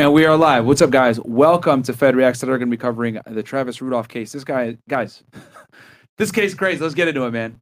And 0.00 0.14
we 0.14 0.24
are 0.24 0.34
live. 0.34 0.64
What's 0.64 0.80
up, 0.80 0.88
guys? 0.88 1.20
Welcome 1.20 1.82
to 1.82 1.92
Fed 1.92 2.16
Reacts. 2.16 2.40
Today 2.40 2.52
we're 2.52 2.56
going 2.56 2.70
to 2.70 2.74
be 2.74 2.80
covering 2.80 3.20
the 3.26 3.42
Travis 3.42 3.82
Rudolph 3.82 4.08
case. 4.08 4.32
This 4.32 4.44
guy, 4.44 4.78
guys, 4.88 5.22
this 6.16 6.32
case 6.32 6.52
is 6.52 6.54
crazy. 6.54 6.80
Let's 6.80 6.94
get 6.94 7.06
into 7.06 7.24
it, 7.24 7.32
man. 7.32 7.60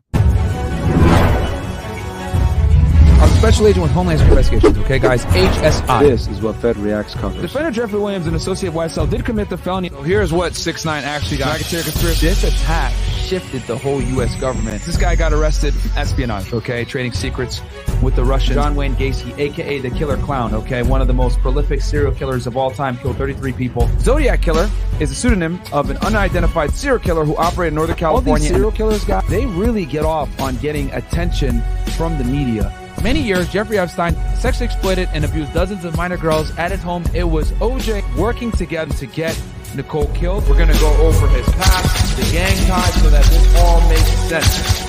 I'm 3.20 3.28
special 3.30 3.66
agent 3.66 3.82
with 3.82 3.90
Homeland 3.90 4.20
Security 4.20 4.38
Investigations, 4.38 4.78
okay, 4.84 5.00
guys? 5.00 5.24
HSI. 5.24 6.00
This 6.02 6.28
is 6.28 6.40
what 6.40 6.54
Fed 6.54 6.76
Reacts 6.76 7.14
covers. 7.14 7.42
Defender 7.42 7.72
Jeffrey 7.72 7.98
Williams 7.98 8.28
and 8.28 8.36
Associate 8.36 8.72
YSL 8.72 9.10
did 9.10 9.24
commit 9.24 9.48
the 9.48 9.58
felony. 9.58 9.88
So 9.88 10.02
here's 10.02 10.32
what 10.32 10.54
6 10.54 10.84
9 10.84 11.02
actually 11.02 11.38
got. 11.38 11.56
Racketeer 11.56 11.82
conspiracy. 11.82 12.28
This 12.28 12.44
attack 12.44 12.94
shifted 13.28 13.60
the 13.62 13.76
whole 13.76 14.00
U.S. 14.00 14.34
government. 14.40 14.82
This 14.82 14.96
guy 14.96 15.14
got 15.14 15.34
arrested, 15.34 15.74
espionage, 15.96 16.50
okay, 16.50 16.82
trading 16.86 17.12
secrets 17.12 17.60
with 18.02 18.16
the 18.16 18.24
Russian 18.24 18.54
John 18.54 18.74
Wayne 18.74 18.96
Gacy, 18.96 19.38
aka 19.38 19.80
the 19.80 19.90
Killer 19.90 20.16
Clown, 20.16 20.54
okay, 20.54 20.82
one 20.82 21.02
of 21.02 21.08
the 21.08 21.12
most 21.12 21.38
prolific 21.40 21.82
serial 21.82 22.12
killers 22.12 22.46
of 22.46 22.56
all 22.56 22.70
time, 22.70 22.96
killed 22.96 23.18
33 23.18 23.52
people. 23.52 23.86
Zodiac 23.98 24.40
Killer 24.40 24.70
is 24.98 25.10
a 25.10 25.14
pseudonym 25.14 25.60
of 25.74 25.90
an 25.90 25.98
unidentified 25.98 26.70
serial 26.70 26.98
killer 26.98 27.26
who 27.26 27.36
operated 27.36 27.72
in 27.72 27.74
Northern 27.74 27.96
California. 27.96 28.32
All 28.32 28.38
these 28.38 28.48
serial 28.48 28.72
killers, 28.72 29.04
guys, 29.04 29.28
they 29.28 29.44
really 29.44 29.84
get 29.84 30.06
off 30.06 30.40
on 30.40 30.56
getting 30.56 30.90
attention 30.92 31.60
from 31.98 32.16
the 32.16 32.24
media. 32.24 32.72
Many 33.02 33.20
years, 33.20 33.46
Jeffrey 33.50 33.78
Epstein 33.78 34.14
sexually 34.36 34.64
exploited 34.64 35.08
and 35.12 35.26
abused 35.26 35.52
dozens 35.52 35.84
of 35.84 35.96
minor 35.98 36.16
girls 36.16 36.50
at 36.56 36.70
his 36.70 36.82
home. 36.82 37.04
It 37.14 37.24
was 37.24 37.52
OJ 37.52 38.16
working 38.16 38.50
together 38.52 38.94
to 38.94 39.06
get 39.06 39.40
Nicole 39.74 40.06
killed. 40.14 40.48
We're 40.48 40.56
going 40.56 40.72
to 40.72 40.80
go 40.80 40.96
over 40.96 41.28
his 41.28 41.46
past, 41.50 42.16
the 42.16 42.32
gang 42.32 42.56
ties, 42.66 43.02
so 43.02 43.10
that 43.10 43.24
this 43.24 43.56
all 43.56 43.80
makes 43.88 44.10
sense. 44.28 44.88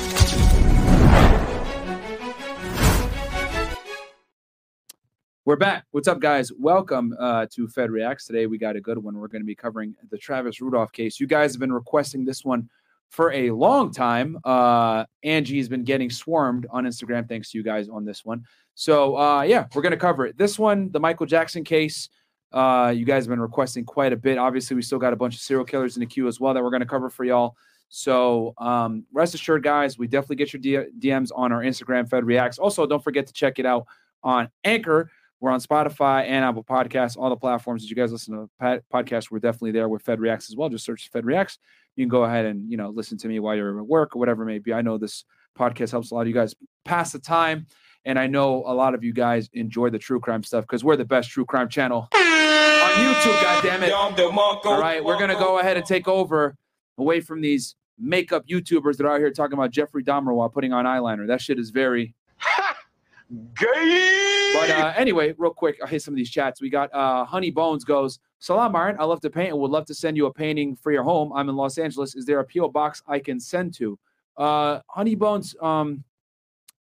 We're 5.46 5.56
back. 5.56 5.86
What's 5.92 6.08
up, 6.08 6.20
guys? 6.20 6.52
Welcome 6.58 7.16
uh, 7.20 7.48
to 7.54 7.68
Fed 7.68 7.92
Reacts. 7.92 8.26
Today 8.26 8.46
we 8.46 8.58
got 8.58 8.76
a 8.76 8.82
good 8.82 8.98
one. 8.98 9.18
We're 9.18 9.28
going 9.28 9.42
to 9.42 9.48
be 9.48 9.56
covering 9.56 9.96
the 10.12 10.18
Travis 10.18 10.62
Rudolph 10.62 10.92
case. 10.92 11.20
You 11.20 11.28
guys 11.28 11.54
have 11.54 11.60
been 11.60 11.74
requesting 11.74 12.24
this 12.24 12.46
one 12.46 12.70
for 13.10 13.32
a 13.32 13.52
long 13.52 13.92
time. 13.92 14.38
Uh, 14.44 15.06
Angie's 15.24 15.68
been 15.68 15.84
getting 15.84 16.10
swarmed 16.10 16.68
on 16.70 16.86
Instagram. 16.86 17.28
Thanks 17.28 17.52
to 17.52 17.58
you 17.58 17.64
guys 17.64 17.90
on 17.90 18.06
this 18.06 18.24
one. 18.24 18.46
So 18.76 19.18
uh, 19.18 19.42
yeah, 19.42 19.66
we're 19.74 19.82
gonna 19.82 19.98
cover 19.98 20.28
it. 20.28 20.38
This 20.38 20.58
one, 20.58 20.92
the 20.92 21.00
Michael 21.00 21.26
Jackson 21.26 21.64
case. 21.64 22.10
Uh, 22.52 22.94
you 22.96 23.06
guys 23.06 23.24
have 23.24 23.30
been 23.30 23.40
requesting 23.40 23.86
quite 23.86 24.14
a 24.14 24.18
bit. 24.18 24.38
Obviously, 24.38 24.76
we 24.76 24.82
still 24.82 25.00
got 25.00 25.14
a 25.14 25.16
bunch 25.16 25.36
of 25.36 25.42
serial 25.42 25.66
killers 25.66 25.96
in 25.96 26.02
the 26.02 26.06
queue 26.06 26.28
as 26.28 26.40
well 26.40 26.54
that 26.54 26.64
we're 26.64 26.72
gonna 26.72 26.86
cover 26.86 27.10
for 27.10 27.24
y'all. 27.24 27.56
So 27.90 28.54
um, 28.58 29.06
rest 29.12 29.34
assured, 29.34 29.64
guys, 29.64 29.98
we 29.98 30.08
definitely 30.08 30.38
get 30.38 30.54
your 30.54 30.86
DMs 31.00 31.32
on 31.36 31.52
our 31.52 31.62
Instagram, 31.62 32.10
Fed 32.10 32.24
Reacts. 32.24 32.60
Also, 32.60 32.86
don't 32.86 33.04
forget 33.04 33.26
to 33.28 33.34
check 33.34 33.60
it 33.60 33.66
out 33.66 33.88
on 34.24 34.50
Anchor. 34.64 35.12
We're 35.40 35.52
on 35.52 35.62
Spotify 35.62 36.26
and 36.26 36.44
Apple 36.44 36.64
Podcasts, 36.64 37.18
all 37.18 37.30
the 37.30 37.38
platforms 37.38 37.82
that 37.82 37.90
you 37.90 37.96
guys 37.96 38.12
listen 38.12 38.50
to 38.62 38.82
podcasts. 38.94 39.32
We're 39.32 39.40
definitely 39.40 39.72
there 39.72 39.88
with 39.88 40.02
Fed 40.02 40.20
Reacts 40.20 40.50
as 40.50 40.56
well. 40.56 40.70
Just 40.70 40.86
search 40.86 41.10
Fed 41.12 41.26
Reacts 41.26 41.58
you 42.00 42.06
can 42.06 42.10
go 42.10 42.24
ahead 42.24 42.46
and 42.46 42.72
you 42.72 42.78
know 42.78 42.90
listen 42.90 43.18
to 43.18 43.28
me 43.28 43.40
while 43.40 43.56
you're 43.56 43.78
at 43.78 43.86
work 43.86 44.16
or 44.16 44.20
whatever 44.20 44.44
it 44.44 44.46
may 44.46 44.60
be. 44.60 44.74
I 44.74 44.82
know 44.82 44.98
this 44.98 45.26
podcast 45.58 45.92
helps 45.92 46.12
a 46.12 46.16
lot 46.16 46.22
of 46.22 46.28
you 46.28 46.34
guys 46.34 46.56
pass 46.86 47.12
the 47.12 47.20
time, 47.20 47.68
and 48.06 48.18
I 48.18 48.28
know 48.28 48.64
a 48.66 48.74
lot 48.74 48.94
of 48.94 49.04
you 49.04 49.14
guys 49.14 49.50
enjoy 49.54 49.90
the 49.90 50.00
true 50.00 50.20
crime 50.20 50.44
stuff 50.44 50.64
because 50.64 50.84
we're 50.84 50.96
the 50.96 51.06
best 51.06 51.30
true 51.30 51.46
crime 51.46 51.70
channel 51.70 52.08
on 52.14 52.20
YouTube. 52.20 53.42
God 53.42 53.64
damn 53.64 53.84
it! 53.84 53.92
All 53.94 54.80
right, 54.80 55.04
we're 55.04 55.20
gonna 55.20 55.36
go 55.36 55.60
ahead 55.60 55.78
and 55.78 55.86
take 55.86 56.08
over 56.08 56.56
away 56.98 57.22
from 57.22 57.42
these 57.42 57.76
makeup 57.98 58.46
YouTubers 58.48 58.98
that 58.98 59.06
are 59.06 59.14
out 59.14 59.20
here 59.20 59.32
talking 59.32 59.54
about 59.54 59.72
Jeffrey 59.72 60.04
Dahmer 60.04 60.34
while 60.34 60.50
putting 60.50 60.74
on 60.74 60.86
eyeliner. 60.86 61.28
That 61.28 61.42
shit 61.42 61.60
is 61.60 61.70
very 61.70 62.14
gay. 63.56 64.52
But 64.54 64.70
uh, 64.72 64.94
anyway, 64.96 65.36
real 65.38 65.54
quick, 65.54 65.78
I'll 65.82 65.88
hit 65.88 66.02
some 66.02 66.14
of 66.14 66.18
these 66.18 66.30
chats. 66.30 66.62
We 66.62 66.70
got 66.70 66.94
uh, 66.94 67.26
Honey 67.26 67.52
Bones 67.52 67.84
goes, 67.84 68.20
Salam, 68.40 68.72
Myron. 68.72 68.96
I 69.00 69.04
love 69.04 69.22
to 69.22 69.30
paint 69.30 69.50
and 69.52 69.60
would 69.60 69.72
love 69.72 69.86
to 69.88 69.94
send 69.94 70.18
you 70.18 70.26
a 70.26 70.34
painting 70.34 70.76
for 70.76 70.92
your 70.92 71.04
home. 71.04 71.32
I'm 71.34 71.50
in 71.50 71.56
Los 71.56 71.78
Angeles. 71.78 72.16
Is 72.16 72.26
there 72.26 72.40
a 72.40 72.46
PO 72.46 72.70
box 72.70 73.04
I 73.08 73.20
can 73.20 73.40
send 73.40 73.74
to? 73.76 74.00
Uh, 74.38 74.80
Honey 74.88 75.16
Bones, 75.16 75.56
um, 75.62 76.04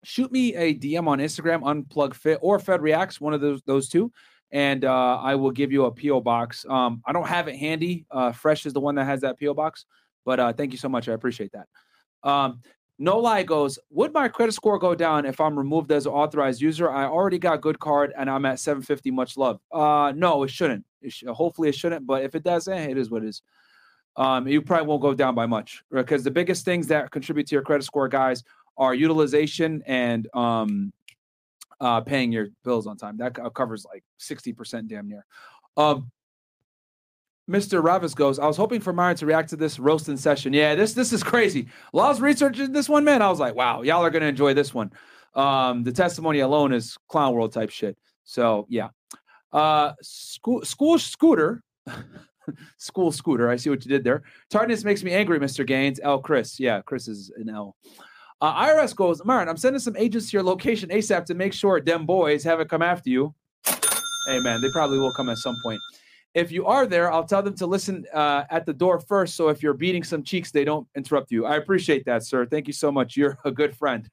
shoot 0.08 0.32
me 0.32 0.56
a 0.56 0.74
DM 0.74 1.06
on 1.06 1.20
Instagram, 1.20 1.62
Unplug 1.64 2.14
Fit 2.14 2.40
or 2.42 2.60
Fed 2.60 2.82
Reacts, 2.82 3.20
one 3.20 3.34
of 3.34 3.42
those 3.42 3.62
those 3.64 3.90
two, 3.90 4.10
and 4.52 4.86
uh, 4.86 5.20
I 5.22 5.36
will 5.36 5.52
give 5.52 5.74
you 5.74 5.84
a 5.84 5.92
PO 5.92 6.22
box. 6.22 6.66
Um, 6.70 7.02
I 7.06 7.12
don't 7.12 7.28
have 7.28 7.50
it 7.50 7.58
handy. 7.58 8.06
Uh, 8.10 8.32
Fresh 8.32 8.66
is 8.66 8.72
the 8.72 8.80
one 8.80 8.96
that 8.96 9.04
has 9.04 9.22
that 9.22 9.38
PO 9.38 9.54
box, 9.54 9.86
but 10.26 10.40
uh, 10.40 10.54
thank 10.54 10.72
you 10.72 10.78
so 10.78 10.88
much. 10.88 11.10
I 11.10 11.14
appreciate 11.14 11.52
that. 11.52 11.68
Um, 12.28 12.62
no 12.98 13.20
lie 13.20 13.44
goes, 13.44 13.78
would 13.92 14.14
my 14.14 14.28
credit 14.30 14.54
score 14.54 14.80
go 14.80 14.96
down 14.96 15.26
if 15.26 15.40
I'm 15.42 15.58
removed 15.58 15.92
as 15.92 16.06
an 16.06 16.14
authorized 16.14 16.62
user? 16.62 16.90
I 16.90 17.04
already 17.04 17.38
got 17.38 17.62
good 17.62 17.80
card 17.80 18.12
and 18.18 18.28
I'm 18.28 18.46
at 18.46 18.60
750. 18.60 19.12
Much 19.12 19.38
love. 19.38 19.60
Uh, 19.72 20.14
no, 20.16 20.42
it 20.44 20.50
shouldn't. 20.50 20.84
It 21.02 21.12
sh- 21.12 21.26
hopefully 21.28 21.70
it 21.70 21.76
shouldn't, 21.76 22.08
but 22.08 22.24
if 22.24 22.34
it 22.34 22.44
does, 22.44 22.68
eh, 22.68 22.88
it 22.90 22.98
is 22.98 23.12
what 23.12 23.24
it 23.24 23.28
is. 23.28 23.44
Um, 24.16 24.48
you 24.48 24.64
probably 24.64 24.88
won't 24.88 25.04
go 25.04 25.14
down 25.14 25.36
by 25.36 25.46
much 25.46 25.84
because 25.92 26.24
the 26.24 26.32
biggest 26.32 26.66
things 26.66 26.88
that 26.88 27.12
contribute 27.12 27.46
to 27.48 27.56
your 27.56 27.62
credit 27.62 27.84
score, 27.84 28.08
guys, 28.08 28.44
are 28.78 28.94
utilization 28.94 29.84
and 29.86 30.28
um, 30.34 30.94
uh, 31.80 32.02
paying 32.02 32.32
your 32.32 32.48
bills 32.64 32.88
on 32.88 32.98
time. 32.98 33.18
That 33.18 33.34
covers 33.54 33.86
like 33.86 34.04
60% 34.20 34.88
damn 34.88 35.08
near. 35.08 35.26
Um, 35.76 36.12
Mr. 37.50 37.82
Ravis 37.82 38.14
goes, 38.14 38.40
I 38.40 38.46
was 38.46 38.58
hoping 38.58 38.82
for 38.82 38.92
Myron 38.92 39.16
to 39.18 39.26
react 39.26 39.50
to 39.50 39.56
this 39.56 39.80
roasting 39.80 40.18
session. 40.18 40.52
Yeah, 40.52 40.76
this 40.76 40.94
this 40.94 41.14
is 41.14 41.24
crazy. 41.24 41.68
I 41.94 42.20
researching 42.20 42.74
this 42.74 42.90
one, 42.90 43.06
man, 43.06 43.22
I 43.22 43.30
was 43.30 43.40
like, 43.40 43.56
wow, 43.56 43.84
y'all 43.84 44.04
are 44.04 44.10
gonna 44.10 44.26
enjoy 44.26 44.54
this 44.54 44.74
one. 44.74 44.92
Um, 45.34 45.84
the 45.84 45.94
testimony 45.94 46.40
alone 46.40 46.74
is 46.74 46.98
clown 47.08 47.34
world 47.34 47.54
type 47.54 47.70
shit. 47.70 47.98
So 48.26 48.66
yeah. 48.70 48.90
Uh 49.54 49.94
school 50.02 50.66
school 50.66 51.00
scooter. 51.00 51.64
school 52.78 53.14
scooter. 53.14 53.50
I 53.50 53.56
see 53.56 53.70
what 53.70 53.86
you 53.86 53.90
did 53.90 54.04
there. 54.04 54.24
Tardiness 54.50 54.84
makes 54.84 55.04
me 55.04 55.14
angry, 55.14 55.40
Mr. 55.40 55.66
Gaines. 55.66 56.02
L 56.04 56.20
Chris. 56.20 56.60
Yeah, 56.60 56.82
Chris 56.82 57.08
is 57.08 57.32
an 57.38 57.50
L. 57.50 57.78
Uh, 58.40 58.66
IRS 58.66 58.96
goes, 58.96 59.24
Myron, 59.26 59.50
I'm 59.50 59.58
sending 59.58 59.80
some 59.80 59.96
agents 59.98 60.30
to 60.30 60.38
your 60.38 60.44
location 60.44 60.90
ASAP 60.90 61.26
to 61.26 61.34
make 61.34 61.54
sure 61.54 61.82
them 61.82 62.06
boys 62.06 62.44
haven't 62.44 62.70
come 62.70 62.84
after 62.84 63.10
you. 63.10 63.34
Hey 64.28 64.40
man, 64.40 64.62
they 64.62 64.70
probably 64.72 65.00
will 65.00 65.14
come 65.14 65.30
at 65.30 65.38
some 65.38 65.56
point. 65.64 65.80
If 66.34 66.52
you 66.52 66.66
are 66.68 66.86
there, 66.86 67.12
I'll 67.12 67.24
tell 67.24 67.42
them 67.42 67.56
to 67.56 67.66
listen 67.66 68.06
uh, 68.14 68.44
at 68.52 68.66
the 68.66 68.74
door 68.74 69.00
first. 69.00 69.36
So 69.36 69.48
if 69.48 69.64
you're 69.64 69.74
beating 69.74 70.04
some 70.04 70.22
cheeks, 70.22 70.52
they 70.52 70.64
don't 70.64 70.88
interrupt 70.96 71.32
you. 71.32 71.46
I 71.46 71.56
appreciate 71.56 72.06
that, 72.06 72.24
sir. 72.24 72.46
Thank 72.46 72.68
you 72.68 72.74
so 72.74 72.92
much. 72.92 73.18
You're 73.18 73.40
a 73.44 73.52
good 73.52 73.76
friend. 73.76 74.08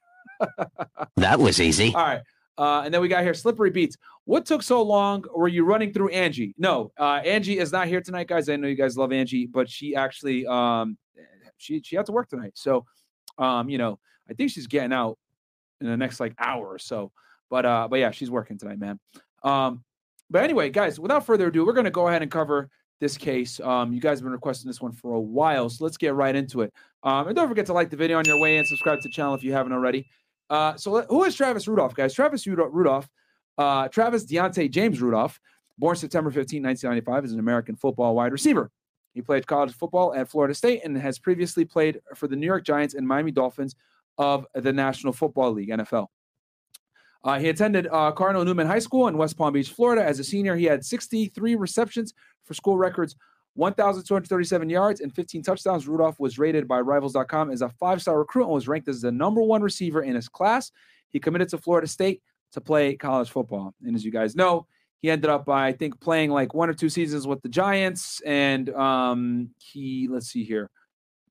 that 1.17 1.39
was 1.39 1.61
easy. 1.61 1.93
All 1.93 2.01
right. 2.01 2.21
Uh, 2.57 2.83
and 2.85 2.93
then 2.93 3.01
we 3.01 3.09
got 3.09 3.23
here 3.23 3.33
slippery 3.33 3.69
beats. 3.69 3.97
What 4.23 4.45
took 4.45 4.63
so 4.63 4.81
long? 4.81 5.25
Were 5.35 5.49
you 5.49 5.65
running 5.65 5.93
through 5.93 6.09
Angie? 6.09 6.55
No, 6.57 6.91
uh, 6.97 7.21
Angie 7.23 7.59
is 7.59 7.71
not 7.71 7.87
here 7.87 8.01
tonight, 8.01 8.27
guys. 8.27 8.49
I 8.49 8.55
know 8.55 8.67
you 8.67 8.75
guys 8.75 8.97
love 8.97 9.11
Angie, 9.11 9.45
but 9.45 9.69
she 9.69 9.95
actually 9.95 10.47
um, 10.47 10.97
she 11.57 11.81
she 11.83 11.95
had 11.95 12.05
to 12.07 12.11
work 12.11 12.29
tonight. 12.29 12.53
So 12.55 12.85
um, 13.37 13.69
you 13.69 13.77
know, 13.77 13.99
I 14.29 14.33
think 14.33 14.51
she's 14.51 14.67
getting 14.67 14.93
out 14.93 15.17
in 15.81 15.87
the 15.87 15.97
next 15.97 16.19
like 16.19 16.33
hour 16.39 16.67
or 16.67 16.79
so. 16.79 17.11
But 17.49 17.65
uh, 17.65 17.87
but 17.89 17.99
yeah, 17.99 18.11
she's 18.11 18.31
working 18.31 18.57
tonight, 18.57 18.79
man. 18.79 18.99
Um, 19.43 19.83
but 20.29 20.43
anyway, 20.43 20.69
guys, 20.69 20.99
without 20.99 21.25
further 21.25 21.47
ado, 21.47 21.65
we're 21.65 21.73
going 21.73 21.85
to 21.85 21.91
go 21.91 22.07
ahead 22.07 22.21
and 22.21 22.31
cover 22.31 22.69
this 22.99 23.17
case. 23.17 23.59
Um, 23.59 23.93
you 23.93 24.01
guys 24.01 24.19
have 24.19 24.23
been 24.23 24.31
requesting 24.31 24.69
this 24.69 24.81
one 24.81 24.91
for 24.91 25.13
a 25.13 25.19
while, 25.19 25.69
so 25.69 25.83
let's 25.83 25.97
get 25.97 26.15
right 26.15 26.35
into 26.35 26.61
it. 26.61 26.73
Um, 27.03 27.27
and 27.27 27.35
don't 27.35 27.47
forget 27.47 27.65
to 27.67 27.73
like 27.73 27.89
the 27.89 27.97
video 27.97 28.17
on 28.17 28.25
your 28.25 28.39
way 28.39 28.57
and 28.57 28.65
subscribe 28.65 28.99
to 29.01 29.07
the 29.07 29.11
channel 29.11 29.35
if 29.35 29.43
you 29.43 29.53
haven't 29.53 29.73
already. 29.73 30.07
Uh, 30.49 30.75
so 30.75 30.91
let, 30.91 31.07
who 31.09 31.23
is 31.23 31.35
Travis 31.35 31.67
Rudolph, 31.67 31.93
guys? 31.93 32.13
Travis 32.13 32.47
Rudolph, 32.47 33.09
uh, 33.57 33.87
Travis 33.89 34.25
Deontay 34.25 34.71
James 34.71 35.01
Rudolph, 35.01 35.39
born 35.77 35.95
September 35.95 36.31
15, 36.31 36.63
1995, 36.63 37.25
is 37.25 37.33
an 37.33 37.39
American 37.39 37.75
football 37.75 38.15
wide 38.15 38.31
receiver. 38.31 38.71
He 39.13 39.21
played 39.21 39.47
college 39.47 39.73
football 39.73 40.13
at 40.13 40.29
Florida 40.29 40.53
State 40.53 40.81
and 40.83 40.97
has 40.97 41.19
previously 41.19 41.65
played 41.65 42.01
for 42.15 42.27
the 42.27 42.35
New 42.35 42.45
York 42.45 42.65
Giants 42.65 42.95
and 42.95 43.07
Miami 43.07 43.31
Dolphins 43.31 43.75
of 44.17 44.45
the 44.53 44.73
National 44.73 45.13
Football 45.13 45.51
League, 45.53 45.69
NFL. 45.69 46.07
Uh, 47.23 47.39
he 47.39 47.49
attended 47.49 47.87
uh, 47.91 48.11
Cardinal 48.11 48.45
Newman 48.45 48.67
High 48.67 48.79
School 48.79 49.07
in 49.07 49.17
West 49.17 49.35
Palm 49.35 49.51
Beach, 49.51 49.71
Florida. 49.71 50.03
As 50.03 50.19
a 50.19 50.23
senior, 50.23 50.55
he 50.55 50.65
had 50.65 50.85
63 50.85 51.55
receptions 51.55 52.13
for 52.43 52.53
school 52.53 52.77
records, 52.77 53.15
1,237 53.55 54.69
yards, 54.69 55.01
and 55.01 55.13
15 55.13 55.41
touchdowns. 55.41 55.87
Rudolph 55.87 56.19
was 56.19 56.37
rated 56.37 56.67
by 56.67 56.79
Rivals.com 56.79 57.49
as 57.49 57.63
a 57.63 57.69
five 57.69 57.99
star 57.99 58.19
recruit 58.19 58.43
and 58.43 58.53
was 58.53 58.67
ranked 58.67 58.87
as 58.87 59.01
the 59.01 59.11
number 59.11 59.41
one 59.41 59.63
receiver 59.63 60.03
in 60.03 60.13
his 60.13 60.29
class. 60.29 60.71
He 61.09 61.19
committed 61.19 61.49
to 61.49 61.57
Florida 61.57 61.87
State 61.87 62.21
to 62.51 62.61
play 62.61 62.95
college 62.95 63.31
football. 63.31 63.73
And 63.83 63.95
as 63.95 64.05
you 64.05 64.11
guys 64.11 64.35
know, 64.35 64.67
he 65.01 65.09
ended 65.09 65.29
up, 65.29 65.45
by 65.45 65.67
I 65.67 65.71
think, 65.71 65.99
playing 65.99 66.29
like 66.29 66.53
one 66.53 66.69
or 66.69 66.73
two 66.73 66.89
seasons 66.89 67.25
with 67.25 67.41
the 67.41 67.49
Giants. 67.49 68.21
And 68.23 68.69
um, 68.69 69.49
he, 69.57 70.07
let's 70.11 70.27
see 70.27 70.43
here 70.43 70.69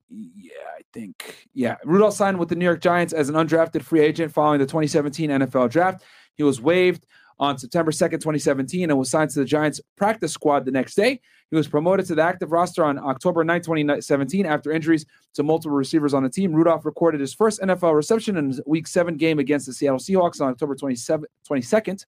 yeah, 0.09 0.53
I 0.77 0.81
think. 0.93 1.47
Yeah. 1.53 1.75
Rudolph 1.83 2.13
signed 2.13 2.39
with 2.39 2.49
the 2.49 2.55
New 2.55 2.65
York 2.65 2.81
Giants 2.81 3.13
as 3.13 3.29
an 3.29 3.35
undrafted 3.35 3.81
free 3.81 4.01
agent 4.01 4.33
following 4.33 4.59
the 4.59 4.65
2017 4.65 5.29
NFL 5.29 5.69
draft. 5.69 6.03
He 6.35 6.43
was 6.43 6.61
waived 6.61 7.05
on 7.39 7.57
September 7.57 7.91
2nd, 7.91 8.11
2017, 8.11 8.89
and 8.89 8.97
was 8.97 9.09
signed 9.09 9.29
to 9.31 9.39
the 9.39 9.45
Giants 9.45 9.81
practice 9.97 10.31
squad 10.31 10.65
the 10.65 10.71
next 10.71 10.95
day. 10.95 11.19
He 11.51 11.55
was 11.55 11.67
promoted 11.67 12.05
to 12.07 12.15
the 12.15 12.23
active 12.23 12.51
roster 12.51 12.83
on 12.83 12.97
October 12.97 13.43
9, 13.43 13.61
2017, 13.61 14.45
after 14.45 14.71
injuries 14.71 15.05
to 15.33 15.43
multiple 15.43 15.75
receivers 15.75 16.13
on 16.13 16.23
the 16.23 16.29
team. 16.29 16.53
Rudolph 16.53 16.85
recorded 16.85 17.21
his 17.21 17.33
first 17.33 17.61
NFL 17.61 17.93
reception 17.93 18.37
in 18.37 18.59
Week 18.65 18.87
7 18.87 19.15
game 19.15 19.39
against 19.39 19.65
the 19.65 19.73
Seattle 19.73 19.99
Seahawks 19.99 20.41
on 20.41 20.49
October 20.49 20.75
27, 20.75 21.25
22nd, 21.49 22.05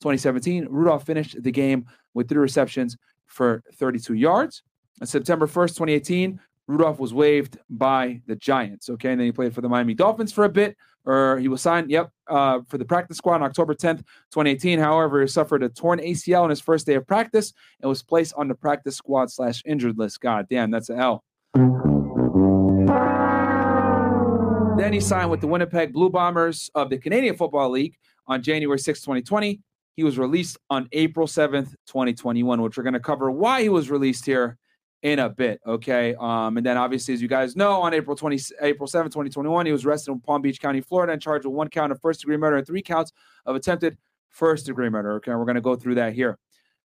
2017. 0.00 0.66
Rudolph 0.68 1.06
finished 1.06 1.42
the 1.42 1.52
game 1.52 1.86
with 2.12 2.28
three 2.28 2.38
receptions 2.38 2.96
for 3.26 3.62
32 3.74 4.14
yards. 4.14 4.62
On 5.00 5.06
September 5.06 5.46
1st, 5.46 5.68
2018, 5.70 6.40
Rudolph 6.66 6.98
was 6.98 7.12
waived 7.12 7.58
by 7.68 8.20
the 8.26 8.36
Giants. 8.36 8.88
Okay, 8.88 9.10
and 9.10 9.20
then 9.20 9.26
he 9.26 9.32
played 9.32 9.54
for 9.54 9.60
the 9.60 9.68
Miami 9.68 9.94
Dolphins 9.94 10.32
for 10.32 10.44
a 10.44 10.48
bit, 10.48 10.76
or 11.04 11.38
he 11.38 11.48
was 11.48 11.60
signed, 11.60 11.90
yep, 11.90 12.10
uh, 12.28 12.60
for 12.68 12.78
the 12.78 12.84
practice 12.84 13.18
squad 13.18 13.36
on 13.36 13.42
October 13.42 13.74
10th, 13.74 13.98
2018. 14.32 14.78
However, 14.78 15.20
he 15.20 15.26
suffered 15.26 15.62
a 15.62 15.68
torn 15.68 15.98
ACL 15.98 16.42
on 16.42 16.50
his 16.50 16.60
first 16.60 16.86
day 16.86 16.94
of 16.94 17.06
practice 17.06 17.52
and 17.80 17.88
was 17.88 18.02
placed 18.02 18.34
on 18.36 18.48
the 18.48 18.54
practice 18.54 18.96
squad 18.96 19.30
slash 19.30 19.62
injured 19.66 19.98
list. 19.98 20.20
God 20.20 20.46
damn, 20.48 20.70
that's 20.70 20.88
an 20.88 20.98
L. 20.98 21.22
Then 24.76 24.92
he 24.92 25.00
signed 25.00 25.30
with 25.30 25.40
the 25.40 25.46
Winnipeg 25.46 25.92
Blue 25.92 26.10
Bombers 26.10 26.70
of 26.74 26.90
the 26.90 26.98
Canadian 26.98 27.36
Football 27.36 27.70
League 27.70 27.96
on 28.26 28.42
January 28.42 28.78
6, 28.78 29.00
2020. 29.00 29.60
He 29.96 30.02
was 30.02 30.18
released 30.18 30.58
on 30.70 30.88
April 30.92 31.26
7th, 31.26 31.70
2021, 31.86 32.60
which 32.60 32.76
we're 32.76 32.82
going 32.82 32.94
to 32.94 33.00
cover 33.00 33.30
why 33.30 33.62
he 33.62 33.68
was 33.68 33.90
released 33.90 34.26
here 34.26 34.58
in 35.04 35.18
a 35.18 35.28
bit. 35.28 35.60
Okay. 35.66 36.14
Um, 36.18 36.56
and 36.56 36.64
then 36.64 36.78
obviously, 36.78 37.12
as 37.12 37.20
you 37.20 37.28
guys 37.28 37.54
know, 37.54 37.82
on 37.82 37.92
April 37.92 38.16
20, 38.16 38.40
April 38.62 38.88
7th, 38.88 39.04
2021, 39.04 39.66
he 39.66 39.70
was 39.70 39.84
arrested 39.84 40.10
in 40.12 40.20
Palm 40.20 40.40
Beach 40.40 40.60
County, 40.60 40.80
Florida, 40.80 41.12
and 41.12 41.20
charged 41.20 41.44
with 41.44 41.54
one 41.54 41.68
count 41.68 41.92
of 41.92 42.00
first 42.00 42.20
degree 42.20 42.38
murder 42.38 42.56
and 42.56 42.66
three 42.66 42.82
counts 42.82 43.12
of 43.44 43.54
attempted 43.54 43.98
first 44.30 44.64
degree 44.64 44.88
murder. 44.88 45.12
Okay. 45.16 45.32
We're 45.34 45.44
going 45.44 45.56
to 45.56 45.60
go 45.60 45.76
through 45.76 45.96
that 45.96 46.14
here. 46.14 46.38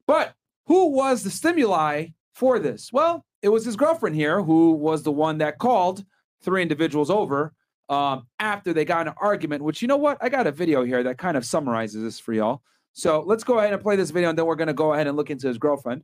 But 0.07 0.35
who 0.65 0.87
was 0.87 1.23
the 1.23 1.31
stimuli 1.31 2.09
for 2.35 2.59
this? 2.59 2.91
Well, 2.91 3.25
it 3.43 3.51
was 3.51 3.67
his 3.67 3.77
girlfriend 3.77 4.17
here 4.17 4.43
who 4.43 4.73
was 4.73 5.03
the 5.03 5.13
one 5.13 5.39
that 5.39 5.59
called 5.59 6.03
three 6.41 6.63
individuals 6.63 7.11
over 7.11 7.53
um, 7.91 8.27
after 8.39 8.73
they 8.73 8.87
got 8.87 9.07
an 9.07 9.15
argument, 9.19 9.63
which 9.63 9.83
you 9.83 9.89
know 9.89 9.99
what? 9.99 10.17
I 10.23 10.31
got 10.31 10.47
a 10.47 10.53
video 10.53 10.85
here 10.85 11.03
that 11.03 11.19
kind 11.19 11.37
of 11.37 11.45
summarizes 11.45 12.03
this 12.03 12.19
for 12.19 12.33
y'all. 12.33 12.63
So 12.95 13.23
let's 13.27 13.45
go 13.45 13.59
ahead 13.59 13.75
and 13.75 13.83
play 13.83 13.97
this 13.97 14.11
video, 14.11 14.31
and 14.31 14.39
then 14.39 14.47
we're 14.47 14.57
going 14.57 14.69
to 14.69 14.75
go 14.75 14.95
ahead 14.95 15.07
and 15.07 15.19
look 15.19 15.29
into 15.29 15.49
his 15.49 15.59
girlfriend. 15.59 16.03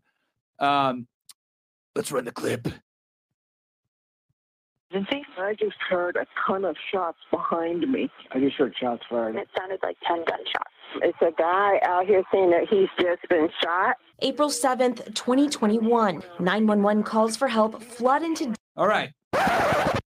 Um, 0.58 1.08
let's 1.94 2.12
run 2.12 2.24
the 2.24 2.32
clip. 2.32 2.68
I 5.42 5.54
just 5.54 5.76
heard 5.88 6.16
a 6.16 6.26
ton 6.46 6.64
of 6.64 6.76
shots 6.90 7.18
behind 7.30 7.90
me. 7.90 8.10
I 8.32 8.38
just 8.38 8.56
heard 8.56 8.74
shots 8.80 9.02
fired. 9.10 9.36
It 9.36 9.48
sounded 9.58 9.80
like 9.82 9.96
10 10.06 10.18
gunshots. 10.18 10.70
It's 10.96 11.18
a 11.20 11.32
guy 11.36 11.80
out 11.82 12.06
here 12.06 12.22
saying 12.32 12.50
that 12.50 12.68
he's 12.68 12.88
just 13.00 13.28
been 13.28 13.48
shot. 13.62 13.96
April 14.20 14.50
7th, 14.50 15.14
2021. 15.14 16.22
911 16.38 17.02
calls 17.02 17.36
for 17.36 17.48
help 17.48 17.82
flood 17.82 18.22
into. 18.22 18.54
All 18.76 18.86
right. 18.86 19.10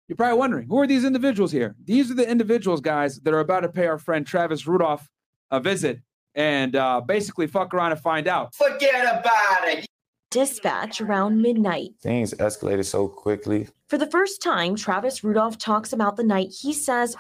You're 0.08 0.16
probably 0.16 0.38
wondering 0.38 0.68
who 0.68 0.78
are 0.80 0.86
these 0.86 1.04
individuals 1.04 1.52
here? 1.52 1.74
These 1.84 2.10
are 2.10 2.14
the 2.14 2.28
individuals, 2.28 2.80
guys, 2.80 3.20
that 3.20 3.34
are 3.34 3.40
about 3.40 3.60
to 3.60 3.68
pay 3.68 3.86
our 3.86 3.98
friend 3.98 4.26
Travis 4.26 4.66
Rudolph 4.66 5.08
a 5.50 5.60
visit 5.60 6.00
and 6.34 6.76
uh, 6.76 7.00
basically 7.00 7.46
fuck 7.46 7.74
around 7.74 7.92
and 7.92 8.00
find 8.00 8.28
out. 8.28 8.54
Forget 8.54 9.02
about 9.02 9.68
it. 9.68 9.86
Dispatch 10.31 11.00
around 11.00 11.40
midnight. 11.40 11.90
Things 12.02 12.34
escalated 12.34 12.84
so 12.84 13.08
quickly. 13.08 13.69
For 13.88 13.96
the 13.96 14.11
first 14.11 14.43
time, 14.43 14.75
Travis 14.75 15.23
Rudolph 15.23 15.56
talks 15.56 15.93
about 15.93 16.17
the 16.17 16.25
night 16.25 16.49
he 16.50 16.73
says 16.73 17.17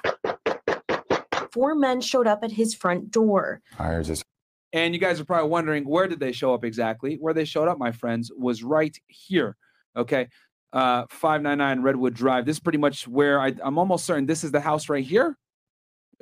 four 1.52 1.74
men 1.74 2.00
showed 2.00 2.26
up 2.26 2.42
at 2.42 2.52
his 2.52 2.74
front 2.74 3.10
door. 3.10 3.62
I 3.78 4.02
just 4.02 4.24
And 4.72 4.92
you 4.92 5.00
guys 5.00 5.20
are 5.20 5.24
probably 5.24 5.48
wondering 5.48 5.88
where 5.88 6.08
did 6.08 6.20
they 6.20 6.32
show 6.32 6.52
up 6.52 6.64
exactly? 6.64 7.16
Where 7.20 7.32
they 7.32 7.44
showed 7.44 7.68
up, 7.68 7.78
my 7.78 7.92
friends, 7.92 8.30
was 8.36 8.62
right 8.62 8.96
here. 9.06 9.56
Okay. 9.96 10.28
Uh 10.72 11.04
599 11.08 11.82
Redwood 11.82 12.14
Drive. 12.14 12.44
This 12.44 12.56
is 12.56 12.60
pretty 12.60 12.78
much 12.78 13.06
where 13.06 13.40
I, 13.40 13.54
I'm 13.62 13.78
almost 13.78 14.04
certain 14.04 14.26
this 14.26 14.42
is 14.42 14.50
the 14.50 14.60
house 14.60 14.88
right 14.88 15.04
here. 15.04 15.38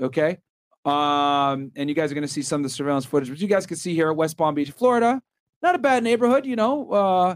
Okay. 0.01 0.39
Um, 0.85 1.73
and 1.77 1.89
you 1.89 1.95
guys 1.95 2.13
are 2.13 2.15
gonna 2.15 2.29
see 2.29 2.43
some 2.43 2.61
of 2.61 2.63
the 2.65 2.69
surveillance 2.69 3.07
footage, 3.07 3.31
but 3.31 3.41
you 3.41 3.49
guys 3.49 3.65
can 3.67 3.79
see 3.79 3.95
here 3.95 4.11
at 4.11 4.17
West 4.17 4.37
Palm 4.37 4.55
Beach, 4.55 4.71
Florida. 4.71 5.23
Not 5.65 5.75
a 5.75 5.79
bad 5.79 6.05
neighborhood, 6.05 6.45
you 6.45 6.57
know, 6.57 6.91
uh, 6.93 7.35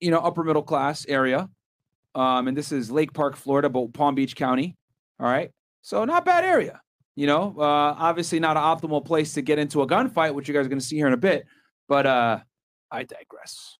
you 0.00 0.10
know, 0.10 0.18
upper 0.18 0.44
middle 0.44 0.62
class 0.62 1.06
area. 1.08 1.48
Um, 2.14 2.46
and 2.46 2.54
this 2.54 2.72
is 2.72 2.90
Lake 2.90 3.14
Park, 3.14 3.36
Florida, 3.36 3.70
but 3.70 3.94
Palm 3.94 4.14
Beach 4.14 4.36
County. 4.36 4.76
All 5.18 5.24
right. 5.26 5.50
So 5.80 6.04
not 6.04 6.26
bad 6.26 6.44
area. 6.44 6.78
You 7.16 7.26
know, 7.26 7.54
uh, 7.58 7.62
obviously 7.98 8.38
not 8.38 8.58
an 8.58 8.62
optimal 8.62 9.02
place 9.02 9.32
to 9.32 9.40
get 9.40 9.58
into 9.58 9.80
a 9.80 9.86
gunfight, 9.86 10.34
which 10.34 10.46
you 10.46 10.52
guys 10.52 10.66
are 10.66 10.68
going 10.68 10.78
to 10.78 10.84
see 10.84 10.96
here 10.96 11.06
in 11.06 11.14
a 11.14 11.16
bit. 11.16 11.46
But 11.88 12.04
uh, 12.04 12.40
I 12.90 13.04
digress. 13.04 13.78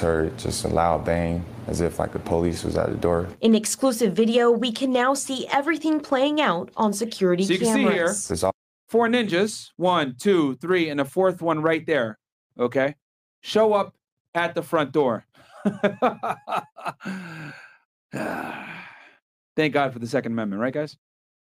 heard 0.00 0.38
just 0.38 0.64
a 0.64 0.68
loud 0.68 1.04
bang 1.04 1.44
as 1.66 1.82
if 1.82 1.98
like 1.98 2.14
the 2.14 2.18
police 2.18 2.64
was 2.64 2.78
at 2.78 2.88
the 2.88 2.96
door. 2.96 3.28
In 3.42 3.54
exclusive 3.54 4.14
video, 4.14 4.50
we 4.50 4.72
can 4.72 4.90
now 4.90 5.12
see 5.12 5.46
everything 5.52 6.00
playing 6.00 6.40
out 6.40 6.70
on 6.78 6.94
security 6.94 7.44
So 7.44 7.52
you 7.52 7.58
can 7.58 7.74
see 7.74 7.82
here- 7.82 8.06
cameras. 8.06 8.42
All 8.42 8.54
Four 8.90 9.08
ninjas, 9.08 9.70
one, 9.76 10.16
two, 10.18 10.56
three, 10.56 10.90
and 10.90 11.00
a 11.00 11.04
fourth 11.04 11.40
one 11.40 11.62
right 11.62 11.86
there. 11.86 12.18
Okay. 12.58 12.96
Show 13.40 13.72
up 13.72 13.94
at 14.34 14.54
the 14.54 14.62
front 14.62 14.92
door. 14.92 15.24
Thank 19.56 19.74
God 19.74 19.92
for 19.92 19.98
the 20.00 20.06
Second 20.06 20.32
Amendment, 20.32 20.60
right, 20.60 20.74
guys? 20.74 20.96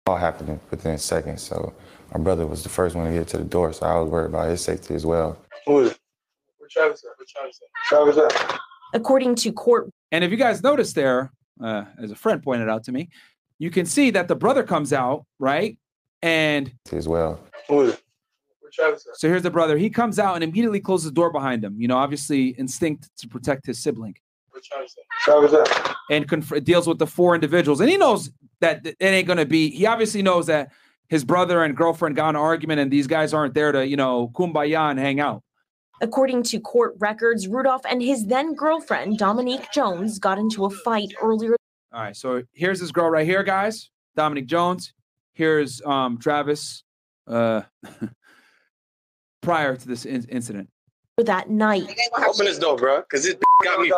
all 0.06 0.16
happened 0.16 0.60
within 0.70 0.98
seconds. 0.98 1.42
So 1.42 1.72
my 2.12 2.20
brother 2.20 2.46
was 2.46 2.62
the 2.62 2.69
first 2.69 2.96
one 2.96 3.06
to 3.06 3.12
get 3.12 3.28
to 3.28 3.38
the 3.38 3.44
door, 3.44 3.72
so 3.72 3.87
I 3.87 3.98
was 3.98 4.10
worried 4.10 4.26
about 4.26 4.48
his 4.48 4.62
safety 4.62 4.94
as 4.94 5.06
well. 5.06 5.38
Who 5.66 5.81
is 5.81 5.92
it? 5.92 5.98
Where 6.58 6.69
Travis 6.70 7.04
at? 7.04 7.16
Where 7.16 7.26
Travis 7.28 7.60
at? 7.62 7.69
Travis 7.88 8.50
at? 8.50 8.58
According 8.92 9.37
to 9.37 9.52
court 9.52 9.90
And 10.10 10.25
if 10.25 10.31
you 10.31 10.37
guys 10.37 10.62
notice 10.62 10.92
there, 10.92 11.32
uh, 11.62 11.84
as 12.02 12.10
a 12.10 12.16
friend 12.16 12.42
pointed 12.42 12.69
out 12.69 12.84
to 12.84 12.92
me, 12.92 13.08
you 13.58 13.70
can 13.70 13.87
see 13.87 14.10
that 14.10 14.26
the 14.26 14.34
brother 14.34 14.64
comes 14.64 14.92
out, 14.92 15.26
right? 15.38 15.78
And 16.22 16.72
As 16.93 17.08
well. 17.08 17.40
Who 17.69 17.82
is 17.82 17.94
it? 17.94 18.02
Where 18.61 18.70
Travis 18.72 19.06
at? 19.08 19.17
so 19.17 19.28
here's 19.28 19.43
the 19.43 19.50
brother. 19.50 19.76
He 19.78 19.90
comes 19.90 20.19
out 20.19 20.34
and 20.34 20.44
immediately 20.44 20.81
closes 20.81 21.06
the 21.06 21.14
door 21.14 21.32
behind 21.32 21.64
him. 21.64 21.81
You 21.81 21.88
know, 21.88 21.96
obviously 21.96 22.49
instinct 22.50 23.08
to 23.19 23.28
protect 23.28 23.67
his 23.67 23.82
sibling. 23.82 24.14
Where 24.50 24.62
Travis 24.64 24.94
at? 24.99 25.05
Travis 25.25 25.52
at? 25.55 25.96
and 26.11 26.28
conf- 26.28 26.64
deals 26.64 26.87
with 26.87 26.99
the 26.99 27.06
four 27.06 27.34
individuals. 27.34 27.81
And 27.81 27.88
he 27.88 27.96
knows 27.96 28.31
that 28.61 28.84
it 28.84 28.96
ain't 29.00 29.26
going 29.26 29.38
to 29.38 29.46
be, 29.46 29.70
he 29.70 29.87
obviously 29.87 30.22
knows 30.22 30.46
that 30.49 30.72
his 31.08 31.25
brother 31.25 31.64
and 31.64 31.76
girlfriend 31.76 32.17
got 32.17 32.31
in 32.31 32.37
an 32.37 32.43
argument 32.43 32.81
and 32.81 32.90
these 32.90 33.06
guys 33.06 33.32
aren't 33.32 33.55
there 33.55 33.73
to, 33.73 33.87
you 33.87 33.96
know, 33.96 34.28
kumbaya 34.34 34.90
and 34.90 34.99
hang 34.99 35.20
out. 35.20 35.43
According 36.02 36.44
to 36.44 36.61
court 36.61 36.94
records, 36.99 37.46
Rudolph 37.46 37.82
and 37.88 38.02
his 38.02 38.26
then 38.26 38.55
girlfriend, 38.55 39.19
Dominique 39.19 39.70
Jones, 39.73 40.19
got 40.19 40.38
into 40.38 40.64
a 40.64 40.70
fight 40.70 41.12
earlier 41.20 41.56
All 41.93 42.02
right. 42.02 42.16
So 42.16 42.43
here's 42.52 42.81
this 42.81 42.90
girl 42.90 43.11
right 43.11 43.26
here, 43.26 43.43
guys. 43.43 43.90
Dominique 44.16 44.46
Jones. 44.46 44.93
Here's 45.34 45.80
um, 45.82 46.18
Travis 46.18 46.82
uh, 47.26 47.62
prior 49.42 49.76
to 49.76 49.88
this 49.88 50.04
in- 50.04 50.26
incident. 50.28 50.68
that 51.18 51.50
night. 51.50 51.84
Open 52.18 52.46
this 52.46 52.58
door, 52.58 52.76
bro, 52.76 53.00
because 53.00 53.25
this 53.25 53.37
got 53.64 53.80
me. 53.80 53.92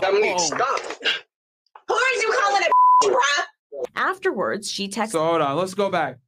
Dominique, 0.00 0.40
stop. 0.40 0.80
Who 1.88 1.94
are 1.94 2.12
you 2.20 2.38
calling 2.40 2.62
a 2.62 3.04
bruh? 3.06 3.44
Afterwards, 3.96 4.70
she 4.70 4.88
texted 4.88 5.10
So 5.10 5.24
hold 5.24 5.40
on. 5.40 5.56
Let's 5.56 5.74
go 5.74 5.90
back. 5.90 6.18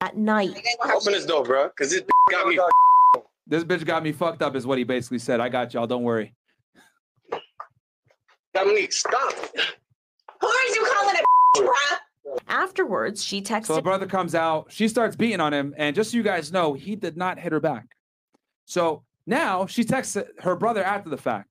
At 0.00 0.16
night. 0.16 0.50
Open 0.84 1.12
this 1.12 1.26
door, 1.26 1.42
bro, 1.42 1.68
because 1.68 1.90
this 1.90 2.02
got 2.30 2.46
me. 2.46 2.58
This 3.46 3.64
bitch 3.64 3.84
got 3.84 4.02
me 4.02 4.12
fucked 4.12 4.42
up, 4.42 4.56
is 4.56 4.66
what 4.66 4.76
he 4.78 4.84
basically 4.84 5.18
said. 5.18 5.40
I 5.40 5.48
got 5.48 5.72
y'all. 5.72 5.86
Don't 5.86 6.02
worry. 6.02 6.34
Dominique, 8.54 8.92
stop. 8.92 9.32
Who 10.46 10.52
are 10.52 10.74
you 10.74 10.92
calling 10.94 11.16
a 11.16 11.58
bruh? 11.58 11.98
Afterwards, 12.48 13.22
she 13.24 13.42
So 13.44 13.76
the 13.76 13.82
brother 13.82 14.06
comes 14.06 14.34
out. 14.34 14.66
She 14.70 14.88
starts 14.88 15.16
beating 15.16 15.40
on 15.40 15.52
him. 15.52 15.74
And 15.76 15.94
just 15.94 16.10
so 16.10 16.16
you 16.16 16.22
guys 16.22 16.52
know, 16.52 16.74
he 16.74 16.94
did 16.96 17.16
not 17.16 17.38
hit 17.38 17.52
her 17.52 17.60
back. 17.60 17.96
So 18.64 19.02
now 19.26 19.66
she 19.66 19.84
texts 19.84 20.16
her 20.40 20.56
brother 20.56 20.82
after 20.82 21.08
the 21.10 21.16
fact. 21.16 21.48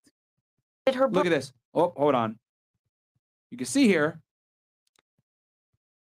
her 0.88 1.10
Look 1.10 1.26
at 1.26 1.30
this. 1.30 1.52
Oh, 1.74 1.94
hold 1.96 2.16
on. 2.16 2.38
You 3.52 3.58
can 3.58 3.68
see 3.68 3.88
here. 3.88 4.22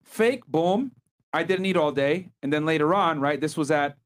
Fake, 0.03 0.45
boom. 0.47 0.91
I 1.33 1.43
didn't 1.43 1.65
eat 1.65 1.77
all 1.77 1.91
day. 1.91 2.29
And 2.43 2.51
then 2.51 2.65
later 2.65 2.93
on, 2.93 3.19
right? 3.19 3.39
This 3.41 3.57
was 3.57 3.71
at 3.71 3.97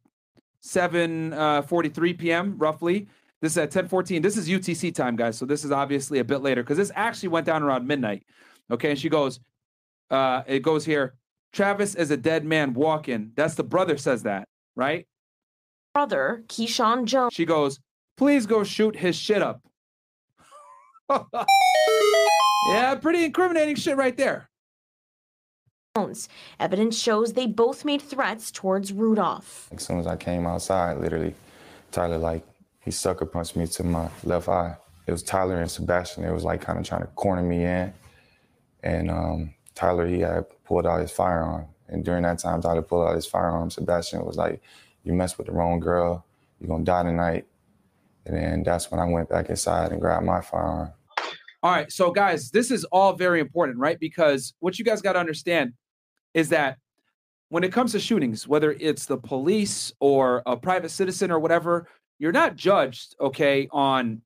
7 0.62 1.34
uh, 1.34 1.62
43 1.64 2.14
p.m. 2.14 2.58
roughly. 2.58 3.08
This 3.42 3.54
is 3.54 3.58
at 3.58 3.72
10:14. 3.72 4.22
This 4.22 4.36
is 4.36 4.50
UTC 4.50 4.94
time, 4.94 5.16
guys. 5.16 5.38
So 5.38 5.46
this 5.46 5.64
is 5.64 5.72
obviously 5.72 6.20
a 6.20 6.24
bit 6.24 6.42
later 6.42 6.62
because 6.62 6.78
this 6.78 6.92
actually 6.96 7.30
went 7.30 7.46
down 7.46 7.64
around 7.64 7.88
midnight. 7.88 8.24
Okay, 8.72 8.92
and 8.92 9.00
she 9.00 9.10
goes, 9.10 9.40
uh, 10.10 10.44
it 10.48 10.60
goes 10.60 10.86
here. 10.86 11.16
Travis 11.52 11.96
is 11.96 12.12
a 12.12 12.18
dead 12.18 12.46
man 12.46 12.74
walking. 12.74 13.32
That's 13.36 13.56
the 13.56 13.64
brother 13.64 13.98
says 13.98 14.24
that, 14.24 14.48
right? 14.76 15.08
brother, 16.00 16.44
Keyshawn 16.48 17.04
Jones. 17.06 17.34
She 17.34 17.44
goes, 17.44 17.80
please 18.16 18.46
go 18.46 18.64
shoot 18.64 18.96
his 18.96 19.18
shit 19.18 19.42
up. 19.42 19.62
yeah, 22.70 22.96
pretty 22.96 23.26
incriminating 23.26 23.76
shit 23.76 23.98
right 23.98 24.16
there. 24.16 24.50
Evidence 26.58 26.98
shows 26.98 27.34
they 27.34 27.48
both 27.48 27.84
made 27.84 28.02
threats 28.02 28.52
towards 28.52 28.94
Rudolph. 28.94 29.68
As 29.74 29.84
soon 29.84 30.00
as 30.00 30.08
I 30.08 30.16
came 30.16 30.48
outside, 30.48 31.00
literally, 31.00 31.36
Tyler 31.92 32.18
like 32.18 32.46
he 32.80 32.92
sucker 32.92 33.26
punched 33.26 33.58
me 33.58 33.68
to 33.68 33.84
my 33.84 34.10
left 34.24 34.48
eye. 34.48 34.78
It 35.08 35.12
was 35.12 35.24
Tyler 35.24 35.60
and 35.60 35.70
Sebastian. 35.70 36.24
It 36.24 36.32
was 36.32 36.46
like 36.46 36.62
kind 36.62 36.80
of 36.80 36.86
trying 36.86 37.02
to 37.02 37.08
corner 37.08 37.42
me 37.44 37.66
in, 37.66 37.92
and 38.84 39.10
um, 39.10 39.54
Tyler 39.76 40.08
he 40.08 40.20
had 40.20 40.46
pulled 40.66 40.86
out 40.86 41.02
his 41.02 41.12
firearm 41.12 41.68
And 41.88 42.04
during 42.06 42.24
that 42.24 42.40
time, 42.40 42.62
Tyler 42.62 42.82
pulled 42.82 43.08
out 43.08 43.16
his 43.16 43.26
firearm. 43.26 43.70
Sebastian 43.70 44.26
was 44.26 44.38
like, 44.38 44.62
"You 45.04 45.14
mess 45.14 45.38
with 45.38 45.48
the 45.48 45.54
wrong 45.54 45.80
girl, 45.80 46.26
you're 46.60 46.68
gonna 46.68 46.84
die 46.84 47.04
tonight." 47.04 47.46
And 48.26 48.36
then 48.36 48.64
that's 48.64 48.92
when 48.92 49.00
I 49.00 49.06
went 49.06 49.30
back 49.30 49.50
inside 49.50 49.92
and 49.92 50.00
grabbed 50.00 50.26
my 50.26 50.42
firearm. 50.42 50.94
All 51.62 51.72
right, 51.72 51.92
so 51.92 52.12
guys, 52.12 52.52
this 52.52 52.72
is 52.72 52.86
all 52.86 53.14
very 53.14 53.40
important, 53.40 53.80
right? 53.80 54.00
Because 54.00 54.54
what 54.60 54.80
you 54.80 54.86
guys 54.86 55.02
got 55.02 55.14
to 55.14 55.20
understand 55.20 55.74
is 56.34 56.50
that 56.50 56.78
when 57.50 57.64
it 57.64 57.74
comes 57.74 57.92
to 57.94 58.00
shootings, 58.00 58.48
whether 58.48 58.74
it's 58.74 59.06
the 59.08 59.18
police 59.18 59.92
or 60.00 60.44
a 60.46 60.56
private 60.56 60.90
citizen 60.90 61.32
or 61.32 61.40
whatever, 61.40 61.88
you're 62.20 62.32
not 62.32 62.56
judged, 62.56 63.16
okay, 63.20 63.68
on 63.72 64.22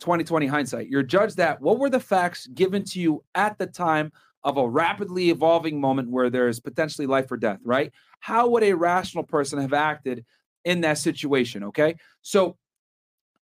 2020 0.00 0.46
hindsight. 0.46 0.88
You're 0.88 1.02
judged 1.02 1.36
that 1.36 1.60
what 1.60 1.78
were 1.78 1.90
the 1.90 2.00
facts 2.00 2.46
given 2.48 2.84
to 2.84 3.00
you 3.00 3.24
at 3.34 3.58
the 3.58 3.66
time 3.66 4.12
of 4.44 4.56
a 4.56 4.68
rapidly 4.68 5.30
evolving 5.30 5.80
moment 5.80 6.10
where 6.10 6.30
there's 6.30 6.60
potentially 6.60 7.06
life 7.06 7.30
or 7.30 7.36
death, 7.36 7.58
right? 7.64 7.92
How 8.20 8.48
would 8.48 8.62
a 8.62 8.72
rational 8.72 9.24
person 9.24 9.60
have 9.60 9.72
acted 9.72 10.24
in 10.64 10.80
that 10.82 10.98
situation, 10.98 11.64
okay? 11.64 11.96
So 12.22 12.56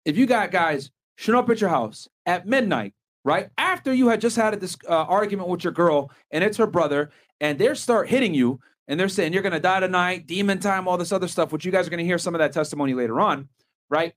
if 0.06 0.18
you 0.18 0.26
got 0.26 0.52
guys 0.52 0.92
showing 1.16 1.40
up 1.40 1.50
at 1.50 1.62
your 1.62 1.70
house 1.70 2.08
at 2.26 2.48
midnight, 2.48 2.94
right 3.24 3.50
after 3.58 3.94
you 3.94 4.08
had 4.08 4.22
just 4.22 4.36
had 4.36 4.60
this 4.60 4.78
uh, 4.88 4.94
argument 4.94 5.50
with 5.50 5.64
your 5.64 5.74
girl 5.74 6.12
and 6.32 6.44
it's 6.44 6.58
her 6.58 6.68
brother, 6.68 7.12
and 7.42 7.60
they 7.60 7.74
start 7.74 8.08
hitting 8.08 8.34
you 8.34 8.60
and 8.88 9.00
they're 9.00 9.10
saying 9.10 9.34
you're 9.34 9.42
going 9.42 9.54
to 9.54 9.60
die 9.60 9.80
tonight, 9.80 10.28
demon 10.28 10.60
time, 10.60 10.88
all 10.88 10.98
this 10.98 11.12
other 11.12 11.28
stuff, 11.28 11.52
which 11.52 11.66
you 11.66 11.72
guys 11.72 11.88
are 11.88 11.90
going 11.90 12.00
to 12.00 12.06
hear 12.06 12.18
some 12.18 12.36
of 12.36 12.40
that 12.40 12.54
testimony 12.54 12.94
later 12.94 13.20
on, 13.20 13.50
right? 13.90 14.14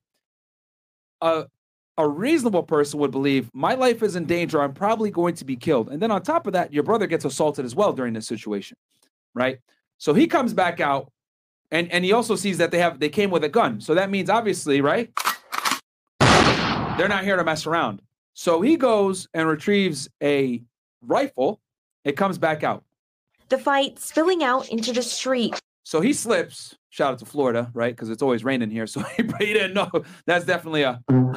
A 1.20 1.46
a 1.98 2.08
reasonable 2.08 2.62
person 2.62 3.00
would 3.00 3.10
believe 3.10 3.50
my 3.52 3.74
life 3.74 4.02
is 4.04 4.14
in 4.14 4.24
danger. 4.24 4.62
I'm 4.62 4.72
probably 4.72 5.10
going 5.10 5.34
to 5.34 5.44
be 5.44 5.56
killed. 5.56 5.90
And 5.90 6.00
then 6.00 6.12
on 6.12 6.22
top 6.22 6.46
of 6.46 6.52
that, 6.52 6.72
your 6.72 6.84
brother 6.84 7.08
gets 7.08 7.24
assaulted 7.24 7.64
as 7.64 7.74
well 7.74 7.92
during 7.92 8.14
this 8.14 8.26
situation, 8.26 8.76
right? 9.34 9.58
So 9.98 10.14
he 10.14 10.28
comes 10.28 10.54
back 10.54 10.80
out, 10.80 11.10
and 11.72 11.90
and 11.90 12.04
he 12.04 12.12
also 12.12 12.36
sees 12.36 12.58
that 12.58 12.70
they 12.70 12.78
have 12.78 13.00
they 13.00 13.08
came 13.08 13.30
with 13.30 13.42
a 13.44 13.48
gun. 13.48 13.80
So 13.80 13.94
that 13.94 14.10
means 14.10 14.30
obviously, 14.30 14.80
right? 14.80 15.10
They're 16.96 17.08
not 17.08 17.24
here 17.24 17.36
to 17.36 17.44
mess 17.44 17.66
around. 17.66 18.00
So 18.34 18.60
he 18.60 18.76
goes 18.76 19.28
and 19.34 19.48
retrieves 19.48 20.08
a 20.22 20.62
rifle. 21.02 21.60
It 22.04 22.16
comes 22.16 22.38
back 22.38 22.62
out. 22.62 22.84
The 23.48 23.58
fight 23.58 23.98
spilling 23.98 24.44
out 24.44 24.68
into 24.68 24.92
the 24.92 25.02
street. 25.02 25.60
So 25.88 26.02
he 26.02 26.10
mm-hmm. 26.10 26.16
slips. 26.16 26.76
Shout 26.90 27.14
out 27.14 27.18
to 27.20 27.24
Florida, 27.24 27.70
right? 27.72 27.96
Because 27.96 28.10
it's 28.10 28.20
always 28.20 28.44
raining 28.44 28.70
here. 28.70 28.86
So 28.86 29.00
he, 29.00 29.22
he 29.38 29.54
didn't 29.54 29.72
know. 29.72 29.90
That's 30.26 30.44
definitely 30.44 30.82
a. 30.82 31.00
right. 31.08 31.30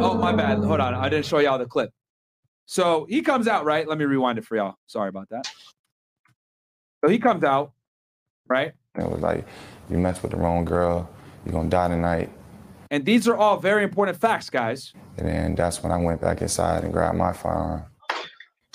Oh, 0.00 0.14
my 0.14 0.32
bad. 0.32 0.58
Hold 0.58 0.78
on. 0.78 0.94
I 0.94 1.08
didn't 1.08 1.26
show 1.26 1.40
y'all 1.40 1.58
the 1.58 1.66
clip. 1.66 1.90
So 2.64 3.06
he 3.08 3.22
comes 3.22 3.48
out, 3.48 3.64
right? 3.64 3.88
Let 3.88 3.98
me 3.98 4.04
rewind 4.04 4.38
it 4.38 4.44
for 4.44 4.54
y'all. 4.54 4.76
Sorry 4.86 5.08
about 5.08 5.28
that. 5.30 5.48
So 7.04 7.10
he 7.10 7.18
comes 7.18 7.42
out, 7.42 7.72
right? 8.46 8.72
It 8.94 9.10
was 9.10 9.20
like, 9.20 9.44
you 9.90 9.98
mess 9.98 10.22
with 10.22 10.30
the 10.30 10.36
wrong 10.36 10.64
girl, 10.64 11.10
you're 11.44 11.54
gonna 11.54 11.68
die 11.68 11.88
tonight. 11.88 12.30
And 12.92 13.04
these 13.04 13.26
are 13.26 13.36
all 13.36 13.58
very 13.58 13.82
important 13.82 14.16
facts, 14.16 14.48
guys. 14.48 14.92
And 15.18 15.26
then 15.26 15.56
that's 15.56 15.82
when 15.82 15.90
I 15.90 15.96
went 15.96 16.20
back 16.20 16.40
inside 16.40 16.84
and 16.84 16.92
grabbed 16.92 17.18
my 17.18 17.32
firearm. 17.32 17.86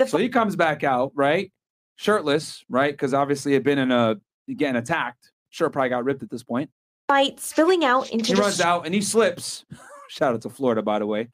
So 0.05 0.17
he 0.17 0.27
comes 0.27 0.57
back 0.57 0.83
out, 0.83 1.13
right? 1.15 1.49
Shirtless, 1.97 2.63
right? 2.69 2.93
Because 2.93 3.13
obviously 3.13 3.53
had 3.53 3.63
been 3.63 3.77
in 3.77 3.91
a 3.91 4.15
getting 4.55 4.75
attacked. 4.75 5.31
Shirt 5.49 5.73
probably 5.73 5.89
got 5.89 6.03
ripped 6.03 6.23
at 6.23 6.29
this 6.29 6.43
point. 6.43 6.69
Fight 7.07 7.39
spilling 7.39 7.83
out 7.83 8.09
into 8.09 8.27
He 8.29 8.33
the 8.33 8.41
runs 8.41 8.61
out 8.61 8.85
and 8.85 8.93
he 8.95 9.01
slips. 9.01 9.65
Shout 10.09 10.33
out 10.33 10.41
to 10.41 10.49
Florida, 10.49 10.81
by 10.81 10.99
the 10.99 11.05
way. 11.05 11.29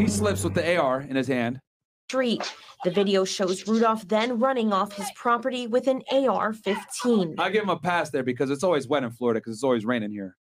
He 0.00 0.08
slips 0.08 0.42
with 0.42 0.54
the 0.54 0.76
AR 0.76 1.00
in 1.02 1.16
his 1.16 1.28
hand. 1.28 1.60
street. 2.08 2.52
The 2.84 2.90
video 2.90 3.24
shows 3.24 3.68
Rudolph 3.68 4.08
then 4.08 4.38
running 4.40 4.72
off 4.72 4.92
his 4.94 5.08
property 5.14 5.68
with 5.68 5.86
an 5.86 6.02
AR 6.10 6.52
15. 6.52 7.36
I 7.38 7.50
give 7.50 7.62
him 7.62 7.68
a 7.68 7.78
pass 7.78 8.10
there 8.10 8.24
because 8.24 8.50
it's 8.50 8.64
always 8.64 8.88
wet 8.88 9.04
in 9.04 9.10
Florida 9.12 9.38
because 9.38 9.52
it's 9.54 9.62
always 9.62 9.84
raining 9.84 10.10
here. 10.10 10.36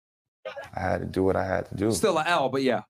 I 0.75 0.79
had 0.79 1.01
to 1.01 1.05
do 1.05 1.23
what 1.23 1.35
I 1.35 1.45
had 1.45 1.67
to 1.67 1.75
do. 1.75 1.91
Still 1.91 2.17
an 2.17 2.25
L, 2.25 2.49
but 2.49 2.63
yeah. 2.63 2.81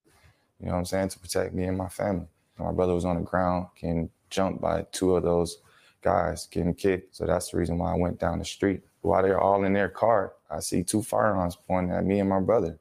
You 0.60 0.68
know 0.68 0.74
what 0.74 0.78
I'm 0.80 0.86
saying? 0.86 1.10
To 1.10 1.20
protect 1.20 1.54
me 1.54 1.64
and 1.66 1.78
my 1.78 1.90
family. 1.90 2.28
My 2.63 2.72
brother 2.72 2.94
was 2.94 3.06
on 3.06 3.15
the 3.15 3.22
ground 3.22 3.68
getting 3.80 4.10
jumped 4.30 4.62
by 4.62 4.86
two 4.91 5.15
of 5.15 5.24
those 5.24 5.58
guys 6.01 6.48
getting 6.48 6.74
kicked. 6.74 7.15
So 7.15 7.25
that's 7.25 7.51
the 7.51 7.58
reason 7.58 7.77
why 7.77 7.91
I 7.91 7.98
went 7.98 8.20
down 8.20 8.39
the 8.39 8.46
street. 8.46 8.82
While 9.01 9.24
they're 9.24 9.39
all 9.39 9.63
in 9.63 9.74
their 9.74 9.89
car, 9.89 10.34
I 10.50 10.60
see 10.60 10.84
two 10.84 11.01
firearms 11.01 11.58
pointing 11.68 11.96
at 11.96 12.06
me 12.06 12.20
and 12.20 12.30
my 12.30 12.39
brother. 12.39 12.80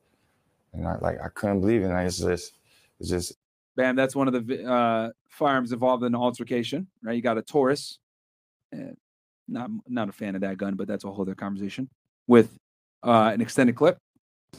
And 0.73 0.87
I 0.87 0.97
like 0.99 1.19
I 1.21 1.29
couldn't 1.29 1.61
believe 1.61 1.83
it. 1.83 1.87
And 1.87 1.97
I 1.97 2.05
just, 2.05 2.21
just 2.21 2.53
it's 2.99 3.09
just 3.09 3.35
Bam, 3.77 3.97
that's 3.97 4.15
one 4.15 4.29
of 4.29 4.47
the 4.47 4.65
uh, 4.65 5.11
firearms 5.29 5.73
involved 5.73 6.03
in 6.03 6.09
an 6.09 6.21
altercation, 6.21 6.87
right? 7.03 7.15
You 7.15 7.23
got 7.23 7.39
a 7.39 7.43
Taurus. 7.43 7.99
Uh, 8.75 8.93
not 9.49 9.71
not 9.89 10.09
a 10.09 10.13
fan 10.13 10.35
of 10.35 10.43
that 10.43 10.59
gun, 10.59 10.75
but 10.75 10.87
that's 10.87 11.05
a 11.05 11.11
whole 11.11 11.23
other 11.23 11.35
conversation. 11.35 11.89
With 12.27 12.57
uh, 13.03 13.31
an 13.35 13.41
extended 13.41 13.75
clip, 13.75 13.99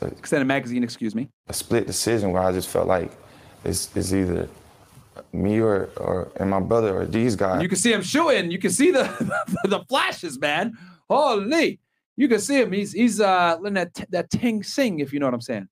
extended 0.01 0.46
magazine, 0.46 0.84
excuse 0.84 1.16
me. 1.16 1.30
a 1.48 1.54
split 1.54 1.88
decision 1.88 2.32
where 2.32 2.42
I 2.42 2.51
just 2.51 2.70
felt 2.70 2.88
like 2.88 3.12
it's, 3.63 3.96
it's 3.96 4.13
either 4.13 4.50
me 5.34 5.60
or, 5.60 5.89
or 5.98 6.32
and 6.38 6.50
my 6.50 6.60
brother 6.60 7.01
or 7.01 7.06
these 7.06 7.36
guys. 7.36 7.62
You 7.62 7.70
can 7.70 7.77
see 7.77 7.94
him 7.94 8.01
shooting. 8.01 8.51
You 8.51 8.60
can 8.60 8.72
see 8.72 8.91
the 8.91 9.03
the 9.65 9.84
flashes, 9.88 10.39
man. 10.39 10.77
Holy! 11.10 11.80
You 12.18 12.27
can 12.27 12.39
see 12.39 12.62
him. 12.62 12.72
He's 12.72 12.91
he's 12.91 13.20
uh 13.20 13.58
letting 13.60 13.75
that 13.75 13.94
t- 13.94 14.06
that 14.10 14.30
ting 14.30 14.63
sing, 14.63 15.00
if 15.00 15.13
you 15.13 15.20
know 15.20 15.27
what 15.27 15.34
I'm 15.34 15.41
saying. 15.41 15.68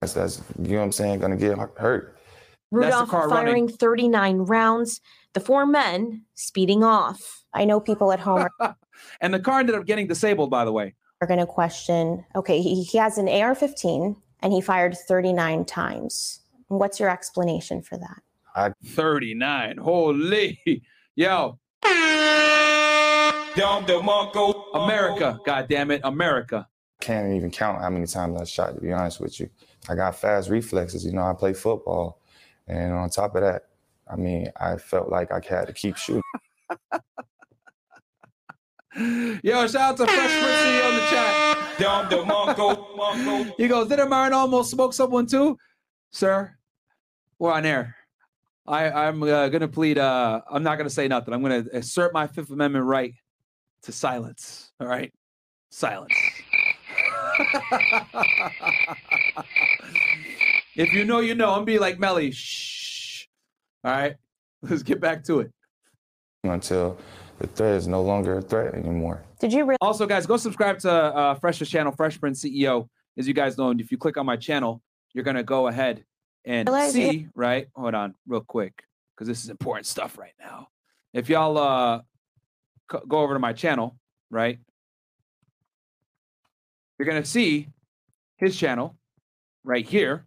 That's, 0.00 0.14
that's 0.14 0.42
you 0.60 0.72
know 0.72 0.78
what 0.78 0.84
I'm 0.84 0.92
saying, 0.92 1.20
gonna 1.20 1.36
get 1.36 1.58
hurt. 1.76 2.16
Rudolph 2.70 3.08
car 3.08 3.28
firing 3.28 3.46
running. 3.46 3.68
39 3.68 4.38
rounds, 4.38 5.00
the 5.32 5.40
four 5.40 5.66
men 5.66 6.24
speeding 6.34 6.84
off. 6.84 7.44
I 7.54 7.64
know 7.64 7.80
people 7.80 8.12
at 8.12 8.20
home 8.20 8.46
are, 8.60 8.76
And 9.20 9.32
the 9.32 9.40
car 9.40 9.60
ended 9.60 9.74
up 9.74 9.86
getting 9.86 10.06
disabled, 10.06 10.50
by 10.50 10.64
the 10.64 10.72
way. 10.72 10.94
are 11.20 11.26
going 11.26 11.40
to 11.40 11.46
question 11.46 12.24
okay, 12.36 12.60
he, 12.60 12.82
he 12.82 12.98
has 12.98 13.18
an 13.18 13.28
AR 13.28 13.54
15 13.54 14.16
and 14.40 14.52
he 14.52 14.60
fired 14.60 14.96
39 14.96 15.64
times. 15.64 16.40
What's 16.68 17.00
your 17.00 17.08
explanation 17.08 17.82
for 17.82 17.96
that? 17.96 18.22
39. 18.84 19.76
Holy. 19.78 20.60
Yo. 21.16 21.58
America, 24.74 25.38
God 25.44 25.66
damn 25.68 25.90
it, 25.90 26.00
America. 26.04 26.68
Can't 27.00 27.34
even 27.34 27.50
count 27.50 27.80
how 27.80 27.90
many 27.90 28.06
times 28.06 28.40
I 28.40 28.44
shot. 28.44 28.74
To 28.74 28.80
be 28.80 28.92
honest 28.92 29.20
with 29.20 29.40
you, 29.40 29.50
I 29.88 29.94
got 29.94 30.16
fast 30.16 30.48
reflexes. 30.48 31.04
You 31.04 31.12
know, 31.12 31.22
I 31.22 31.32
play 31.32 31.52
football, 31.54 32.20
and 32.66 32.92
on 32.92 33.10
top 33.10 33.34
of 33.34 33.42
that, 33.42 33.62
I 34.10 34.16
mean, 34.16 34.50
I 34.56 34.76
felt 34.76 35.08
like 35.08 35.32
I 35.32 35.40
had 35.48 35.66
to 35.66 35.72
keep 35.72 35.96
shooting. 35.96 36.22
Yo, 39.42 39.66
shout 39.66 39.76
out 39.76 39.96
to 39.98 40.06
Fresh 40.06 40.42
Prince 40.42 40.84
on 40.84 40.94
the 40.94 41.06
chat. 41.10 41.58
He 43.56 43.68
goes, 43.68 43.88
did 43.88 44.00
Amarin 44.00 44.32
almost 44.32 44.70
smoke 44.70 44.92
someone 44.92 45.26
too? 45.26 45.56
Sir, 46.10 46.56
we're 47.38 47.52
on 47.52 47.64
air. 47.64 47.97
I, 48.68 49.08
I'm 49.08 49.22
uh, 49.22 49.48
going 49.48 49.62
to 49.62 49.68
plead, 49.68 49.98
uh, 49.98 50.42
I'm 50.50 50.62
not 50.62 50.76
going 50.76 50.86
to 50.86 50.94
say 50.94 51.08
nothing. 51.08 51.32
I'm 51.32 51.42
going 51.42 51.64
to 51.64 51.76
assert 51.76 52.12
my 52.12 52.26
Fifth 52.26 52.50
Amendment 52.50 52.84
right 52.84 53.14
to 53.82 53.92
silence. 53.92 54.70
All 54.78 54.86
right? 54.86 55.10
Silence. 55.70 56.14
if 60.76 60.92
you 60.92 61.04
know, 61.06 61.20
you 61.20 61.34
know. 61.34 61.54
I'm 61.54 61.64
be 61.64 61.78
like 61.78 61.98
Melly. 61.98 62.30
Shh. 62.30 63.26
All 63.84 63.92
right? 63.92 64.16
Let's 64.62 64.82
get 64.82 65.00
back 65.00 65.24
to 65.24 65.40
it. 65.40 65.50
until 66.44 66.98
the 67.38 67.46
threat 67.46 67.74
is 67.76 67.88
no 67.88 68.02
longer 68.02 68.38
a 68.38 68.42
threat 68.42 68.74
anymore. 68.74 69.22
Did 69.40 69.52
you 69.52 69.64
really? 69.64 69.78
Also, 69.80 70.04
guys, 70.06 70.26
go 70.26 70.36
subscribe 70.36 70.78
to 70.80 70.90
uh, 70.90 71.34
Fresh's 71.36 71.70
channel, 71.70 71.92
Fresh 71.92 72.20
Prince 72.20 72.44
CEO. 72.44 72.88
As 73.16 73.26
you 73.28 73.34
guys 73.34 73.56
know, 73.56 73.70
and 73.70 73.80
if 73.80 73.90
you 73.90 73.98
click 73.98 74.16
on 74.16 74.26
my 74.26 74.36
channel, 74.36 74.82
you're 75.12 75.24
gonna 75.24 75.42
go 75.42 75.68
ahead 75.68 76.04
and 76.48 76.66
Realize 76.68 76.96
it- 76.96 77.10
see. 77.10 77.28
Right? 77.34 77.68
Hold 77.76 77.94
on, 77.94 78.14
real 78.26 78.40
quick, 78.40 78.72
because 79.14 79.28
this 79.28 79.44
is 79.44 79.50
important 79.50 79.86
stuff 79.86 80.18
right 80.18 80.32
now. 80.40 80.68
If 81.12 81.28
y'all 81.28 81.56
uh, 81.58 82.00
co- 82.88 83.04
go 83.06 83.18
over 83.18 83.34
to 83.34 83.38
my 83.38 83.52
channel, 83.52 83.96
right, 84.30 84.58
you're 86.98 87.06
gonna 87.06 87.24
see 87.24 87.68
his 88.38 88.56
channel 88.56 88.96
right 89.62 89.86
here, 89.86 90.26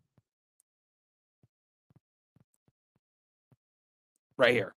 right 4.38 4.54
here. 4.54 4.74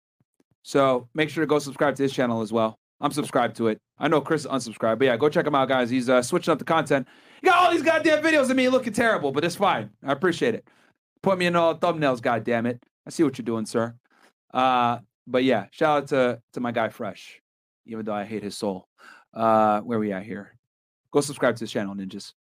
So 0.63 1.09
make 1.13 1.29
sure 1.29 1.43
to 1.43 1.47
go 1.47 1.59
subscribe 1.59 1.95
to 1.97 2.03
his 2.03 2.13
channel 2.13 2.41
as 2.41 2.53
well. 2.53 2.79
I'm 3.01 3.11
subscribed 3.11 3.57
to 3.57 3.67
it. 3.67 3.79
I 3.99 4.07
know 4.07 4.21
Chris 4.21 4.41
is 4.45 4.47
unsubscribed, 4.47 4.99
but 4.99 5.05
yeah, 5.05 5.17
go 5.17 5.27
check 5.27 5.45
him 5.45 5.55
out, 5.55 5.67
guys. 5.67 5.89
He's 5.89 6.09
uh, 6.09 6.21
switching 6.21 6.53
up 6.53 6.59
the 6.59 6.63
content. 6.65 7.05
He 7.41 7.47
got 7.47 7.57
all 7.57 7.71
these 7.71 7.81
goddamn 7.81 8.23
videos 8.23 8.49
of 8.49 8.55
me 8.55 8.69
looking 8.69 8.93
terrible, 8.93 9.33
but 9.33 9.43
it's 9.43 9.55
fine. 9.57 9.89
I 10.05 10.13
appreciate 10.13 10.55
it. 10.55 10.65
Put 11.23 11.39
me 11.39 11.45
in 11.47 11.55
all 11.55 11.73
the 11.73 11.79
thumbnails, 11.79 12.21
goddamn 12.21 12.65
it. 12.67 12.83
I 13.07 13.09
see 13.09 13.23
what 13.23 13.37
you're 13.37 13.43
doing, 13.45 13.65
sir. 13.65 13.95
Uh, 14.53 14.99
but 15.25 15.43
yeah, 15.43 15.65
shout 15.71 16.03
out 16.03 16.07
to 16.09 16.41
to 16.53 16.59
my 16.59 16.71
guy 16.71 16.89
Fresh, 16.89 17.41
even 17.85 18.05
though 18.05 18.13
I 18.13 18.25
hate 18.25 18.43
his 18.43 18.57
soul. 18.57 18.87
Uh, 19.33 19.79
where 19.81 19.97
we 19.99 20.11
at 20.11 20.23
here? 20.23 20.55
Go 21.11 21.21
subscribe 21.21 21.55
to 21.55 21.61
his 21.61 21.71
channel, 21.71 21.95
ninjas. 21.95 22.33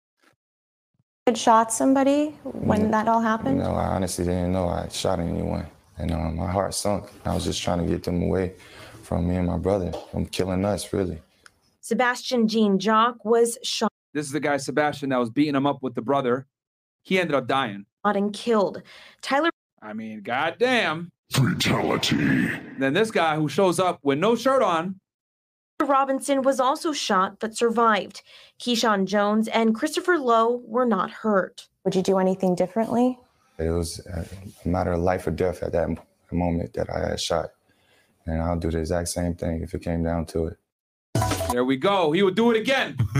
had 1.27 1.37
shot 1.37 1.71
somebody 1.71 2.31
when 2.43 2.81
Yeah. 2.81 2.87
that 2.91 3.07
all 3.07 3.21
happened? 3.21 3.59
No, 3.59 3.71
I 3.75 3.85
honestly 3.95 4.25
didn't 4.25 4.51
know 4.51 4.67
I 4.67 4.87
shot 4.89 5.19
anyone. 5.19 5.67
and 5.97 6.11
um, 6.11 6.35
my 6.35 6.49
heart 6.51 6.73
sunk. 6.73 7.05
I 7.25 7.33
was 7.35 7.43
just 7.43 7.61
trying 7.61 7.77
to 7.79 7.85
get 7.85 8.03
them 8.03 8.23
away 8.23 8.55
from 9.03 9.27
me 9.27 9.35
and 9.35 9.45
my 9.45 9.57
brother, 9.57 9.91
from 10.11 10.25
killing 10.25 10.65
us, 10.65 10.91
really. 10.91 11.21
Sebastian 11.81 12.47
Jean 12.47 12.79
Jacques 12.79 13.23
was 13.23 13.57
shot 13.61 13.91
This 14.13 14.25
is 14.25 14.31
the 14.31 14.39
guy 14.39 14.57
Sebastian 14.57 15.09
that 15.09 15.19
was 15.19 15.29
beating 15.29 15.53
him 15.55 15.67
up 15.67 15.83
with 15.83 15.93
the 15.93 16.01
brother. 16.01 16.47
He 17.03 17.19
ended 17.19 17.35
up 17.35 17.45
dying. 17.47 17.85
And 18.03 18.33
killed. 18.33 18.81
Tyler 19.21 19.49
I 19.81 19.93
mean, 19.93 20.21
goddamn. 20.21 21.09
Fatality. 21.31 22.49
Then 22.77 22.93
this 22.93 23.09
guy 23.09 23.35
who 23.35 23.47
shows 23.47 23.79
up 23.79 23.99
with 24.03 24.19
no 24.19 24.35
shirt 24.35 24.61
on. 24.61 24.99
Robinson 25.81 26.43
was 26.43 26.59
also 26.59 26.91
shot 26.93 27.39
but 27.39 27.57
survived. 27.57 28.21
Keyshawn 28.61 29.05
Jones 29.05 29.47
and 29.47 29.73
Christopher 29.73 30.19
Lowe 30.19 30.61
were 30.65 30.85
not 30.85 31.09
hurt. 31.09 31.67
Would 31.83 31.95
you 31.95 32.03
do 32.03 32.19
anything 32.19 32.53
differently? 32.53 33.17
It 33.57 33.69
was 33.69 34.05
a 34.07 34.67
matter 34.67 34.91
of 34.91 34.99
life 34.99 35.25
or 35.25 35.31
death 35.31 35.63
at 35.63 35.71
that 35.71 35.89
moment 36.31 36.73
that 36.73 36.89
I 36.89 37.09
had 37.09 37.19
shot. 37.19 37.49
And 38.27 38.41
I'll 38.41 38.59
do 38.59 38.69
the 38.69 38.79
exact 38.79 39.07
same 39.07 39.33
thing 39.33 39.63
if 39.63 39.73
it 39.73 39.81
came 39.81 40.03
down 40.03 40.25
to 40.27 40.47
it. 40.47 40.57
There 41.51 41.65
we 41.65 41.77
go. 41.77 42.11
He 42.11 42.23
would 42.23 42.35
do 42.35 42.51
it 42.51 42.57
again 42.57 42.95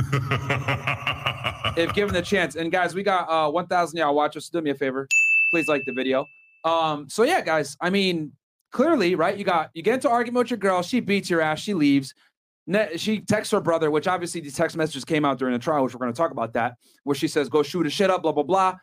if 1.77 1.93
given 1.93 2.13
the 2.13 2.21
chance. 2.23 2.55
And 2.55 2.71
guys, 2.71 2.95
we 2.95 3.03
got 3.03 3.29
uh 3.29 3.51
1,000 3.51 3.97
y'all 3.97 4.15
watchers. 4.15 4.49
Do 4.49 4.61
me 4.61 4.71
a 4.71 4.75
favor. 4.75 5.07
Please 5.51 5.67
like 5.67 5.83
the 5.85 5.91
video. 5.91 6.25
Um, 6.63 7.09
so 7.09 7.23
yeah, 7.23 7.41
guys, 7.41 7.75
I 7.81 7.89
mean, 7.89 8.31
clearly, 8.71 9.15
right? 9.15 9.37
You 9.37 9.43
got 9.43 9.69
you 9.73 9.81
get 9.83 9.95
into 9.95 10.09
argument 10.09 10.45
with 10.45 10.51
your 10.51 10.57
girl, 10.57 10.81
she 10.81 10.99
beats 10.99 11.29
your 11.29 11.41
ass, 11.41 11.59
she 11.59 11.73
leaves. 11.73 12.13
Ne- 12.67 12.95
she 12.97 13.19
texts 13.21 13.51
her 13.51 13.59
brother, 13.59 13.89
which 13.89 14.07
obviously 14.07 14.39
these 14.39 14.55
text 14.55 14.77
messages 14.77 15.03
came 15.03 15.25
out 15.25 15.39
during 15.39 15.53
the 15.53 15.59
trial, 15.59 15.83
which 15.83 15.93
we're 15.93 15.99
going 15.99 16.13
to 16.13 16.17
talk 16.17 16.31
about 16.31 16.53
that, 16.53 16.75
where 17.03 17.15
she 17.15 17.27
says, 17.27 17.49
"Go 17.49 17.63
shoot 17.63 17.87
a 17.87 17.89
shit 17.89 18.09
up," 18.09 18.21
blah 18.21 18.31
blah 18.31 18.43
blah. 18.43 18.77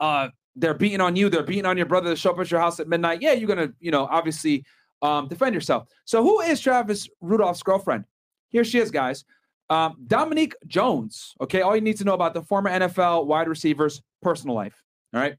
Uh, 0.00 0.28
they're 0.56 0.74
beating 0.74 1.00
on 1.00 1.14
you. 1.14 1.28
They're 1.28 1.42
beating 1.42 1.66
on 1.66 1.76
your 1.76 1.86
brother. 1.86 2.08
They 2.08 2.16
show 2.16 2.30
up 2.30 2.38
at 2.40 2.50
your 2.50 2.60
house 2.60 2.80
at 2.80 2.88
midnight. 2.88 3.22
Yeah, 3.22 3.32
you're 3.32 3.48
gonna, 3.48 3.72
you 3.80 3.90
know, 3.90 4.08
obviously 4.10 4.64
um, 5.02 5.28
defend 5.28 5.54
yourself. 5.54 5.86
So 6.04 6.22
who 6.22 6.40
is 6.40 6.60
Travis 6.60 7.08
Rudolph's 7.20 7.62
girlfriend? 7.62 8.04
Here 8.52 8.64
she 8.64 8.78
is, 8.78 8.90
guys. 8.90 9.24
Um, 9.70 9.96
Dominique 10.06 10.54
Jones. 10.66 11.34
Okay, 11.40 11.62
all 11.62 11.74
you 11.74 11.80
need 11.82 11.96
to 11.96 12.04
know 12.04 12.14
about 12.14 12.34
the 12.34 12.42
former 12.42 12.70
NFL 12.70 13.26
wide 13.26 13.48
receiver's 13.48 14.02
personal 14.20 14.54
life. 14.54 14.82
All 15.14 15.20
right. 15.20 15.36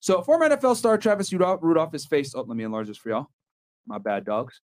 So 0.00 0.22
former 0.22 0.48
NFL 0.48 0.76
star 0.76 0.98
Travis 0.98 1.32
Rudolph, 1.32 1.94
is 1.94 2.06
faced. 2.06 2.34
Oh, 2.36 2.42
let 2.42 2.56
me 2.56 2.64
enlarge 2.64 2.88
this 2.88 2.98
for 2.98 3.08
y'all. 3.08 3.26
My 3.86 3.98
bad, 3.98 4.24
dogs. 4.24 4.60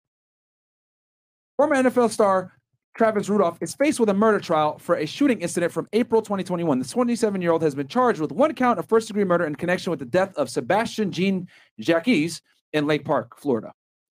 Former 1.56 1.76
NFL 1.76 2.10
star 2.10 2.52
Travis 2.96 3.28
Rudolph 3.28 3.56
is 3.60 3.74
faced 3.74 4.00
with 4.00 4.08
a 4.08 4.14
murder 4.14 4.40
trial 4.40 4.78
for 4.78 4.96
a 4.96 5.06
shooting 5.06 5.40
incident 5.40 5.72
from 5.72 5.88
April 5.92 6.20
2021. 6.20 6.80
The 6.80 6.84
27 6.84 7.40
year 7.40 7.52
old 7.52 7.62
has 7.62 7.74
been 7.74 7.86
charged 7.86 8.20
with 8.20 8.32
one 8.32 8.54
count 8.54 8.78
of 8.78 8.88
first 8.88 9.06
degree 9.06 9.24
murder 9.24 9.46
in 9.46 9.54
connection 9.54 9.90
with 9.90 10.00
the 10.00 10.06
death 10.06 10.36
of 10.36 10.50
Sebastian 10.50 11.12
Jean 11.12 11.48
Jacques 11.80 12.08
in 12.08 12.86
Lake 12.86 13.04
Park, 13.04 13.38
Florida. 13.38 13.72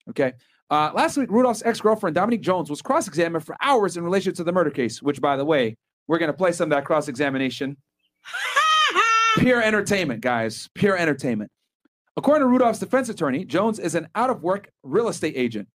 Okay. 0.09 0.33
Uh, 0.69 0.91
last 0.95 1.17
week, 1.17 1.29
Rudolph's 1.29 1.61
ex 1.63 1.79
girlfriend, 1.79 2.15
Dominique 2.15 2.41
Jones, 2.41 2.69
was 2.69 2.81
cross 2.81 3.07
examined 3.07 3.45
for 3.45 3.55
hours 3.61 3.97
in 3.97 4.03
relation 4.03 4.33
to 4.33 4.43
the 4.43 4.51
murder 4.51 4.71
case, 4.71 5.01
which, 5.01 5.21
by 5.21 5.37
the 5.37 5.45
way, 5.45 5.77
we're 6.07 6.17
going 6.17 6.31
to 6.31 6.37
play 6.37 6.51
some 6.51 6.71
of 6.71 6.75
that 6.75 6.85
cross 6.85 7.07
examination. 7.07 7.77
Pure 9.37 9.61
entertainment, 9.61 10.21
guys. 10.21 10.69
Pure 10.73 10.97
entertainment. 10.97 11.51
According 12.17 12.43
to 12.43 12.47
Rudolph's 12.47 12.79
defense 12.79 13.09
attorney, 13.09 13.45
Jones 13.45 13.77
is 13.77 13.93
an 13.93 14.07
out 14.15 14.29
of 14.29 14.41
work 14.41 14.69
real 14.83 15.09
estate 15.09 15.33
agent. 15.35 15.67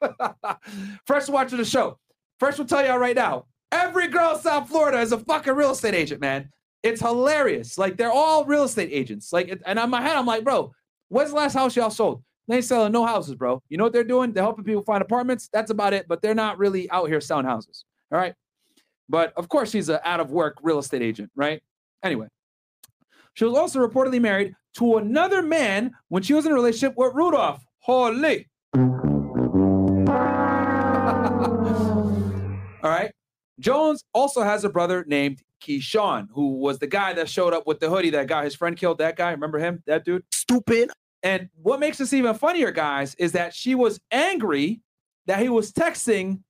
Fresh 1.06 1.28
watcher 1.28 1.56
the 1.56 1.64
show. 1.64 1.98
Fresh 2.38 2.58
will 2.58 2.64
tell 2.66 2.84
y'all 2.84 2.98
right 2.98 3.16
now. 3.16 3.46
Every 3.72 4.08
girl 4.08 4.34
in 4.34 4.40
South 4.40 4.68
Florida 4.68 5.00
is 5.00 5.12
a 5.12 5.18
fucking 5.18 5.54
real 5.54 5.72
estate 5.72 5.94
agent, 5.94 6.20
man. 6.20 6.50
It's 6.82 7.00
hilarious. 7.00 7.76
Like 7.76 7.96
they're 7.96 8.12
all 8.12 8.44
real 8.44 8.64
estate 8.64 8.90
agents. 8.92 9.32
Like, 9.32 9.60
and 9.66 9.78
on 9.78 9.90
my 9.90 10.00
head, 10.00 10.16
I'm 10.16 10.26
like, 10.26 10.44
bro, 10.44 10.72
when's 11.08 11.30
the 11.30 11.36
last 11.36 11.54
house 11.54 11.76
y'all 11.76 11.90
sold? 11.90 12.22
They 12.50 12.56
ain't 12.56 12.64
selling 12.64 12.90
no 12.90 13.06
houses, 13.06 13.36
bro. 13.36 13.62
You 13.68 13.78
know 13.78 13.84
what 13.84 13.92
they're 13.92 14.02
doing? 14.02 14.32
They're 14.32 14.42
helping 14.42 14.64
people 14.64 14.82
find 14.82 15.02
apartments. 15.02 15.48
That's 15.52 15.70
about 15.70 15.92
it. 15.92 16.08
But 16.08 16.20
they're 16.20 16.34
not 16.34 16.58
really 16.58 16.90
out 16.90 17.06
here 17.06 17.20
selling 17.20 17.46
houses. 17.46 17.84
All 18.10 18.18
right. 18.18 18.34
But 19.08 19.32
of 19.36 19.48
course, 19.48 19.70
she's 19.70 19.88
an 19.88 20.00
out 20.04 20.18
of 20.18 20.32
work 20.32 20.58
real 20.60 20.80
estate 20.80 21.00
agent, 21.00 21.30
right? 21.36 21.62
Anyway, 22.02 22.26
she 23.34 23.44
was 23.44 23.56
also 23.56 23.86
reportedly 23.86 24.20
married 24.20 24.56
to 24.78 24.96
another 24.96 25.42
man 25.42 25.92
when 26.08 26.24
she 26.24 26.34
was 26.34 26.44
in 26.44 26.50
a 26.50 26.54
relationship 26.56 26.96
with 26.96 27.14
Rudolph. 27.14 27.64
Holy. 27.78 28.48
All 28.74 28.82
right. 32.90 33.12
Jones 33.60 34.02
also 34.12 34.42
has 34.42 34.64
a 34.64 34.68
brother 34.68 35.04
named 35.06 35.40
Keyshawn, 35.62 36.26
who 36.32 36.58
was 36.58 36.80
the 36.80 36.88
guy 36.88 37.12
that 37.12 37.28
showed 37.28 37.52
up 37.52 37.68
with 37.68 37.78
the 37.78 37.88
hoodie 37.88 38.10
that 38.10 38.26
got 38.26 38.42
his 38.42 38.56
friend 38.56 38.76
killed. 38.76 38.98
That 38.98 39.14
guy, 39.14 39.30
remember 39.30 39.60
him? 39.60 39.84
That 39.86 40.04
dude? 40.04 40.24
Stupid. 40.32 40.90
And 41.22 41.48
what 41.62 41.80
makes 41.80 41.98
this 41.98 42.12
even 42.12 42.34
funnier, 42.34 42.70
guys, 42.70 43.14
is 43.16 43.32
that 43.32 43.54
she 43.54 43.74
was 43.74 44.00
angry 44.10 44.80
that 45.26 45.40
he 45.40 45.48
was 45.48 45.72
texting 45.72 46.40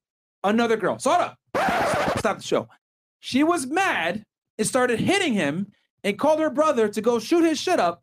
another 0.44 0.76
girl. 0.76 0.98
So 0.98 1.11
hold 1.11 1.22
up. 1.22 2.18
Stop 2.18 2.38
the 2.38 2.42
show. 2.42 2.68
She 3.18 3.42
was 3.42 3.66
mad 3.66 4.24
and 4.59 4.66
started 4.66 5.00
hitting 5.00 5.35
him 5.35 5.72
and 6.04 6.18
called 6.18 6.40
her 6.40 6.50
brother 6.50 6.88
to 6.88 7.00
go 7.00 7.18
shoot 7.18 7.44
his 7.44 7.59
shit 7.59 7.80
up 7.80 8.02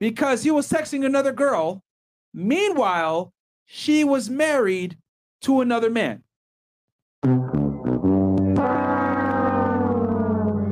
because 0.00 0.42
he 0.42 0.50
was 0.50 0.68
texting 0.68 1.04
another 1.04 1.32
girl. 1.32 1.82
Meanwhile, 2.34 3.32
she 3.66 4.04
was 4.04 4.30
married 4.30 4.96
to 5.42 5.60
another 5.60 5.90
man. 5.90 6.22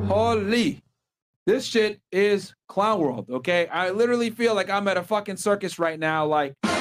Holy. 0.09 0.83
This 1.51 1.65
shit 1.65 2.01
is 2.13 2.55
clown 2.69 3.01
world, 3.01 3.29
okay? 3.29 3.67
I 3.67 3.91
literally 3.91 4.31
feel 4.31 4.55
like 4.55 4.71
I'm 4.71 4.87
at 4.87 4.97
a 4.97 5.03
fucking 5.03 5.37
circus 5.37 5.81
right 5.81 5.99
now. 5.99 6.25
Like, 6.25 6.55
think 6.63 6.73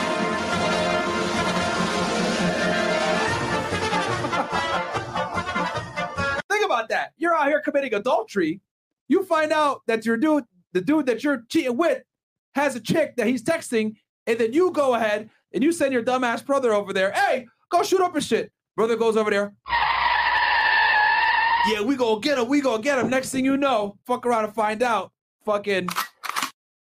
about 6.64 6.90
that. 6.90 7.14
You're 7.18 7.34
out 7.34 7.48
here 7.48 7.62
committing 7.62 7.96
adultery. 7.96 8.62
You 9.08 9.24
find 9.24 9.52
out 9.52 9.82
that 9.88 10.06
your 10.06 10.18
dude, 10.18 10.44
the 10.74 10.82
dude 10.82 11.08
that 11.08 11.24
you're 11.24 11.46
cheating 11.50 11.76
with, 11.76 12.04
has 12.54 12.76
a 12.76 12.80
chick 12.80 13.16
that 13.16 13.26
he's 13.26 13.42
texting, 13.42 13.96
and 14.28 14.38
then 14.38 14.54
you 14.54 14.70
go 14.70 14.94
ahead 14.94 15.32
and 15.52 15.64
you 15.64 15.72
send 15.72 15.94
your 15.94 16.04
dumbass 16.04 16.46
brother 16.46 16.76
over 16.76 16.94
there. 16.94 17.12
Hey, 17.12 17.48
go 17.72 17.82
shoot 17.82 18.02
up 18.02 18.14
his 18.14 18.28
shit. 18.28 18.52
Brother 18.76 18.98
goes 18.98 19.18
over 19.18 19.32
there. 19.32 19.56
Yeah, 21.68 21.82
we 21.82 21.96
gonna 21.96 22.22
get 22.22 22.38
him. 22.38 22.48
We 22.48 22.62
gonna 22.62 22.82
get 22.82 23.00
him. 23.00 23.10
Next 23.10 23.32
thing 23.32 23.46
you 23.46 23.58
know, 23.58 23.98
fuck 24.06 24.26
around 24.26 24.46
and 24.46 24.54
find 24.54 24.82
out. 24.82 25.12
Fucking. 25.46 25.90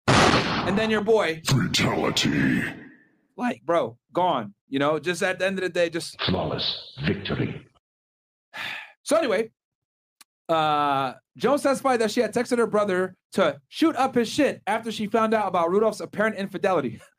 And 0.07 0.77
then 0.77 0.89
your 0.89 1.01
boy, 1.01 1.41
Fatality. 1.45 2.63
like, 3.37 3.61
bro, 3.63 3.97
gone. 4.13 4.53
You 4.67 4.79
know, 4.79 4.97
just 4.99 5.21
at 5.21 5.39
the 5.39 5.45
end 5.45 5.59
of 5.59 5.63
the 5.63 5.69
day, 5.69 5.89
just 5.89 6.19
Flawless 6.21 6.93
victory. 7.05 7.65
So 9.03 9.15
anyway, 9.15 9.51
uh, 10.49 11.13
Jones 11.37 11.61
testified 11.61 12.01
that 12.01 12.09
she 12.09 12.21
had 12.21 12.33
texted 12.33 12.57
her 12.57 12.65
brother 12.65 13.15
to 13.33 13.59
shoot 13.69 13.95
up 13.97 14.15
his 14.15 14.27
shit 14.27 14.63
after 14.65 14.91
she 14.91 15.05
found 15.05 15.35
out 15.35 15.47
about 15.47 15.69
Rudolph's 15.69 16.01
apparent 16.01 16.37
infidelity. 16.37 16.99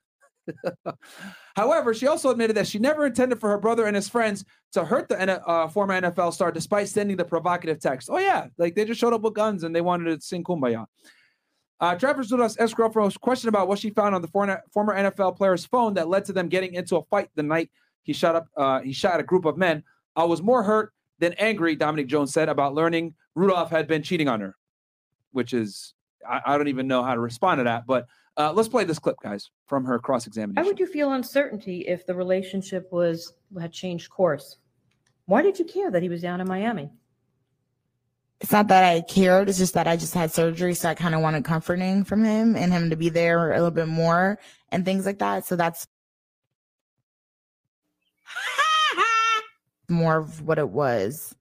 However, 1.56 1.94
she 1.94 2.06
also 2.06 2.30
admitted 2.30 2.56
that 2.56 2.66
she 2.66 2.78
never 2.78 3.06
intended 3.06 3.40
for 3.40 3.48
her 3.50 3.58
brother 3.58 3.86
and 3.86 3.96
his 3.96 4.08
friends 4.08 4.44
to 4.72 4.84
hurt 4.84 5.08
the 5.08 5.46
uh, 5.48 5.68
former 5.68 6.00
NFL 6.00 6.32
star, 6.32 6.52
despite 6.52 6.88
sending 6.88 7.16
the 7.16 7.24
provocative 7.24 7.80
text. 7.80 8.08
Oh 8.10 8.18
yeah, 8.18 8.46
like 8.58 8.74
they 8.74 8.84
just 8.84 9.00
showed 9.00 9.12
up 9.12 9.22
with 9.22 9.34
guns 9.34 9.64
and 9.64 9.74
they 9.74 9.80
wanted 9.80 10.18
to 10.18 10.24
sing 10.24 10.44
"Kumbaya." 10.44 10.86
Uh, 11.78 11.94
Travis 11.94 12.32
Rudolph's 12.32 12.56
ex-girlfriend 12.58 13.04
was 13.04 13.18
questioned 13.18 13.50
about 13.50 13.68
what 13.68 13.78
she 13.78 13.90
found 13.90 14.14
on 14.14 14.22
the 14.22 14.28
former 14.28 14.94
NFL 14.94 15.36
player's 15.36 15.66
phone 15.66 15.94
that 15.94 16.08
led 16.08 16.24
to 16.24 16.32
them 16.32 16.48
getting 16.48 16.72
into 16.72 16.96
a 16.96 17.02
fight 17.04 17.28
the 17.34 17.42
night 17.42 17.70
he 18.02 18.12
shot 18.12 18.34
up. 18.34 18.46
Uh, 18.56 18.80
he 18.80 18.92
shot 18.92 19.20
a 19.20 19.22
group 19.22 19.44
of 19.44 19.58
men. 19.58 19.82
I 20.14 20.24
was 20.24 20.40
more 20.40 20.62
hurt 20.62 20.94
than 21.18 21.34
angry, 21.34 21.76
Dominique 21.76 22.06
Jones 22.06 22.32
said, 22.32 22.48
about 22.48 22.74
learning 22.74 23.14
Rudolph 23.34 23.70
had 23.70 23.86
been 23.88 24.02
cheating 24.02 24.28
on 24.28 24.40
her, 24.40 24.56
which 25.32 25.52
is 25.52 25.92
I, 26.26 26.40
I 26.46 26.58
don't 26.58 26.68
even 26.68 26.86
know 26.86 27.02
how 27.02 27.14
to 27.14 27.20
respond 27.20 27.58
to 27.58 27.64
that. 27.64 27.86
But 27.86 28.06
uh, 28.36 28.52
let's 28.52 28.68
play 28.68 28.84
this 28.84 28.98
clip, 28.98 29.16
guys, 29.22 29.50
from 29.66 29.84
her 29.84 29.98
cross-examination. 29.98 30.62
Why 30.62 30.68
would 30.68 30.78
you 30.78 30.86
feel 30.86 31.12
uncertainty 31.12 31.80
if 31.88 32.06
the 32.06 32.14
relationship 32.14 32.92
was 32.92 33.32
had 33.58 33.72
changed 33.72 34.10
course? 34.10 34.58
Why 35.26 35.42
did 35.42 35.58
you 35.58 35.64
care 35.64 35.90
that 35.90 36.02
he 36.02 36.08
was 36.08 36.22
down 36.22 36.40
in 36.40 36.46
Miami? 36.46 36.90
It's 38.40 38.52
not 38.52 38.68
that 38.68 38.84
I 38.84 39.00
cared. 39.00 39.48
It's 39.48 39.58
just 39.58 39.74
that 39.74 39.88
I 39.88 39.96
just 39.96 40.12
had 40.12 40.30
surgery, 40.30 40.74
so 40.74 40.90
I 40.90 40.94
kind 40.94 41.14
of 41.14 41.22
wanted 41.22 41.44
comforting 41.44 42.04
from 42.04 42.22
him 42.22 42.54
and 42.54 42.72
him 42.72 42.90
to 42.90 42.96
be 42.96 43.08
there 43.08 43.52
a 43.52 43.56
little 43.56 43.70
bit 43.70 43.88
more 43.88 44.38
and 44.70 44.84
things 44.84 45.06
like 45.06 45.18
that. 45.20 45.46
So 45.46 45.56
that's 45.56 45.86
more 49.88 50.18
of 50.18 50.42
what 50.42 50.58
it 50.58 50.68
was. 50.68 51.34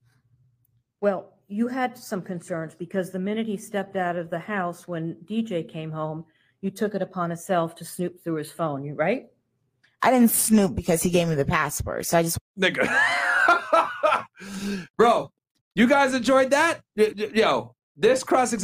Well, 1.02 1.34
you 1.48 1.68
had 1.68 1.98
some 1.98 2.22
concerns 2.22 2.74
because 2.74 3.10
the 3.10 3.18
minute 3.18 3.46
he 3.46 3.58
stepped 3.58 3.96
out 3.96 4.16
of 4.16 4.30
the 4.30 4.38
house 4.38 4.88
when 4.88 5.16
DJ 5.26 5.68
came 5.68 5.90
home, 5.90 6.24
you 6.66 6.70
took 6.72 6.96
it 6.96 7.00
upon 7.00 7.30
yourself 7.30 7.76
to 7.76 7.84
snoop 7.84 8.22
through 8.24 8.34
his 8.34 8.50
phone, 8.50 8.84
you 8.84 8.94
right? 8.94 9.28
I 10.02 10.10
didn't 10.10 10.32
snoop 10.32 10.74
because 10.74 11.00
he 11.00 11.10
gave 11.10 11.28
me 11.28 11.36
the 11.36 11.44
password. 11.44 12.04
So 12.06 12.18
I 12.18 12.24
just 12.24 12.38
nigga. 12.58 12.84
Bro, 14.98 15.30
you 15.76 15.86
guys 15.86 16.12
enjoyed 16.12 16.50
that? 16.50 16.80
Y- 16.96 17.14
y- 17.16 17.30
Yo, 17.34 17.76
this 17.96 18.24
cross 18.24 18.52
uh, 18.52 18.56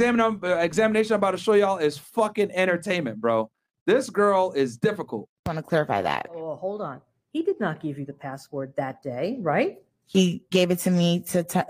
examination 0.57 1.15
I'm 1.15 1.19
about 1.19 1.31
to 1.31 1.39
show 1.39 1.55
y'all 1.55 1.79
is 1.79 1.97
fucking 1.97 2.51
entertainment, 2.51 3.21
bro. 3.21 3.49
This 3.87 4.11
girl 4.11 4.53
is 4.53 4.77
difficult. 4.77 5.29
I 5.47 5.51
want 5.51 5.59
to 5.65 5.69
clarify 5.69 6.03
that. 6.03 6.27
Oh, 6.35 6.57
hold 6.57 6.83
on. 6.83 7.01
He 7.33 7.43
did 7.43 7.61
not 7.61 7.81
give 7.81 7.99
you 8.01 8.05
the 8.05 8.13
password 8.13 8.75
that 8.77 9.01
day, 9.03 9.39
right? 9.41 9.79
He 10.07 10.43
gave 10.51 10.71
it 10.73 10.81
to 10.81 10.91
me 10.91 11.21
to 11.29 11.45
t- 11.45 11.61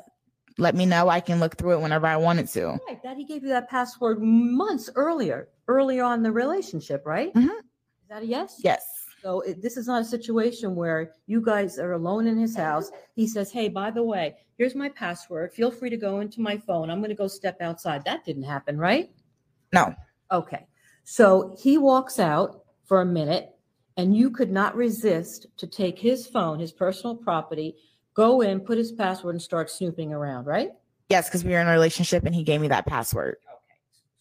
let 0.58 0.74
me 0.74 0.86
know 0.86 1.08
I 1.08 1.20
can 1.20 1.40
look 1.40 1.56
through 1.56 1.72
it 1.72 1.80
whenever 1.80 2.06
I 2.06 2.16
wanted 2.16 2.48
to. 2.48 2.78
Right. 2.86 3.02
That 3.02 3.16
he 3.16 3.24
gave 3.24 3.42
you 3.42 3.48
that 3.50 3.68
password 3.68 4.20
months 4.20 4.90
earlier, 4.94 5.48
earlier 5.68 6.04
on 6.04 6.22
the 6.22 6.32
relationship, 6.32 7.04
right? 7.06 7.32
Mhm. 7.34 7.48
Is 7.48 8.08
that 8.08 8.22
a 8.22 8.26
yes? 8.26 8.60
Yes. 8.62 8.84
So 9.22 9.40
it, 9.42 9.62
this 9.62 9.76
is 9.76 9.86
not 9.86 10.02
a 10.02 10.04
situation 10.04 10.74
where 10.74 11.12
you 11.26 11.40
guys 11.40 11.78
are 11.78 11.92
alone 11.92 12.26
in 12.26 12.36
his 12.36 12.56
house. 12.56 12.90
He 13.14 13.26
says, 13.26 13.52
"Hey, 13.52 13.68
by 13.68 13.90
the 13.90 14.02
way, 14.02 14.36
here's 14.58 14.74
my 14.74 14.88
password. 14.88 15.52
Feel 15.52 15.70
free 15.70 15.90
to 15.90 15.96
go 15.96 16.20
into 16.20 16.40
my 16.40 16.58
phone. 16.58 16.90
I'm 16.90 16.98
going 16.98 17.10
to 17.10 17.14
go 17.16 17.28
step 17.28 17.60
outside." 17.60 18.04
That 18.04 18.24
didn't 18.24 18.42
happen, 18.42 18.78
right? 18.78 19.10
No. 19.72 19.94
Okay. 20.32 20.66
So 21.04 21.54
he 21.58 21.78
walks 21.78 22.18
out 22.18 22.64
for 22.84 23.00
a 23.00 23.06
minute, 23.06 23.54
and 23.96 24.16
you 24.16 24.28
could 24.30 24.50
not 24.50 24.74
resist 24.74 25.46
to 25.56 25.66
take 25.66 25.98
his 25.98 26.26
phone, 26.26 26.58
his 26.58 26.72
personal 26.72 27.14
property, 27.16 27.76
go 28.14 28.40
in, 28.40 28.60
put 28.60 28.78
his 28.78 28.92
password, 28.92 29.34
and 29.34 29.42
start 29.42 29.70
snooping 29.70 30.12
around, 30.12 30.46
right? 30.46 30.70
Yes, 31.08 31.28
because 31.28 31.44
we 31.44 31.50
were 31.52 31.60
in 31.60 31.66
a 31.68 31.72
relationship 31.72 32.24
and 32.24 32.34
he 32.34 32.42
gave 32.42 32.60
me 32.60 32.68
that 32.68 32.86
password. 32.86 33.36
Okay. 33.48 33.58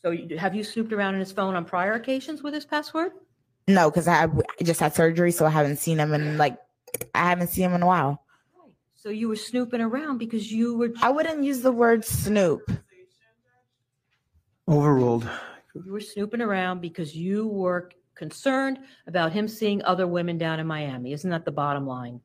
So 0.03 0.11
you- 0.11 0.37
have 0.37 0.55
you 0.55 0.63
snooped 0.63 0.91
around 0.93 1.13
in 1.15 1.19
his 1.19 1.31
phone 1.31 1.55
on 1.55 1.65
prior 1.65 1.93
occasions 1.93 2.41
with 2.43 2.53
his 2.53 2.65
password? 2.65 3.11
No, 3.67 3.89
because 3.89 4.07
I, 4.07 4.15
have- 4.15 4.41
I 4.59 4.63
just 4.63 4.79
had 4.79 4.93
surgery, 4.93 5.31
so 5.31 5.45
I 5.45 5.49
haven't 5.49 5.77
seen 5.77 5.99
him 5.99 6.13
in 6.13 6.37
like 6.37 6.57
I 7.15 7.29
haven't 7.29 7.47
seen 7.49 7.65
him 7.65 7.73
in 7.73 7.83
a 7.83 7.85
while. 7.85 8.23
So 8.95 9.09
you 9.09 9.29
were 9.29 9.35
snooping 9.35 9.81
around 9.81 10.17
because 10.17 10.51
you 10.51 10.77
were 10.77 10.91
I 11.01 11.09
wouldn't 11.09 11.43
use 11.43 11.61
the 11.61 11.71
word 11.71 12.03
snoop. 12.03 12.69
Overruled. 14.67 15.27
you 15.73 15.91
were 15.91 15.99
snooping 15.99 16.41
around 16.41 16.81
because 16.81 17.15
you 17.15 17.47
were 17.47 17.89
concerned 18.15 18.79
about 19.07 19.31
him 19.31 19.47
seeing 19.47 19.81
other 19.83 20.05
women 20.07 20.37
down 20.37 20.59
in 20.59 20.67
Miami. 20.67 21.13
Isn't 21.13 21.29
that 21.31 21.45
the 21.45 21.51
bottom 21.51 21.87
line? 21.87 22.19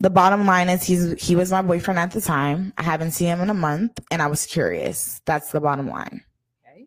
The 0.00 0.10
bottom 0.10 0.44
line 0.46 0.68
is 0.68 0.82
he's 0.82 1.22
he 1.26 1.34
was 1.36 1.50
my 1.50 1.62
boyfriend 1.62 1.98
at 1.98 2.10
the 2.10 2.20
time. 2.20 2.72
I 2.76 2.82
haven't 2.82 3.12
seen 3.12 3.28
him 3.28 3.40
in 3.40 3.48
a 3.50 3.54
month, 3.54 3.98
and 4.10 4.20
I 4.20 4.26
was 4.26 4.44
curious. 4.46 5.20
That's 5.24 5.50
the 5.52 5.60
bottom 5.60 5.88
line. 5.88 6.22
Okay. 6.68 6.86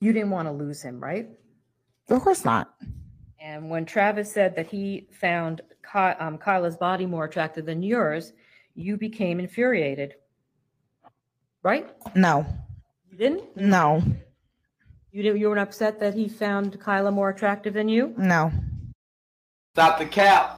You 0.00 0.12
didn't 0.12 0.30
want 0.30 0.48
to 0.48 0.52
lose 0.52 0.82
him, 0.82 1.00
right? 1.02 1.28
Of 2.10 2.20
course 2.22 2.44
not. 2.44 2.74
And 3.40 3.70
when 3.70 3.84
Travis 3.84 4.32
said 4.32 4.56
that 4.56 4.66
he 4.66 5.06
found 5.12 5.60
Ky- 5.90 5.98
um, 6.18 6.38
Kyla's 6.38 6.76
body 6.76 7.06
more 7.06 7.24
attractive 7.24 7.66
than 7.66 7.82
yours, 7.82 8.32
you 8.74 8.96
became 8.96 9.38
infuriated, 9.38 10.14
right? 11.62 11.88
No, 12.16 12.44
You 13.10 13.16
didn't? 13.18 13.56
no, 13.56 14.02
You 15.12 15.22
didn't. 15.22 15.38
You 15.40 15.48
weren't 15.48 15.60
upset 15.60 16.00
that 16.00 16.14
he 16.14 16.28
found 16.28 16.80
Kyla 16.80 17.12
more 17.12 17.28
attractive 17.30 17.74
than 17.74 17.88
you. 17.88 18.12
no. 18.18 18.50
Stop 19.74 19.98
the 19.98 20.06
cap. 20.06 20.56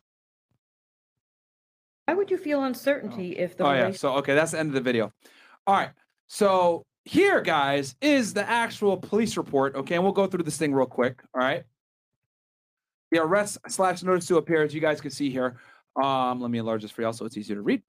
Why 2.06 2.14
would 2.14 2.30
you 2.30 2.38
feel 2.38 2.62
uncertainty 2.62 3.36
if 3.36 3.56
the 3.56 3.64
Oh 3.64 3.72
yeah. 3.72 3.78
relation- 3.78 3.98
So 3.98 4.14
okay, 4.16 4.34
that's 4.34 4.52
the 4.52 4.58
end 4.60 4.68
of 4.68 4.74
the 4.74 4.80
video. 4.80 5.12
All 5.66 5.74
right. 5.74 5.90
So 6.28 6.84
here, 7.04 7.40
guys, 7.40 7.96
is 8.00 8.32
the 8.32 8.48
actual 8.48 8.96
police 8.96 9.36
report. 9.36 9.74
Okay, 9.74 9.96
and 9.96 10.04
we'll 10.04 10.12
go 10.12 10.26
through 10.26 10.44
this 10.44 10.56
thing 10.56 10.72
real 10.72 10.86
quick. 10.86 11.20
All 11.34 11.40
right. 11.40 11.64
The 13.10 13.22
arrest 13.22 13.58
slash 13.68 14.02
notice 14.02 14.26
to 14.26 14.36
appear, 14.36 14.62
as 14.62 14.74
you 14.74 14.80
guys 14.80 15.00
can 15.00 15.10
see 15.10 15.30
here. 15.30 15.56
Um, 16.00 16.40
let 16.40 16.50
me 16.50 16.58
enlarge 16.58 16.82
this 16.82 16.90
for 16.90 17.02
y'all 17.02 17.12
so 17.12 17.24
it's 17.24 17.36
easier 17.36 17.56
to 17.56 17.62
read. 17.62 17.82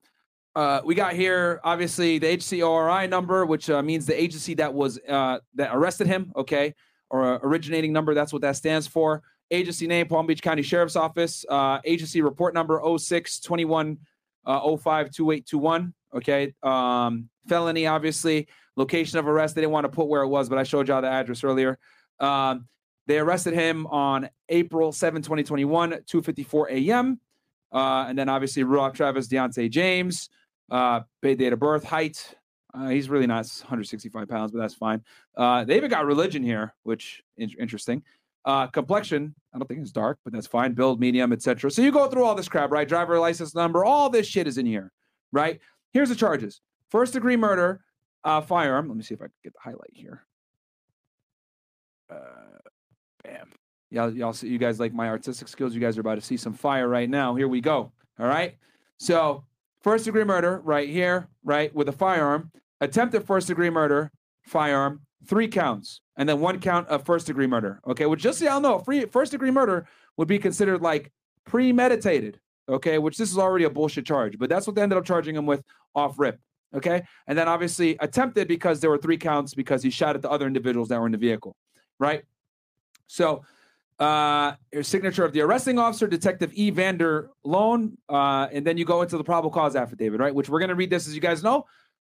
Uh, 0.56 0.82
we 0.84 0.96
got 0.96 1.14
here 1.14 1.60
obviously 1.64 2.18
the 2.18 2.28
HCORI 2.38 3.08
number, 3.10 3.46
which 3.46 3.70
uh, 3.70 3.82
means 3.84 4.06
the 4.08 4.20
agency 4.20 4.56
that 4.56 4.74
was 4.74 5.00
uh, 5.08 5.40
that 5.56 5.76
arrested 5.76 6.08
him. 6.08 6.32
Okay, 6.36 6.74
or 7.12 7.36
uh, 7.36 7.40
originating 7.44 7.94
number. 7.94 8.16
That's 8.16 8.34
what 8.34 8.42
that 8.42 8.56
stands 8.56 8.88
for. 8.88 9.22
Agency 9.52 9.88
name: 9.88 10.08
Palm 10.08 10.28
Beach 10.28 10.42
County 10.42 10.62
Sheriff's 10.62 10.96
Office. 10.96 11.46
Uh, 11.48 11.80
agency 11.86 12.22
report 12.22 12.54
number: 12.54 12.82
06 12.98 13.40
21 13.40 13.98
uh, 14.46 14.78
05 14.78 15.12
2821. 15.12 15.94
Okay. 16.16 16.54
Um, 16.64 17.30
felony, 17.48 17.88
obviously. 17.88 18.48
Location 18.76 19.18
of 19.20 19.28
arrest. 19.28 19.56
They 19.56 19.62
didn't 19.62 19.74
want 19.74 19.86
to 19.86 19.90
put 19.90 20.08
where 20.08 20.22
it 20.22 20.28
was, 20.28 20.50
but 20.50 20.58
I 20.58 20.64
showed 20.64 20.88
y'all 20.88 21.02
the 21.02 21.10
address 21.10 21.44
earlier. 21.44 21.80
Um, 22.20 22.68
they 23.08 23.20
arrested 23.20 23.54
him 23.54 23.88
on 23.88 24.30
April 24.50 24.92
7, 24.92 25.22
2021, 25.22 25.92
2:54 25.92 26.70
a.m. 26.72 27.20
Uh, 27.72 28.06
and 28.08 28.18
then 28.18 28.30
obviously 28.30 28.64
Rudolph 28.64 28.94
Travis, 28.94 29.28
Deontay 29.28 29.70
James, 29.70 30.30
uh, 30.70 31.02
paid 31.22 31.40
date 31.40 31.54
of 31.54 31.60
birth, 31.60 31.84
height. 31.84 32.36
Uh, 32.74 32.90
he's 32.90 33.10
really 33.10 33.26
not 33.26 33.46
165 33.46 34.28
pounds, 34.28 34.52
but 34.52 34.60
that's 34.60 34.76
fine. 34.76 35.04
Uh, 35.36 35.64
they 35.64 35.78
even 35.78 35.90
got 35.90 36.06
religion 36.06 36.44
here, 36.44 36.76
which 36.84 37.24
is 37.38 37.56
interesting. 37.58 38.04
Uh, 38.48 38.66
complexion, 38.68 39.36
I 39.54 39.58
don't 39.58 39.68
think 39.68 39.82
it's 39.82 39.92
dark, 39.92 40.20
but 40.24 40.32
that's 40.32 40.48
fine. 40.48 40.72
Build, 40.72 41.02
medium, 41.02 41.34
etc. 41.34 41.70
So 41.70 41.82
you 41.82 41.92
go 41.92 42.08
through 42.08 42.24
all 42.24 42.34
this 42.34 42.48
crap, 42.48 42.72
right? 42.72 42.88
Driver 42.88 43.20
license 43.20 43.54
number, 43.54 43.84
all 43.84 44.10
this 44.10 44.26
shit 44.26 44.48
is 44.48 44.58
in 44.58 44.66
here, 44.66 44.94
right? 45.34 45.60
Here's 45.92 46.08
the 46.08 46.16
charges: 46.16 46.62
first 46.90 47.12
degree 47.12 47.36
murder, 47.36 47.82
uh, 48.24 48.40
firearm. 48.40 48.88
Let 48.88 48.96
me 48.96 49.04
see 49.04 49.16
if 49.16 49.22
I 49.22 49.26
can 49.26 49.34
get 49.44 49.52
the 49.52 49.60
highlight 49.60 49.92
here. 49.92 50.26
Uh, 52.10 52.60
bam. 53.22 53.52
Y'all, 53.90 54.14
y'all 54.14 54.32
see, 54.32 54.48
you 54.48 54.58
guys 54.58 54.80
like 54.80 54.94
my 54.94 55.10
artistic 55.10 55.50
skills. 55.50 55.76
You 55.76 55.82
guys 55.82 55.98
are 55.98 56.02
about 56.02 56.16
to 56.16 56.22
see 56.22 56.38
some 56.38 56.54
fire 56.54 56.88
right 56.88 57.10
now. 57.10 57.36
Here 57.36 57.50
we 57.50 57.60
go. 57.60 57.92
All 58.18 58.28
right. 58.28 58.56
So, 58.98 59.44
first 59.82 60.06
degree 60.06 60.24
murder 60.24 60.62
right 60.64 60.88
here, 60.88 61.28
right, 61.44 61.76
with 61.76 61.90
a 61.90 61.94
firearm. 61.94 62.52
Attempted 62.80 63.28
first 63.28 63.48
degree 63.48 63.70
murder, 63.70 64.10
firearm, 64.46 65.02
three 65.26 65.50
counts, 65.50 66.00
and 66.18 66.28
then 66.28 66.40
one 66.40 66.60
count 66.60 66.88
of 66.90 67.06
first 67.06 67.28
degree 67.28 67.48
murder. 67.48 67.80
Okay. 67.88 68.06
Well, 68.06 68.16
just 68.16 68.40
so 68.40 68.46
y'all 68.46 68.60
know, 68.60 68.80
free 68.80 69.06
first 69.06 69.32
degree 69.32 69.52
murder 69.52 69.88
would 70.18 70.28
be 70.28 70.40
considered 70.40 70.82
like 70.82 71.12
premeditated. 71.46 72.40
Okay. 72.68 72.98
Which 72.98 73.18
this 73.18 73.32
is 73.32 73.38
already 73.38 73.66
a 73.66 73.70
bullshit 73.70 74.06
charge, 74.06 74.38
but 74.38 74.50
that's 74.50 74.68
what 74.68 74.76
they 74.76 74.82
ended 74.82 74.98
up 74.98 75.06
charging 75.06 75.36
him 75.36 75.46
with 75.46 75.64
off 75.96 76.20
rip. 76.20 76.40
Okay. 76.76 77.04
And 77.28 77.38
then 77.38 77.48
obviously 77.48 77.96
attempted 78.00 78.48
because 78.48 78.82
there 78.82 78.90
were 78.90 78.98
three 78.98 79.18
counts 79.18 79.54
because 79.54 79.82
he 79.84 79.90
shot 79.90 80.16
at 80.16 80.22
the 80.22 80.30
other 80.30 80.48
individuals 80.48 80.90
that 80.90 81.00
were 81.00 81.06
in 81.06 81.14
the 81.14 81.18
vehicle. 81.18 81.56
Right. 82.00 82.24
So, 83.08 83.44
uh, 84.00 84.54
your 84.72 84.84
signature 84.84 85.26
of 85.26 85.34
the 85.34 85.42
arresting 85.42 85.80
officer, 85.80 86.06
Detective 86.08 86.52
E. 86.54 86.70
Vander 86.70 87.32
Loan, 87.44 87.98
uh, 88.08 88.48
and 88.52 88.68
then 88.68 88.78
you 88.78 88.86
go 88.86 89.02
into 89.02 89.18
the 89.18 89.24
probable 89.24 89.50
cause 89.50 89.76
affidavit, 89.76 90.20
right? 90.20 90.36
Which 90.36 90.50
we're 90.50 90.60
going 90.60 90.70
to 90.70 90.76
read 90.76 90.92
this, 90.92 91.08
as 91.08 91.16
you 91.16 91.22
guys 91.22 91.42
know. 91.42 91.66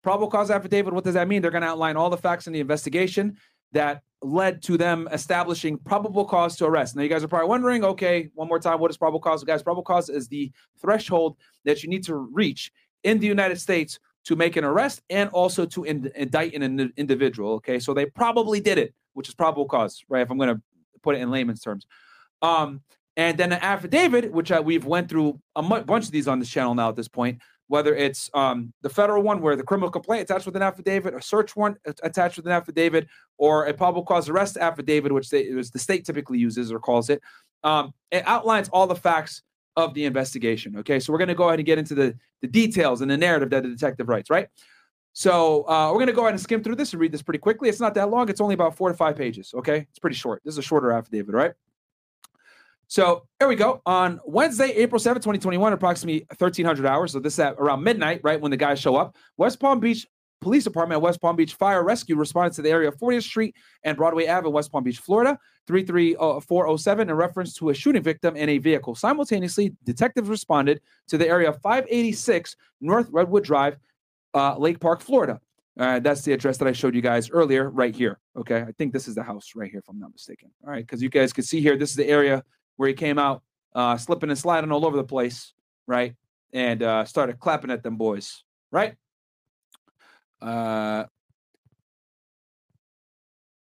Probable 0.01 0.29
cause 0.29 0.49
affidavit. 0.49 0.93
What 0.93 1.03
does 1.03 1.15
that 1.15 1.27
mean? 1.27 1.41
They're 1.41 1.51
going 1.51 1.63
to 1.63 1.67
outline 1.67 1.97
all 1.97 2.09
the 2.09 2.17
facts 2.17 2.47
in 2.47 2.53
the 2.53 2.61
investigation 2.61 3.37
that 3.73 4.01
led 4.21 4.61
to 4.63 4.77
them 4.77 5.07
establishing 5.11 5.77
probable 5.77 6.25
cause 6.25 6.55
to 6.55 6.65
arrest. 6.65 6.95
Now, 6.95 7.03
you 7.03 7.09
guys 7.09 7.23
are 7.23 7.27
probably 7.27 7.49
wondering, 7.49 7.83
okay, 7.83 8.29
one 8.33 8.47
more 8.47 8.59
time, 8.59 8.79
what 8.79 8.89
is 8.89 8.97
probable 8.97 9.19
cause? 9.19 9.43
Guys, 9.43 9.61
probable 9.61 9.83
cause 9.83 10.09
is 10.09 10.27
the 10.27 10.51
threshold 10.79 11.37
that 11.65 11.83
you 11.83 11.89
need 11.89 12.03
to 12.05 12.15
reach 12.15 12.71
in 13.03 13.19
the 13.19 13.27
United 13.27 13.59
States 13.59 13.99
to 14.25 14.35
make 14.35 14.55
an 14.55 14.63
arrest 14.63 15.01
and 15.09 15.29
also 15.31 15.65
to 15.65 15.83
ind- 15.83 16.11
indict 16.15 16.53
an 16.53 16.63
ind- 16.63 16.93
individual. 16.95 17.53
Okay, 17.55 17.79
so 17.79 17.93
they 17.93 18.05
probably 18.05 18.61
did 18.61 18.77
it, 18.77 18.93
which 19.13 19.27
is 19.27 19.35
probable 19.35 19.65
cause, 19.65 20.03
right? 20.07 20.21
If 20.21 20.31
I'm 20.31 20.37
going 20.37 20.55
to 20.55 20.61
put 21.01 21.15
it 21.15 21.21
in 21.21 21.29
layman's 21.29 21.61
terms. 21.61 21.85
Um, 22.41 22.81
and 23.15 23.37
then 23.37 23.51
an 23.51 23.59
affidavit, 23.61 24.31
which 24.31 24.51
uh, 24.51 24.61
we've 24.63 24.85
went 24.85 25.09
through 25.09 25.39
a 25.55 25.61
bunch 25.61 26.05
of 26.05 26.11
these 26.11 26.27
on 26.27 26.39
this 26.39 26.49
channel 26.49 26.73
now 26.73 26.89
at 26.89 26.95
this 26.95 27.07
point, 27.07 27.39
whether 27.73 27.95
it's 27.95 28.29
um, 28.35 28.71
the 28.83 28.89
federal 28.89 29.23
one 29.23 29.41
where 29.41 29.55
the 29.55 29.63
criminal 29.63 29.89
complaint 29.89 30.21
attached 30.21 30.45
with 30.45 30.55
an 30.55 30.61
affidavit, 30.61 31.15
a 31.15 31.19
search 31.19 31.55
warrant 31.55 31.75
attached 32.03 32.37
with 32.37 32.45
an 32.45 32.51
affidavit, 32.51 33.07
or 33.39 33.65
a 33.65 33.73
probable 33.73 34.03
cause 34.03 34.29
arrest 34.29 34.57
affidavit, 34.57 35.11
which 35.11 35.31
they, 35.31 35.49
the 35.49 35.79
state 35.79 36.05
typically 36.05 36.37
uses 36.37 36.71
or 36.71 36.77
calls 36.77 37.09
it. 37.09 37.19
Um, 37.63 37.91
it 38.11 38.23
outlines 38.27 38.69
all 38.69 38.85
the 38.85 38.95
facts 38.95 39.41
of 39.75 39.95
the 39.95 40.05
investigation. 40.05 40.77
Okay, 40.77 40.99
so 40.99 41.11
we're 41.11 41.17
going 41.17 41.29
to 41.29 41.33
go 41.33 41.47
ahead 41.47 41.57
and 41.57 41.65
get 41.65 41.79
into 41.79 41.95
the, 41.95 42.15
the 42.43 42.47
details 42.47 43.01
and 43.01 43.09
the 43.09 43.17
narrative 43.17 43.49
that 43.49 43.63
the 43.63 43.69
detective 43.69 44.07
writes, 44.07 44.29
right? 44.29 44.49
So 45.13 45.67
uh, 45.67 45.87
we're 45.87 45.97
going 45.97 46.07
to 46.07 46.13
go 46.13 46.21
ahead 46.21 46.35
and 46.35 46.41
skim 46.41 46.61
through 46.61 46.75
this 46.75 46.93
and 46.93 47.01
read 47.01 47.11
this 47.11 47.23
pretty 47.23 47.39
quickly. 47.39 47.69
It's 47.69 47.79
not 47.79 47.95
that 47.95 48.11
long. 48.11 48.29
It's 48.29 48.39
only 48.39 48.53
about 48.53 48.77
four 48.77 48.89
to 48.89 48.95
five 48.95 49.17
pages. 49.17 49.51
Okay, 49.51 49.87
it's 49.89 49.97
pretty 49.97 50.15
short. 50.15 50.43
This 50.45 50.53
is 50.53 50.59
a 50.59 50.61
shorter 50.61 50.91
affidavit, 50.91 51.33
right? 51.33 51.53
So 52.87 53.23
here 53.39 53.47
we 53.47 53.55
go. 53.55 53.81
On 53.85 54.19
Wednesday, 54.25 54.71
April 54.71 54.99
7th, 54.99 55.15
2021, 55.15 55.73
approximately 55.73 56.25
1300 56.37 56.85
hours. 56.85 57.13
So 57.13 57.19
this 57.19 57.33
is 57.33 57.39
at 57.39 57.55
around 57.57 57.83
midnight, 57.83 58.21
right? 58.23 58.39
When 58.39 58.51
the 58.51 58.57
guys 58.57 58.79
show 58.79 58.95
up. 58.95 59.15
West 59.37 59.59
Palm 59.59 59.79
Beach 59.79 60.07
Police 60.43 60.65
Department 60.65 61.01
West 61.01 61.21
Palm 61.21 61.35
Beach 61.35 61.53
Fire 61.53 61.83
Rescue 61.83 62.17
responded 62.17 62.53
to 62.55 62.61
the 62.61 62.69
area 62.69 62.89
of 62.89 62.97
40th 62.97 63.23
Street 63.23 63.55
and 63.83 63.95
Broadway 63.95 64.27
Ave 64.27 64.45
in 64.45 64.53
West 64.53 64.71
Palm 64.71 64.83
Beach, 64.83 64.99
Florida, 64.99 65.39
33407 65.67 67.09
in 67.09 67.15
reference 67.15 67.53
to 67.55 67.69
a 67.69 67.73
shooting 67.73 68.03
victim 68.03 68.35
in 68.35 68.49
a 68.49 68.57
vehicle. 68.57 68.93
Simultaneously, 68.93 69.73
detectives 69.85 70.27
responded 70.27 70.81
to 71.07 71.17
the 71.17 71.27
area 71.27 71.49
of 71.49 71.61
586 71.61 72.57
North 72.81 73.07
Redwood 73.09 73.45
Drive, 73.45 73.77
uh, 74.33 74.57
Lake 74.57 74.79
Park, 74.79 75.01
Florida. 75.01 75.39
Uh, 75.79 75.99
that's 75.99 76.21
the 76.21 76.33
address 76.33 76.57
that 76.57 76.67
I 76.67 76.73
showed 76.73 76.93
you 76.93 77.01
guys 77.01 77.31
earlier, 77.31 77.69
right 77.69 77.95
here. 77.95 78.19
Okay, 78.37 78.61
I 78.61 78.73
think 78.73 78.93
this 78.93 79.07
is 79.07 79.15
the 79.15 79.23
house 79.23 79.53
right 79.55 79.71
here, 79.71 79.79
if 79.79 79.89
I'm 79.89 79.97
not 79.97 80.11
mistaken. 80.11 80.51
All 80.63 80.71
right, 80.71 80.85
because 80.85 81.01
you 81.01 81.09
guys 81.09 81.33
can 81.33 81.43
see 81.43 81.61
here, 81.61 81.77
this 81.77 81.89
is 81.89 81.95
the 81.95 82.07
area 82.07 82.43
where 82.77 82.87
he 82.87 82.93
came 82.93 83.19
out, 83.19 83.43
uh, 83.75 83.97
slipping 83.97 84.29
and 84.29 84.39
sliding 84.39 84.71
all 84.71 84.85
over 84.85 84.97
the 84.97 85.03
place, 85.03 85.53
right, 85.87 86.15
and 86.51 86.83
uh, 86.83 87.05
started 87.05 87.39
clapping 87.39 87.71
at 87.71 87.83
them 87.83 87.97
boys, 87.97 88.43
right? 88.71 88.95
Uh, 90.41 91.05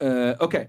uh, 0.00 0.34
okay, 0.40 0.68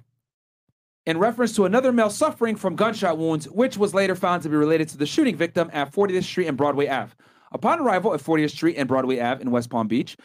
in 1.06 1.18
reference 1.18 1.56
to 1.56 1.66
another 1.66 1.92
male 1.92 2.10
suffering 2.10 2.56
from 2.56 2.76
gunshot 2.76 3.18
wounds, 3.18 3.46
which 3.50 3.78
was 3.78 3.94
later 3.94 4.16
found 4.16 4.44
to 4.44 4.50
be 4.50 4.56
related 4.56 4.90
to 4.90 4.98
the 4.98 5.06
shooting 5.06 5.36
victim 5.36 5.70
at 5.74 5.92
40th 5.92 6.24
Street 6.24 6.48
and 6.48 6.58
Broadway 6.58 6.88
Ave. 6.88 7.14
Upon 7.52 7.80
arrival 7.80 8.14
at 8.14 8.22
40th 8.22 8.52
Street 8.52 8.76
and 8.78 8.88
Broadway 8.88 9.20
Ave 9.20 9.42
in 9.42 9.50
West 9.50 9.70
Palm 9.70 9.88
Beach, 9.88 10.18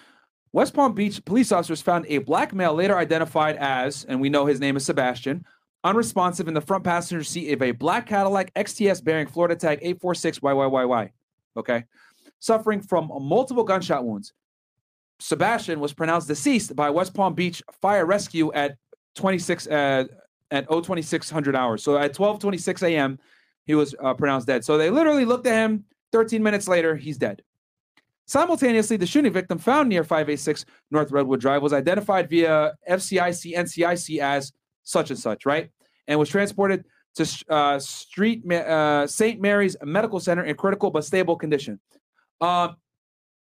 West 0.53 0.75
Palm 0.75 0.93
Beach 0.93 1.25
police 1.25 1.53
officers 1.53 1.81
found 1.81 2.07
a 2.07 2.19
black 2.19 2.55
male 2.55 2.75
later 2.75 2.97
identified 2.97 3.57
as, 3.57 4.05
and 4.05 4.21
we 4.21 4.29
know 4.29 4.47
his 4.47 4.61
name 4.61 4.77
is 4.77 4.85
Sebastian, 4.85 5.45
unresponsive 5.85 6.49
in 6.49 6.55
the 6.55 6.61
front 6.61 6.83
passenger 6.83 7.23
seat 7.23 7.53
of 7.53 7.63
a 7.63 7.71
black 7.71 8.07
Cadillac 8.07 8.53
XTS 8.55 9.05
bearing 9.05 9.27
Florida 9.27 9.55
tag 9.55 9.81
846YYYY. 9.83 11.11
Okay. 11.57 11.85
Suffering 12.41 12.81
from 12.81 13.11
multiple 13.21 13.65
gunshot 13.65 14.05
wounds. 14.05 14.33
Sebastian 15.21 15.79
was 15.79 15.93
pronounced 15.93 16.27
deceased 16.27 16.75
by 16.75 16.91
West 16.91 17.15
Palm 17.15 17.35
Beach 17.35 17.63
Fire 17.81 18.05
Rescue 18.05 18.53
at 18.53 18.77
26 19.15 19.67
uh, 19.69 20.05
at 20.51 20.69
02600 20.69 21.55
hours. 21.55 21.83
So 21.83 21.97
at 21.97 22.15
12:26 22.15 22.83
a.m., 22.83 23.19
he 23.65 23.75
was 23.75 23.95
uh, 24.03 24.15
pronounced 24.15 24.47
dead. 24.47 24.65
So 24.65 24.77
they 24.77 24.91
literally 24.91 25.25
looked 25.25 25.47
at 25.47 25.55
him. 25.55 25.85
13 26.13 26.43
minutes 26.43 26.69
later, 26.69 26.97
he's 26.97 27.19
dead. 27.19 27.43
Simultaneously, 28.27 28.97
the 28.97 29.07
shooting 29.07 29.33
victim 29.33 29.59
found 29.59 29.89
near 29.89 30.03
586 30.03 30.65
North 30.91 31.11
Redwood 31.11 31.41
Drive 31.41 31.63
was 31.63 31.73
identified 31.73 32.31
via 32.31 32.73
FCIC 32.89 33.55
NCIC 33.57 34.19
as 34.21 34.53
such 34.85 35.11
and 35.11 35.19
such, 35.19 35.45
right? 35.45 35.71
And 36.07 36.19
was 36.19 36.29
transported 36.29 36.85
to 37.17 37.45
uh, 37.49 37.79
Street 37.79 38.51
uh, 38.53 39.07
St. 39.07 39.41
Mary's 39.41 39.77
Medical 39.83 40.21
Center 40.21 40.45
in 40.45 40.55
critical 40.57 40.91
but 40.91 41.05
stable 41.05 41.37
condition. 41.37 41.81
Um, 42.41 42.77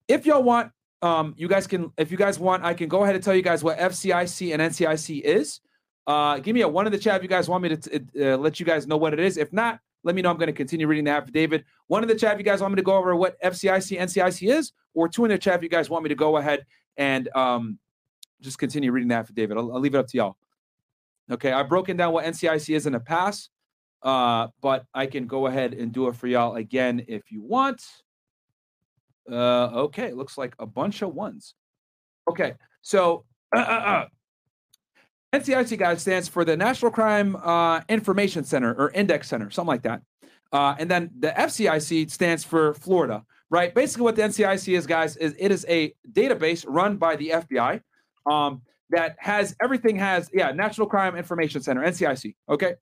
if 0.08 0.26
y'all 0.26 0.44
want, 0.44 0.72
um, 1.02 1.34
you 1.38 1.48
guys 1.48 1.68
can. 1.68 1.92
If 1.98 2.12
you 2.12 2.18
guys 2.18 2.40
want, 2.40 2.64
I 2.64 2.74
can 2.74 2.90
go 2.90 3.04
ahead 3.04 3.16
and 3.16 3.24
tell 3.24 3.36
you 3.36 3.42
guys 3.42 3.64
what 3.64 3.78
FCIC 3.78 4.54
and 4.54 4.62
NCIC 4.62 5.22
is. 5.22 5.62
Uh, 6.06 6.40
give 6.40 6.54
me 6.54 6.62
a 6.62 6.68
one 6.68 6.86
in 6.88 6.92
the 6.92 6.98
chat 6.98 7.18
if 7.18 7.24
you 7.24 7.30
guys 7.30 7.48
want 7.48 7.64
me 7.64 7.70
to 7.70 7.78
t- 7.78 8.26
uh, 8.26 8.36
let 8.38 8.60
you 8.60 8.66
guys 8.66 8.88
know 8.88 8.98
what 8.98 9.14
it 9.14 9.20
is. 9.20 9.38
If 9.38 9.54
not, 9.54 9.80
let 10.04 10.16
me 10.16 10.22
know. 10.22 10.32
I'm 10.32 10.38
going 10.38 10.48
to 10.48 10.54
continue 10.54 10.88
reading 10.88 11.06
the 11.06 11.12
affidavit. 11.12 11.64
One 11.88 12.04
in 12.04 12.10
the 12.10 12.16
chat 12.16 12.34
if 12.34 12.40
you 12.40 12.44
guys 12.44 12.62
want 12.62 12.74
me 12.74 12.78
to 12.78 12.84
go 12.84 12.96
over 12.96 13.16
what 13.16 13.40
FCIC, 13.42 14.00
NCIC 14.00 14.52
is, 14.52 14.74
or 14.94 15.08
two 15.08 15.24
in 15.26 15.32
the 15.32 15.38
chat 15.38 15.56
if 15.56 15.64
you 15.64 15.70
guys 15.70 15.90
want 15.90 16.04
me 16.04 16.10
to 16.10 16.16
go 16.16 16.38
ahead 16.38 16.66
and 16.98 17.30
um, 17.36 17.78
just 18.42 18.58
continue 18.58 18.92
reading 18.92 19.08
the 19.08 19.16
affidavit. 19.16 19.58
I'll, 19.58 19.72
I'll 19.74 19.80
leave 19.80 19.96
it 19.96 20.00
up 20.00 20.08
to 20.08 20.18
y'all. 20.18 20.38
Okay, 21.32 21.52
I've 21.52 21.70
broken 21.70 21.96
down 21.96 22.14
what 22.14 22.26
NCIC 22.26 22.76
is 22.76 22.88
in 22.88 22.94
the 22.94 23.00
past, 23.00 23.50
uh, 24.02 24.48
but 24.62 24.86
I 24.94 25.06
can 25.06 25.28
go 25.28 25.48
ahead 25.48 25.74
and 25.74 25.92
do 25.92 26.08
it 26.08 26.16
for 26.16 26.28
y'all 26.28 26.56
again 26.56 27.06
if 27.08 27.32
you 27.32 27.42
want. 27.44 27.82
Uh, 29.30 29.70
okay, 29.86 30.12
looks 30.14 30.38
like 30.38 30.56
a 30.58 30.66
bunch 30.66 31.02
of 31.04 31.14
ones. 31.14 31.54
Okay, 32.28 32.54
so 32.82 33.26
uh, 33.56 33.60
uh, 33.60 34.06
NCIC 35.34 35.78
guys 35.78 36.02
stands 36.02 36.28
for 36.28 36.44
the 36.44 36.58
National 36.58 36.92
Crime 36.92 37.36
uh, 37.36 37.82
Information 37.90 38.44
Center 38.44 38.74
or 38.74 38.90
Index 38.92 39.28
Center, 39.28 39.52
something 39.52 39.68
like 39.68 39.84
that. 39.84 40.02
Uh, 40.52 40.76
and 40.80 40.90
then 40.90 41.12
the 41.20 41.30
FCIC 41.30 42.10
stands 42.10 42.44
for 42.44 42.74
Florida, 42.74 43.24
right? 43.52 43.74
Basically, 43.76 44.04
what 44.04 44.16
the 44.16 44.24
NCIC 44.24 44.76
is, 44.76 44.88
guys, 44.88 45.16
is 45.18 45.36
it 45.38 45.52
is 45.52 45.64
a 45.70 45.94
database 46.12 46.66
run 46.68 46.98
by 46.98 47.16
the 47.16 47.30
FBI 47.30 47.82
um, 48.26 48.64
that 48.90 49.16
has 49.20 49.56
everything. 49.62 49.96
Has 49.98 50.30
yeah, 50.34 50.52
National 50.52 50.88
Crime 50.88 51.16
Information 51.16 51.62
Center, 51.62 51.82
NCIC. 51.82 52.36
Okay. 52.50 52.76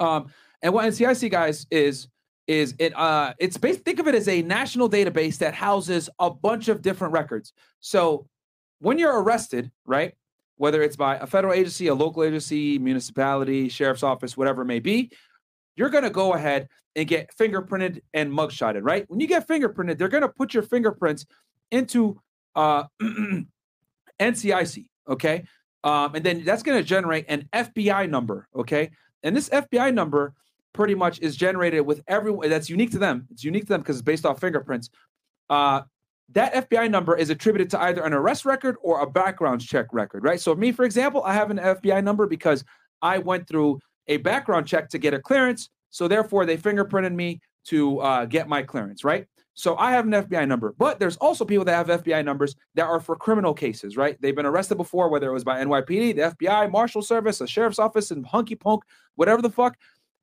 Um, 0.00 0.26
and 0.62 0.72
what 0.72 0.86
NCIC 0.86 1.30
guys 1.30 1.66
is 1.70 2.08
is 2.48 2.74
it 2.80 2.96
uh 2.96 3.32
it's 3.38 3.56
based 3.56 3.84
think 3.84 4.00
of 4.00 4.08
it 4.08 4.16
as 4.16 4.26
a 4.26 4.42
national 4.42 4.90
database 4.90 5.38
that 5.38 5.54
houses 5.54 6.10
a 6.18 6.28
bunch 6.28 6.68
of 6.68 6.82
different 6.82 7.12
records. 7.12 7.52
So 7.80 8.26
when 8.80 8.98
you're 8.98 9.22
arrested, 9.22 9.70
right? 9.86 10.14
whether 10.62 10.80
it's 10.80 10.94
by 10.94 11.16
a 11.16 11.26
federal 11.26 11.52
agency, 11.52 11.88
a 11.88 11.94
local 11.94 12.22
agency, 12.22 12.78
municipality, 12.78 13.68
sheriff's 13.68 14.04
office, 14.04 14.36
whatever 14.36 14.62
it 14.62 14.66
may 14.66 14.78
be, 14.78 15.10
you're 15.74 15.90
going 15.90 16.04
to 16.04 16.10
go 16.10 16.34
ahead 16.34 16.68
and 16.94 17.08
get 17.08 17.36
fingerprinted 17.36 18.00
and 18.14 18.30
mugshotted, 18.30 18.82
right? 18.84 19.04
When 19.08 19.18
you 19.18 19.26
get 19.26 19.48
fingerprinted, 19.48 19.98
they're 19.98 20.06
going 20.06 20.22
to 20.22 20.28
put 20.28 20.54
your 20.54 20.62
fingerprints 20.62 21.26
into 21.72 22.20
uh, 22.54 22.84
NCIC, 24.20 24.86
okay? 25.08 25.44
Um, 25.84 26.14
and 26.14 26.24
then 26.24 26.44
that's 26.44 26.62
going 26.62 26.78
to 26.78 26.84
generate 26.84 27.26
an 27.28 27.48
FBI 27.52 28.08
number, 28.08 28.48
okay? 28.54 28.90
And 29.22 29.36
this 29.36 29.48
FBI 29.48 29.92
number 29.92 30.34
pretty 30.72 30.94
much 30.94 31.20
is 31.20 31.36
generated 31.36 31.84
with 31.84 32.02
everyone 32.08 32.48
that's 32.48 32.70
unique 32.70 32.90
to 32.92 32.98
them. 32.98 33.26
It's 33.30 33.44
unique 33.44 33.64
to 33.64 33.68
them 33.68 33.80
because 33.80 33.96
it's 33.96 34.04
based 34.04 34.24
off 34.24 34.40
fingerprints. 34.40 34.90
Uh, 35.50 35.82
that 36.30 36.70
FBI 36.70 36.90
number 36.90 37.16
is 37.16 37.30
attributed 37.30 37.70
to 37.70 37.82
either 37.82 38.02
an 38.04 38.12
arrest 38.12 38.44
record 38.44 38.76
or 38.82 39.00
a 39.00 39.10
background 39.10 39.60
check 39.60 39.86
record, 39.92 40.24
right? 40.24 40.40
So, 40.40 40.54
me, 40.54 40.72
for 40.72 40.84
example, 40.84 41.22
I 41.24 41.34
have 41.34 41.50
an 41.50 41.58
FBI 41.58 42.02
number 42.02 42.26
because 42.26 42.64
I 43.02 43.18
went 43.18 43.46
through 43.46 43.80
a 44.06 44.16
background 44.18 44.66
check 44.66 44.88
to 44.90 44.98
get 44.98 45.12
a 45.12 45.20
clearance. 45.20 45.68
So, 45.90 46.08
therefore, 46.08 46.46
they 46.46 46.56
fingerprinted 46.56 47.12
me 47.12 47.40
to 47.66 47.98
uh, 48.00 48.24
get 48.24 48.48
my 48.48 48.62
clearance, 48.62 49.04
right? 49.04 49.26
So, 49.54 49.76
I 49.76 49.92
have 49.92 50.06
an 50.06 50.12
FBI 50.12 50.48
number, 50.48 50.74
but 50.78 50.98
there's 50.98 51.16
also 51.18 51.44
people 51.44 51.64
that 51.66 51.86
have 51.86 52.02
FBI 52.02 52.24
numbers 52.24 52.56
that 52.74 52.86
are 52.86 53.00
for 53.00 53.16
criminal 53.16 53.54
cases, 53.54 53.96
right? 53.96 54.20
They've 54.20 54.34
been 54.34 54.46
arrested 54.46 54.76
before, 54.76 55.08
whether 55.08 55.28
it 55.28 55.32
was 55.32 55.44
by 55.44 55.62
NYPD, 55.62 56.16
the 56.16 56.34
FBI, 56.36 56.70
Marshal 56.70 57.02
Service, 57.02 57.40
a 57.40 57.46
sheriff's 57.46 57.78
office, 57.78 58.10
and 58.10 58.24
hunky 58.26 58.54
punk, 58.54 58.84
whatever 59.16 59.42
the 59.42 59.50
fuck. 59.50 59.76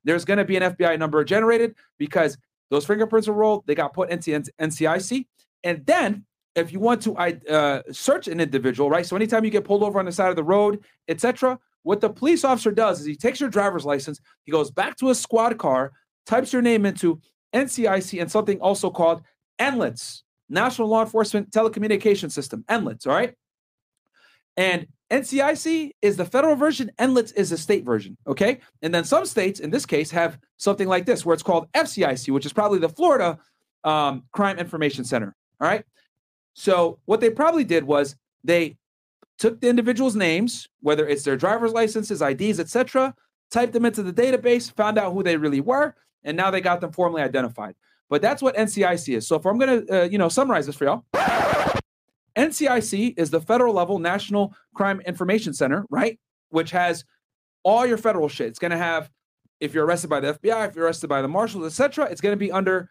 There's 0.04 0.24
going 0.24 0.38
to 0.38 0.44
be 0.44 0.56
an 0.56 0.74
FBI 0.74 0.98
number 0.98 1.22
generated 1.24 1.74
because 1.98 2.38
those 2.70 2.86
fingerprints 2.86 3.28
are 3.28 3.32
rolled. 3.32 3.66
They 3.66 3.74
got 3.74 3.92
put 3.92 4.10
into 4.10 4.30
NCIC. 4.30 5.26
And 5.62 5.84
then 5.84 6.24
if 6.54 6.72
you 6.72 6.80
want 6.80 7.02
to 7.02 7.14
uh, 7.14 7.82
search 7.92 8.28
an 8.28 8.40
individual, 8.40 8.90
right? 8.90 9.06
So 9.06 9.16
anytime 9.16 9.44
you 9.44 9.50
get 9.50 9.64
pulled 9.64 9.82
over 9.82 9.98
on 9.98 10.06
the 10.06 10.12
side 10.12 10.30
of 10.30 10.36
the 10.36 10.44
road, 10.44 10.82
etc., 11.08 11.58
what 11.82 12.00
the 12.00 12.10
police 12.10 12.44
officer 12.44 12.70
does 12.70 13.00
is 13.00 13.06
he 13.06 13.16
takes 13.16 13.40
your 13.40 13.50
driver's 13.50 13.84
license, 13.84 14.20
he 14.44 14.52
goes 14.52 14.70
back 14.70 14.96
to 14.96 15.10
a 15.10 15.14
squad 15.14 15.58
car, 15.58 15.92
types 16.26 16.52
your 16.52 16.62
name 16.62 16.84
into 16.84 17.20
NCIC 17.54 18.20
and 18.20 18.30
something 18.30 18.60
also 18.60 18.90
called 18.90 19.22
NLETS, 19.60 20.22
National 20.48 20.88
Law 20.88 21.02
Enforcement 21.02 21.50
Telecommunication 21.50 22.30
System, 22.30 22.64
NLETS, 22.68 23.06
all 23.06 23.14
right? 23.14 23.34
And 24.56 24.86
NCIC 25.10 25.92
is 26.02 26.16
the 26.16 26.24
federal 26.24 26.56
version, 26.56 26.90
NLETS 26.98 27.34
is 27.36 27.50
the 27.50 27.58
state 27.58 27.84
version, 27.84 28.16
okay? 28.26 28.60
And 28.82 28.94
then 28.94 29.04
some 29.04 29.26
states, 29.26 29.60
in 29.60 29.70
this 29.70 29.86
case, 29.86 30.10
have 30.10 30.38
something 30.56 30.88
like 30.88 31.06
this, 31.06 31.24
where 31.24 31.34
it's 31.34 31.42
called 31.42 31.70
FCIC, 31.72 32.32
which 32.32 32.46
is 32.46 32.52
probably 32.52 32.78
the 32.78 32.88
Florida 32.88 33.38
um, 33.84 34.24
Crime 34.32 34.58
Information 34.58 35.04
Center. 35.04 35.34
All 35.60 35.68
right. 35.68 35.84
So 36.54 36.98
what 37.04 37.20
they 37.20 37.30
probably 37.30 37.64
did 37.64 37.84
was 37.84 38.16
they 38.44 38.76
took 39.38 39.60
the 39.60 39.68
individual's 39.68 40.16
names, 40.16 40.68
whether 40.80 41.06
it's 41.06 41.24
their 41.24 41.36
driver's 41.36 41.72
licenses, 41.72 42.22
IDs, 42.22 42.60
etc., 42.60 43.14
typed 43.50 43.72
them 43.72 43.84
into 43.84 44.02
the 44.02 44.12
database, 44.12 44.72
found 44.74 44.98
out 44.98 45.12
who 45.12 45.22
they 45.22 45.36
really 45.36 45.60
were, 45.60 45.94
and 46.24 46.36
now 46.36 46.50
they 46.50 46.60
got 46.60 46.80
them 46.80 46.92
formally 46.92 47.22
identified. 47.22 47.74
But 48.08 48.22
that's 48.22 48.42
what 48.42 48.56
NCIC 48.56 49.16
is. 49.16 49.28
So 49.28 49.36
if 49.36 49.46
I'm 49.46 49.58
going 49.58 49.86
to, 49.86 50.02
uh, 50.02 50.04
you 50.04 50.18
know, 50.18 50.28
summarize 50.28 50.66
this 50.66 50.76
for 50.76 50.84
y'all, 50.84 51.04
NCIC 52.36 53.14
is 53.16 53.30
the 53.30 53.40
federal 53.40 53.74
level 53.74 53.98
National 53.98 54.54
Crime 54.74 55.00
Information 55.02 55.52
Center, 55.52 55.84
right? 55.90 56.18
Which 56.50 56.72
has 56.72 57.04
all 57.62 57.86
your 57.86 57.98
federal 57.98 58.28
shit. 58.28 58.48
It's 58.48 58.58
going 58.58 58.72
to 58.72 58.76
have, 58.76 59.10
if 59.60 59.74
you're 59.74 59.84
arrested 59.84 60.08
by 60.08 60.20
the 60.20 60.34
FBI, 60.34 60.68
if 60.68 60.74
you're 60.74 60.86
arrested 60.86 61.08
by 61.08 61.22
the 61.22 61.28
marshals, 61.28 61.64
etc., 61.66 62.06
it's 62.10 62.20
going 62.20 62.32
to 62.32 62.38
be 62.38 62.50
under 62.50 62.90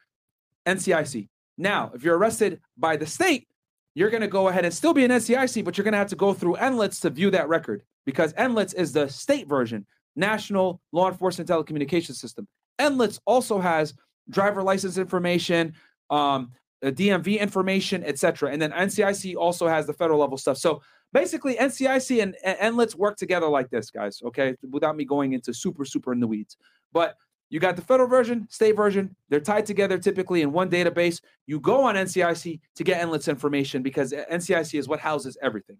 NCIC. 0.66 1.28
Now, 1.58 1.92
if 1.94 2.04
you're 2.04 2.18
arrested 2.18 2.62
by 2.78 2.96
the 2.96 3.06
state, 3.06 3.48
you're 3.96 4.10
going 4.10 4.22
to 4.22 4.28
go 4.28 4.48
ahead 4.48 4.66
and 4.66 4.74
still 4.74 4.94
be 4.94 5.04
an 5.04 5.12
NCIC, 5.12 5.66
but 5.66 5.78
you're 5.78 5.84
going 5.84 5.94
to 5.94 5.98
have 5.98 6.10
to 6.10 6.16
go 6.16 6.34
through 6.34 6.56
NLETS 6.56 7.02
to 7.02 7.10
view 7.10 7.32
that 7.32 7.50
record 7.50 7.84
because 8.06 8.34
NLETS 8.34 8.76
is 8.76 8.94
the 8.94 9.10
state 9.10 9.48
version, 9.48 9.86
National 10.16 10.80
Law 10.92 11.10
Enforcement 11.10 11.50
Telecommunications 11.50 12.16
System. 12.16 12.48
NLETS 12.80 13.20
also 13.26 13.60
has 13.60 13.94
driver 14.30 14.64
license 14.64 14.98
information, 14.98 15.74
um, 16.10 16.52
DMV 16.84 17.40
information, 17.40 18.04
etc. 18.04 18.52
And 18.52 18.62
then 18.62 18.72
NCIC 18.72 19.36
also 19.36 19.68
has 19.68 19.86
the 19.86 19.94
federal 19.94 20.20
level 20.20 20.38
stuff. 20.38 20.58
So 20.58 20.82
basically, 21.14 21.56
NCIC 21.56 22.22
and, 22.24 22.36
and 22.44 22.76
NLETS 22.76 22.96
work 22.96 23.18
together 23.18 23.48
like 23.48 23.70
this, 23.70 23.92
guys. 23.92 24.22
Okay, 24.24 24.56
without 24.70 24.96
me 24.96 25.06
going 25.06 25.34
into 25.34 25.54
super 25.54 25.86
super 25.86 26.14
in 26.14 26.20
the 26.20 26.28
weeds, 26.28 26.58
but 26.94 27.16
you 27.50 27.60
got 27.60 27.76
the 27.76 27.82
federal 27.82 28.08
version, 28.08 28.48
state 28.50 28.76
version. 28.76 29.16
They're 29.30 29.40
tied 29.40 29.66
together 29.66 29.98
typically 29.98 30.44
in 30.44 30.52
one 30.52 30.70
database. 30.70 31.20
You 31.48 31.60
go 31.60 31.84
on 31.84 31.96
NCIC 31.96 32.60
to 32.76 32.84
get 32.84 33.02
NLETS 33.02 33.28
information 33.28 33.82
because 33.82 34.14
NCIC 34.14 34.78
is 34.78 34.88
what 34.88 35.00
houses 35.00 35.38
everything. 35.42 35.78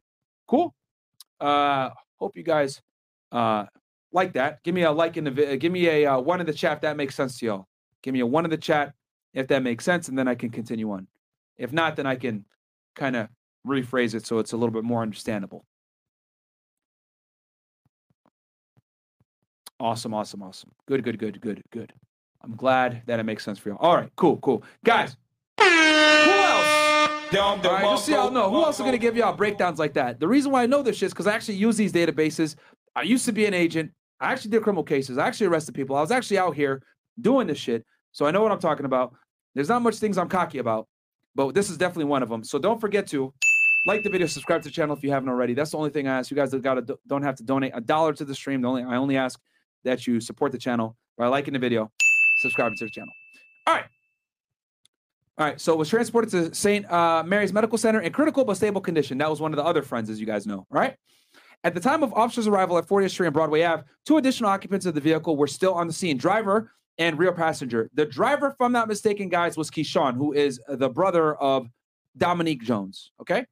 Cool. 0.48 0.74
Uh, 1.40 1.92
hope 2.18 2.36
you 2.36 2.44
guys 2.44 2.82
uh, 3.32 3.66
like 4.12 4.34
that. 4.34 4.64
Give 4.64 4.74
me 4.74 4.84
a 4.84 4.92
like 4.92 5.18
in 5.18 5.24
the 5.24 5.58
give 5.58 5.72
me 5.72 5.88
a 5.88 6.06
uh, 6.06 6.20
one 6.20 6.40
in 6.40 6.46
the 6.46 6.54
chat 6.54 6.74
if 6.74 6.82
that 6.82 6.98
makes 6.98 7.16
sense 7.16 7.40
to 7.40 7.46
y'all. 7.46 7.68
Give 8.02 8.14
me 8.14 8.22
a 8.22 8.26
one 8.26 8.46
in 8.46 8.52
the 8.52 8.58
chat 8.58 8.94
if 9.34 9.48
that 9.48 9.64
makes 9.64 9.86
sense, 9.86 10.08
and 10.08 10.18
then 10.18 10.28
I 10.28 10.36
can 10.36 10.50
continue 10.50 10.92
on. 10.92 11.08
If 11.58 11.72
not, 11.72 11.96
then 11.96 12.06
I 12.06 12.16
can 12.16 12.46
kind 12.96 13.16
of 13.16 13.28
rephrase 13.68 14.16
it 14.16 14.26
so 14.26 14.40
it's 14.40 14.54
a 14.54 14.58
little 14.58 14.74
bit 14.74 14.84
more 14.84 15.02
understandable. 15.02 15.66
Awesome, 19.80 20.14
awesome, 20.14 20.44
awesome. 20.44 20.72
Good, 20.88 21.04
good, 21.04 21.20
good, 21.20 21.40
good, 21.40 21.64
good. 21.72 21.94
I'm 22.42 22.56
glad 22.56 23.04
that 23.06 23.20
it 23.20 23.24
makes 23.24 23.44
sense 23.44 23.60
for 23.60 23.70
y'all. 23.70 23.78
All 23.80 23.96
right, 23.96 24.12
cool, 24.16 24.38
cool. 24.38 24.64
Guys, 24.84 25.16
who 25.60 25.66
else? 25.66 26.90
All 27.38 27.58
right, 27.58 27.84
just 27.84 28.08
so 28.08 28.12
y'all 28.12 28.32
know, 28.32 28.50
who 28.50 28.64
else 28.64 28.78
is 28.78 28.82
going 28.82 28.94
to 28.94 28.98
give 28.98 29.16
y'all 29.16 29.36
breakdowns 29.36 29.78
like 29.78 29.94
that? 29.94 30.20
The 30.20 30.28
reason 30.28 30.52
why 30.52 30.64
I 30.64 30.66
know 30.66 30.82
this 30.82 30.98
shit 30.98 31.08
is 31.08 31.14
because 31.14 31.28
I 31.28 31.34
actually 31.34 31.56
use 31.56 31.78
these 31.78 31.94
databases. 31.94 32.56
I 32.96 33.04
used 33.04 33.26
to 33.26 33.32
be 33.32 33.46
an 33.46 33.54
agent. 33.54 33.92
I 34.20 34.32
actually 34.32 34.52
did 34.52 34.64
criminal 34.64 34.84
cases. 34.84 35.18
I 35.18 35.28
actually 35.28 35.48
arrested 35.48 35.76
people. 35.76 35.96
I 35.96 36.02
was 36.02 36.12
actually 36.12 36.38
out 36.38 36.56
here 36.56 36.82
doing 37.20 37.48
this 37.48 37.58
shit. 37.58 37.86
So 38.12 38.26
I 38.26 38.32
know 38.32 38.42
what 38.42 38.52
I'm 38.52 38.60
talking 38.60 38.86
about. 38.86 39.16
There's 39.56 39.70
not 39.70 39.82
much 39.82 39.96
things 39.96 40.18
I'm 40.18 40.30
cocky 40.30 40.58
about, 40.58 40.88
but 41.36 41.54
this 41.54 41.70
is 41.70 41.78
definitely 41.78 42.06
one 42.06 42.24
of 42.24 42.30
them. 42.30 42.44
So 42.44 42.60
don't 42.60 42.80
forget 42.80 43.08
to 43.08 43.34
like 43.86 44.04
the 44.04 44.10
video, 44.10 44.28
subscribe 44.28 44.62
to 44.64 44.70
the 44.70 44.74
channel 44.74 44.96
if 44.96 45.04
you 45.04 45.12
haven't 45.12 45.30
already. 45.30 45.54
That's 45.54 45.72
the 45.72 45.78
only 45.78 45.90
thing 45.90 46.08
I 46.08 46.20
ask. 46.20 46.30
You 46.30 46.36
guys 46.36 46.54
got 46.54 46.76
to 46.76 47.00
don't 47.08 47.24
have 47.24 47.36
to 47.36 47.44
donate 47.44 47.72
a 47.74 47.82
dollar 47.82 48.14
to 48.14 48.26
the 48.26 48.36
stream. 48.36 48.62
The 48.62 48.68
only 48.68 48.84
I 48.84 48.98
only 48.98 49.18
ask 49.18 49.40
that 49.84 50.06
you 50.06 50.20
support 50.20 50.52
the 50.52 50.58
channel 50.58 50.98
by 51.18 51.28
liking 51.28 51.54
the 51.54 51.60
video, 51.60 51.92
subscribing 52.40 52.78
to 52.80 52.86
the 52.86 52.92
channel. 52.92 53.14
All 53.68 53.76
right. 53.76 53.86
All 55.38 55.46
right. 55.46 55.62
So 55.62 55.76
was 55.76 55.90
transported 55.90 56.30
to 56.32 56.54
St. 56.54 56.90
Uh, 56.92 57.24
Mary's 57.26 57.54
Medical 57.54 57.78
Center 57.78 58.02
in 58.02 58.12
critical 58.12 58.44
but 58.44 58.58
stable 58.58 58.82
condition. 58.82 59.18
That 59.20 59.30
was 59.30 59.40
one 59.40 59.54
of 59.54 59.58
the 59.58 59.64
other 59.64 59.82
friends, 59.82 60.10
as 60.10 60.20
you 60.20 60.26
guys 60.26 60.46
know. 60.46 60.68
Right. 60.70 60.96
At 61.64 61.74
the 61.74 61.82
time 61.82 62.04
of 62.04 62.14
officers' 62.14 62.48
arrival 62.48 62.78
at 62.78 62.88
40th 62.88 63.12
Street 63.12 63.28
and 63.28 63.34
Broadway 63.34 63.64
Ave, 63.64 63.84
two 64.06 64.18
additional 64.18 64.50
occupants 64.50 64.86
of 64.86 64.96
the 64.96 65.02
vehicle 65.02 65.36
were 65.36 65.48
still 65.48 65.74
on 65.74 65.88
the 65.88 65.94
scene 65.94 66.18
driver 66.18 66.72
and 66.98 67.18
rear 67.20 67.34
passenger. 67.34 67.90
The 67.94 68.06
driver, 68.06 68.48
if 68.48 68.56
I'm 68.62 68.72
not 68.72 68.88
mistaken, 68.88 69.30
guys, 69.30 69.58
was 69.58 69.70
Keyshawn, 69.70 70.16
who 70.16 70.34
is 70.34 70.60
the 70.68 70.90
brother 70.90 71.36
of 71.36 71.68
Dominique 72.18 72.64
Jones. 72.64 73.12
Okay. 73.22 73.46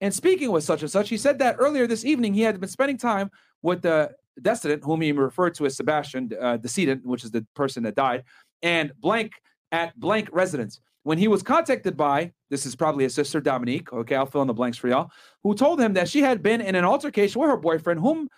And 0.00 0.12
speaking 0.12 0.50
with 0.50 0.64
such 0.64 0.82
and 0.82 0.90
such, 0.90 1.08
he 1.08 1.16
said 1.16 1.38
that 1.38 1.56
earlier 1.58 1.86
this 1.86 2.04
evening 2.04 2.34
he 2.34 2.42
had 2.42 2.60
been 2.60 2.68
spending 2.68 2.98
time 2.98 3.30
with 3.62 3.82
the 3.82 4.10
decedent, 4.40 4.82
whom 4.84 5.00
he 5.00 5.12
referred 5.12 5.54
to 5.56 5.66
as 5.66 5.76
Sebastian, 5.76 6.30
uh, 6.40 6.56
decedent, 6.56 7.06
which 7.06 7.24
is 7.24 7.30
the 7.30 7.46
person 7.54 7.82
that 7.84 7.94
died, 7.94 8.24
and 8.62 8.92
blank 8.98 9.32
at 9.70 9.98
blank 9.98 10.28
residence. 10.32 10.80
When 11.04 11.18
he 11.18 11.28
was 11.28 11.42
contacted 11.42 11.96
by, 11.96 12.32
this 12.50 12.66
is 12.66 12.74
probably 12.74 13.04
his 13.04 13.14
sister 13.14 13.40
Dominique, 13.40 13.92
okay, 13.92 14.16
I'll 14.16 14.26
fill 14.26 14.40
in 14.40 14.48
the 14.48 14.54
blanks 14.54 14.78
for 14.78 14.88
y'all, 14.88 15.10
who 15.42 15.54
told 15.54 15.80
him 15.80 15.92
that 15.94 16.08
she 16.08 16.20
had 16.20 16.42
been 16.42 16.60
in 16.60 16.74
an 16.74 16.84
altercation 16.84 17.40
with 17.40 17.50
her 17.50 17.56
boyfriend, 17.56 18.00
whom 18.00 18.28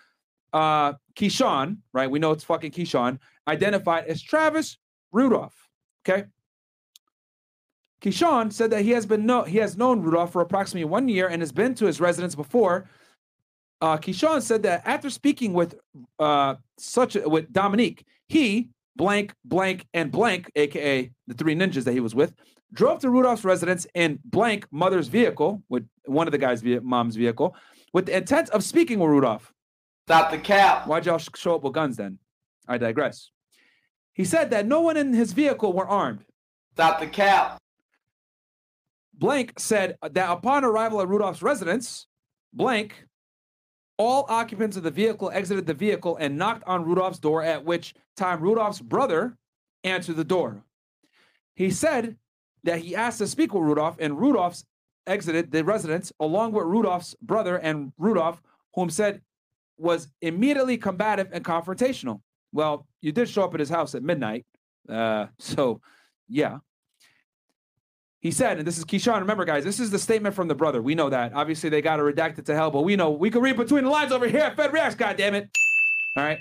uh 0.53 0.93
Keyshawn, 1.15 1.77
right? 1.93 2.11
We 2.11 2.19
know 2.19 2.31
it's 2.31 2.43
fucking 2.43 2.71
Keyshawn, 2.71 3.19
identified 3.47 4.05
as 4.05 4.21
Travis 4.21 4.77
Rudolph. 5.11 5.55
Okay. 6.07 6.25
Keyshawn 8.01 8.53
said 8.53 8.69
that 8.71 8.83
he 8.83 8.91
has 8.91 9.05
been 9.05 9.25
no 9.25 9.43
he 9.43 9.57
has 9.57 9.77
known 9.77 10.01
Rudolph 10.01 10.31
for 10.31 10.41
approximately 10.41 10.85
one 10.85 11.07
year 11.07 11.27
and 11.27 11.41
has 11.41 11.51
been 11.51 11.73
to 11.75 11.85
his 11.85 11.99
residence 11.99 12.35
before. 12.35 12.89
Uh, 13.79 13.97
Keyshawn 13.97 14.41
said 14.41 14.63
that 14.63 14.81
after 14.85 15.09
speaking 15.09 15.53
with 15.53 15.75
uh, 16.19 16.55
such 16.77 17.15
a, 17.15 17.27
with 17.27 17.51
Dominique, 17.51 18.05
he 18.27 18.69
blank 18.95 19.33
blank 19.45 19.85
and 19.93 20.11
blank, 20.11 20.51
aka 20.55 21.11
the 21.27 21.33
three 21.33 21.55
ninjas 21.55 21.83
that 21.85 21.93
he 21.93 21.99
was 21.99 22.15
with, 22.15 22.33
drove 22.73 22.99
to 22.99 23.09
Rudolph's 23.09 23.45
residence 23.45 23.87
in 23.93 24.19
blank 24.25 24.67
mother's 24.71 25.07
vehicle 25.07 25.63
with 25.69 25.87
one 26.05 26.27
of 26.27 26.31
the 26.31 26.37
guy's 26.37 26.61
ve- 26.61 26.79
mom's 26.79 27.15
vehicle, 27.15 27.55
with 27.93 28.05
the 28.05 28.17
intent 28.17 28.49
of 28.49 28.63
speaking 28.63 28.99
with 28.99 29.09
Rudolph. 29.09 29.53
Stop 30.07 30.31
the 30.31 30.37
cap. 30.37 30.87
Why'd 30.87 31.05
y'all 31.05 31.17
sh- 31.17 31.29
show 31.35 31.55
up 31.55 31.63
with 31.63 31.73
guns 31.73 31.97
then? 31.97 32.19
I 32.67 32.77
digress. 32.77 33.31
He 34.13 34.25
said 34.25 34.49
that 34.51 34.65
no 34.65 34.81
one 34.81 34.97
in 34.97 35.13
his 35.13 35.33
vehicle 35.33 35.73
were 35.73 35.87
armed. 35.87 36.25
Stop 36.73 36.99
the 36.99 37.07
cap. 37.07 37.57
Blank 39.13 39.53
said 39.59 39.97
that 40.01 40.29
upon 40.29 40.63
arrival 40.63 41.01
at 41.01 41.07
Rudolph's 41.07 41.41
residence, 41.41 42.07
Blank, 42.53 43.05
all 43.97 44.25
occupants 44.29 44.77
of 44.77 44.83
the 44.83 44.91
vehicle 44.91 45.31
exited 45.33 45.65
the 45.65 45.73
vehicle 45.73 46.17
and 46.17 46.37
knocked 46.37 46.63
on 46.67 46.85
Rudolph's 46.85 47.19
door, 47.19 47.41
at 47.43 47.65
which 47.65 47.95
time 48.15 48.41
Rudolph's 48.41 48.79
brother 48.79 49.35
answered 49.83 50.17
the 50.17 50.23
door. 50.23 50.63
He 51.55 51.71
said 51.71 52.15
that 52.67 52.79
he 52.79 52.95
asked 52.95 53.19
to 53.19 53.27
speak 53.27 53.53
with 53.53 53.63
Rudolph, 53.63 53.95
and 53.97 54.19
Rudolph's 54.19 54.65
exited 55.07 55.51
the 55.51 55.63
residence 55.63 56.11
along 56.19 56.51
with 56.51 56.65
Rudolph's 56.65 57.15
brother 57.21 57.55
and 57.57 57.93
Rudolph, 57.97 58.41
whom 58.75 58.89
said 58.89 59.21
was 59.77 60.09
immediately 60.21 60.77
combative 60.77 61.29
and 61.31 61.45
confrontational. 61.45 62.19
Well, 62.51 62.85
you 63.01 63.13
did 63.13 63.29
show 63.29 63.45
up 63.45 63.53
at 63.53 63.61
his 63.61 63.69
house 63.69 63.95
at 63.95 64.03
midnight. 64.03 64.45
Uh, 64.89 65.27
so, 65.39 65.79
yeah. 66.27 66.57
He 68.19 68.31
said, 68.31 68.57
and 68.57 68.67
this 68.67 68.77
is 68.77 68.83
Keyshawn. 68.83 69.21
Remember, 69.21 69.45
guys, 69.45 69.63
this 69.63 69.79
is 69.79 69.89
the 69.89 69.99
statement 69.99 70.35
from 70.35 70.49
the 70.49 70.55
brother. 70.55 70.81
We 70.81 70.93
know 70.93 71.09
that. 71.09 71.33
Obviously, 71.33 71.69
they 71.69 71.81
got 71.81 71.97
to 71.97 72.03
redact 72.03 72.37
it 72.37 72.45
to 72.47 72.55
hell, 72.55 72.71
but 72.71 72.81
we 72.81 72.97
know 72.97 73.11
we 73.11 73.29
can 73.29 73.41
read 73.41 73.55
between 73.55 73.85
the 73.85 73.89
lines 73.89 74.11
over 74.11 74.27
here 74.27 74.41
at 74.41 74.57
Fed 74.57 74.73
Reacts, 74.73 74.99
it! 74.99 75.49
All 76.17 76.23
right. 76.23 76.39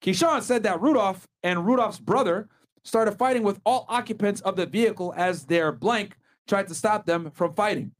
Keyshawn 0.00 0.40
said 0.40 0.62
that 0.62 0.80
Rudolph 0.80 1.26
and 1.42 1.66
Rudolph's 1.66 1.98
brother 1.98 2.48
started 2.88 3.12
fighting 3.12 3.42
with 3.42 3.60
all 3.64 3.84
occupants 3.88 4.40
of 4.40 4.56
the 4.56 4.66
vehicle 4.66 5.12
as 5.16 5.44
their 5.44 5.70
blank 5.70 6.16
tried 6.48 6.66
to 6.68 6.74
stop 6.74 7.04
them 7.04 7.30
from 7.30 7.52
fighting. 7.54 7.92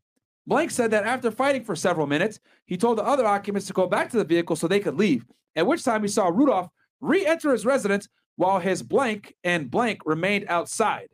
Blank 0.46 0.70
said 0.70 0.90
that 0.92 1.04
after 1.04 1.30
fighting 1.30 1.62
for 1.62 1.76
several 1.76 2.06
minutes, 2.06 2.40
he 2.64 2.78
told 2.78 2.96
the 2.96 3.04
other 3.04 3.26
occupants 3.26 3.66
to 3.66 3.74
go 3.74 3.86
back 3.86 4.08
to 4.10 4.16
the 4.16 4.24
vehicle 4.24 4.56
so 4.56 4.66
they 4.66 4.80
could 4.80 4.96
leave, 4.96 5.26
at 5.54 5.66
which 5.66 5.84
time 5.84 6.02
he 6.02 6.08
saw 6.08 6.28
Rudolph 6.28 6.70
re 7.00 7.24
enter 7.26 7.52
his 7.52 7.66
residence 7.66 8.08
while 8.36 8.58
his 8.58 8.82
blank 8.82 9.34
and 9.44 9.70
blank 9.70 10.00
remained 10.06 10.46
outside. 10.48 11.08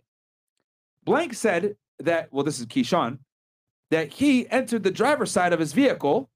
Blank 1.02 1.34
said 1.34 1.74
that, 1.98 2.28
well, 2.32 2.44
this 2.44 2.60
is 2.60 2.66
Keyshawn, 2.66 3.18
that 3.90 4.12
he 4.12 4.48
entered 4.50 4.84
the 4.84 4.90
driver's 4.90 5.32
side 5.32 5.52
of 5.52 5.58
his 5.58 5.72
vehicle, 5.72 6.30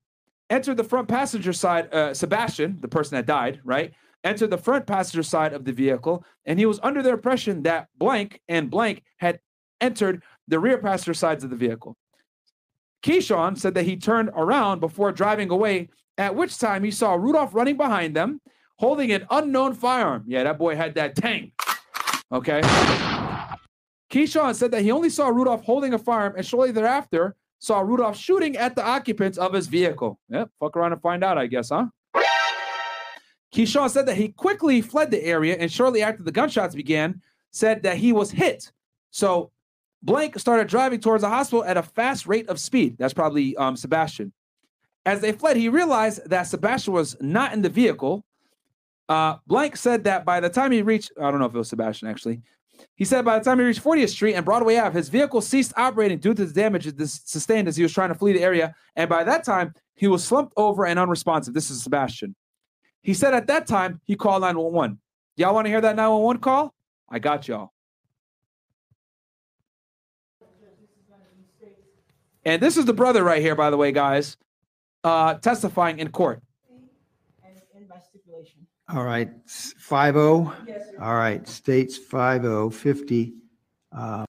entered 0.51 0.77
the 0.77 0.85
front 0.85 1.09
passenger 1.09 1.53
side, 1.53 1.92
uh, 1.94 2.12
Sebastian, 2.12 2.79
the 2.81 2.88
person 2.88 3.16
that 3.16 3.27
died, 3.27 3.61
right? 3.64 3.92
Entered 4.24 4.50
the 4.50 4.59
front 4.59 4.87
passenger 4.87 5.22
side 5.22 5.52
of 5.52 5.64
the 5.64 5.72
vehicle, 5.72 6.24
and 6.44 6.59
he 6.59 6.66
was 6.66 6.81
under 6.83 7.02
the 7.02 7.11
impression 7.12 7.62
that 7.62 7.88
blank 7.96 8.40
and 8.48 8.70
blank 8.70 9.02
had 9.18 9.38
entered 9.81 10.22
the 10.48 10.59
rear 10.59 10.78
passenger 10.78 11.14
sides 11.14 11.44
of 11.44 11.50
the 11.50 11.57
vehicle. 11.57 11.96
Keyshawn 13.02 13.57
said 13.57 13.74
that 13.74 13.85
he 13.85 13.96
turned 13.96 14.31
around 14.35 14.81
before 14.81 15.12
driving 15.12 15.50
away, 15.50 15.88
at 16.16 16.35
which 16.35 16.59
time 16.59 16.83
he 16.83 16.90
saw 16.90 17.14
Rudolph 17.14 17.54
running 17.54 17.76
behind 17.76 18.16
them, 18.16 18.40
holding 18.76 19.12
an 19.12 19.26
unknown 19.31 19.74
firearm. 19.74 20.24
Yeah, 20.26 20.42
that 20.42 20.59
boy 20.59 20.74
had 20.74 20.94
that 20.96 21.14
tang. 21.14 21.52
Okay. 22.33 22.61
Keyshawn 24.11 24.54
said 24.54 24.70
that 24.72 24.83
he 24.83 24.90
only 24.90 25.11
saw 25.11 25.28
Rudolph 25.28 25.62
holding 25.62 25.94
a 25.94 25.98
firearm 25.98 26.35
and 26.37 26.44
shortly 26.44 26.72
thereafter 26.72 27.37
saw 27.61 27.81
Rudolph 27.81 28.16
shooting 28.16 28.57
at 28.57 28.74
the 28.74 28.85
occupants 28.85 29.38
of 29.38 29.52
his 29.52 29.66
vehicle. 29.66 30.18
Yep, 30.28 30.50
fuck 30.61 30.76
around 30.76 30.92
and 30.92 31.02
find 31.02 31.22
out, 31.22 31.38
I 31.38 31.46
guess, 31.46 31.70
huh? 31.70 31.87
Keyshawn 33.54 33.90
said 33.90 34.06
that 34.06 34.16
he 34.16 34.28
quickly 34.28 34.80
fled 34.80 35.11
the 35.11 35.24
area 35.24 35.56
and 35.56 35.70
shortly 35.72 36.02
after 36.02 36.22
the 36.22 36.32
gunshots 36.32 36.74
began, 36.74 37.22
said 37.50 37.82
that 37.82 37.96
he 37.96 38.12
was 38.12 38.30
hit. 38.30 38.70
So 39.11 39.50
Blank 40.02 40.38
started 40.38 40.68
driving 40.68 41.00
towards 41.00 41.22
the 41.22 41.28
hospital 41.28 41.64
at 41.64 41.76
a 41.76 41.82
fast 41.82 42.26
rate 42.26 42.48
of 42.48 42.61
speed. 42.61 42.96
That's 42.98 43.14
probably 43.14 43.56
um, 43.56 43.76
Sebastian. 43.76 44.32
As 45.06 45.20
they 45.20 45.32
fled, 45.32 45.56
he 45.56 45.68
realized 45.68 46.28
that 46.28 46.42
Sebastian 46.42 46.92
was 46.92 47.16
not 47.20 47.52
in 47.52 47.62
the 47.62 47.70
vehicle. 47.70 48.24
Uh, 49.08 49.37
Blank 49.46 49.76
said 49.76 50.04
that 50.04 50.26
by 50.26 50.40
the 50.40 50.50
time 50.50 50.70
he 50.70 50.82
reached, 50.82 51.12
I 51.18 51.30
don't 51.30 51.40
know 51.40 51.46
if 51.46 51.54
it 51.54 51.58
was 51.58 51.70
Sebastian 51.70 52.08
actually, 52.08 52.42
he 52.94 53.04
said 53.04 53.24
by 53.24 53.38
the 53.38 53.44
time 53.44 53.58
he 53.58 53.64
reached 53.64 53.82
40th 53.82 54.11
Street 54.11 54.34
and 54.34 54.44
Broadway 54.44 54.76
Ave, 54.76 54.96
his 54.96 55.08
vehicle 55.08 55.40
ceased 55.40 55.72
operating 55.76 56.18
due 56.18 56.34
to 56.34 56.44
the 56.44 56.52
damage 56.52 56.87
it 56.87 57.00
sustained 57.00 57.66
as 57.68 57.76
he 57.76 57.82
was 57.82 57.92
trying 57.92 58.11
to 58.11 58.14
flee 58.14 58.32
the 58.32 58.42
area. 58.42 58.74
And 58.94 59.08
by 59.08 59.24
that 59.24 59.44
time, 59.44 59.74
he 59.94 60.06
was 60.06 60.22
slumped 60.22 60.52
over 60.56 60.87
and 60.87 60.98
unresponsive. 60.98 61.54
This 61.54 61.70
is 61.70 61.82
Sebastian. 61.82 62.37
He 63.02 63.14
said 63.14 63.34
at 63.34 63.46
that 63.46 63.66
time, 63.66 64.00
he 64.04 64.16
called 64.16 64.42
911. 64.42 64.98
Y'all 65.37 65.54
want 65.54 65.66
to 65.66 65.70
hear 65.70 65.80
that 65.80 65.96
911 65.96 66.40
call? 66.40 66.74
I 67.08 67.18
got 67.18 67.46
y'all. 67.48 67.72
And 72.44 72.62
this 72.62 72.76
is 72.76 72.84
the 72.87 72.92
brother 72.94 73.22
right 73.24 73.42
here, 73.42 73.54
by 73.54 73.70
the 73.70 73.76
way, 73.76 73.92
guys, 73.92 74.37
uh, 75.04 75.34
testifying 75.34 75.98
in 75.98 76.08
court. 76.11 76.42
All 78.88 79.04
right, 79.04 79.28
s- 79.46 79.74
5-0. 79.87 80.54
Yes, 80.66 80.88
All 80.98 81.14
right, 81.14 81.46
states 81.46 81.98
5-0, 81.98 82.72
50. 82.72 83.34
uh, 83.92 84.24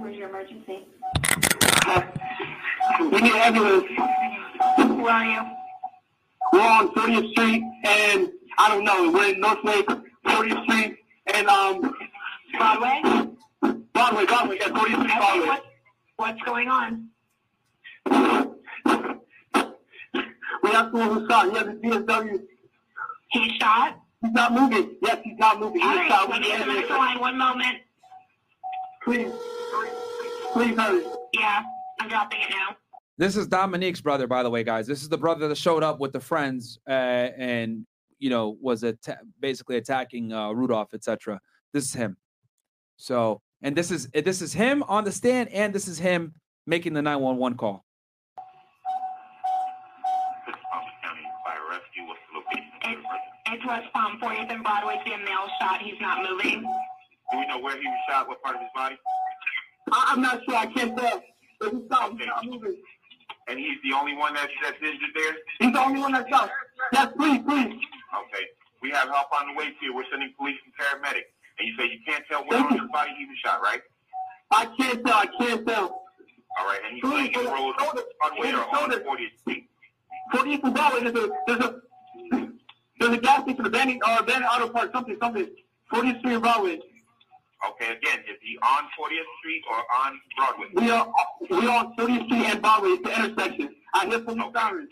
Where's 0.00 0.16
your 0.16 0.28
emergency? 0.30 0.86
We 3.00 3.20
need 3.20 3.32
ambulance. 3.32 3.84
Where 4.78 5.12
are 5.12 5.24
you? 5.26 5.42
We're 6.52 6.60
on 6.60 6.88
30th 6.94 7.30
Street 7.32 7.62
and 7.84 8.30
I 8.58 8.68
don't 8.68 8.84
know, 8.84 9.10
we're 9.12 9.34
in 9.34 9.40
North 9.40 9.62
Lake, 9.62 9.86
30th 10.26 10.64
Street 10.64 10.96
and 11.34 11.46
um 11.48 11.94
Broadway? 12.56 13.02
Broadway, 13.92 14.24
Broadway, 14.26 14.56
yeah, 14.58 14.68
30th 14.68 14.80
Street, 14.80 14.98
Okay, 15.00 15.16
Broadway. 15.18 15.46
what, 15.46 15.64
what's 16.16 16.42
going 16.42 16.68
on? 16.68 17.08
We 20.62 20.70
have 20.70 20.90
someone 20.92 21.20
who 21.20 21.28
shot. 21.28 21.50
He 21.50 21.56
has 21.56 21.66
a 21.66 21.72
GSW. 22.04 22.40
He 23.32 23.58
shot? 23.58 23.98
He's 24.22 24.32
not 24.32 24.52
moving. 24.52 24.96
Yes, 25.02 25.18
he's 25.24 25.38
not 25.38 25.60
moving. 25.60 25.80
He 25.80 25.86
All 25.86 25.94
right, 25.94 26.10
shot. 26.10 26.30
We 26.30 26.38
need 26.38 26.48
get 26.48 26.88
the 26.88 26.94
line 26.94 27.18
one 27.20 27.36
moment. 27.38 27.76
Please, 29.04 29.32
please 30.52 30.76
hurry. 30.76 31.02
Yeah, 31.32 31.62
I'm 32.00 32.08
dropping 32.08 32.40
it 32.40 32.50
now. 32.50 32.76
This 33.18 33.36
is 33.36 33.46
Dominique's 33.46 34.00
brother, 34.00 34.26
by 34.26 34.42
the 34.42 34.50
way, 34.50 34.64
guys. 34.64 34.86
This 34.86 35.02
is 35.02 35.08
the 35.08 35.18
brother 35.18 35.48
that 35.48 35.56
showed 35.56 35.82
up 35.82 36.00
with 36.00 36.12
the 36.12 36.20
friends 36.20 36.78
uh, 36.88 36.92
and 36.92 37.86
you 38.18 38.30
know 38.30 38.56
was 38.60 38.82
atta- 38.84 39.20
basically 39.40 39.76
attacking 39.76 40.32
uh, 40.32 40.50
Rudolph, 40.52 40.94
etc. 40.94 41.40
This 41.72 41.84
is 41.84 41.94
him. 41.94 42.16
So 42.96 43.40
And 43.62 43.76
this 43.76 43.90
is 43.90 44.08
this 44.08 44.42
is 44.42 44.52
him 44.52 44.82
on 44.84 45.04
the 45.04 45.12
stand, 45.12 45.48
and 45.50 45.74
this 45.74 45.88
is 45.88 45.98
him 45.98 46.34
making 46.66 46.92
the 46.94 47.02
911 47.02 47.56
call. 47.58 47.84
It's 53.52 53.66
West 53.66 53.92
Palm, 53.92 54.18
40th 54.22 54.52
and 54.52 54.62
Broadway. 54.62 55.00
See 55.04 55.12
a 55.12 55.18
male 55.18 55.48
shot. 55.60 55.82
He's 55.82 56.00
not 56.00 56.22
moving. 56.22 56.64
Do 57.32 57.38
we 57.38 57.46
know 57.46 57.58
where 57.58 57.76
he 57.76 57.86
was 57.86 57.98
shot? 58.08 58.28
What 58.28 58.42
part 58.42 58.56
of 58.56 58.62
his 58.62 58.70
body? 58.74 58.96
I, 59.92 60.12
I'm 60.12 60.20
not 60.20 60.40
sure. 60.44 60.56
I 60.56 60.66
can't 60.66 60.96
tell. 60.96 61.22
But 61.60 61.72
he's 61.72 61.80
he's 61.82 61.90
not 61.90 62.44
moving. 62.44 62.76
And 63.48 63.58
he's 63.58 63.78
the 63.82 63.96
only 63.96 64.14
one 64.14 64.34
that's, 64.34 64.52
that's 64.62 64.76
injured 64.80 65.10
there? 65.14 65.34
He's 65.58 65.72
the 65.72 65.80
only 65.80 66.00
one 66.00 66.12
that's 66.12 66.28
shot. 66.28 66.50
Yes, 66.92 67.08
please, 67.16 67.40
please. 67.46 67.66
Okay. 67.66 68.44
We 68.82 68.90
have 68.90 69.08
help 69.08 69.28
on 69.32 69.48
the 69.48 69.58
way 69.58 69.70
to 69.70 69.84
you. 69.84 69.94
We're 69.94 70.04
sending 70.10 70.32
police 70.38 70.56
and 70.64 70.72
paramedics. 70.74 71.28
And 71.58 71.68
you 71.68 71.76
say 71.76 71.84
you 71.92 71.98
can't 72.06 72.24
tell 72.30 72.44
where 72.46 72.64
on 72.64 72.78
his 72.78 72.88
body 72.92 73.10
he 73.18 73.26
was 73.26 73.36
shot, 73.44 73.60
right? 73.60 73.82
I 74.50 74.66
can't 74.78 75.04
tell. 75.04 75.16
I 75.16 75.26
can't 75.38 75.66
tell. 75.66 76.02
All 76.58 76.66
right. 76.66 76.80
And 76.86 76.94
he's 76.94 77.04
laying 77.04 77.32
in 77.32 77.44
the 77.44 77.50
road 77.50 77.74
Broadway 77.76 78.52
or 78.52 78.64
on 78.76 78.90
40th 78.90 79.38
Street. 79.40 79.68
40th 80.32 80.64
and 80.64 80.74
Broadway. 80.74 81.10
There's 81.10 81.24
a 81.24 81.30
there's 81.46 81.60
a 81.60 81.80
there's 82.98 83.12
a 83.12 83.18
gas 83.18 83.42
station, 83.42 83.66
a 83.66 83.70
Bandit 83.70 83.98
or 84.06 84.10
uh, 84.10 84.22
Bandit 84.22 84.48
Auto 84.50 84.68
Park, 84.68 84.90
something, 84.92 85.16
something. 85.20 85.48
40th 85.92 86.18
Street 86.20 86.34
and 86.34 86.42
Broadway. 86.42 86.80
Okay. 87.68 87.92
Again, 87.92 88.20
is 88.20 88.38
he 88.40 88.56
on 88.62 88.84
40th 88.98 89.30
Street 89.38 89.62
or 89.70 89.78
on 90.04 90.20
Broadway? 90.36 90.66
We 90.74 90.90
are 90.90 91.12
we 91.50 91.66
are 91.68 91.84
on 91.84 91.94
30th 91.96 92.26
Street 92.26 92.46
and 92.46 92.62
Broadway. 92.62 92.90
It's 92.90 93.02
the 93.02 93.24
intersection. 93.24 93.68
I 93.94 94.06
hear 94.06 94.20
police 94.20 94.52
sirens. 94.54 94.88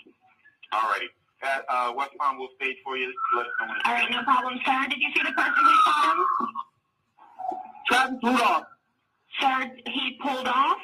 All 0.72 0.90
righty. 0.90 1.08
Pat, 1.40 1.64
uh, 1.68 1.92
West 1.96 2.10
Palm 2.18 2.38
will 2.38 2.48
stage 2.56 2.76
for 2.84 2.96
you. 2.96 3.12
Let 3.36 3.46
us 3.46 3.52
know 3.60 3.66
All 3.84 3.92
right, 3.92 4.10
no 4.10 4.22
problem, 4.24 4.58
sir. 4.64 4.86
Did 4.90 4.98
you 4.98 5.08
see 5.14 5.22
the 5.24 5.32
person 5.32 5.54
who 5.56 5.74
shot 5.84 6.16
him? 6.16 6.24
Travis 7.86 8.18
Rudolph. 8.22 8.64
Sir, 9.40 9.70
he 9.86 10.18
pulled 10.20 10.48
off? 10.48 10.78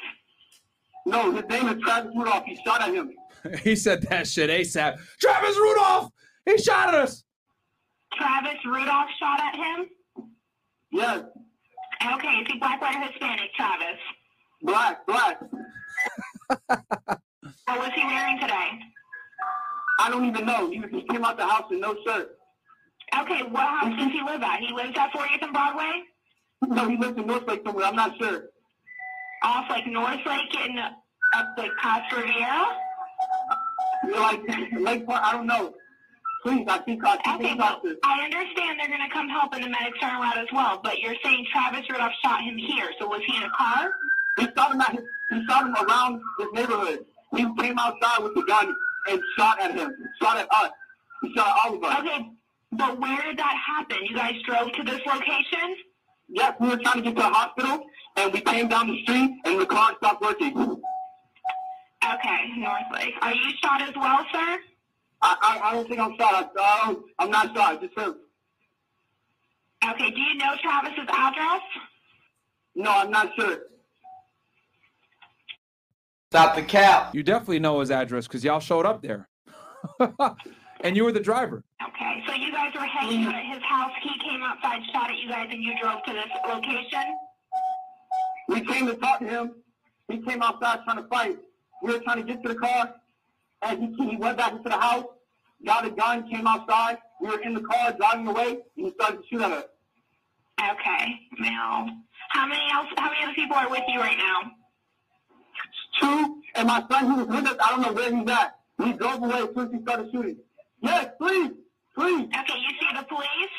No, 1.05 1.31
his 1.33 1.43
name 1.49 1.67
is 1.67 1.83
Travis 1.83 2.11
Rudolph. 2.15 2.45
He 2.45 2.57
shot 2.65 2.81
at 2.81 2.93
him. 2.93 3.11
he 3.63 3.75
said 3.75 4.01
that 4.03 4.27
shit 4.27 4.49
ASAP. 4.49 4.97
Travis 5.19 5.57
Rudolph, 5.57 6.11
he 6.45 6.57
shot 6.57 6.89
at 6.89 6.95
us. 6.95 7.23
Travis 8.13 8.65
Rudolph 8.65 9.09
shot 9.19 9.39
at 9.41 9.55
him? 9.55 9.89
Yes. 10.91 11.23
Okay, 12.03 12.27
is 12.27 12.47
he 12.51 12.59
black, 12.59 12.81
white, 12.81 12.95
or 12.95 13.11
Hispanic, 13.11 13.53
Travis? 13.55 13.99
Black, 14.61 15.05
black. 15.07 15.39
What 17.67 17.79
was 17.79 17.91
he 17.95 18.05
wearing 18.05 18.39
today? 18.39 18.69
I 19.99 20.09
don't 20.09 20.25
even 20.25 20.45
know. 20.45 20.69
He, 20.69 20.81
he 20.91 21.01
came 21.09 21.25
out 21.25 21.37
the 21.37 21.47
house 21.47 21.65
in 21.71 21.79
no 21.79 21.95
shirt. 22.05 22.37
Okay, 23.19 23.41
what 23.43 23.63
house 23.63 23.97
does 23.97 24.11
he 24.11 24.21
live 24.21 24.41
at? 24.41 24.59
He 24.59 24.73
lives 24.73 24.95
at 24.97 25.11
40th 25.11 25.41
and 25.41 25.53
Broadway? 25.53 26.03
No, 26.67 26.89
he 26.89 26.97
lives 26.97 27.17
in 27.17 27.25
Northlake 27.25 27.61
somewhere. 27.65 27.85
I'm 27.85 27.95
not 27.95 28.17
sure. 28.19 28.49
Off 29.43 29.65
like 29.69 29.87
Northlake 29.87 30.55
and 30.57 30.79
up 30.79 31.55
like 31.57 31.71
past 31.81 32.11
Riviera? 32.15 32.65
Like 34.11 34.41
Lake 34.79 35.05
Park. 35.05 35.21
I 35.23 35.31
don't 35.33 35.47
know. 35.47 35.73
Please, 36.45 36.65
I 36.67 36.77
think 36.77 37.01
I 37.03 37.17
think 37.17 37.25
Okay, 37.25 37.53
okay, 37.53 37.55
well, 37.57 37.81
I 38.03 38.23
understand 38.23 38.79
they're 38.79 38.87
going 38.87 39.01
to 39.01 39.11
come 39.11 39.27
help 39.27 39.51
and 39.55 39.63
the 39.63 39.69
medics 39.69 39.97
are 40.03 40.21
around 40.21 40.37
as 40.37 40.45
well, 40.53 40.79
but 40.83 40.99
you're 40.99 41.15
saying 41.23 41.47
Travis 41.51 41.89
Rudolph 41.89 42.13
shot 42.23 42.43
him 42.43 42.55
here, 42.55 42.85
so 42.99 43.07
was 43.07 43.21
he 43.25 43.35
in 43.35 43.41
a 43.41 43.49
car? 43.49 43.89
He 44.37 44.45
shot 44.55 44.71
him 44.71 44.79
at 44.79 44.91
his, 44.91 45.01
he 45.31 45.43
shot 45.49 45.65
him 45.65 45.73
around 45.73 46.21
his 46.37 46.47
neighborhood. 46.53 46.99
He 47.35 47.47
came 47.57 47.79
outside 47.79 48.21
with 48.21 48.35
the 48.35 48.43
gun 48.43 48.75
and 49.09 49.19
shot 49.35 49.59
at 49.59 49.73
him. 49.73 49.91
Shot 50.21 50.37
at 50.37 50.47
us. 50.53 50.69
He 51.23 51.33
shot 51.33 51.57
all 51.65 51.73
of 51.73 51.83
us. 51.83 51.99
Okay, 52.01 52.29
but 52.73 53.01
where 53.01 53.23
did 53.23 53.39
that 53.39 53.55
happen? 53.65 54.05
You 54.07 54.15
guys 54.15 54.35
drove 54.45 54.71
to 54.73 54.83
this 54.83 55.01
location? 55.03 55.75
Yes, 56.29 56.53
we 56.59 56.67
were 56.67 56.77
trying 56.77 56.97
to 56.97 57.01
get 57.01 57.15
to 57.15 57.23
the 57.23 57.27
hospital, 57.27 57.87
and 58.17 58.31
we 58.31 58.41
came 58.41 58.67
down 58.67 58.85
the 58.85 59.01
street, 59.01 59.31
and 59.45 59.59
the 59.59 59.65
car 59.65 59.95
stopped 59.97 60.21
working. 60.21 60.55
Okay, 60.55 62.41
Northlake. 62.57 63.15
Are 63.23 63.33
you 63.33 63.49
shot 63.63 63.81
as 63.81 63.95
well, 63.95 64.23
sir? 64.31 64.59
I, 65.25 65.35
I, 65.41 65.69
I 65.69 65.73
don't 65.73 65.87
think 65.87 65.99
I'm 65.99 66.15
shot. 66.17 66.51
I, 66.57 66.61
I 66.61 66.85
don't, 66.85 67.05
I'm 67.17 67.31
not 67.31 67.47
shot. 67.55 67.73
I 67.73 67.77
just 67.77 67.97
hurt. 67.97 68.17
Okay, 69.89 70.11
do 70.11 70.21
you 70.21 70.35
know 70.35 70.53
Travis's 70.61 71.07
address? 71.09 71.61
No, 72.75 72.91
I'm 72.91 73.11
not 73.11 73.31
sure. 73.35 73.59
Stop 76.31 76.55
the 76.55 76.63
cap. 76.63 77.15
You 77.15 77.23
definitely 77.23 77.59
know 77.59 77.79
his 77.79 77.91
address 77.91 78.27
because 78.27 78.43
y'all 78.43 78.59
showed 78.59 78.85
up 78.85 79.01
there, 79.01 79.27
and 80.81 80.95
you 80.95 81.05
were 81.05 81.11
the 81.11 81.19
driver. 81.19 81.63
Okay, 81.87 82.23
so 82.27 82.33
you 82.33 82.51
guys 82.51 82.73
were 82.73 82.81
hanging 82.81 83.25
out 83.25 83.35
at 83.35 83.45
his 83.45 83.63
house. 83.63 83.91
He 84.01 84.09
came 84.19 84.43
outside, 84.43 84.81
shot 84.91 85.09
at 85.09 85.17
you 85.17 85.29
guys, 85.29 85.47
and 85.49 85.63
you 85.63 85.73
drove 85.81 86.03
to 86.03 86.13
this 86.13 86.25
location? 86.47 87.17
We 88.49 88.61
came 88.61 88.85
to 88.87 88.95
talk 88.95 89.19
to 89.19 89.27
him. 89.27 89.55
He 90.07 90.17
came 90.19 90.41
outside 90.43 90.79
trying 90.83 90.97
to 90.97 91.07
fight. 91.07 91.37
We 91.81 91.93
were 91.93 91.99
trying 91.99 92.17
to 92.17 92.23
get 92.23 92.43
to 92.43 92.49
the 92.49 92.55
car, 92.55 92.93
and 93.61 93.95
he, 93.95 94.09
he 94.09 94.17
went 94.17 94.37
back 94.37 94.51
into 94.51 94.69
the 94.69 94.77
house, 94.77 95.05
got 95.65 95.85
a 95.85 95.89
gun, 95.89 96.29
came 96.29 96.47
outside. 96.47 96.97
We 97.21 97.29
were 97.29 97.39
in 97.41 97.53
the 97.53 97.61
car 97.61 97.93
driving 97.93 98.27
away, 98.27 98.51
and 98.77 98.85
he 98.85 98.91
started 98.91 99.17
to 99.17 99.23
shoot 99.29 99.41
at 99.41 99.51
us. 99.51 99.65
Okay, 100.59 101.19
now, 101.39 101.87
how 102.29 102.47
many 102.47 102.61
else? 102.73 102.87
How 102.97 103.09
many 103.11 103.23
other 103.23 103.33
people 103.33 103.55
are 103.57 103.69
with 103.69 103.83
you 103.87 103.99
right 103.99 104.17
now? 104.17 104.51
Two, 105.99 106.41
and 106.55 106.67
my 106.67 106.83
son 106.89 107.05
who 107.05 107.15
was 107.25 107.27
with 107.27 107.45
us, 107.45 107.57
I 107.61 107.69
don't 107.71 107.81
know 107.81 107.93
where 107.93 108.15
he's 108.15 108.29
at. 108.29 108.55
We 108.77 108.93
drove 108.93 109.23
away 109.23 109.39
as 109.39 109.49
soon 109.55 109.65
as 109.67 109.71
he 109.73 109.81
started 109.81 110.09
shooting. 110.11 110.37
Yes, 110.81 111.07
please, 111.19 111.51
please. 111.97 112.25
Okay, 112.27 112.59
you 112.59 112.69
see 112.79 112.87
the 112.97 113.03
police? 113.03 113.55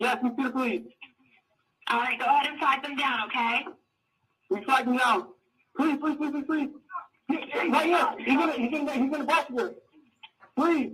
Yes, 0.00 0.18
we 0.22 0.30
see 0.36 0.42
the 0.44 0.50
police. 0.50 0.82
All 1.88 2.00
right, 2.00 2.18
go 2.18 2.24
ahead 2.26 2.46
and 2.48 2.58
flag 2.58 2.82
them 2.82 2.96
down, 2.96 3.26
okay? 3.28 3.60
We 4.50 4.64
flagged 4.64 4.88
them 4.88 4.96
down. 4.96 5.26
Please, 5.76 5.96
please, 6.00 6.16
please, 6.16 6.30
please, 6.32 6.44
please. 6.46 6.68
He- 7.28 7.68
Right 7.70 7.86
here. 7.86 8.14
He's 8.18 8.36
gonna, 8.36 8.52
he's 8.52 8.70
the, 8.70 8.92
he's 8.92 9.10
the 9.10 9.24
passenger. 9.24 9.74
Please. 10.56 10.92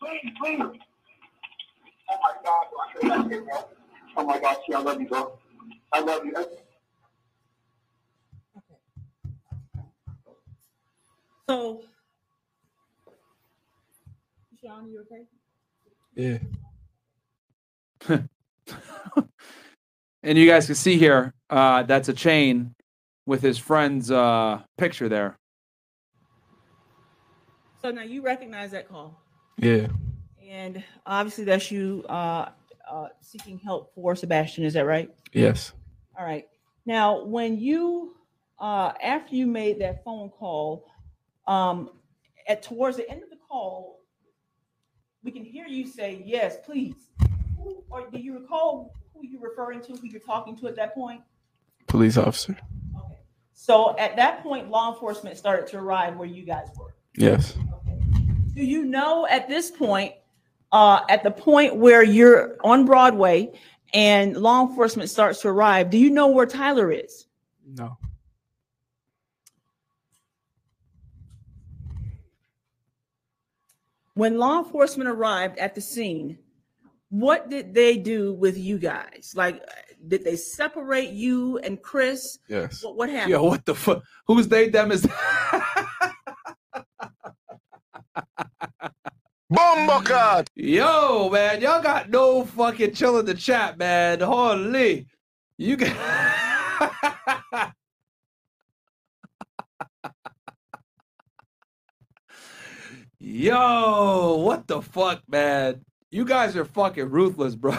Please, 0.00 0.32
please. 0.40 0.60
Oh 2.10 2.16
my 2.22 2.32
God. 2.44 2.66
Oh 4.16 4.24
my 4.24 4.40
God, 4.40 4.42
gosh, 4.42 4.56
I 4.74 4.80
love 4.80 5.00
you, 5.00 5.06
bro. 5.08 5.38
I 5.92 6.00
love 6.00 6.24
you. 6.24 6.34
So, 11.48 11.82
Sean, 14.62 14.90
you 14.90 15.00
okay? 15.00 15.26
Yeah. 16.14 16.38
and 20.22 20.38
you 20.38 20.46
guys 20.46 20.66
can 20.66 20.74
see 20.74 20.96
here, 20.96 21.34
uh, 21.50 21.82
that's 21.82 22.08
a 22.08 22.12
chain 22.12 22.74
with 23.26 23.42
his 23.42 23.58
friend's 23.58 24.10
uh, 24.10 24.60
picture 24.78 25.08
there. 25.08 25.38
So 27.82 27.90
now 27.90 28.02
you 28.02 28.22
recognize 28.22 28.72
that 28.72 28.88
call, 28.88 29.20
Yeah. 29.60 29.86
and 30.42 30.82
obviously 31.06 31.44
that's 31.44 31.70
you 31.70 32.04
uh, 32.08 32.48
uh, 32.90 33.08
seeking 33.20 33.58
help 33.58 33.94
for 33.94 34.16
Sebastian. 34.16 34.64
Is 34.64 34.74
that 34.74 34.86
right? 34.86 35.10
Yes. 35.32 35.72
All 36.18 36.24
right. 36.24 36.46
Now, 36.86 37.24
when 37.24 37.58
you 37.58 38.14
uh, 38.58 38.92
after 39.02 39.34
you 39.36 39.46
made 39.46 39.80
that 39.80 40.02
phone 40.04 40.28
call, 40.30 40.86
um, 41.46 41.90
at 42.48 42.62
towards 42.62 42.96
the 42.96 43.08
end 43.08 43.22
of 43.22 43.30
the 43.30 43.36
call, 43.48 44.00
we 45.22 45.30
can 45.30 45.44
hear 45.44 45.66
you 45.66 45.86
say, 45.86 46.22
"Yes, 46.24 46.56
please." 46.64 46.94
Who- 47.56 47.84
Or 47.90 48.08
do 48.10 48.18
you 48.18 48.38
recall 48.38 48.92
who 49.12 49.20
you're 49.26 49.40
referring 49.42 49.82
to, 49.82 49.92
who 49.92 50.06
you're 50.08 50.20
talking 50.20 50.56
to 50.58 50.68
at 50.68 50.76
that 50.76 50.94
point? 50.94 51.20
Police 51.86 52.16
officer. 52.16 52.52
Okay. 52.96 53.18
So 53.52 53.96
at 53.98 54.16
that 54.16 54.42
point, 54.42 54.70
law 54.70 54.92
enforcement 54.92 55.36
started 55.36 55.66
to 55.68 55.78
arrive 55.78 56.16
where 56.16 56.28
you 56.28 56.44
guys 56.44 56.68
were. 56.78 56.94
Yes. 57.16 57.54
Do 58.60 58.66
you 58.66 58.84
know 58.84 59.26
at 59.26 59.48
this 59.48 59.70
point, 59.70 60.12
uh, 60.70 61.00
at 61.08 61.22
the 61.22 61.30
point 61.30 61.76
where 61.76 62.02
you're 62.02 62.58
on 62.62 62.84
Broadway 62.84 63.58
and 63.94 64.36
law 64.36 64.66
enforcement 64.66 65.08
starts 65.08 65.40
to 65.40 65.48
arrive, 65.48 65.88
do 65.88 65.96
you 65.96 66.10
know 66.10 66.26
where 66.26 66.44
Tyler 66.44 66.92
is? 66.92 67.24
No. 67.66 67.96
When 74.12 74.36
law 74.36 74.58
enforcement 74.58 75.08
arrived 75.08 75.56
at 75.56 75.74
the 75.74 75.80
scene, 75.80 76.36
what 77.08 77.48
did 77.48 77.72
they 77.72 77.96
do 77.96 78.34
with 78.34 78.58
you 78.58 78.76
guys? 78.76 79.32
Like, 79.34 79.66
did 80.06 80.22
they 80.22 80.36
separate 80.36 81.12
you 81.12 81.56
and 81.60 81.80
Chris? 81.80 82.40
Yes. 82.46 82.84
What, 82.84 82.96
what 82.96 83.08
happened? 83.08 83.30
Yo, 83.30 83.42
what 83.42 83.64
the 83.64 83.74
fuck? 83.74 84.02
Who's 84.26 84.48
they, 84.48 84.68
them 84.68 84.92
is 84.92 85.08
Bombo 89.50 90.00
card. 90.02 90.48
Yo, 90.54 91.28
man, 91.28 91.60
y'all 91.60 91.82
got 91.82 92.08
no 92.08 92.44
fucking 92.44 92.94
chill 92.94 93.18
in 93.18 93.26
the 93.26 93.34
chat, 93.34 93.76
man. 93.76 94.20
Holy. 94.20 95.08
You 95.58 95.76
got. 95.76 95.90
Yo, 103.18 104.36
what 104.36 104.68
the 104.68 104.80
fuck, 104.80 105.22
man? 105.28 105.84
You 106.12 106.24
guys 106.24 106.56
are 106.56 106.64
fucking 106.64 107.10
ruthless, 107.10 107.56
bro. 107.56 107.72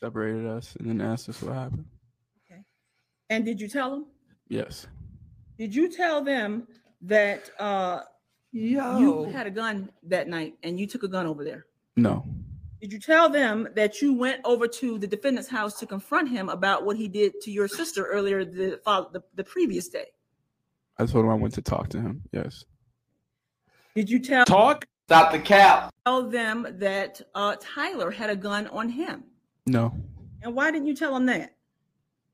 separated 0.00 0.46
us 0.46 0.74
and 0.78 0.88
then 0.88 1.00
asked 1.00 1.28
us 1.28 1.40
what 1.42 1.54
happened. 1.54 1.84
Okay. 2.50 2.62
And 3.28 3.44
did 3.44 3.60
you 3.60 3.68
tell 3.68 3.90
them? 3.90 4.06
Yes. 4.48 4.86
Did 5.58 5.74
you 5.74 5.88
tell 5.90 6.24
them 6.24 6.66
that 7.02 7.50
uh, 7.58 8.00
you 8.52 9.24
had 9.24 9.46
a 9.46 9.50
gun 9.50 9.90
that 10.04 10.28
night 10.28 10.54
and 10.62 10.78
you 10.78 10.86
took 10.86 11.02
a 11.02 11.08
gun 11.08 11.26
over 11.26 11.44
there? 11.44 11.66
No. 11.96 12.24
Did 12.80 12.92
you 12.92 12.98
tell 12.98 13.28
them 13.28 13.68
that 13.76 14.00
you 14.00 14.14
went 14.14 14.40
over 14.44 14.66
to 14.66 14.98
the 14.98 15.06
defendant's 15.06 15.48
house 15.50 15.78
to 15.80 15.86
confront 15.86 16.30
him 16.30 16.48
about 16.48 16.84
what 16.86 16.96
he 16.96 17.08
did 17.08 17.40
to 17.42 17.50
your 17.50 17.68
sister 17.68 18.04
earlier 18.06 18.44
the 18.44 18.80
fol- 18.84 19.10
the, 19.12 19.22
the 19.34 19.44
previous 19.44 19.88
day? 19.88 20.06
I 20.98 21.06
told 21.06 21.24
him 21.24 21.30
I 21.30 21.34
went 21.34 21.54
to 21.54 21.62
talk 21.62 21.88
to 21.90 22.00
him. 22.00 22.22
Yes. 22.32 22.64
Did 23.94 24.08
you 24.08 24.18
tell 24.18 24.44
talk? 24.44 24.86
Stop 25.08 25.32
the 25.32 25.38
cap. 25.40 25.92
Tell 26.06 26.22
them 26.28 26.66
that 26.78 27.20
uh, 27.34 27.56
Tyler 27.60 28.10
had 28.10 28.30
a 28.30 28.36
gun 28.36 28.66
on 28.68 28.88
him, 28.88 29.24
No, 29.66 29.92
and 30.42 30.54
why 30.54 30.70
didn't 30.70 30.86
you 30.86 30.94
tell 30.94 31.14
him 31.16 31.26
that? 31.26 31.54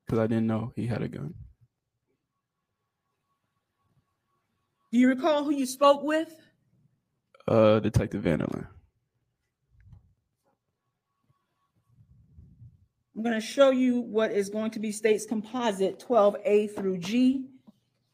because 0.04 0.18
I 0.20 0.26
didn't 0.28 0.46
know 0.46 0.72
he 0.76 0.86
had 0.86 1.02
a 1.02 1.08
gun. 1.08 1.34
Do 4.96 5.00
you 5.00 5.08
recall 5.08 5.44
who 5.44 5.50
you 5.50 5.66
spoke 5.66 6.02
with? 6.02 6.34
Uh, 7.46 7.80
Detective 7.80 8.22
Vanderland. 8.22 8.66
I'm 13.14 13.22
going 13.22 13.34
to 13.34 13.40
show 13.42 13.72
you 13.72 14.00
what 14.00 14.32
is 14.32 14.48
going 14.48 14.70
to 14.70 14.78
be 14.78 14.90
state's 14.92 15.26
composite 15.26 16.02
12A 16.08 16.74
through 16.74 16.96
G. 16.96 17.44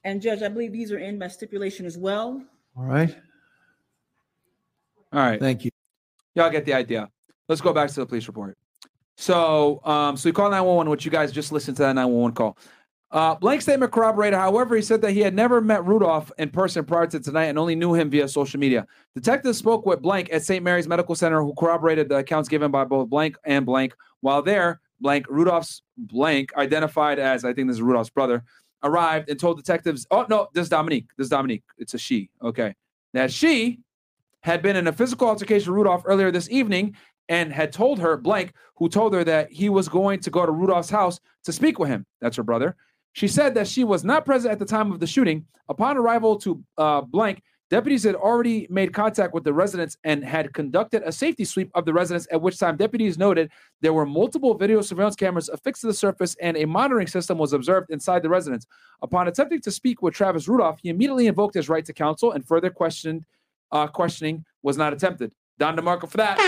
And 0.03 0.21
Judge, 0.21 0.43
I 0.43 0.49
believe 0.49 0.73
these 0.73 0.91
are 0.91 0.99
in 0.99 1.21
by 1.21 1.29
stipulation 1.29 1.87
as 1.87 1.97
well. 1.97 2.43
All 2.77 2.85
right. 2.85 3.17
All 5.13 5.21
right. 5.21 5.39
Thank 5.39 5.65
you. 5.65 5.71
Y'all 6.35 6.51
get 6.51 6.65
the 6.65 6.75
idea. 6.75 7.09
Let's 7.49 7.61
go 7.61 7.73
back 7.73 7.91
to 7.91 7.95
the 7.95 8.07
police 8.07 8.27
report. 8.27 8.59
So, 9.17 9.81
um, 9.85 10.17
so 10.17 10.29
he 10.29 10.33
call 10.33 10.51
911, 10.51 10.91
which 10.91 11.05
you 11.05 11.13
guys 11.13 11.31
just 11.31 11.53
listened 11.53 11.77
to 11.77 11.85
that 11.85 11.95
911 11.95 12.35
call. 12.35 12.59
Uh, 13.13 13.35
blank 13.35 13.61
statement 13.61 13.93
corroborated. 13.93 14.39
However, 14.39 14.75
he 14.75 14.81
said 14.81 15.03
that 15.03 15.11
he 15.11 15.21
had 15.21 15.35
never 15.35 15.61
met 15.61 15.85
Rudolph 15.85 16.33
in 16.39 16.49
person 16.49 16.83
prior 16.87 17.07
to 17.09 17.21
tonight 17.21 17.45
and 17.45 17.59
only 17.59 17.75
knew 17.75 17.93
him 17.93 18.09
via 18.09 18.27
social 18.27 18.59
media. 18.59 18.87
Detectives 19.15 19.59
spoke 19.59 19.85
with 19.85 20.01
Blank 20.01 20.33
at 20.33 20.43
St. 20.43 20.65
Mary's 20.65 20.89
Medical 20.89 21.15
Center, 21.15 21.43
who 21.43 21.53
corroborated 21.53 22.09
the 22.09 22.17
accounts 22.17 22.49
given 22.49 22.71
by 22.71 22.85
both 22.85 23.11
Blank 23.11 23.37
and 23.45 23.67
Blank. 23.67 23.95
While 24.23 24.41
there, 24.41 24.81
Blank 25.03 25.27
Rudolph's 25.29 25.83
Blank, 25.99 26.57
identified 26.57 27.19
as 27.19 27.45
I 27.45 27.53
think 27.53 27.69
this 27.69 27.77
is 27.77 27.83
Rudolph's 27.83 28.09
brother, 28.09 28.45
arrived 28.83 29.29
and 29.29 29.39
told 29.39 29.59
detectives, 29.59 30.07
"Oh 30.11 30.25
no, 30.31 30.49
this 30.55 30.63
is 30.63 30.69
Dominique. 30.71 31.09
This 31.19 31.27
is 31.27 31.31
Dominique. 31.31 31.65
It's 31.77 31.93
a 31.93 31.99
she. 31.99 32.31
Okay, 32.43 32.75
that 33.13 33.31
she 33.31 33.81
had 34.41 34.63
been 34.63 34.75
in 34.75 34.87
a 34.87 34.93
physical 34.93 35.29
altercation 35.29 35.71
with 35.71 35.77
Rudolph 35.77 36.03
earlier 36.07 36.31
this 36.31 36.49
evening." 36.51 36.97
And 37.29 37.53
had 37.53 37.73
told 37.73 38.01
her, 38.01 38.17
blank, 38.17 38.53
who 38.77 38.89
told 38.89 39.15
her 39.15 39.25
that 39.25 39.51
he 39.51 39.69
was 39.69 39.89
going 39.89 40.21
to 40.21 40.29
go 40.29 40.45
to 40.45 40.53
Rudolph's 40.53 40.91
house 40.91 41.19
to 41.45 41.53
speak 41.53 41.79
with 41.79 41.89
him. 41.89 42.05
That's 42.21 42.37
her 42.37 42.43
brother. 42.43 42.77
She 43.13 43.29
said 43.29 43.55
that 43.55 43.69
she 43.69 43.85
was 43.85 44.05
not 44.05 44.25
present 44.25 44.53
at 44.53 44.59
the 44.59 44.65
time 44.65 44.93
of 44.93 45.01
the 45.01 45.07
shooting. 45.07 45.47
Upon 45.69 45.97
arrival 45.97 46.37
to 46.39 46.63
uh, 46.79 47.03
blank, 47.03 47.43
deputies 47.71 48.05
had 48.05 48.15
already 48.15 48.67
made 48.71 48.93
contact 48.93 49.33
with 49.33 49.45
the 49.45 49.53
residents 49.53 49.97
and 50.05 50.25
had 50.25 50.53
conducted 50.53 51.03
a 51.05 51.13
safety 51.13 51.45
sweep 51.45 51.71
of 51.75 51.85
the 51.85 51.93
residence, 51.93 52.27
at 52.31 52.41
which 52.41 52.59
time 52.59 52.77
deputies 52.77 53.19
noted 53.19 53.51
there 53.81 53.93
were 53.93 54.07
multiple 54.07 54.55
video 54.55 54.81
surveillance 54.81 55.17
cameras 55.17 55.49
affixed 55.49 55.83
to 55.83 55.87
the 55.87 55.95
surface 55.95 56.37
and 56.41 56.57
a 56.57 56.67
monitoring 56.67 57.07
system 57.07 57.39
was 57.39 57.53
observed 57.53 57.91
inside 57.91 58.23
the 58.23 58.29
residence. 58.29 58.67
Upon 59.03 59.29
attempting 59.29 59.61
to 59.63 59.71
speak 59.71 60.03
with 60.03 60.15
Travis 60.15 60.49
Rudolph, 60.49 60.81
he 60.83 60.89
immediately 60.89 61.27
invoked 61.27 61.55
his 61.55 61.69
right 61.69 61.85
to 61.85 61.93
counsel 61.93 62.33
and 62.33 62.47
further 62.47 62.71
questioned, 62.71 63.25
uh, 63.71 63.87
questioning 63.87 64.45
was 64.63 64.77
not 64.77 64.93
attempted. 64.93 65.33
Don 65.59 65.77
DeMarco 65.77 66.09
for 66.09 66.17
that. 66.17 66.39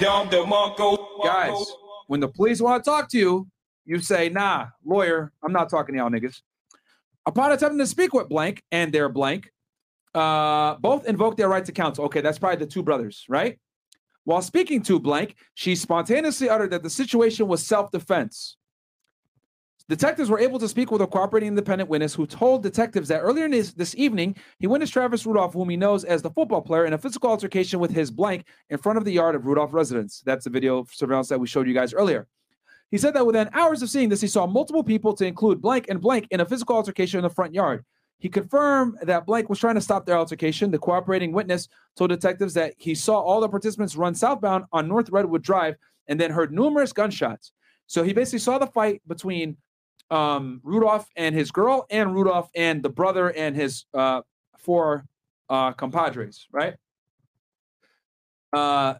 Don 0.00 0.28
DeMarco. 0.28 1.24
Guys, 1.24 1.72
when 2.08 2.18
the 2.18 2.28
police 2.28 2.60
want 2.60 2.82
to 2.82 2.90
talk 2.90 3.08
to 3.10 3.18
you, 3.18 3.46
you 3.84 3.98
say, 4.00 4.28
nah, 4.28 4.66
lawyer, 4.84 5.32
I'm 5.42 5.52
not 5.52 5.68
talking 5.68 5.94
to 5.94 6.00
y'all 6.00 6.10
niggas. 6.10 6.40
Upon 7.26 7.52
attempting 7.52 7.78
to 7.78 7.86
speak 7.86 8.12
with 8.12 8.28
blank 8.28 8.62
and 8.72 8.92
their 8.92 9.08
blank, 9.08 9.50
uh, 10.14 10.76
both 10.76 11.06
invoked 11.06 11.36
their 11.36 11.48
right 11.48 11.64
to 11.64 11.72
counsel. 11.72 12.04
Okay, 12.06 12.20
that's 12.20 12.38
probably 12.38 12.58
the 12.58 12.70
two 12.70 12.82
brothers, 12.82 13.24
right? 13.28 13.58
While 14.24 14.42
speaking 14.42 14.82
to 14.82 15.00
blank, 15.00 15.36
she 15.54 15.74
spontaneously 15.74 16.48
uttered 16.48 16.70
that 16.70 16.82
the 16.82 16.90
situation 16.90 17.48
was 17.48 17.66
self-defense. 17.66 18.56
Detectives 19.88 20.30
were 20.30 20.38
able 20.38 20.60
to 20.60 20.68
speak 20.68 20.92
with 20.92 21.02
a 21.02 21.06
cooperating 21.06 21.48
independent 21.48 21.90
witness 21.90 22.14
who 22.14 22.24
told 22.24 22.62
detectives 22.62 23.08
that 23.08 23.18
earlier 23.18 23.48
this, 23.48 23.72
this 23.72 23.96
evening, 23.96 24.36
he 24.60 24.66
witnessed 24.68 24.92
Travis 24.92 25.26
Rudolph, 25.26 25.54
whom 25.54 25.68
he 25.68 25.76
knows 25.76 26.04
as 26.04 26.22
the 26.22 26.30
football 26.30 26.62
player, 26.62 26.86
in 26.86 26.92
a 26.92 26.98
physical 26.98 27.30
altercation 27.30 27.80
with 27.80 27.90
his 27.90 28.10
blank 28.10 28.46
in 28.70 28.78
front 28.78 28.96
of 28.96 29.04
the 29.04 29.12
yard 29.12 29.34
of 29.34 29.44
Rudolph 29.44 29.72
residence. 29.72 30.22
That's 30.24 30.44
the 30.44 30.50
video 30.50 30.86
surveillance 30.90 31.28
that 31.28 31.40
we 31.40 31.46
showed 31.48 31.66
you 31.66 31.74
guys 31.74 31.92
earlier. 31.92 32.28
He 32.92 32.98
said 32.98 33.14
that 33.14 33.26
within 33.26 33.48
hours 33.54 33.80
of 33.80 33.88
seeing 33.88 34.10
this, 34.10 34.20
he 34.20 34.28
saw 34.28 34.46
multiple 34.46 34.84
people, 34.84 35.14
to 35.14 35.26
include 35.26 35.62
blank 35.62 35.86
and 35.88 35.98
blank, 35.98 36.28
in 36.30 36.40
a 36.40 36.44
physical 36.44 36.76
altercation 36.76 37.18
in 37.18 37.24
the 37.24 37.30
front 37.30 37.54
yard. 37.54 37.86
He 38.18 38.28
confirmed 38.28 38.98
that 39.02 39.24
blank 39.24 39.48
was 39.48 39.58
trying 39.58 39.76
to 39.76 39.80
stop 39.80 40.04
their 40.04 40.18
altercation. 40.18 40.70
The 40.70 40.78
cooperating 40.78 41.32
witness 41.32 41.68
told 41.96 42.10
detectives 42.10 42.52
that 42.54 42.74
he 42.76 42.94
saw 42.94 43.18
all 43.18 43.40
the 43.40 43.48
participants 43.48 43.96
run 43.96 44.14
southbound 44.14 44.66
on 44.72 44.88
North 44.88 45.08
Redwood 45.08 45.42
Drive 45.42 45.76
and 46.06 46.20
then 46.20 46.30
heard 46.30 46.52
numerous 46.52 46.92
gunshots. 46.92 47.52
So 47.86 48.02
he 48.04 48.12
basically 48.12 48.40
saw 48.40 48.58
the 48.58 48.66
fight 48.66 49.00
between 49.08 49.56
um, 50.10 50.60
Rudolph 50.62 51.08
and 51.16 51.34
his 51.34 51.50
girl, 51.50 51.86
and 51.88 52.14
Rudolph 52.14 52.50
and 52.54 52.82
the 52.82 52.90
brother 52.90 53.30
and 53.30 53.56
his 53.56 53.86
uh, 53.94 54.20
four 54.58 55.06
uh, 55.48 55.72
compadres, 55.72 56.46
right? 56.52 56.74
Uh, 58.52 58.94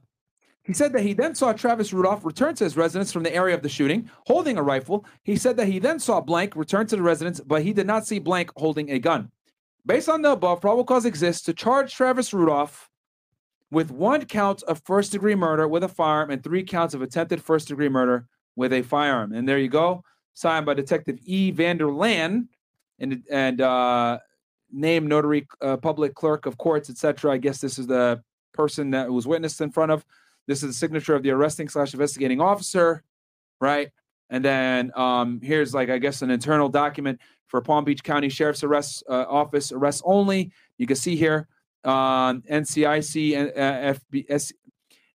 he 0.65 0.73
said 0.73 0.93
that 0.93 1.03
he 1.03 1.13
then 1.13 1.35
saw 1.35 1.53
Travis 1.53 1.93
Rudolph 1.93 2.25
return 2.25 2.55
to 2.55 2.65
his 2.65 2.77
residence 2.77 3.13
from 3.13 3.25
the 3.25 3.35
area 3.35 3.55
of 3.55 3.63
the 3.63 3.69
shooting, 3.69 4.09
holding 4.27 4.59
a 4.59 4.63
rifle. 4.63 5.05
He 5.25 5.37
said 5.37 5.57
that 5.57 5.67
he 5.67 5.79
then 5.79 5.99
saw 5.99 6.21
Blank 6.21 6.55
return 6.55 6.87
to 6.87 6.97
the 6.97 7.03
residence, 7.03 7.41
but 7.41 7.63
he 7.63 7.73
did 7.73 7.87
not 7.87 8.07
see 8.07 8.21
Blank 8.21 8.53
holding 8.57 8.91
a 8.91 8.99
gun. 8.99 9.31
Based 9.85 10.09
on 10.09 10.23
the 10.23 10.33
above, 10.33 10.61
probable 10.61 10.85
cause 10.85 11.05
exists 11.05 11.43
to 11.45 11.53
charge 11.53 11.93
Travis 11.93 12.33
Rudolph 12.33 12.89
with 13.73 13.91
one 13.91 14.25
count 14.27 14.63
of 14.65 14.81
first 14.85 15.11
degree 15.11 15.35
murder 15.35 15.67
with 15.67 15.83
a 15.83 15.89
firearm 15.89 16.31
and 16.31 16.45
three 16.45 16.63
counts 16.63 16.95
of 16.95 17.03
attempted 17.03 17.43
first 17.43 17.69
degree 17.69 17.89
murder 17.89 18.29
with 18.55 18.73
a 18.73 18.83
firearm. 18.83 19.33
And 19.33 19.49
there 19.49 19.59
you 19.59 19.69
go, 19.69 20.05
signed 20.35 20.67
by 20.67 20.75
Detective 20.75 21.19
E. 21.25 21.51
Vanderland 21.51 22.49
and 23.01 23.25
and 23.31 23.61
uh, 23.61 24.19
name 24.71 25.09
notary 25.09 25.49
uh, 25.61 25.79
public 25.79 26.15
clerk 26.15 26.47
of 26.47 26.59
courts, 26.59 26.89
etc. 26.89 27.33
I 27.33 27.39
guess 27.39 27.61
this 27.61 27.79
is 27.79 27.89
the 27.89 28.23
person 28.53 28.91
that 28.91 29.11
was 29.11 29.27
witnessed 29.27 29.61
in 29.61 29.73
front 29.73 29.91
of. 29.91 30.05
This 30.47 30.63
is 30.63 30.71
the 30.71 30.75
signature 30.75 31.15
of 31.15 31.23
the 31.23 31.31
arresting 31.31 31.69
slash 31.69 31.93
investigating 31.93 32.41
officer, 32.41 33.03
right? 33.61 33.91
And 34.31 34.45
then 34.45 34.93
um, 34.97 35.41
here's 35.43 35.75
like 35.75 35.91
I 35.91 35.99
guess 35.99 36.23
an 36.23 36.31
internal 36.31 36.69
document 36.69 37.21
for 37.49 37.61
Palm 37.61 37.85
Beach 37.85 38.03
County 38.03 38.29
Sheriff's 38.29 38.65
Arrest 38.65 39.05
uh, 39.09 39.27
Office 39.29 39.73
arrest 39.73 40.03
only. 40.05 40.53
You 40.79 40.87
can 40.87 40.97
see 40.97 41.17
here 41.17 41.49
um, 41.85 42.43
NCIC 42.51 43.37
and 43.37 43.51
uh, 43.51 43.99
FBS. 44.13 44.53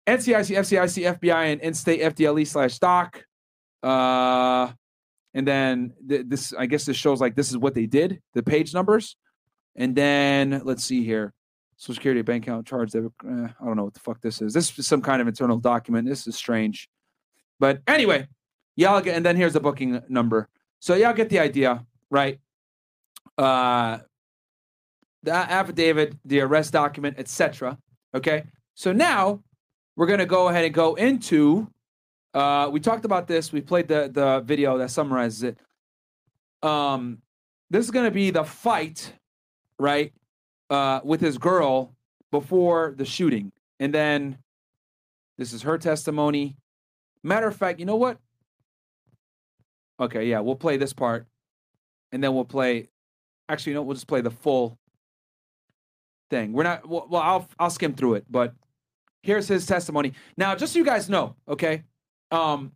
NCIC, 0.05 0.57
FCIC, 0.57 1.17
FBI, 1.17 1.53
and 1.53 1.61
in-state 1.61 2.01
FDLE 2.01 2.45
slash 2.45 2.77
doc. 2.79 3.23
Uh, 3.81 4.69
and 5.33 5.47
then 5.47 5.93
th- 6.07 6.25
this, 6.27 6.53
I 6.53 6.65
guess, 6.65 6.85
this 6.85 6.97
shows 6.97 7.21
like 7.21 7.35
this 7.35 7.49
is 7.49 7.57
what 7.57 7.73
they 7.73 7.85
did, 7.85 8.21
the 8.33 8.43
page 8.43 8.73
numbers. 8.73 9.15
And 9.75 9.95
then 9.95 10.61
let's 10.65 10.83
see 10.83 11.05
here. 11.05 11.33
Social 11.83 11.95
Security 11.95 12.21
bank 12.21 12.47
account 12.47 12.65
charge. 12.65 12.91
Debit, 12.91 13.11
eh, 13.27 13.47
I 13.59 13.65
don't 13.65 13.75
know 13.75 13.83
what 13.83 13.93
the 13.93 13.99
fuck 13.99 14.21
this 14.21 14.41
is. 14.41 14.53
This 14.53 14.79
is 14.79 14.87
some 14.87 15.01
kind 15.01 15.21
of 15.21 15.27
internal 15.27 15.57
document. 15.57 16.07
This 16.07 16.27
is 16.27 16.35
strange. 16.37 16.89
But 17.59 17.81
anyway, 17.87 18.29
y'all 18.77 19.01
get, 19.01 19.17
and 19.17 19.25
then 19.25 19.35
here's 19.35 19.51
the 19.51 19.59
booking 19.59 20.01
number. 20.07 20.47
So 20.79 20.95
y'all 20.95 21.11
get 21.11 21.27
the 21.27 21.39
idea, 21.39 21.85
right? 22.09 22.39
Uh, 23.37 23.97
the 25.23 25.33
affidavit, 25.33 26.15
the 26.23 26.39
arrest 26.39 26.71
document, 26.71 27.15
etc. 27.19 27.77
Okay. 28.15 28.45
So 28.75 28.93
now 28.93 29.43
we're 29.97 30.07
gonna 30.07 30.25
go 30.25 30.47
ahead 30.47 30.63
and 30.63 30.73
go 30.73 30.95
into. 30.95 31.67
Uh, 32.33 32.69
we 32.71 32.79
talked 32.79 33.03
about 33.03 33.27
this. 33.27 33.51
We 33.51 33.59
played 33.59 33.89
the 33.89 34.09
the 34.09 34.39
video 34.45 34.77
that 34.77 34.89
summarizes 34.89 35.43
it. 35.43 35.57
Um, 36.65 37.17
this 37.69 37.83
is 37.83 37.91
gonna 37.91 38.09
be 38.09 38.29
the 38.29 38.45
fight, 38.45 39.11
right? 39.77 40.13
Uh, 40.73 40.99
with 41.03 41.21
his 41.21 41.37
girl 41.37 41.93
before 42.31 42.95
the 42.97 43.05
shooting, 43.05 43.51
and 43.79 43.93
then 43.93 44.39
this 45.37 45.53
is 45.53 45.61
her 45.61 45.77
testimony. 45.77 46.57
Matter 47.21 47.47
of 47.47 47.55
fact, 47.55 47.79
you 47.79 47.85
know 47.85 47.95
what? 47.95 48.17
Okay, 49.99 50.25
yeah, 50.25 50.39
we'll 50.39 50.55
play 50.55 50.77
this 50.77 50.91
part, 50.91 51.27
and 52.11 52.23
then 52.23 52.33
we'll 52.33 52.43
play. 52.43 52.89
Actually, 53.47 53.73
you 53.73 53.75
know, 53.75 53.83
we'll 53.83 53.93
just 53.93 54.07
play 54.07 54.21
the 54.21 54.31
full 54.31 54.79
thing. 56.31 56.53
We're 56.53 56.63
not. 56.63 56.89
Well, 56.89 57.21
I'll 57.21 57.47
I'll 57.59 57.69
skim 57.69 57.93
through 57.93 58.15
it, 58.15 58.25
but 58.27 58.55
here's 59.21 59.47
his 59.47 59.67
testimony. 59.67 60.13
Now, 60.37 60.55
just 60.55 60.73
so 60.73 60.79
you 60.79 60.85
guys 60.85 61.07
know, 61.07 61.35
okay. 61.47 61.83
Um, 62.31 62.71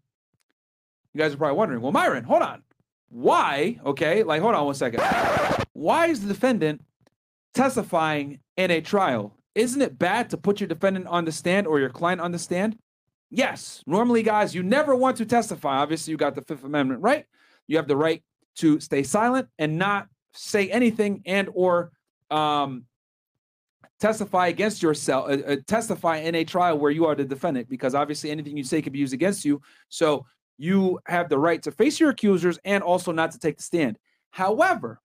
you 1.16 1.20
guys 1.20 1.34
are 1.34 1.38
probably 1.38 1.58
wondering, 1.58 1.82
well, 1.82 1.92
Myron, 1.92 2.26
hold 2.26 2.44
on. 2.44 2.62
Why? 3.10 3.80
Okay, 3.84 4.22
like, 4.22 4.44
hold 4.44 4.54
on 4.54 4.66
one 4.68 4.76
second. 4.76 5.02
Why 5.74 6.08
is 6.08 6.22
the 6.22 6.28
defendant 6.28 6.84
testifying 7.58 8.40
in 8.56 8.72
a 8.72 8.82
trial? 8.82 9.36
Isn't 9.56 9.82
it 9.82 9.98
bad 9.98 10.30
to 10.30 10.38
put 10.38 10.60
your 10.60 10.68
defendant 10.68 11.08
on 11.08 11.26
the 11.26 11.32
stand 11.32 11.66
or 11.66 11.80
your 11.80 11.90
client 11.90 12.22
on 12.22 12.32
the 12.32 12.40
stand? 12.40 12.78
Yes, 13.30 13.84
normally, 13.88 14.24
guys, 14.24 14.54
you 14.54 14.64
never 14.64 14.96
want 14.96 15.18
to 15.18 15.26
testify. 15.26 15.78
Obviously, 15.78 16.12
you 16.12 16.18
got 16.18 16.36
the 16.36 16.44
Fifth 16.44 16.64
Amendment 16.64 17.02
right. 17.02 17.26
You 17.68 17.78
have 17.78 17.88
the 17.88 17.98
right 17.98 18.24
to 18.58 18.80
stay 18.80 19.04
silent 19.04 19.50
and 19.58 19.78
not 19.78 20.08
say 20.34 20.70
anything 20.70 21.24
and 21.26 21.50
or 21.54 21.92
um, 22.30 22.86
testify 24.00 24.48
against 24.48 24.84
yourself, 24.84 25.30
uh, 25.30 25.34
uh, 25.34 25.56
testify 25.68 26.18
in 26.18 26.36
a 26.36 26.46
trial 26.46 26.78
where 26.78 26.92
you 26.92 27.06
are 27.06 27.16
the 27.16 27.26
defendant, 27.26 27.68
because 27.68 27.96
obviously 27.96 28.30
anything 28.30 28.56
you 28.56 28.64
say 28.64 28.82
can 28.82 28.94
be 28.94 29.00
used 29.00 29.14
against 29.14 29.44
you. 29.44 29.62
So 29.90 30.26
you 30.58 31.00
have 31.08 31.28
the 31.28 31.40
right 31.40 31.62
to 31.64 31.72
face 31.72 32.00
your 32.00 32.12
accusers 32.12 32.60
and 32.64 32.84
also 32.84 33.12
not 33.12 33.32
to 33.32 33.40
take 33.40 33.58
the 33.58 33.64
stand. 33.64 33.98
However, 34.32 35.02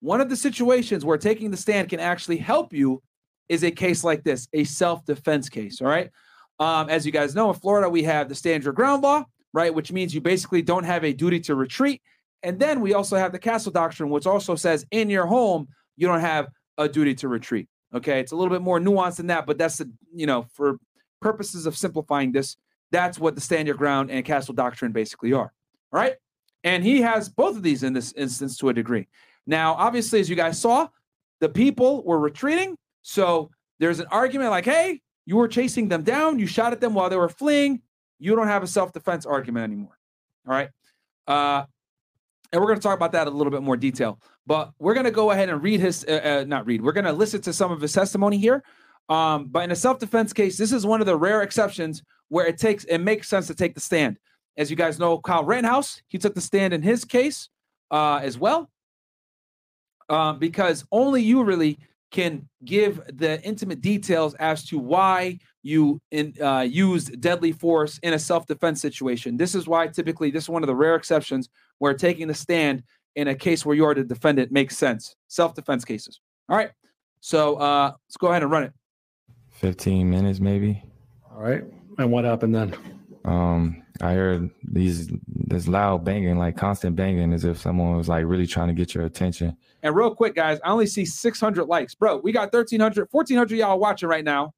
one 0.00 0.20
of 0.20 0.28
the 0.28 0.36
situations 0.36 1.04
where 1.04 1.18
taking 1.18 1.50
the 1.50 1.56
stand 1.56 1.88
can 1.88 2.00
actually 2.00 2.38
help 2.38 2.72
you 2.72 3.02
is 3.48 3.64
a 3.64 3.70
case 3.70 4.04
like 4.04 4.22
this, 4.22 4.48
a 4.52 4.64
self-defense 4.64 5.48
case. 5.48 5.80
All 5.80 5.88
right. 5.88 6.10
Um, 6.58 6.88
as 6.88 7.06
you 7.06 7.12
guys 7.12 7.34
know, 7.34 7.48
in 7.48 7.58
Florida, 7.58 7.88
we 7.88 8.02
have 8.04 8.28
the 8.28 8.34
stand 8.34 8.64
your 8.64 8.72
ground 8.72 9.02
law, 9.02 9.24
right, 9.52 9.74
which 9.74 9.92
means 9.92 10.14
you 10.14 10.20
basically 10.20 10.62
don't 10.62 10.84
have 10.84 11.04
a 11.04 11.12
duty 11.12 11.40
to 11.40 11.54
retreat. 11.54 12.02
And 12.42 12.58
then 12.58 12.80
we 12.80 12.94
also 12.94 13.16
have 13.16 13.32
the 13.32 13.38
castle 13.38 13.72
doctrine, 13.72 14.10
which 14.10 14.26
also 14.26 14.54
says 14.54 14.86
in 14.90 15.10
your 15.10 15.26
home 15.26 15.68
you 15.96 16.06
don't 16.06 16.20
have 16.20 16.48
a 16.78 16.88
duty 16.88 17.14
to 17.16 17.28
retreat. 17.28 17.68
Okay, 17.94 18.20
it's 18.20 18.32
a 18.32 18.36
little 18.36 18.52
bit 18.52 18.62
more 18.62 18.78
nuanced 18.78 19.16
than 19.16 19.26
that, 19.28 19.46
but 19.46 19.58
that's 19.58 19.78
the 19.78 19.90
you 20.14 20.26
know 20.26 20.46
for 20.54 20.78
purposes 21.20 21.66
of 21.66 21.76
simplifying 21.76 22.32
this, 22.32 22.56
that's 22.92 23.18
what 23.18 23.34
the 23.34 23.40
stand 23.40 23.66
your 23.66 23.76
ground 23.76 24.10
and 24.10 24.24
castle 24.24 24.54
doctrine 24.54 24.92
basically 24.92 25.32
are. 25.32 25.52
All 25.92 26.00
right, 26.00 26.14
and 26.62 26.84
he 26.84 27.00
has 27.00 27.28
both 27.28 27.56
of 27.56 27.62
these 27.62 27.82
in 27.82 27.92
this 27.92 28.12
instance 28.12 28.56
to 28.58 28.68
a 28.68 28.72
degree. 28.72 29.08
Now, 29.50 29.74
obviously, 29.74 30.20
as 30.20 30.30
you 30.30 30.36
guys 30.36 30.60
saw, 30.60 30.86
the 31.40 31.48
people 31.48 32.04
were 32.04 32.20
retreating, 32.20 32.76
so 33.02 33.50
there's 33.80 33.98
an 33.98 34.06
argument 34.12 34.50
like, 34.50 34.64
hey, 34.64 35.00
you 35.26 35.36
were 35.36 35.48
chasing 35.48 35.88
them 35.88 36.04
down, 36.04 36.38
you 36.38 36.46
shot 36.46 36.72
at 36.72 36.80
them 36.80 36.94
while 36.94 37.10
they 37.10 37.16
were 37.16 37.28
fleeing. 37.28 37.82
You 38.20 38.36
don't 38.36 38.46
have 38.46 38.62
a 38.62 38.68
self 38.68 38.92
defense 38.92 39.26
argument 39.26 39.64
anymore. 39.64 39.98
All 40.46 40.54
right. 40.54 40.68
Uh, 41.26 41.64
and 42.52 42.60
we're 42.60 42.68
going 42.68 42.78
to 42.78 42.82
talk 42.82 42.96
about 42.96 43.10
that 43.12 43.26
a 43.26 43.30
little 43.30 43.50
bit 43.50 43.62
more 43.62 43.76
detail. 43.76 44.20
But 44.46 44.70
we're 44.78 44.94
going 44.94 45.04
to 45.04 45.10
go 45.10 45.32
ahead 45.32 45.48
and 45.48 45.60
read 45.60 45.80
his, 45.80 46.04
uh, 46.04 46.42
uh, 46.42 46.44
not 46.46 46.64
read, 46.64 46.80
we're 46.80 46.92
going 46.92 47.04
to 47.04 47.12
listen 47.12 47.40
to 47.42 47.52
some 47.52 47.72
of 47.72 47.80
his 47.80 47.92
testimony 47.92 48.38
here. 48.38 48.62
Um, 49.08 49.46
but 49.46 49.64
in 49.64 49.72
a 49.72 49.76
self 49.76 49.98
defense 49.98 50.32
case, 50.32 50.58
this 50.58 50.70
is 50.70 50.86
one 50.86 51.00
of 51.00 51.08
the 51.08 51.16
rare 51.16 51.42
exceptions 51.42 52.04
where 52.28 52.46
it 52.46 52.56
takes, 52.56 52.84
it 52.84 52.98
makes 52.98 53.26
sense 53.26 53.48
to 53.48 53.54
take 53.56 53.74
the 53.74 53.80
stand. 53.80 54.16
As 54.56 54.70
you 54.70 54.76
guys 54.76 55.00
know, 55.00 55.18
Kyle 55.18 55.44
Rittenhouse, 55.44 56.02
he 56.06 56.18
took 56.18 56.36
the 56.36 56.40
stand 56.40 56.72
in 56.72 56.82
his 56.82 57.04
case 57.04 57.48
uh, 57.90 58.20
as 58.22 58.38
well, 58.38 58.70
um, 60.10 60.38
because 60.38 60.84
only 60.92 61.22
you 61.22 61.42
really 61.42 61.78
can 62.10 62.46
give 62.64 63.00
the 63.14 63.40
intimate 63.42 63.80
details 63.80 64.34
as 64.34 64.64
to 64.64 64.78
why 64.78 65.38
you 65.62 66.00
in, 66.10 66.34
uh, 66.42 66.60
used 66.60 67.20
deadly 67.20 67.52
force 67.52 67.98
in 67.98 68.14
a 68.14 68.18
self-defense 68.18 68.80
situation. 68.80 69.36
This 69.36 69.54
is 69.54 69.68
why 69.68 69.86
typically 69.86 70.30
this 70.30 70.44
is 70.44 70.48
one 70.48 70.62
of 70.62 70.66
the 70.66 70.74
rare 70.74 70.96
exceptions 70.96 71.48
where 71.78 71.94
taking 71.94 72.26
the 72.26 72.34
stand 72.34 72.82
in 73.14 73.28
a 73.28 73.34
case 73.34 73.64
where 73.64 73.76
you 73.76 73.84
are 73.84 73.94
the 73.94 74.02
defendant 74.02 74.50
makes 74.50 74.76
sense. 74.76 75.14
Self-defense 75.28 75.84
cases. 75.84 76.20
All 76.48 76.56
right. 76.56 76.70
So 77.20 77.56
uh, 77.56 77.92
let's 78.08 78.16
go 78.16 78.28
ahead 78.28 78.42
and 78.42 78.50
run 78.50 78.64
it. 78.64 78.72
15 79.52 80.10
minutes 80.10 80.40
maybe. 80.40 80.82
All 81.30 81.40
right. 81.40 81.62
And 81.98 82.10
what 82.10 82.24
happened 82.24 82.54
then? 82.54 82.74
Um, 83.24 83.82
I 84.00 84.14
heard 84.14 84.50
these 84.64 85.10
this 85.26 85.68
loud 85.68 86.04
banging, 86.04 86.38
like 86.38 86.56
constant 86.56 86.96
banging, 86.96 87.32
as 87.32 87.44
if 87.44 87.58
someone 87.58 87.96
was 87.96 88.08
like 88.08 88.24
really 88.24 88.46
trying 88.46 88.68
to 88.68 88.74
get 88.74 88.94
your 88.94 89.04
attention. 89.04 89.56
And 89.82 89.94
real 89.94 90.14
quick, 90.14 90.34
guys, 90.34 90.58
I 90.64 90.70
only 90.70 90.86
see 90.86 91.04
600 91.04 91.64
likes. 91.64 91.94
Bro, 91.94 92.18
we 92.18 92.32
got 92.32 92.52
1,300, 92.52 93.08
1,400 93.10 93.56
y'all 93.56 93.78
watching 93.78 94.08
right 94.08 94.24
now. 94.24 94.52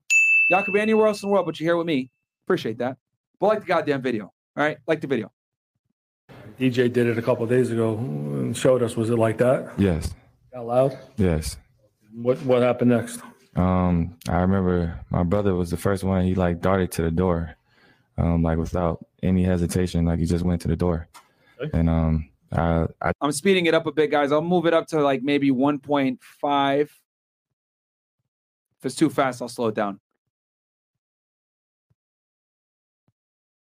Y'all 0.51 0.63
could 0.63 0.75
be 0.75 0.81
anywhere 0.81 1.07
else 1.07 1.23
in 1.23 1.29
the 1.29 1.33
world, 1.33 1.47
but 1.47 1.59
you're 1.61 1.69
here 1.69 1.77
with 1.77 1.87
me. 1.87 2.11
Appreciate 2.47 2.79
that. 2.79 2.97
But 3.39 3.47
like 3.47 3.61
the 3.61 3.67
goddamn 3.67 4.03
video. 4.03 4.25
All 4.25 4.33
right. 4.65 4.79
Like 4.87 5.01
the 5.01 5.07
video. 5.07 5.31
DJ 6.59 6.93
did 6.93 7.07
it 7.07 7.19
a 7.19 7.23
couple 7.23 7.47
days 7.47 7.71
ago 7.71 7.97
and 7.97 8.57
showed 8.57 8.83
us. 8.83 8.97
Was 8.97 9.11
it 9.11 9.17
like 9.17 9.39
that? 9.39 9.73
Yes. 9.79 10.15
Got 10.53 10.67
loud? 10.67 10.99
Yes. 11.17 11.57
What 12.15 12.41
What 12.43 12.63
happened 12.63 12.91
next? 12.91 13.21
Um, 13.57 14.17
I 14.29 14.41
remember 14.41 15.01
my 15.11 15.23
brother 15.23 15.55
was 15.55 15.71
the 15.71 15.77
first 15.77 16.05
one. 16.05 16.25
He 16.25 16.35
like 16.35 16.61
darted 16.61 16.91
to 16.93 17.03
the 17.03 17.11
door, 17.11 17.55
um, 18.17 18.43
like 18.43 18.59
without 18.59 19.05
any 19.23 19.43
hesitation. 19.43 20.05
Like 20.05 20.19
he 20.19 20.27
just 20.27 20.45
went 20.45 20.61
to 20.63 20.69
the 20.69 20.77
door, 20.77 21.09
okay. 21.61 21.71
and 21.79 21.89
um, 21.89 22.29
I, 22.53 22.87
I 23.01 23.13
I'm 23.21 23.33
speeding 23.33 23.67
it 23.67 23.75
up 23.75 23.87
a 23.87 23.93
bit, 23.93 24.11
guys. 24.11 24.33
I'll 24.33 24.43
move 24.43 24.67
it 24.67 24.75
up 24.75 24.87
to 24.89 25.01
like 25.01 25.23
maybe 25.23 25.51
1.5. 25.51 26.81
If 26.81 26.91
it's 28.83 28.95
too 28.95 29.11
fast, 29.11 29.41
I'll 29.41 29.49
slow 29.49 29.69
it 29.69 29.75
down. 29.75 30.01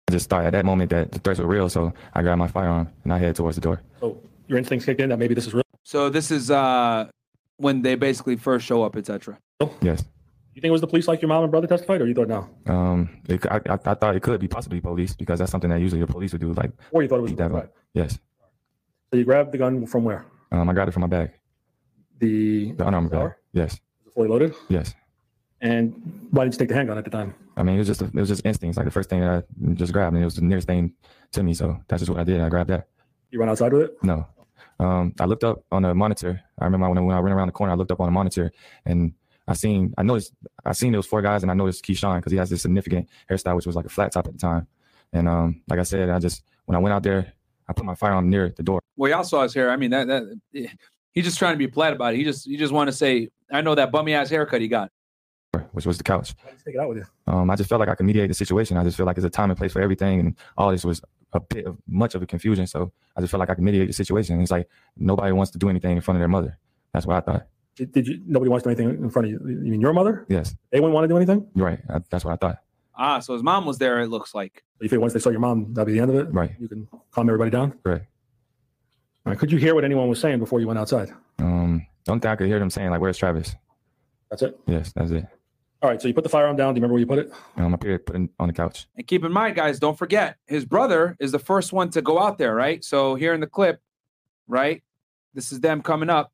I 0.09 0.13
just 0.13 0.29
thought 0.29 0.45
at 0.45 0.53
that 0.53 0.63
moment 0.63 0.89
that 0.91 1.11
the 1.11 1.19
threats 1.19 1.39
were 1.39 1.47
real, 1.47 1.67
so 1.67 1.93
I 2.13 2.21
grabbed 2.21 2.39
my 2.39 2.47
firearm 2.47 2.89
and 3.03 3.11
I 3.11 3.17
headed 3.17 3.35
towards 3.35 3.55
the 3.55 3.61
door. 3.61 3.81
So 3.99 4.21
your 4.47 4.57
instincts 4.57 4.85
kicked 4.85 5.01
in 5.01 5.09
that 5.09 5.19
maybe 5.19 5.33
this 5.33 5.47
is 5.47 5.53
real. 5.53 5.63
So 5.83 6.09
this 6.09 6.31
is 6.31 6.49
uh 6.49 7.09
when 7.57 7.81
they 7.81 7.95
basically 7.95 8.37
first 8.37 8.65
show 8.65 8.83
up, 8.83 8.95
etc. 8.95 9.37
Yes. 9.81 10.05
You 10.53 10.61
think 10.61 10.69
it 10.69 10.71
was 10.71 10.81
the 10.81 10.87
police 10.87 11.07
like 11.07 11.21
your 11.21 11.29
mom 11.29 11.43
and 11.43 11.51
brother 11.51 11.67
testified, 11.67 12.01
or 12.01 12.07
you 12.07 12.15
thought 12.15 12.29
no? 12.29 12.49
Um, 12.65 13.09
it, 13.27 13.45
I, 13.45 13.57
I, 13.69 13.73
I 13.73 13.93
thought 13.93 14.15
it 14.15 14.23
could 14.23 14.39
be 14.39 14.47
possibly 14.47 14.81
police 14.81 15.13
because 15.13 15.39
that's 15.39 15.51
something 15.51 15.69
that 15.69 15.79
usually 15.79 16.01
the 16.01 16.07
police 16.07 16.31
would 16.31 16.41
do. 16.41 16.53
Like, 16.53 16.71
or 16.91 17.03
you 17.03 17.07
thought 17.07 17.19
it 17.19 17.21
was 17.21 17.35
that 17.35 17.51
right. 17.51 17.69
Yes. 17.93 18.17
So 19.11 19.17
you 19.17 19.23
grabbed 19.23 19.51
the 19.51 19.57
gun 19.57 19.85
from 19.85 20.03
where? 20.03 20.25
Um, 20.51 20.69
I 20.69 20.73
got 20.73 20.87
it 20.87 20.91
from 20.91 21.01
my 21.01 21.07
bag. 21.07 21.31
The 22.19 22.71
the 22.73 22.87
unarmed 22.87 23.11
bag. 23.11 23.33
Yes. 23.53 23.79
Was 24.03 24.11
it 24.11 24.13
fully 24.13 24.27
loaded? 24.27 24.55
Yes. 24.69 24.93
And 25.61 26.27
why 26.31 26.43
didn't 26.43 26.55
you 26.55 26.59
take 26.59 26.69
the 26.69 26.75
handgun 26.75 26.97
at 26.97 27.03
the 27.03 27.09
time? 27.09 27.33
I 27.55 27.63
mean, 27.63 27.75
it 27.75 27.79
was 27.79 27.87
just 27.87 28.01
it 28.01 28.13
was 28.13 28.29
just 28.29 28.45
instincts. 28.45 28.77
Like 28.77 28.85
the 28.85 28.91
first 28.91 29.09
thing 29.09 29.21
that 29.21 29.29
I 29.29 29.73
just 29.73 29.93
grabbed, 29.93 30.13
and 30.13 30.21
it 30.21 30.25
was 30.25 30.35
the 30.35 30.41
nearest 30.41 30.67
thing 30.67 30.93
to 31.31 31.43
me. 31.43 31.53
So 31.53 31.79
that's 31.87 32.01
just 32.01 32.09
what 32.09 32.19
I 32.19 32.23
did. 32.23 32.41
I 32.41 32.49
grabbed 32.49 32.69
that. 32.69 32.87
You 33.31 33.39
run 33.39 33.49
outside 33.49 33.73
with 33.73 33.83
it? 33.83 33.97
No. 34.03 34.27
Um, 34.79 35.13
I 35.19 35.25
looked 35.25 35.43
up 35.43 35.63
on 35.71 35.81
the 35.81 35.95
monitor. 35.95 36.41
I 36.59 36.65
remember 36.65 36.89
when 36.89 36.97
I, 36.97 37.01
when 37.01 37.15
I 37.15 37.19
ran 37.19 37.33
around 37.33 37.47
the 37.47 37.53
corner, 37.53 37.73
I 37.73 37.75
looked 37.75 37.91
up 37.91 37.99
on 37.99 38.07
the 38.07 38.11
monitor 38.11 38.51
and 38.85 39.13
I 39.47 39.53
seen 39.53 39.93
I 39.97 40.03
noticed 40.03 40.33
I 40.65 40.73
seen 40.73 40.93
those 40.93 41.07
four 41.07 41.21
guys 41.21 41.41
and 41.41 41.51
I 41.51 41.55
noticed 41.55 41.83
Keyshawn 41.85 42.17
because 42.17 42.31
he 42.31 42.37
has 42.37 42.49
this 42.49 42.61
significant 42.61 43.09
hairstyle 43.29 43.55
which 43.55 43.65
was 43.65 43.75
like 43.75 43.85
a 43.85 43.89
flat 43.89 44.11
top 44.11 44.27
at 44.27 44.33
the 44.33 44.39
time. 44.39 44.67
And 45.13 45.27
um, 45.27 45.61
like 45.67 45.79
I 45.79 45.83
said, 45.83 46.09
I 46.09 46.19
just 46.19 46.43
when 46.65 46.75
I 46.75 46.79
went 46.79 46.93
out 46.93 47.03
there, 47.03 47.33
I 47.67 47.73
put 47.73 47.85
my 47.85 47.95
firearm 47.95 48.29
near 48.29 48.49
the 48.49 48.63
door. 48.63 48.81
Well, 48.95 49.11
y'all 49.11 49.23
saw 49.23 49.43
his 49.43 49.53
hair. 49.53 49.69
I 49.69 49.75
mean, 49.75 49.91
that 49.91 50.07
that 50.07 50.37
he's 51.13 51.25
just 51.25 51.37
trying 51.37 51.53
to 51.53 51.57
be 51.57 51.67
polite 51.67 51.93
about 51.93 52.13
it. 52.13 52.17
He 52.17 52.23
just 52.23 52.45
he 52.45 52.57
just 52.57 52.73
want 52.73 52.87
to 52.87 52.93
say, 52.93 53.29
I 53.51 53.61
know 53.61 53.75
that 53.75 53.91
bummy 53.91 54.13
ass 54.13 54.29
haircut 54.29 54.61
he 54.61 54.67
got 54.67 54.91
which 55.71 55.85
was 55.85 55.97
the 55.97 56.03
couch. 56.03 56.35
take 56.65 56.75
it 56.75 56.79
out 56.79 56.89
with 56.89 56.97
you. 56.97 57.05
Um, 57.27 57.49
I 57.49 57.55
just 57.55 57.69
felt 57.69 57.79
like 57.79 57.89
I 57.89 57.95
could 57.95 58.05
mediate 58.05 58.27
the 58.27 58.33
situation. 58.33 58.77
I 58.77 58.83
just 58.83 58.97
feel 58.97 59.05
like 59.05 59.17
it's 59.17 59.25
a 59.25 59.29
time 59.29 59.49
and 59.49 59.57
place 59.57 59.73
for 59.73 59.81
everything, 59.81 60.19
and 60.19 60.35
all 60.57 60.71
this 60.71 60.83
was 60.83 61.01
a 61.33 61.39
bit 61.39 61.65
of 61.65 61.77
much 61.87 62.15
of 62.15 62.21
a 62.21 62.25
confusion. 62.25 62.67
So 62.67 62.91
I 63.15 63.21
just 63.21 63.31
felt 63.31 63.39
like 63.39 63.49
I 63.49 63.55
could 63.55 63.63
mediate 63.63 63.87
the 63.87 63.93
situation. 63.93 64.41
It's 64.41 64.51
like 64.51 64.69
nobody 64.95 65.31
wants 65.31 65.51
to 65.51 65.57
do 65.57 65.69
anything 65.69 65.95
in 65.95 66.01
front 66.01 66.17
of 66.17 66.21
their 66.21 66.27
mother. 66.27 66.57
That's 66.93 67.05
what 67.05 67.17
I 67.17 67.19
thought. 67.21 67.47
Did, 67.75 67.91
did 67.91 68.07
you? 68.07 68.21
Nobody 68.25 68.49
wants 68.49 68.63
to 68.63 68.73
do 68.73 68.81
anything 68.81 69.03
in 69.03 69.09
front 69.09 69.27
of 69.27 69.31
you. 69.31 69.39
You 69.47 69.71
mean 69.71 69.81
your 69.81 69.93
mother? 69.93 70.25
Yes. 70.29 70.55
They 70.71 70.79
wouldn't 70.79 70.95
want 70.95 71.03
to 71.05 71.09
do 71.09 71.17
anything. 71.17 71.47
Right. 71.55 71.79
I, 71.89 71.99
that's 72.09 72.25
what 72.25 72.33
I 72.33 72.37
thought. 72.37 72.59
Ah, 72.97 73.19
so 73.19 73.33
his 73.33 73.43
mom 73.43 73.65
was 73.65 73.77
there. 73.77 73.99
It 74.01 74.07
looks 74.07 74.33
like. 74.33 74.63
You 74.79 74.89
think 74.89 75.01
once 75.01 75.13
they 75.13 75.19
saw 75.19 75.29
your 75.29 75.39
mom, 75.39 75.73
that'd 75.73 75.87
be 75.87 75.93
the 75.93 75.99
end 75.99 76.09
of 76.11 76.17
it? 76.17 76.33
Right. 76.33 76.51
You 76.59 76.67
can 76.67 76.87
calm 77.11 77.29
everybody 77.29 77.51
down. 77.51 77.77
Right. 77.83 78.01
All 79.25 79.31
right. 79.31 79.39
Could 79.39 79.51
you 79.51 79.57
hear 79.57 79.75
what 79.75 79.83
anyone 79.83 80.07
was 80.07 80.19
saying 80.19 80.39
before 80.39 80.59
you 80.59 80.67
went 80.67 80.79
outside? 80.79 81.11
Um, 81.39 81.85
don't 82.05 82.19
think 82.19 82.31
I 82.31 82.35
could 82.35 82.47
hear 82.47 82.59
them 82.59 82.69
saying 82.69 82.89
like, 82.89 83.01
"Where's 83.01 83.17
Travis?" 83.17 83.55
That's 84.29 84.41
it. 84.41 84.59
Yes, 84.65 84.91
that's 84.93 85.11
it. 85.11 85.25
All 85.81 85.89
right, 85.89 86.01
so 86.01 86.07
you 86.07 86.13
put 86.13 86.23
the 86.23 86.29
firearm 86.29 86.55
down. 86.55 86.73
Do 86.73 86.79
you 86.79 86.81
remember 86.81 86.93
where 86.93 86.99
you 86.99 87.05
put 87.05 87.19
it? 87.19 87.31
Um, 87.55 87.73
up 87.73 87.83
here, 87.83 87.99
put 87.99 88.15
it 88.15 88.29
on 88.39 88.47
the 88.47 88.53
couch. 88.53 88.87
And 88.95 89.05
keep 89.05 89.23
in 89.23 89.31
mind, 89.31 89.55
guys, 89.55 89.79
don't 89.79 89.97
forget 89.97 90.37
his 90.47 90.65
brother 90.65 91.15
is 91.19 91.31
the 91.31 91.39
first 91.39 91.71
one 91.71 91.91
to 91.91 92.01
go 92.01 92.19
out 92.19 92.39
there, 92.39 92.55
right? 92.55 92.83
So 92.83 93.13
here 93.13 93.35
in 93.35 93.41
the 93.41 93.47
clip, 93.47 93.79
right, 94.47 94.81
this 95.35 95.51
is 95.51 95.59
them 95.59 95.83
coming 95.83 96.09
up. 96.09 96.31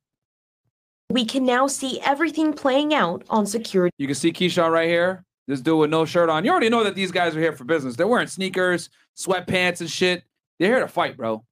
We 1.10 1.26
can 1.26 1.46
now 1.46 1.68
see 1.68 2.00
everything 2.02 2.54
playing 2.54 2.94
out 2.94 3.26
on 3.30 3.46
security. 3.46 3.94
You 3.98 4.08
can 4.08 4.16
see 4.16 4.32
Keyshawn 4.32 4.72
right 4.72 4.88
here. 4.88 5.26
This 5.48 5.60
dude 5.62 5.80
with 5.80 5.90
no 5.90 6.06
shirt 6.06 6.30
on. 6.30 6.46
You 6.46 6.52
already 6.52 6.70
know 6.70 6.84
that 6.84 6.96
these 6.96 7.12
guys 7.12 7.36
are 7.36 7.40
here 7.40 7.54
for 7.54 7.66
business. 7.66 7.96
They're 7.96 8.08
wearing 8.08 8.28
sneakers, 8.28 8.90
sweatpants, 9.16 9.82
and 9.82 9.90
shit. 9.90 10.24
They're 10.58 10.70
here 10.70 10.80
to 10.80 10.88
fight, 10.88 11.18
bro. 11.18 11.44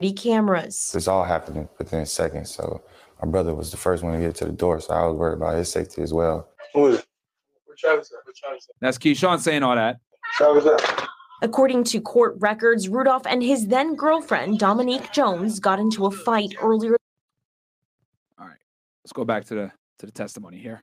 The 0.00 0.12
Cameras. 0.12 0.92
This 0.92 1.08
all 1.08 1.24
happened 1.24 1.68
within 1.78 2.04
seconds. 2.06 2.54
So 2.54 2.82
my 3.22 3.28
brother 3.28 3.54
was 3.54 3.70
the 3.70 3.76
first 3.76 4.02
one 4.02 4.12
to 4.12 4.20
get 4.20 4.34
to 4.36 4.44
the 4.44 4.52
door, 4.52 4.80
so 4.80 4.92
I 4.92 5.06
was 5.06 5.16
worried 5.16 5.38
about 5.38 5.56
his 5.56 5.70
safety 5.70 6.02
as 6.02 6.12
well. 6.12 6.48
Who 6.74 6.88
is 6.88 6.98
it? 6.98 7.06
Where 7.64 7.76
Travis 7.76 8.12
at? 8.12 8.24
Where 8.24 8.34
Travis? 8.36 8.68
That's 8.80 8.98
Keyshawn 8.98 9.40
saying 9.40 9.62
all 9.62 9.74
that. 9.74 9.98
Travis 10.36 10.66
at? 10.66 11.08
According 11.40 11.84
to 11.84 12.00
court 12.00 12.36
records, 12.38 12.88
Rudolph 12.88 13.26
and 13.26 13.42
his 13.42 13.68
then 13.68 13.94
girlfriend, 13.94 14.58
Dominique 14.58 15.12
Jones, 15.12 15.58
got 15.60 15.78
into 15.78 16.06
a 16.06 16.10
fight 16.10 16.54
earlier. 16.60 16.96
All 18.38 18.46
right, 18.46 18.56
let's 19.04 19.12
go 19.12 19.24
back 19.24 19.44
to 19.46 19.54
the 19.54 19.72
to 20.00 20.06
the 20.06 20.12
testimony 20.12 20.58
here. 20.58 20.82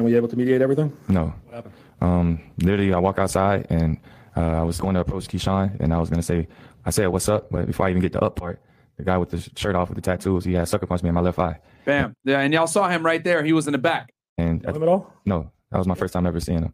And 0.00 0.06
were 0.06 0.10
you 0.12 0.16
able 0.16 0.28
to 0.28 0.36
mediate 0.36 0.62
everything? 0.62 0.96
No. 1.08 1.34
What 1.44 1.54
happened? 1.56 1.74
Um, 2.00 2.40
literally, 2.62 2.94
I 2.94 2.98
walk 2.98 3.18
outside 3.18 3.66
and 3.68 3.98
uh, 4.34 4.40
I 4.40 4.62
was 4.62 4.80
going 4.80 4.94
to 4.94 5.00
approach 5.00 5.28
Keyshawn 5.28 5.78
and 5.78 5.92
I 5.92 5.98
was 5.98 6.08
going 6.08 6.16
to 6.20 6.22
say, 6.22 6.48
I 6.86 6.90
said, 6.90 7.08
what's 7.08 7.28
up? 7.28 7.50
But 7.50 7.66
before 7.66 7.86
I 7.86 7.90
even 7.90 8.00
get 8.00 8.12
the 8.14 8.20
up 8.22 8.36
part, 8.36 8.62
the 8.96 9.02
guy 9.04 9.18
with 9.18 9.28
the 9.28 9.46
shirt 9.56 9.76
off 9.76 9.90
with 9.90 9.96
the 9.96 10.00
tattoos, 10.00 10.42
he 10.46 10.54
had 10.54 10.68
sucker 10.68 10.86
punched 10.86 11.02
me 11.04 11.10
in 11.10 11.14
my 11.14 11.20
left 11.20 11.38
eye. 11.38 11.60
Bam. 11.84 12.16
Yeah, 12.24 12.40
and 12.40 12.50
y'all 12.54 12.66
saw 12.66 12.88
him 12.88 13.04
right 13.04 13.22
there. 13.22 13.44
He 13.44 13.52
was 13.52 13.66
in 13.66 13.72
the 13.72 13.78
back. 13.78 14.14
And 14.38 14.62
Know 14.62 14.72
him 14.72 14.82
at 14.84 14.88
all? 14.88 15.12
no, 15.26 15.52
that 15.70 15.76
was 15.76 15.86
my 15.86 15.94
first 15.94 16.14
time 16.14 16.26
ever 16.26 16.40
seeing 16.40 16.62
him. 16.62 16.72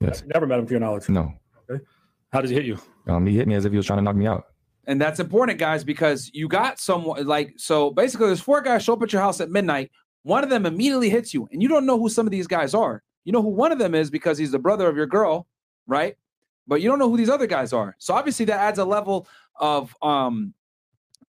Yes. 0.00 0.24
Never 0.32 0.46
met 0.46 0.58
him 0.58 0.64
to 0.66 0.70
your 0.70 0.80
knowledge. 0.80 1.06
No. 1.10 1.34
Okay. 1.70 1.84
How 2.32 2.40
did 2.40 2.48
he 2.48 2.56
hit 2.56 2.64
you? 2.64 2.78
Um, 3.08 3.26
he 3.26 3.36
hit 3.36 3.46
me 3.46 3.56
as 3.56 3.66
if 3.66 3.72
he 3.72 3.76
was 3.76 3.84
trying 3.84 3.98
to 3.98 4.02
knock 4.02 4.16
me 4.16 4.26
out. 4.26 4.44
And 4.86 4.98
that's 4.98 5.20
important, 5.20 5.58
guys, 5.58 5.84
because 5.84 6.30
you 6.32 6.48
got 6.48 6.78
someone 6.80 7.26
like 7.26 7.52
so 7.58 7.90
basically 7.90 8.28
there's 8.28 8.40
four 8.40 8.62
guys 8.62 8.82
show 8.84 8.94
up 8.94 9.02
at 9.02 9.12
your 9.12 9.20
house 9.20 9.42
at 9.42 9.50
midnight. 9.50 9.90
One 10.28 10.44
of 10.44 10.50
them 10.50 10.66
immediately 10.66 11.08
hits 11.08 11.32
you, 11.32 11.48
and 11.50 11.62
you 11.62 11.68
don't 11.70 11.86
know 11.86 11.98
who 11.98 12.10
some 12.10 12.26
of 12.26 12.30
these 12.30 12.46
guys 12.46 12.74
are. 12.74 13.02
You 13.24 13.32
know 13.32 13.40
who 13.40 13.48
one 13.48 13.72
of 13.72 13.78
them 13.78 13.94
is 13.94 14.10
because 14.10 14.36
he's 14.36 14.50
the 14.50 14.58
brother 14.58 14.86
of 14.86 14.94
your 14.94 15.06
girl, 15.06 15.46
right? 15.86 16.18
But 16.66 16.82
you 16.82 16.90
don't 16.90 16.98
know 16.98 17.08
who 17.08 17.16
these 17.16 17.30
other 17.30 17.46
guys 17.46 17.72
are. 17.72 17.96
So 17.98 18.12
obviously 18.12 18.44
that 18.44 18.60
adds 18.60 18.78
a 18.78 18.84
level 18.84 19.26
of 19.58 19.96
um 20.02 20.52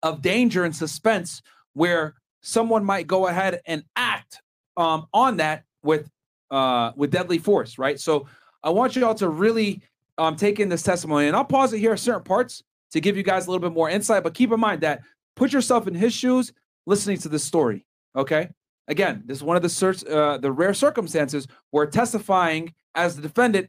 of 0.03 0.21
danger 0.21 0.65
and 0.65 0.75
suspense 0.75 1.43
where 1.75 2.17
someone 2.41 2.85
might 2.85 3.07
go 3.07 3.29
ahead 3.29 3.61
and 3.67 3.85
act 3.95 4.43
um 4.77 5.07
on 5.15 5.37
that 5.37 5.63
with 5.85 6.11
uh 6.51 6.91
with 6.97 7.13
deadly 7.13 7.39
force, 7.39 7.79
right? 7.79 8.01
So 8.01 8.27
I 8.65 8.71
want 8.71 8.97
you 8.97 9.07
all 9.07 9.15
to 9.15 9.29
really 9.29 9.81
um 10.19 10.35
take 10.35 10.59
in 10.59 10.69
this 10.69 10.83
testimony, 10.83 11.29
and 11.29 11.37
I'll 11.37 11.45
pause 11.45 11.73
it 11.73 11.79
here 11.79 11.93
at 11.93 12.01
certain 12.01 12.25
parts 12.25 12.65
to 12.91 13.01
give 13.01 13.17
you 13.17 13.23
guys 13.23 13.47
a 13.47 13.51
little 13.53 13.65
bit 13.65 13.75
more 13.77 13.89
insight. 13.89 14.25
But 14.25 14.35
keep 14.35 14.51
in 14.51 14.59
mind 14.59 14.81
that 14.81 15.03
put 15.37 15.53
yourself 15.53 15.87
in 15.87 15.95
his 15.95 16.13
shoes 16.13 16.53
listening 16.85 17.19
to 17.19 17.29
this 17.29 17.45
story. 17.45 17.87
Okay. 18.17 18.49
Again, 18.89 19.23
this 19.27 19.39
is 19.39 19.45
one 19.45 19.57
of 19.57 19.63
the 19.63 19.69
search, 19.69 20.05
uh, 20.05 20.39
the 20.39 20.51
rare 20.51 20.75
circumstances 20.75 21.47
where 21.71 21.87
testifying 21.87 22.75
as 22.95 23.17
the 23.17 23.23
defendant 23.23 23.69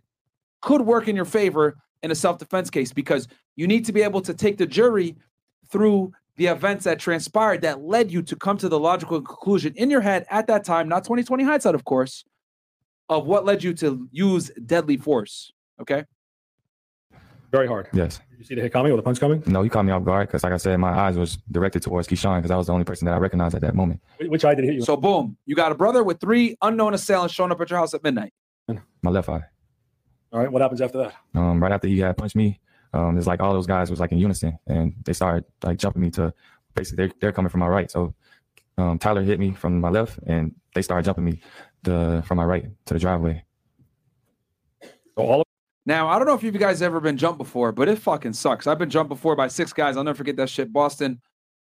could 0.61 0.81
work 0.81 1.07
in 1.07 1.15
your 1.15 1.25
favor 1.25 1.77
in 2.01 2.11
a 2.11 2.15
self-defense 2.15 2.69
case 2.69 2.93
because 2.93 3.27
you 3.55 3.67
need 3.67 3.85
to 3.85 3.91
be 3.91 4.01
able 4.01 4.21
to 4.21 4.33
take 4.33 4.57
the 4.57 4.65
jury 4.65 5.17
through 5.69 6.11
the 6.37 6.47
events 6.47 6.85
that 6.85 6.99
transpired 6.99 7.61
that 7.61 7.81
led 7.81 8.09
you 8.09 8.21
to 8.21 8.35
come 8.35 8.57
to 8.57 8.69
the 8.69 8.79
logical 8.79 9.21
conclusion 9.21 9.73
in 9.75 9.89
your 9.89 9.99
head 9.99 10.25
at 10.29 10.47
that 10.47 10.63
time, 10.63 10.87
not 10.87 11.03
2020 11.03 11.43
hindsight, 11.43 11.75
of 11.75 11.83
course, 11.83 12.23
of 13.09 13.25
what 13.25 13.43
led 13.45 13.61
you 13.61 13.73
to 13.73 14.07
use 14.11 14.49
deadly 14.65 14.95
force. 14.95 15.51
Okay. 15.81 16.05
Very 17.51 17.67
hard. 17.67 17.89
Yes. 17.93 18.19
Did 18.29 18.39
you 18.39 18.45
see 18.45 18.55
the 18.55 18.61
hit 18.61 18.71
coming 18.71 18.91
or 18.91 18.95
the 18.95 19.01
punch 19.01 19.19
coming? 19.19 19.41
No, 19.47 19.63
he 19.63 19.69
caught 19.69 19.83
me 19.83 19.91
off 19.91 20.03
guard 20.03 20.27
because, 20.27 20.43
like 20.43 20.53
I 20.53 20.57
said, 20.57 20.77
my 20.77 20.91
eyes 20.91 21.17
was 21.17 21.37
directed 21.51 21.81
towards 21.81 22.07
Keyshawn 22.07 22.37
because 22.37 22.51
I 22.51 22.55
was 22.55 22.67
the 22.67 22.73
only 22.73 22.85
person 22.85 23.05
that 23.05 23.13
I 23.13 23.17
recognized 23.17 23.55
at 23.55 23.61
that 23.61 23.75
moment. 23.75 24.01
Which 24.19 24.45
eye 24.45 24.53
did 24.53 24.65
he 24.65 24.71
hit 24.71 24.75
you? 24.77 24.85
So 24.85 24.95
boom, 24.95 25.35
you 25.45 25.55
got 25.55 25.71
a 25.71 25.75
brother 25.75 26.03
with 26.03 26.19
three 26.19 26.55
unknown 26.61 26.93
assailants 26.93 27.33
showing 27.33 27.51
up 27.51 27.59
at 27.59 27.69
your 27.69 27.79
house 27.79 27.93
at 27.93 28.03
midnight. 28.03 28.33
My 29.01 29.09
left 29.11 29.29
eye. 29.29 29.43
All 30.31 30.39
right. 30.39 30.51
What 30.51 30.61
happens 30.61 30.81
after 30.81 30.99
that? 30.99 31.15
Um, 31.33 31.61
right 31.61 31.71
after 31.71 31.87
he 31.87 31.99
had 31.99 32.17
punched 32.17 32.35
me, 32.35 32.59
um, 32.93 33.17
it's 33.17 33.25
like 33.27 33.39
all 33.39 33.53
those 33.53 33.67
guys 33.67 33.89
was 33.89 33.99
like 33.99 34.11
in 34.11 34.19
unison, 34.19 34.59
and 34.67 34.93
they 35.05 35.13
started 35.13 35.45
like 35.63 35.79
jumping 35.79 36.01
me 36.01 36.11
to 36.11 36.33
basically 36.75 37.07
they're, 37.07 37.15
they're 37.19 37.31
coming 37.31 37.49
from 37.49 37.61
my 37.61 37.67
right. 37.67 37.89
So 37.89 38.13
um, 38.77 38.99
Tyler 38.99 39.23
hit 39.23 39.39
me 39.39 39.53
from 39.53 39.79
my 39.81 39.89
left, 39.89 40.19
and 40.27 40.53
they 40.75 40.81
started 40.81 41.05
jumping 41.05 41.25
me 41.25 41.41
the 41.83 42.23
from 42.27 42.37
my 42.37 42.43
right 42.43 42.65
to 42.85 42.93
the 42.93 42.99
driveway. 42.99 43.43
So 44.83 45.23
all 45.25 45.41
of 45.41 45.47
Now, 45.89 46.07
I 46.07 46.19
don't 46.19 46.27
know 46.27 46.35
if 46.35 46.43
you 46.43 46.51
guys 46.51 46.83
ever 46.83 46.99
been 46.99 47.17
jumped 47.17 47.39
before, 47.39 47.71
but 47.71 47.89
it 47.89 47.97
fucking 47.97 48.33
sucks. 48.33 48.67
I've 48.67 48.77
been 48.77 48.91
jumped 48.91 49.09
before 49.09 49.35
by 49.35 49.47
six 49.47 49.73
guys. 49.73 49.97
I'll 49.97 50.03
never 50.03 50.17
forget 50.17 50.35
that 50.35 50.47
shit. 50.47 50.71
Boston, 50.71 51.19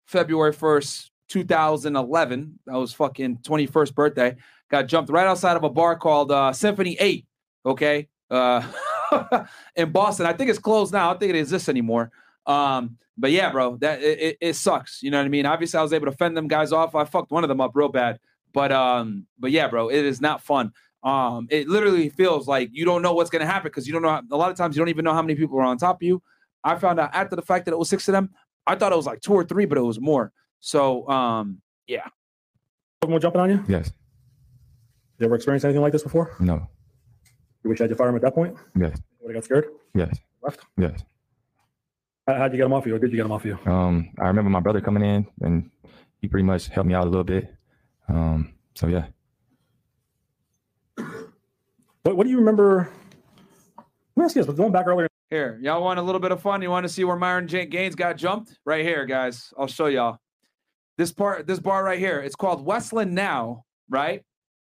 February 0.06 0.54
1st, 0.54 1.10
2011. 1.28 2.58
That 2.64 2.72
was 2.72 2.94
fucking 2.94 3.40
21st 3.42 3.94
birthday. 3.94 4.36
Got 4.70 4.88
jumped 4.88 5.10
right 5.10 5.26
outside 5.26 5.58
of 5.58 5.64
a 5.64 5.68
bar 5.68 5.96
called 5.96 6.32
uh, 6.32 6.54
Symphony 6.54 6.96
8. 6.98 7.26
Okay. 7.66 8.08
Uh, 8.30 8.66
in 9.76 9.92
Boston. 9.92 10.24
I 10.24 10.32
think 10.32 10.48
it's 10.48 10.58
closed 10.58 10.94
now. 10.94 11.08
I 11.08 11.12
don't 11.12 11.20
think 11.20 11.34
it 11.34 11.38
exists 11.38 11.68
anymore. 11.68 12.10
Um, 12.46 12.96
but 13.18 13.30
yeah, 13.30 13.50
bro, 13.50 13.76
that 13.82 14.02
it, 14.02 14.38
it, 14.40 14.54
sucks. 14.54 15.02
You 15.02 15.10
know 15.10 15.18
what 15.18 15.26
I 15.26 15.28
mean? 15.28 15.44
Obviously, 15.44 15.78
I 15.78 15.82
was 15.82 15.92
able 15.92 16.06
to 16.06 16.16
fend 16.16 16.34
them 16.34 16.48
guys 16.48 16.72
off. 16.72 16.94
I 16.94 17.04
fucked 17.04 17.30
one 17.30 17.44
of 17.44 17.48
them 17.48 17.60
up 17.60 17.72
real 17.74 17.90
bad. 17.90 18.18
But 18.54 18.72
um, 18.72 19.26
but 19.38 19.50
yeah, 19.50 19.68
bro, 19.68 19.90
it 19.90 20.02
is 20.02 20.22
not 20.22 20.40
fun. 20.40 20.72
Um, 21.04 21.46
it 21.50 21.68
literally 21.68 22.08
feels 22.08 22.48
like 22.48 22.70
you 22.72 22.84
don't 22.84 23.02
know 23.02 23.12
what's 23.12 23.30
gonna 23.30 23.46
happen 23.46 23.68
because 23.68 23.86
you 23.86 23.92
don't 23.92 24.02
know. 24.02 24.08
How, 24.08 24.22
a 24.30 24.36
lot 24.36 24.50
of 24.50 24.56
times 24.56 24.74
you 24.74 24.80
don't 24.80 24.88
even 24.88 25.04
know 25.04 25.12
how 25.12 25.22
many 25.22 25.34
people 25.34 25.58
are 25.58 25.64
on 25.64 25.76
top 25.78 25.96
of 25.96 26.02
you. 26.02 26.22
I 26.64 26.76
found 26.76 26.98
out 26.98 27.10
after 27.12 27.36
the 27.36 27.42
fact 27.42 27.66
that 27.66 27.72
it 27.72 27.78
was 27.78 27.88
six 27.88 28.08
of 28.08 28.12
them. 28.12 28.30
I 28.66 28.74
thought 28.74 28.92
it 28.92 28.96
was 28.96 29.06
like 29.06 29.20
two 29.20 29.34
or 29.34 29.44
three, 29.44 29.66
but 29.66 29.76
it 29.76 29.82
was 29.82 30.00
more. 30.00 30.32
So 30.60 31.06
um, 31.08 31.60
yeah. 31.86 32.08
Someone 33.02 33.20
jumping 33.20 33.40
on 33.42 33.50
you? 33.50 33.64
Yes. 33.68 33.92
You 35.18 35.26
ever 35.26 35.34
experienced 35.34 35.64
anything 35.64 35.82
like 35.82 35.92
this 35.92 36.02
before? 36.02 36.34
No. 36.40 36.66
You 37.62 37.70
wish 37.70 37.80
I 37.80 37.84
had 37.84 37.90
to 37.90 37.96
fire 37.96 38.08
him 38.08 38.16
at 38.16 38.22
that 38.22 38.34
point? 38.34 38.56
Yes. 38.74 38.98
Would 39.20 39.34
have 39.34 39.42
got 39.42 39.44
scared? 39.44 39.66
Yes. 39.94 40.18
Left? 40.42 40.60
Yes. 40.78 41.04
How, 42.26 42.34
how'd 42.34 42.52
you 42.52 42.58
get 42.58 42.64
him 42.64 42.72
off 42.72 42.86
you, 42.86 42.94
or 42.94 42.98
did 42.98 43.10
you 43.10 43.16
get 43.16 43.26
him 43.26 43.32
off 43.32 43.44
you? 43.44 43.58
Um, 43.66 44.10
I 44.18 44.26
remember 44.26 44.50
my 44.50 44.60
brother 44.60 44.80
coming 44.80 45.02
in, 45.02 45.26
and 45.42 45.70
he 46.20 46.28
pretty 46.28 46.44
much 46.44 46.68
helped 46.68 46.88
me 46.88 46.94
out 46.94 47.04
a 47.04 47.10
little 47.10 47.24
bit. 47.24 47.54
Um, 48.08 48.54
so 48.74 48.86
yeah. 48.86 49.06
What, 52.04 52.18
what 52.18 52.24
do 52.24 52.30
you 52.30 52.36
remember? 52.36 52.90
Let 53.78 53.86
me 54.16 54.24
ask 54.24 54.36
you 54.36 54.44
this, 54.44 54.54
going 54.54 54.72
back 54.72 54.86
earlier. 54.86 55.08
Here, 55.30 55.58
y'all 55.62 55.82
want 55.82 55.98
a 55.98 56.02
little 56.02 56.20
bit 56.20 56.32
of 56.32 56.42
fun? 56.42 56.60
You 56.60 56.70
want 56.70 56.84
to 56.84 56.88
see 56.88 57.02
where 57.02 57.16
Myron 57.16 57.46
Gaines 57.46 57.94
got 57.94 58.18
jumped? 58.18 58.58
Right 58.66 58.84
here, 58.84 59.06
guys. 59.06 59.52
I'll 59.58 59.66
show 59.66 59.86
y'all. 59.86 60.18
This 60.98 61.12
part, 61.12 61.46
this 61.46 61.58
bar 61.58 61.82
right 61.82 61.98
here. 61.98 62.20
It's 62.20 62.36
called 62.36 62.64
Westland 62.64 63.14
now, 63.14 63.64
right? 63.88 64.22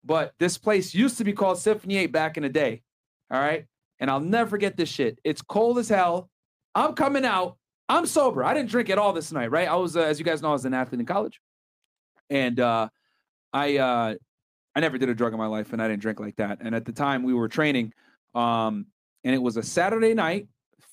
But 0.04 0.32
this 0.38 0.56
place 0.56 0.94
used 0.94 1.18
to 1.18 1.24
be 1.24 1.34
called 1.34 1.58
Symphony 1.58 1.98
8 1.98 2.06
back 2.06 2.38
in 2.38 2.44
the 2.44 2.48
day. 2.48 2.82
All 3.30 3.38
right. 3.38 3.66
And 4.00 4.10
I'll 4.10 4.20
never 4.20 4.48
forget 4.48 4.78
this 4.78 4.88
shit. 4.88 5.18
It's 5.22 5.42
cold 5.42 5.78
as 5.78 5.90
hell. 5.90 6.30
I'm 6.74 6.94
coming 6.94 7.26
out. 7.26 7.58
I'm 7.90 8.06
sober. 8.06 8.42
I 8.42 8.54
didn't 8.54 8.70
drink 8.70 8.88
at 8.88 8.96
all 8.96 9.12
this 9.12 9.32
night, 9.32 9.50
right? 9.50 9.68
I 9.68 9.74
was, 9.76 9.98
uh, 9.98 10.00
as 10.00 10.18
you 10.18 10.24
guys 10.24 10.40
know, 10.40 10.48
I 10.48 10.52
was 10.52 10.64
an 10.64 10.72
athlete 10.72 11.00
in 11.00 11.06
college. 11.06 11.40
And 12.30 12.58
uh 12.58 12.88
I 13.52 13.76
uh 13.76 14.14
I 14.74 14.80
never 14.80 14.98
did 14.98 15.08
a 15.08 15.14
drug 15.14 15.32
in 15.32 15.38
my 15.38 15.46
life 15.46 15.72
and 15.72 15.82
I 15.82 15.88
didn't 15.88 16.02
drink 16.02 16.20
like 16.20 16.36
that. 16.36 16.58
And 16.60 16.74
at 16.74 16.84
the 16.84 16.92
time 16.92 17.22
we 17.22 17.34
were 17.34 17.48
training, 17.48 17.92
um, 18.34 18.86
and 19.24 19.34
it 19.34 19.42
was 19.42 19.56
a 19.56 19.62
Saturday 19.62 20.14
night, 20.14 20.48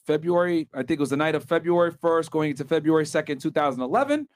February, 0.07 0.67
I 0.73 0.79
think 0.79 0.91
it 0.91 0.99
was 0.99 1.09
the 1.09 1.17
night 1.17 1.35
of 1.35 1.43
February 1.43 1.91
1st, 1.91 2.29
going 2.31 2.51
into 2.51 2.63
February 2.65 3.05
2nd, 3.05 3.41
2011. 3.41 4.27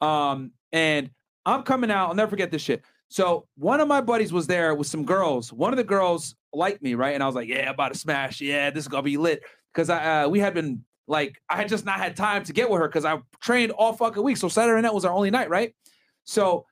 Um, 0.00 0.52
and 0.72 1.10
I'm 1.46 1.62
coming 1.62 1.90
out, 1.90 2.08
I'll 2.08 2.14
never 2.14 2.30
forget 2.30 2.50
this 2.50 2.62
shit. 2.62 2.82
So 3.08 3.46
one 3.56 3.80
of 3.80 3.88
my 3.88 4.00
buddies 4.00 4.32
was 4.32 4.46
there 4.46 4.74
with 4.74 4.86
some 4.86 5.04
girls. 5.04 5.52
One 5.52 5.72
of 5.72 5.76
the 5.76 5.84
girls 5.84 6.34
liked 6.52 6.82
me, 6.82 6.94
right? 6.94 7.14
And 7.14 7.22
I 7.22 7.26
was 7.26 7.34
like, 7.34 7.48
yeah, 7.48 7.70
about 7.70 7.92
to 7.92 7.98
smash. 7.98 8.40
Yeah, 8.40 8.70
this 8.70 8.84
is 8.84 8.88
gonna 8.88 9.02
be 9.02 9.16
lit. 9.16 9.42
Cause 9.72 9.90
I 9.90 10.22
uh, 10.22 10.28
we 10.28 10.40
had 10.40 10.54
been 10.54 10.84
like, 11.06 11.40
I 11.48 11.56
had 11.56 11.68
just 11.68 11.84
not 11.84 11.98
had 11.98 12.16
time 12.16 12.44
to 12.44 12.52
get 12.52 12.70
with 12.70 12.80
her 12.80 12.88
because 12.88 13.04
I 13.04 13.20
trained 13.40 13.72
all 13.72 13.92
fucking 13.92 14.22
week. 14.22 14.36
So 14.36 14.48
Saturday 14.48 14.80
night 14.80 14.94
was 14.94 15.04
our 15.04 15.12
only 15.12 15.30
night, 15.30 15.50
right? 15.50 15.74
So 16.24 16.66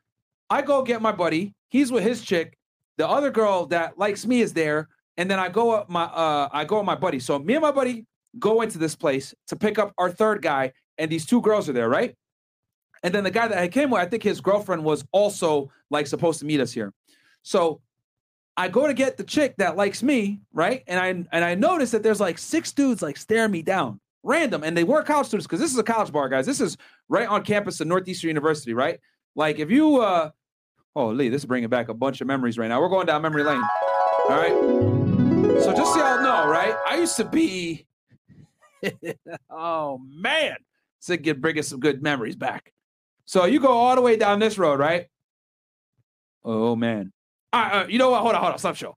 I 0.49 0.63
go 0.63 0.83
get 0.83 1.03
my 1.03 1.13
buddy. 1.13 1.55
He's 1.73 1.91
with 1.91 2.05
his 2.05 2.21
chick. 2.21 2.59
The 2.99 3.09
other 3.09 3.31
girl 3.31 3.65
that 3.69 3.99
likes 3.99 4.27
me 4.27 4.43
is 4.43 4.53
there, 4.53 4.91
and 5.17 5.31
then 5.31 5.39
I 5.39 5.49
go 5.49 5.71
up 5.71 5.89
my 5.89 6.05
uh 6.05 6.51
I 6.53 6.67
go 6.67 6.77
with 6.77 6.85
my 6.85 6.95
buddy. 6.95 7.19
So 7.19 7.39
me 7.39 7.55
and 7.55 7.63
my 7.63 7.73
buddy 7.73 8.05
go 8.39 8.61
into 8.61 8.77
this 8.77 8.95
place 8.95 9.35
to 9.47 9.57
pick 9.57 9.79
up 9.79 9.95
our 9.97 10.11
third 10.11 10.43
guy, 10.43 10.73
and 10.99 11.11
these 11.11 11.25
two 11.25 11.41
girls 11.41 11.71
are 11.71 11.73
there, 11.73 11.89
right? 11.89 12.15
And 13.03 13.15
then 13.15 13.25
the 13.25 13.31
guy 13.31 13.49
that 13.49 13.57
I 13.57 13.69
came 13.69 13.89
with, 13.89 14.03
I 14.03 14.05
think 14.05 14.23
his 14.23 14.43
girlfriend 14.43 14.85
was 14.85 15.03
also 15.13 15.71
like 15.91 16.07
supposed 16.07 16.41
to 16.41 16.45
meet 16.45 16.61
us 16.61 16.73
here. 16.73 16.93
So 17.43 17.81
I 18.55 18.69
go 18.69 18.87
to 18.87 18.93
get 18.93 19.17
the 19.17 19.25
chick 19.25 19.55
that 19.57 19.75
likes 19.75 20.03
me, 20.03 20.43
right? 20.53 20.85
And 20.87 21.01
I 21.01 21.07
and 21.35 21.43
I 21.43 21.55
notice 21.55 21.91
that 21.93 22.03
there's 22.03 22.21
like 22.21 22.37
six 22.37 22.71
dudes 22.71 23.01
like 23.01 23.17
staring 23.17 23.51
me 23.51 23.63
down, 23.63 23.99
random, 24.23 24.63
and 24.63 24.77
they 24.77 24.85
were 24.85 25.03
college 25.03 25.29
students 25.29 25.47
because 25.47 25.61
this 25.61 25.73
is 25.73 25.79
a 25.79 25.83
college 25.83 26.13
bar, 26.13 26.29
guys. 26.29 26.45
This 26.45 26.61
is 26.61 26.77
right 27.09 27.27
on 27.27 27.45
campus 27.45 27.81
at 27.81 27.87
Northeastern 27.87 28.29
University, 28.29 28.75
right? 28.75 29.01
Like 29.35 29.59
if 29.59 29.71
you 29.71 30.03
uh 30.03 30.33
oh 30.97 31.09
Lee, 31.09 31.29
this 31.29 31.43
is 31.43 31.47
bringing 31.47 31.69
back 31.69 31.89
a 31.89 31.95
bunch 31.95 32.21
of 32.21 32.27
memories 32.27 32.59
right 32.59 32.69
now. 32.69 32.81
We're 32.81 32.89
going 32.89 33.07
down 33.07 33.23
memory 33.23 33.45
lane. 33.45 33.63
All 34.29 34.37
right. 34.37 35.63
So 35.63 35.73
just 35.73 35.95
so 35.95 35.99
y'all 35.99 36.23
know, 36.23 36.49
right? 36.49 36.75
I 36.87 36.97
used 36.97 37.17
to 37.17 37.25
be 37.25 37.87
oh 39.51 39.99
man. 39.99 40.57
So 41.01 41.17
get 41.17 41.41
bringing 41.41 41.63
some 41.63 41.81
good 41.81 42.03
memories 42.03 42.37
back. 42.37 42.73
So 43.25 43.45
you 43.45 43.61
go 43.61 43.69
all 43.69 43.95
the 43.95 44.03
way 44.03 44.17
down 44.17 44.39
this 44.39 44.59
road, 44.59 44.79
right? 44.79 45.07
Oh 46.45 46.77
man. 46.77 47.13
All 47.53 47.63
right, 47.63 47.83
uh, 47.83 47.87
you 47.87 47.99
know 47.99 48.11
what? 48.11 48.23
Hold 48.23 48.35
on, 48.35 48.41
hold 48.41 48.53
on. 48.55 48.59
Stop 48.59 48.77
show. 48.77 48.97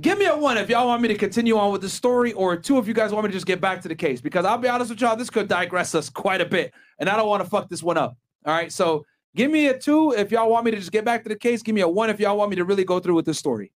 Give 0.00 0.18
me 0.18 0.26
a 0.26 0.36
one 0.36 0.56
if 0.56 0.68
y'all 0.68 0.86
want 0.86 1.02
me 1.02 1.08
to 1.08 1.14
continue 1.14 1.56
on 1.56 1.72
with 1.72 1.80
the 1.80 1.88
story, 1.88 2.32
or 2.32 2.54
a 2.54 2.60
two 2.60 2.78
if 2.78 2.86
you 2.86 2.94
guys 2.94 3.12
want 3.12 3.24
me 3.24 3.30
to 3.30 3.32
just 3.32 3.46
get 3.46 3.60
back 3.60 3.82
to 3.82 3.88
the 3.88 3.94
case. 3.94 4.20
Because 4.20 4.44
I'll 4.44 4.58
be 4.58 4.68
honest 4.68 4.90
with 4.90 5.00
y'all, 5.00 5.16
this 5.16 5.30
could 5.30 5.48
digress 5.48 5.94
us 5.94 6.08
quite 6.08 6.40
a 6.40 6.46
bit, 6.46 6.72
and 6.98 7.08
I 7.08 7.16
don't 7.16 7.28
want 7.28 7.42
to 7.42 7.48
fuck 7.48 7.68
this 7.68 7.82
one 7.82 7.98
up. 7.98 8.16
All 8.44 8.54
right, 8.54 8.72
so 8.72 9.04
give 9.34 9.50
me 9.50 9.68
a 9.68 9.78
two 9.78 10.12
if 10.12 10.30
y'all 10.30 10.50
want 10.50 10.64
me 10.64 10.70
to 10.70 10.76
just 10.76 10.92
get 10.92 11.04
back 11.04 11.22
to 11.22 11.28
the 11.28 11.36
case. 11.36 11.62
Give 11.62 11.74
me 11.74 11.80
a 11.80 11.88
one 11.88 12.10
if 12.10 12.20
y'all 12.20 12.36
want 12.36 12.50
me 12.50 12.56
to 12.56 12.64
really 12.64 12.84
go 12.84 13.00
through 13.00 13.14
with 13.14 13.26
this 13.26 13.38
story. 13.38 13.72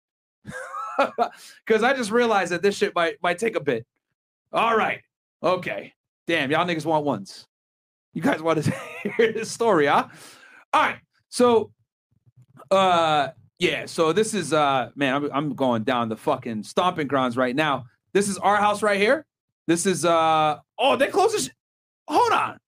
Because 1.65 1.81
I 1.81 1.93
just 1.93 2.11
realized 2.11 2.51
that 2.51 2.61
this 2.61 2.77
shit 2.77 2.93
might 2.93 3.15
might 3.23 3.39
take 3.39 3.55
a 3.55 3.59
bit. 3.59 3.87
All 4.53 4.77
right, 4.77 5.01
okay. 5.41 5.93
Damn, 6.27 6.51
y'all 6.51 6.67
niggas 6.67 6.85
want 6.85 7.05
ones. 7.05 7.47
You 8.13 8.21
guys 8.21 8.39
want 8.39 8.63
to 8.63 8.73
hear 9.17 9.31
this 9.31 9.49
story, 9.49 9.87
huh? 9.87 10.09
All 10.73 10.81
right, 10.81 10.99
so 11.29 11.71
uh 12.69 13.29
yeah 13.57 13.85
so 13.85 14.13
this 14.13 14.33
is 14.33 14.53
uh 14.53 14.89
man 14.95 15.15
I'm, 15.15 15.29
I'm 15.33 15.55
going 15.55 15.83
down 15.83 16.09
the 16.09 16.17
fucking 16.17 16.63
stomping 16.63 17.07
grounds 17.07 17.35
right 17.35 17.55
now 17.55 17.85
this 18.13 18.27
is 18.29 18.37
our 18.37 18.57
house 18.57 18.83
right 18.83 18.99
here 18.99 19.25
this 19.67 19.85
is 19.85 20.05
uh 20.05 20.57
oh 20.77 20.95
they 20.95 21.07
closed 21.07 21.33
this 21.33 21.49
hold 22.07 22.31
on 22.31 22.59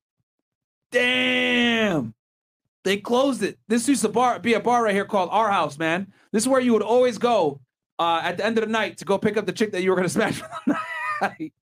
Damn. 0.93 2.13
They 2.83 2.97
closed 2.97 3.43
it. 3.43 3.57
This 3.67 3.87
used 3.87 4.01
to 4.01 4.09
bar, 4.09 4.39
be 4.39 4.53
a 4.53 4.59
bar 4.59 4.83
right 4.83 4.93
here 4.93 5.05
called 5.05 5.29
Our 5.31 5.49
House, 5.49 5.77
man. 5.77 6.11
This 6.31 6.43
is 6.43 6.49
where 6.49 6.59
you 6.59 6.73
would 6.73 6.81
always 6.81 7.17
go 7.17 7.61
uh, 7.99 8.21
at 8.23 8.37
the 8.37 8.45
end 8.45 8.57
of 8.57 8.65
the 8.65 8.71
night 8.71 8.97
to 8.97 9.05
go 9.05 9.17
pick 9.17 9.37
up 9.37 9.45
the 9.45 9.51
chick 9.51 9.71
that 9.71 9.83
you 9.83 9.89
were 9.89 9.95
going 9.95 10.07
to 10.09 10.13
smash. 10.13 10.41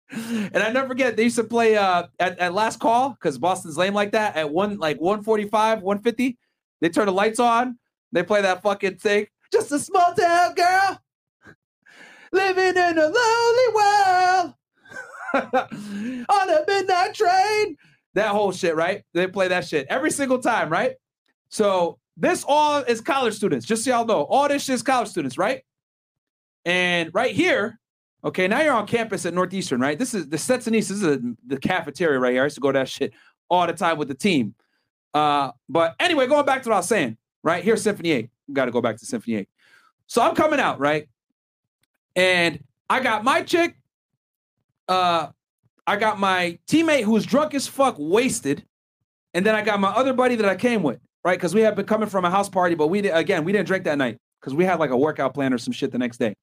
And 0.09 0.63
I 0.63 0.71
never 0.71 0.87
forget, 0.87 1.17
they 1.17 1.23
used 1.23 1.35
to 1.35 1.43
play 1.43 1.75
uh, 1.75 2.03
at, 2.19 2.39
at 2.39 2.53
last 2.53 2.79
call 2.79 3.11
because 3.11 3.37
Boston's 3.37 3.77
lame 3.77 3.93
like 3.93 4.11
that 4.11 4.35
at 4.35 4.49
one 4.49 4.77
like 4.77 4.99
145, 5.01 5.81
150. 5.81 6.37
They 6.79 6.89
turn 6.89 7.07
the 7.07 7.11
lights 7.11 7.39
on. 7.39 7.77
They 8.11 8.23
play 8.23 8.41
that 8.41 8.61
fucking 8.61 8.97
thing. 8.97 9.27
Just 9.51 9.71
a 9.71 9.79
small 9.79 10.13
town 10.13 10.53
girl 10.55 11.01
living 12.31 12.77
in 12.77 12.97
a 12.97 13.07
lonely 13.07 13.73
world 13.73 14.53
on 16.29 16.49
a 16.49 16.63
midnight 16.67 17.13
train. 17.13 17.77
That 18.17 18.29
whole 18.29 18.51
shit, 18.51 18.75
right? 18.75 19.03
They 19.13 19.27
play 19.27 19.49
that 19.49 19.67
shit 19.67 19.85
every 19.91 20.09
single 20.09 20.39
time, 20.39 20.69
right? 20.69 20.95
So 21.49 21.99
this 22.17 22.43
all 22.47 22.79
is 22.79 22.99
college 22.99 23.35
students, 23.35 23.63
just 23.63 23.83
so 23.83 23.91
y'all 23.91 24.05
know. 24.07 24.23
All 24.23 24.47
this 24.47 24.63
shit 24.63 24.73
is 24.73 24.81
college 24.81 25.07
students, 25.07 25.37
right? 25.37 25.63
And 26.65 27.13
right 27.13 27.35
here, 27.35 27.79
okay, 28.23 28.47
now 28.47 28.61
you're 28.61 28.73
on 28.73 28.87
campus 28.87 29.27
at 29.27 29.35
Northeastern, 29.35 29.79
right? 29.79 29.99
This 29.99 30.15
is 30.15 30.27
the 30.29 30.37
Stetson 30.39 30.73
East. 30.73 30.89
This 30.89 30.97
is 30.97 31.03
a, 31.03 31.21
the 31.45 31.59
cafeteria 31.59 32.17
right 32.17 32.33
here. 32.33 32.41
I 32.41 32.45
used 32.45 32.55
to 32.55 32.61
go 32.61 32.71
to 32.71 32.79
that 32.79 32.89
shit 32.89 33.13
all 33.49 33.67
the 33.67 33.73
time 33.73 33.99
with 33.99 34.07
the 34.07 34.15
team. 34.15 34.55
Uh, 35.13 35.51
but 35.69 35.93
anyway, 35.99 36.25
going 36.25 36.43
back 36.43 36.63
to 36.63 36.69
what 36.69 36.75
I 36.75 36.79
was 36.79 36.87
saying, 36.87 37.17
right? 37.43 37.63
Here's 37.63 37.83
Symphony 37.83 38.09
8. 38.09 38.29
Got 38.51 38.65
to 38.65 38.71
go 38.71 38.81
back 38.81 38.97
to 38.97 39.05
Symphony 39.05 39.35
8. 39.35 39.49
So 40.07 40.23
I'm 40.23 40.33
coming 40.33 40.59
out, 40.59 40.79
right? 40.79 41.07
And 42.15 42.63
I 42.89 42.99
got 42.99 43.23
my 43.23 43.43
chick. 43.43 43.77
Uh, 44.87 45.27
I 45.87 45.95
got 45.95 46.19
my 46.19 46.59
teammate 46.67 47.03
who 47.03 47.11
was 47.11 47.25
drunk 47.25 47.53
as 47.53 47.65
fuck, 47.65 47.95
wasted, 47.97 48.63
and 49.33 49.45
then 49.45 49.55
I 49.55 49.61
got 49.63 49.79
my 49.79 49.89
other 49.89 50.13
buddy 50.13 50.35
that 50.35 50.45
I 50.47 50.55
came 50.55 50.83
with, 50.83 50.99
right? 51.23 51.37
Because 51.37 51.55
we 51.55 51.61
had 51.61 51.75
been 51.75 51.85
coming 51.85 52.09
from 52.09 52.25
a 52.25 52.29
house 52.29 52.49
party, 52.49 52.75
but 52.75 52.87
we 52.87 53.01
did, 53.01 53.11
again 53.11 53.43
we 53.43 53.51
didn't 53.51 53.67
drink 53.67 53.85
that 53.85 53.97
night 53.97 54.17
because 54.39 54.53
we 54.53 54.65
had 54.65 54.79
like 54.79 54.91
a 54.91 54.97
workout 54.97 55.33
plan 55.33 55.53
or 55.53 55.57
some 55.57 55.71
shit 55.73 55.91
the 55.91 55.97
next 55.97 56.17
day. 56.17 56.35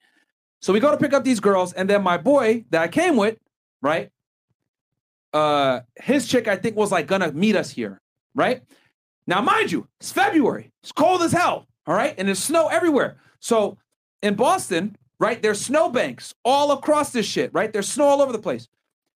So 0.60 0.72
we 0.72 0.80
go 0.80 0.90
to 0.90 0.96
pick 0.96 1.12
up 1.12 1.22
these 1.22 1.40
girls, 1.40 1.72
and 1.74 1.88
then 1.88 2.02
my 2.02 2.16
boy 2.16 2.64
that 2.70 2.82
I 2.82 2.88
came 2.88 3.16
with, 3.16 3.36
right? 3.82 4.10
Uh, 5.32 5.80
his 5.96 6.26
chick 6.26 6.48
I 6.48 6.56
think 6.56 6.76
was 6.76 6.90
like 6.90 7.06
gonna 7.06 7.30
meet 7.32 7.54
us 7.54 7.70
here, 7.70 8.00
right? 8.34 8.62
Now, 9.26 9.40
mind 9.40 9.72
you, 9.72 9.86
it's 10.00 10.12
February. 10.12 10.70
It's 10.82 10.92
cold 10.92 11.22
as 11.22 11.32
hell. 11.32 11.66
All 11.86 11.94
right. 11.94 12.14
And 12.18 12.28
there's 12.28 12.42
snow 12.42 12.68
everywhere. 12.68 13.16
So 13.40 13.78
in 14.22 14.34
Boston, 14.34 14.96
right, 15.18 15.40
there's 15.40 15.60
snowbanks 15.60 16.34
all 16.44 16.72
across 16.72 17.10
this 17.10 17.26
shit, 17.26 17.52
right? 17.52 17.72
There's 17.72 17.88
snow 17.88 18.04
all 18.04 18.22
over 18.22 18.32
the 18.32 18.38
place. 18.38 18.68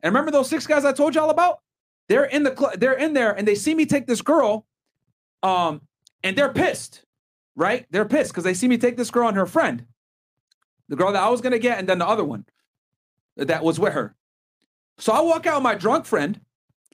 And 0.02 0.12
remember 0.14 0.30
those 0.30 0.48
six 0.48 0.66
guys 0.66 0.84
I 0.84 0.92
told 0.92 1.14
y'all 1.14 1.30
about? 1.30 1.60
They're 2.08 2.24
in 2.24 2.42
the 2.42 2.54
cl- 2.56 2.76
they're 2.76 2.94
in 2.94 3.12
there 3.12 3.32
and 3.32 3.46
they 3.46 3.54
see 3.54 3.74
me 3.74 3.84
take 3.84 4.06
this 4.06 4.22
girl, 4.22 4.66
um, 5.42 5.82
and 6.22 6.36
they're 6.36 6.52
pissed, 6.52 7.04
right? 7.54 7.86
They're 7.90 8.06
pissed 8.06 8.30
because 8.30 8.44
they 8.44 8.54
see 8.54 8.68
me 8.68 8.78
take 8.78 8.96
this 8.96 9.10
girl 9.10 9.28
and 9.28 9.36
her 9.36 9.46
friend, 9.46 9.84
the 10.88 10.96
girl 10.96 11.12
that 11.12 11.22
I 11.22 11.28
was 11.28 11.40
gonna 11.40 11.58
get, 11.58 11.78
and 11.78 11.88
then 11.88 11.98
the 11.98 12.08
other 12.08 12.24
one 12.24 12.46
that 13.36 13.62
was 13.62 13.78
with 13.78 13.92
her. 13.92 14.14
So 14.98 15.12
I 15.12 15.20
walk 15.20 15.46
out 15.46 15.56
with 15.56 15.62
my 15.62 15.74
drunk 15.74 16.06
friend, 16.06 16.40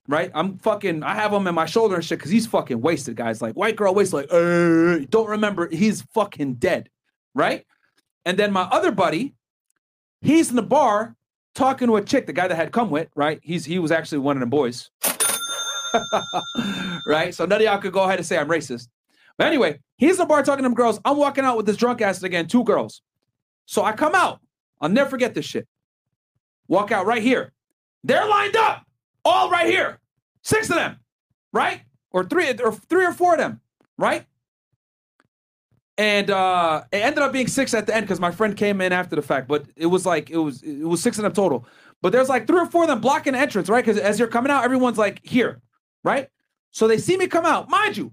right? 0.09 0.31
I'm 0.35 0.59
fucking, 0.59 1.03
I 1.03 1.15
have 1.15 1.33
him 1.33 1.47
in 1.47 1.55
my 1.55 1.67
shoulder 1.67 1.95
and 1.95 2.05
shit 2.05 2.19
because 2.19 2.31
he's 2.31 2.47
fucking 2.47 2.81
wasted, 2.81 3.17
guys. 3.17 3.41
Like 3.41 3.55
white 3.55 3.77
girl 3.77 3.95
wasted, 3.95 4.31
like, 4.31 5.11
don't 5.11 5.29
remember, 5.29 5.69
he's 5.71 6.03
fucking 6.13 6.55
dead, 6.55 6.91
right? 7.35 7.65
And 8.27 8.39
then 8.39 8.53
my 8.53 8.63
other 8.63 8.91
buddy, 8.91 9.35
he's 10.21 10.51
in 10.51 10.57
the 10.57 10.63
bar 10.63 11.17
talking 11.55 11.89
to 11.89 11.97
a 11.97 12.03
chick, 12.03 12.27
the 12.27 12.33
guy 12.33 12.49
that 12.49 12.55
had 12.55 12.73
come 12.73 12.91
with, 12.91 13.09
right? 13.15 13.41
He's 13.43 13.65
he 13.65 13.79
was 13.79 13.91
actually 13.91 14.19
one 14.19 14.37
of 14.37 14.41
them 14.41 14.51
boys. 14.51 14.91
right? 17.07 17.35
So 17.35 17.47
none 17.47 17.61
of 17.61 17.63
y'all 17.63 17.79
could 17.79 17.93
go 17.93 18.05
ahead 18.05 18.19
and 18.19 18.27
say 18.27 18.39
I'm 18.39 18.49
racist. 18.49 18.89
But 19.37 19.47
anyway, 19.47 19.81
he's 19.97 20.13
in 20.13 20.19
the 20.19 20.27
bar 20.27 20.43
talking 20.43 20.63
to 20.63 20.69
them 20.69 20.75
girls. 20.75 21.01
I'm 21.05 21.17
walking 21.17 21.45
out 21.45 21.57
with 21.57 21.67
this 21.67 21.77
drunk 21.77 22.01
ass 22.01 22.23
again, 22.23 22.47
two 22.47 22.65
girls. 22.65 23.03
So 23.67 23.85
I 23.85 23.93
come 23.93 24.15
out. 24.15 24.41
I'll 24.81 24.89
never 24.89 25.11
forget 25.11 25.35
this 25.35 25.45
shit. 25.45 25.67
Walk 26.69 26.93
out 26.93 27.07
right 27.07 27.23
here. 27.23 27.53
They're 28.05 28.27
lined 28.27 28.57
up, 28.57 28.85
all 29.25 29.51
right 29.51 29.67
here. 29.67 29.99
Six 30.43 30.69
of 30.69 30.77
them, 30.77 30.99
right? 31.53 31.81
Or 32.11 32.25
three, 32.25 32.51
or 32.51 32.73
three 32.73 33.07
or 33.07 33.13
four 33.13 33.33
of 33.33 33.39
them, 33.39 33.61
right? 33.97 34.27
And 35.97 36.31
uh 36.31 36.83
it 36.91 36.97
ended 36.97 37.23
up 37.23 37.33
being 37.33 37.47
six 37.47 37.73
at 37.73 37.87
the 37.87 37.95
end 37.95 38.07
because 38.07 38.19
my 38.21 38.33
friend 38.33 38.57
came 38.57 38.81
in 38.81 38.93
after 38.93 39.15
the 39.15 39.23
fact, 39.23 39.47
but 39.47 39.67
it 39.77 39.87
was 39.87 40.05
like 40.05 40.31
it 40.31 40.39
was 40.39 40.63
it 40.63 40.85
was 40.85 41.01
six 41.01 41.19
in 41.19 41.25
them 41.25 41.33
total. 41.33 41.67
But 42.03 42.13
there's 42.13 42.29
like 42.29 42.47
three 42.47 42.61
or 42.61 42.67
four 42.67 42.83
of 42.83 42.89
them 42.89 43.01
blocking 43.01 43.33
the 43.33 43.39
entrance, 43.39 43.69
right? 43.69 43.85
Because 43.85 44.01
as 44.01 44.19
you're 44.19 44.29
coming 44.29 44.51
out, 44.51 44.65
everyone's 44.65 44.99
like 44.99 45.21
here, 45.25 45.63
right? 46.03 46.29
So 46.71 46.89
they 46.89 46.99
see 46.99 47.17
me 47.17 47.29
come 47.29 47.47
out, 47.47 47.71
mind 47.71 47.97
you. 47.97 48.13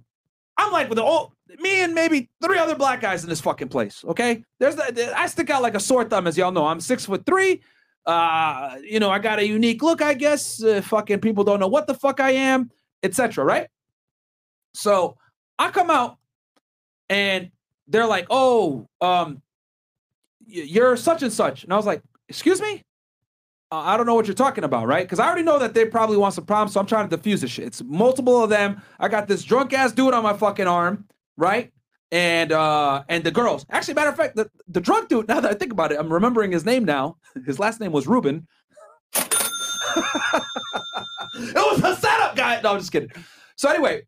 I'm 0.57 0.71
like 0.71 0.89
with 0.89 0.97
the 0.97 1.03
old 1.03 1.34
me 1.59 1.82
and 1.82 1.93
maybe 1.93 2.29
three 2.41 2.57
other 2.57 2.75
black 2.75 3.01
guys 3.01 3.23
in 3.23 3.29
this 3.29 3.41
fucking 3.41 3.69
place. 3.69 4.03
Okay, 4.05 4.43
there's 4.59 4.75
the, 4.75 5.13
I 5.17 5.27
stick 5.27 5.49
out 5.49 5.61
like 5.61 5.75
a 5.75 5.79
sore 5.79 6.05
thumb, 6.05 6.27
as 6.27 6.38
y'all 6.38 6.51
know. 6.51 6.65
I'm 6.65 6.79
six 6.79 7.05
foot 7.05 7.25
three. 7.25 7.61
Uh, 8.05 8.77
you 8.84 8.99
know, 8.99 9.09
I 9.09 9.19
got 9.19 9.39
a 9.39 9.45
unique 9.45 9.84
look, 9.84 10.01
I 10.01 10.13
guess. 10.13 10.63
Uh, 10.63 10.82
fucking 10.82 11.19
people 11.19 11.43
don't 11.43 11.59
know 11.59 11.67
what 11.67 11.88
the 11.88 11.93
fuck 11.93 12.19
I 12.19 12.32
am, 12.32 12.71
etc. 13.03 13.43
Right? 13.43 13.67
So 14.73 15.17
I 15.59 15.71
come 15.71 15.89
out 15.89 16.17
and 17.09 17.51
they're 17.88 18.07
like, 18.07 18.27
"Oh, 18.29 18.88
um, 19.01 19.41
you're 20.45 20.97
such 20.97 21.23
and 21.23 21.32
such," 21.34 21.63
and 21.63 21.73
I 21.73 21.77
was 21.77 21.86
like, 21.86 22.01
"Excuse 22.29 22.61
me." 22.61 22.84
Uh, 23.71 23.77
I 23.86 23.95
don't 23.95 24.05
know 24.05 24.15
what 24.15 24.27
you're 24.27 24.36
talking 24.36 24.65
about, 24.65 24.86
right? 24.86 25.05
Because 25.05 25.19
I 25.19 25.25
already 25.27 25.43
know 25.43 25.57
that 25.57 25.73
they 25.73 25.86
probably 25.86 26.17
want 26.17 26.34
some 26.34 26.45
problems, 26.45 26.73
so 26.73 26.82
I'm 26.82 26.86
trying 26.86 27.07
to 27.07 27.15
diffuse 27.15 27.39
this 27.39 27.51
shit. 27.51 27.67
It's 27.67 27.82
multiple 27.82 28.43
of 28.43 28.49
them. 28.49 28.82
I 28.99 29.07
got 29.07 29.29
this 29.29 29.43
drunk 29.43 29.71
ass 29.71 29.93
dude 29.93 30.13
on 30.13 30.23
my 30.23 30.34
fucking 30.34 30.67
arm, 30.67 31.05
right? 31.38 31.71
And 32.11 32.51
uh 32.51 33.03
and 33.07 33.23
the 33.23 33.32
girls. 33.32 33.65
Actually, 33.69 33.93
matter 33.93 34.09
of 34.09 34.17
fact, 34.17 34.36
the, 34.36 34.49
the 34.67 34.82
drunk 34.82 35.07
dude, 35.07 35.27
now 35.29 35.39
that 35.39 35.49
I 35.49 35.53
think 35.53 35.71
about 35.71 35.93
it, 35.93 35.99
I'm 35.99 36.11
remembering 36.11 36.51
his 36.51 36.65
name 36.65 36.84
now. 36.84 37.15
His 37.45 37.59
last 37.59 37.79
name 37.79 37.93
was 37.93 38.07
Ruben. 38.07 38.45
it 39.15 39.32
was 41.55 41.84
a 41.84 41.95
setup 41.95 42.36
guy. 42.36 42.59
No, 42.61 42.73
I'm 42.73 42.79
just 42.79 42.91
kidding. 42.91 43.09
So 43.55 43.69
anyway, 43.69 44.03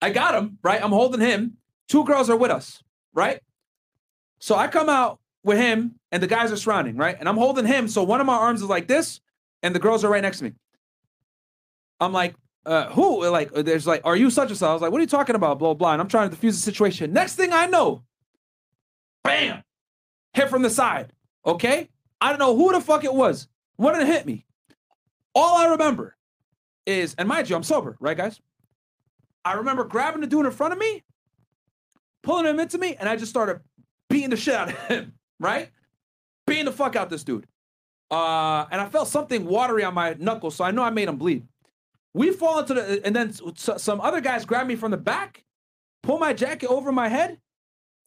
I 0.00 0.10
got 0.10 0.34
him, 0.34 0.58
right? 0.62 0.82
I'm 0.82 0.92
holding 0.92 1.20
him. 1.20 1.57
Two 1.88 2.04
girls 2.04 2.28
are 2.30 2.36
with 2.36 2.50
us, 2.50 2.82
right? 3.14 3.40
So 4.40 4.54
I 4.54 4.68
come 4.68 4.88
out 4.88 5.18
with 5.42 5.58
him 5.58 5.94
and 6.12 6.22
the 6.22 6.26
guys 6.26 6.52
are 6.52 6.56
surrounding, 6.56 6.96
right? 6.96 7.16
And 7.18 7.28
I'm 7.28 7.36
holding 7.36 7.66
him. 7.66 7.88
So 7.88 8.02
one 8.02 8.20
of 8.20 8.26
my 8.26 8.36
arms 8.36 8.62
is 8.62 8.68
like 8.68 8.86
this, 8.86 9.20
and 9.62 9.74
the 9.74 9.78
girls 9.78 10.04
are 10.04 10.10
right 10.10 10.22
next 10.22 10.38
to 10.38 10.44
me. 10.44 10.52
I'm 12.00 12.12
like, 12.12 12.34
uh, 12.64 12.90
who? 12.90 13.26
Like, 13.28 13.52
there's 13.52 13.86
like, 13.86 14.02
are 14.04 14.16
you 14.16 14.30
such 14.30 14.50
and 14.50 14.58
such? 14.58 14.68
I 14.68 14.72
was 14.72 14.82
like, 14.82 14.92
what 14.92 14.98
are 14.98 15.02
you 15.02 15.08
talking 15.08 15.34
about? 15.34 15.58
Blah, 15.58 15.74
blah. 15.74 15.92
And 15.92 16.00
I'm 16.00 16.08
trying 16.08 16.28
to 16.28 16.34
diffuse 16.34 16.54
the 16.54 16.62
situation. 16.62 17.12
Next 17.12 17.34
thing 17.34 17.52
I 17.52 17.66
know, 17.66 18.02
bam, 19.24 19.62
hit 20.34 20.50
from 20.50 20.62
the 20.62 20.70
side. 20.70 21.12
Okay. 21.44 21.88
I 22.20 22.30
don't 22.30 22.38
know 22.38 22.56
who 22.56 22.72
the 22.72 22.80
fuck 22.80 23.04
it 23.04 23.14
was. 23.14 23.48
One 23.76 23.98
of 23.98 24.06
hit 24.06 24.26
me. 24.26 24.44
All 25.34 25.56
I 25.56 25.68
remember 25.68 26.16
is, 26.84 27.14
and 27.16 27.28
mind 27.28 27.48
you, 27.48 27.56
I'm 27.56 27.62
sober, 27.62 27.96
right, 28.00 28.16
guys? 28.16 28.40
I 29.44 29.54
remember 29.54 29.84
grabbing 29.84 30.20
the 30.20 30.26
dude 30.26 30.46
in 30.46 30.52
front 30.52 30.72
of 30.72 30.78
me, 30.78 31.04
pulling 32.22 32.46
him 32.46 32.60
into 32.60 32.78
me, 32.78 32.96
and 32.98 33.08
I 33.08 33.16
just 33.16 33.30
started 33.30 33.60
beating 34.08 34.30
the 34.30 34.36
shit 34.36 34.54
out 34.54 34.68
of 34.68 34.74
him, 34.86 35.14
right? 35.40 35.70
Beating 36.46 36.64
the 36.64 36.72
fuck 36.72 36.96
out 36.96 37.10
this 37.10 37.24
dude. 37.24 37.46
Uh, 38.10 38.66
and 38.70 38.80
I 38.80 38.88
felt 38.88 39.08
something 39.08 39.44
watery 39.44 39.84
on 39.84 39.94
my 39.94 40.14
knuckles, 40.18 40.56
so 40.56 40.64
I 40.64 40.70
know 40.70 40.82
I 40.82 40.90
made 40.90 41.08
him 41.08 41.16
bleed. 41.16 41.46
We 42.14 42.30
fall 42.32 42.60
into 42.60 42.74
the, 42.74 43.04
and 43.04 43.14
then 43.14 43.32
some 43.56 44.00
other 44.00 44.20
guys 44.20 44.44
grab 44.44 44.66
me 44.66 44.76
from 44.76 44.90
the 44.90 44.96
back, 44.96 45.44
pull 46.02 46.18
my 46.18 46.32
jacket 46.32 46.68
over 46.68 46.90
my 46.90 47.08
head, 47.08 47.38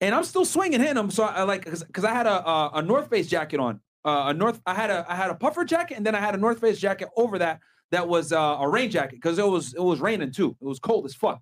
and 0.02 0.16
I'm 0.16 0.24
still 0.24 0.44
swinging, 0.44 0.80
hitting 0.80 0.96
them. 0.96 1.12
So 1.12 1.24
I 1.24 1.44
like, 1.44 1.66
because 1.66 2.04
I 2.04 2.14
had 2.14 2.26
a, 2.26 2.48
a 2.50 2.72
a 2.76 2.82
North 2.82 3.10
Face 3.10 3.28
jacket 3.28 3.60
on, 3.60 3.80
uh, 4.04 4.26
a 4.28 4.34
North, 4.34 4.60
I 4.66 4.74
had 4.74 4.90
a 4.90 5.06
I 5.08 5.16
had 5.16 5.30
a 5.30 5.36
puffer 5.36 5.64
jacket, 5.64 5.98
and 5.98 6.06
then 6.06 6.16
I 6.16 6.20
had 6.20 6.34
a 6.34 6.38
North 6.40 6.60
Face 6.60 6.80
jacket 6.80 7.10
over 7.16 7.38
that 7.38 7.60
that 7.92 8.08
was 8.08 8.34
uh, 8.34 8.58
a 8.60 8.68
rain 8.68 8.90
jacket 8.90 9.18
because 9.18 9.38
it 9.38 9.48
was 9.48 9.76
it 9.76 9.84
was 9.84 10.00
raining 10.00 10.32
too. 10.32 10.56
It 10.60 10.66
was 10.66 10.80
cold 10.80 11.06
as 11.06 11.14
fuck. 11.14 11.42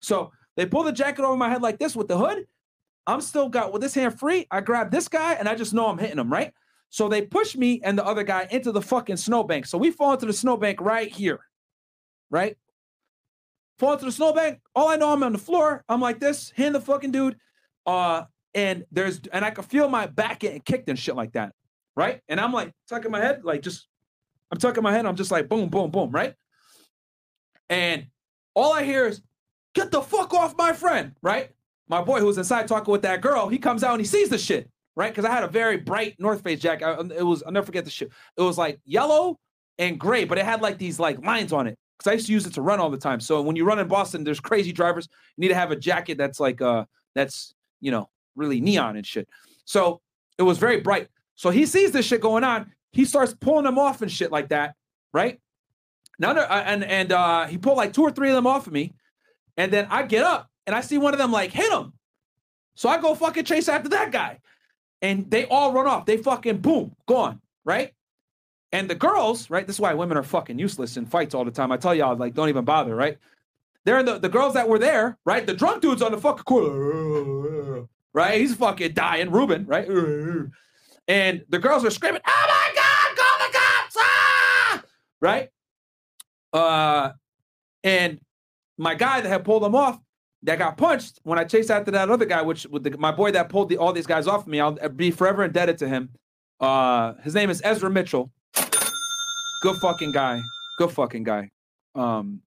So 0.00 0.32
they 0.56 0.66
pull 0.66 0.82
the 0.82 0.92
jacket 0.92 1.24
over 1.24 1.36
my 1.36 1.48
head 1.48 1.62
like 1.62 1.78
this 1.78 1.96
with 1.96 2.08
the 2.08 2.18
hood. 2.18 2.46
I'm 3.06 3.20
still 3.20 3.48
got 3.48 3.72
with 3.72 3.82
this 3.82 3.94
hand 3.94 4.18
free. 4.18 4.46
I 4.50 4.60
grab 4.60 4.90
this 4.90 5.08
guy 5.08 5.34
and 5.34 5.48
I 5.48 5.54
just 5.54 5.74
know 5.74 5.88
I'm 5.88 5.98
hitting 5.98 6.18
him, 6.18 6.32
right? 6.32 6.52
So 6.90 7.08
they 7.08 7.22
push 7.22 7.56
me 7.56 7.80
and 7.82 7.98
the 7.98 8.04
other 8.04 8.22
guy 8.22 8.46
into 8.50 8.70
the 8.70 8.82
fucking 8.82 9.16
snowbank. 9.16 9.66
So 9.66 9.78
we 9.78 9.90
fall 9.90 10.12
into 10.12 10.26
the 10.26 10.32
snowbank 10.32 10.80
right 10.80 11.10
here, 11.10 11.40
right? 12.30 12.56
Fall 13.78 13.94
into 13.94 14.04
the 14.04 14.12
snowbank. 14.12 14.60
All 14.74 14.88
I 14.88 14.96
know, 14.96 15.12
I'm 15.12 15.22
on 15.22 15.32
the 15.32 15.38
floor. 15.38 15.84
I'm 15.88 16.00
like 16.00 16.20
this, 16.20 16.52
hitting 16.54 16.74
the 16.74 16.80
fucking 16.80 17.10
dude. 17.10 17.36
Uh, 17.86 18.24
and 18.54 18.84
there's 18.92 19.20
and 19.32 19.44
I 19.44 19.50
can 19.50 19.64
feel 19.64 19.88
my 19.88 20.06
back 20.06 20.40
getting 20.40 20.60
kicked 20.60 20.88
and 20.88 20.98
shit 20.98 21.16
like 21.16 21.32
that, 21.32 21.54
right? 21.96 22.20
And 22.28 22.38
I'm 22.38 22.52
like 22.52 22.72
tucking 22.88 23.10
my 23.10 23.20
head, 23.20 23.44
like 23.44 23.62
just 23.62 23.88
I'm 24.52 24.58
tucking 24.58 24.82
my 24.82 24.92
head. 24.92 25.06
I'm 25.06 25.16
just 25.16 25.30
like 25.30 25.48
boom, 25.48 25.68
boom, 25.70 25.90
boom, 25.90 26.10
right? 26.10 26.34
And 27.70 28.06
all 28.54 28.72
I 28.72 28.82
hear 28.84 29.06
is, 29.06 29.22
"Get 29.74 29.90
the 29.90 30.02
fuck 30.02 30.34
off 30.34 30.56
my 30.56 30.72
friend!" 30.72 31.12
Right? 31.22 31.50
My 31.88 32.02
boy 32.02 32.20
who 32.20 32.26
was 32.26 32.38
inside 32.38 32.68
talking 32.68 32.90
with 32.92 33.02
that 33.02 33.20
girl, 33.20 33.48
he 33.48 33.58
comes 33.58 33.84
out 33.84 33.92
and 33.92 34.00
he 34.00 34.06
sees 34.06 34.28
the 34.30 34.38
shit, 34.38 34.70
right? 34.96 35.10
Because 35.12 35.24
I 35.24 35.30
had 35.30 35.44
a 35.44 35.48
very 35.48 35.76
bright 35.76 36.16
North 36.18 36.42
Face 36.42 36.60
jacket. 36.60 36.84
I- 36.86 37.00
it 37.18 37.22
was 37.24 37.42
I'll 37.42 37.52
never 37.52 37.66
forget 37.66 37.84
the 37.84 37.90
shit. 37.90 38.10
It 38.36 38.42
was 38.42 38.56
like 38.58 38.80
yellow 38.84 39.38
and 39.78 39.98
gray, 39.98 40.24
but 40.24 40.38
it 40.38 40.44
had 40.44 40.62
like 40.62 40.78
these 40.78 40.98
like 40.98 41.24
lines 41.24 41.52
on 41.52 41.66
it. 41.66 41.78
because 41.98 42.10
I 42.10 42.14
used 42.14 42.26
to 42.26 42.32
use 42.32 42.46
it 42.46 42.54
to 42.54 42.62
run 42.62 42.80
all 42.80 42.90
the 42.90 42.98
time. 42.98 43.20
So 43.20 43.42
when 43.42 43.56
you 43.56 43.64
run 43.64 43.78
in 43.78 43.88
Boston, 43.88 44.24
there's 44.24 44.40
crazy 44.40 44.72
drivers. 44.72 45.08
You 45.36 45.42
need 45.42 45.48
to 45.48 45.54
have 45.54 45.70
a 45.70 45.76
jacket 45.76 46.18
that's 46.18 46.40
like 46.40 46.60
uh 46.62 46.84
that's 47.14 47.54
you 47.80 47.90
know 47.90 48.08
really 48.36 48.60
neon 48.60 48.96
and 48.96 49.06
shit. 49.06 49.28
So 49.64 50.00
it 50.38 50.42
was 50.44 50.58
very 50.58 50.80
bright. 50.80 51.08
So 51.34 51.50
he 51.50 51.66
sees 51.66 51.92
this 51.92 52.06
shit 52.06 52.20
going 52.20 52.44
on. 52.44 52.72
He 52.92 53.04
starts 53.04 53.34
pulling 53.34 53.64
them 53.64 53.78
off 53.78 54.02
and 54.02 54.10
shit 54.10 54.30
like 54.32 54.48
that, 54.50 54.74
right? 55.12 55.40
Now 56.18 56.30
uh, 56.32 56.62
and 56.66 56.84
and 56.84 57.12
uh 57.12 57.46
he 57.46 57.58
pulled 57.58 57.76
like 57.76 57.92
two 57.92 58.02
or 58.02 58.10
three 58.10 58.30
of 58.30 58.34
them 58.34 58.46
off 58.46 58.66
of 58.66 58.72
me, 58.72 58.94
and 59.56 59.72
then 59.72 59.86
I 59.90 60.02
get 60.04 60.24
up 60.24 60.50
and 60.66 60.74
I 60.74 60.80
see 60.80 60.98
one 60.98 61.12
of 61.14 61.18
them 61.18 61.32
like 61.32 61.50
hit 61.50 61.72
him. 61.72 61.92
So 62.74 62.88
I 62.88 63.00
go 63.00 63.14
fucking 63.14 63.44
chase 63.44 63.68
after 63.68 63.90
that 63.90 64.12
guy, 64.12 64.40
and 65.02 65.30
they 65.30 65.44
all 65.46 65.72
run 65.72 65.86
off. 65.86 66.06
They 66.06 66.16
fucking 66.16 66.58
boom 66.58 66.96
gone, 67.06 67.40
right? 67.64 67.92
And 68.72 68.88
the 68.88 68.94
girls, 68.94 69.50
right? 69.50 69.66
This 69.66 69.76
is 69.76 69.80
why 69.80 69.92
women 69.92 70.16
are 70.16 70.22
fucking 70.22 70.58
useless 70.58 70.96
in 70.96 71.04
fights 71.04 71.34
all 71.34 71.44
the 71.44 71.50
time. 71.50 71.70
I 71.70 71.76
tell 71.76 71.94
y'all, 71.94 72.16
like, 72.16 72.32
don't 72.34 72.48
even 72.48 72.64
bother, 72.64 72.96
right? 72.96 73.18
They're 73.84 73.98
in 73.98 74.06
the, 74.06 74.18
the 74.18 74.28
girls 74.28 74.54
that 74.54 74.68
were 74.68 74.78
there, 74.78 75.18
right? 75.26 75.46
The 75.46 75.54
drunk 75.54 75.82
dude's 75.82 76.00
on 76.00 76.12
the 76.12 76.18
fucking 76.18 76.44
corner, 76.44 77.86
right? 78.14 78.40
He's 78.40 78.54
fucking 78.54 78.94
dying, 78.94 79.30
Ruben, 79.30 79.66
right? 79.66 79.86
And 81.08 81.44
the 81.48 81.58
girls 81.58 81.84
are 81.84 81.90
screaming, 81.90 82.22
"Oh 82.26 82.46
my 82.48 82.74
god, 82.74 83.16
call 83.16 83.46
the 83.46 83.58
cops!" 83.58 83.96
Ah! 83.98 84.82
Right? 85.20 85.50
Uh, 86.52 87.12
and 87.82 88.20
my 88.82 88.94
guy 88.94 89.20
that 89.20 89.28
had 89.28 89.44
pulled 89.44 89.62
them 89.62 89.74
off, 89.74 89.98
that 90.42 90.58
got 90.58 90.76
punched 90.76 91.20
when 91.22 91.38
I 91.38 91.44
chased 91.44 91.70
after 91.70 91.92
that 91.92 92.10
other 92.10 92.26
guy, 92.26 92.42
which 92.42 92.66
with 92.66 92.82
the, 92.82 92.98
my 92.98 93.12
boy 93.12 93.30
that 93.30 93.48
pulled 93.48 93.68
the, 93.68 93.76
all 93.76 93.92
these 93.92 94.06
guys 94.08 94.26
off 94.26 94.42
of 94.42 94.46
me, 94.48 94.58
I'll 94.60 94.72
be 94.88 95.12
forever 95.12 95.44
indebted 95.44 95.78
to 95.78 95.88
him. 95.88 96.10
Uh, 96.58 97.14
his 97.22 97.34
name 97.34 97.48
is 97.48 97.62
Ezra 97.64 97.88
Mitchell. 97.90 98.32
Good 98.54 99.76
fucking 99.80 100.10
guy. 100.12 100.40
Good 100.78 100.90
fucking 100.90 101.22
guy. 101.22 101.50
Um, 101.94 102.40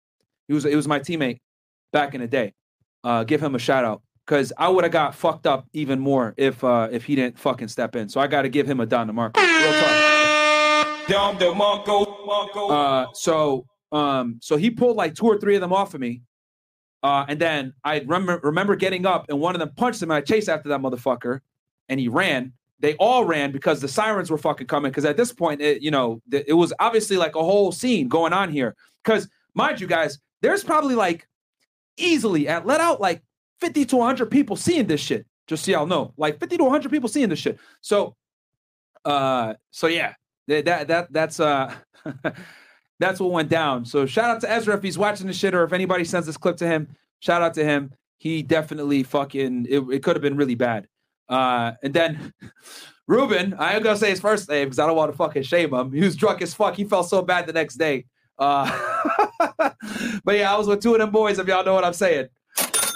he 0.47 0.53
was 0.53 0.63
he 0.63 0.75
was 0.75 0.88
my 0.88 0.99
teammate 0.99 1.39
back 1.91 2.15
in 2.15 2.21
the 2.21 2.27
day. 2.27 2.53
Uh, 3.03 3.23
give 3.23 3.41
him 3.41 3.53
a 3.53 3.59
shout 3.59 3.86
out 3.86 4.01
because 4.25 4.51
I 4.57 4.69
would 4.69 4.84
have 4.84 4.93
got 4.93 5.13
fucked 5.13 5.45
up 5.45 5.67
even 5.73 5.99
more 5.99 6.34
if 6.38 6.63
uh 6.63 6.88
if 6.91 7.05
he 7.05 7.15
didn't 7.15 7.38
fucking 7.38 7.67
step 7.67 7.95
in. 7.95 8.09
So 8.09 8.19
I 8.19 8.27
got 8.27 8.41
to 8.43 8.49
give 8.49 8.67
him 8.67 8.79
a 8.79 8.86
Don 8.88 9.07
DeMarco. 9.07 9.36
Real 9.38 9.73
talk. 9.81 11.09
Uh, 12.71 13.07
so 13.13 13.65
um, 13.93 14.39
so 14.41 14.57
he 14.57 14.71
pulled 14.71 14.97
like 14.97 15.13
two 15.13 15.27
or 15.27 15.37
three 15.37 15.55
of 15.55 15.61
them 15.61 15.71
off 15.71 15.93
of 15.93 16.01
me. 16.01 16.23
Uh, 17.03 17.25
and 17.27 17.39
then 17.39 17.73
I 17.83 17.99
remember 17.99 18.39
remember 18.43 18.75
getting 18.75 19.05
up 19.05 19.27
and 19.29 19.39
one 19.39 19.55
of 19.55 19.59
them 19.59 19.71
punched 19.75 20.01
him 20.01 20.09
and 20.09 20.17
I 20.17 20.21
chased 20.21 20.49
after 20.49 20.69
that 20.69 20.81
motherfucker 20.81 21.41
and 21.89 21.99
he 21.99 22.07
ran. 22.07 22.53
They 22.79 22.95
all 22.95 23.23
ran 23.23 23.51
because 23.51 23.79
the 23.79 23.87
sirens 23.87 24.31
were 24.31 24.37
fucking 24.37 24.67
coming. 24.67 24.91
Because 24.91 25.05
at 25.05 25.15
this 25.15 25.31
point, 25.31 25.61
it, 25.61 25.81
you 25.81 25.91
know, 25.91 26.21
th- 26.31 26.45
it 26.47 26.53
was 26.53 26.73
obviously 26.79 27.17
like 27.17 27.35
a 27.35 27.43
whole 27.43 27.71
scene 27.71 28.07
going 28.07 28.33
on 28.33 28.49
here. 28.49 28.75
Because 29.03 29.29
mind 29.53 29.79
you, 29.79 29.87
guys, 29.87 30.17
there's 30.41 30.63
probably 30.63 30.95
like 30.95 31.27
easily 31.95 32.47
at 32.47 32.65
let 32.65 32.81
out 32.81 32.99
like 32.99 33.21
50 33.61 33.85
to 33.85 33.97
100 33.97 34.31
people 34.31 34.55
seeing 34.55 34.87
this 34.87 34.99
shit. 34.99 35.25
Just 35.45 35.65
so 35.65 35.71
y'all 35.71 35.85
know, 35.85 36.13
like 36.17 36.39
50 36.39 36.57
to 36.57 36.63
100 36.63 36.89
people 36.89 37.09
seeing 37.09 37.29
this 37.29 37.39
shit. 37.39 37.59
So, 37.81 38.15
uh, 39.05 39.53
so 39.71 39.87
yeah, 39.87 40.13
that 40.47 40.65
that, 40.65 40.87
that 40.87 41.13
that's 41.13 41.39
uh. 41.39 41.73
That's 43.04 43.20
what 43.20 43.32
went 43.32 43.49
down. 43.49 43.84
So 43.84 44.06
shout 44.06 44.30
out 44.30 44.39
to 44.41 44.49
Ezra 44.49 44.78
if 44.78 44.82
he's 44.82 44.97
watching 44.97 45.28
this 45.28 45.38
shit 45.38 45.54
or 45.54 45.66
if 45.66 45.74
anybody 45.74 46.06
sends 46.06 46.26
this 46.26 46.38
clip 46.38 46.56
to 46.58 46.66
him. 46.66 46.88
Shout 47.20 47.41
out 47.41 47.54
to 47.56 47.64
him. 47.66 47.91
He 48.18 48.41
definitely 48.41 49.04
fucking 49.04 49.68
it, 49.70 49.80
it 49.91 50.04
could 50.04 50.16
have 50.16 50.22
been 50.22 50.38
really 50.38 50.56
bad. 50.56 50.88
Uh 51.28 51.74
and 51.84 51.93
then 51.93 52.34
Ruben, 53.08 53.56
I 53.56 53.74
ain't 53.76 53.84
gonna 53.84 53.97
say 53.97 54.10
his 54.12 54.22
first 54.22 54.47
name 54.47 54.68
because 54.68 54.80
I 54.80 54.88
don't 54.88 54.95
want 54.95 55.12
to 55.12 55.18
fucking 55.18 55.43
shame 55.43 55.74
him. 55.74 55.91
He 55.91 55.99
was 55.99 56.16
drunk 56.16 56.41
as 56.41 56.54
fuck. 56.54 56.78
He 56.78 56.86
felt 56.86 57.10
so 57.10 57.22
bad 57.22 57.45
the 57.45 57.51
next 57.51 57.76
day. 57.76 58.06
Uh 58.39 58.72
but 60.24 60.38
yeah, 60.38 60.54
I 60.54 60.58
was 60.58 60.68
with 60.68 60.82
two 60.82 60.93
of 60.93 60.99
them 60.99 61.12
boys, 61.12 61.39
if 61.39 61.47
y'all 61.47 61.66
know 61.66 61.74
what 61.74 61.84
I'm 61.84 61.91
saying. 61.91 62.30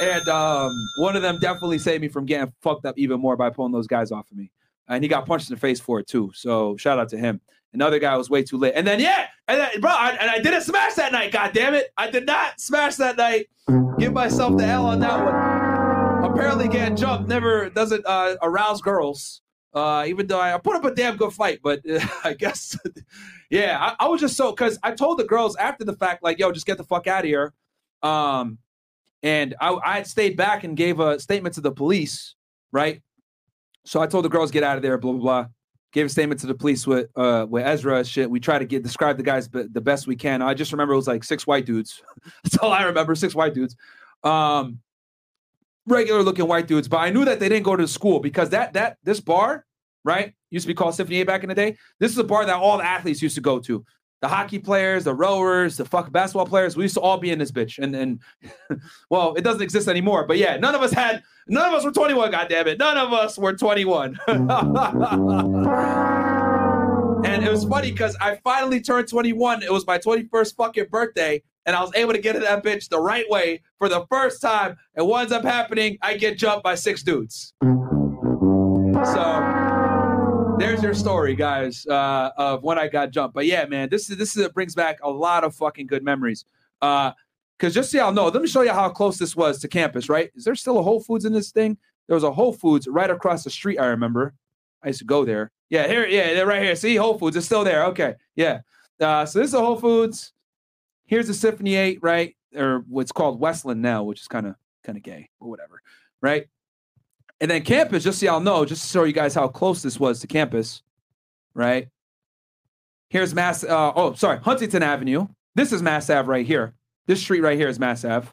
And 0.02 0.28
um 0.30 0.72
one 1.00 1.18
of 1.18 1.22
them 1.22 1.38
definitely 1.42 1.80
saved 1.80 2.02
me 2.02 2.08
from 2.08 2.26
getting 2.26 2.54
fucked 2.62 2.86
up 2.86 2.98
even 2.98 3.20
more 3.20 3.36
by 3.36 3.50
pulling 3.50 3.74
those 3.74 3.88
guys 3.88 4.14
off 4.14 4.32
of 4.32 4.38
me. 4.38 4.52
And 4.88 5.04
he 5.04 5.10
got 5.10 5.26
punched 5.26 5.50
in 5.50 5.56
the 5.56 5.60
face 5.60 5.82
for 5.82 6.00
it 6.00 6.08
too. 6.08 6.32
So 6.34 6.78
shout 6.78 6.98
out 6.98 7.10
to 7.10 7.18
him. 7.18 7.42
Another 7.74 8.00
guy 8.00 8.16
was 8.18 8.30
way 8.30 8.44
too 8.44 8.58
late. 8.58 8.74
And 8.76 8.88
then 8.88 9.00
yeah, 9.00 9.28
and 9.48 9.60
then, 9.60 9.82
bro, 9.82 9.92
I, 9.92 10.12
and 10.12 10.30
I 10.30 10.40
didn't 10.40 10.62
smash 10.62 10.94
that 10.96 11.12
night. 11.12 11.32
God 11.32 11.52
damn 11.54 11.74
it, 11.74 11.92
I 11.98 12.10
did 12.10 12.26
not 12.26 12.60
smash 12.60 12.96
that 12.96 13.18
night. 13.18 13.48
Give 14.00 14.14
myself 14.14 14.58
the 14.58 14.66
L 14.66 14.86
on 14.86 15.00
that 15.02 15.24
one. 15.24 16.32
Apparently, 16.32 16.68
getting 16.68 16.96
jumped 16.96 17.28
never 17.28 17.70
doesn't 17.70 18.06
uh, 18.06 18.36
arouse 18.42 18.82
girls. 18.82 19.42
Uh, 19.74 20.06
even 20.08 20.26
though 20.26 20.40
I, 20.40 20.56
I 20.56 20.58
put 20.58 20.76
up 20.76 20.86
a 20.86 20.96
damn 20.96 21.18
good 21.18 21.34
fight, 21.34 21.60
but 21.62 21.82
uh, 21.88 22.00
I 22.24 22.34
guess, 22.34 22.76
yeah, 23.50 23.78
I, 23.80 24.06
I 24.06 24.08
was 24.08 24.22
just 24.22 24.36
so 24.36 24.52
because 24.52 24.80
I 24.82 24.92
told 24.92 25.20
the 25.20 25.26
girls 25.26 25.56
after 25.58 25.84
the 25.86 25.94
fact, 25.94 26.24
like, 26.24 26.40
yo, 26.40 26.52
just 26.52 26.66
get 26.66 26.78
the 26.78 26.84
fuck 26.84 27.06
out 27.06 27.26
of 27.26 27.28
here. 27.28 27.54
Um, 28.02 28.58
and 29.24 29.56
I, 29.60 29.78
I 29.84 29.96
had 29.98 30.08
stayed 30.08 30.38
back 30.38 30.64
and 30.64 30.76
gave 30.78 31.00
a 31.00 31.20
statement 31.20 31.56
to 31.56 31.62
the 31.62 31.72
police, 31.72 32.36
right? 32.72 33.02
So 33.86 34.02
I 34.02 34.08
told 34.08 34.26
the 34.26 34.30
girls 34.30 34.52
get 34.52 34.64
out 34.64 34.78
of 34.78 34.84
there, 34.84 34.98
blah 34.98 35.12
blah 35.12 35.22
blah. 35.22 35.46
Gave 35.98 36.06
a 36.06 36.10
statement 36.10 36.40
to 36.42 36.46
the 36.46 36.54
police 36.54 36.86
with 36.86 37.10
uh 37.16 37.48
with 37.50 37.66
Ezra 37.66 38.06
shit. 38.06 38.30
We 38.30 38.40
try 38.40 38.60
to 38.60 38.66
get 38.66 38.84
describe 38.84 39.18
the 39.18 39.24
guys 39.24 39.48
but 39.48 39.74
the 39.74 39.82
best 39.82 40.06
we 40.06 40.16
can. 40.16 40.44
I 40.44 40.54
just 40.54 40.72
remember 40.72 40.94
it 40.94 40.98
was 40.98 41.08
like 41.08 41.24
six 41.24 41.48
white 41.48 41.66
dudes. 41.66 42.04
That's 42.44 42.56
all 42.60 42.72
I 42.72 42.84
remember. 42.84 43.16
Six 43.16 43.34
white 43.34 43.56
dudes. 43.56 43.76
Um 44.24 44.80
regular 45.88 46.22
looking 46.22 46.48
white 46.48 46.68
dudes, 46.68 46.88
but 46.88 46.98
I 46.98 47.10
knew 47.10 47.26
that 47.26 47.40
they 47.40 47.50
didn't 47.50 47.64
go 47.64 47.76
to 47.76 47.88
school 47.88 48.20
because 48.20 48.52
that 48.52 48.74
that 48.74 48.98
this 49.04 49.20
bar, 49.20 49.66
right, 50.04 50.36
used 50.52 50.66
to 50.66 50.68
be 50.68 50.76
called 50.76 50.94
Symphony 50.94 51.22
A 51.22 51.26
back 51.26 51.42
in 51.42 51.50
the 51.50 51.56
day. 51.56 51.76
This 52.00 52.12
is 52.12 52.18
a 52.20 52.24
bar 52.24 52.46
that 52.46 52.58
all 52.58 52.78
the 52.78 52.86
athletes 52.86 53.24
used 53.24 53.34
to 53.34 53.42
go 53.42 53.58
to. 53.62 53.84
The 54.22 54.28
hockey 54.28 54.60
players, 54.60 55.06
the 55.06 55.16
rowers, 55.16 55.78
the 55.78 55.86
fuck 55.86 56.12
basketball 56.12 56.46
players, 56.46 56.78
we 56.78 56.84
used 56.84 56.94
to 56.94 57.02
all 57.02 57.18
be 57.18 57.32
in 57.32 57.40
this 57.40 57.52
bitch. 57.52 57.80
And 57.80 57.96
and 57.96 58.20
well, 59.10 59.34
it 59.34 59.44
doesn't 59.44 59.64
exist 59.64 59.88
anymore. 59.88 60.28
But 60.28 60.38
yeah, 60.38 60.58
none 60.58 60.76
of 60.76 60.84
us 60.84 60.92
had 60.92 61.24
none 61.50 61.70
of 61.70 61.74
us 61.76 61.86
were 61.86 61.92
21, 61.92 62.32
God 62.32 62.48
damn 62.50 62.68
it. 62.68 62.80
None 62.80 62.98
of 62.98 63.14
us 63.14 63.38
were 63.38 63.54
21. 63.54 64.20
and 67.26 67.44
it 67.44 67.52
was 67.52 67.66
funny 67.66 67.92
because 67.92 68.16
I 68.22 68.36
finally 68.44 68.82
turned 68.82 69.08
21. 69.08 69.64
It 69.64 69.72
was 69.72 69.86
my 69.88 69.98
21st 69.98 70.56
fucking 70.56 70.86
birthday, 70.90 71.42
and 71.66 71.76
I 71.76 71.82
was 71.82 71.92
able 71.96 72.14
to 72.14 72.20
get 72.20 72.34
to 72.34 72.40
that 72.40 72.64
bitch 72.64 72.90
the 72.90 73.00
right 73.00 73.30
way 73.30 73.62
for 73.78 73.90
the 73.90 74.06
first 74.10 74.42
time. 74.42 74.78
And 74.96 75.08
what 75.08 75.22
ends 75.22 75.34
up 75.34 75.44
happening, 75.44 75.98
I 76.02 76.18
get 76.18 76.38
jumped 76.38 76.64
by 76.64 76.76
six 76.76 77.04
dudes. 77.04 77.54
So 77.62 79.58
there's 80.58 80.82
your 80.82 80.94
story, 80.94 81.36
guys, 81.36 81.86
uh, 81.88 82.32
of 82.38 82.64
when 82.64 82.78
I 82.80 82.88
got 82.88 83.12
jumped. 83.12 83.36
But 83.36 83.46
yeah, 83.46 83.66
man, 83.66 83.90
this 83.90 84.10
is 84.10 84.18
this 84.18 84.36
is 84.36 84.44
it 84.44 84.54
brings 84.54 84.76
back 84.76 85.00
a 85.04 85.10
lot 85.10 85.44
of 85.44 85.56
fucking 85.56 85.88
good 85.88 86.04
memories. 86.04 86.46
Uh, 86.82 87.12
because 87.58 87.74
just 87.74 87.92
so 87.92 87.98
y'all 87.98 88.12
know, 88.12 88.28
let 88.28 88.42
me 88.42 88.48
show 88.48 88.62
you 88.62 88.72
how 88.72 88.90
close 88.90 89.18
this 89.18 89.36
was 89.36 89.60
to 89.60 89.68
campus. 89.68 90.10
Right? 90.10 90.32
Is 90.36 90.44
there 90.44 90.56
still 90.56 90.78
a 90.78 90.84
Whole 90.84 91.02
Foods 91.02 91.26
in 91.26 91.34
this 91.34 91.52
thing? 91.52 91.78
There 92.08 92.16
was 92.16 92.24
a 92.24 92.32
Whole 92.32 92.54
Foods 92.54 92.88
right 92.88 93.10
across 93.10 93.44
the 93.44 93.50
street. 93.50 93.78
I 93.78 93.88
remember. 93.88 94.34
I 94.84 94.88
used 94.88 95.00
to 95.00 95.06
go 95.06 95.26
there. 95.26 95.52
Yeah, 95.70 95.88
here, 95.88 96.06
yeah, 96.06 96.40
right 96.42 96.62
here. 96.62 96.76
See, 96.76 96.96
Whole 96.96 97.18
Foods 97.18 97.36
is 97.36 97.46
still 97.46 97.64
there. 97.64 97.86
Okay, 97.88 98.16
yeah. 98.36 98.62
Uh, 99.02 99.26
so 99.26 99.40
this 99.40 99.50
is 99.50 99.54
a 99.54 99.60
Whole 99.60 99.76
Foods. 99.76 100.34
Here's 101.06 101.28
the 101.28 101.34
Symphony 101.34 101.76
Eight, 101.76 102.00
right? 102.02 102.36
Or 102.56 102.86
what's 102.88 103.12
called 103.12 103.40
Westland 103.40 103.82
now, 103.82 104.04
which 104.04 104.22
is 104.22 104.28
kind 104.28 104.48
of 104.48 104.56
kind 104.84 104.98
of 104.98 105.04
gay 105.04 105.30
or 105.40 105.50
whatever, 105.50 105.82
right? 106.22 106.48
And 107.42 107.52
then 107.52 107.64
campus, 107.64 108.04
just 108.04 108.20
so 108.20 108.26
y'all 108.26 108.40
know, 108.40 108.66
just 108.66 108.84
to 108.84 108.88
show 108.90 109.04
you 109.04 109.14
guys 109.14 109.36
how 109.36 109.48
close 109.48 109.82
this 109.82 110.00
was 110.00 110.22
to 110.22 110.28
campus, 110.28 110.82
right? 111.54 111.90
Here's 113.10 113.34
Mass. 113.34 113.64
Uh, 113.64 113.92
oh, 113.96 114.14
sorry, 114.14 114.40
Huntington 114.40 114.84
Avenue. 114.84 115.28
This 115.56 115.72
is 115.72 115.82
Mass 115.82 116.10
Ave 116.10 116.28
right 116.28 116.46
here. 116.46 116.74
This 117.08 117.22
street 117.22 117.42
right 117.42 117.58
here 117.58 117.70
is 117.70 117.80
Mass 117.80 118.04
Ave, 118.04 118.28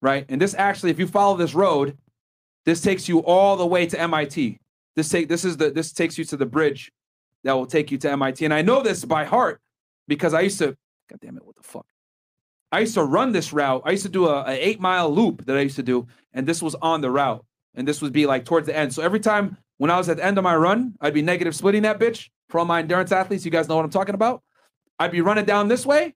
right? 0.00 0.24
And 0.28 0.40
this 0.40 0.54
actually, 0.54 0.90
if 0.90 0.98
you 0.98 1.06
follow 1.06 1.36
this 1.36 1.54
road, 1.54 1.96
this 2.64 2.80
takes 2.80 3.08
you 3.08 3.20
all 3.20 3.56
the 3.56 3.66
way 3.66 3.86
to 3.86 4.00
MIT. 4.00 4.58
This 4.96 5.08
take 5.10 5.28
this 5.28 5.44
is 5.44 5.58
the 5.58 5.70
this 5.70 5.92
takes 5.92 6.16
you 6.16 6.24
to 6.24 6.36
the 6.36 6.46
bridge 6.46 6.90
that 7.44 7.52
will 7.52 7.66
take 7.66 7.90
you 7.90 7.98
to 7.98 8.10
MIT. 8.10 8.44
And 8.44 8.54
I 8.54 8.62
know 8.62 8.82
this 8.82 9.04
by 9.04 9.24
heart 9.24 9.60
because 10.08 10.34
I 10.34 10.40
used 10.40 10.58
to. 10.58 10.76
God 11.08 11.20
damn 11.20 11.36
it! 11.36 11.46
What 11.46 11.56
the 11.56 11.62
fuck? 11.62 11.86
I 12.72 12.80
used 12.80 12.94
to 12.94 13.04
run 13.04 13.32
this 13.32 13.52
route. 13.52 13.82
I 13.84 13.92
used 13.92 14.02
to 14.02 14.08
do 14.08 14.26
a, 14.26 14.44
a 14.46 14.52
eight 14.52 14.80
mile 14.80 15.10
loop 15.14 15.44
that 15.44 15.56
I 15.56 15.60
used 15.60 15.76
to 15.76 15.82
do, 15.82 16.08
and 16.32 16.46
this 16.46 16.62
was 16.62 16.74
on 16.76 17.02
the 17.02 17.10
route, 17.10 17.44
and 17.74 17.86
this 17.86 18.00
would 18.02 18.12
be 18.12 18.26
like 18.26 18.44
towards 18.44 18.66
the 18.66 18.76
end. 18.76 18.92
So 18.94 19.02
every 19.02 19.20
time 19.20 19.58
when 19.76 19.90
I 19.90 19.98
was 19.98 20.08
at 20.08 20.16
the 20.16 20.24
end 20.24 20.38
of 20.38 20.44
my 20.44 20.56
run, 20.56 20.94
I'd 21.00 21.14
be 21.14 21.22
negative 21.22 21.54
splitting 21.54 21.82
that 21.82 22.00
bitch. 22.00 22.30
For 22.48 22.58
all 22.58 22.64
my 22.64 22.80
endurance 22.80 23.12
athletes, 23.12 23.44
you 23.44 23.50
guys 23.50 23.68
know 23.68 23.76
what 23.76 23.84
I'm 23.84 23.90
talking 23.90 24.14
about. 24.14 24.42
I'd 24.98 25.12
be 25.12 25.20
running 25.20 25.44
down 25.44 25.68
this 25.68 25.84
way, 25.84 26.14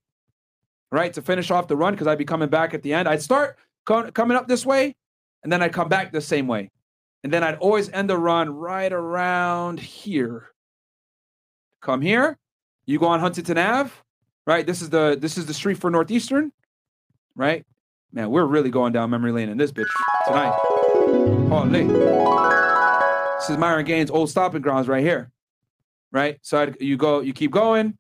right, 0.91 1.13
to 1.15 1.23
finish 1.23 1.51
off 1.51 1.69
the 1.69 1.77
run 1.77 1.95
because 1.95 2.07
I'd 2.07 2.19
be 2.19 2.25
coming 2.25 2.49
back 2.49 2.75
at 2.75 2.83
the 2.83 2.93
end. 2.93 3.09
I'd 3.09 3.23
start 3.23 3.57
co- 3.87 4.11
coming 4.11 4.37
up 4.37 4.49
this 4.49 4.67
way, 4.67 4.97
and 5.43 5.53
then 5.53 5.63
I'd 5.63 5.73
come 5.73 5.89
back 5.89 6.13
the 6.13 6.21
same 6.21 6.47
way. 6.47 6.71
And 7.23 7.33
then 7.33 7.43
I'd 7.45 7.57
always 7.57 7.91
end 7.91 8.09
the 8.09 8.17
run 8.17 8.51
right 8.51 8.93
around 8.93 9.79
here. 9.81 10.51
Come 11.83 12.01
here. 12.01 12.39
You 12.87 12.99
go 12.99 13.07
on 13.07 13.21
Huntington 13.21 13.59
Ave, 13.59 13.91
right? 14.47 14.67
This 14.67 14.83
is 14.83 14.91
the 14.91 15.17
this 15.21 15.39
is 15.39 15.47
the 15.47 15.55
street 15.55 15.79
for 15.79 15.91
Northeastern, 15.91 16.51
right? 17.37 17.65
Man, 18.13 18.31
we're 18.31 18.45
really 18.45 18.71
going 18.71 18.93
down 18.93 19.11
memory 19.11 19.33
lane 19.33 19.49
in 19.49 19.59
this 19.59 19.71
bitch 19.71 19.87
tonight. 20.27 20.53
Holy. 21.49 21.87
This 23.39 23.51
is 23.51 23.57
Myron 23.57 23.85
Gaines' 23.85 24.11
old 24.11 24.29
stopping 24.29 24.63
grounds 24.63 24.89
right 24.89 25.03
here, 25.03 25.31
right? 26.11 26.39
So 26.43 26.61
I'd, 26.61 26.81
you 26.81 26.97
go, 26.97 27.21
you 27.21 27.33
keep 27.33 27.53
going, 27.53 27.97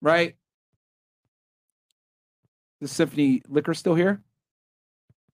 right? 0.00 0.36
The 2.84 2.88
Symphony 2.88 3.42
Liquor 3.48 3.74
still 3.74 3.94
here? 3.94 4.22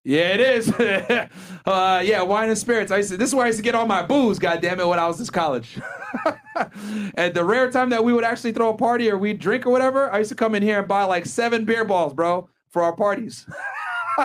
Yeah, 0.02 0.28
it 0.34 0.40
is. 0.40 0.72
uh, 1.66 2.02
yeah, 2.04 2.22
wine 2.22 2.48
and 2.48 2.56
spirits. 2.56 2.90
I 2.90 2.98
used 2.98 3.10
to, 3.10 3.16
this 3.18 3.28
is 3.28 3.34
where 3.34 3.44
I 3.44 3.48
used 3.48 3.58
to 3.58 3.62
get 3.62 3.74
all 3.74 3.86
my 3.86 4.02
booze. 4.02 4.38
God 4.38 4.62
damn 4.62 4.80
it, 4.80 4.86
when 4.86 4.98
I 4.98 5.06
was 5.06 5.20
in 5.20 5.26
college. 5.26 5.78
and 7.14 7.34
the 7.34 7.44
rare 7.44 7.70
time 7.70 7.90
that 7.90 8.02
we 8.02 8.12
would 8.12 8.24
actually 8.24 8.52
throw 8.52 8.70
a 8.70 8.76
party 8.76 9.10
or 9.10 9.18
we'd 9.18 9.38
drink 9.38 9.66
or 9.66 9.70
whatever, 9.70 10.10
I 10.10 10.18
used 10.18 10.30
to 10.30 10.36
come 10.36 10.54
in 10.54 10.62
here 10.62 10.78
and 10.78 10.88
buy 10.88 11.04
like 11.04 11.26
seven 11.26 11.66
beer 11.66 11.84
balls, 11.84 12.14
bro, 12.14 12.48
for 12.70 12.82
our 12.82 12.94
parties. 12.94 13.46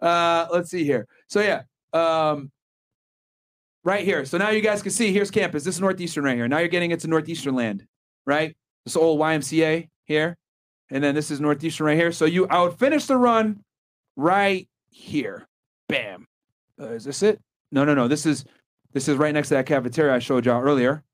uh, 0.00 0.46
let's 0.50 0.70
see 0.70 0.84
here. 0.84 1.06
So 1.26 1.40
yeah, 1.40 1.62
um, 1.92 2.50
right 3.84 4.04
here. 4.04 4.24
So 4.24 4.38
now 4.38 4.50
you 4.50 4.62
guys 4.62 4.80
can 4.80 4.92
see 4.92 5.12
here's 5.12 5.30
campus. 5.30 5.64
This 5.64 5.74
is 5.74 5.80
Northeastern 5.80 6.24
right 6.24 6.36
here. 6.36 6.48
Now 6.48 6.58
you're 6.58 6.68
getting 6.68 6.92
into 6.92 7.08
Northeastern 7.08 7.54
land, 7.54 7.86
right? 8.26 8.56
This 8.86 8.96
old 8.96 9.20
YMCA 9.20 9.88
here. 10.04 10.38
And 10.90 11.04
then 11.04 11.14
this 11.14 11.30
is 11.30 11.40
Northeastern 11.40 11.86
right 11.86 11.96
here. 11.96 12.12
So 12.12 12.24
you 12.24 12.46
I 12.48 12.62
would 12.62 12.78
finish 12.78 13.06
the 13.06 13.16
run 13.16 13.62
right 14.16 14.68
here. 14.90 15.46
Bam. 15.88 16.26
Uh, 16.80 16.92
is 16.92 17.04
this 17.04 17.22
it? 17.22 17.40
No, 17.72 17.84
no, 17.84 17.94
no. 17.94 18.08
This 18.08 18.26
is 18.26 18.44
this 18.92 19.08
is 19.08 19.16
right 19.16 19.34
next 19.34 19.48
to 19.48 19.54
that 19.54 19.66
cafeteria 19.66 20.14
I 20.14 20.18
showed 20.18 20.46
y'all 20.46 20.62
earlier. 20.62 21.04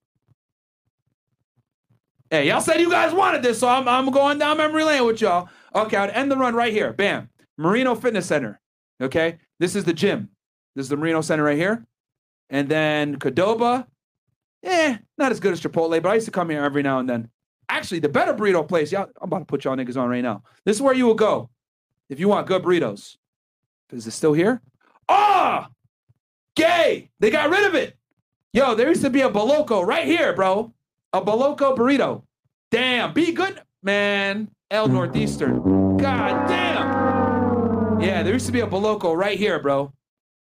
Hey, 2.31 2.49
y'all 2.49 2.61
said 2.61 2.81
you 2.81 2.91
guys 2.91 3.13
wanted 3.13 3.43
this, 3.43 3.61
so 3.61 3.69
I'm, 3.69 3.87
I'm 3.87 4.11
going 4.11 4.39
down 4.39 4.57
memory 4.57 4.85
lane 4.85 5.05
with 5.05 5.21
y'all. 5.21 5.49
Okay, 5.75 5.97
I'd 5.97 6.11
end 6.11 6.31
the 6.31 6.37
run 6.37 6.55
right 6.55 6.73
here. 6.73 6.93
Bam. 6.93 7.29
Marino 7.57 7.95
Fitness 7.95 8.27
Center. 8.27 8.61
Okay, 9.01 9.39
this 9.61 9.77
is 9.77 9.85
the 9.85 9.93
gym. 9.93 10.31
This 10.75 10.85
is 10.85 10.89
the 10.89 10.97
Marino 10.97 11.21
Center 11.21 11.45
right 11.45 11.57
here. 11.57 11.87
And 12.51 12.69
then 12.69 13.19
Qdoba. 13.19 13.87
Eh, 14.63 14.97
not 15.19 15.31
as 15.31 15.41
good 15.41 15.53
as 15.53 15.61
Chipotle, 15.61 16.03
but 16.03 16.09
I 16.09 16.15
used 16.15 16.27
to 16.27 16.33
come 16.33 16.51
here 16.51 16.65
every 16.65 16.83
now 16.83 16.99
and 16.99 17.09
then. 17.09 17.29
Actually, 17.69 18.01
the 18.01 18.09
better 18.09 18.35
burrito 18.35 18.67
place, 18.67 18.93
y'all, 18.93 19.09
I'm 19.21 19.29
about 19.29 19.41
to 19.41 19.45
put 19.45 19.65
y'all 19.65 19.77
niggas 19.77 19.97
on 19.97 20.09
right 20.09 20.23
now. 20.23 20.43
This 20.65 20.77
is 20.77 20.83
where 20.83 20.95
you 20.95 21.07
will 21.07 21.15
go 21.15 21.51
if 22.09 22.21
you 22.21 22.29
want 22.29 22.47
good 22.47 22.63
burritos. 22.63 23.17
Is 23.93 24.07
it 24.07 24.11
still 24.13 24.33
here? 24.33 24.61
Ah, 25.09 25.69
gay. 26.57 27.11
They 27.21 27.31
got 27.31 27.51
rid 27.51 27.65
of 27.65 27.75
it. 27.75 27.97
Yo, 28.53 28.75
there 28.75 28.89
used 28.89 29.03
to 29.03 29.11
be 29.11 29.21
a 29.21 29.31
Boloco 29.31 29.85
right 29.85 30.07
here, 30.07 30.33
bro. 30.33 30.73
A 31.13 31.21
Boloco 31.21 31.77
burrito. 31.77 32.23
Damn, 32.71 33.13
be 33.13 33.33
good, 33.33 33.61
man. 33.83 34.49
El 34.71 34.89
Northeastern. 34.89 35.97
God 35.97 36.49
damn. 36.49 38.01
Yeah, 38.01 38.23
there 38.23 38.33
used 38.33 38.47
to 38.47 38.53
be 38.53 38.61
a 38.61 38.67
Boloco 38.67 39.17
right 39.17 39.39
here, 39.39 39.59
bro. 39.61 39.93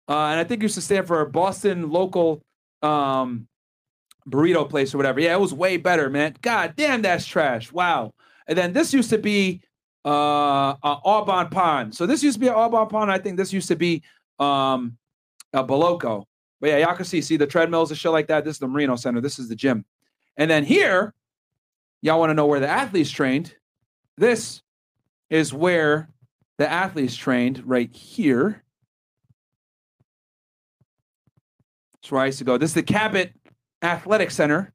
Uh, 0.09 0.27
and 0.27 0.41
I 0.41 0.45
think 0.45 0.63
it 0.63 0.65
used 0.65 0.75
to 0.77 0.81
stand 0.81 1.07
for 1.07 1.25
Boston 1.27 1.91
local 1.91 2.43
um, 2.83 3.47
burrito 4.29 4.69
place 4.69 4.95
or 4.95 4.99
whatever. 4.99 5.21
Yeah, 5.21 5.35
it 5.35 5.41
was 5.41 5.55
way 5.55 5.77
better, 5.77 6.11
man. 6.11 6.37
God 6.43 6.75
damn, 6.77 7.03
that's 7.03 7.27
trash. 7.27 7.73
Wow. 7.73 8.13
And 8.47 8.57
then 8.57 8.73
this 8.73 8.93
used 8.93 9.11
to 9.11 9.19
be 9.19 9.63
uh, 10.05 10.75
uh 10.83 10.97
Au 11.05 11.25
Bon 11.25 11.49
Pain. 11.49 11.93
So 11.93 12.07
this 12.07 12.23
used 12.23 12.35
to 12.35 12.41
be 12.41 12.49
Au 12.49 12.69
Bon 12.69 12.89
Pain. 12.89 13.11
I 13.11 13.19
think 13.19 13.37
this 13.37 13.53
used 13.53 13.69
to 13.69 13.77
be 13.77 14.03
um 14.39 14.97
a 15.53 15.63
Boloco. 15.65 16.25
But 16.61 16.71
yeah, 16.71 16.79
y'all 16.79 16.95
can 16.95 17.05
see, 17.05 17.21
see 17.21 17.37
the 17.37 17.47
treadmills 17.47 17.91
and 17.91 17.99
shit 17.99 18.13
like 18.13 18.29
that. 18.29 18.45
This 18.45 18.57
is 18.57 18.61
the 18.61 18.69
Marino 18.69 18.97
Center. 18.97 19.21
This 19.21 19.39
is 19.39 19.49
the 19.49 19.57
gym. 19.57 19.85
And 20.37 20.51
then 20.51 20.65
here, 20.65 21.13
y'all 22.03 22.21
want 22.21 22.31
to 22.31 22.35
know 22.35 22.47
where 22.47 22.61
the 22.61 22.69
athletes 22.69 23.11
trained. 23.11 23.55
This 24.17 24.63
is 25.29 25.53
where 25.53 26.09
the 26.59 26.71
athletes 26.71 27.17
trained 27.17 27.63
right 27.67 27.93
here. 27.95 28.63
That's 31.95 32.13
where 32.13 32.23
I 32.23 32.27
used 32.27 32.39
to 32.39 32.45
go. 32.45 32.59
This 32.59 32.71
is 32.71 32.75
the 32.75 32.83
Cabot 32.83 33.33
Athletic 33.83 34.31
Center. 34.31 34.73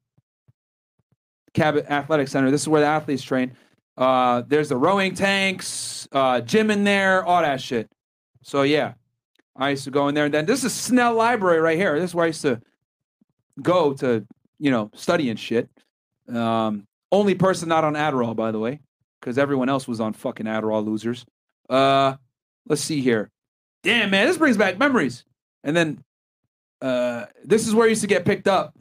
Cabot 1.54 1.86
Athletic 1.90 2.28
Center. 2.28 2.52
This 2.52 2.62
is 2.62 2.68
where 2.68 2.82
the 2.82 2.88
athletes 2.88 3.24
train. 3.24 3.56
Uh, 3.98 4.44
there's 4.48 4.70
the 4.70 4.78
rowing 4.78 5.16
tanks, 5.16 6.08
uh, 6.12 6.40
gym 6.42 6.70
in 6.70 6.84
there, 6.84 7.26
all 7.26 7.42
that 7.42 7.60
shit. 7.60 7.90
So 8.44 8.62
yeah, 8.62 8.94
I 9.56 9.72
used 9.72 9.86
to 9.86 9.92
go 9.92 10.08
in 10.08 10.16
there. 10.16 10.26
And 10.26 10.34
then 10.34 10.46
this 10.46 10.64
is 10.64 10.74
Snell 10.74 11.16
Library 11.16 11.60
right 11.60 11.78
here. 11.78 12.00
This 12.00 12.12
is 12.12 12.16
where 12.16 12.26
I 12.26 12.28
used 12.28 12.44
to 12.44 12.62
go 13.62 13.94
to, 13.96 14.26
you 14.60 14.70
know, 14.70 14.92
study 14.94 15.30
and 15.30 15.40
shit. 15.40 15.70
Um, 16.30 16.86
only 17.12 17.34
person 17.34 17.70
not 17.70 17.84
on 17.84 17.94
Adderall, 17.94 18.36
by 18.36 18.52
the 18.52 18.60
way, 18.60 18.82
because 19.20 19.38
everyone 19.38 19.70
else 19.70 19.88
was 19.88 20.00
on 20.00 20.14
fucking 20.14 20.46
Adderall 20.46 20.86
losers. 20.86 21.26
Uh, 21.70 22.16
let's 22.68 22.84
see 22.84 23.02
here. 23.02 23.32
Damn, 23.84 24.12
man, 24.12 24.28
this 24.28 24.38
brings 24.38 24.58
back 24.58 24.78
memories. 24.78 25.24
And 25.64 25.76
then 25.76 26.04
uh, 26.82 27.26
this 27.44 27.68
is 27.68 27.74
where 27.74 27.88
I 27.88 27.90
used 27.90 28.02
to 28.02 28.08
get 28.08 28.26
picked 28.26 28.48
up, 28.48 28.77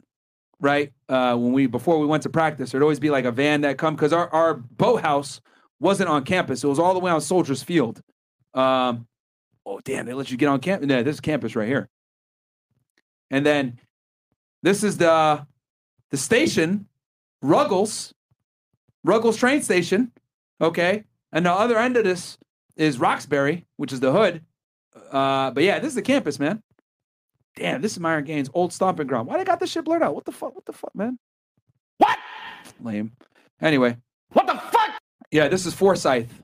right? 0.59 0.91
Uh, 1.09 1.35
when 1.35 1.53
we 1.53 1.67
before 1.67 1.99
we 1.99 2.05
went 2.05 2.23
to 2.23 2.29
practice, 2.29 2.71
there'd 2.71 2.83
always 2.83 2.99
be 2.99 3.09
like 3.09 3.25
a 3.25 3.31
van 3.31 3.61
that 3.61 3.77
come 3.77 3.95
because 3.95 4.13
our 4.13 4.29
our 4.33 4.55
boathouse 4.55 5.41
wasn't 5.79 6.09
on 6.09 6.23
campus; 6.23 6.63
it 6.63 6.67
was 6.67 6.79
all 6.79 6.93
the 6.93 6.99
way 6.99 7.11
on 7.11 7.21
Soldiers 7.21 7.63
Field. 7.63 8.01
Um, 8.53 9.07
oh 9.65 9.79
damn, 9.83 10.05
they 10.05 10.13
let 10.13 10.31
you 10.31 10.37
get 10.37 10.47
on 10.47 10.59
campus. 10.59 10.89
Yeah, 10.89 11.03
this 11.03 11.15
is 11.15 11.21
campus 11.21 11.55
right 11.55 11.67
here. 11.67 11.89
And 13.29 13.45
then 13.45 13.79
this 14.63 14.83
is 14.83 14.97
the 14.97 15.45
the 16.09 16.17
station, 16.17 16.87
Ruggles, 17.41 18.13
Ruggles 19.03 19.37
train 19.37 19.61
station. 19.61 20.11
Okay, 20.59 21.03
and 21.31 21.45
the 21.45 21.51
other 21.51 21.77
end 21.77 21.97
of 21.97 22.03
this 22.03 22.37
is 22.75 22.99
Roxbury, 22.99 23.65
which 23.75 23.93
is 23.93 23.99
the 23.99 24.11
hood. 24.11 24.43
Uh, 25.11 25.51
but 25.51 25.63
yeah, 25.63 25.79
this 25.79 25.89
is 25.89 25.95
the 25.95 26.01
campus, 26.01 26.39
man. 26.39 26.63
Damn, 27.57 27.81
this 27.81 27.93
is 27.93 27.99
Myron 27.99 28.23
Gaines' 28.23 28.51
old 28.53 28.71
stomping 28.71 29.07
ground. 29.07 29.27
Why 29.27 29.37
they 29.37 29.43
got 29.43 29.59
this 29.59 29.71
shit 29.71 29.83
blurred 29.83 30.03
out? 30.03 30.13
What 30.13 30.25
the 30.25 30.31
fuck? 30.31 30.53
What 30.53 30.65
the 30.65 30.73
fuck, 30.73 30.95
man? 30.95 31.17
What? 31.97 32.19
Lame. 32.79 33.13
Anyway. 33.59 33.97
What 34.33 34.45
the 34.45 34.53
fuck? 34.53 34.91
Yeah, 35.31 35.47
this 35.47 35.65
is 35.65 35.73
Forsyth. 35.73 36.43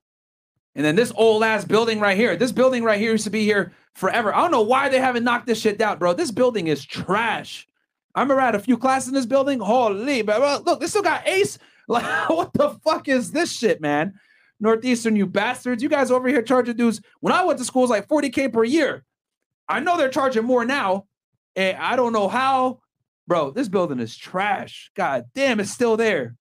And 0.73 0.83
then 0.83 0.95
this 0.95 1.13
old 1.15 1.43
ass 1.43 1.65
building 1.65 1.99
right 1.99 2.17
here. 2.17 2.35
This 2.35 2.51
building 2.51 2.83
right 2.83 2.99
here 2.99 3.11
used 3.11 3.25
to 3.25 3.29
be 3.29 3.43
here 3.43 3.73
forever. 3.93 4.33
I 4.33 4.41
don't 4.41 4.49
know 4.49 4.63
why 4.63 4.89
they 4.89 4.99
haven't 4.99 5.23
knocked 5.23 5.45
this 5.45 5.61
shit 5.61 5.77
down, 5.77 5.99
bro. 5.99 6.13
This 6.13 6.31
building 6.31 6.65
is 6.65 6.83
trash. 6.83 7.67
I 8.15 8.21
remember 8.21 8.41
I 8.41 8.45
had 8.45 8.55
a 8.55 8.59
few 8.59 8.77
classes 8.77 9.09
in 9.09 9.13
this 9.13 9.27
building. 9.27 9.59
Holy, 9.59 10.23
but 10.23 10.65
look, 10.65 10.79
they 10.79 10.87
still 10.87 11.03
got 11.03 11.27
Ace. 11.27 11.59
Like, 11.85 12.29
what 12.29 12.53
the 12.53 12.69
fuck 12.81 13.09
is 13.09 13.33
this 13.33 13.51
shit, 13.51 13.81
man? 13.81 14.13
Northeastern, 14.61 15.17
you 15.17 15.25
bastards. 15.25 15.83
You 15.83 15.89
guys 15.89 16.11
over 16.11 16.29
here 16.29 16.41
charging 16.41 16.77
dudes. 16.77 17.01
When 17.19 17.33
I 17.33 17.43
went 17.43 17.59
to 17.59 17.65
school, 17.65 17.81
it 17.81 17.89
was 17.89 17.89
like 17.89 18.07
40K 18.07 18.53
per 18.53 18.63
year. 18.63 19.03
I 19.67 19.79
know 19.79 19.97
they're 19.97 20.09
charging 20.09 20.45
more 20.45 20.65
now. 20.65 21.05
And 21.55 21.77
I 21.77 21.95
don't 21.95 22.13
know 22.13 22.27
how. 22.27 22.79
Bro, 23.25 23.51
this 23.51 23.69
building 23.69 23.99
is 23.99 24.17
trash. 24.17 24.91
God 24.95 25.25
damn, 25.33 25.59
it's 25.59 25.71
still 25.71 25.95
there. 25.95 26.35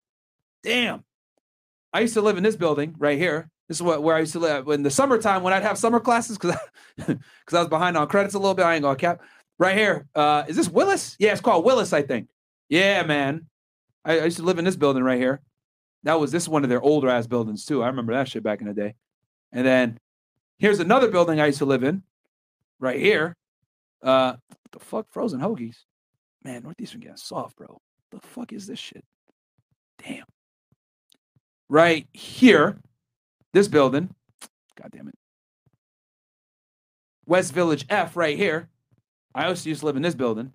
Damn. 0.65 1.05
I 1.93 2.01
used 2.01 2.15
to 2.15 2.23
live 2.23 2.36
in 2.36 2.43
this 2.43 2.57
building 2.57 2.94
right 2.99 3.19
here. 3.19 3.51
This 3.69 3.78
is 3.78 3.82
what 3.82 4.03
where 4.03 4.16
I 4.16 4.20
used 4.20 4.32
to 4.32 4.39
live 4.39 4.66
in 4.69 4.82
the 4.82 4.90
summertime 4.90 5.43
when 5.43 5.53
I'd 5.53 5.62
have 5.62 5.78
summer 5.78 6.01
classes 6.01 6.36
because 6.36 6.57
because 6.97 7.19
I 7.53 7.61
was 7.61 7.69
behind 7.69 7.97
on 7.97 8.09
credits 8.09 8.35
a 8.35 8.39
little 8.39 8.55
bit. 8.55 8.65
I 8.65 8.74
ain't 8.74 8.82
gonna 8.82 8.97
cap. 8.97 9.23
Right 9.59 9.77
here. 9.77 10.09
Uh, 10.15 10.44
is 10.49 10.57
this 10.57 10.69
Willis? 10.69 11.15
Yeah, 11.19 11.32
it's 11.32 11.40
called 11.40 11.65
Willis, 11.65 11.93
I 11.93 12.03
think. 12.03 12.28
Yeah, 12.69 13.05
man. 13.05 13.47
I, 14.05 14.20
I 14.20 14.24
used 14.24 14.39
to 14.39 14.43
live 14.43 14.59
in 14.59 14.65
this 14.65 14.77
building 14.77 15.05
right 15.05 15.19
here. 15.19 15.40
That 16.03 16.19
was 16.19 16.32
this 16.32 16.49
one 16.49 16.65
of 16.65 16.70
their 16.70 16.82
older 16.82 17.09
ass 17.09 17.27
buildings 17.27 17.65
too. 17.65 17.82
I 17.82 17.86
remember 17.86 18.12
that 18.15 18.28
shit 18.28 18.43
back 18.43 18.61
in 18.61 18.66
the 18.66 18.74
day. 18.74 18.94
And 19.53 19.66
then 19.66 19.99
here's 20.59 20.81
another 20.81 21.09
building 21.09 21.40
I 21.40 21.47
used 21.47 21.59
to 21.59 21.65
live 21.65 21.85
in, 21.85 22.03
right 22.83 23.01
here. 23.01 23.35
Uh, 24.03 24.35
the 24.73 24.79
fuck, 24.81 25.07
frozen 25.11 25.41
hoagies. 25.41 25.77
Man, 26.45 26.65
Northeastern 26.65 27.01
getting 27.01 27.17
soft, 27.17 27.57
bro. 27.57 27.81
The 28.11 28.21
fuck 28.21 28.53
is 28.53 28.67
this 28.67 28.79
shit? 28.79 29.05
Damn. 30.05 30.25
Right 31.69 32.07
here, 32.13 32.79
this 33.55 33.69
building. 33.69 34.15
God 34.81 34.91
damn 34.91 35.09
it. 35.09 35.15
West 37.25 37.55
Village 37.55 37.87
F 37.89 38.17
right 38.17 38.37
here. 38.37 38.69
I 39.35 39.47
also 39.47 39.69
used 39.69 39.81
to 39.81 39.87
live 39.87 39.97
in 39.97 40.03
this 40.03 40.15
building. 40.15 40.53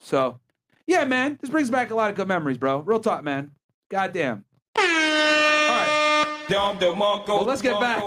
So, 0.00 0.38
yeah, 0.86 1.04
man, 1.04 1.38
this 1.40 1.50
brings 1.50 1.70
back 1.70 1.90
a 1.90 1.94
lot 1.94 2.10
of 2.10 2.16
good 2.16 2.28
memories, 2.28 2.56
bro. 2.56 2.78
Real 2.78 3.00
talk, 3.00 3.24
man. 3.24 3.50
God 3.90 4.12
damn. 4.12 4.44
All 4.76 4.84
right. 4.84 6.46
Well, 7.38 7.44
let's 7.44 7.62
get 7.62 7.80
back. 7.80 8.02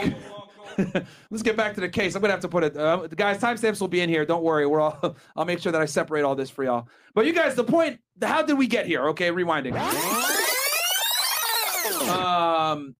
let's 1.31 1.43
get 1.43 1.57
back 1.57 1.73
to 1.75 1.81
the 1.81 1.89
case. 1.89 2.15
I'm 2.15 2.21
gonna 2.21 2.33
have 2.33 2.41
to 2.41 2.47
put 2.47 2.63
it. 2.63 2.77
Uh, 2.77 3.07
guys, 3.07 3.39
timestamps 3.39 3.81
will 3.81 3.87
be 3.87 4.01
in 4.01 4.09
here. 4.09 4.25
Don't 4.25 4.43
worry. 4.43 4.65
We're 4.65 4.81
all. 4.81 5.15
I'll 5.35 5.45
make 5.45 5.59
sure 5.59 5.71
that 5.71 5.81
I 5.81 5.85
separate 5.85 6.23
all 6.23 6.35
this 6.35 6.49
for 6.49 6.63
y'all. 6.63 6.87
But 7.13 7.25
you 7.25 7.33
guys, 7.33 7.55
the 7.55 7.63
point. 7.63 7.99
How 8.21 8.41
did 8.41 8.57
we 8.57 8.67
get 8.67 8.85
here? 8.85 9.09
Okay, 9.09 9.31
rewinding. 9.31 9.75
Um, 12.09 12.95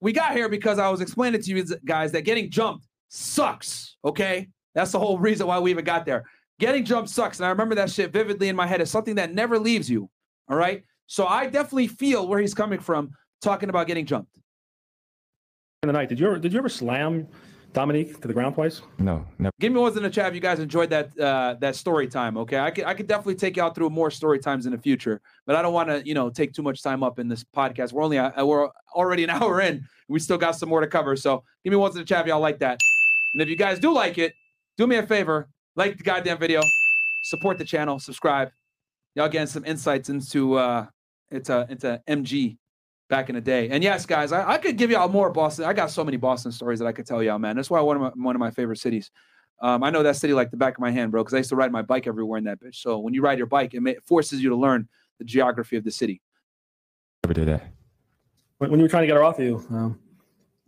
we 0.00 0.12
got 0.12 0.32
here 0.32 0.48
because 0.48 0.78
I 0.78 0.88
was 0.88 1.00
explaining 1.00 1.42
to 1.42 1.50
you 1.50 1.64
guys 1.84 2.12
that 2.12 2.22
getting 2.22 2.50
jumped 2.50 2.86
sucks. 3.08 3.96
Okay, 4.04 4.48
that's 4.74 4.92
the 4.92 4.98
whole 4.98 5.18
reason 5.18 5.46
why 5.46 5.58
we 5.58 5.70
even 5.70 5.84
got 5.84 6.04
there. 6.04 6.24
Getting 6.58 6.84
jumped 6.84 7.10
sucks, 7.10 7.38
and 7.38 7.46
I 7.46 7.50
remember 7.50 7.74
that 7.76 7.90
shit 7.90 8.12
vividly 8.12 8.48
in 8.48 8.56
my 8.56 8.66
head. 8.66 8.80
It's 8.80 8.90
something 8.90 9.14
that 9.16 9.34
never 9.34 9.58
leaves 9.58 9.88
you. 9.88 10.10
All 10.48 10.56
right. 10.56 10.84
So 11.06 11.26
I 11.26 11.46
definitely 11.46 11.88
feel 11.88 12.26
where 12.26 12.40
he's 12.40 12.54
coming 12.54 12.80
from 12.80 13.10
talking 13.40 13.68
about 13.68 13.86
getting 13.86 14.06
jumped. 14.06 14.38
In 15.84 15.88
the 15.88 15.94
night, 15.94 16.08
did 16.08 16.20
you 16.20 16.28
ever 16.28 16.38
did 16.38 16.52
you 16.52 16.60
ever 16.60 16.68
slam 16.68 17.26
Dominique 17.72 18.20
to 18.20 18.28
the 18.28 18.32
ground 18.32 18.54
twice? 18.54 18.82
No, 18.98 19.26
never. 19.40 19.50
Give 19.58 19.72
me 19.72 19.80
ones 19.80 19.96
in 19.96 20.04
the 20.04 20.10
chat 20.10 20.28
if 20.28 20.34
you 20.36 20.40
guys 20.40 20.60
enjoyed 20.60 20.90
that 20.90 21.18
uh, 21.18 21.56
that 21.58 21.74
story 21.74 22.06
time. 22.06 22.36
Okay, 22.36 22.60
I 22.60 22.70
could 22.70 22.84
I 22.84 22.94
could 22.94 23.08
definitely 23.08 23.34
take 23.34 23.56
y'all 23.56 23.72
through 23.72 23.90
more 23.90 24.08
story 24.08 24.38
times 24.38 24.64
in 24.64 24.70
the 24.70 24.78
future, 24.78 25.20
but 25.44 25.56
I 25.56 25.62
don't 25.62 25.72
want 25.72 25.88
to 25.88 26.00
you 26.06 26.14
know 26.14 26.30
take 26.30 26.52
too 26.52 26.62
much 26.62 26.84
time 26.84 27.02
up 27.02 27.18
in 27.18 27.26
this 27.26 27.42
podcast. 27.42 27.92
We're 27.92 28.04
only 28.04 28.16
uh, 28.16 28.44
we're 28.44 28.68
already 28.94 29.24
an 29.24 29.30
hour 29.42 29.60
in. 29.60 29.84
We 30.06 30.20
still 30.20 30.38
got 30.38 30.52
some 30.52 30.68
more 30.68 30.80
to 30.80 30.86
cover. 30.86 31.16
So 31.16 31.42
give 31.64 31.72
me 31.72 31.76
ones 31.76 31.96
in 31.96 32.02
the 32.02 32.06
chat 32.06 32.20
if 32.20 32.26
y'all 32.28 32.38
like 32.38 32.60
that. 32.60 32.78
And 33.32 33.42
if 33.42 33.48
you 33.48 33.56
guys 33.56 33.80
do 33.80 33.92
like 33.92 34.18
it, 34.18 34.34
do 34.78 34.86
me 34.86 34.98
a 34.98 35.02
favor, 35.04 35.48
like 35.74 35.98
the 35.98 36.04
goddamn 36.04 36.38
video, 36.38 36.62
support 37.24 37.58
the 37.58 37.64
channel, 37.64 37.98
subscribe. 37.98 38.52
Y'all 39.16 39.28
getting 39.28 39.48
some 39.48 39.64
insights 39.64 40.10
into 40.10 40.54
uh 40.54 40.86
into 41.32 41.66
into 41.68 42.00
MG 42.08 42.58
back 43.12 43.28
in 43.28 43.34
the 43.34 43.42
day. 43.42 43.68
And 43.68 43.84
yes, 43.84 44.06
guys, 44.06 44.32
I, 44.32 44.52
I 44.52 44.56
could 44.56 44.78
give 44.78 44.90
y'all 44.90 45.06
more 45.06 45.28
Boston. 45.28 45.66
I 45.66 45.74
got 45.74 45.90
so 45.90 46.02
many 46.02 46.16
Boston 46.16 46.50
stories 46.50 46.78
that 46.78 46.86
I 46.86 46.92
could 46.92 47.06
tell 47.06 47.22
y'all, 47.22 47.38
man. 47.38 47.56
That's 47.56 47.68
why 47.68 47.78
one 47.82 47.96
of 47.96 48.02
my 48.02 48.24
one 48.24 48.34
of 48.34 48.40
my 48.40 48.50
favorite 48.50 48.78
cities. 48.78 49.10
Um, 49.60 49.84
I 49.84 49.90
know 49.90 50.02
that 50.02 50.16
city 50.16 50.32
like 50.32 50.50
the 50.50 50.56
back 50.56 50.78
of 50.78 50.80
my 50.80 50.90
hand, 50.90 51.12
bro, 51.12 51.22
because 51.22 51.34
I 51.34 51.36
used 51.36 51.50
to 51.50 51.56
ride 51.56 51.70
my 51.70 51.82
bike 51.82 52.06
everywhere 52.06 52.38
in 52.38 52.44
that 52.44 52.58
bitch. 52.58 52.76
So 52.76 52.98
when 52.98 53.12
you 53.12 53.20
ride 53.20 53.36
your 53.36 53.46
bike, 53.46 53.74
it, 53.74 53.80
may, 53.80 53.92
it 53.92 54.02
forces 54.02 54.42
you 54.42 54.48
to 54.48 54.56
learn 54.56 54.88
the 55.18 55.24
geography 55.26 55.76
of 55.76 55.84
the 55.84 55.90
city. 55.90 56.22
Never 57.22 57.34
did 57.34 57.48
that. 57.48 57.66
When, 58.58 58.70
when 58.70 58.80
you 58.80 58.84
were 58.84 58.88
trying 58.88 59.02
to 59.02 59.06
get 59.06 59.16
her 59.16 59.22
off 59.22 59.38
you 59.38 59.64
um, 59.70 60.00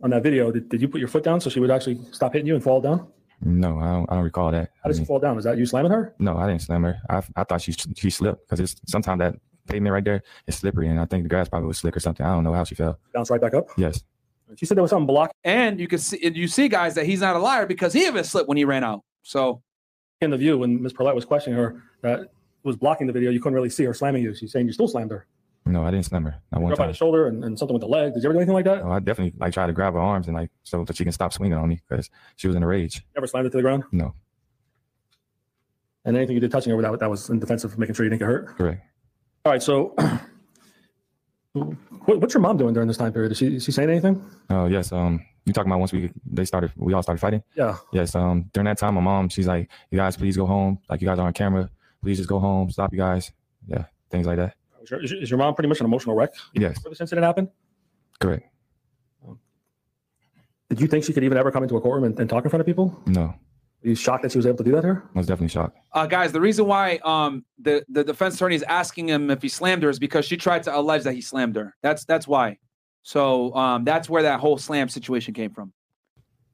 on 0.03 0.11
that 0.11 0.21
video, 0.21 0.51
did, 0.51 0.69
did 0.69 0.81
you 0.81 0.87
put 0.87 0.99
your 0.99 1.07
foot 1.09 1.23
down 1.23 1.41
so 1.41 1.49
she 1.49 1.59
would 1.59 1.71
actually 1.71 1.99
stop 2.11 2.31
hitting 2.33 2.47
you 2.47 2.53
and 2.53 2.63
fall 2.63 2.79
down? 2.79 3.07
No, 3.41 3.79
I 3.79 3.91
don't, 3.91 4.11
I 4.11 4.13
don't 4.13 4.23
recall 4.23 4.51
that. 4.51 4.69
How 4.83 4.89
did 4.89 4.97
I 4.97 4.99
she 4.99 5.05
fall 5.05 5.19
down? 5.19 5.35
Was 5.35 5.45
that 5.45 5.57
you 5.57 5.65
slamming 5.65 5.91
her? 5.91 6.13
No, 6.19 6.37
I 6.37 6.47
didn't 6.47 6.61
slam 6.61 6.83
her. 6.83 6.99
I, 7.09 7.23
I 7.35 7.43
thought 7.43 7.61
she 7.61 7.73
she 7.97 8.09
slipped 8.11 8.47
because 8.47 8.59
it's 8.59 8.79
sometimes 8.85 9.19
that 9.19 9.35
pavement 9.67 9.93
right 9.93 10.03
there 10.03 10.23
is 10.47 10.55
slippery, 10.55 10.87
and 10.87 10.99
I 10.99 11.05
think 11.05 11.23
the 11.23 11.29
grass 11.29 11.49
probably 11.49 11.67
was 11.67 11.77
slick 11.77 11.95
or 11.95 11.99
something. 11.99 12.25
I 12.25 12.29
don't 12.33 12.43
know 12.43 12.53
how 12.53 12.63
she 12.63 12.75
fell. 12.75 12.99
Bounce 13.13 13.29
right 13.29 13.41
back 13.41 13.53
up? 13.53 13.67
Yes. 13.77 14.03
She 14.57 14.65
said 14.65 14.77
there 14.77 14.83
was 14.83 14.91
something 14.91 15.07
blocking 15.07 15.33
And 15.43 15.79
you 15.79 15.87
can 15.87 15.97
see 15.97 16.19
and 16.23 16.37
you 16.37 16.47
see 16.47 16.67
guys 16.69 16.93
that 16.95 17.07
he's 17.07 17.19
not 17.21 17.35
a 17.35 17.39
liar 17.39 17.65
because 17.65 17.93
he 17.93 18.05
even 18.05 18.23
slipped 18.23 18.47
when 18.47 18.57
he 18.57 18.63
ran 18.63 18.83
out. 18.83 19.03
So 19.23 19.63
in 20.21 20.29
the 20.29 20.37
view 20.37 20.59
when 20.59 20.81
Miss 20.83 20.93
Perlette 20.93 21.15
was 21.15 21.25
questioning 21.25 21.57
her 21.57 21.81
that 22.03 22.29
was 22.63 22.75
blocking 22.75 23.07
the 23.07 23.13
video. 23.13 23.31
You 23.31 23.39
couldn't 23.39 23.55
really 23.55 23.69
see 23.71 23.83
her 23.85 23.93
slamming 23.93 24.21
you. 24.23 24.35
She's 24.35 24.51
saying 24.51 24.67
you 24.67 24.71
still 24.73 24.87
slammed 24.87 25.09
her. 25.11 25.25
No, 25.65 25.83
I 25.83 25.89
didn't 25.89 26.05
slam 26.05 26.25
her. 26.25 26.35
Not 26.51 26.61
one 26.61 26.69
Grab 26.69 26.77
by 26.77 26.87
the 26.87 26.93
shoulder 26.93 27.25
and, 27.27 27.43
and 27.43 27.57
something 27.57 27.73
with 27.73 27.81
the 27.81 27.87
leg. 27.87 28.13
Did 28.13 28.21
you 28.21 28.29
ever 28.29 28.33
do 28.33 28.39
anything 28.39 28.53
like 28.53 28.65
that? 28.65 28.83
No, 28.85 28.91
I 28.91 28.99
definitely 28.99 29.33
like 29.39 29.51
try 29.51 29.65
to 29.65 29.73
grab 29.73 29.93
her 29.93 29.99
arms 29.99 30.27
and 30.27 30.35
like 30.37 30.51
so 30.61 30.83
that 30.85 30.95
she 30.95 31.03
can 31.03 31.11
stop 31.11 31.33
swinging 31.33 31.57
on 31.57 31.67
me 31.67 31.81
because 31.89 32.11
she 32.35 32.45
was 32.47 32.55
in 32.55 32.61
a 32.61 32.67
rage. 32.67 33.03
Ever 33.17 33.25
slammed 33.25 33.45
her 33.45 33.49
to 33.49 33.57
the 33.57 33.63
ground? 33.63 33.83
No, 33.91 34.13
And 36.05 36.15
anything 36.15 36.35
you 36.35 36.39
did 36.39 36.51
touching 36.51 36.71
her, 36.75 36.79
that, 36.83 36.99
that 36.99 37.09
was 37.09 37.29
in 37.31 37.39
defense 37.39 37.63
of 37.63 37.79
making 37.79 37.95
sure 37.95 38.03
you 38.05 38.11
didn't 38.11 38.19
get 38.19 38.27
hurt? 38.27 38.57
correct. 38.57 38.83
All 39.45 39.51
right. 39.51 39.61
So 39.61 39.93
what, 41.53 42.19
what's 42.19 42.33
your 42.33 42.41
mom 42.41 42.57
doing 42.57 42.73
during 42.73 42.87
this 42.87 42.97
time 42.97 43.13
period? 43.13 43.31
Is 43.31 43.37
she, 43.37 43.55
is 43.57 43.63
she 43.63 43.71
saying 43.71 43.89
anything? 43.89 44.23
Oh 44.49 44.65
yes. 44.65 44.91
Um, 44.91 45.23
you 45.45 45.53
talking 45.53 45.71
about 45.71 45.79
once 45.79 45.93
we 45.93 46.11
they 46.25 46.45
started, 46.45 46.71
we 46.75 46.93
all 46.93 47.03
started 47.03 47.19
fighting. 47.19 47.43
Yeah. 47.55 47.77
Yes. 47.93 48.15
Um, 48.15 48.49
during 48.53 48.65
that 48.65 48.77
time, 48.79 48.95
my 48.95 49.01
mom, 49.01 49.29
she's 49.29 49.45
like, 49.47 49.69
"You 49.91 49.97
guys, 49.99 50.17
please 50.17 50.35
go 50.35 50.47
home. 50.47 50.79
Like 50.89 51.01
you 51.01 51.07
guys 51.07 51.19
are 51.19 51.27
on 51.27 51.33
camera. 51.33 51.69
Please 52.01 52.17
just 52.17 52.29
go 52.29 52.39
home. 52.39 52.71
Stop, 52.71 52.91
you 52.91 52.97
guys. 52.97 53.31
Yeah, 53.67 53.85
things 54.09 54.25
like 54.25 54.37
that. 54.37 54.55
Is 54.83 54.89
your, 54.91 55.03
is 55.03 55.29
your- 55.29 55.37
mom 55.37 55.53
pretty 55.55 55.67
much 55.69 55.79
an 55.79 55.85
emotional 55.87 56.15
wreck 56.15 56.31
Yes, 56.53 56.75
before 56.75 56.91
this 56.91 57.01
incident 57.01 57.25
happened? 57.25 57.49
correct. 58.19 58.47
Did 60.69 60.81
you 60.81 60.87
think 60.87 61.03
she 61.03 61.13
could 61.13 61.23
even 61.23 61.37
ever 61.37 61.51
come 61.51 61.61
into 61.63 61.77
a 61.77 61.81
courtroom 61.81 62.03
and, 62.05 62.19
and 62.19 62.27
talk 62.29 62.43
in 62.43 62.49
front 62.49 62.61
of 62.61 62.65
people? 62.67 62.99
No, 63.07 63.33
Are 63.83 63.87
you 63.89 63.95
shocked 63.95 64.23
that 64.23 64.31
she 64.31 64.37
was 64.37 64.47
able 64.47 64.57
to 64.57 64.63
do 64.63 64.71
that 64.71 64.83
here? 64.83 65.03
I 65.13 65.17
was 65.17 65.27
definitely 65.27 65.49
shocked. 65.49 65.77
uh, 65.93 66.07
guys, 66.07 66.31
the 66.31 66.41
reason 66.41 66.65
why 66.65 66.99
um 67.03 67.45
the, 67.59 67.85
the 67.89 68.03
defense 68.03 68.35
attorney 68.35 68.55
is 68.55 68.63
asking 68.63 69.09
him 69.09 69.29
if 69.29 69.41
he 69.41 69.49
slammed 69.49 69.83
her 69.83 69.89
is 69.89 69.99
because 69.99 70.25
she 70.25 70.37
tried 70.37 70.63
to 70.63 70.75
allege 70.75 71.03
that 71.03 71.13
he 71.13 71.21
slammed 71.21 71.55
her. 71.55 71.75
That's 71.83 72.05
that's 72.05 72.27
why. 72.27 72.57
So 73.03 73.53
um 73.55 73.83
that's 73.83 74.09
where 74.09 74.23
that 74.23 74.39
whole 74.39 74.57
slam 74.57 74.89
situation 74.89 75.33
came 75.33 75.51
from. 75.51 75.71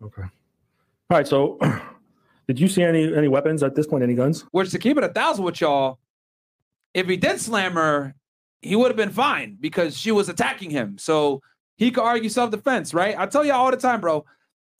Okay. 0.04 0.24
All 0.24 0.30
right. 1.18 1.28
So 1.28 1.58
did 2.48 2.60
you 2.60 2.68
see 2.68 2.84
any 2.84 3.16
any 3.16 3.28
weapons 3.30 3.64
at 3.64 3.76
this 3.76 3.88
point? 3.88 4.04
Any 4.04 4.16
guns? 4.16 4.46
Which 4.52 4.72
to 4.72 4.80
keep 4.80 4.98
it 4.98 5.04
a 5.04 5.10
thousand 5.10 5.46
with 5.46 5.62
y'all, 5.62 6.00
if 6.94 7.08
he 7.08 7.16
did 7.16 7.40
slam 7.40 7.74
her, 7.74 8.14
he 8.62 8.76
would 8.76 8.88
have 8.88 8.98
been 8.98 9.12
fine 9.12 9.58
because 9.60 9.98
she 9.98 10.12
was 10.12 10.28
attacking 10.28 10.70
him. 10.70 10.98
So 10.98 11.42
he 11.78 11.90
could 11.92 12.04
argue 12.04 12.30
self-defense, 12.30 12.94
right? 12.94 13.16
I 13.18 13.26
tell 13.26 13.44
you 13.46 13.54
all 13.54 13.72
the 13.72 13.78
time, 13.78 14.02
bro. 14.02 14.26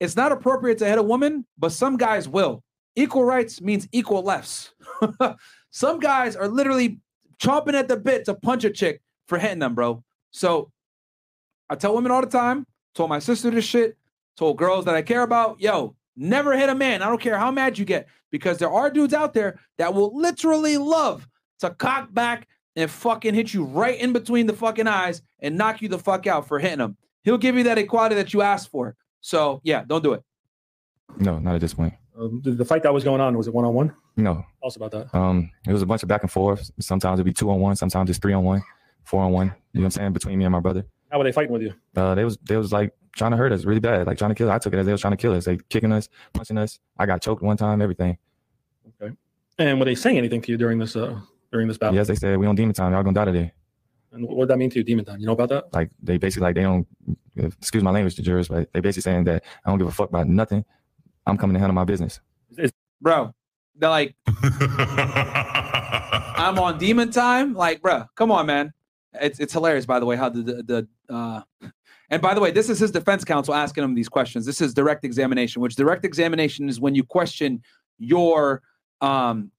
It's 0.02 0.16
not 0.16 0.32
appropriate 0.32 0.80
to 0.80 0.86
hit 0.88 0.98
a 0.98 1.04
woman, 1.04 1.46
but 1.60 1.72
some 1.72 1.96
guys 1.96 2.28
will. 2.28 2.64
Equal 2.96 3.24
rights 3.24 3.62
means 3.62 3.88
equal 3.92 4.24
lefts. 4.24 4.74
some 5.70 6.00
guys 6.00 6.36
are 6.36 6.48
literally 6.48 6.98
chomping 7.40 7.76
at 7.76 7.88
the 7.88 7.98
bit 7.98 8.26
to 8.26 8.34
punch 8.34 8.64
a 8.64 8.72
chick 8.72 9.00
for 9.28 9.38
hitting 9.38 9.60
them, 9.60 9.76
bro. 9.76 10.04
So 10.32 10.72
I 11.70 11.76
tell 11.76 11.94
women 11.94 12.12
all 12.12 12.22
the 12.22 12.28
time, 12.28 12.66
told 12.96 13.12
my 13.12 13.20
sister 13.20 13.52
this 13.52 13.64
shit, 13.64 13.96
told 14.36 14.58
girls 14.58 14.86
that 14.86 14.96
I 14.96 15.04
care 15.04 15.22
about, 15.22 15.62
yo, 15.62 15.96
never 16.18 16.58
hit 16.58 16.70
a 16.70 16.76
man. 16.76 17.04
I 17.04 17.08
don't 17.08 17.22
care 17.22 17.38
how 17.38 17.52
mad 17.52 17.78
you 17.78 17.86
get, 17.86 18.08
because 18.32 18.58
there 18.58 18.72
are 18.72 18.90
dudes 18.90 19.14
out 19.14 19.36
there 19.36 19.60
that 19.78 19.94
will 19.94 20.18
literally 20.18 20.78
love 20.78 21.28
to 21.60 21.70
cock 21.70 22.12
back 22.12 22.48
and 22.76 22.90
fucking 22.90 23.36
hit 23.36 23.54
you 23.54 23.66
right 23.66 24.00
in 24.00 24.14
between 24.14 24.48
the 24.48 24.54
fucking 24.54 24.88
eyes 24.88 25.22
and 25.42 25.60
knock 25.60 25.80
you 25.80 25.90
the 25.90 26.00
fuck 26.00 26.26
out 26.26 26.48
for 26.48 26.58
hitting 26.58 26.80
him. 26.80 26.98
He'll 27.24 27.38
give 27.38 27.56
you 27.56 27.64
that 27.66 27.78
equality 27.78 28.16
that 28.16 28.34
you 28.34 28.42
asked 28.42 28.72
for. 28.72 28.96
So 29.22 29.62
yeah, 29.64 29.84
don't 29.88 30.04
do 30.04 30.14
it. 30.14 30.24
No, 31.18 31.40
not 31.40 31.56
at 31.56 31.62
this 31.62 31.74
point. 31.74 31.94
Um, 32.18 32.42
the, 32.44 32.52
the 32.52 32.66
fight 32.66 32.84
that 32.84 32.94
was 32.94 33.04
going 33.04 33.22
on 33.22 33.38
was 33.38 33.48
it 33.48 33.54
one 33.54 33.66
on 33.66 33.74
one? 33.74 33.96
No. 34.18 34.46
Tell 34.62 34.68
us 34.68 34.76
about 34.76 34.92
that. 34.92 35.14
Um, 35.16 35.50
it 35.68 35.74
was 35.74 35.82
a 35.82 35.86
bunch 35.86 36.04
of 36.04 36.10
back 36.10 36.24
and 36.24 36.32
forth. 36.32 36.70
Sometimes 36.80 37.20
it'd 37.20 37.26
be 37.26 37.34
two 37.34 37.50
on 37.50 37.60
one. 37.60 37.76
Sometimes 37.76 38.10
it's 38.10 38.20
three 38.20 38.34
on 38.34 38.44
one, 38.44 38.62
four 39.04 39.24
on 39.24 39.32
one. 39.32 39.48
You 39.74 39.80
know 39.80 39.84
what 39.84 39.86
I'm 39.86 39.92
saying? 39.92 40.14
Between 40.14 40.38
me 40.38 40.46
and 40.46 40.52
my 40.52 40.60
brother. 40.60 40.86
How 41.12 41.18
were 41.18 41.24
they 41.24 41.32
fighting 41.32 41.52
with 41.52 41.62
you? 41.62 41.74
Uh, 41.96 42.16
they 42.16 42.24
was 42.24 42.38
they 42.48 42.58
was 42.58 42.72
like 42.72 42.94
trying 43.16 43.32
to 43.32 43.38
hurt 43.38 43.52
us 43.52 43.66
really 43.66 43.80
bad, 43.80 44.08
like 44.08 44.18
trying 44.18 44.32
to 44.32 44.36
kill. 44.36 44.50
Us. 44.50 44.56
I 44.56 44.60
took 44.60 44.74
it 44.74 44.80
as 44.80 44.86
they 44.86 44.92
was 44.92 45.02
trying 45.02 45.12
to 45.12 45.18
kill 45.18 45.34
us. 45.34 45.46
They 45.46 45.58
kicking 45.70 45.92
us, 45.92 46.10
punching 46.34 46.58
us. 46.58 46.80
I 46.98 47.06
got 47.06 47.22
choked 47.22 47.42
one 47.42 47.58
time. 47.58 47.82
Everything. 47.82 48.18
Okay. 49.02 49.16
And 49.58 49.80
were 49.80 49.86
they 49.86 49.96
saying 49.96 50.18
anything 50.18 50.42
to 50.42 50.52
you 50.52 50.58
during 50.58 50.80
this 50.80 50.96
uh 50.96 51.20
during 51.52 51.68
this 51.68 51.78
battle? 51.78 51.96
Yes, 51.96 52.08
they 52.08 52.16
said 52.16 52.38
we 52.38 52.48
on 52.48 52.56
demon 52.56 52.74
time. 52.74 52.94
Y'all 52.94 53.04
gonna 53.04 53.14
die 53.14 53.26
today. 53.26 53.54
And 54.12 54.28
what 54.28 54.42
did 54.42 54.50
that 54.50 54.58
mean 54.58 54.70
to 54.72 54.80
you, 54.80 54.84
Demon 54.84 55.06
Time? 55.06 55.20
You 55.20 55.26
know 55.26 55.34
about 55.34 55.50
that? 55.50 55.74
Like 55.74 55.90
they 56.02 56.18
basically 56.18 56.48
like 56.48 56.56
they 56.56 56.64
don't. 56.64 56.88
Excuse 57.38 57.82
my 57.82 57.92
language, 57.92 58.16
to 58.16 58.22
jurors, 58.22 58.50
but 58.50 58.72
they 58.74 58.82
basically 58.82 59.04
saying 59.04 59.24
that 59.24 59.44
I 59.66 59.70
don't 59.70 59.80
give 59.80 59.88
a 59.88 59.92
fuck 59.92 60.10
about 60.10 60.28
nothing. 60.28 60.66
I'm 61.26 61.38
coming 61.38 61.54
to 61.54 61.60
handle 61.60 61.74
my 61.74 61.86
business. 61.86 62.20
Bro, 63.00 63.34
they're 63.76 63.90
like, 63.90 64.16
I'm 66.38 66.60
on 66.60 66.78
demon 66.78 67.10
time. 67.10 67.54
Like, 67.54 67.82
bro, 67.82 68.04
come 68.16 68.32
on, 68.32 68.46
man. 68.48 68.74
It's 69.14 69.40
it's 69.40 69.54
hilarious, 69.54 69.86
by 69.86 70.00
the 70.00 70.06
way, 70.06 70.18
how 70.18 70.30
the 70.30 70.42
the, 70.42 70.88
the 71.10 71.14
uh 71.14 71.42
and 72.10 72.22
by 72.22 72.34
the 72.34 72.42
way, 72.42 72.52
this 72.52 72.70
is 72.70 72.80
his 72.80 72.92
defense 72.92 73.24
counsel 73.24 73.54
asking 73.54 73.86
him 73.86 73.96
these 73.96 74.10
questions. 74.10 74.46
This 74.46 74.60
is 74.60 74.74
direct 74.74 75.06
examination, 75.06 75.62
which 75.62 75.76
direct 75.76 76.04
examination 76.04 76.68
is 76.68 76.82
when 76.82 76.94
you 76.96 77.04
question 77.04 77.64
your 77.98 78.62
um 79.00 79.52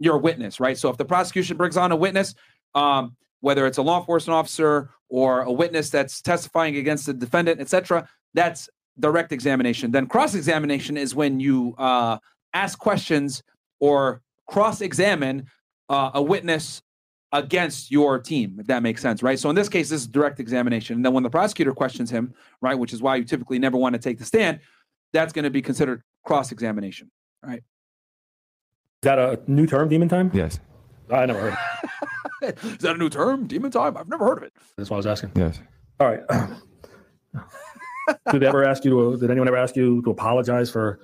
your 0.00 0.18
witness, 0.18 0.58
right? 0.58 0.76
So 0.76 0.88
if 0.88 0.96
the 0.96 1.04
prosecution 1.04 1.56
brings 1.56 1.76
on 1.76 1.92
a 1.92 1.96
witness, 1.96 2.34
um, 2.74 3.16
whether 3.40 3.66
it's 3.66 3.78
a 3.78 3.82
law 3.82 3.98
enforcement 4.00 4.36
officer 4.36 4.90
or 5.08 5.42
a 5.42 5.52
witness 5.52 5.90
that's 5.90 6.20
testifying 6.22 6.76
against 6.76 7.06
the 7.06 7.14
defendant, 7.14 7.60
etc., 7.60 8.08
that's 8.34 8.68
direct 8.98 9.32
examination. 9.32 9.90
Then 9.90 10.06
cross 10.06 10.34
examination 10.34 10.96
is 10.96 11.14
when 11.14 11.40
you 11.40 11.74
uh, 11.78 12.18
ask 12.52 12.78
questions 12.78 13.42
or 13.80 14.22
cross 14.46 14.80
examine 14.80 15.46
uh, 15.88 16.10
a 16.14 16.22
witness 16.22 16.82
against 17.32 17.90
your 17.90 18.18
team, 18.18 18.56
if 18.58 18.66
that 18.66 18.82
makes 18.82 19.00
sense, 19.00 19.22
right? 19.22 19.38
So 19.38 19.48
in 19.50 19.56
this 19.56 19.68
case, 19.68 19.88
this 19.90 20.02
is 20.02 20.06
direct 20.06 20.40
examination. 20.40 20.96
And 20.96 21.04
then 21.04 21.12
when 21.12 21.22
the 21.22 21.30
prosecutor 21.30 21.72
questions 21.72 22.10
him, 22.10 22.34
right, 22.60 22.74
which 22.74 22.92
is 22.92 23.00
why 23.00 23.16
you 23.16 23.24
typically 23.24 23.58
never 23.58 23.76
want 23.76 23.94
to 23.94 24.00
take 24.00 24.18
the 24.18 24.24
stand, 24.24 24.60
that's 25.12 25.32
going 25.32 25.44
to 25.44 25.50
be 25.50 25.62
considered 25.62 26.02
cross 26.24 26.52
examination, 26.52 27.10
right? 27.42 27.58
Is 27.60 29.02
that 29.02 29.18
a 29.18 29.40
new 29.46 29.66
term, 29.66 29.88
Demon 29.88 30.08
Time? 30.08 30.30
Yes. 30.34 30.60
I 31.10 31.26
never 31.26 31.40
heard. 31.40 31.56
Of 32.42 32.48
it. 32.48 32.58
is 32.64 32.78
that 32.78 32.94
a 32.94 32.98
new 32.98 33.08
term, 33.10 33.46
demon 33.46 33.70
time? 33.70 33.96
I've 33.96 34.08
never 34.08 34.24
heard 34.24 34.38
of 34.38 34.44
it. 34.44 34.52
That's 34.76 34.90
why 34.90 34.96
I 34.96 34.98
was 34.98 35.06
asking. 35.06 35.32
Yes. 35.34 35.60
All 35.98 36.08
right. 36.08 36.20
did 38.32 38.40
they 38.40 38.46
ever 38.46 38.64
ask 38.64 38.84
you? 38.84 38.90
To, 38.90 39.18
did 39.20 39.30
anyone 39.30 39.48
ever 39.48 39.56
ask 39.56 39.76
you 39.76 40.02
to 40.02 40.10
apologize 40.10 40.70
for 40.70 41.00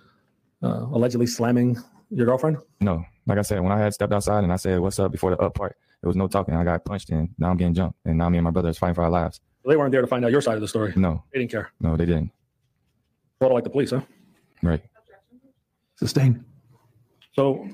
uh, 0.63 0.87
allegedly 0.93 1.27
slamming 1.27 1.77
your 2.11 2.27
girlfriend? 2.27 2.59
No, 2.81 3.05
like 3.27 3.39
I 3.39 3.43
said, 3.43 3.61
when 3.61 3.73
I 3.73 3.79
had 3.79 3.95
stepped 3.95 4.13
outside 4.13 4.45
and 4.45 4.53
I 4.53 4.57
said 4.57 4.81
what's 4.81 4.99
up 4.99 5.13
before 5.13 5.31
the 5.31 5.39
up 5.39 5.55
part, 5.55 5.77
there 6.03 6.09
was 6.09 6.17
no 6.17 6.27
talking. 6.29 6.55
I 6.55 6.65
got 6.65 6.85
punched 6.85 7.11
and 7.11 7.29
now 7.39 7.51
I'm 7.51 7.57
getting 7.57 7.75
jumped, 7.75 7.99
and 8.05 8.17
now 8.19 8.29
me 8.29 8.39
and 8.39 8.45
my 8.45 8.51
brother 8.51 8.69
is 8.71 8.79
fighting 8.79 8.95
for 8.95 9.05
our 9.05 9.11
lives. 9.11 9.41
Well, 9.63 9.73
they 9.73 9.77
weren't 9.77 9.93
there 9.93 10.01
to 10.01 10.07
find 10.07 10.25
out 10.25 10.31
your 10.31 10.41
side 10.41 10.55
of 10.55 10.61
the 10.61 10.69
story. 10.69 10.93
No, 10.97 11.23
They 11.33 11.41
didn't 11.41 11.51
care. 11.51 11.71
no, 11.81 11.97
they 11.97 12.07
didn't. 12.07 12.31
Sort 13.41 13.51
of 13.53 13.55
like 13.55 13.65
the 13.65 13.71
police, 13.71 13.91
huh? 13.91 14.01
Right. 14.63 14.83
Sustained. 15.97 16.45
So 17.35 17.69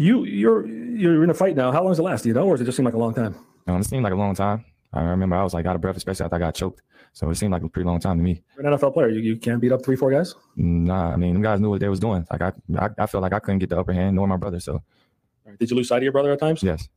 you 0.00 0.24
you're 0.24 0.66
you're 0.66 1.22
in 1.22 1.30
a 1.30 1.34
fight 1.34 1.56
now. 1.56 1.70
How 1.70 1.82
long 1.82 1.92
does 1.92 1.98
it 1.98 2.02
last? 2.02 2.22
Do 2.22 2.28
you 2.28 2.34
know, 2.34 2.46
or 2.46 2.54
does 2.54 2.62
it 2.62 2.64
just 2.64 2.76
seem 2.76 2.84
like 2.84 2.94
a 2.94 2.98
long 2.98 3.14
time? 3.14 3.34
Um, 3.66 3.80
it 3.80 3.84
seemed 3.84 4.02
like 4.02 4.12
a 4.12 4.16
long 4.16 4.34
time. 4.34 4.64
I 4.92 5.02
remember 5.02 5.36
I 5.36 5.44
was 5.44 5.54
like 5.54 5.66
out 5.66 5.76
of 5.76 5.82
breath, 5.82 5.96
especially 5.96 6.24
after 6.24 6.36
I 6.36 6.40
got 6.40 6.54
choked. 6.54 6.82
So 7.12 7.28
it 7.30 7.36
seemed 7.36 7.52
like 7.52 7.62
a 7.62 7.68
pretty 7.68 7.86
long 7.86 8.00
time 8.00 8.16
to 8.18 8.22
me. 8.22 8.42
You're 8.56 8.66
an 8.66 8.78
NFL 8.78 8.94
player. 8.94 9.08
You, 9.08 9.20
you 9.20 9.36
can't 9.36 9.60
beat 9.60 9.72
up 9.72 9.84
three, 9.84 9.96
four 9.96 10.10
guys. 10.10 10.34
Nah, 10.56 11.12
I 11.12 11.16
mean, 11.16 11.34
them 11.34 11.42
guys 11.42 11.60
knew 11.60 11.68
what 11.68 11.80
they 11.80 11.88
was 11.88 12.00
doing. 12.00 12.26
Like 12.30 12.40
I, 12.40 12.52
I, 12.78 12.88
I 12.98 13.06
felt 13.06 13.22
like 13.22 13.32
I 13.32 13.40
couldn't 13.40 13.58
get 13.58 13.68
the 13.68 13.78
upper 13.78 13.92
hand, 13.92 14.16
nor 14.16 14.26
my 14.26 14.36
brother. 14.36 14.60
So 14.60 14.82
right. 15.44 15.58
Did 15.58 15.70
you 15.70 15.76
lose 15.76 15.88
sight 15.88 15.98
of 15.98 16.02
your 16.04 16.12
brother 16.12 16.32
at 16.32 16.40
times? 16.40 16.62
yes. 16.62 16.88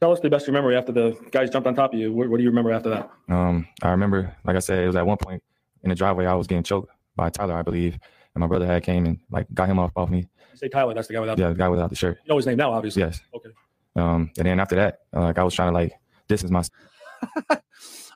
Tell 0.00 0.12
us 0.12 0.20
the 0.20 0.28
best 0.28 0.48
memory 0.48 0.76
after 0.76 0.92
the 0.92 1.16
guys 1.30 1.50
jumped 1.50 1.68
on 1.68 1.74
top 1.74 1.94
of 1.94 1.98
you. 1.98 2.12
What, 2.12 2.28
what 2.28 2.36
do 2.38 2.42
you 2.42 2.50
remember 2.50 2.72
after 2.72 2.90
that? 2.90 3.10
Um, 3.28 3.66
I 3.82 3.90
remember, 3.90 4.34
like 4.44 4.56
I 4.56 4.58
said, 4.58 4.80
it 4.80 4.86
was 4.86 4.96
at 4.96 5.06
one 5.06 5.16
point 5.18 5.42
in 5.82 5.88
the 5.88 5.94
driveway 5.94 6.26
I 6.26 6.34
was 6.34 6.46
getting 6.46 6.64
choked 6.64 6.90
by 7.16 7.30
Tyler, 7.30 7.54
I 7.54 7.62
believe. 7.62 7.98
And 8.34 8.40
my 8.40 8.46
brother 8.46 8.66
had 8.66 8.82
came 8.82 9.06
and 9.06 9.20
like 9.30 9.46
got 9.54 9.68
him 9.68 9.78
off 9.78 9.92
off 9.96 10.10
me. 10.10 10.26
You 10.54 10.58
say 10.58 10.68
Tyler, 10.68 10.94
that's 10.94 11.08
the 11.08 11.14
guy 11.14 11.20
without. 11.20 11.38
Yeah, 11.38 11.48
the 11.48 11.54
guy 11.54 11.68
without 11.68 11.90
the 11.90 11.96
shirt. 11.96 12.18
You 12.24 12.28
know 12.28 12.36
his 12.36 12.46
name 12.46 12.56
now, 12.56 12.72
obviously. 12.72 13.02
Yes. 13.02 13.20
Okay. 13.34 13.50
Um, 13.96 14.30
and 14.38 14.46
then 14.46 14.60
after 14.60 14.76
that, 14.76 15.00
uh, 15.14 15.22
like 15.22 15.38
I 15.38 15.44
was 15.44 15.54
trying 15.54 15.68
to 15.68 15.74
like 15.74 15.92
distance 16.28 16.50
myself. 16.50 16.70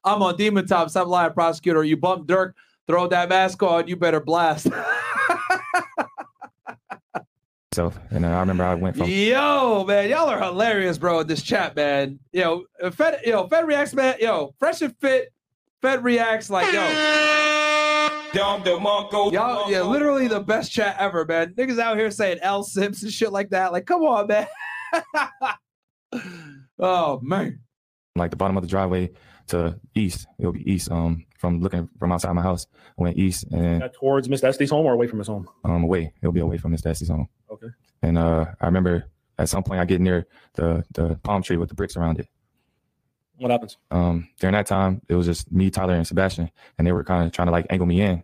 I'm 0.05 0.23
on 0.23 0.37
Demon 0.37 0.67
Top. 0.67 0.89
Stop 0.91 1.09
lying, 1.09 1.33
prosecutor. 1.33 1.83
You 1.83 1.97
bump 1.97 2.27
Dirk, 2.27 2.57
throw 2.87 3.09
that 3.09 3.29
mask 3.29 3.63
on. 3.63 3.89
You 3.89 3.97
better 3.97 4.21
blast. 4.21 4.69
So, 7.79 7.93
and 8.11 8.25
then 8.25 8.33
I 8.33 8.41
remember 8.41 8.65
I 8.65 8.75
went 8.75 8.97
from 8.97 9.09
Yo, 9.09 9.85
man, 9.87 10.09
y'all 10.09 10.29
are 10.29 10.43
hilarious, 10.43 10.99
bro. 10.99 11.21
In 11.21 11.29
this 11.29 11.43
chat, 11.43 11.77
man. 11.77 12.19
Yo, 12.33 12.65
Fed, 12.91 13.21
yo, 13.25 13.47
Fed 13.47 13.69
reacts, 13.69 13.95
man. 13.95 14.17
Yo, 14.19 14.53
fresh 14.59 14.83
and 14.83 14.97
fit. 14.99 15.33
Fed 15.81 16.03
reacts 16.03 16.51
like 16.51 16.73
yo. 16.73 16.81
Y'all, 19.33 19.71
yeah, 19.71 19.83
literally 19.83 20.29
the 20.29 20.41
best 20.41 20.71
chat 20.73 20.97
ever, 20.99 21.25
man. 21.25 21.55
Niggas 21.55 21.79
out 21.79 21.97
here 21.97 22.11
saying 22.11 22.39
L 22.43 22.63
Sims 22.63 23.03
and 23.03 23.13
shit 23.13 23.33
like 23.33 23.51
that. 23.51 23.73
Like, 23.73 23.87
come 23.87 24.03
on, 24.03 24.27
man. 24.27 24.47
oh 26.79 27.21
man. 27.23 27.61
like 28.17 28.31
the 28.31 28.37
bottom 28.37 28.57
of 28.57 28.63
the 28.63 28.69
driveway 28.69 29.11
to 29.49 29.79
east. 29.95 30.27
It'll 30.39 30.53
be 30.53 30.71
east. 30.71 30.91
Um, 30.91 31.25
from 31.39 31.61
looking 31.61 31.89
from 31.99 32.13
outside 32.13 32.33
my 32.33 32.43
house, 32.43 32.67
I 32.99 33.03
went 33.03 33.17
east 33.17 33.45
and 33.53 33.81
That 33.83 33.95
towards 33.95 34.29
Miss 34.29 34.43
Esty's 34.43 34.71
home 34.71 34.87
or 34.87 34.93
away 34.93 35.07
from 35.07 35.19
his 35.21 35.29
home? 35.29 35.49
um 35.65 35.85
away. 35.85 36.13
It'll 36.23 36.33
be 36.33 36.41
away 36.41 36.59
from 36.59 36.73
Miss 36.73 36.83
Destiny's 36.83 37.11
home. 37.11 37.29
Okay. 37.51 37.69
And 38.03 38.19
uh, 38.19 38.47
I 38.61 38.67
remember 38.67 39.05
at 39.39 39.49
some 39.49 39.63
point 39.63 39.81
I 39.81 39.85
get 39.85 40.01
near 40.01 40.27
the 40.55 40.85
the 40.95 41.17
palm 41.23 41.43
tree 41.43 41.57
with 41.57 41.69
the 41.69 41.75
bricks 41.75 41.97
around 41.97 42.19
it. 42.19 42.29
What 43.39 43.51
happens? 43.51 43.77
Um, 43.91 44.29
during 44.41 44.53
that 44.55 44.67
time, 44.67 45.01
it 45.09 45.15
was 45.15 45.27
just 45.27 45.51
me, 45.53 45.71
Tyler, 45.71 45.95
and 45.95 46.07
Sebastian, 46.07 46.51
and 46.77 46.87
they 46.87 46.93
were 46.93 47.05
kind 47.05 47.27
of 47.27 47.33
trying 47.33 47.47
to 47.47 47.53
like 47.53 47.67
angle 47.71 47.87
me 47.87 48.01
in. 48.03 48.23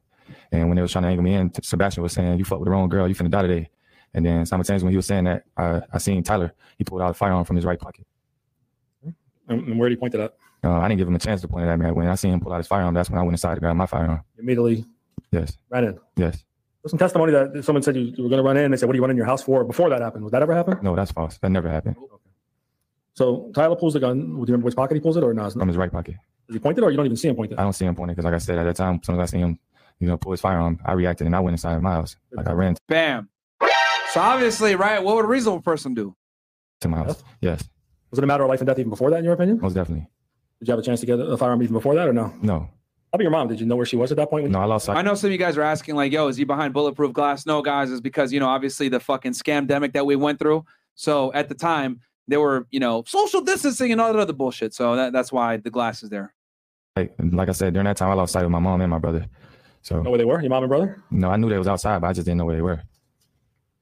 And 0.53 0.69
when 0.69 0.77
they 0.77 0.83
was 0.83 0.93
trying 0.93 1.03
to 1.05 1.09
angle 1.09 1.23
me 1.25 1.35
in, 1.35 1.53
Sebastian 1.63 2.03
was 2.03 2.13
saying, 2.13 2.39
"You 2.39 2.45
fuck 2.45 2.59
with 2.59 2.67
the 2.67 2.71
wrong 2.71 2.89
girl. 2.89 3.07
You 3.09 3.15
finna 3.15 3.31
die 3.31 3.43
today." 3.43 3.71
And 4.15 4.25
then 4.25 4.47
simultaneously, 4.47 4.87
when 4.87 4.93
he 4.93 4.97
was 4.97 5.07
saying 5.07 5.25
that, 5.25 5.45
I 5.57 5.83
I 5.93 5.99
seen 5.99 6.23
Tyler. 6.23 6.53
He 6.79 6.85
pulled 6.85 7.03
out 7.03 7.11
a 7.11 7.15
firearm 7.15 7.45
from 7.45 7.57
his 7.57 7.65
right 7.65 7.79
pocket. 7.79 8.07
And, 9.49 9.79
where 9.79 9.89
did 9.89 9.97
he 9.97 10.01
point 10.01 10.15
it 10.15 10.21
at? 10.21 10.35
Uh, 10.65 10.73
I 10.79 10.89
didn't 10.89 10.99
give 10.99 11.07
him 11.09 11.15
a 11.15 11.19
chance 11.19 11.43
to 11.43 11.49
point 11.49 11.67
it 11.67 11.69
at 11.69 11.79
me. 11.79 11.91
When 11.91 12.09
I 12.09 12.15
seen 12.15 12.33
him 12.33 12.41
pull 12.41 12.53
out 12.53 12.57
his 12.59 12.67
firearm, 12.67 12.95
that's 12.95 13.11
when 13.11 13.19
I 13.19 13.23
went 13.23 13.35
inside 13.35 13.55
to 13.57 13.61
grab 13.61 13.77
my 13.77 13.85
firearm. 13.87 14.23
Immediately 14.39 14.85
Yes, 15.31 15.59
ran 15.69 15.85
in. 15.85 15.99
yes. 16.17 16.45
There's 16.83 16.91
some 16.93 16.99
testimony 16.99 17.33
that 17.33 17.65
someone 17.65 17.83
said 17.83 17.97
you, 17.97 18.03
you 18.17 18.23
were 18.23 18.29
going 18.31 18.39
to 18.39 18.43
run 18.43 18.57
in. 18.57 18.71
They 18.71 18.77
said, 18.79 18.87
"What 18.87 18.93
do 18.93 18.99
you 18.99 19.03
run 19.03 19.11
in 19.11 19.17
your 19.17 19.27
house 19.27 19.43
for?" 19.43 19.65
Before 19.65 19.91
that 19.91 20.01
happened, 20.01 20.23
was 20.25 20.33
that 20.33 20.43
ever 20.43 20.55
happen? 20.55 20.79
No, 20.83 20.95
that's 20.97 21.13
false. 21.13 21.37
That 21.39 21.51
never 21.51 21.69
happened. 21.69 21.97
So 23.15 23.51
Tyler 23.55 23.77
pulls 23.77 23.95
the 23.95 24.01
gun. 24.01 24.19
Do 24.19 24.25
you 24.39 24.41
remember 24.47 24.65
which 24.67 24.77
pocket 24.77 24.95
he 24.95 25.01
pulls 25.01 25.17
it, 25.17 25.25
or 25.25 25.33
not? 25.35 25.53
From 25.53 25.69
his 25.69 25.77
right 25.77 25.91
pocket. 25.91 26.17
Does 26.49 26.55
he 26.57 26.61
point 26.61 26.77
it, 26.79 26.85
or 26.85 26.91
you 26.91 26.97
don't 26.97 27.07
even 27.07 27.17
see 27.17 27.29
him 27.29 27.37
point 27.37 27.53
it? 27.53 27.59
I 27.59 27.63
don't 27.63 27.73
see 27.73 27.85
him 27.87 27.95
pointing 27.95 28.15
because, 28.15 28.25
like 28.25 28.35
I 28.35 28.39
said, 28.39 28.59
at 28.59 28.65
that 28.65 28.77
time, 28.77 28.97
as 29.01 29.07
soon 29.07 29.19
as 29.19 29.29
I 29.29 29.31
seen 29.31 29.41
him, 29.41 29.59
you 30.01 30.09
know, 30.09 30.17
pull 30.17 30.33
his 30.33 30.41
firearm, 30.41 30.79
I 30.85 30.93
reacted 30.93 31.27
and 31.27 31.35
I 31.35 31.41
went 31.41 31.55
inside 31.55 31.81
my 31.81 31.93
house. 31.93 32.17
Like 32.33 32.49
I 32.49 32.53
ran 32.53 32.77
Bam. 32.89 33.29
So 34.11 34.21
obviously, 34.21 34.75
right? 34.75 35.03
What 35.03 35.17
would 35.17 35.25
a 35.25 35.29
reasonable 35.29 35.63
person 35.63 35.95
do? 35.95 36.15
to 36.81 36.89
my 36.89 36.99
house. 36.99 37.23
Yes, 37.41 37.63
Was 38.11 38.19
it 38.19 38.25
a 38.25 38.27
matter 38.27 38.43
of 38.43 38.49
life 38.51 38.61
and 38.61 38.67
death 38.67 38.79
even 38.79 38.91
before 38.91 39.11
that, 39.11 39.19
in 39.19 39.25
your 39.25 39.33
opinion? 39.35 39.59
most 39.61 39.73
definitely. 39.75 40.07
Did 40.61 40.69
you 40.69 40.73
have 40.73 40.79
a 40.81 40.83
chance 40.83 41.01
to 41.01 41.07
get 41.07 41.19
a 41.19 41.37
firearm 41.37 41.63
even 41.63 41.73
before 41.73 41.95
that, 41.95 42.09
or 42.09 42.13
no? 42.13 42.35
No, 42.43 42.59
How 42.59 42.69
about 43.15 43.23
your 43.23 43.31
mom? 43.31 43.49
Did 43.49 43.59
you 43.61 43.65
know 43.67 43.77
where 43.77 43.87
she 43.87 43.97
was 43.97 44.11
at 44.11 44.17
that 44.19 44.29
point? 44.29 44.51
no, 44.51 44.61
I 44.61 44.65
lost. 44.65 44.87
Sight. 44.87 44.97
I 44.97 45.03
know 45.03 45.15
some 45.15 45.29
of 45.29 45.33
you 45.33 45.39
guys 45.39 45.57
are 45.57 45.63
asking, 45.63 45.95
like, 45.95 46.13
yo, 46.13 46.29
is 46.29 46.37
he 46.37 46.45
behind 46.45 46.75
bulletproof 46.75 47.13
glass? 47.15 47.47
No, 47.47 47.63
guys, 47.63 47.91
it's 47.91 48.01
because, 48.03 48.33
you 48.33 48.41
know, 48.41 48.49
obviously 48.49 48.89
the 48.91 49.01
fucking 49.01 49.33
scam 49.33 49.67
demic 49.67 49.93
that 49.95 50.05
we 50.05 50.15
went 50.17 50.39
through. 50.39 50.65
So 50.95 51.33
at 51.33 51.49
the 51.49 51.55
time, 51.55 52.01
there 52.29 52.41
were, 52.41 52.67
you 52.71 52.81
know, 52.81 53.05
social 53.07 53.41
distancing 53.41 53.93
and 53.93 54.01
all 54.01 54.13
that 54.13 54.19
other 54.19 54.33
bullshit. 54.33 54.75
So 54.75 54.97
that, 54.97 55.13
that's 55.13 55.33
why 55.33 55.57
the 55.59 55.71
glass 55.71 56.03
is 56.03 56.11
there. 56.11 56.35
Like, 56.97 57.15
like 57.19 57.49
I 57.49 57.53
said, 57.53 57.73
during 57.75 57.87
that 57.87 57.97
time, 57.97 58.11
I 58.11 58.15
lost 58.15 58.33
sight 58.33 58.45
of 58.45 58.51
my 58.51 58.59
mom 58.61 58.81
and 58.81 58.91
my 58.91 58.99
brother. 58.99 59.27
So 59.83 60.01
Know 60.03 60.11
where 60.11 60.19
they 60.19 60.25
were? 60.25 60.41
Your 60.41 60.51
mom 60.51 60.63
and 60.63 60.71
brother? 60.71 61.03
no, 61.11 61.29
I 61.31 61.37
knew 61.37 61.49
they 61.51 61.59
was 61.59 61.69
outside, 61.69 62.01
but 62.01 62.07
I 62.09 62.13
just 62.13 62.25
didn't 62.25 62.39
know 62.39 62.45
where 62.47 62.57
they 62.57 62.63
were. 62.63 62.81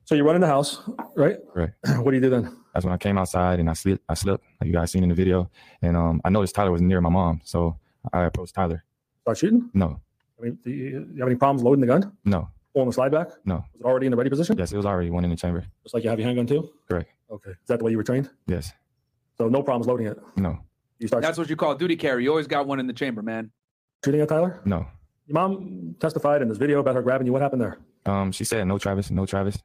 So 0.05 0.15
you 0.17 0.25
run 0.25 0.35
in 0.35 0.41
the 0.41 0.47
house, 0.49 0.81
right? 1.15 1.37
Right. 1.55 1.71
what 1.99 2.11
do 2.11 2.17
you 2.17 2.21
do 2.21 2.31
then? 2.31 2.57
That's 2.75 2.85
when 2.85 2.93
I 2.93 2.97
came 2.97 3.19
outside 3.19 3.61
and 3.61 3.71
I 3.71 3.75
slipped. 3.75 4.03
I 4.09 4.15
slipped, 4.15 4.45
like 4.61 4.67
you 4.67 4.73
guys 4.73 4.91
seen 4.91 5.03
in 5.05 5.11
the 5.11 5.15
video, 5.15 5.51
and 5.83 5.97
um, 5.97 6.21
I 6.25 6.31
noticed 6.31 6.55
Tyler 6.55 6.73
was 6.73 6.81
near 6.83 7.01
my 7.01 7.11
mom, 7.11 7.41
so 7.45 7.79
I 8.13 8.25
approached 8.25 8.55
Tyler. 8.55 8.83
Start 9.21 9.39
shooting? 9.39 9.71
No, 9.75 10.01
I 10.41 10.45
mean, 10.45 10.59
do 10.65 10.71
you, 10.71 10.91
do 11.05 11.13
you 11.15 11.21
have 11.21 11.29
any 11.29 11.37
problems 11.37 11.63
loading 11.63 11.83
the 11.83 11.87
gun? 11.87 12.13
no, 12.25 12.49
Pulling 12.73 12.89
the 12.89 12.93
slide 12.95 13.13
back? 13.13 13.29
no. 13.45 13.57
Was 13.57 13.81
it 13.81 13.85
already 13.85 14.07
in 14.07 14.11
the 14.11 14.17
ready 14.17 14.31
position? 14.31 14.57
Yes, 14.59 14.73
it 14.73 14.77
was 14.77 14.87
already 14.87 15.11
one 15.11 15.23
in 15.25 15.31
the 15.31 15.37
chamber. 15.37 15.65
Just 15.85 15.95
like 15.95 16.03
you 16.03 16.11
have 16.11 16.19
your 16.19 16.27
handgun 16.27 16.47
too? 16.47 16.71
Correct. 16.89 17.11
Okay. 17.33 17.51
Is 17.51 17.57
that 17.69 17.79
the 17.79 17.85
way 17.85 17.91
you 17.91 17.97
were 17.97 18.03
trained? 18.03 18.31
Yes. 18.47 18.73
So 19.39 19.49
no 19.49 19.63
problems 19.63 19.87
loading 19.87 20.07
it. 20.07 20.19
No. 20.37 20.59
You 20.99 21.09
start 21.09 21.23
That's 21.23 21.39
what 21.39 21.49
you 21.51 21.57
call 21.57 21.75
duty 21.75 21.97
carry. 21.97 22.23
You 22.25 22.31
always 22.31 22.47
got 22.47 22.67
one 22.67 22.79
in 22.79 22.87
the 22.87 22.93
chamber, 22.93 23.23
man. 23.23 23.51
shooting 24.05 24.21
at 24.21 24.29
Tyler? 24.29 24.61
No. 24.65 24.87
Your 25.27 25.35
mom 25.35 25.97
testified 25.99 26.43
in 26.43 26.49
this 26.49 26.59
video 26.59 26.81
about 26.81 26.95
her 26.95 27.03
grabbing 27.03 27.27
you. 27.27 27.33
What 27.33 27.43
happened 27.43 27.63
there? 27.63 27.79
Um, 28.07 28.31
she 28.33 28.45
said 28.45 28.67
no, 28.67 28.79
Travis, 28.79 29.11
no, 29.11 29.25
Travis. 29.27 29.57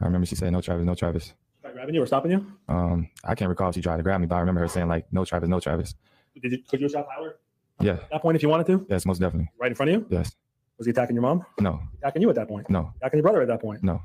I 0.00 0.04
remember 0.04 0.26
she 0.26 0.34
said 0.34 0.52
no, 0.52 0.60
Travis, 0.60 0.84
no, 0.84 0.94
Travis. 0.94 1.32
By 1.62 1.72
grabbing 1.72 1.94
you 1.94 2.02
or 2.02 2.06
stopping 2.06 2.32
you? 2.32 2.46
Um, 2.68 3.08
I 3.24 3.34
can't 3.34 3.48
recall 3.48 3.70
if 3.70 3.76
she 3.76 3.80
tried 3.80 3.96
to 3.96 4.02
grab 4.02 4.20
me, 4.20 4.26
but 4.26 4.34
I 4.36 4.40
remember 4.40 4.60
her 4.60 4.68
saying 4.68 4.88
like 4.88 5.06
no, 5.12 5.24
Travis, 5.24 5.48
no, 5.48 5.60
Travis. 5.60 5.94
Did 6.40 6.52
you, 6.52 6.58
could 6.68 6.80
you 6.80 6.84
have 6.86 6.92
shot 6.92 7.06
Tyler 7.14 7.36
Yeah. 7.80 7.92
at 7.92 8.10
that 8.10 8.22
point 8.22 8.36
if 8.36 8.42
you 8.42 8.48
wanted 8.48 8.66
to? 8.66 8.84
Yes, 8.90 9.06
most 9.06 9.18
definitely. 9.20 9.48
Right 9.58 9.70
in 9.70 9.74
front 9.76 9.90
of 9.90 10.00
you? 10.00 10.06
Yes. 10.10 10.34
Was 10.78 10.86
he 10.86 10.90
attacking 10.90 11.14
your 11.16 11.22
mom? 11.22 11.46
No. 11.60 11.80
Attacking 12.02 12.22
you 12.22 12.28
at 12.28 12.34
that 12.34 12.48
point? 12.48 12.68
No. 12.68 12.92
Attacking 13.00 13.18
your 13.18 13.22
brother 13.22 13.40
at 13.42 13.48
that 13.48 13.60
point? 13.62 13.82
No. 13.84 14.02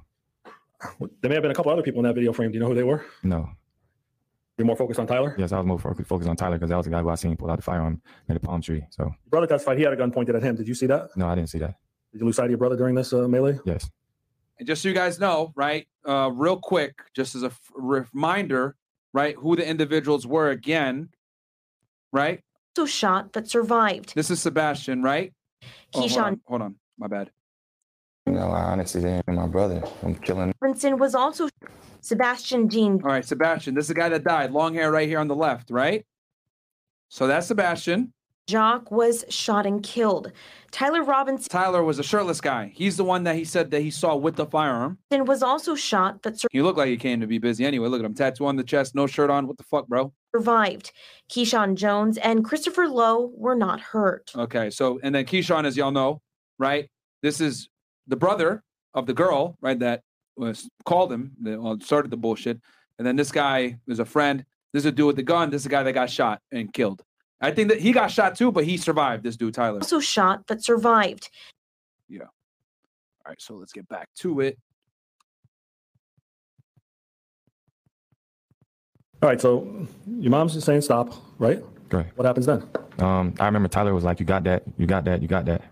There 1.21 1.29
may 1.29 1.35
have 1.35 1.41
been 1.41 1.51
a 1.51 1.55
couple 1.55 1.71
other 1.71 1.81
people 1.81 1.99
in 1.99 2.05
that 2.05 2.13
video 2.15 2.31
frame. 2.33 2.51
Do 2.51 2.55
you 2.55 2.59
know 2.61 2.67
who 2.69 2.75
they 2.75 2.83
were? 2.83 3.05
No. 3.23 3.49
You're 4.57 4.65
more 4.65 4.75
focused 4.75 4.99
on 4.99 5.07
Tyler? 5.07 5.35
Yes, 5.37 5.51
I 5.53 5.57
was 5.59 5.65
more 5.65 5.79
focused 5.79 6.29
on 6.29 6.35
Tyler 6.35 6.57
because 6.57 6.69
that 6.69 6.75
was 6.77 6.85
the 6.85 6.91
guy 6.91 7.01
who 7.01 7.09
I 7.09 7.15
seen 7.15 7.35
pull 7.37 7.49
out 7.49 7.57
the 7.57 7.61
firearm 7.61 8.01
near 8.27 8.37
the 8.37 8.45
palm 8.45 8.61
tree. 8.61 8.83
So 8.89 9.03
Your 9.03 9.15
brother 9.29 9.47
testified 9.47 9.77
he 9.77 9.83
had 9.83 9.93
a 9.93 9.95
gun 9.95 10.11
pointed 10.11 10.35
at 10.35 10.43
him. 10.43 10.55
Did 10.55 10.67
you 10.67 10.73
see 10.75 10.85
that? 10.87 11.09
no, 11.15 11.27
I 11.27 11.35
didn't 11.35 11.49
see 11.49 11.59
that. 11.59 11.75
Did 12.11 12.19
you 12.19 12.25
lose 12.25 12.35
sight 12.35 12.45
of 12.45 12.51
your 12.51 12.57
brother 12.57 12.75
during 12.75 12.95
this 12.95 13.13
uh, 13.13 13.27
melee? 13.27 13.59
Yes. 13.65 13.89
And 14.57 14.67
just 14.67 14.81
so 14.81 14.89
you 14.89 14.93
guys 14.95 15.19
know, 15.19 15.53
right, 15.55 15.87
uh, 16.05 16.29
real 16.33 16.57
quick, 16.57 16.99
just 17.13 17.35
as 17.35 17.43
a 17.43 17.47
f- 17.47 17.71
reminder, 17.73 18.75
right, 19.13 19.35
who 19.37 19.55
the 19.55 19.65
individuals 19.65 20.27
were 20.27 20.49
again, 20.49 21.09
right? 22.11 22.41
Also 22.77 22.85
shot 22.85 23.31
but 23.31 23.47
survived. 23.47 24.13
This 24.15 24.29
is 24.29 24.41
Sebastian, 24.41 25.01
right? 25.03 25.33
Oh, 25.93 25.99
hold 26.01 26.11
Keyshawn 26.11 26.23
on, 26.23 26.41
hold 26.47 26.61
on, 26.63 26.75
my 26.97 27.07
bad. 27.07 27.31
You 28.29 28.35
know, 28.35 28.51
I 28.51 28.61
honestly 28.65 29.01
didn't 29.01 29.27
my 29.27 29.47
brother 29.47 29.81
I'm 30.03 30.13
killing. 30.13 30.53
Robinson 30.61 30.99
was 30.99 31.15
also 31.15 31.49
Sebastian 32.01 32.67
Dean 32.67 33.01
All 33.03 33.09
right, 33.09 33.25
Sebastian, 33.25 33.73
this 33.73 33.85
is 33.85 33.87
the 33.87 33.95
guy 33.95 34.07
that 34.09 34.23
died, 34.23 34.51
long 34.51 34.75
hair 34.75 34.91
right 34.91 35.07
here 35.07 35.17
on 35.17 35.27
the 35.27 35.35
left, 35.35 35.71
right? 35.71 36.05
So 37.07 37.25
that's 37.25 37.47
Sebastian. 37.47 38.13
Jock 38.47 38.91
was 38.91 39.25
shot 39.29 39.65
and 39.65 39.81
killed. 39.81 40.31
Tyler 40.69 41.03
Robinson 41.03 41.49
Tyler 41.49 41.83
was 41.83 41.97
a 41.97 42.03
shirtless 42.03 42.39
guy. 42.39 42.71
He's 42.75 42.97
the 42.97 43.03
one 43.03 43.23
that 43.23 43.35
he 43.35 43.43
said 43.43 43.71
that 43.71 43.81
he 43.81 43.89
saw 43.89 44.15
with 44.15 44.35
the 44.35 44.45
firearm. 44.45 44.99
And 45.09 45.27
was 45.27 45.41
also 45.41 45.73
shot 45.73 46.21
but 46.21 46.39
He 46.51 46.61
looked 46.61 46.77
like 46.77 46.89
he 46.89 46.97
came 46.97 47.21
to 47.21 47.27
be 47.27 47.39
busy 47.39 47.65
anyway. 47.65 47.87
Look 47.87 47.99
at 47.99 48.05
him, 48.05 48.13
tattoo 48.13 48.45
on 48.45 48.57
the 48.57 48.63
chest, 48.63 48.93
no 48.93 49.07
shirt 49.07 49.31
on. 49.31 49.47
What 49.47 49.57
the 49.57 49.63
fuck, 49.63 49.87
bro? 49.87 50.13
survived. 50.35 50.91
Keyshawn 51.31 51.73
Jones 51.73 52.19
and 52.19 52.45
Christopher 52.45 52.87
Lowe 52.87 53.31
were 53.35 53.55
not 53.55 53.79
hurt. 53.79 54.31
Okay, 54.35 54.69
so 54.69 54.99
and 55.01 55.15
then 55.15 55.25
Keyshawn, 55.25 55.65
as 55.65 55.75
y'all 55.75 55.89
know, 55.89 56.21
right? 56.59 56.87
This 57.23 57.41
is 57.41 57.69
the 58.09 58.17
brother 58.17 58.63
of 58.93 59.05
the 59.05 59.13
girl, 59.13 59.57
right? 59.61 59.79
That 59.79 60.01
was 60.35 60.69
called 60.83 61.11
him, 61.11 61.31
that 61.41 61.79
started 61.83 62.11
the 62.11 62.17
bullshit. 62.17 62.59
And 62.97 63.07
then 63.07 63.15
this 63.15 63.31
guy 63.31 63.77
is 63.87 63.99
a 63.99 64.05
friend. 64.05 64.43
This 64.73 64.81
is 64.81 64.87
a 64.87 64.91
dude 64.91 65.07
with 65.07 65.15
the 65.15 65.23
gun. 65.23 65.49
This 65.49 65.61
is 65.61 65.65
a 65.67 65.69
guy 65.69 65.83
that 65.83 65.93
got 65.93 66.09
shot 66.09 66.41
and 66.51 66.73
killed. 66.73 67.01
I 67.41 67.51
think 67.51 67.69
that 67.69 67.79
he 67.79 67.93
got 67.93 68.11
shot 68.11 68.35
too, 68.35 68.51
but 68.51 68.65
he 68.65 68.75
survived. 68.75 69.23
This 69.23 69.37
dude, 69.37 69.53
Tyler. 69.53 69.79
Also 69.79 70.01
shot 70.01 70.43
but 70.47 70.61
survived. 70.61 71.29
Yeah. 72.09 72.23
All 72.23 73.29
right, 73.29 73.41
so 73.41 73.55
let's 73.55 73.71
get 73.71 73.87
back 73.87 74.09
to 74.17 74.41
it. 74.41 74.57
All 79.21 79.29
right, 79.29 79.39
so 79.39 79.87
your 80.07 80.31
mom's 80.31 80.53
just 80.53 80.65
saying 80.65 80.81
stop, 80.81 81.13
right? 81.37 81.61
Correct. 81.89 82.17
What 82.17 82.25
happens 82.25 82.45
then? 82.45 82.67
Um, 82.99 83.33
I 83.39 83.45
remember 83.45 83.67
Tyler 83.67 83.93
was 83.93 84.03
like, 84.03 84.19
"You 84.19 84.25
got 84.25 84.43
that, 84.43 84.63
you 84.77 84.85
got 84.85 85.05
that, 85.05 85.21
you 85.21 85.27
got 85.27 85.45
that," 85.45 85.63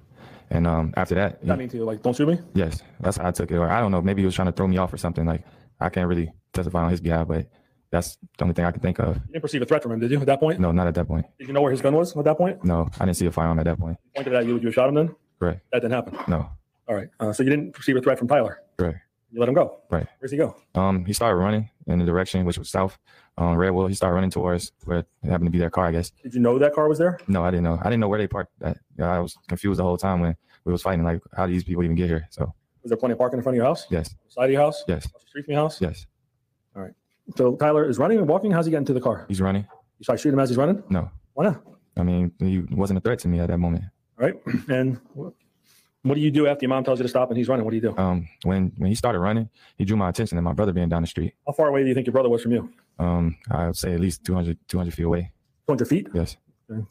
and 0.50 0.66
um, 0.68 0.94
after 0.96 1.16
that, 1.16 1.40
I 1.50 1.56
mean 1.56 1.70
to 1.70 1.84
like, 1.84 2.02
don't 2.02 2.16
shoot 2.16 2.28
me? 2.28 2.40
yes, 2.54 2.82
that's 3.00 3.18
how 3.18 3.28
I 3.28 3.32
took 3.32 3.52
it. 3.52 3.56
Or 3.56 3.70
I 3.70 3.80
don't 3.80 3.92
know, 3.92 4.02
maybe 4.02 4.22
he 4.22 4.26
was 4.26 4.36
trying 4.36 4.48
to 4.48 4.52
throw 4.52 4.68
me 4.68 4.78
off 4.78 4.94
or 4.94 4.98
something. 4.98 5.26
Like 5.26 5.44
I 5.80 5.90
can't 5.90 6.08
really 6.08 6.32
testify 6.54 6.84
on 6.84 6.90
his 6.90 7.02
behalf, 7.02 7.28
but 7.28 7.48
that's 7.92 8.18
the 8.38 8.44
only 8.44 8.54
thing 8.54 8.66
I 8.66 8.72
can 8.72 8.82
think 8.82 9.00
of. 9.00 9.16
You 9.16 9.34
didn't 9.34 9.42
perceive 9.42 9.62
a 9.62 9.66
threat 9.66 9.82
from 9.84 9.94
him, 9.94 10.00
did 10.00 10.12
you, 10.12 10.20
at 10.20 10.26
that 10.26 10.40
point? 10.40 10.60
No, 10.60 10.72
not 10.72 10.88
at 10.88 10.96
that 10.96 11.08
point. 11.08 11.26
Did 11.40 11.48
you 11.48 11.54
know 11.54 11.62
where 11.62 11.72
his 11.72 11.82
gun 11.82 11.96
was 11.96 12.16
at 12.16 12.24
that 12.26 12.38
point? 12.38 12.64
No, 12.64 12.90
I 13.00 13.06
didn't 13.06 13.18
see 13.18 13.26
a 13.26 13.32
firearm 13.32 13.60
at 13.60 13.66
that 13.66 13.80
point. 13.80 13.98
Pointed 14.16 14.34
at 14.34 14.46
you, 14.46 14.58
you 14.60 14.72
shot 14.72 14.90
him 14.90 14.96
then? 14.96 15.16
Right. 15.40 15.60
That 15.72 15.82
didn't 15.82 15.94
happen. 15.94 16.18
No. 16.28 16.50
All 16.90 16.96
right, 16.96 17.10
uh, 17.20 17.34
so 17.34 17.44
you 17.44 17.50
didn't 17.50 17.74
perceive 17.74 17.98
a 17.98 18.02
threat 18.02 18.18
from 18.18 18.28
Tyler. 18.28 18.62
Correct. 18.78 19.00
You 19.32 19.42
let 19.42 19.50
him 19.50 19.56
go. 19.56 19.80
Right. 19.90 20.08
Where's 20.20 20.32
he 20.32 20.38
go? 20.38 20.56
Um, 20.74 21.04
he 21.04 21.12
started 21.12 21.36
running 21.36 21.70
in 21.86 22.00
the 22.00 22.06
direction 22.06 22.46
which 22.46 22.58
was 22.58 22.70
south. 22.70 22.98
Um, 23.40 23.56
Redwood. 23.56 23.90
He 23.90 23.96
started 23.96 24.16
running 24.16 24.32
towards 24.32 24.72
where 24.86 25.00
it 25.00 25.08
happened 25.24 25.46
to 25.48 25.52
be 25.52 25.60
their 25.60 25.70
car, 25.70 25.86
I 25.86 25.92
guess. 25.92 26.10
Did 26.24 26.34
you 26.34 26.40
know 26.40 26.58
that 26.58 26.74
car 26.74 26.88
was 26.90 26.98
there? 26.98 27.20
No, 27.28 27.44
I 27.44 27.52
didn't 27.52 27.64
know. 27.66 27.78
I 27.80 27.84
didn't 27.84 28.00
know 28.00 28.08
where 28.08 28.18
they 28.20 28.28
parked. 28.28 28.52
That 28.60 28.78
yeah, 28.98 29.12
I 29.12 29.20
was 29.20 29.38
confused 29.48 29.80
the 29.80 29.84
whole 29.84 29.98
time 29.98 30.20
when 30.22 30.36
we 30.66 30.72
was 30.72 30.82
fighting. 30.82 31.06
Like, 31.06 31.22
how 31.36 31.46
do 31.46 31.54
these 31.54 31.64
people 31.64 31.84
even 31.84 31.96
get 31.96 32.08
here? 32.08 32.28
So 32.32 32.52
Was 32.82 32.90
there 32.90 32.98
plenty 32.98 33.14
of 33.14 33.20
parking 33.20 33.38
in 33.38 33.44
front 33.44 33.54
of 33.56 33.58
your 33.58 33.66
house? 33.66 33.86
yes, 33.92 34.16
Side 34.30 34.46
of 34.46 34.52
your 34.52 34.62
house? 34.62 34.84
yes, 34.88 35.08
street 35.28 35.46
from 35.46 35.52
your 35.54 35.62
house? 35.62 35.80
yes. 35.80 36.08
All 36.76 36.82
right. 36.82 36.94
So 37.36 37.56
Tyler 37.58 37.88
is 37.88 38.00
running 38.00 38.18
and 38.18 38.28
walking. 38.28 38.52
How's 38.52 38.66
he 38.66 38.72
getting 38.72 38.86
to 38.86 38.94
the 38.94 39.02
car? 39.02 39.26
He's 39.28 39.42
running. 39.42 39.68
You 40.00 40.04
try 40.06 40.16
to 40.16 40.22
shoot 40.22 40.34
him 40.34 40.40
as 40.40 40.50
he's 40.50 40.58
running? 40.58 40.82
No, 40.90 41.12
Why 41.34 41.46
not? 41.46 41.62
I 41.96 42.04
mean 42.04 42.32
he 42.40 42.60
wasn't 42.76 42.98
a 42.98 43.02
threat 43.02 43.20
to 43.20 43.28
me 43.28 43.40
at 43.40 43.48
that 43.50 43.58
moment. 43.60 43.84
All 44.20 44.26
right. 44.26 44.36
And 44.70 45.00
what 46.04 46.14
do 46.16 46.22
you 46.22 46.32
do 46.32 46.48
after 46.48 46.64
your 46.64 46.70
mom 46.70 46.84
tells 46.86 47.00
you 47.00 47.04
to 47.04 47.10
stop 47.10 47.30
and 47.30 47.38
he's 47.38 47.50
running? 47.50 47.66
What 47.66 47.72
do 47.72 47.76
you 47.78 47.82
do? 47.82 47.98
Um, 47.98 48.28
when 48.44 48.72
when 48.78 48.90
he 48.90 48.96
started 48.96 49.20
running, 49.20 49.50
he 49.78 49.84
drew 49.86 49.98
my 49.98 50.10
attention 50.10 50.38
and 50.38 50.46
my 50.46 50.54
brother 50.54 50.72
being 50.72 50.90
down 50.90 51.02
the 51.04 51.08
street. 51.08 51.34
How 51.46 51.54
far 51.54 51.68
away 51.68 51.84
do 51.84 51.90
you 51.90 51.94
think 51.94 52.08
your 52.08 52.14
brother 52.14 52.30
was 52.30 52.42
from 52.42 52.52
you? 52.54 52.70
Um, 53.00 53.38
I 53.52 53.68
would 53.68 53.76
say 53.78 53.94
at 53.94 54.00
least 54.00 54.24
200, 54.26 54.58
200 54.68 54.94
feet 54.94 55.06
away. 55.06 55.32
200 55.68 55.88
feet? 55.88 56.08
Yes. 56.14 56.38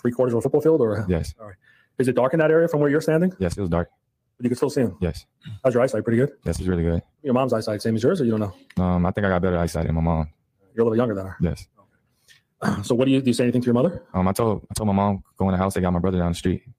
Three 0.00 0.12
quarters 0.12 0.32
of 0.34 0.38
a 0.38 0.40
football 0.42 0.60
field, 0.60 0.80
or 0.80 1.04
Yes. 1.08 1.34
All 1.40 1.46
right. 1.46 1.56
Is 1.98 2.08
it 2.08 2.14
dark 2.14 2.32
in 2.34 2.38
that 2.40 2.50
area 2.50 2.68
from 2.68 2.80
where 2.80 2.90
you're 2.90 3.00
standing? 3.00 3.32
Yes, 3.38 3.56
it 3.56 3.60
was 3.60 3.70
dark. 3.70 3.90
But 4.36 4.44
you 4.44 4.50
can 4.50 4.56
still 4.56 4.70
see 4.70 4.82
him. 4.82 4.96
Yes. 5.00 5.24
How's 5.64 5.74
your 5.74 5.82
eyesight? 5.82 6.04
Pretty 6.04 6.18
good. 6.18 6.32
Yes, 6.44 6.58
it's 6.58 6.68
really 6.68 6.82
good. 6.82 7.02
Your 7.22 7.32
mom's 7.34 7.52
eyesight 7.54 7.80
same 7.82 7.96
as 7.96 8.02
yours, 8.02 8.20
or 8.20 8.24
you 8.24 8.36
don't 8.36 8.40
know? 8.76 8.82
Um, 8.84 9.06
I 9.06 9.10
think 9.10 9.26
I 9.26 9.30
got 9.30 9.40
better 9.42 9.56
eyesight 9.58 9.86
than 9.86 9.94
my 9.94 10.02
mom. 10.02 10.28
You're 10.74 10.82
a 10.82 10.88
little 10.90 10.96
younger 10.96 11.14
than 11.14 11.26
her. 11.26 11.36
Yes. 11.40 11.66
So 12.82 12.94
what 12.94 13.04
do 13.04 13.10
you 13.10 13.20
do? 13.20 13.26
You 13.26 13.34
say 13.34 13.44
anything 13.44 13.60
to 13.60 13.66
your 13.66 13.74
mother? 13.74 14.02
Um, 14.14 14.26
I 14.26 14.32
told 14.32 14.66
I 14.70 14.74
told 14.74 14.86
my 14.86 14.92
mom 14.94 15.22
go 15.36 15.46
in 15.48 15.52
the 15.52 15.58
house. 15.58 15.74
They 15.74 15.80
got 15.82 15.92
my 15.92 15.98
brother 15.98 16.18
down 16.18 16.32
the 16.32 16.34
street. 16.36 16.62
You 16.66 16.72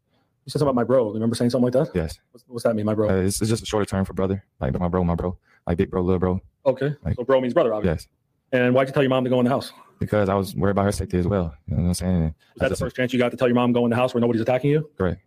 said 0.47 0.53
something 0.59 0.63
about 0.69 0.75
my 0.75 0.83
bro. 0.83 1.11
Remember 1.13 1.35
saying 1.35 1.51
something 1.51 1.71
like 1.71 1.73
that? 1.73 1.95
Yes. 1.95 2.17
What's, 2.31 2.43
what's 2.47 2.63
that 2.63 2.75
mean, 2.75 2.85
my 2.85 2.95
bro? 2.95 3.09
Uh, 3.09 3.13
it's, 3.21 3.39
it's 3.41 3.49
just 3.49 3.61
a 3.63 3.65
shorter 3.65 3.85
term 3.85 4.03
for 4.03 4.13
brother, 4.13 4.43
like 4.59 4.77
my 4.79 4.87
bro, 4.87 5.03
my 5.03 5.13
bro, 5.13 5.37
like 5.67 5.77
big 5.77 5.91
bro, 5.91 6.01
little 6.01 6.19
bro. 6.19 6.41
Okay. 6.65 6.95
Like- 7.03 7.15
so 7.15 7.23
bro 7.23 7.39
means 7.41 7.53
brother, 7.53 7.73
obviously. 7.75 7.93
Yes. 7.93 8.07
And 8.51 8.73
why'd 8.73 8.87
you 8.87 8.93
tell 8.93 9.03
your 9.03 9.09
mom 9.09 9.23
to 9.23 9.29
go 9.29 9.39
in 9.39 9.43
the 9.45 9.49
house? 9.51 9.71
Because 9.99 10.29
I 10.29 10.35
was 10.35 10.55
worried 10.55 10.71
about 10.71 10.85
her 10.85 10.91
safety 10.91 11.17
as 11.17 11.27
well. 11.27 11.53
You 11.67 11.75
know 11.75 11.81
what 11.83 11.87
I'm 11.89 11.93
saying? 11.95 12.21
Was 12.23 12.61
I 12.61 12.65
that 12.65 12.69
the 12.69 12.75
first 12.75 12.95
chance 12.95 13.11
you 13.13 13.19
got 13.19 13.31
to 13.31 13.37
tell 13.37 13.47
your 13.47 13.55
mom 13.55 13.73
to 13.73 13.79
go 13.79 13.85
in 13.85 13.89
the 13.89 13.95
house 13.95 14.13
where 14.13 14.21
nobody's 14.21 14.41
attacking 14.41 14.69
you? 14.71 14.89
Correct. 14.97 15.21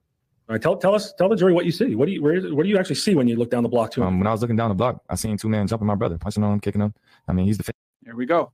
All 0.49 0.55
right. 0.55 0.63
Tell 0.63 0.77
tell 0.77 0.95
us 0.95 1.13
tell 1.15 1.29
the 1.29 1.37
jury 1.37 1.53
what 1.53 1.65
you 1.65 1.73
see. 1.73 1.95
What 1.95 2.07
do 2.07 2.13
you 2.13 2.23
where, 2.23 2.41
what 2.55 2.63
do 2.63 2.69
you 2.69 2.79
actually 2.79 2.95
see 2.97 3.15
when 3.15 3.27
you 3.29 3.37
look 3.37 3.51
down 3.51 3.63
the 3.63 3.69
block 3.69 3.91
to 3.93 4.01
him? 4.03 4.07
Um, 4.09 4.19
when 4.21 4.27
I 4.27 4.33
was 4.33 4.41
looking 4.41 4.57
down 4.57 4.69
the 4.69 4.75
block, 4.75 5.03
I 5.09 5.15
seen 5.17 5.37
two 5.37 5.49
men 5.49 5.67
jumping 5.67 5.87
my 5.87 5.95
brother, 5.97 6.19
punching 6.19 6.43
on 6.43 6.55
him, 6.55 6.61
kicking 6.61 6.81
him. 6.81 6.95
I 7.29 7.33
mean, 7.33 7.47
he's 7.47 7.59
the 7.59 7.73
Here 8.05 8.15
we 8.17 8.27
go. 8.27 8.53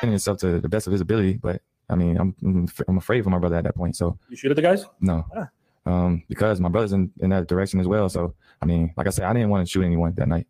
himself 0.00 0.38
to 0.38 0.60
the 0.60 0.68
best 0.68 0.86
of 0.86 0.92
his 0.92 1.00
ability, 1.00 1.34
but 1.42 1.60
I 1.88 1.96
mean, 1.96 2.16
I'm 2.18 2.34
I'm 2.42 2.64
f- 2.64 2.80
I'm 2.88 2.98
afraid 2.98 3.24
for 3.24 3.30
my 3.30 3.38
brother 3.38 3.56
at 3.56 3.64
that 3.64 3.74
point. 3.74 3.96
So 3.96 4.18
you 4.28 4.36
shoot 4.36 4.50
at 4.50 4.56
the 4.56 4.62
guys? 4.62 4.84
no, 5.00 5.24
Ah. 5.36 5.48
um, 5.86 6.22
because 6.28 6.60
my 6.60 6.68
brother's 6.68 6.92
in, 6.92 7.10
in 7.20 7.30
that 7.30 7.46
direction 7.48 7.80
as 7.80 7.86
well. 7.88 8.08
So 8.08 8.34
I 8.60 8.66
mean, 8.66 8.92
like 8.96 9.06
I 9.06 9.10
said, 9.10 9.24
I 9.24 9.32
didn't 9.32 9.48
want 9.50 9.66
to 9.66 9.70
shoot 9.70 9.82
anyone 9.84 10.12
that 10.14 10.28
night, 10.28 10.46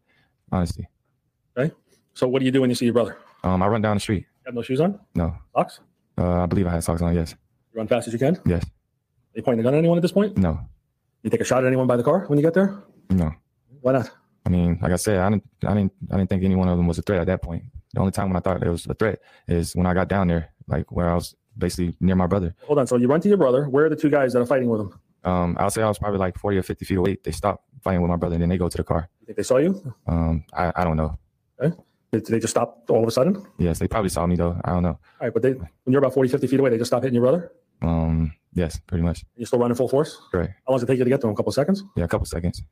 honestly. 0.51 0.89
Okay. 1.57 1.73
So 2.17 2.27
what 2.27 2.41
do 2.41 2.47
you 2.47 2.51
do 2.51 2.63
when 2.63 2.71
you 2.71 2.75
see 2.75 2.87
your 2.87 2.95
brother? 2.95 3.19
Um, 3.45 3.63
I 3.63 3.67
run 3.69 3.83
down 3.83 3.97
the 3.97 4.01
street. 4.01 4.21
You 4.41 4.47
have 4.47 4.55
no 4.55 4.63
shoes 4.63 4.81
on? 4.81 4.99
No, 5.15 5.37
Socks? 5.55 5.81
uh, 6.17 6.45
I 6.45 6.47
believe 6.47 6.67
I 6.67 6.71
had 6.71 6.83
socks 6.83 7.03
on. 7.03 7.15
Yes, 7.15 7.35
You 7.75 7.79
run 7.79 7.87
fast 7.89 8.07
as 8.09 8.15
you 8.15 8.19
can? 8.19 8.41
yes, 8.47 8.65
you 9.35 9.43
pointing 9.43 9.59
the 9.59 9.65
gun 9.65 9.75
at 9.75 9.79
anyone 9.79 9.99
at 9.99 10.03
this 10.03 10.13
point? 10.13 10.39
no, 10.39 10.59
You 11.23 11.29
take 11.29 11.43
a 11.43 11.45
shot 11.45 11.63
at 11.63 11.67
anyone 11.67 11.87
by 11.87 11.99
the 11.99 12.03
car 12.03 12.25
when 12.29 12.39
you 12.39 12.43
get 12.43 12.55
there? 12.55 12.83
no. 13.11 13.33
Why 13.83 13.93
not? 13.93 14.11
I 14.47 14.49
mean, 14.49 14.79
like 14.81 14.93
I 14.93 14.97
said, 14.97 15.19
I 15.19 15.29
didn't, 15.31 15.45
I 15.65 15.75
didn't, 15.75 15.93
I 16.11 16.17
didn't 16.17 16.31
think 16.31 16.43
any 16.43 16.57
one 16.57 16.69
of 16.69 16.77
them 16.79 16.87
was 16.89 16.99
a 16.99 17.03
threat 17.03 17.21
at 17.21 17.27
that 17.27 17.43
point. 17.43 17.65
The 17.93 18.01
only 18.01 18.13
time 18.13 18.29
when 18.31 18.37
I 18.37 18.41
thought 18.41 18.63
it 18.63 18.69
was 18.71 18.87
a 18.87 18.95
threat 18.95 19.21
is 19.47 19.75
when 19.77 19.87
I 19.87 19.93
got 19.95 20.09
down 20.09 20.27
there, 20.29 20.49
like 20.67 20.91
where 20.91 21.09
I 21.11 21.15
was 21.15 21.37
basically 21.59 21.95
near 22.01 22.17
my 22.17 22.27
brother. 22.27 22.55
Hold 22.65 22.79
on. 22.79 22.87
So 22.87 22.97
you 22.97 23.07
run 23.09 23.21
to 23.21 23.29
your 23.29 23.37
brother. 23.39 23.69
Where 23.69 23.85
are 23.85 23.89
the 23.89 23.97
two 23.97 24.09
guys 24.11 24.33
that 24.33 24.41
are 24.41 24.47
fighting 24.47 24.69
with 24.69 24.81
him? 24.81 24.99
Um, 25.25 25.57
I'll 25.61 25.71
say 25.71 25.83
I 25.83 25.89
was 25.89 25.99
probably 25.99 26.19
like 26.19 26.39
40 26.39 26.57
or 26.59 26.63
50 26.63 26.85
feet 26.85 26.97
away. 26.99 27.19
They 27.23 27.31
stopped 27.33 27.65
fighting 27.83 28.01
with 28.03 28.09
my 28.11 28.17
brother 28.17 28.35
and 28.37 28.43
then 28.43 28.49
they 28.49 28.59
go 28.59 28.69
to 28.69 28.77
the 28.77 28.85
car. 28.85 29.09
You 29.21 29.27
think 29.27 29.37
they 29.37 29.43
saw 29.43 29.59
you? 29.59 29.93
Um, 30.07 30.45
I, 30.53 30.73
I 30.75 30.85
don't 30.85 30.97
know. 30.97 31.19
Okay. 31.61 31.77
Did, 32.13 32.27
they 32.27 32.39
just 32.39 32.53
stop 32.53 32.85
all 32.89 33.03
of 33.03 33.09
a 33.09 33.11
sudden? 33.11 33.45
Yes, 33.59 33.79
they 33.79 33.89
probably 33.89 34.09
saw 34.11 34.27
me 34.27 34.37
though. 34.37 34.59
I 34.65 34.73
don't 34.73 34.83
know. 34.83 34.91
All 34.91 34.99
right, 35.21 35.33
But 35.33 35.43
they, 35.43 35.53
when 35.53 35.69
you're 35.89 35.99
about 35.99 36.15
40, 36.15 36.29
50 36.31 36.47
feet 36.47 36.61
away, 36.61 36.71
they 36.71 36.79
just 36.79 36.89
stop 36.91 37.03
hitting 37.03 37.15
your 37.15 37.23
brother? 37.25 37.53
Um, 37.83 38.33
yes, 38.55 38.81
pretty 38.87 39.03
much. 39.03 39.25
You're 39.37 39.47
still 39.47 39.59
running 39.59 39.77
full 39.77 39.89
force? 39.89 40.19
Right. 40.33 40.51
How 40.67 40.73
long 40.73 40.77
does 40.79 40.85
it 40.85 40.87
take 40.87 40.99
you 40.99 41.05
to 41.05 41.11
get 41.11 41.21
to 41.23 41.27
him? 41.27 41.33
A 41.33 41.37
couple 41.37 41.53
seconds? 41.53 41.85
Yeah, 41.97 42.05
a 42.05 42.09
couple 42.09 42.27
seconds. 42.27 42.63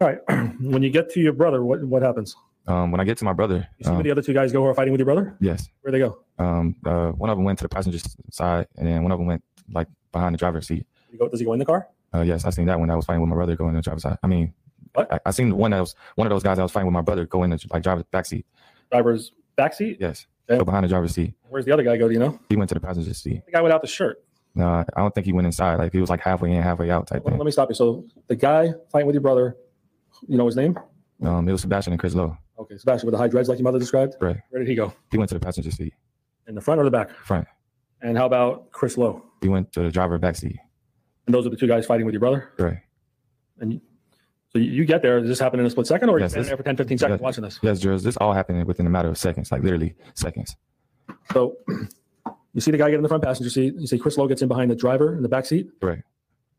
All 0.00 0.08
right. 0.08 0.18
when 0.60 0.82
you 0.82 0.90
get 0.90 1.10
to 1.10 1.20
your 1.20 1.32
brother, 1.32 1.64
what, 1.64 1.82
what 1.84 2.02
happens? 2.02 2.36
Um, 2.68 2.90
when 2.90 3.00
I 3.00 3.04
get 3.04 3.16
to 3.18 3.24
my 3.24 3.32
brother, 3.32 3.68
You 3.78 3.84
see 3.84 3.90
um, 3.90 3.96
where 3.96 4.04
the 4.04 4.10
other 4.10 4.22
two 4.22 4.32
guys 4.34 4.52
go 4.52 4.60
who 4.60 4.66
are 4.66 4.74
fighting 4.74 4.92
with 4.92 4.98
your 5.00 5.04
brother? 5.06 5.36
yes, 5.40 5.68
Where'd 5.82 5.94
they 5.94 5.98
go? 6.00 6.18
um, 6.38 6.76
uh, 6.84 7.10
one 7.12 7.30
of 7.30 7.36
them 7.36 7.44
went 7.44 7.58
to 7.60 7.64
the 7.64 7.68
passenger 7.68 7.98
side 8.30 8.66
and 8.76 8.86
then 8.88 9.02
one 9.02 9.12
of 9.12 9.18
them 9.18 9.26
went 9.26 9.42
like 9.72 9.88
behind 10.12 10.34
the 10.34 10.38
driver's 10.38 10.66
seat. 10.66 10.86
Does 11.06 11.12
he 11.12 11.18
go, 11.18 11.28
does 11.28 11.40
he 11.40 11.46
go 11.46 11.52
in 11.52 11.58
the 11.58 11.64
car? 11.64 11.88
Uh, 12.14 12.22
yes, 12.22 12.44
I 12.44 12.50
seen 12.50 12.66
that 12.66 12.78
one. 12.80 12.90
I 12.90 12.96
was 12.96 13.04
fighting 13.04 13.20
with 13.20 13.28
my 13.30 13.36
brother 13.36 13.56
going 13.56 13.70
in 13.70 13.76
the 13.76 13.82
driver's 13.82 14.02
side. 14.02 14.18
I 14.22 14.26
mean, 14.26 14.52
What? 14.94 15.12
I, 15.12 15.20
I 15.26 15.30
seen 15.30 15.50
the 15.50 15.54
one 15.54 15.70
that 15.72 15.80
was 15.80 15.94
one 16.16 16.26
of 16.26 16.30
those 16.30 16.42
guys 16.42 16.58
I 16.58 16.62
was 16.62 16.72
fighting 16.72 16.86
with 16.86 16.94
my 16.94 17.02
brother 17.02 17.24
go 17.26 17.42
in 17.44 17.50
the 17.50 17.64
like 17.70 17.82
driver's 17.82 18.04
back 18.10 18.26
seat. 18.26 18.46
Driver's 18.90 19.32
backseat? 19.58 19.96
Yes, 20.00 20.26
Okay. 20.48 20.58
go 20.58 20.64
behind 20.64 20.84
the 20.84 20.88
driver's 20.88 21.12
seat. 21.14 21.34
Where's 21.48 21.64
the 21.64 21.72
other 21.72 21.82
guy 21.82 21.96
go? 21.96 22.08
Do 22.08 22.14
you 22.14 22.20
know? 22.20 22.38
He 22.48 22.56
went 22.56 22.68
to 22.68 22.74
the 22.74 22.80
passenger 22.80 23.12
seat. 23.14 23.42
The 23.46 23.52
guy 23.52 23.62
without 23.62 23.80
the 23.82 23.88
shirt. 23.88 24.22
No, 24.54 24.66
I 24.66 24.84
don't 24.96 25.14
think 25.14 25.26
he 25.26 25.32
went 25.32 25.46
inside. 25.46 25.76
Like 25.78 25.92
he 25.92 26.00
was 26.00 26.08
like 26.10 26.20
halfway 26.20 26.52
in, 26.52 26.62
halfway 26.62 26.90
out 26.90 27.06
type 27.06 27.22
Let, 27.24 27.32
thing. 27.32 27.38
let 27.38 27.44
me 27.44 27.50
stop 27.50 27.68
you. 27.68 27.74
So 27.74 28.04
the 28.28 28.36
guy 28.36 28.72
fighting 28.90 29.06
with 29.06 29.14
your 29.14 29.20
brother, 29.22 29.56
you 30.26 30.38
know 30.38 30.46
his 30.46 30.56
name? 30.56 30.78
Um, 31.22 31.48
it 31.48 31.52
was 31.52 31.60
Sebastian 31.62 31.92
and 31.92 32.00
Chris 32.00 32.14
Lowe. 32.14 32.36
Okay, 32.58 32.76
Sebastian 32.78 33.06
with 33.06 33.12
the 33.12 33.18
high 33.18 33.28
dreads 33.28 33.48
like 33.50 33.58
your 33.58 33.64
mother 33.64 33.78
described. 33.78 34.14
Right. 34.20 34.36
Where 34.50 34.60
did 34.60 34.68
he 34.68 34.74
go? 34.74 34.94
He 35.10 35.18
went 35.18 35.28
to 35.28 35.34
the 35.34 35.40
passenger 35.40 35.70
seat, 35.70 35.92
In 36.48 36.54
the 36.54 36.60
front 36.62 36.80
or 36.80 36.84
the 36.84 36.90
back? 36.90 37.10
front. 37.24 37.46
And 38.00 38.16
how 38.16 38.24
about 38.26 38.70
Chris 38.72 38.96
Lowe? 38.96 39.22
He 39.42 39.48
went 39.48 39.72
to 39.72 39.80
the 39.82 39.90
driver 39.90 40.16
back 40.18 40.36
seat. 40.36 40.56
And 41.26 41.34
those 41.34 41.46
are 41.46 41.50
the 41.50 41.56
two 41.56 41.66
guys 41.66 41.84
fighting 41.84 42.06
with 42.06 42.12
your 42.14 42.20
brother? 42.20 42.50
Right. 42.58 42.78
And 43.58 43.80
so 44.56 44.62
you, 44.62 44.70
you 44.70 44.84
get 44.84 45.02
there. 45.02 45.20
Does 45.20 45.28
this 45.28 45.38
happen 45.38 45.60
in 45.60 45.66
a 45.66 45.70
split 45.70 45.86
second 45.86 46.08
or 46.08 46.18
Yes, 46.18 46.34
you 46.34 46.42
there 46.42 46.56
for 46.56 46.62
10, 46.62 46.76
15 46.76 46.98
seconds 46.98 47.18
yes. 47.18 47.22
watching 47.22 47.44
this? 47.44 47.58
Yes, 47.62 47.78
Jules. 47.80 48.02
This 48.02 48.16
all 48.16 48.32
happened 48.32 48.64
within 48.64 48.86
a 48.86 48.90
matter 48.90 49.08
of 49.08 49.18
seconds, 49.18 49.52
like 49.52 49.62
literally 49.62 49.94
seconds. 50.14 50.56
So 51.32 51.56
you 52.54 52.60
see 52.60 52.70
the 52.70 52.78
guy 52.78 52.88
get 52.90 52.96
in 52.96 53.02
the 53.02 53.08
front 53.08 53.22
passenger 53.22 53.50
seat. 53.50 53.74
You 53.76 53.86
see 53.86 53.98
Chris 53.98 54.16
Lowe 54.16 54.26
gets 54.26 54.42
in 54.42 54.48
behind 54.48 54.70
the 54.70 54.74
driver 54.76 55.14
in 55.14 55.22
the 55.22 55.28
back 55.28 55.44
seat. 55.46 55.68
Right. 55.82 56.02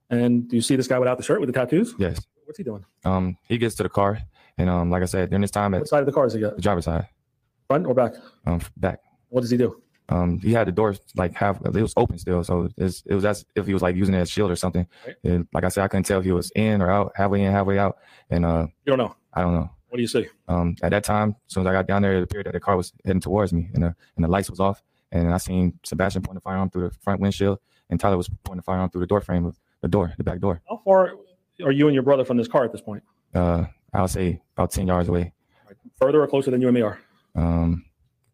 And 0.09 0.47
do 0.47 0.55
you 0.55 0.61
see 0.61 0.75
this 0.75 0.87
guy 0.87 0.99
without 0.99 1.17
the 1.17 1.23
shirt 1.23 1.39
with 1.41 1.47
the 1.47 1.53
tattoos? 1.53 1.93
Yes. 1.97 2.21
What's 2.45 2.57
he 2.57 2.63
doing? 2.63 2.85
Um, 3.03 3.37
he 3.43 3.57
gets 3.57 3.75
to 3.75 3.83
the 3.83 3.89
car, 3.89 4.19
and 4.57 4.69
um, 4.69 4.89
like 4.89 5.01
I 5.03 5.05
said, 5.05 5.29
during 5.31 5.41
this 5.41 5.51
time 5.51 5.73
at 5.73 5.81
What 5.81 5.89
side 5.89 5.99
of 5.99 6.05
the 6.05 6.13
car 6.13 6.25
is 6.27 6.33
he 6.33 6.39
got? 6.39 6.55
the 6.55 6.61
driver's 6.61 6.85
side, 6.85 7.07
Front 7.67 7.85
or 7.87 7.93
back? 7.93 8.13
um, 8.45 8.61
back. 8.77 8.99
What 9.29 9.41
does 9.41 9.49
he 9.49 9.57
do? 9.57 9.81
Um, 10.09 10.39
he 10.39 10.53
had 10.53 10.67
the 10.67 10.71
doors 10.71 11.01
like 11.15 11.33
half. 11.33 11.59
It 11.65 11.73
was 11.73 11.93
open 11.97 12.17
still, 12.17 12.43
so 12.43 12.69
it's, 12.77 13.03
it 13.05 13.13
was 13.13 13.25
as 13.25 13.45
if 13.55 13.65
he 13.67 13.73
was 13.73 13.81
like 13.81 13.95
using 13.95 14.15
it 14.15 14.19
as 14.19 14.29
shield 14.29 14.49
or 14.49 14.55
something. 14.55 14.87
Right. 15.05 15.15
And 15.23 15.47
like 15.53 15.63
I 15.65 15.69
said, 15.69 15.83
I 15.83 15.87
couldn't 15.89 16.05
tell 16.05 16.19
if 16.19 16.25
he 16.25 16.31
was 16.31 16.49
in 16.51 16.81
or 16.81 16.89
out, 16.89 17.11
halfway 17.15 17.43
in, 17.43 17.51
halfway 17.51 17.77
out, 17.77 17.97
and 18.29 18.45
uh, 18.45 18.67
You 18.85 18.91
don't 18.91 18.99
know. 18.99 19.15
I 19.33 19.41
don't 19.41 19.53
know. 19.53 19.69
What 19.89 19.97
do 19.97 20.01
you 20.01 20.07
see? 20.07 20.27
Um, 20.47 20.75
at 20.81 20.91
that 20.91 21.03
time, 21.03 21.35
as 21.47 21.53
soon 21.53 21.61
as 21.61 21.67
I 21.67 21.73
got 21.73 21.87
down 21.87 22.01
there, 22.01 22.17
it 22.17 22.23
appeared 22.23 22.45
that 22.45 22.53
the 22.53 22.59
car 22.59 22.75
was 22.75 22.93
heading 23.05 23.21
towards 23.21 23.53
me, 23.53 23.69
and 23.73 23.83
the 23.83 23.95
and 24.15 24.23
the 24.23 24.27
lights 24.27 24.49
was 24.49 24.59
off, 24.59 24.81
and 25.11 25.33
I 25.33 25.37
seen 25.37 25.79
Sebastian 25.83 26.21
pointing 26.23 26.35
the 26.35 26.41
firearm 26.41 26.69
through 26.69 26.89
the 26.89 26.95
front 26.95 27.21
windshield, 27.21 27.59
and 27.89 27.99
Tyler 27.99 28.17
was 28.17 28.29
pointing 28.43 28.57
the 28.57 28.63
firearm 28.63 28.89
through 28.89 29.01
the 29.01 29.07
door 29.07 29.21
frame 29.21 29.45
of 29.45 29.57
the 29.81 29.87
door, 29.87 30.13
the 30.17 30.23
back 30.23 30.39
door. 30.39 30.61
How 30.69 30.81
far 30.83 31.13
are 31.63 31.71
you 31.71 31.87
and 31.87 31.93
your 31.93 32.03
brother 32.03 32.25
from 32.25 32.37
this 32.37 32.47
car 32.47 32.65
at 32.65 32.71
this 32.71 32.81
point? 32.81 33.03
Uh, 33.33 33.65
I'll 33.93 34.07
say 34.07 34.41
about 34.55 34.71
ten 34.71 34.87
yards 34.87 35.07
away. 35.09 35.33
Further 35.99 36.21
or 36.21 36.27
closer 36.27 36.51
than 36.51 36.61
you 36.61 36.67
and 36.67 36.75
me 36.75 36.81
are? 36.81 36.99
Um, 37.35 37.85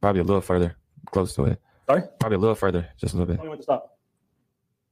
probably 0.02 0.22
a 0.22 0.24
little 0.24 0.42
further, 0.42 0.76
close 1.12 1.34
to 1.36 1.46
it. 1.46 1.60
Sorry? 1.88 2.04
Probably 2.20 2.36
a 2.38 2.40
little 2.40 2.56
further, 2.56 2.88
just 2.98 3.14
a 3.14 3.18
little 3.18 3.36
bit, 3.36 3.42
to 3.58 3.64
stop. 3.64 3.98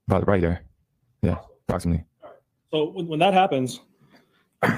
about 0.07 0.27
right 0.27 0.41
there. 0.41 0.63
Yeah, 1.21 1.37
approximately. 1.67 2.03
So 2.71 2.89
when, 2.89 3.07
when 3.07 3.19
that 3.19 3.33
happens, 3.33 3.79
you, 4.63 4.71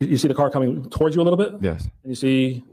you 0.00 0.16
see 0.16 0.28
the 0.28 0.34
car 0.34 0.50
coming 0.50 0.88
towards 0.90 1.16
you 1.16 1.22
a 1.22 1.24
little 1.24 1.36
bit, 1.36 1.54
Yes. 1.60 1.82
and 2.02 2.10
you 2.10 2.14
see, 2.14 2.64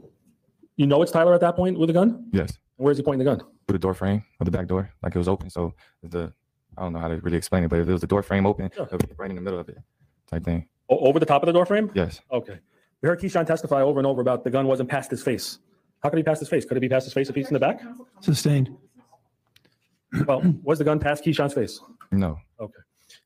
you 0.76 0.86
know 0.86 1.00
it's 1.02 1.12
Tyler 1.12 1.34
at 1.34 1.40
that 1.40 1.56
point 1.56 1.78
with 1.78 1.90
a 1.90 1.92
gun. 1.92 2.26
yes. 2.32 2.58
Where's 2.76 2.96
he 2.96 3.04
pointing 3.04 3.24
the 3.24 3.30
gun? 3.36 3.38
Through 3.68 3.74
the 3.74 3.78
door 3.78 3.94
frame 3.94 4.24
of 4.40 4.44
the 4.46 4.50
back 4.50 4.66
door, 4.66 4.90
like 5.02 5.14
it 5.14 5.18
was 5.18 5.28
open. 5.28 5.48
So 5.48 5.74
the 6.02 6.32
I 6.76 6.82
don't 6.82 6.92
know 6.92 6.98
how 6.98 7.06
to 7.06 7.16
really 7.18 7.36
explain 7.36 7.62
it, 7.62 7.68
but 7.68 7.78
if 7.78 7.88
it 7.88 7.92
was 7.92 8.00
the 8.00 8.06
door 8.08 8.20
frame 8.24 8.46
open, 8.46 8.68
Sure. 8.74 8.84
it 8.84 8.90
would 8.90 9.08
be 9.08 9.14
right 9.16 9.30
in 9.30 9.36
the 9.36 9.42
middle 9.42 9.60
of 9.60 9.68
it, 9.68 9.78
type 10.28 10.42
thing. 10.44 10.66
O- 10.88 10.98
over 10.98 11.20
the 11.20 11.24
top 11.26 11.40
of 11.42 11.46
the 11.46 11.52
door 11.52 11.64
frame? 11.64 11.88
Yes. 11.94 12.20
Okay. 12.32 12.58
We 13.00 13.08
heard 13.08 13.20
Keyshawn 13.20 13.46
testify 13.46 13.80
over 13.80 14.00
and 14.00 14.06
over 14.08 14.20
about 14.20 14.42
the 14.42 14.50
gun 14.50 14.66
wasn't 14.66 14.88
past 14.88 15.08
his 15.10 15.22
face. 15.22 15.60
How 16.04 16.10
could 16.10 16.18
he 16.18 16.22
pass 16.22 16.38
his 16.38 16.50
face? 16.50 16.66
Could 16.66 16.76
it 16.76 16.80
be 16.80 16.88
past 16.90 17.06
his 17.06 17.14
face 17.14 17.30
if 17.30 17.34
he's 17.34 17.48
in 17.48 17.54
the 17.54 17.58
back? 17.58 17.80
Sustained. 18.20 18.68
Well, 20.26 20.42
was 20.62 20.78
the 20.78 20.84
gun 20.84 21.00
past 21.00 21.24
Keyshawn's 21.24 21.54
face? 21.54 21.80
No, 22.12 22.38
Okay. 22.60 22.72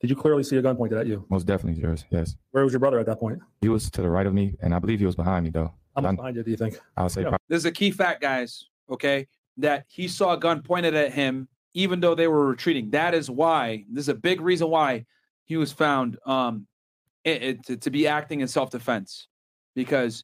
Did 0.01 0.11
you 0.11 0.17
clearly 0.17 0.43
see 0.45 0.57
a 0.57 0.63
gun 0.63 0.77
pointed 0.77 0.97
at 0.99 1.07
you? 1.09 1.25
most 1.29 1.45
definitely 1.47 1.81
yours. 1.83 2.05
Yes. 2.11 2.37
Where 2.53 2.63
was 2.63 2.73
your 2.73 2.79
brother 2.81 3.01
at 3.01 3.07
that 3.07 3.19
point? 3.19 3.41
He 3.61 3.69
was 3.69 3.91
to 3.91 4.01
the 4.03 4.09
right 4.09 4.27
of 4.27 4.33
me, 4.33 4.55
and 4.63 4.73
I 4.75 4.79
believe 4.79 5.01
he 5.01 5.07
was 5.07 5.17
behind 5.17 5.45
me 5.45 5.51
though. 5.51 5.73
How 5.97 6.03
much 6.03 6.13
I- 6.13 6.17
behind 6.17 6.37
you 6.37 6.43
do 6.45 6.51
you 6.53 6.57
think? 6.57 6.79
I 6.97 7.03
would 7.03 7.11
say 7.11 7.23
Yeah. 7.23 7.31
probably 7.31 7.45
This 7.49 7.59
is 7.59 7.65
a 7.65 7.73
key 7.73 7.91
fact, 7.91 8.21
guys. 8.23 8.65
Okay, 8.91 9.27
that 9.57 9.85
he 9.89 10.07
saw 10.07 10.35
a 10.35 10.39
gun 10.39 10.63
pointed 10.63 10.95
at 10.95 11.13
him, 11.13 11.49
even 11.75 11.99
though 12.01 12.15
they 12.15 12.29
were 12.29 12.47
retreating. 12.47 12.91
That 12.91 13.13
is 13.13 13.29
why. 13.29 13.85
This 13.91 14.03
is 14.05 14.09
a 14.09 14.15
big 14.15 14.41
reason 14.41 14.69
why 14.71 15.05
he 15.45 15.57
was 15.57 15.73
found 15.73 16.17
um 16.27 16.67
it, 17.25 17.43
it- 17.43 17.65
to, 17.67 17.77
to 17.77 17.91
be 17.91 18.07
acting 18.07 18.41
in 18.41 18.47
self 18.49 18.71
defense, 18.71 19.27
because 19.75 20.23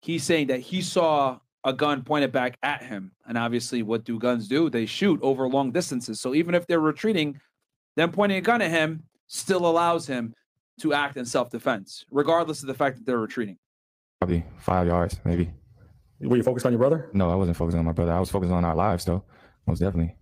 he's 0.00 0.24
saying 0.24 0.46
that 0.46 0.60
he 0.60 0.80
saw 0.80 1.38
a 1.64 1.72
gun 1.72 2.02
pointed 2.02 2.32
back 2.32 2.56
at 2.62 2.82
him, 2.82 3.12
and 3.26 3.36
obviously, 3.36 3.82
what 3.82 4.04
do 4.04 4.18
guns 4.18 4.48
do? 4.48 4.70
They 4.70 4.86
shoot 4.86 5.20
over 5.22 5.48
long 5.48 5.70
distances. 5.72 6.20
So 6.20 6.34
even 6.34 6.54
if 6.54 6.66
they're 6.66 6.80
retreating, 6.80 7.38
them 7.96 8.10
pointing 8.12 8.38
a 8.38 8.40
gun 8.40 8.62
at 8.62 8.70
him 8.70 9.02
still 9.26 9.66
allows 9.66 10.06
him 10.06 10.34
to 10.80 10.94
act 10.94 11.16
in 11.16 11.24
self 11.26 11.50
defense, 11.50 12.04
regardless 12.10 12.62
of 12.62 12.68
the 12.68 12.74
fact 12.74 12.96
that 12.96 13.04
they're 13.06 13.18
retreating. 13.18 13.58
probably 14.20 14.44
five 14.58 14.86
yards, 14.86 15.20
maybe. 15.24 15.52
Were 16.20 16.36
you 16.36 16.42
focused 16.42 16.66
on 16.66 16.72
your 16.72 16.78
brother? 16.78 17.08
No, 17.12 17.30
I 17.30 17.34
wasn't 17.34 17.56
focused 17.56 17.76
on 17.78 17.84
my 17.84 17.92
brother. 17.92 18.12
I 18.12 18.20
was 18.20 18.30
focused 18.30 18.52
on 18.52 18.64
our 18.64 18.74
lives 18.74 19.04
though, 19.04 19.24
most 19.66 19.78
definitely. 19.80 20.14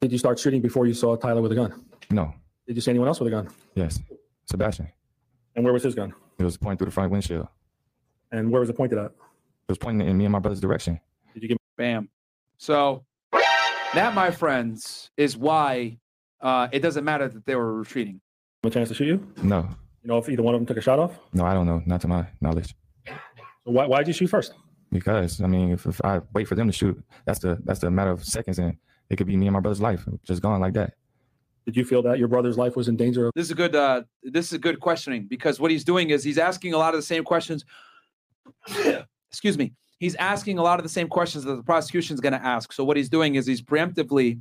Did 0.00 0.12
you 0.12 0.18
start 0.18 0.38
shooting 0.38 0.60
before 0.62 0.86
you 0.86 0.94
saw 0.94 1.16
Tyler 1.16 1.42
with 1.42 1.52
a 1.52 1.54
gun? 1.54 1.84
No, 2.10 2.32
Did 2.66 2.76
you 2.76 2.80
see 2.82 2.90
anyone 2.90 3.08
else 3.08 3.20
with 3.20 3.28
a 3.28 3.30
gun? 3.30 3.48
yes, 3.74 4.00
Sebastian. 4.46 4.88
And 5.56 5.64
where 5.64 5.72
was 5.74 5.82
his 5.82 5.94
gun? 5.94 6.14
It 6.38 6.44
was 6.44 6.56
pointed 6.56 6.78
through 6.78 6.86
the 6.86 6.92
front 6.92 7.10
windshield. 7.10 7.48
And 8.30 8.50
where 8.50 8.60
was 8.60 8.70
it 8.70 8.76
pointed 8.76 8.98
at? 8.98 9.12
It 9.68 9.72
was 9.72 9.78
pointing 9.78 10.08
in 10.08 10.16
me 10.16 10.24
and 10.24 10.32
my 10.32 10.38
brother's 10.38 10.60
direction. 10.62 10.98
Did 11.34 11.42
you 11.42 11.48
give 11.50 11.58
Bam. 11.76 12.08
So 12.56 13.04
that, 13.94 14.14
my 14.14 14.30
friends, 14.30 15.10
is 15.18 15.36
why 15.36 15.98
uh, 16.40 16.68
it 16.72 16.80
doesn't 16.80 17.04
matter 17.04 17.28
that 17.28 17.44
they 17.44 17.54
were 17.54 17.74
retreating. 17.74 18.20
a 18.64 18.70
chance 18.70 18.88
to 18.88 18.94
shoot 18.94 19.06
you? 19.06 19.32
No, 19.42 19.68
You 20.02 20.08
know 20.08 20.16
if 20.16 20.28
either 20.30 20.42
one 20.42 20.54
of 20.54 20.60
them 20.60 20.66
took 20.66 20.78
a 20.78 20.80
shot 20.80 20.98
off? 20.98 21.18
no, 21.34 21.44
I 21.44 21.52
don't 21.52 21.66
know. 21.66 21.82
Not 21.84 22.00
to 22.00 22.08
my 22.08 22.26
knowledge. 22.40 22.74
So 23.06 23.14
why 23.72 23.86
why'd 23.86 24.06
you 24.08 24.14
shoot 24.14 24.28
first? 24.28 24.54
Because 24.90 25.42
I 25.42 25.46
mean, 25.46 25.72
if, 25.72 25.84
if 25.84 26.02
I 26.02 26.22
wait 26.32 26.48
for 26.48 26.54
them 26.54 26.66
to 26.66 26.72
shoot, 26.72 26.98
that's 27.26 27.40
the 27.40 27.58
that's 27.64 27.80
the 27.80 27.90
matter 27.90 28.10
of 28.10 28.24
seconds, 28.24 28.58
and 28.58 28.74
it 29.10 29.16
could 29.16 29.26
be 29.26 29.36
me 29.36 29.46
and 29.48 29.52
my 29.52 29.60
brother's 29.60 29.82
life 29.82 30.08
just 30.24 30.40
gone 30.40 30.60
like 30.60 30.72
that. 30.74 30.94
Did 31.66 31.76
you 31.76 31.84
feel 31.84 32.00
that 32.04 32.18
your 32.18 32.28
brother's 32.28 32.56
life 32.56 32.74
was 32.74 32.88
in 32.88 32.96
danger? 32.96 33.30
This 33.34 33.44
is 33.44 33.50
a 33.50 33.54
good. 33.54 33.76
Uh, 33.76 34.04
this 34.22 34.50
is 34.50 34.58
good 34.58 34.80
questioning 34.80 35.26
because 35.28 35.60
what 35.60 35.70
he's 35.70 35.84
doing 35.84 36.08
is 36.08 36.24
he's 36.24 36.38
asking 36.38 36.72
a 36.72 36.78
lot 36.78 36.94
of 36.94 36.98
the 36.98 37.06
same 37.06 37.22
questions. 37.22 37.66
Excuse 39.30 39.58
me. 39.58 39.72
He's 39.98 40.14
asking 40.16 40.58
a 40.58 40.62
lot 40.62 40.78
of 40.78 40.84
the 40.84 40.88
same 40.88 41.08
questions 41.08 41.44
that 41.44 41.56
the 41.56 41.62
prosecution 41.62 42.14
is 42.14 42.20
going 42.20 42.32
to 42.32 42.44
ask. 42.44 42.72
So 42.72 42.84
what 42.84 42.96
he's 42.96 43.08
doing 43.08 43.34
is 43.34 43.46
he's 43.46 43.62
preemptively 43.62 44.40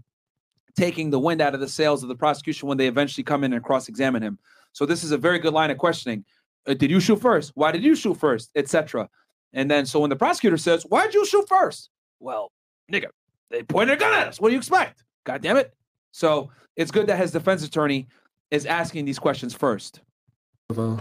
taking 0.75 1.09
the 1.09 1.19
wind 1.19 1.41
out 1.41 1.55
of 1.55 1.59
the 1.59 1.67
sails 1.67 2.03
of 2.03 2.09
the 2.09 2.15
prosecution 2.15 2.67
when 2.67 2.77
they 2.77 2.87
eventually 2.87 3.23
come 3.23 3.43
in 3.43 3.53
and 3.53 3.63
cross-examine 3.63 4.21
him. 4.21 4.37
So 4.73 4.85
this 4.85 5.03
is 5.03 5.11
a 5.11 5.17
very 5.17 5.39
good 5.39 5.53
line 5.53 5.71
of 5.71 5.77
questioning. 5.79 6.23
Uh, 6.67 6.75
did 6.75 6.91
you 6.91 6.99
shoot 6.99 7.19
first? 7.19 7.51
Why 7.55 7.71
did 7.71 7.83
you 7.83 7.95
shoot 7.95 8.15
first? 8.15 8.51
Etc. 8.55 9.09
And 9.53 9.71
then 9.71 9.85
so 9.85 9.99
when 9.99 10.09
the 10.09 10.15
prosecutor 10.15 10.57
says, 10.57 10.83
"Why'd 10.83 11.13
you 11.13 11.25
shoot 11.25 11.47
first? 11.47 11.89
Well, 12.19 12.51
nigga, 12.91 13.07
they 13.49 13.63
pointed 13.63 13.97
a 13.97 13.99
gun 13.99 14.13
at 14.13 14.27
us. 14.27 14.39
What 14.39 14.49
do 14.49 14.53
you 14.53 14.59
expect? 14.59 15.03
God 15.23 15.41
damn 15.41 15.57
it! 15.57 15.73
So 16.11 16.51
it's 16.75 16.91
good 16.91 17.07
that 17.07 17.17
his 17.17 17.31
defense 17.31 17.63
attorney 17.63 18.07
is 18.51 18.65
asking 18.65 19.05
these 19.05 19.17
questions 19.17 19.53
first. 19.53 20.01
Of, 20.69 20.79
uh, 20.79 20.97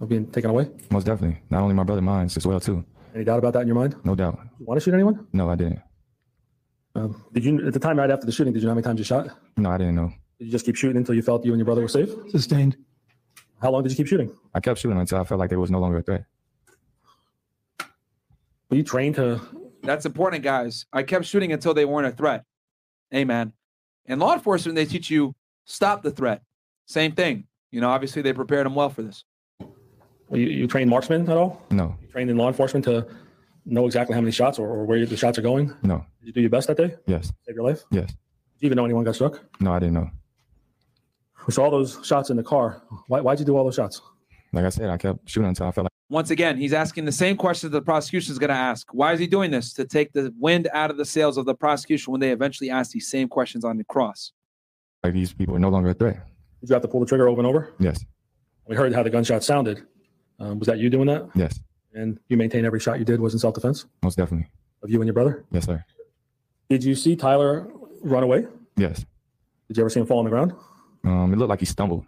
of 0.00 0.08
being 0.08 0.26
taken 0.30 0.50
away? 0.50 0.70
Most 0.90 1.04
definitely. 1.04 1.42
Not 1.50 1.62
only 1.62 1.74
my 1.74 1.82
brother, 1.82 2.00
mine 2.00 2.26
as 2.26 2.46
well 2.46 2.60
too. 2.60 2.84
Any 3.18 3.24
doubt 3.24 3.40
about 3.40 3.52
that 3.54 3.62
in 3.62 3.66
your 3.66 3.74
mind? 3.74 3.96
No 4.04 4.14
doubt. 4.14 4.38
You 4.60 4.64
want 4.64 4.78
to 4.78 4.84
shoot 4.84 4.94
anyone? 4.94 5.26
No, 5.32 5.50
I 5.50 5.56
didn't. 5.56 5.80
Um, 6.94 7.20
did 7.32 7.44
you 7.44 7.66
at 7.66 7.72
the 7.72 7.80
time 7.80 7.98
right 7.98 8.08
after 8.08 8.24
the 8.24 8.30
shooting? 8.30 8.52
Did 8.52 8.62
you 8.62 8.66
know 8.66 8.70
how 8.70 8.74
many 8.76 8.84
times 8.84 9.00
you 9.00 9.04
shot? 9.04 9.36
No, 9.56 9.70
I 9.72 9.76
didn't 9.76 9.96
know. 9.96 10.12
Did 10.38 10.44
you 10.44 10.52
just 10.52 10.64
keep 10.64 10.76
shooting 10.76 10.98
until 10.98 11.16
you 11.16 11.22
felt 11.22 11.44
you 11.44 11.50
and 11.50 11.58
your 11.58 11.64
brother 11.64 11.80
were 11.80 11.88
safe? 11.88 12.10
Sustained. 12.28 12.76
How 13.60 13.72
long 13.72 13.82
did 13.82 13.90
you 13.90 13.96
keep 13.96 14.06
shooting? 14.06 14.32
I 14.54 14.60
kept 14.60 14.78
shooting 14.78 14.96
until 14.96 15.18
I 15.18 15.24
felt 15.24 15.40
like 15.40 15.50
there 15.50 15.58
was 15.58 15.68
no 15.68 15.80
longer 15.80 15.98
a 15.98 16.02
threat. 16.02 16.26
Were 18.70 18.76
you 18.76 18.84
trained 18.84 19.16
to? 19.16 19.40
That's 19.82 20.06
important, 20.06 20.44
guys. 20.44 20.86
I 20.92 21.02
kept 21.02 21.24
shooting 21.24 21.52
until 21.52 21.74
they 21.74 21.86
weren't 21.86 22.06
a 22.06 22.12
threat. 22.12 22.44
Amen. 23.12 23.52
In 24.06 24.20
law 24.20 24.32
enforcement, 24.32 24.76
they 24.76 24.84
teach 24.84 25.10
you 25.10 25.34
stop 25.64 26.04
the 26.04 26.12
threat. 26.12 26.42
Same 26.86 27.10
thing. 27.10 27.48
You 27.72 27.80
know, 27.80 27.90
obviously 27.90 28.22
they 28.22 28.32
prepared 28.32 28.64
them 28.64 28.76
well 28.76 28.90
for 28.90 29.02
this. 29.02 29.24
Were 30.28 30.36
you, 30.38 30.46
you 30.48 30.66
trained 30.66 30.90
marksman 30.90 31.28
at 31.30 31.36
all? 31.36 31.62
No, 31.70 31.96
You 32.00 32.08
trained 32.08 32.30
in 32.30 32.36
law 32.36 32.48
enforcement 32.48 32.84
to 32.86 33.06
know 33.64 33.86
exactly 33.86 34.14
how 34.14 34.20
many 34.20 34.32
shots 34.32 34.58
or, 34.58 34.68
or 34.68 34.84
where 34.84 35.04
the 35.06 35.16
shots 35.16 35.38
are 35.38 35.42
going? 35.42 35.74
no, 35.82 36.04
Did 36.20 36.26
you 36.28 36.32
do 36.32 36.40
your 36.40 36.50
best 36.50 36.68
that 36.68 36.76
day? 36.76 36.94
yes, 37.06 37.32
Save 37.46 37.56
your 37.56 37.64
life? 37.64 37.82
yes. 37.90 38.06
Did 38.08 38.16
you 38.60 38.66
even 38.66 38.76
know 38.76 38.84
anyone 38.84 39.04
got 39.04 39.14
struck? 39.14 39.40
No, 39.60 39.72
I 39.72 39.78
didn't 39.78 39.94
know. 39.94 40.10
We 41.46 41.52
saw 41.52 41.64
all 41.64 41.70
those 41.70 41.98
shots 42.04 42.30
in 42.30 42.36
the 42.36 42.42
car. 42.42 42.82
Why, 43.06 43.20
why'd 43.20 43.38
you 43.38 43.44
do 43.46 43.56
all 43.56 43.64
those 43.64 43.76
shots? 43.76 44.02
Like 44.52 44.64
I 44.64 44.68
said, 44.70 44.90
I 44.90 44.96
kept 44.96 45.28
shooting 45.28 45.48
until 45.48 45.66
I 45.66 45.70
felt 45.72 45.84
like 45.84 45.92
Once 46.10 46.30
again, 46.30 46.56
he's 46.58 46.72
asking 46.72 47.04
the 47.04 47.12
same 47.12 47.36
questions 47.36 47.70
the 47.72 47.80
prosecution 47.80 48.32
is 48.32 48.38
going 48.38 48.48
to 48.48 48.54
ask. 48.56 48.88
Why 48.92 49.12
is 49.12 49.20
he 49.20 49.26
doing 49.26 49.50
this? 49.50 49.72
To 49.74 49.84
take 49.84 50.12
the 50.12 50.32
wind 50.38 50.68
out 50.74 50.90
of 50.90 50.96
the 50.96 51.04
sails 51.04 51.36
of 51.38 51.46
the 51.46 51.54
prosecution 51.54 52.10
when 52.12 52.20
they 52.20 52.30
eventually 52.32 52.68
ask 52.70 52.90
these 52.90 53.08
same 53.08 53.28
questions 53.28 53.64
on 53.64 53.76
the 53.78 53.84
cross. 53.84 54.32
like 55.04 55.12
these 55.14 55.32
people 55.32 55.52
were 55.54 55.60
no 55.60 55.68
longer 55.68 55.90
a 55.90 55.94
threat. 55.94 56.16
Did 56.60 56.70
you 56.70 56.74
have 56.74 56.82
to 56.82 56.88
pull 56.88 57.00
the 57.00 57.06
trigger 57.06 57.28
over 57.28 57.40
and 57.40 57.46
over? 57.46 57.72
Yes, 57.78 58.04
We 58.66 58.74
heard 58.74 58.92
how 58.94 59.02
the 59.02 59.10
gunshot 59.10 59.44
sounded. 59.44 59.82
Um, 60.40 60.58
was 60.58 60.66
that 60.66 60.78
you 60.78 60.88
doing 60.90 61.06
that? 61.06 61.28
yes, 61.34 61.60
And 61.94 62.18
you 62.28 62.36
maintain 62.36 62.64
every 62.64 62.80
shot 62.80 62.98
you 62.98 63.04
did 63.04 63.20
was 63.20 63.32
in 63.32 63.38
self 63.38 63.54
defense 63.54 63.86
most 64.02 64.16
definitely. 64.16 64.48
of 64.82 64.90
you 64.90 65.00
and 65.00 65.06
your 65.06 65.14
brother? 65.14 65.44
Yes, 65.50 65.64
sir. 65.66 65.84
Did 66.68 66.84
you 66.84 66.94
see 66.94 67.16
Tyler 67.16 67.68
run 68.02 68.22
away? 68.22 68.46
Yes. 68.76 69.04
Did 69.68 69.76
you 69.76 69.82
ever 69.82 69.90
see 69.90 70.00
him 70.00 70.06
fall 70.06 70.18
on 70.18 70.24
the 70.24 70.30
ground? 70.30 70.52
Um, 71.04 71.32
it 71.32 71.36
looked 71.36 71.50
like 71.50 71.60
he 71.60 71.66
stumbled. 71.66 72.04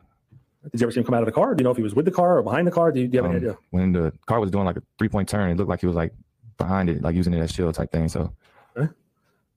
Did 0.70 0.80
you 0.80 0.84
ever 0.86 0.92
see 0.92 1.00
him 1.00 1.06
come 1.06 1.14
out 1.14 1.22
of 1.22 1.26
the 1.26 1.32
car? 1.32 1.54
Do 1.54 1.62
you 1.62 1.64
know 1.64 1.70
if 1.70 1.76
he 1.76 1.82
was 1.82 1.94
with 1.94 2.04
the 2.04 2.10
car 2.10 2.38
or 2.38 2.42
behind 2.42 2.66
the 2.66 2.70
car? 2.70 2.92
Do 2.92 3.00
you, 3.00 3.08
do 3.08 3.16
you 3.16 3.22
have 3.22 3.30
any 3.32 3.38
Um, 3.40 3.50
idea? 3.50 3.58
when 3.70 3.92
the 3.92 4.12
car 4.26 4.38
was 4.40 4.50
doing 4.50 4.64
like 4.64 4.76
a 4.76 4.82
three 4.98 5.08
point 5.08 5.28
turn, 5.28 5.50
it 5.50 5.56
looked 5.56 5.70
like 5.70 5.80
he 5.80 5.86
was 5.86 5.96
like 5.96 6.12
behind 6.58 6.90
it, 6.90 7.02
like 7.02 7.14
using 7.16 7.32
it 7.34 7.40
as 7.40 7.50
shield 7.50 7.74
type 7.74 7.90
thing. 7.90 8.08
So 8.08 8.32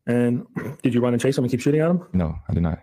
And 0.08 0.46
did 0.84 0.94
you 0.94 1.02
run 1.02 1.14
and 1.14 1.22
chase 1.22 1.38
him 1.38 1.44
and 1.44 1.52
keep 1.52 1.62
shooting 1.62 1.82
at 1.82 1.90
him? 1.90 2.06
no, 2.14 2.36
I 2.50 2.54
did 2.54 2.64
not. 2.64 2.80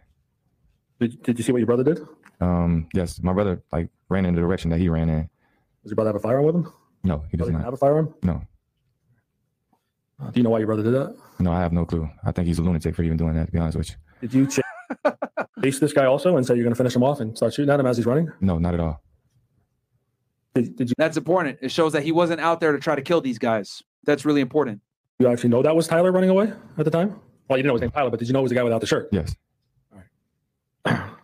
Did, 1.01 1.23
did 1.23 1.39
you 1.39 1.45
see 1.45 1.53
what 1.53 1.59
your 1.59 1.67
brother 1.67 1.85
did? 1.85 2.01
Um, 2.41 2.89
yes, 2.95 3.23
my 3.23 3.33
brother 3.33 3.62
like 3.73 3.89
ran 4.09 4.25
in 4.27 4.35
the 4.35 4.41
direction 4.41 4.71
that 4.71 4.79
he 4.79 4.89
ran 4.89 5.09
in. 5.09 5.29
Does 5.82 5.90
your 5.90 5.97
brother 5.97 6.09
have 6.09 6.16
a 6.16 6.20
firearm 6.20 6.44
with 6.47 6.55
him? 6.57 6.73
No, 7.05 7.24
he 7.31 7.36
does 7.36 7.47
Brother 7.47 7.52
not. 7.59 7.65
have 7.65 7.74
a 7.74 7.77
firearm? 7.78 8.15
No, 8.23 8.43
do 10.20 10.32
you 10.35 10.43
know 10.43 10.51
why 10.51 10.59
your 10.59 10.66
brother 10.66 10.82
did 10.82 10.93
that? 10.93 11.16
no, 11.39 11.51
I 11.51 11.61
have 11.61 11.73
no 11.73 11.86
clue. 11.86 12.09
I 12.24 12.32
think 12.32 12.47
he's 12.47 12.59
a 12.59 12.62
lunatic 12.62 12.94
for 12.94 13.02
even 13.02 13.16
doing 13.16 13.35
that. 13.35 13.47
To 13.47 13.52
be 13.52 13.59
honest 13.59 13.78
with 13.78 13.89
you, 13.90 13.97
Did 14.20 14.35
you 14.35 14.47
ch- 14.47 14.61
chase 15.62 15.78
this 15.78 15.94
guy 15.94 16.05
also 16.05 16.36
and 16.36 16.47
say 16.47 16.55
you're 16.55 16.65
going 16.65 16.74
to 16.74 16.78
finish 16.78 16.94
him 16.94 17.02
off 17.02 17.20
and 17.20 17.35
start 17.36 17.55
shooting 17.55 17.73
at 17.73 17.81
him 17.81 17.86
as 17.86 17.97
he's 17.97 18.05
running? 18.07 18.31
no, 18.40 18.59
not 18.59 18.74
at 18.74 18.81
all. 18.81 19.02
Did, 20.55 20.77
did 20.77 20.89
you, 20.90 20.94
That's 20.98 21.16
important. 21.16 21.59
It 21.62 21.70
shows 21.70 21.93
that 21.94 22.02
he 22.02 22.12
wasn't 22.12 22.40
out 22.40 22.61
there 22.61 22.73
to 22.73 22.78
try 22.78 22.94
to 22.97 23.02
kill 23.02 23.20
these 23.23 23.39
guys. 23.39 23.82
That's 24.05 24.24
really 24.27 24.40
important. 24.43 24.81
you 25.20 25.28
actually 25.28 25.51
know 25.51 25.62
that 25.62 25.74
was 25.74 25.86
Tyler 25.89 26.12
running 26.12 26.28
away 26.31 26.52
at 26.77 26.85
the 26.85 26.90
time? 26.90 27.19
Well, 27.48 27.57
you 27.57 27.62
didn't 27.62 27.69
know 27.69 27.74
his 27.74 27.81
name 27.82 27.90
Tyler, 27.93 28.11
but 28.11 28.19
did 28.19 28.28
you 28.28 28.35
know 28.35 28.40
it 28.40 28.43
was 28.43 28.51
the 28.51 28.57
guy 28.57 28.62
without 28.62 28.81
the 28.82 28.86
shirt? 28.86 29.09
Yes, 29.12 29.35
All 29.93 30.02
right. 30.85 31.01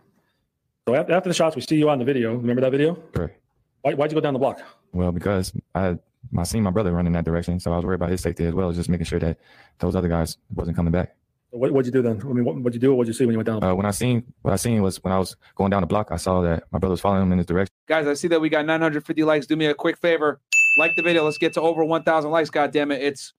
So 0.87 0.95
after, 0.95 1.11
after 1.11 1.27
the 1.29 1.33
shots, 1.35 1.53
we 1.57 1.61
see 1.61 1.75
you 1.75 1.89
on 1.89 1.99
the 1.99 2.05
video. 2.05 2.33
Remember 2.35 2.61
that 2.61 2.71
video? 2.71 2.95
correct. 3.13 3.37
Why, 3.81 3.93
why'd 3.93 4.11
you 4.11 4.15
go 4.15 4.21
down 4.21 4.33
the 4.33 4.39
block? 4.39 4.61
Well, 4.93 5.11
because 5.11 5.53
I 5.75 5.97
I 6.37 6.43
seen 6.43 6.63
my 6.63 6.71
brother 6.71 6.91
running 6.91 7.13
that 7.13 7.25
direction, 7.25 7.59
so 7.59 7.71
I 7.71 7.77
was 7.77 7.85
worried 7.85 7.95
about 7.95 8.09
his 8.09 8.21
safety 8.21 8.45
as 8.45 8.53
well 8.53 8.69
as 8.69 8.75
just 8.75 8.89
making 8.89 9.05
sure 9.05 9.19
that 9.19 9.37
those 9.79 9.95
other 9.95 10.09
guys 10.09 10.37
wasn't 10.53 10.75
coming 10.75 10.91
back. 10.91 11.15
What, 11.51 11.71
what'd 11.71 11.85
you 11.85 11.91
do 11.91 12.01
then? 12.01 12.19
I 12.21 12.33
mean, 12.33 12.43
what, 12.43 12.55
what'd 12.57 12.73
you 12.73 12.79
do? 12.79 12.93
What'd 12.93 13.07
you 13.07 13.13
see 13.13 13.25
when 13.25 13.33
you 13.33 13.37
went 13.37 13.47
down? 13.47 13.63
Uh, 13.63 13.73
when 13.73 13.85
I 13.85 13.91
seen 13.91 14.23
what 14.41 14.53
I 14.53 14.57
seen 14.57 14.81
was 14.81 15.01
when 15.03 15.13
I 15.13 15.19
was 15.19 15.35
going 15.55 15.69
down 15.69 15.81
the 15.81 15.87
block, 15.87 16.11
I 16.11 16.17
saw 16.17 16.41
that 16.41 16.63
my 16.71 16.79
brother 16.79 16.91
was 16.91 17.01
following 17.01 17.23
him 17.23 17.31
in 17.31 17.37
his 17.37 17.47
direction. 17.47 17.71
Guys, 17.87 18.07
I 18.07 18.13
see 18.15 18.27
that 18.27 18.41
we 18.41 18.49
got 18.49 18.65
950 18.65 19.23
likes. 19.23 19.45
Do 19.45 19.55
me 19.55 19.67
a 19.67 19.73
quick 19.73 19.97
favor. 19.97 20.41
Like 20.77 20.91
the 20.95 21.03
video. 21.03 21.23
Let's 21.23 21.37
get 21.37 21.53
to 21.53 21.61
over 21.61 21.83
1,000 21.83 22.29
likes. 22.29 22.49
God 22.49 22.71
damn 22.71 22.91
it. 22.91 23.01
It's 23.01 23.33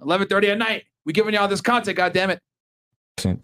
11:30 0.00 0.50
at 0.50 0.58
night. 0.58 0.84
We 1.04 1.12
giving 1.12 1.34
y'all 1.34 1.48
this 1.48 1.60
content. 1.60 1.96
God 1.96 2.12
damn 2.12 2.30
it. 2.30 2.40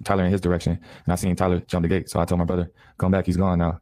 Tyler 0.05 0.25
in 0.25 0.31
his 0.31 0.41
direction, 0.41 0.73
and 1.05 1.13
I 1.13 1.17
seen 1.17 1.35
Tyler 1.35 1.59
jump 1.61 1.83
the 1.83 1.89
gate. 1.89 2.09
So 2.09 2.21
I 2.21 2.25
told 2.25 2.39
my 2.39 2.45
brother, 2.45 2.71
"Come 2.97 3.11
back, 3.11 3.27
he's 3.27 3.37
gone 3.37 3.59
now." 3.59 3.81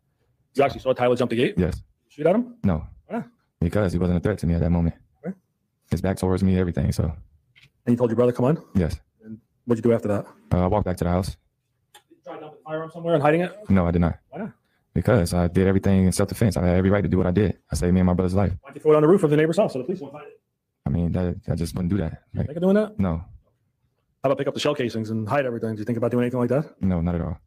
You 0.54 0.64
actually 0.64 0.80
saw 0.80 0.94
Tyler 0.94 1.16
jump 1.16 1.30
the 1.30 1.36
gate? 1.36 1.54
Yes, 1.58 1.82
Shoot 2.12 2.26
at 2.26 2.34
him? 2.34 2.56
no, 2.62 2.84
Why? 3.06 3.24
because 3.58 3.92
he 3.94 3.98
wasn't 3.98 4.18
a 4.18 4.20
threat 4.20 4.38
to 4.40 4.46
me 4.46 4.52
at 4.54 4.60
that 4.60 4.68
moment. 4.70 4.94
Okay. 5.24 5.34
His 5.90 6.02
back 6.02 6.18
towards 6.18 6.42
me, 6.44 6.58
everything. 6.58 6.92
So 6.92 7.04
And 7.04 7.12
you 7.92 7.96
told 7.96 8.10
your 8.10 8.16
brother, 8.16 8.32
come 8.32 8.44
on? 8.44 8.62
yes, 8.74 8.96
And 9.24 9.38
What'd 9.64 9.82
you 9.82 9.90
do 9.90 9.94
after 9.94 10.08
that? 10.08 10.26
uh, 10.52 10.64
I 10.64 10.66
walked 10.66 10.84
back 10.84 10.98
to 10.98 11.04
the 11.04 11.10
house. 11.10 11.36
Try 12.24 12.34
to 12.34 12.40
dump 12.40 12.52
the 12.52 12.58
firearm 12.64 12.90
somewhere 12.90 13.14
and 13.14 13.22
hiding 13.22 13.40
it? 13.40 13.56
No, 13.70 13.86
I 13.86 13.90
did 13.92 14.00
not. 14.02 14.18
Why 14.28 14.40
not? 14.40 14.52
Because 14.94 15.32
I 15.32 15.48
did 15.48 15.66
everything 15.66 16.04
in 16.04 16.12
self 16.12 16.28
defense. 16.28 16.58
I 16.58 16.66
had 16.66 16.76
every 16.76 16.90
right 16.90 17.00
to 17.00 17.08
do 17.08 17.16
what 17.16 17.26
I 17.26 17.30
did. 17.30 17.56
I 17.70 17.76
saved 17.76 17.94
me 17.94 18.00
and 18.00 18.06
my 18.06 18.12
brother's 18.12 18.34
life. 18.34 18.52
Why'd 18.60 18.74
you 18.74 18.80
throw 18.82 18.92
it 18.92 18.96
on 18.96 19.02
the 19.02 19.08
roof 19.08 19.22
of 19.22 19.30
the 19.30 19.36
neighbor's 19.38 19.56
house 19.56 19.72
so 19.72 19.78
the 19.78 19.84
police 19.86 20.00
won't 20.02 20.12
find 20.12 20.26
it? 20.26 20.38
I 20.84 20.90
mean, 20.90 21.12
that, 21.12 21.36
I 21.48 21.54
just 21.54 21.74
wouldn't 21.74 21.90
do 21.90 21.96
that. 21.98 22.22
Like, 22.34 22.46
Think 22.48 22.56
of 22.58 22.62
doing 22.62 22.74
that? 22.74 22.98
no, 22.98 23.16
How 24.22 24.28
about 24.28 24.36
pick 24.38 24.48
up 24.48 24.54
the 24.54 24.60
shell 24.60 24.74
casings 24.74 25.08
and 25.10 25.26
hide 25.26 25.46
everything? 25.46 25.74
Do 25.74 25.78
you 25.78 25.84
think 25.86 25.96
about 25.96 26.10
doing 26.10 26.24
anything 26.24 26.40
like 26.40 26.50
that? 26.50 26.82
no, 26.82 27.00
not 27.00 27.14
at 27.14 27.22
all. 27.22 27.38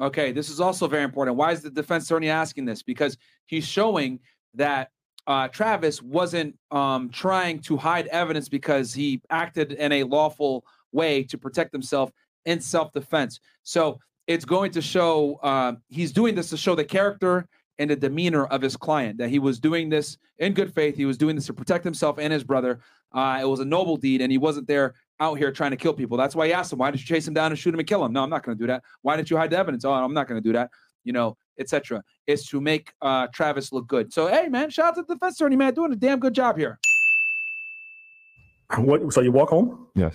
Okay, 0.00 0.30
this 0.32 0.48
is 0.48 0.60
also 0.60 0.86
very 0.86 1.02
important. 1.02 1.36
Why 1.36 1.52
is 1.52 1.62
the 1.62 1.70
defense 1.70 2.04
attorney 2.04 2.28
asking 2.28 2.64
this? 2.64 2.82
Because 2.82 3.16
he's 3.46 3.66
showing 3.66 4.20
that 4.54 4.90
uh, 5.26 5.48
Travis 5.48 6.00
wasn't 6.00 6.56
um, 6.70 7.10
trying 7.10 7.60
to 7.62 7.76
hide 7.76 8.06
evidence 8.06 8.48
because 8.48 8.94
he 8.94 9.20
acted 9.28 9.72
in 9.72 9.92
a 9.92 10.04
lawful 10.04 10.64
way 10.92 11.22
to 11.24 11.36
protect 11.36 11.72
himself 11.72 12.10
in 12.46 12.60
self-defense. 12.60 13.40
So 13.62 13.98
it's 14.26 14.44
going 14.44 14.70
to 14.72 14.82
show 14.82 15.34
uh, 15.42 15.72
he's 15.88 16.12
doing 16.12 16.34
this 16.34 16.50
to 16.50 16.56
show 16.56 16.74
the 16.74 16.84
character 16.84 17.48
and 17.78 17.90
the 17.90 17.96
demeanor 17.96 18.46
of 18.46 18.62
his 18.62 18.76
client. 18.76 19.18
That 19.18 19.30
he 19.30 19.38
was 19.38 19.60
doing 19.60 19.88
this 19.88 20.16
in 20.38 20.54
good 20.54 20.72
faith. 20.74 20.96
He 20.96 21.04
was 21.04 21.18
doing 21.18 21.36
this 21.36 21.46
to 21.46 21.52
protect 21.52 21.84
himself 21.84 22.18
and 22.18 22.32
his 22.32 22.44
brother. 22.44 22.80
Uh, 23.12 23.38
it 23.40 23.46
was 23.46 23.60
a 23.60 23.64
noble 23.64 23.96
deed, 23.96 24.20
and 24.20 24.30
he 24.30 24.38
wasn't 24.38 24.66
there 24.66 24.94
out 25.20 25.38
here 25.38 25.50
trying 25.52 25.70
to 25.72 25.76
kill 25.76 25.94
people. 25.94 26.16
That's 26.16 26.34
why 26.34 26.46
he 26.46 26.52
asked 26.52 26.72
him, 26.72 26.78
"Why 26.78 26.90
did 26.90 27.00
you 27.00 27.06
chase 27.06 27.26
him 27.26 27.34
down 27.34 27.50
and 27.52 27.58
shoot 27.58 27.74
him 27.74 27.80
and 27.80 27.88
kill 27.88 28.04
him?" 28.04 28.12
No, 28.12 28.22
I'm 28.22 28.30
not 28.30 28.42
going 28.44 28.56
to 28.56 28.62
do 28.62 28.66
that. 28.68 28.82
Why 29.02 29.16
didn't 29.16 29.30
you 29.30 29.36
hide 29.36 29.50
the 29.50 29.58
evidence? 29.58 29.84
Oh, 29.84 29.92
I'm 29.92 30.14
not 30.14 30.28
going 30.28 30.40
to 30.42 30.46
do 30.48 30.52
that. 30.52 30.70
You 31.04 31.12
know, 31.12 31.36
etc. 31.58 32.02
Is 32.26 32.44
to 32.46 32.60
make 32.60 32.92
uh, 33.02 33.28
Travis 33.32 33.72
look 33.72 33.86
good. 33.86 34.12
So, 34.12 34.26
hey, 34.26 34.48
man, 34.48 34.70
shout 34.70 34.86
out 34.88 34.94
to 34.96 35.02
the 35.02 35.14
defense 35.14 35.36
attorney, 35.40 35.56
man, 35.56 35.74
doing 35.74 35.92
a 35.92 35.96
damn 35.96 36.18
good 36.20 36.34
job 36.34 36.58
here. 36.58 36.78
What? 38.76 39.12
So 39.12 39.20
you 39.22 39.32
walk 39.32 39.48
home? 39.48 39.86
Yes, 39.94 40.14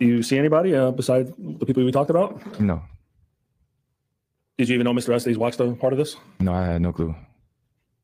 Do 0.00 0.06
you 0.06 0.22
see 0.22 0.38
anybody 0.38 0.74
uh, 0.74 0.90
besides 0.90 1.30
the 1.38 1.66
people 1.66 1.84
we 1.84 1.92
talked 1.92 2.08
about? 2.10 2.58
no, 2.60 2.82
Did 4.56 4.68
you 4.70 4.74
even 4.76 4.84
know 4.84 4.94
Mr. 4.94 5.14
Estes 5.14 5.36
watched 5.36 5.60
a 5.60 5.72
part 5.72 5.92
of 5.92 5.98
this? 5.98 6.16
no. 6.40 6.52
I 6.54 6.64
had 6.64 6.80
no 6.82 6.92
clue. 6.92 7.14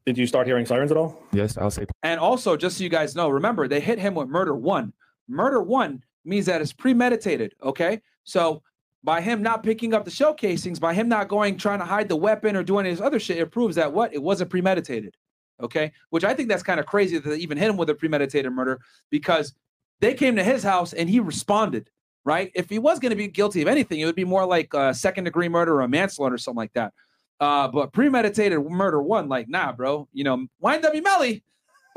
Did 0.05 0.16
you 0.19 0.27
start 0.27 0.47
hearing 0.47 0.65
sirens 0.66 0.91
at 0.91 0.97
all? 0.97 1.23
Yes, 1.33 1.57
I'll 1.59 1.70
say 1.70 1.87
And 2.03 2.19
also, 2.20 2.57
just 2.57 2.79
so 2.79 2.85
you 2.85 2.91
guys 2.91 3.15
know, 3.15 3.29
remember 3.31 3.69
they 3.69 3.81
hit 3.81 3.99
him 3.99 4.15
with 4.15 4.29
murder 4.29 4.55
one. 4.55 4.93
Murder 5.29 5.63
one 5.63 6.03
means 6.25 6.47
that 6.47 6.61
it's 6.61 6.73
premeditated. 6.73 7.55
Okay, 7.63 8.01
so 8.25 8.63
by 9.05 9.21
him 9.21 9.43
not 9.43 9.63
picking 9.63 9.95
up 9.95 10.05
the 10.05 10.11
shell 10.11 10.35
casings, 10.35 10.81
by 10.81 10.95
him 10.95 11.09
not 11.09 11.29
going 11.29 11.57
trying 11.57 11.79
to 11.79 11.85
hide 11.85 12.09
the 12.09 12.17
weapon 12.17 12.57
or 12.57 12.63
doing 12.63 12.85
his 12.85 13.01
other 13.01 13.21
shit, 13.21 13.39
it 13.39 13.51
proves 13.51 13.77
that 13.77 13.93
what 13.93 14.13
it 14.13 14.23
wasn't 14.23 14.51
premeditated. 14.51 15.17
Okay, 15.61 15.93
which 16.11 16.25
I 16.25 16.35
think 16.35 16.49
that's 16.49 16.63
kind 16.63 16.79
of 16.79 16.87
crazy 16.87 17.19
that 17.19 17.29
they 17.29 17.37
even 17.37 17.59
hit 17.59 17.69
him 17.69 17.77
with 17.77 17.91
a 17.91 17.95
premeditated 17.95 18.53
murder 18.53 18.81
because 19.11 19.55
they 20.01 20.15
came 20.15 20.37
to 20.37 20.45
his 20.45 20.63
house 20.63 20.93
and 20.93 21.09
he 21.09 21.21
responded. 21.21 21.91
Right? 22.25 22.51
If 22.55 22.69
he 22.69 22.79
was 22.79 22.99
going 22.99 23.11
to 23.11 23.17
be 23.17 23.27
guilty 23.29 23.63
of 23.63 23.69
anything, 23.69 24.01
it 24.01 24.05
would 24.05 24.15
be 24.15 24.25
more 24.25 24.45
like 24.45 24.75
a 24.75 24.93
second 24.93 25.25
degree 25.25 25.49
murder 25.49 25.77
or 25.77 25.81
a 25.81 25.89
manslaughter 25.89 26.35
or 26.35 26.39
something 26.39 26.59
like 26.59 26.75
that. 26.75 26.93
Uh, 27.41 27.69
but 27.69 27.93
premeditated 27.93 28.59
murder 28.69 29.01
one, 29.01 29.29
like, 29.29 29.49
nah, 29.49 29.73
bro. 29.73 30.09
You 30.13 30.25
know, 30.25 30.47
YNW 30.63 31.03
Melly. 31.03 31.45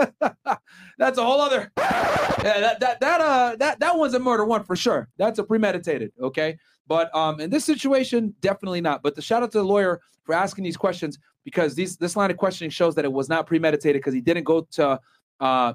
That's 0.98 1.18
a 1.18 1.23
whole 1.23 1.41
other. 1.41 1.72
Yeah, 1.78 2.60
that 2.60 2.80
that 2.80 2.99
that 2.99 3.22
uh 3.22 3.56
that 3.57 3.80
that 3.80 3.98
one's 3.98 4.14
a 4.14 4.19
murder 4.19 4.45
one 4.45 4.64
for 4.64 4.76
sure. 4.76 5.07
That's 5.18 5.40
a 5.40 5.44
premeditated. 5.44 6.11
Okay, 6.22 6.57
but 6.88 7.14
um 7.15 7.40
in 7.40 7.49
this 7.49 7.65
situation, 7.65 8.34
definitely 8.41 8.82
not. 8.82 9.03
But 9.03 9.15
the 9.15 9.22
shout 9.22 9.44
out 9.44 9.52
to 9.52 9.60
the 9.60 9.64
lawyer 9.64 10.02
for 10.23 10.34
asking 10.34 10.64
these 10.64 10.78
questions 10.78 11.19
because 11.44 11.76
these 11.76 11.98
this 11.98 12.15
line 12.15 12.32
of 12.32 12.38
questioning 12.38 12.72
shows 12.72 12.95
that 12.95 13.06
it 13.06 13.11
was 13.11 13.30
not 13.30 13.48
premeditated 13.48 13.99
because 13.99 14.14
he 14.14 14.22
didn't 14.22 14.44
go 14.44 14.68
to 14.72 14.99
uh 15.40 15.73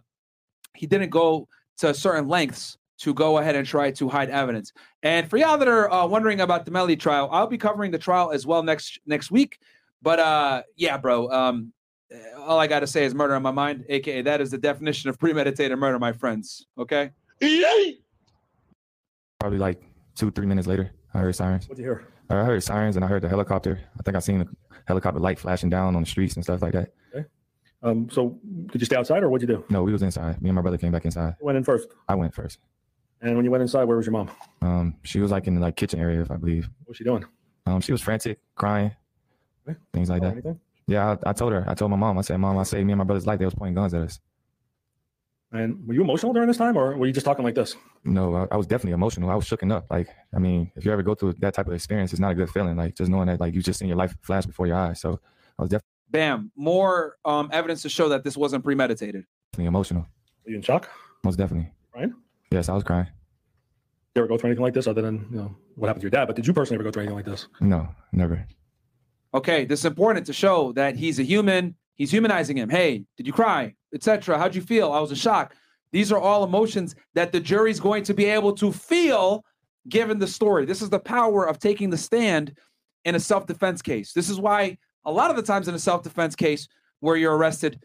he 0.75 0.87
didn't 0.87 1.11
go 1.11 1.49
to 1.79 1.95
certain 1.95 2.29
lengths 2.29 2.79
to 2.99 3.13
go 3.13 3.39
ahead 3.39 3.57
and 3.57 3.67
try 3.67 3.91
to 3.91 4.09
hide 4.09 4.31
evidence. 4.31 4.73
And 5.03 5.29
for 5.29 5.37
y'all 5.37 5.59
that 5.59 5.69
are 5.69 5.93
uh, 5.93 6.07
wondering 6.07 6.41
about 6.41 6.65
the 6.65 6.71
Melly 6.71 6.97
trial, 6.97 7.29
I'll 7.31 7.47
be 7.47 7.59
covering 7.59 7.91
the 7.91 7.99
trial 7.99 8.31
as 8.31 8.47
well 8.47 8.63
next 8.63 8.99
next 9.07 9.31
week. 9.31 9.59
But 10.03 10.19
uh, 10.19 10.63
yeah, 10.77 10.97
bro, 10.97 11.31
um, 11.31 11.73
all 12.39 12.59
I 12.59 12.67
got 12.67 12.81
to 12.81 12.87
say 12.87 13.05
is 13.05 13.15
murder 13.15 13.35
on 13.35 13.43
my 13.43 13.51
mind, 13.51 13.85
aka 13.89 14.23
that 14.23 14.41
is 14.41 14.51
the 14.51 14.59
definition 14.59 15.11
of 15.11 15.19
premeditated 15.19 15.79
murder, 15.79 15.99
my 15.99 16.13
friends. 16.13 16.67
Okay. 16.79 17.11
Probably 19.41 19.59
like 19.59 19.83
two, 20.15 20.31
three 20.31 20.47
minutes 20.47 20.67
later, 20.67 20.91
I 21.15 21.19
heard 21.19 21.35
sirens. 21.35 21.69
What'd 21.69 21.79
you 21.79 21.85
hear? 21.91 22.09
I 22.31 22.35
heard 22.45 22.63
sirens 22.63 22.97
and 22.97 23.05
I 23.05 23.09
heard 23.09 23.23
the 23.23 23.29
helicopter. 23.29 23.79
I 23.99 24.03
think 24.03 24.17
I 24.17 24.21
seen 24.21 24.39
the 24.41 24.49
helicopter 24.87 25.21
light 25.21 25.39
flashing 25.39 25.71
down 25.71 25.95
on 25.95 26.03
the 26.03 26.09
streets 26.09 26.35
and 26.35 26.45
stuff 26.45 26.63
like 26.63 26.73
that. 26.73 26.93
Okay. 27.15 27.27
Um, 27.83 28.09
so 28.11 28.39
did 28.73 28.81
you 28.81 28.87
stay 28.87 28.97
outside 28.97 29.23
or 29.23 29.29
what'd 29.29 29.49
you 29.49 29.55
do? 29.57 29.65
No, 29.71 29.83
we 29.83 29.93
was 29.93 30.03
inside. 30.03 30.41
Me 30.43 30.49
and 30.49 30.57
my 30.57 30.63
brother 30.63 30.79
came 30.79 30.91
back 30.93 31.05
inside. 31.05 31.35
Who 31.39 31.47
went 31.47 31.59
in 31.59 31.65
first? 31.65 31.89
I 32.09 32.15
went 32.15 32.35
first. 32.35 32.59
And 33.21 33.37
when 33.37 33.45
you 33.45 33.51
went 33.51 33.63
inside, 33.63 33.85
where 33.85 33.97
was 33.97 34.07
your 34.07 34.13
mom? 34.13 34.31
Um, 34.63 34.97
she 35.05 35.21
was 35.21 35.31
like 35.31 35.47
in 35.47 35.55
the 35.55 35.61
like 35.61 35.77
kitchen 35.77 36.01
area, 36.01 36.21
if 36.21 36.31
I 36.31 36.37
believe. 36.37 36.65
What 36.81 36.89
was 36.89 36.97
she 36.97 37.05
doing? 37.05 37.25
Um, 37.67 37.81
she 37.81 37.93
was 37.93 38.01
frantic, 38.03 38.39
crying, 38.55 38.93
things 39.93 40.09
like 40.11 40.23
Or 40.23 40.27
that. 40.27 40.33
anything? 40.33 40.61
Yeah, 40.87 41.17
I, 41.25 41.31
I 41.31 41.33
told 41.33 41.53
her. 41.53 41.65
I 41.69 41.75
told 41.75 41.91
my 41.91 41.97
mom. 41.97 42.19
I 42.19 42.23
said, 42.23 42.37
"Mom, 42.39 42.57
I 42.59 42.63
saved 42.63 42.87
me 42.87 42.93
and 42.93 42.99
my 42.99 43.05
brother's 43.05 43.27
life. 43.27 43.39
They 43.39 43.45
was 43.45 43.55
pointing 43.55 43.75
guns 43.75 43.93
at 43.95 44.03
us." 44.03 44.21
And 45.53 45.87
were 45.87 45.95
you 45.95 46.03
emotional 46.03 46.33
during 46.33 46.49
this 46.49 46.57
time, 46.57 46.77
or 46.77 46.97
were 46.97 47.07
you 47.07 47.13
just 47.13 47.25
talking 47.25 47.45
like 47.45 47.55
this? 47.55 47.77
No, 48.05 48.35
I, 48.35 48.47
I 48.53 48.57
was 48.57 48.67
definitely 48.67 48.93
emotional. 48.93 49.31
I 49.31 49.35
was 49.37 49.45
shooken 49.49 49.73
up. 49.73 49.87
Like, 49.91 50.09
I 50.35 50.39
mean, 50.39 50.71
if 50.77 50.85
you 50.85 50.93
ever 50.93 51.03
go 51.03 51.15
through 51.15 51.35
that 51.35 51.55
type 51.55 51.67
of 51.69 51.73
experience, 51.73 52.13
it's 52.13 52.21
not 52.21 52.33
a 52.33 52.35
good 52.35 52.51
feeling. 52.51 52.77
Like 52.77 52.95
just 52.97 53.11
knowing 53.11 53.27
that 53.29 53.41
like 53.41 53.55
you 53.55 53.63
just 53.63 53.79
seen 53.79 53.89
your 53.89 53.97
life 53.97 54.15
flash 54.23 54.45
before 54.45 54.67
your 54.67 54.77
eyes. 54.77 55.01
So 55.01 55.21
I 55.59 55.63
was 55.63 55.71
definitely 55.71 55.87
Bam, 56.11 56.53
more 56.57 57.17
um 57.25 57.49
evidence 57.53 57.83
to 57.83 57.89
show 57.89 58.09
that 58.11 58.23
this 58.23 58.37
wasn't 58.37 58.63
premeditated. 58.65 59.25
definitely 59.53 59.67
emotional. 59.69 60.07
Were 60.45 60.51
you 60.51 60.57
in 60.57 60.63
shock? 60.63 60.89
Most 61.25 61.37
definitely. 61.37 61.73
Crying? 61.93 62.15
Yes, 62.53 62.69
I 62.69 62.75
was 62.75 62.85
crying. 62.85 63.07
Did 63.07 64.21
you 64.21 64.23
ever 64.23 64.29
go 64.29 64.39
through 64.39 64.51
anything 64.51 64.63
like 64.65 64.75
this 64.75 64.87
other 64.87 65.03
than 65.03 65.27
you 65.31 65.37
know 65.37 65.57
what 65.75 65.89
happened 65.89 66.03
to 66.03 66.05
your 66.05 66.11
dad? 66.11 66.27
But 66.27 66.37
did 66.37 66.47
you 66.47 66.53
personally 66.53 66.77
ever 66.77 66.85
go 66.85 66.91
through 66.93 67.03
anything 67.03 67.17
like 67.17 67.25
this? 67.25 67.49
No, 67.61 67.89
never. 68.13 68.47
Okay, 69.35 69.65
this 69.65 69.81
is 69.81 69.85
important 69.87 70.27
to 70.27 70.33
show 70.33 70.73
that 70.73 70.97
he's 70.97 71.19
a 71.19 71.23
human. 71.23 71.75
He's 71.95 72.11
humanizing 72.11 72.57
him. 72.57 72.69
Hey, 72.69 73.05
did 73.17 73.27
you 73.27 73.33
cry, 73.33 73.75
etc.? 73.95 74.39
How'd 74.39 74.55
you 74.55 74.63
feel? 74.63 74.93
I 74.93 75.01
was 75.01 75.11
in 75.11 75.17
shock. 75.17 75.55
These 75.93 76.13
are 76.13 76.19
all 76.19 76.45
emotions 76.45 76.95
that 77.15 77.33
the 77.33 77.41
jury's 77.41 77.81
going 77.81 78.03
to 78.05 78.15
be 78.15 78.27
able 78.27 78.53
to 78.55 78.73
feel 78.73 79.45
given 79.89 80.19
the 80.19 80.27
story. 80.27 80.67
This 80.67 80.83
is 80.83 80.91
the 80.91 80.99
power 80.99 81.49
of 81.49 81.59
taking 81.59 81.91
the 81.91 81.97
stand 81.97 82.57
in 83.05 83.15
a 83.15 83.21
self-defense 83.21 83.83
case. 83.83 84.13
This 84.13 84.29
is 84.29 84.39
why 84.41 84.79
a 85.05 85.13
lot 85.13 85.31
of 85.31 85.37
the 85.37 85.43
times 85.43 85.69
in 85.69 85.75
a 85.75 85.79
self-defense 85.79 86.35
case 86.35 86.69
where 87.01 87.17
you're 87.17 87.37
arrested, 87.37 87.81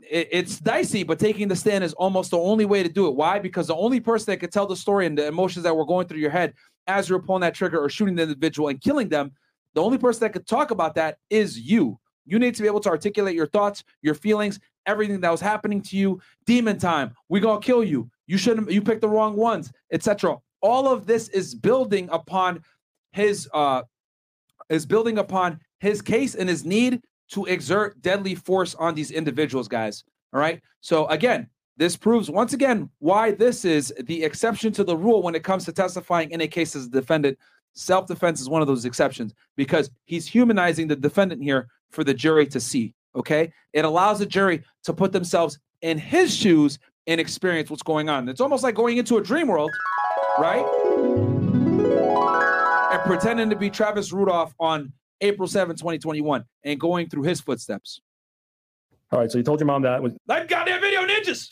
it's 0.00 0.58
dicey, 0.58 1.02
but 1.02 1.18
taking 1.18 1.48
the 1.48 1.56
stand 1.56 1.84
is 1.84 1.92
almost 1.94 2.30
the 2.30 2.38
only 2.38 2.64
way 2.64 2.82
to 2.82 2.88
do 2.88 3.06
it. 3.06 3.14
Why? 3.14 3.38
Because 3.38 3.66
the 3.66 3.76
only 3.76 4.00
person 4.00 4.32
that 4.32 4.38
could 4.38 4.52
tell 4.52 4.66
the 4.66 4.76
story 4.76 5.06
and 5.06 5.18
the 5.18 5.26
emotions 5.26 5.64
that 5.64 5.76
were 5.76 5.84
going 5.84 6.06
through 6.08 6.20
your 6.20 6.30
head 6.30 6.54
as 6.86 7.08
you're 7.08 7.20
pulling 7.20 7.42
that 7.42 7.54
trigger 7.54 7.78
or 7.78 7.88
shooting 7.88 8.14
the 8.14 8.22
individual 8.22 8.68
and 8.68 8.80
killing 8.80 9.08
them, 9.08 9.32
the 9.76 9.82
only 9.82 9.98
person 9.98 10.20
that 10.20 10.32
could 10.32 10.46
talk 10.46 10.70
about 10.70 10.94
that 10.94 11.18
is 11.28 11.60
you. 11.60 12.00
You 12.24 12.38
need 12.38 12.54
to 12.54 12.62
be 12.62 12.66
able 12.66 12.80
to 12.80 12.88
articulate 12.88 13.36
your 13.36 13.46
thoughts, 13.46 13.84
your 14.00 14.14
feelings, 14.14 14.58
everything 14.86 15.20
that 15.20 15.30
was 15.30 15.42
happening 15.42 15.82
to 15.82 15.98
you. 15.98 16.18
Demon 16.46 16.78
time. 16.78 17.14
We 17.28 17.40
gonna 17.40 17.60
kill 17.60 17.84
you. 17.84 18.10
You 18.26 18.38
shouldn't. 18.38 18.70
You 18.70 18.80
picked 18.80 19.02
the 19.02 19.08
wrong 19.08 19.36
ones, 19.36 19.70
etc. 19.92 20.38
All 20.62 20.88
of 20.88 21.06
this 21.06 21.28
is 21.28 21.54
building 21.54 22.08
upon 22.10 22.62
his 23.12 23.48
uh 23.52 23.82
is 24.70 24.86
building 24.86 25.18
upon 25.18 25.60
his 25.78 26.00
case 26.00 26.34
and 26.34 26.48
his 26.48 26.64
need 26.64 27.02
to 27.32 27.44
exert 27.44 28.00
deadly 28.00 28.34
force 28.34 28.74
on 28.76 28.94
these 28.94 29.10
individuals, 29.10 29.68
guys. 29.68 30.04
All 30.32 30.40
right. 30.40 30.62
So 30.80 31.06
again, 31.08 31.48
this 31.76 31.96
proves 31.96 32.30
once 32.30 32.54
again 32.54 32.88
why 32.98 33.32
this 33.32 33.66
is 33.66 33.92
the 34.04 34.24
exception 34.24 34.72
to 34.72 34.84
the 34.84 34.96
rule 34.96 35.22
when 35.22 35.34
it 35.34 35.44
comes 35.44 35.66
to 35.66 35.72
testifying 35.72 36.30
in 36.30 36.40
a 36.40 36.48
case 36.48 36.74
as 36.74 36.86
a 36.86 36.90
defendant. 36.90 37.38
Self 37.76 38.06
defense 38.06 38.40
is 38.40 38.48
one 38.48 38.62
of 38.62 38.68
those 38.68 38.86
exceptions 38.86 39.34
because 39.54 39.90
he's 40.06 40.26
humanizing 40.26 40.88
the 40.88 40.96
defendant 40.96 41.42
here 41.42 41.68
for 41.90 42.04
the 42.04 42.14
jury 42.14 42.46
to 42.46 42.58
see. 42.58 42.94
Okay. 43.14 43.52
It 43.74 43.84
allows 43.84 44.18
the 44.18 44.26
jury 44.26 44.62
to 44.84 44.94
put 44.94 45.12
themselves 45.12 45.58
in 45.82 45.98
his 45.98 46.34
shoes 46.34 46.78
and 47.06 47.20
experience 47.20 47.68
what's 47.68 47.82
going 47.82 48.08
on. 48.08 48.30
It's 48.30 48.40
almost 48.40 48.62
like 48.62 48.74
going 48.74 48.96
into 48.96 49.18
a 49.18 49.22
dream 49.22 49.48
world, 49.48 49.70
right? 50.38 50.64
And 52.92 53.02
pretending 53.02 53.50
to 53.50 53.56
be 53.56 53.68
Travis 53.68 54.10
Rudolph 54.10 54.54
on 54.58 54.94
April 55.20 55.46
7, 55.46 55.76
2021, 55.76 56.44
and 56.64 56.80
going 56.80 57.10
through 57.10 57.24
his 57.24 57.42
footsteps. 57.42 58.00
All 59.12 59.20
right. 59.20 59.30
So 59.30 59.36
you 59.36 59.44
told 59.44 59.60
your 59.60 59.66
mom 59.66 59.82
that 59.82 60.02
was 60.02 60.14
Like 60.26 60.48
goddamn 60.48 60.80
video 60.80 61.02
ninjas. 61.02 61.46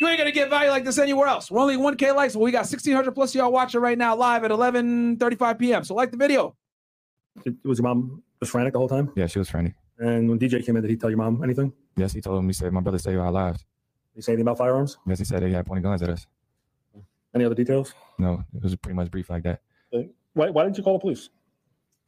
You 0.00 0.08
ain't 0.08 0.18
gonna 0.18 0.32
get 0.32 0.48
value 0.48 0.70
like 0.70 0.84
this 0.84 0.98
anywhere 0.98 1.28
else. 1.28 1.50
We're 1.50 1.60
only 1.60 1.76
1K 1.76 2.14
likes, 2.16 2.32
but 2.32 2.40
we 2.40 2.50
got 2.50 2.60
1,600 2.60 3.12
plus 3.12 3.34
y'all 3.34 3.52
watching 3.52 3.82
right 3.82 3.98
now 3.98 4.16
live 4.16 4.44
at 4.44 4.50
11:35 4.50 5.58
p.m. 5.58 5.84
So 5.84 5.94
like 5.94 6.10
the 6.10 6.16
video. 6.16 6.56
was 7.64 7.78
your 7.78 7.82
mom 7.82 8.22
just 8.40 8.50
frantic 8.50 8.72
the 8.72 8.78
whole 8.78 8.88
time? 8.88 9.12
Yeah, 9.14 9.26
she 9.26 9.38
was 9.38 9.50
frantic. 9.50 9.74
And 9.98 10.30
when 10.30 10.38
DJ 10.38 10.64
came 10.64 10.76
in, 10.76 10.82
did 10.82 10.90
he 10.90 10.96
tell 10.96 11.10
your 11.10 11.18
mom 11.18 11.44
anything? 11.44 11.74
Yes, 11.96 12.14
he 12.14 12.22
told 12.22 12.38
him. 12.38 12.46
He 12.46 12.54
said, 12.54 12.72
"My 12.72 12.80
brother 12.80 12.98
saved 12.98 13.18
our 13.18 13.30
lives." 13.30 13.58
Did 13.58 13.66
he 14.16 14.22
say 14.22 14.32
anything 14.32 14.48
about 14.48 14.56
firearms? 14.56 14.96
Yes, 15.06 15.18
he 15.18 15.26
said 15.26 15.42
they 15.42 15.50
had 15.50 15.66
pointing 15.66 15.82
guns 15.82 16.00
at 16.02 16.08
us. 16.08 16.26
Any 17.34 17.44
other 17.44 17.54
details? 17.54 17.92
No, 18.18 18.42
it 18.54 18.62
was 18.62 18.74
pretty 18.76 18.96
much 18.96 19.10
brief 19.10 19.28
like 19.28 19.42
that. 19.42 19.60
Why, 20.32 20.48
why 20.48 20.64
didn't 20.64 20.78
you 20.78 20.82
call 20.82 20.94
the 20.94 21.00
police? 21.00 21.28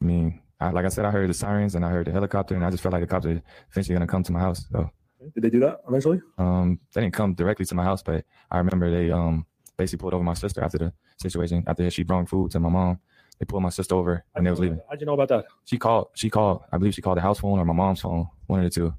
I 0.01 0.05
mean, 0.05 0.41
I, 0.59 0.71
like 0.71 0.85
I 0.85 0.89
said, 0.89 1.05
I 1.05 1.11
heard 1.11 1.29
the 1.29 1.33
sirens 1.33 1.75
and 1.75 1.85
I 1.85 1.89
heard 1.89 2.07
the 2.07 2.11
helicopter, 2.11 2.55
and 2.55 2.65
I 2.65 2.71
just 2.71 2.81
felt 2.81 2.93
like 2.93 3.01
the 3.01 3.07
cops 3.07 3.27
are 3.27 3.41
eventually 3.71 3.93
gonna 3.93 4.07
come 4.07 4.23
to 4.23 4.31
my 4.31 4.39
house. 4.39 4.65
So, 4.71 4.89
Did 5.33 5.43
they 5.43 5.49
do 5.49 5.59
that 5.61 5.81
eventually? 5.87 6.21
um, 6.37 6.79
they 6.93 7.01
didn't 7.01 7.13
come 7.13 7.33
directly 7.33 7.65
to 7.65 7.75
my 7.75 7.83
house, 7.83 8.03
but 8.03 8.25
I 8.51 8.57
remember 8.57 8.89
they 8.91 9.11
um 9.11 9.45
basically 9.77 10.01
pulled 10.01 10.13
over 10.13 10.23
my 10.23 10.33
sister 10.33 10.63
after 10.63 10.77
the 10.77 10.93
situation. 11.17 11.63
After 11.67 11.89
she 11.89 12.03
brought 12.03 12.29
food 12.29 12.51
to 12.51 12.59
my 12.59 12.69
mom, 12.69 12.99
they 13.39 13.45
pulled 13.45 13.63
my 13.63 13.69
sister 13.69 13.95
over 13.95 14.23
and 14.35 14.45
they 14.45 14.51
was 14.51 14.59
leaving. 14.59 14.79
How'd 14.89 14.99
you 14.99 15.05
know 15.05 15.13
about 15.13 15.29
that? 15.29 15.45
She 15.65 15.77
called. 15.77 16.09
She 16.15 16.29
called. 16.29 16.63
I 16.71 16.77
believe 16.77 16.93
she 16.93 17.01
called 17.01 17.17
the 17.17 17.21
house 17.21 17.39
phone 17.39 17.59
or 17.59 17.65
my 17.65 17.73
mom's 17.73 18.01
phone, 18.01 18.27
one 18.47 18.59
of 18.59 18.65
the 18.65 18.69
two. 18.69 18.93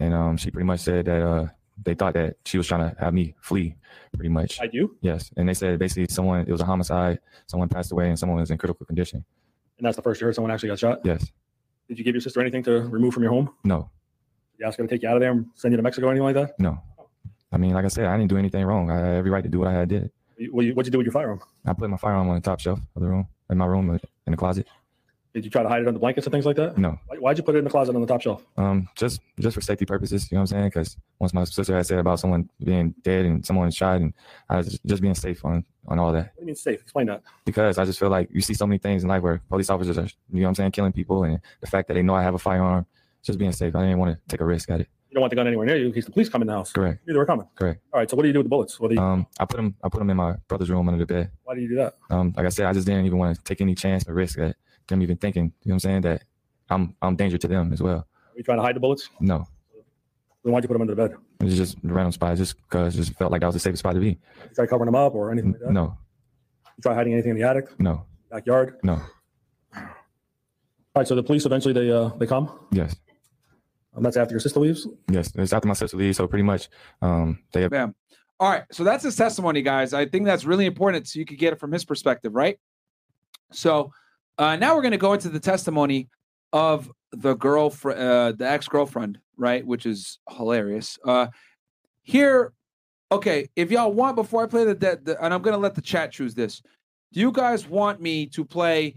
And 0.00 0.14
um, 0.14 0.36
she 0.36 0.50
pretty 0.50 0.66
much 0.66 0.80
said 0.80 1.04
that 1.04 1.22
uh, 1.22 1.46
they 1.84 1.94
thought 1.94 2.14
that 2.14 2.36
she 2.44 2.58
was 2.58 2.66
trying 2.66 2.90
to 2.90 2.96
have 3.00 3.14
me 3.14 3.34
flee, 3.40 3.76
pretty 4.12 4.28
much. 4.28 4.60
I 4.60 4.66
do. 4.66 4.96
Yes, 5.00 5.30
and 5.36 5.48
they 5.48 5.54
said 5.54 5.78
basically 5.78 6.06
someone 6.08 6.40
it 6.40 6.50
was 6.50 6.60
a 6.60 6.64
homicide, 6.64 7.20
someone 7.46 7.68
passed 7.68 7.92
away, 7.92 8.08
and 8.08 8.18
someone 8.18 8.38
was 8.40 8.50
in 8.50 8.58
critical 8.58 8.84
condition. 8.84 9.24
And 9.78 9.86
that's 9.86 9.96
the 9.96 10.02
first 10.02 10.20
you 10.20 10.26
heard 10.26 10.34
someone 10.34 10.50
actually 10.50 10.70
got 10.70 10.78
shot? 10.80 11.00
Yes. 11.04 11.30
Did 11.88 11.98
you 11.98 12.04
give 12.04 12.14
your 12.14 12.20
sister 12.20 12.40
anything 12.40 12.62
to 12.64 12.82
remove 12.82 13.14
from 13.14 13.22
your 13.22 13.32
home? 13.32 13.50
No. 13.64 13.90
Ask 14.64 14.78
her 14.78 14.84
to 14.84 14.88
take 14.88 15.02
you 15.02 15.08
out 15.08 15.16
of 15.16 15.20
there 15.20 15.32
and 15.32 15.46
send 15.54 15.72
you 15.72 15.76
to 15.76 15.82
Mexico 15.82 16.06
or 16.06 16.10
anything 16.10 16.24
like 16.24 16.34
that? 16.34 16.58
No. 16.58 16.80
I 17.50 17.58
mean, 17.58 17.72
like 17.72 17.84
I 17.84 17.88
said, 17.88 18.06
I 18.06 18.16
didn't 18.16 18.30
do 18.30 18.38
anything 18.38 18.64
wrong. 18.64 18.90
I 18.90 18.98
had 18.98 19.16
every 19.16 19.30
right 19.30 19.42
to 19.42 19.48
do 19.48 19.60
what 19.60 19.68
I 19.68 19.72
had 19.72 19.88
did. 19.88 20.10
What 20.50 20.64
you, 20.64 20.74
what'd 20.74 20.86
you 20.86 20.92
do 20.92 20.98
with 20.98 21.06
your 21.06 21.12
firearm? 21.12 21.40
I 21.66 21.72
put 21.74 21.90
my 21.90 21.96
firearm 21.96 22.28
on 22.28 22.34
the 22.36 22.40
top 22.40 22.60
shelf 22.60 22.80
of 22.96 23.02
the 23.02 23.08
room, 23.08 23.28
in 23.50 23.58
my 23.58 23.66
room, 23.66 23.90
uh, 23.90 23.98
in 24.26 24.30
the 24.30 24.36
closet. 24.36 24.66
Did 25.34 25.44
you 25.46 25.50
try 25.50 25.62
to 25.62 25.68
hide 25.68 25.80
it 25.80 25.88
under 25.88 25.98
blankets 25.98 26.26
and 26.26 26.32
things 26.32 26.44
like 26.44 26.56
that? 26.56 26.76
No. 26.76 26.98
Why, 27.06 27.16
why'd 27.16 27.38
you 27.38 27.44
put 27.44 27.54
it 27.54 27.58
in 27.58 27.64
the 27.64 27.70
closet 27.70 27.94
on 27.94 28.00
the 28.02 28.06
top 28.06 28.20
shelf? 28.20 28.44
Um, 28.58 28.88
just 28.96 29.20
just 29.40 29.54
for 29.54 29.62
safety 29.62 29.86
purposes, 29.86 30.30
you 30.30 30.36
know 30.36 30.40
what 30.40 30.52
I'm 30.52 30.58
saying? 30.58 30.68
Because 30.68 30.96
once 31.20 31.32
my 31.32 31.44
sister 31.44 31.74
had 31.74 31.86
said 31.86 31.98
about 31.98 32.20
someone 32.20 32.50
being 32.62 32.94
dead 33.02 33.24
and 33.24 33.44
someone 33.44 33.70
shot, 33.70 34.00
and 34.00 34.12
I 34.50 34.58
was 34.58 34.68
just, 34.68 34.84
just 34.84 35.00
being 35.00 35.14
safe 35.14 35.42
on 35.44 35.64
on 35.88 35.98
all 35.98 36.12
that. 36.12 36.32
What 36.34 36.34
do 36.36 36.40
you 36.40 36.46
mean 36.46 36.54
safe? 36.54 36.82
Explain 36.82 37.06
that. 37.06 37.22
Because 37.46 37.78
I 37.78 37.84
just 37.86 37.98
feel 37.98 38.10
like 38.10 38.28
you 38.30 38.42
see 38.42 38.54
so 38.54 38.66
many 38.66 38.78
things 38.78 39.04
in 39.04 39.08
life 39.08 39.22
where 39.22 39.40
police 39.48 39.70
officers 39.70 39.96
are, 39.96 40.02
you 40.02 40.40
know 40.40 40.42
what 40.42 40.48
I'm 40.48 40.54
saying, 40.54 40.72
killing 40.72 40.92
people, 40.92 41.24
and 41.24 41.40
the 41.60 41.66
fact 41.66 41.88
that 41.88 41.94
they 41.94 42.02
know 42.02 42.14
I 42.14 42.22
have 42.22 42.34
a 42.34 42.38
firearm, 42.38 42.84
just 43.22 43.38
being 43.38 43.52
safe. 43.52 43.74
I 43.74 43.82
didn't 43.82 43.98
want 43.98 44.16
to 44.16 44.20
take 44.28 44.40
a 44.40 44.44
risk 44.44 44.70
at 44.70 44.80
it. 44.80 44.88
You 45.08 45.14
don't 45.14 45.20
want 45.22 45.30
the 45.30 45.36
gun 45.36 45.46
anywhere 45.46 45.66
near 45.66 45.76
you 45.76 45.86
in 45.86 45.92
case 45.92 46.06
the 46.06 46.10
police 46.10 46.28
come 46.30 46.40
in 46.40 46.46
the 46.48 46.54
house. 46.54 46.72
Correct. 46.72 47.06
Knew 47.06 47.12
they 47.12 47.18
were 47.18 47.26
coming. 47.26 47.46
Correct. 47.54 47.82
All 47.92 48.00
right. 48.00 48.08
So 48.08 48.16
what 48.16 48.22
do 48.22 48.28
you 48.28 48.32
do 48.32 48.38
with 48.38 48.46
the 48.46 48.50
bullets? 48.50 48.80
What 48.80 48.88
do 48.88 48.94
you? 48.94 49.00
Um, 49.00 49.26
I 49.38 49.44
put 49.44 49.56
them 49.56 49.74
I 49.84 49.88
put 49.90 49.98
them 49.98 50.08
in 50.08 50.16
my 50.16 50.36
brother's 50.48 50.70
room 50.70 50.88
under 50.88 50.98
the 51.04 51.12
bed. 51.12 51.30
why 51.44 51.54
do 51.54 51.60
you 51.60 51.68
do 51.68 51.76
that? 51.76 51.94
Um, 52.10 52.32
like 52.36 52.46
I 52.46 52.48
said, 52.48 52.66
I 52.66 52.72
just 52.72 52.86
didn't 52.86 53.04
even 53.04 53.18
want 53.18 53.36
to 53.36 53.42
take 53.44 53.60
any 53.60 53.74
chance 53.74 54.08
or 54.08 54.14
risk 54.14 54.38
at 54.38 54.56
them 54.88 55.02
even 55.02 55.16
thinking, 55.18 55.44
you 55.62 55.68
know 55.68 55.74
what 55.74 55.74
I'm 55.74 55.78
saying, 55.80 56.00
that 56.02 56.24
I'm 56.70 56.96
I'm 57.02 57.14
danger 57.16 57.36
to 57.38 57.46
them 57.48 57.72
as 57.72 57.82
well. 57.82 57.98
Are 57.98 58.36
you 58.36 58.42
trying 58.42 58.58
to 58.58 58.62
hide 58.62 58.74
the 58.74 58.80
bullets? 58.80 59.10
No. 59.20 59.46
Then 60.42 60.52
why'd 60.54 60.64
you 60.64 60.68
put 60.68 60.72
them 60.72 60.82
under 60.82 60.94
the 60.94 61.08
bed? 61.08 61.16
It 61.40 61.44
was 61.44 61.56
just 61.56 61.76
a 61.76 61.78
random 61.88 62.12
spot, 62.12 62.36
just 62.38 62.56
because 62.62 62.96
just 62.96 63.14
felt 63.18 63.30
like 63.30 63.42
that 63.42 63.46
was 63.48 63.54
the 63.54 63.60
safest 63.60 63.80
spot 63.80 63.94
to 63.94 64.00
be. 64.00 64.08
You 64.08 64.18
try 64.54 64.66
covering 64.66 64.86
them 64.86 64.94
up 64.96 65.14
or 65.14 65.30
anything 65.30 65.52
like 65.52 65.60
that? 65.60 65.72
No, 65.72 65.96
You 66.78 66.82
try 66.82 66.94
hiding 66.94 67.12
anything 67.12 67.32
in 67.32 67.36
the 67.36 67.42
attic, 67.46 67.78
no, 67.78 68.06
backyard? 68.30 68.78
no. 68.82 68.94
All 69.74 69.82
right. 71.00 71.06
So 71.08 71.14
the 71.14 71.22
police 71.22 71.46
eventually 71.46 71.74
they 71.74 71.90
uh 71.90 72.08
they 72.18 72.26
come. 72.26 72.50
Yes. 72.72 72.96
And 73.94 74.04
that's 74.04 74.16
after 74.16 74.32
your 74.32 74.40
sister 74.40 74.60
leaves. 74.60 74.86
Yes. 75.10 75.32
It's 75.34 75.52
after 75.52 75.68
my 75.68 75.74
sister 75.74 75.96
leaves, 75.96 76.16
so 76.16 76.26
pretty 76.26 76.44
much 76.44 76.68
um 77.00 77.38
they 77.52 77.62
have 77.62 77.70
Bam. 77.70 77.94
All 78.40 78.50
right. 78.50 78.64
So 78.72 78.82
that's 78.82 79.04
his 79.04 79.14
testimony, 79.14 79.62
guys. 79.62 79.94
I 79.94 80.06
think 80.06 80.24
that's 80.24 80.44
really 80.44 80.66
important 80.66 81.06
so 81.06 81.18
you 81.18 81.24
could 81.24 81.38
get 81.38 81.52
it 81.52 81.60
from 81.60 81.70
his 81.70 81.84
perspective, 81.84 82.34
right? 82.34 82.58
So 83.52 83.92
uh, 84.38 84.56
now 84.56 84.74
we're 84.74 84.82
going 84.82 84.92
to 84.92 84.98
go 84.98 85.12
into 85.12 85.28
the 85.28 85.38
testimony 85.38 86.08
of 86.52 86.90
the 87.12 87.34
girlfriend, 87.34 88.00
uh, 88.00 88.32
the 88.32 88.48
ex 88.48 88.66
girlfriend, 88.66 89.18
right? 89.36 89.64
Which 89.64 89.86
is 89.86 90.18
hilarious. 90.28 90.98
Uh, 91.04 91.28
here, 92.02 92.52
okay, 93.10 93.48
if 93.54 93.70
y'all 93.70 93.92
want, 93.92 94.16
before 94.16 94.42
I 94.42 94.46
play 94.46 94.64
the, 94.64 94.74
the, 94.74 95.00
the 95.02 95.24
and 95.24 95.32
I'm 95.32 95.42
gonna 95.42 95.58
let 95.58 95.74
the 95.74 95.82
chat 95.82 96.10
choose 96.12 96.34
this. 96.34 96.62
Do 97.12 97.20
you 97.20 97.30
guys 97.30 97.68
want 97.68 98.00
me 98.00 98.26
to 98.26 98.44
play 98.44 98.96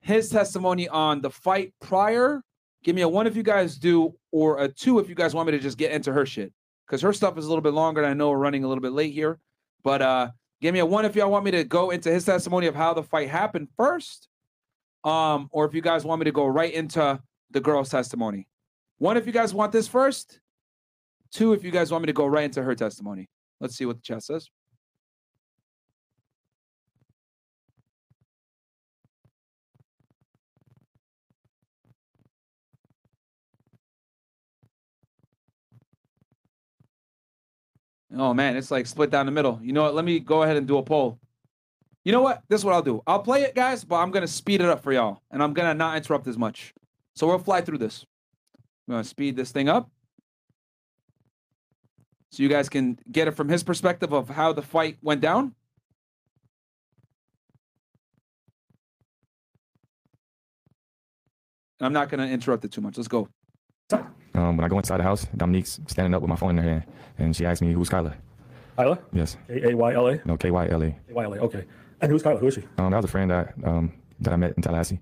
his 0.00 0.28
testimony 0.28 0.88
on 0.88 1.20
the 1.20 1.30
fight 1.30 1.72
prior? 1.80 2.42
Give 2.82 2.96
me 2.96 3.02
a 3.02 3.08
one 3.08 3.26
if 3.26 3.36
you 3.36 3.42
guys 3.42 3.76
do, 3.76 4.14
or 4.30 4.58
a 4.58 4.68
two 4.68 4.98
if 4.98 5.08
you 5.08 5.14
guys 5.14 5.34
want 5.34 5.46
me 5.46 5.52
to 5.52 5.58
just 5.58 5.78
get 5.78 5.92
into 5.92 6.12
her 6.12 6.26
shit. 6.26 6.52
Because 6.86 7.00
her 7.02 7.12
stuff 7.12 7.38
is 7.38 7.46
a 7.46 7.48
little 7.48 7.62
bit 7.62 7.74
longer, 7.74 8.02
and 8.02 8.10
I 8.10 8.14
know 8.14 8.30
we're 8.30 8.38
running 8.38 8.64
a 8.64 8.68
little 8.68 8.82
bit 8.82 8.92
late 8.92 9.12
here. 9.12 9.38
But 9.82 10.02
uh 10.02 10.30
give 10.60 10.72
me 10.72 10.80
a 10.80 10.86
one 10.86 11.04
if 11.04 11.16
y'all 11.16 11.30
want 11.30 11.44
me 11.44 11.50
to 11.52 11.64
go 11.64 11.90
into 11.90 12.10
his 12.10 12.24
testimony 12.24 12.66
of 12.66 12.74
how 12.74 12.94
the 12.94 13.02
fight 13.02 13.28
happened 13.28 13.68
first. 13.76 14.28
Um, 15.04 15.48
or 15.50 15.64
if 15.64 15.74
you 15.74 15.80
guys 15.80 16.04
want 16.04 16.20
me 16.20 16.24
to 16.26 16.32
go 16.32 16.46
right 16.46 16.72
into 16.72 17.20
the 17.50 17.60
girl's 17.60 17.88
testimony. 17.88 18.46
One 18.98 19.16
if 19.16 19.26
you 19.26 19.32
guys 19.32 19.52
want 19.52 19.72
this 19.72 19.88
first. 19.88 20.38
Two 21.32 21.54
if 21.54 21.64
you 21.64 21.70
guys 21.70 21.90
want 21.90 22.02
me 22.02 22.06
to 22.06 22.12
go 22.12 22.26
right 22.26 22.44
into 22.44 22.62
her 22.62 22.74
testimony. 22.74 23.28
Let's 23.60 23.76
see 23.76 23.86
what 23.86 23.96
the 23.96 24.02
chat 24.02 24.22
says. 24.22 24.48
Oh 38.16 38.34
man, 38.34 38.56
it's 38.56 38.70
like 38.70 38.86
split 38.86 39.10
down 39.10 39.26
the 39.26 39.32
middle. 39.32 39.58
You 39.62 39.72
know 39.72 39.82
what? 39.82 39.94
Let 39.94 40.04
me 40.04 40.20
go 40.20 40.42
ahead 40.42 40.56
and 40.56 40.66
do 40.66 40.76
a 40.76 40.82
poll. 40.82 41.18
You 42.04 42.12
know 42.12 42.20
what? 42.20 42.42
This 42.48 42.60
is 42.60 42.64
what 42.64 42.74
I'll 42.74 42.82
do. 42.82 43.02
I'll 43.06 43.22
play 43.22 43.42
it, 43.42 43.54
guys, 43.54 43.84
but 43.84 43.96
I'm 43.96 44.10
gonna 44.10 44.26
speed 44.26 44.60
it 44.60 44.68
up 44.68 44.82
for 44.82 44.92
y'all, 44.92 45.22
and 45.30 45.42
I'm 45.42 45.54
gonna 45.54 45.74
not 45.74 45.96
interrupt 45.96 46.26
as 46.26 46.36
much. 46.36 46.74
So 47.14 47.26
we'll 47.26 47.38
fly 47.38 47.60
through 47.60 47.78
this. 47.78 48.04
I'm 48.88 48.94
gonna 48.94 49.04
speed 49.04 49.36
this 49.36 49.52
thing 49.52 49.68
up, 49.68 49.90
so 52.30 52.42
you 52.42 52.48
guys 52.48 52.68
can 52.68 52.98
get 53.10 53.28
it 53.28 53.32
from 53.32 53.48
his 53.48 53.62
perspective 53.62 54.12
of 54.12 54.28
how 54.28 54.52
the 54.52 54.62
fight 54.62 54.98
went 55.00 55.20
down. 55.20 55.54
And 61.78 61.86
I'm 61.86 61.92
not 61.92 62.10
gonna 62.10 62.26
interrupt 62.26 62.64
it 62.64 62.72
too 62.72 62.80
much. 62.80 62.96
Let's 62.96 63.08
go. 63.08 63.28
Um, 64.34 64.56
when 64.56 64.64
I 64.64 64.68
go 64.68 64.78
inside 64.78 64.98
the 64.98 65.02
house, 65.04 65.26
Dominique's 65.36 65.80
standing 65.86 66.14
up 66.14 66.22
with 66.22 66.28
my 66.28 66.36
phone 66.36 66.58
in 66.58 66.64
her 66.64 66.70
hand, 66.70 66.84
and 67.18 67.36
she 67.36 67.44
asked 67.44 67.62
me, 67.62 67.72
"Who's 67.72 67.88
Kyla?" 67.88 68.14
Kyla? 68.76 68.98
Yes. 69.12 69.36
K 69.48 69.72
A 69.72 69.76
Y 69.76 69.94
L 69.94 70.08
A? 70.08 70.20
No, 70.24 70.36
K 70.36 70.50
Y 70.50 70.68
L 70.68 70.82
A. 70.82 70.90
K 70.90 70.98
Y 71.10 71.24
L 71.24 71.34
A. 71.34 71.38
Okay. 71.38 71.64
And 72.00 72.10
who's 72.10 72.22
Kyla? 72.22 72.38
Who 72.38 72.46
is 72.46 72.54
she? 72.54 72.62
Um, 72.78 72.90
that 72.90 72.96
was 72.96 73.04
a 73.04 73.08
friend 73.08 73.30
that 73.30 73.54
um 73.64 73.92
that 74.20 74.32
I 74.32 74.36
met 74.36 74.54
in 74.56 74.62
Tallahassee. 74.62 75.00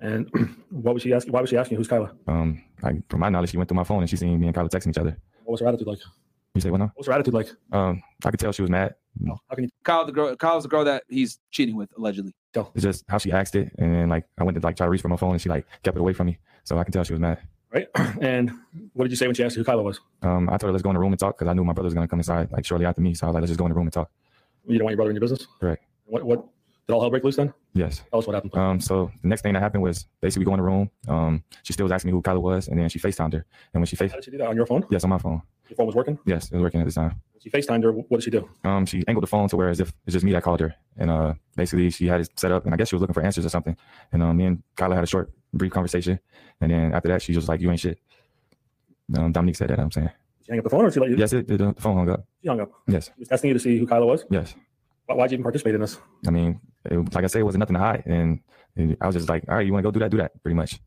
And 0.00 0.28
what 0.70 0.94
was 0.94 1.02
she 1.02 1.12
asking? 1.12 1.32
Why 1.32 1.40
was 1.40 1.50
she 1.50 1.56
asking 1.56 1.78
who's 1.78 1.88
Kyla? 1.88 2.12
Um, 2.26 2.62
like 2.82 2.96
from 3.08 3.20
my 3.20 3.28
knowledge, 3.28 3.50
she 3.50 3.56
went 3.56 3.68
through 3.68 3.76
my 3.76 3.84
phone 3.84 4.00
and 4.00 4.10
she 4.10 4.16
seen 4.16 4.38
me 4.38 4.46
and 4.46 4.54
Kyla 4.54 4.68
texting 4.68 4.88
each 4.88 4.98
other. 4.98 5.16
What 5.44 5.52
was 5.52 5.60
her 5.60 5.68
attitude 5.68 5.86
like? 5.86 6.00
You 6.54 6.60
say 6.60 6.70
what 6.70 6.78
now? 6.78 6.92
What's 6.94 7.08
her 7.08 7.12
attitude 7.12 7.34
like? 7.34 7.48
Um, 7.72 8.00
I 8.24 8.30
could 8.30 8.38
tell 8.38 8.52
she 8.52 8.62
was 8.62 8.70
mad. 8.70 8.94
No. 9.18 9.36
How 9.48 9.56
can 9.56 9.64
you 9.64 9.70
Kyle, 9.82 10.04
the 10.04 10.12
girl, 10.12 10.36
Kyle's 10.36 10.64
the 10.64 10.68
girl 10.68 10.84
that 10.84 11.04
he's 11.08 11.38
cheating 11.50 11.76
with 11.76 11.90
allegedly. 11.96 12.32
tell? 12.52 12.70
It's 12.74 12.84
just 12.84 13.04
how 13.08 13.18
she 13.18 13.32
asked 13.32 13.54
it, 13.56 13.72
and 13.78 13.94
then 13.94 14.08
like 14.08 14.24
I 14.38 14.44
went 14.44 14.56
to 14.56 14.64
like 14.64 14.76
try 14.76 14.86
to 14.86 14.90
reach 14.90 15.02
for 15.02 15.08
my 15.08 15.16
phone, 15.16 15.32
and 15.32 15.40
she 15.40 15.48
like 15.48 15.66
kept 15.82 15.96
it 15.96 16.00
away 16.00 16.12
from 16.12 16.26
me, 16.28 16.38
so 16.62 16.78
I 16.78 16.84
can 16.84 16.92
tell 16.92 17.02
she 17.02 17.12
was 17.12 17.20
mad. 17.20 17.38
Right. 17.74 17.88
And 18.20 18.52
what 18.92 19.04
did 19.04 19.10
you 19.10 19.16
say 19.16 19.26
when 19.26 19.34
she 19.34 19.42
asked 19.44 19.56
who 19.56 19.64
Kyla 19.64 19.82
was? 19.82 20.00
Um, 20.22 20.48
I 20.48 20.52
told 20.52 20.68
her 20.68 20.72
let's 20.72 20.82
go 20.82 20.90
in 20.90 20.94
the 20.94 21.00
room 21.00 21.12
and 21.12 21.18
talk 21.18 21.36
because 21.36 21.50
I 21.50 21.54
knew 21.54 21.64
my 21.64 21.72
brother 21.72 21.86
was 21.86 21.94
gonna 21.94 22.08
come 22.08 22.20
inside 22.20 22.50
like 22.52 22.64
shortly 22.64 22.86
after 22.86 23.00
me, 23.00 23.14
so 23.14 23.26
I 23.26 23.28
was 23.28 23.34
like 23.34 23.40
let's 23.42 23.50
just 23.50 23.58
go 23.58 23.66
in 23.66 23.70
the 23.70 23.76
room 23.76 23.86
and 23.86 23.92
talk. 23.92 24.10
You 24.66 24.78
don't 24.78 24.84
want 24.84 24.92
your 24.92 24.96
brother 24.96 25.10
in 25.10 25.16
your 25.16 25.20
business? 25.20 25.46
Correct. 25.60 25.84
What? 26.06 26.24
What? 26.24 26.46
Did 26.86 26.92
all 26.92 27.00
hell 27.00 27.10
break 27.10 27.24
loose 27.24 27.36
then? 27.36 27.52
Yes. 27.72 28.02
Tell 28.10 28.18
us 28.20 28.26
what 28.26 28.34
happened. 28.34 28.54
Um, 28.54 28.78
so 28.80 29.10
the 29.22 29.28
next 29.28 29.40
thing 29.42 29.54
that 29.54 29.60
happened 29.60 29.82
was 29.82 30.06
basically 30.20 30.40
we 30.42 30.44
go 30.46 30.52
in 30.54 30.58
the 30.60 30.64
room. 30.64 30.90
Um, 31.08 31.42
she 31.62 31.72
still 31.72 31.84
was 31.84 31.92
asking 31.92 32.08
me 32.10 32.12
who 32.12 32.20
Kyla 32.22 32.40
was, 32.40 32.68
and 32.68 32.78
then 32.78 32.88
she 32.90 32.98
FaceTimed 32.98 33.32
her. 33.32 33.46
And 33.72 33.80
when 33.80 33.86
she 33.86 33.96
face, 33.96 34.10
How 34.10 34.16
did 34.18 34.24
she 34.26 34.30
do 34.30 34.38
that 34.38 34.48
on 34.48 34.56
your 34.56 34.66
phone? 34.66 34.84
yes, 34.90 35.02
on 35.04 35.10
my 35.10 35.18
phone. 35.18 35.40
Your 35.70 35.76
phone 35.76 35.86
was 35.86 35.94
working. 35.94 36.18
Yes, 36.26 36.50
it 36.50 36.54
was 36.54 36.62
working 36.62 36.80
at 36.82 36.86
the 36.86 36.92
time. 36.92 37.20
She 37.40 37.48
FaceTimed 37.48 37.82
her. 37.84 37.92
What 37.92 38.08
did 38.10 38.22
she 38.24 38.30
do? 38.30 38.48
Um, 38.64 38.84
she 38.84 39.02
angled 39.08 39.22
the 39.22 39.26
phone 39.28 39.48
to 39.48 39.56
where 39.56 39.70
as 39.70 39.80
if 39.80 39.92
it's 40.06 40.12
just 40.12 40.24
me 40.26 40.32
that 40.32 40.42
called 40.42 40.60
her, 40.60 40.74
and 40.98 41.10
uh, 41.10 41.32
basically 41.56 41.88
she 41.88 42.06
had 42.06 42.20
it 42.20 42.28
set 42.38 42.52
up, 42.52 42.66
and 42.66 42.74
I 42.74 42.76
guess 42.76 42.88
she 42.90 42.96
was 42.96 43.00
looking 43.00 43.14
for 43.14 43.22
answers 43.22 43.46
or 43.46 43.48
something. 43.48 43.76
And 44.12 44.22
um, 44.22 44.36
me 44.36 44.44
and 44.44 44.62
Kyla 44.76 44.94
had 44.94 45.04
a 45.04 45.06
short, 45.06 45.30
brief 45.54 45.72
conversation, 45.72 46.20
and 46.60 46.70
then 46.70 46.92
after 46.92 47.08
that, 47.08 47.22
she 47.22 47.34
was 47.34 47.48
like, 47.48 47.60
"You 47.62 47.70
ain't 47.70 47.80
shit." 47.80 47.98
Um, 49.16 49.32
Dominique 49.32 49.56
said 49.56 49.68
that. 49.70 49.78
I'm 49.80 49.90
saying. 49.90 50.10
She 50.44 50.52
hang 50.52 50.58
up 50.58 50.64
the 50.64 50.70
phone, 50.70 50.84
or 50.84 50.90
she 50.90 51.00
let 51.00 51.08
you? 51.10 51.16
Yes, 51.16 51.32
it, 51.32 51.48
the, 51.48 51.56
the 51.56 51.74
phone 51.78 51.96
hung 51.96 52.10
up. 52.10 52.26
She 52.42 52.48
hung 52.48 52.60
up. 52.60 52.70
Yes, 52.86 53.06
She 53.14 53.20
was 53.20 53.28
testing 53.28 53.48
you 53.48 53.54
to 53.54 53.60
see 53.60 53.78
who 53.78 53.86
Kyla 53.86 54.04
was. 54.06 54.26
yes. 54.30 54.54
Why, 55.06 55.14
why'd 55.16 55.30
you 55.30 55.36
even 55.36 55.42
participate 55.44 55.74
in 55.74 55.80
this? 55.80 55.98
I 56.26 56.30
mean, 56.30 56.60
it, 56.86 57.14
like 57.14 57.24
I 57.24 57.26
said, 57.26 57.40
it 57.40 57.44
wasn't 57.44 57.60
nothing 57.60 57.74
to 57.74 57.80
hide, 57.80 58.02
and, 58.06 58.40
and 58.76 58.96
I 59.00 59.06
was 59.06 59.14
just 59.16 59.28
like, 59.28 59.44
"All 59.48 59.56
right, 59.56 59.66
you 59.66 59.72
want 59.72 59.82
to 59.84 59.86
go 59.88 59.90
do 59.92 60.00
that? 60.00 60.10
Do 60.10 60.16
that." 60.18 60.40
Pretty 60.42 60.54
much. 60.56 60.80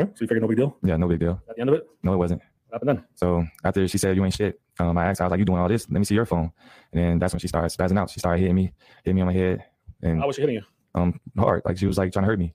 Okay. 0.00 0.10
So 0.14 0.22
you 0.22 0.26
figured 0.28 0.42
no 0.42 0.48
big 0.48 0.56
deal. 0.56 0.76
Yeah, 0.82 0.96
no 0.96 1.06
big 1.08 1.20
deal. 1.20 1.40
At 1.48 1.56
the 1.56 1.60
end 1.60 1.70
of 1.70 1.74
it, 1.76 1.86
No, 2.02 2.14
it 2.14 2.16
wasn't. 2.16 2.40
what 2.68 2.74
happened 2.82 2.98
then? 2.98 3.04
So 3.14 3.44
after 3.64 3.86
she 3.86 3.98
said 3.98 4.16
you 4.16 4.24
ain't 4.24 4.34
shit, 4.34 4.60
um, 4.78 4.96
I 4.98 5.06
asked, 5.06 5.18
her, 5.18 5.24
I 5.24 5.26
was 5.26 5.30
like, 5.32 5.38
you 5.38 5.44
doing 5.44 5.60
all 5.60 5.68
this? 5.68 5.88
Let 5.90 5.98
me 5.98 6.04
see 6.04 6.14
your 6.14 6.24
phone. 6.26 6.50
And 6.92 7.02
then 7.02 7.18
that's 7.18 7.32
when 7.34 7.40
she 7.40 7.48
started 7.48 7.68
spazzing 7.76 7.98
out. 7.98 8.10
She 8.10 8.18
started 8.20 8.40
hitting 8.40 8.56
me, 8.56 8.72
hitting 9.04 9.16
me 9.16 9.20
on 9.22 9.26
my 9.28 9.32
head, 9.34 9.64
and 10.02 10.18
How 10.20 10.26
was 10.26 10.36
she 10.36 10.42
hitting 10.42 10.56
you? 10.56 10.62
um 10.94 11.20
hard. 11.38 11.62
Like 11.64 11.78
she 11.78 11.86
was 11.86 11.98
like 11.98 12.12
trying 12.12 12.24
to 12.24 12.26
hurt 12.28 12.38
me. 12.38 12.54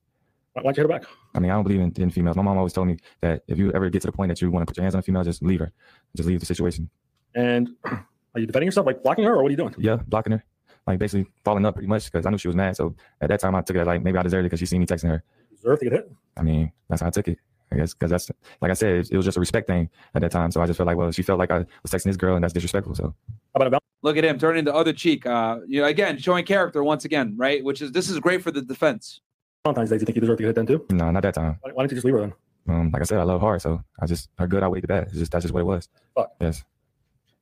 Why, 0.53 0.63
why'd 0.63 0.75
you 0.77 0.84
hit 0.84 0.91
her 0.91 0.99
back? 0.99 1.07
I 1.35 1.39
mean, 1.39 1.51
I 1.51 1.53
don't 1.53 1.63
believe 1.63 1.79
in, 1.81 1.93
in 1.97 2.09
females. 2.09 2.35
My 2.35 2.41
mom 2.43 2.57
always 2.57 2.73
told 2.73 2.88
me 2.88 2.97
that 3.21 3.43
if 3.47 3.57
you 3.59 3.71
ever 3.73 3.89
get 3.91 4.01
to 4.01 4.07
the 4.07 4.11
point 4.11 4.29
that 4.29 4.41
you 4.41 4.49
want 4.51 4.63
to 4.63 4.65
put 4.71 4.77
your 4.77 4.84
hands 4.84 4.95
on 4.95 4.99
a 4.99 5.03
female, 5.03 5.23
just 5.23 5.41
leave 5.43 5.59
her. 5.59 5.71
Just 6.15 6.27
leave 6.27 6.39
the 6.39 6.45
situation. 6.47 6.89
And 7.35 7.69
are 7.85 8.39
you 8.39 8.47
defending 8.47 8.65
yourself, 8.67 8.88
like 8.88 9.03
blocking 9.03 9.25
her, 9.25 9.35
or 9.35 9.43
what 9.43 9.49
are 9.49 9.51
you 9.51 9.57
doing? 9.57 9.75
Yeah, 9.77 9.97
blocking 10.07 10.34
her. 10.34 10.43
Like 10.88 10.99
basically 10.99 11.30
falling 11.43 11.65
up 11.65 11.76
pretty 11.76 11.88
much 11.88 12.05
because 12.11 12.26
I 12.26 12.30
knew 12.30 12.38
she 12.38 12.47
was 12.47 12.55
mad. 12.55 12.76
So 12.76 12.95
at 13.22 13.30
that 13.30 13.39
time 13.39 13.53
I 13.55 13.61
took 13.61 13.76
it 13.76 13.85
like 13.85 14.01
maybe 14.01 14.18
I 14.18 14.23
deserved 14.23 14.45
it 14.45 14.49
because 14.49 14.59
she 14.59 14.65
seen 14.65 14.80
me 14.80 14.85
texting 14.85 15.09
her. 15.09 15.23
Deserved 15.51 15.81
to 15.81 15.89
get 15.89 15.93
hit. 15.93 16.11
I 16.38 16.41
mean, 16.43 16.72
that's 16.89 17.01
how 17.01 17.07
I 17.07 17.11
took 17.11 17.27
it. 17.27 17.38
I 17.72 17.76
guess 17.76 17.93
because 17.93 18.09
that's 18.09 18.31
like 18.61 18.72
I 18.72 18.73
said, 18.73 18.95
it, 18.95 19.11
it 19.11 19.18
was 19.18 19.26
just 19.26 19.35
a 19.35 19.41
respect 19.41 19.68
thing 19.68 19.89
at 20.15 20.22
that 20.22 20.31
time. 20.31 20.51
So 20.51 20.61
I 20.61 20.65
just 20.65 20.77
felt 20.77 20.88
like, 20.88 20.95
well, 20.95 21.11
she 21.11 21.22
felt 21.22 21.39
like 21.39 21.51
I 21.51 21.65
was 21.84 21.91
texting 21.91 22.05
this 22.05 22.18
girl 22.18 22.35
and 22.35 22.43
that's 22.43 22.53
disrespectful. 22.53 22.95
So 22.95 23.14
How 23.53 23.65
about 23.65 23.84
Look 24.03 24.15
at 24.15 24.23
him 24.23 24.38
turning 24.38 24.64
the 24.64 24.73
other 24.73 24.93
cheek. 24.93 25.26
Uh, 25.26 25.59
you 25.68 25.81
know, 25.81 25.88
again, 25.88 26.18
showing 26.18 26.45
character 26.45 26.84
once 26.84 27.03
again, 27.03 27.34
right? 27.35 27.64
Which 27.64 27.81
is 27.81 27.91
this 27.91 28.09
is 28.09 28.19
great 28.19 28.41
for 28.41 28.51
the 28.51 28.61
defense. 28.61 29.22
Valentine's 29.65 29.89
Day? 29.89 29.97
Do 29.97 30.01
you 30.01 30.05
think 30.05 30.15
you 30.15 30.22
deserve 30.22 30.38
to 30.38 30.43
get 30.43 30.47
hit 30.47 30.55
then 30.55 30.68
too? 30.68 30.85
no, 30.91 31.11
not 31.11 31.23
that 31.23 31.34
time. 31.34 31.57
Why, 31.61 31.72
why 31.72 31.84
didn't 31.84 31.91
you 31.91 31.95
just 31.97 32.05
leave 32.05 32.14
her 32.14 32.22
then? 32.22 32.34
Um, 32.69 32.91
like 32.91 33.01
I 33.01 33.05
said, 33.05 33.19
I 33.19 33.23
love 33.23 33.41
hard, 33.41 33.61
so 33.61 33.81
I 33.99 34.05
just 34.05 34.30
her 34.38 34.47
good 34.47 34.64
outweighed 34.64 34.84
the 34.84 34.88
bad. 34.88 35.03
It's 35.03 35.18
just 35.18 35.31
that's 35.31 35.43
just 35.43 35.53
what 35.53 35.61
it 35.61 35.65
was. 35.65 35.89
Fuck. 36.15 36.31
Yes. 36.39 36.64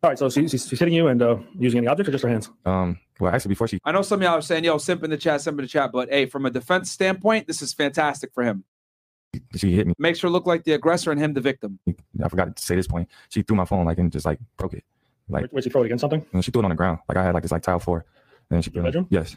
All 0.06 0.12
right. 0.12 0.20
So 0.20 0.30
she, 0.30 0.48
she's, 0.48 0.68
she's 0.68 0.78
hitting 0.78 0.94
you 0.94 1.08
and 1.08 1.20
uh, 1.20 1.38
using 1.58 1.80
any 1.80 1.88
object 1.88 2.08
or 2.08 2.12
just 2.12 2.24
her 2.24 2.30
hands? 2.30 2.52
Um. 2.64 3.00
Well, 3.20 3.34
actually, 3.34 3.50
before 3.50 3.68
she 3.68 3.80
I 3.84 3.92
know 3.92 4.04
some 4.04 4.20
of 4.20 4.24
y'all 4.24 4.36
are 4.36 4.42
saying, 4.42 4.64
"Yo, 4.64 4.78
simp 4.78 5.04
in 5.04 5.10
the 5.10 5.18
chat, 5.18 5.42
simp 5.42 5.58
in 5.58 5.64
the 5.64 5.68
chat," 5.68 5.92
but 5.92 6.10
hey, 6.10 6.28
from 6.28 6.46
a 6.46 6.52
defense 6.52 6.92
standpoint, 6.92 7.48
this 7.48 7.64
is 7.64 7.74
fantastic 7.74 8.32
for 8.36 8.44
him. 8.44 8.66
she 9.56 9.74
hit 9.74 9.88
me, 9.88 9.96
Makes 9.98 10.20
her 10.20 10.30
look 10.30 10.46
like 10.46 10.64
the 10.64 10.74
aggressor 10.74 11.12
and 11.12 11.20
him 11.20 11.34
the 11.34 11.42
victim. 11.42 11.80
I 12.24 12.30
forgot 12.30 12.56
to 12.56 12.62
say 12.62 12.76
this 12.76 12.86
point. 12.88 13.10
She 13.30 13.42
threw 13.42 13.58
my 13.58 13.66
phone 13.66 13.84
like 13.86 13.98
and 13.98 14.12
just 14.12 14.28
like 14.28 14.38
broke 14.58 14.76
it. 14.76 14.84
Like 15.28 15.42
Where'd, 15.42 15.52
where'd 15.54 15.64
she 15.64 15.70
throw 15.72 15.82
it 15.82 15.86
against 15.86 16.02
something? 16.02 16.24
and 16.34 16.46
she 16.46 16.52
threw 16.52 16.62
it 16.62 16.66
on 16.66 16.70
the 16.70 16.76
ground. 16.76 17.00
Like 17.10 17.18
I 17.18 17.24
had 17.24 17.34
like 17.34 17.42
this 17.42 17.52
like 17.52 17.64
tile 17.64 17.80
floor. 17.80 18.06
And 18.52 18.58
then 18.58 18.62
she 18.62 18.70
Your 18.70 18.84
bedroom? 18.84 19.08
Yes. 19.10 19.36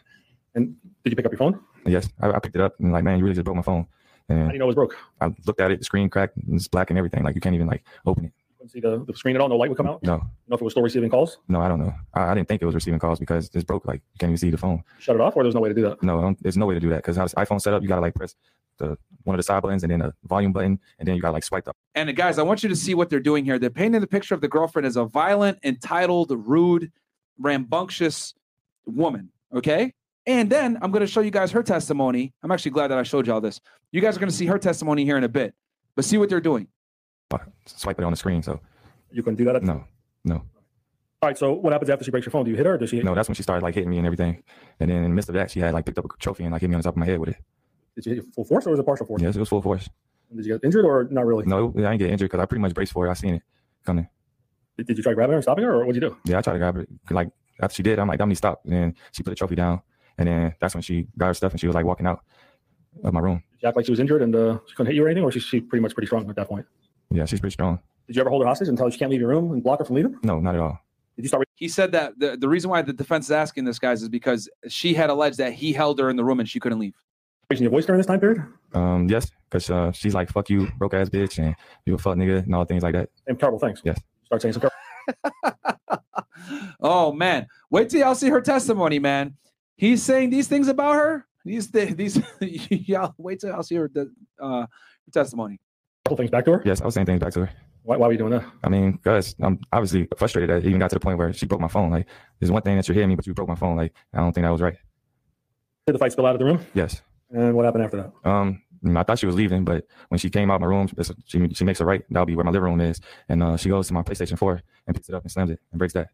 And 0.55 0.77
did 1.03 1.13
you 1.13 1.17
pick 1.17 1.25
up 1.25 1.33
your 1.33 1.39
phone? 1.39 1.59
Yes. 1.87 2.11
I, 2.21 2.33
I 2.33 2.39
picked 2.41 2.57
it 2.57 2.61
up 2.61 2.79
and 2.79 2.93
like, 2.93 3.05
man, 3.05 3.17
you 3.17 3.25
really 3.25 3.35
just 3.35 3.45
broke 3.45 3.57
my 3.57 3.63
phone. 3.63 3.87
And 4.29 4.43
How 4.43 4.49
do 4.49 4.53
you 4.53 4.59
know 4.59 4.67
it 4.67 4.75
was 4.75 4.75
broke? 4.75 4.97
I 5.21 5.33
looked 5.47 5.61
at 5.63 5.71
it, 5.71 5.79
the 5.79 5.85
screen 5.85 6.11
cracked, 6.11 6.37
and 6.37 6.57
it's 6.57 6.69
black 6.69 6.91
and 6.91 6.99
everything. 6.99 7.23
Like 7.23 7.37
you 7.37 7.41
can't 7.41 7.55
even 7.55 7.69
like 7.69 7.85
open 8.05 8.27
it. 8.27 8.33
Couldn't 8.69 8.83
see 8.83 9.05
the, 9.05 9.05
the 9.13 9.17
screen 9.17 9.35
at 9.35 9.41
all. 9.41 9.49
No 9.49 9.57
light 9.57 9.71
would 9.71 9.77
come 9.77 9.87
out. 9.87 10.03
No, 10.03 10.15
You 10.15 10.21
know 10.49 10.55
if 10.55 10.61
it 10.61 10.65
was 10.65 10.73
still 10.73 10.83
receiving 10.83 11.11
calls. 11.11 11.39
no, 11.49 11.61
I 11.61 11.69
don't 11.69 11.79
know. 11.79 11.93
I, 12.15 12.25
I 12.31 12.35
didn't 12.35 12.49
think 12.49 12.63
it 12.63 12.67
was 12.67 12.75
receiving 12.75 13.01
calls 13.01 13.19
because 13.19 13.51
it's 13.55 13.65
broke. 13.65 13.87
Like 13.87 14.03
you 14.15 14.19
can't 14.19 14.31
even 14.31 14.37
see 14.39 14.51
the 14.51 14.59
phone. 14.59 14.83
Shut 14.99 15.15
it 15.17 15.21
off, 15.21 15.37
or 15.37 15.43
there's 15.43 15.55
no 15.55 15.61
way 15.61 15.69
to 15.69 15.75
do 15.75 15.83
that. 15.83 16.03
No, 16.03 16.35
there's 16.41 16.57
no 16.57 16.67
way 16.67 16.75
to 16.75 16.81
do 16.81 16.89
that 16.91 16.97
because 16.97 17.17
how 17.17 17.25
this 17.25 17.35
iPhone 17.35 17.61
set 17.61 17.73
up, 17.75 17.83
you 17.83 17.89
gotta 17.89 18.01
like 18.03 18.15
press 18.15 18.35
the 18.79 18.97
one 19.25 19.35
of 19.35 19.39
the 19.39 19.43
side 19.43 19.61
buttons 19.63 19.83
and 19.83 19.91
then 19.93 20.03
a 20.03 20.13
volume 20.25 20.53
button, 20.53 20.79
and 20.99 21.09
then 21.09 21.17
you 21.17 21.23
gotta 21.23 21.33
like 21.35 21.45
swipe 21.45 21.67
up. 21.69 21.77
And 21.95 22.09
uh, 22.09 22.13
guys, 22.13 22.39
I 22.39 22.43
want 22.43 22.63
you 22.63 22.69
to 22.69 22.77
see 22.77 22.95
what 22.95 23.11
they're 23.11 23.21
doing 23.21 23.45
here. 23.45 23.59
They're 23.59 23.71
painting 23.71 24.01
the 24.01 24.07
picture 24.07 24.35
of 24.35 24.41
the 24.41 24.49
girlfriend 24.49 24.87
as 24.87 24.97
a 24.97 25.05
violent, 25.05 25.59
entitled, 25.65 26.31
rude, 26.47 26.93
rambunctious 27.39 28.35
woman. 28.87 29.31
Okay. 29.55 29.95
And 30.27 30.51
then 30.51 30.77
I'm 30.83 30.91
going 30.91 31.01
to 31.01 31.07
show 31.07 31.23
you 31.23 31.31
guys 31.31 31.51
her 31.53 31.63
testimony. 31.63 32.35
I'm 32.43 32.51
actually 32.51 32.73
glad 32.73 32.89
that 32.89 32.99
I 32.99 33.03
showed 33.03 33.27
y'all 33.27 33.41
this. 33.41 33.63
You 33.93 34.03
guys 34.03 34.15
are 34.17 34.21
going 34.21 34.29
to 34.29 34.37
see 34.37 34.45
her 34.45 34.59
testimony 34.59 35.05
here 35.07 35.17
in 35.17 35.25
a 35.25 35.29
bit. 35.29 35.55
But 35.97 36.05
see 36.05 36.19
what 36.19 36.29
they're 36.29 36.41
doing. 36.41 36.69
Swipe 37.67 37.99
it 37.99 38.05
on 38.05 38.13
the 38.13 38.17
screen. 38.17 38.43
So 38.43 38.61
You 39.11 39.23
couldn't 39.23 39.37
do 39.37 39.45
that. 39.45 39.57
At- 39.57 39.63
no, 39.63 39.85
no, 40.25 40.35
All 40.37 40.43
right. 41.29 41.37
So 41.37 41.53
what 41.53 41.73
happens 41.73 41.91
after 41.91 42.05
she 42.05 42.11
breaks 42.11 42.27
your 42.27 42.31
phone? 42.33 42.45
Do 42.45 42.51
you 42.51 42.57
hit 42.57 42.67
her, 42.67 42.75
or 42.75 42.79
does 42.79 42.91
she? 42.91 43.01
no. 43.03 43.15
That's 43.15 43.29
when 43.29 43.35
she 43.35 43.43
started 43.43 43.63
like 43.63 43.75
hitting 43.75 43.91
me 43.91 43.99
and 43.99 44.07
everything. 44.07 44.43
And 44.81 44.91
then 44.91 44.99
in 44.99 45.03
the 45.05 45.09
midst 45.11 45.29
of 45.29 45.35
that, 45.35 45.51
she 45.51 45.61
had 45.61 45.75
like 45.75 45.85
picked 45.85 45.99
up 45.99 46.05
a 46.05 46.09
trophy 46.19 46.45
and 46.45 46.53
like 46.53 46.63
hit 46.63 46.71
me 46.71 46.75
on 46.77 46.81
the 46.81 46.85
top 46.85 46.95
of 46.95 46.99
my 46.99 47.07
head 47.07 47.19
with 47.19 47.31
it. 47.31 47.37
Did 47.95 48.05
she 48.05 48.11
hit 48.11 48.17
you 48.25 48.31
full 48.35 48.45
force, 48.45 48.67
or 48.67 48.71
was 48.71 48.81
it 48.81 48.87
partial 48.87 49.07
force? 49.07 49.21
Yes, 49.23 49.37
it 49.37 49.41
was 49.41 49.49
full 49.49 49.63
force. 49.63 49.89
Did 50.35 50.45
you 50.47 50.55
get 50.55 50.65
injured, 50.65 50.85
or 50.85 51.09
not 51.11 51.27
really? 51.27 51.45
No, 51.47 51.69
I 51.77 51.81
didn't 51.81 51.99
get 51.99 52.11
injured 52.11 52.31
because 52.31 52.41
I 52.43 52.47
pretty 52.47 52.61
much 52.63 52.75
braced 52.75 52.93
for 52.93 53.07
it. 53.07 53.11
I 53.11 53.15
seen 53.15 53.35
it 53.35 53.43
coming. 53.85 54.09
Did, 54.77 54.87
did 54.87 54.97
you 54.97 55.03
try 55.03 55.15
grabbing 55.15 55.33
her 55.33 55.37
and 55.39 55.43
stopping 55.45 55.65
her, 55.65 55.73
or 55.75 55.87
what'd 55.87 56.01
you 56.01 56.09
do? 56.09 56.17
Yeah, 56.25 56.39
I 56.39 56.43
tried 56.43 56.55
to 56.55 56.59
grab 56.59 56.77
it. 56.77 56.89
Like 57.11 57.31
after 57.61 57.75
she 57.75 57.83
did, 57.83 57.99
I'm 57.99 58.07
like, 58.09 58.19
Dominique, 58.19 58.39
stop. 58.39 58.61
And 58.65 58.73
then 58.73 58.95
she 59.13 59.23
put 59.23 59.31
the 59.31 59.37
trophy 59.37 59.55
down. 59.57 59.83
And 60.19 60.29
then 60.29 60.55
that's 60.61 60.75
when 60.75 60.83
she 60.83 61.07
got 61.17 61.27
her 61.29 61.35
stuff 61.35 61.53
and 61.53 61.61
she 61.61 61.67
was 61.67 61.75
like 61.75 61.85
walking 61.85 62.07
out 62.07 62.21
of 63.03 63.13
my 63.15 63.21
room. 63.21 63.43
She 63.61 63.67
act 63.67 63.77
like 63.77 63.87
she 63.87 63.93
was 63.93 64.01
injured 64.01 64.23
and 64.23 64.35
uh, 64.35 64.59
she 64.67 64.75
couldn't 64.75 64.87
hit 64.93 64.97
you 64.97 65.05
or 65.05 65.09
anything, 65.09 65.25
or 65.25 65.33
she's 65.33 65.43
she 65.45 65.61
pretty 65.61 65.81
much 65.83 65.95
pretty 65.95 66.07
strong 66.07 66.29
at 66.29 66.37
that 66.37 66.49
point? 66.49 66.67
Yeah, 67.11 67.25
she's 67.25 67.41
pretty 67.41 67.55
strong. 67.55 67.79
Did 68.07 68.17
you 68.17 68.21
ever 68.21 68.31
hold 68.31 68.43
her 68.43 68.49
hostage 68.49 68.69
and 68.69 68.77
tell 68.77 68.87
her 68.87 68.91
she 68.91 68.99
can't 68.99 69.11
leave 69.11 69.21
your 69.21 69.31
room 69.31 69.53
and 69.53 69.63
block 69.63 69.79
her 69.81 69.85
from 69.85 69.97
leaving? 69.97 70.17
No, 70.23 70.41
not 70.41 70.55
at 70.55 70.61
all. 70.61 70.79
Did 71.17 71.23
you 71.23 71.29
start? 71.29 71.49
He 71.57 71.69
said 71.69 71.93
that 71.93 72.19
the, 72.19 72.37
the 72.37 72.49
reason 72.49 72.71
why 72.71 72.83
the 72.83 72.93
defense 72.93 73.27
is 73.27 73.33
asking 73.33 73.65
this, 73.65 73.79
guys, 73.79 74.03
is 74.03 74.09
because 74.09 74.49
she 74.69 74.95
had 74.95 75.11
alleged 75.11 75.39
that 75.39 75.53
he 75.53 75.73
held 75.73 75.99
her 75.99 76.09
in 76.11 76.17
the 76.17 76.25
room 76.25 76.41
and 76.41 76.49
she 76.49 76.61
couldn't 76.61 76.79
leave. 76.79 76.95
Raising 77.51 77.65
your 77.65 77.71
voice 77.71 77.87
during 77.87 77.99
this 77.99 78.07
time 78.07 78.21
period? 78.21 78.45
Um, 78.75 79.09
yes, 79.09 79.31
because 79.49 79.71
uh, 79.71 79.91
she's 79.93 80.15
like, 80.15 80.31
fuck 80.31 80.49
you, 80.51 80.71
broke 80.79 80.95
ass 80.95 81.09
bitch, 81.09 81.39
and 81.39 81.57
you 81.87 81.95
a 81.95 81.99
fuck 81.99 82.17
nigga, 82.17 82.45
and 82.45 82.55
all 82.55 82.65
things 82.65 82.83
like 82.83 82.93
that. 82.95 83.09
And 83.27 83.39
terrible 83.39 83.59
things. 83.59 83.81
Yes. 83.85 83.99
Start 84.27 84.43
saying 84.43 84.55
some 84.55 84.61
terrible. 84.61 85.59
Oh 86.81 87.13
man, 87.13 87.47
wait 87.71 87.91
till 87.91 88.01
y'all 88.01 88.15
see 88.15 88.29
her 88.29 88.41
testimony, 88.41 88.99
man. 88.99 89.37
He's 89.77 90.03
saying 90.03 90.31
these 90.31 90.49
things 90.49 90.69
about 90.69 90.95
her. 90.95 91.27
These 91.45 91.71
th- 91.71 91.97
these 91.97 92.21
y'all 92.71 93.15
wait 93.19 93.41
till 93.41 93.51
y'all 93.51 93.63
see 93.63 93.77
her 93.77 93.91
uh, 94.41 94.61
her 94.61 94.69
testimony. 95.13 95.61
Couple 96.09 96.17
things 96.17 96.31
back 96.31 96.45
to 96.47 96.53
her. 96.53 96.63
Yes, 96.65 96.81
I 96.81 96.85
was 96.85 96.95
saying 96.95 97.07
things 97.07 97.21
back 97.21 97.33
to 97.35 97.41
her. 97.41 97.51
Why, 97.83 97.97
why 97.97 98.07
were 98.07 98.13
you 98.13 98.19
doing 98.19 98.33
that? 98.33 98.45
I 98.65 98.69
mean, 98.69 98.93
because 98.93 99.35
I'm 99.41 99.61
obviously 99.73 100.09
frustrated 100.17 100.51
that 100.51 100.59
it 100.59 100.67
even 100.67 100.79
got 100.79 100.91
to 100.91 100.97
the 100.97 101.01
point 101.01 101.19
where 101.19 101.33
she 101.33 101.47
broke 101.47 101.61
my 101.61 101.69
phone. 101.69 101.91
Like, 101.91 102.07
there's 102.41 102.51
one 102.51 102.63
thing 102.63 102.77
that 102.77 102.89
you're 102.89 102.95
hitting 102.95 103.09
me, 103.09 103.17
but 103.17 103.27
you 103.27 103.35
broke 103.35 103.49
my 103.49 103.55
phone. 103.55 103.77
Like, 103.77 103.95
I 104.13 104.19
don't 104.19 104.33
think 104.33 104.45
that 104.45 104.51
was 104.51 104.61
right. 104.61 104.77
Did 105.87 105.95
the 105.95 105.99
fight 105.99 106.13
spill 106.13 106.27
out 106.27 106.35
of 106.35 106.39
the 106.39 106.45
room? 106.45 106.61
Yes. 106.75 107.03
And 107.31 107.55
what 107.55 107.65
happened 107.65 107.85
after 107.85 107.97
that? 107.97 108.29
Um, 108.29 108.63
I 108.97 109.03
thought 109.03 109.19
she 109.19 109.27
was 109.27 109.35
leaving, 109.35 109.65
but 109.65 109.87
when 110.09 110.19
she 110.19 110.31
came 110.31 110.51
out 110.51 110.57
of 110.57 110.61
my 110.63 110.67
room, 110.67 110.89
she 111.27 111.49
she 111.53 111.65
makes 111.65 111.81
a 111.81 111.85
right. 111.85 112.03
That'll 112.11 112.27
be 112.27 112.37
where 112.37 112.45
my 112.45 112.51
living 112.51 112.71
room 112.71 112.81
is, 112.81 113.01
and 113.29 113.43
uh, 113.43 113.57
she 113.57 113.69
goes 113.69 113.89
to 113.89 113.95
my 113.95 114.03
PlayStation 114.03 114.39
4 114.39 114.63
and 114.87 114.97
picks 114.97 115.09
it 115.09 115.15
up 115.15 115.23
and 115.23 115.31
slams 115.31 115.51
it 115.51 115.61
and 115.73 115.79
breaks 115.79 115.95
that. 115.95 116.09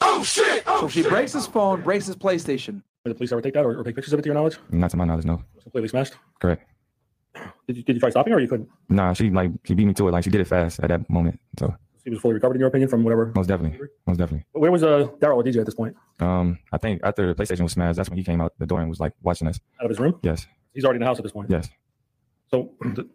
Oh 0.00 0.22
shit! 0.24 0.64
so 0.66 0.88
she 0.88 1.02
breaks 1.02 1.32
his 1.32 1.46
phone, 1.46 1.82
breaks 1.82 2.06
his 2.06 2.16
PlayStation. 2.16 2.82
Did 3.04 3.10
the 3.10 3.14
police 3.14 3.32
ever 3.32 3.40
take 3.40 3.54
that 3.54 3.64
or, 3.64 3.78
or 3.78 3.84
take 3.84 3.94
pictures 3.94 4.12
of 4.12 4.18
it 4.18 4.22
to 4.22 4.26
your 4.26 4.34
knowledge? 4.34 4.58
Not 4.70 4.90
to 4.90 4.96
my 4.96 5.04
knowledge, 5.04 5.24
no. 5.24 5.42
It 5.56 5.62
completely 5.62 5.88
smashed. 5.88 6.14
Correct. 6.40 6.64
Did 7.66 7.76
you, 7.76 7.82
did 7.82 7.94
you 7.96 8.00
try 8.00 8.10
stopping 8.10 8.32
her 8.32 8.38
or 8.38 8.42
you 8.42 8.48
couldn't? 8.48 8.68
Nah, 8.88 9.12
she 9.12 9.30
like 9.30 9.50
she 9.64 9.74
beat 9.74 9.86
me 9.86 9.94
to 9.94 10.08
it. 10.08 10.12
Like 10.12 10.24
she 10.24 10.30
did 10.30 10.40
it 10.40 10.46
fast 10.46 10.80
at 10.80 10.88
that 10.88 11.08
moment. 11.10 11.38
So 11.58 11.74
She 12.04 12.10
was 12.10 12.18
fully 12.20 12.34
recovered 12.34 12.54
in 12.54 12.60
your 12.60 12.68
opinion 12.68 12.88
from 12.88 13.04
whatever. 13.04 13.32
most 13.34 13.46
definitely, 13.46 13.78
most 14.06 14.16
definitely. 14.18 14.44
But 14.52 14.60
Where 14.60 14.72
was 14.72 14.82
uh, 14.82 15.08
Daryl 15.20 15.36
or 15.36 15.44
DJ 15.44 15.60
at 15.60 15.66
this 15.66 15.74
point? 15.74 15.94
Um, 16.20 16.58
I 16.72 16.78
think 16.78 17.00
after 17.04 17.26
the 17.32 17.34
PlayStation 17.40 17.60
was 17.62 17.72
smashed, 17.72 17.96
that's 17.96 18.08
when 18.10 18.18
he 18.18 18.24
came 18.24 18.40
out 18.40 18.52
the 18.58 18.66
door 18.66 18.80
and 18.80 18.88
was 18.88 19.00
like 19.00 19.12
watching 19.22 19.46
us. 19.48 19.60
Out 19.80 19.84
of 19.86 19.90
his 19.90 19.98
room? 20.00 20.18
Yes, 20.22 20.46
He's 20.74 20.84
already 20.84 20.96
in 20.96 21.00
the 21.00 21.06
house 21.06 21.18
at 21.18 21.22
this 21.24 21.32
point. 21.32 21.50
yes. 21.50 21.68
So, 22.50 22.72
to 22.82 23.08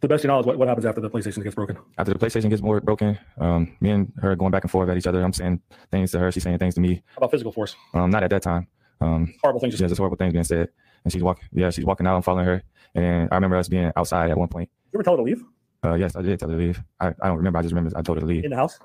the 0.00 0.06
best 0.08 0.20
of 0.20 0.24
your 0.24 0.32
knowledge, 0.32 0.46
what, 0.46 0.56
what 0.58 0.68
happens 0.68 0.86
after 0.86 1.00
the 1.00 1.10
PlayStation 1.10 1.42
gets 1.42 1.56
broken? 1.56 1.76
After 1.98 2.12
the 2.12 2.18
PlayStation 2.18 2.48
gets 2.50 2.62
more 2.62 2.80
broken, 2.80 3.18
um, 3.38 3.76
me 3.80 3.90
and 3.90 4.12
her 4.18 4.36
going 4.36 4.52
back 4.52 4.62
and 4.62 4.70
forth 4.70 4.88
at 4.88 4.96
each 4.96 5.06
other. 5.08 5.22
I'm 5.24 5.32
saying 5.32 5.60
things 5.90 6.12
to 6.12 6.20
her, 6.20 6.30
she's 6.30 6.44
saying 6.44 6.58
things 6.58 6.74
to 6.76 6.80
me. 6.80 7.02
How 7.14 7.18
about 7.18 7.32
physical 7.32 7.50
force? 7.52 7.74
Um, 7.94 8.10
not 8.10 8.22
at 8.22 8.30
that 8.30 8.42
time. 8.42 8.68
Um, 9.00 9.34
horrible 9.42 9.60
things. 9.60 9.76
Just 9.78 9.96
horrible 9.96 10.16
things 10.16 10.32
being 10.32 10.44
said. 10.44 10.68
And 11.08 11.12
she's 11.14 11.22
walking. 11.22 11.48
Yeah, 11.52 11.70
she's 11.70 11.86
walking 11.86 12.06
out. 12.06 12.16
I'm 12.16 12.22
following 12.22 12.44
her. 12.44 12.62
And 12.94 13.30
I 13.32 13.36
remember 13.36 13.56
us 13.56 13.66
being 13.66 13.90
outside 13.96 14.30
at 14.30 14.36
one 14.36 14.48
point. 14.48 14.68
You 14.92 14.98
ever 14.98 15.02
tell 15.02 15.14
her 15.14 15.16
to 15.16 15.22
leave? 15.22 15.42
Uh, 15.82 15.94
yes, 15.94 16.14
I 16.14 16.20
did 16.20 16.38
tell 16.38 16.50
her 16.50 16.54
to 16.54 16.62
leave. 16.62 16.82
I, 17.00 17.14
I 17.22 17.28
don't 17.28 17.38
remember. 17.38 17.58
I 17.58 17.62
just 17.62 17.74
remember 17.74 17.96
I 17.96 18.02
told 18.02 18.18
her 18.18 18.20
to 18.20 18.26
leave. 18.26 18.44
In 18.44 18.50
the 18.50 18.56
house? 18.56 18.78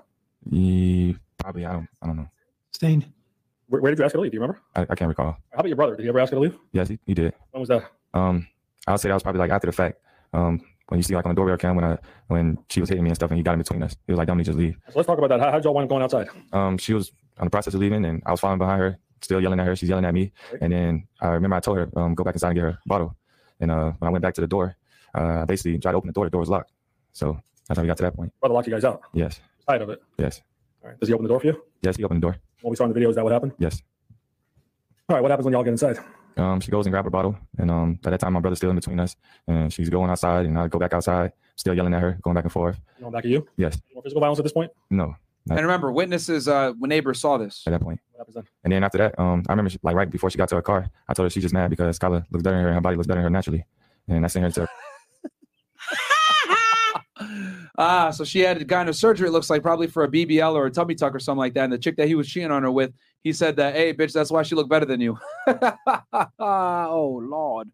Yeah, 0.50 1.16
probably. 1.38 1.66
I 1.66 1.74
don't. 1.74 1.90
I 2.02 2.08
don't 2.08 2.16
know. 2.16 2.30
Stained. 2.72 3.12
Where, 3.68 3.82
where 3.82 3.92
did 3.92 4.00
you 4.00 4.06
ask 4.06 4.14
her 4.14 4.20
to 4.20 4.22
leave? 4.22 4.32
Do 4.32 4.38
you 4.38 4.42
remember? 4.42 4.62
I, 4.74 4.84
I 4.84 4.96
can't 4.96 5.10
recall. 5.10 5.36
How 5.52 5.60
about 5.60 5.68
your 5.68 5.76
brother? 5.76 5.98
Did 5.98 6.04
he 6.04 6.08
ever 6.08 6.22
ask 6.22 6.32
her 6.32 6.38
to 6.38 6.42
leave? 6.42 6.58
Yes, 6.72 6.88
he, 6.88 6.98
he 7.06 7.14
did. 7.14 7.34
When 7.52 7.60
was 7.60 7.68
that? 7.68 7.92
Um, 8.14 8.48
I 8.88 8.92
would 8.92 9.02
say 9.02 9.10
that 9.10 9.16
was 9.16 9.24
probably 9.24 9.40
like 9.40 9.52
after 9.52 9.66
the 9.66 9.74
fact. 9.74 10.00
Um, 10.32 10.62
when 10.88 11.00
you 11.00 11.04
see 11.04 11.14
like 11.14 11.26
on 11.26 11.32
the 11.32 11.36
doorbell 11.36 11.58
cam 11.58 11.76
when 11.76 11.84
I 11.84 11.98
when 12.28 12.58
she 12.70 12.80
was 12.80 12.88
hitting 12.88 13.04
me 13.04 13.10
and 13.10 13.18
stuff, 13.18 13.32
and 13.32 13.38
he 13.38 13.44
got 13.44 13.54
in 13.54 13.60
between 13.60 13.84
us. 13.84 13.98
He 14.08 14.14
was 14.14 14.18
like, 14.18 14.28
"Don't 14.28 14.42
just 14.42 14.58
leave." 14.58 14.78
So 14.88 14.94
let's 14.96 15.08
talk 15.08 15.18
about 15.18 15.28
that. 15.28 15.42
How, 15.42 15.52
how 15.52 15.58
did 15.58 15.66
y'all 15.66 15.74
wind 15.74 15.86
up 15.86 15.90
going 15.90 16.04
outside? 16.04 16.30
Um, 16.54 16.78
she 16.78 16.94
was 16.94 17.12
on 17.38 17.48
the 17.48 17.52
process 17.52 17.74
of 17.74 17.82
leaving, 17.82 18.06
and 18.06 18.24
I 18.26 18.32
was 18.32 18.40
following 18.40 18.60
behind 18.60 18.80
her, 18.80 18.98
still 19.24 19.42
yelling 19.42 19.60
at 19.60 19.66
her. 19.66 19.76
She's 19.76 19.90
yelling 19.90 20.06
at 20.06 20.14
me, 20.14 20.32
and 20.62 20.72
then 20.72 21.08
I 21.22 21.28
remember 21.30 21.56
I 21.56 21.60
told 21.60 21.78
her, 21.78 21.90
um, 21.96 22.14
"Go 22.16 22.24
back 22.24 22.36
inside 22.36 22.50
and 22.50 22.56
get 22.56 22.64
her 22.64 22.78
bottle." 22.86 23.16
And 23.60 23.72
uh, 23.72 23.92
when 24.00 24.08
I 24.10 24.12
went 24.12 24.22
back 24.22 24.34
to 24.36 24.42
the 24.42 24.48
door, 24.48 24.76
uh, 25.16 25.42
I 25.42 25.46
basically 25.46 25.78
tried 25.80 25.92
to 25.92 25.98
open 25.98 26.08
the 26.08 26.14
door. 26.14 26.26
The 26.26 26.32
door 26.32 26.40
was 26.42 26.50
locked, 26.50 26.72
so 27.12 27.40
that's 27.68 27.78
how 27.78 27.82
we 27.82 27.88
got 27.88 27.98
to 27.98 28.04
that 28.04 28.16
point. 28.16 28.32
Brother 28.40 28.54
locked 28.56 28.68
you 28.68 28.74
guys 28.74 28.84
out. 28.86 29.02
Yes, 29.14 29.40
Tired 29.68 29.82
of 29.84 29.90
it. 29.90 30.02
yes, 30.18 30.42
All 30.84 30.90
right. 30.90 31.00
Does 31.00 31.08
he 31.10 31.14
open 31.14 31.24
the 31.24 31.30
door 31.30 31.40
for 31.40 31.48
you? 31.48 31.62
yes. 31.82 31.96
He 31.98 32.04
opened 32.04 32.22
the 32.22 32.28
door. 32.28 32.38
What 32.62 32.72
we 32.72 32.76
saw 32.76 32.84
in 32.86 32.90
the 32.90 32.94
video, 32.94 33.10
is 33.10 33.16
that 33.16 33.24
what 33.24 33.34
happened? 33.34 33.54
Yes. 33.60 33.82
All 35.10 35.16
right. 35.16 35.22
What 35.22 35.32
happens 35.32 35.46
when 35.46 35.54
y'all 35.54 35.64
get 35.64 35.72
inside? 35.72 35.98
Um, 36.36 36.60
she 36.60 36.72
goes 36.72 36.86
and 36.88 36.92
grab 36.92 37.04
her 37.06 37.12
bottle, 37.12 37.38
and 37.60 37.70
um, 37.70 38.00
by 38.02 38.10
that 38.10 38.20
time 38.20 38.34
my 38.34 38.40
brother's 38.40 38.58
still 38.58 38.72
in 38.72 38.76
between 38.76 39.00
us, 39.00 39.16
and 39.48 39.72
she's 39.72 39.90
going 39.90 40.10
outside, 40.10 40.48
and 40.48 40.58
I 40.58 40.68
go 40.68 40.80
back 40.80 40.92
outside, 40.94 41.32
still 41.56 41.76
yelling 41.76 41.94
at 41.94 42.02
her, 42.02 42.18
going 42.24 42.34
back 42.34 42.46
and 42.46 42.52
forth. 42.52 42.80
Going 43.00 43.12
back 43.14 43.24
at 43.26 43.30
you? 43.30 43.48
Yes. 43.56 43.80
More 43.94 44.02
physical 44.02 44.20
violence 44.20 44.40
at 44.40 44.44
this 44.44 44.52
point? 44.52 44.72
No. 44.90 45.16
Not 45.46 45.58
And 45.58 45.66
remember, 45.68 45.92
witnesses, 45.92 46.48
uh, 46.48 46.72
when 46.80 46.90
neighbors 46.90 47.20
saw 47.20 47.38
this. 47.38 47.64
at 47.68 47.72
that 47.72 47.82
point. 47.82 48.00
What 48.12 48.20
happens 48.20 48.36
then? 48.36 48.46
And 48.64 48.72
then 48.74 48.84
after 48.84 48.98
that, 49.00 49.20
um, 49.20 49.44
I 49.48 49.52
remember 49.52 49.70
she, 49.70 49.80
like 49.84 49.96
right 49.96 50.10
before 50.10 50.30
she 50.30 50.38
got 50.38 50.48
to 50.50 50.56
her 50.56 50.62
car, 50.62 50.90
I 51.10 51.14
told 51.14 51.26
her 51.26 51.30
she's 51.30 51.44
just 51.44 51.54
mad 51.54 51.70
because 51.70 52.00
Skylar 52.00 52.26
looks 52.32 52.44
better 52.44 52.56
than 52.56 52.64
her, 52.64 52.68
and 52.68 52.76
her 52.76 52.82
body 52.82 52.96
looks 52.96 53.08
better 53.08 53.20
than 53.20 53.26
her 53.26 53.30
naturally, 53.30 53.66
and 54.08 54.24
I 54.24 54.28
sent 54.28 54.46
her 54.46 54.52
to. 54.52 54.68
Ah, 57.76 58.12
so 58.12 58.24
she 58.24 58.42
had 58.42 58.68
gotten 58.68 58.88
a 58.90 58.94
surgery, 58.94 59.28
it 59.30 59.32
looks 59.32 59.50
like, 59.50 59.64
probably 59.64 59.88
for 59.88 60.04
a 60.04 60.08
BBL 60.08 60.54
or 60.54 60.68
a 60.68 60.72
tummy 60.72 60.94
tuck 60.94 61.16
or 61.16 61.20
something 61.20 61.40
like 61.40 61.56
that. 61.56 61.64
And 61.64 61.74
the 61.74 61.80
chick 61.80 61.96
that 61.98 62.08
he 62.08 62.14
was 62.14 62.28
cheating 62.28 62.52
on 62.52 62.62
her 62.62 62.70
with, 62.70 62.94
he 63.24 63.34
said 63.34 63.56
that, 63.56 63.74
hey, 63.74 63.96
bitch, 63.96 64.14
that's 64.14 64.30
why 64.30 64.44
she 64.44 64.54
looked 64.54 64.70
better 64.70 64.86
than 64.86 65.02
you. 65.02 65.18
oh, 66.40 67.20
Lord. 67.24 67.72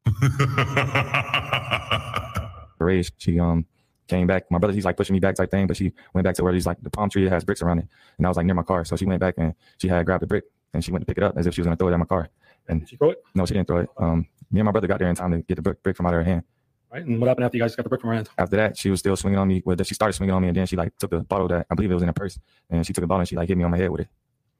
rage. 2.79 3.11
She 3.17 3.39
um 3.41 3.65
came 4.09 4.27
back. 4.27 4.49
My 4.51 4.57
brother, 4.57 4.73
he's 4.73 4.85
like 4.85 4.97
pushing 4.97 5.13
me 5.13 5.19
back 5.19 5.35
type 5.35 5.51
thing, 5.51 5.67
but 5.67 5.77
she 5.77 5.93
went 6.13 6.25
back 6.25 6.35
to 6.35 6.43
where 6.43 6.53
he's 6.53 6.65
like 6.65 6.81
the 6.81 6.89
palm 6.89 7.09
tree 7.09 7.23
that 7.23 7.31
has 7.31 7.43
bricks 7.43 7.61
around 7.61 7.79
it, 7.79 7.87
and 8.17 8.25
I 8.25 8.29
was 8.29 8.37
like 8.37 8.45
near 8.45 8.55
my 8.55 8.63
car. 8.63 8.83
So 8.85 8.95
she 8.95 9.05
went 9.05 9.19
back 9.19 9.35
and 9.37 9.53
she 9.77 9.87
had 9.87 10.05
grabbed 10.05 10.23
the 10.23 10.27
brick 10.27 10.45
and 10.73 10.83
she 10.83 10.91
went 10.91 11.01
to 11.01 11.05
pick 11.05 11.17
it 11.17 11.23
up 11.23 11.37
as 11.37 11.47
if 11.47 11.53
she 11.53 11.61
was 11.61 11.65
gonna 11.65 11.77
throw 11.77 11.87
it 11.87 11.93
at 11.93 11.99
my 11.99 12.05
car. 12.05 12.29
And 12.67 12.87
she 12.87 12.95
throw 12.97 13.11
it? 13.11 13.23
No, 13.33 13.45
she 13.45 13.53
didn't 13.53 13.67
throw 13.67 13.79
it. 13.79 13.89
Um, 13.97 14.27
me 14.51 14.59
and 14.59 14.65
my 14.65 14.71
brother 14.71 14.87
got 14.87 14.99
there 14.99 15.09
in 15.09 15.15
time 15.15 15.31
to 15.31 15.39
get 15.39 15.55
the 15.55 15.61
brick, 15.61 15.81
brick 15.81 15.97
from 15.97 16.05
out 16.05 16.13
of 16.13 16.19
her 16.19 16.23
hand. 16.23 16.43
Right. 16.91 17.05
And 17.05 17.19
what 17.19 17.27
happened 17.27 17.45
after 17.45 17.57
you 17.57 17.63
guys 17.63 17.75
got 17.75 17.83
the 17.83 17.89
brick 17.89 18.01
from 18.01 18.09
her 18.09 18.15
hand? 18.15 18.29
After 18.37 18.55
that, 18.57 18.77
she 18.77 18.89
was 18.89 18.99
still 18.99 19.15
swinging 19.15 19.39
on 19.39 19.47
me. 19.47 19.61
Well, 19.63 19.77
she 19.83 19.93
started 19.93 20.13
swinging 20.13 20.33
on 20.33 20.41
me, 20.41 20.47
and 20.47 20.57
then 20.57 20.65
she 20.65 20.75
like 20.75 20.95
took 20.97 21.11
the 21.11 21.19
bottle 21.19 21.47
that 21.49 21.67
I 21.69 21.75
believe 21.75 21.91
it 21.91 21.93
was 21.93 22.03
in 22.03 22.09
her 22.09 22.13
purse, 22.13 22.39
and 22.69 22.85
she 22.85 22.93
took 22.93 23.03
the 23.03 23.07
bottle 23.07 23.21
and 23.21 23.29
she 23.29 23.35
like 23.35 23.47
hit 23.47 23.57
me 23.57 23.63
on 23.63 23.71
my 23.71 23.77
head 23.77 23.91
with 23.91 24.01
it. 24.01 24.07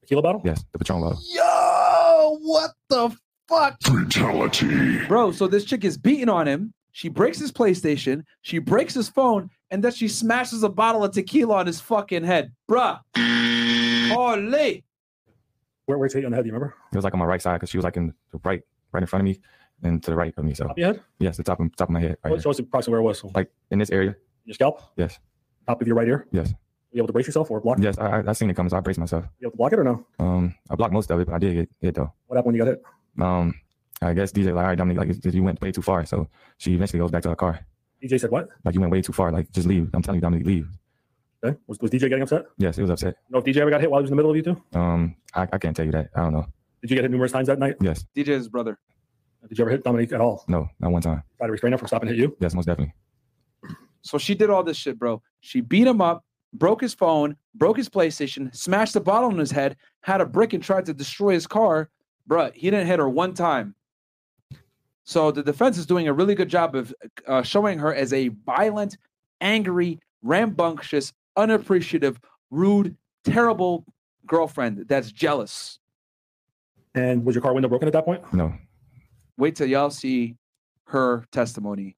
Tequila 0.02 0.22
bottle? 0.22 0.42
Yes, 0.44 0.64
the 0.72 0.78
Patron 0.78 1.00
bottle. 1.00 1.20
Yo, 1.28 2.38
what 2.42 2.70
the 2.88 3.16
fuck? 3.48 3.76
Fatality. 3.82 5.04
Bro, 5.06 5.32
so 5.32 5.48
this 5.48 5.64
chick 5.64 5.84
is 5.84 5.96
beating 5.98 6.28
on 6.28 6.46
him. 6.46 6.72
She 6.92 7.08
breaks 7.08 7.38
his 7.38 7.52
PlayStation. 7.52 8.24
She 8.42 8.58
breaks 8.58 8.94
his 8.94 9.08
phone. 9.08 9.50
And 9.70 9.84
then 9.84 9.92
she 9.92 10.08
smashes 10.08 10.62
a 10.64 10.68
bottle 10.68 11.04
of 11.04 11.12
tequila 11.12 11.56
on 11.58 11.66
his 11.66 11.80
fucking 11.80 12.24
head. 12.24 12.52
Bruh. 12.68 12.98
Holy. 14.12 14.84
Where, 15.86 15.98
where's 15.98 16.12
he 16.12 16.24
on 16.24 16.30
the 16.30 16.36
head? 16.36 16.44
Do 16.44 16.48
you 16.48 16.54
remember? 16.54 16.74
It 16.92 16.96
was 16.96 17.04
like 17.04 17.14
on 17.14 17.20
my 17.20 17.26
right 17.26 17.40
side 17.42 17.54
because 17.54 17.70
she 17.70 17.78
was 17.78 17.84
like 17.84 17.96
in 17.96 18.12
the 18.32 18.40
right, 18.44 18.62
right 18.92 19.02
in 19.02 19.06
front 19.06 19.20
of 19.20 19.24
me, 19.24 19.40
and 19.82 20.02
to 20.02 20.10
the 20.10 20.16
right 20.16 20.34
of 20.36 20.44
me. 20.44 20.54
So 20.54 20.64
Top 20.64 20.72
of 20.72 20.78
your 20.78 20.92
head? 20.94 21.02
yes, 21.18 21.36
the 21.36 21.42
top 21.42 21.60
of 21.60 21.74
top 21.76 21.88
of 21.88 21.92
my 21.92 22.00
head. 22.00 22.10
Right 22.24 22.30
Well, 22.30 22.34
here. 22.34 22.42
show 22.42 22.50
us 22.50 22.58
approximately 22.58 22.92
where 22.92 23.00
it 23.00 23.04
was. 23.04 23.18
So 23.20 23.30
like 23.34 23.50
in 23.70 23.78
this 23.78 23.90
area. 23.90 24.14
your 24.44 24.54
scalp? 24.54 24.82
Yes. 24.96 25.18
Top 25.66 25.80
of 25.80 25.86
your 25.86 25.96
right 25.96 26.08
ear? 26.08 26.26
Yes. 26.32 26.48
Were 26.48 26.54
You 26.92 26.98
able 27.00 27.06
to 27.08 27.12
brace 27.12 27.26
yourself 27.26 27.50
or 27.50 27.60
block? 27.60 27.78
Yes, 27.80 27.98
I, 27.98 28.20
I, 28.20 28.30
I 28.30 28.32
seen 28.32 28.50
it 28.50 28.54
coming, 28.56 28.70
so 28.70 28.76
I 28.76 28.80
braced 28.80 28.98
myself. 28.98 29.24
You 29.38 29.46
able 29.46 29.52
to 29.52 29.56
block 29.58 29.72
it 29.72 29.78
or 29.78 29.84
no? 29.84 30.04
Um, 30.18 30.54
I 30.68 30.74
blocked 30.74 30.92
most 30.92 31.10
of 31.10 31.20
it, 31.20 31.26
but 31.26 31.34
I 31.34 31.38
did 31.38 31.54
get 31.54 31.68
hit 31.80 31.94
though. 31.94 32.12
What 32.26 32.36
happened 32.36 32.46
when 32.46 32.54
you 32.56 32.64
got 32.64 32.70
hit? 32.70 32.82
Um, 33.24 33.54
I 34.02 34.14
guess 34.14 34.32
DJ 34.32 34.46
like, 34.46 34.54
all 34.56 34.62
right, 34.62 34.78
Dominic, 34.78 34.98
like 35.24 35.34
you 35.34 35.42
went 35.42 35.60
way 35.60 35.72
too 35.72 35.82
far, 35.82 36.04
so 36.06 36.28
she 36.58 36.74
eventually 36.74 37.00
goes 37.00 37.10
back 37.10 37.22
to 37.24 37.28
her 37.28 37.36
car. 37.36 37.60
DJ 38.02 38.18
said 38.18 38.30
what? 38.30 38.48
Like 38.64 38.74
you 38.74 38.80
went 38.80 38.92
way 38.92 39.02
too 39.02 39.12
far, 39.12 39.30
like 39.30 39.50
just 39.52 39.66
leave. 39.66 39.90
I'm 39.92 40.02
telling 40.02 40.16
you, 40.16 40.22
Dominic, 40.22 40.46
leave. 40.46 40.68
Okay. 41.44 41.58
Was, 41.66 41.78
was 41.80 41.90
DJ 41.90 42.00
getting 42.02 42.22
upset? 42.22 42.46
Yes, 42.58 42.76
he 42.76 42.82
was 42.82 42.90
upset. 42.90 43.16
No, 43.28 43.38
if 43.38 43.44
DJ 43.44 43.58
ever 43.58 43.70
got 43.70 43.80
hit 43.80 43.90
while 43.90 44.00
he 44.00 44.02
was 44.02 44.10
in 44.10 44.16
the 44.16 44.22
middle 44.22 44.30
of 44.30 44.36
you 44.36 44.42
two? 44.42 44.78
Um, 44.78 45.16
I, 45.34 45.48
I 45.52 45.58
can't 45.58 45.76
tell 45.76 45.86
you 45.86 45.92
that. 45.92 46.10
I 46.14 46.20
don't 46.22 46.32
know. 46.32 46.46
Did 46.82 46.90
you 46.90 46.96
get 46.96 47.02
hit 47.02 47.10
numerous 47.10 47.32
times 47.32 47.46
that 47.48 47.58
night? 47.58 47.76
Yes, 47.80 48.06
DJ's 48.16 48.48
brother. 48.48 48.78
Did 49.48 49.58
you 49.58 49.64
ever 49.64 49.70
hit 49.70 49.84
Dominique 49.84 50.12
at 50.12 50.20
all? 50.20 50.44
no, 50.48 50.68
not 50.80 50.92
one 50.92 51.02
time. 51.02 51.22
Try 51.38 51.46
to 51.46 51.52
restrain 51.52 51.72
her 51.72 51.78
from 51.78 51.88
stopping 51.88 52.08
to 52.08 52.14
hit 52.14 52.20
you? 52.20 52.36
Yes, 52.40 52.54
most 52.54 52.66
definitely. 52.66 52.94
So 54.02 54.18
she 54.18 54.34
did 54.34 54.50
all 54.50 54.62
this 54.62 54.76
shit, 54.76 54.98
bro. 54.98 55.22
She 55.40 55.60
beat 55.60 55.86
him 55.86 56.00
up, 56.00 56.24
broke 56.52 56.80
his 56.80 56.94
phone, 56.94 57.36
broke 57.54 57.76
his 57.76 57.88
PlayStation, 57.88 58.54
smashed 58.54 58.94
the 58.94 59.00
bottle 59.00 59.30
on 59.30 59.38
his 59.38 59.50
head, 59.50 59.76
had 60.02 60.20
a 60.20 60.26
brick 60.26 60.52
and 60.52 60.62
tried 60.62 60.86
to 60.86 60.94
destroy 60.94 61.32
his 61.32 61.46
car. 61.46 61.90
Bruh, 62.28 62.52
he 62.54 62.70
didn't 62.70 62.86
hit 62.86 62.98
her 62.98 63.08
one 63.08 63.34
time. 63.34 63.74
So 65.04 65.30
the 65.30 65.42
defense 65.42 65.78
is 65.78 65.86
doing 65.86 66.08
a 66.08 66.12
really 66.12 66.34
good 66.34 66.48
job 66.48 66.74
of 66.74 66.94
uh, 67.26 67.42
showing 67.42 67.78
her 67.78 67.94
as 67.94 68.12
a 68.12 68.28
violent, 68.28 68.96
angry, 69.40 69.98
rambunctious, 70.22 71.12
unappreciative, 71.36 72.20
rude, 72.50 72.96
terrible 73.24 73.84
girlfriend 74.26 74.86
that's 74.88 75.10
jealous. 75.10 75.78
And 76.94 77.24
was 77.24 77.34
your 77.34 77.42
car 77.42 77.52
window 77.54 77.68
broken 77.68 77.88
at 77.88 77.92
that 77.92 78.04
point? 78.04 78.22
No. 78.32 78.52
Wait 79.36 79.56
till 79.56 79.66
y'all 79.66 79.90
see 79.90 80.36
her 80.84 81.24
testimony. 81.32 81.96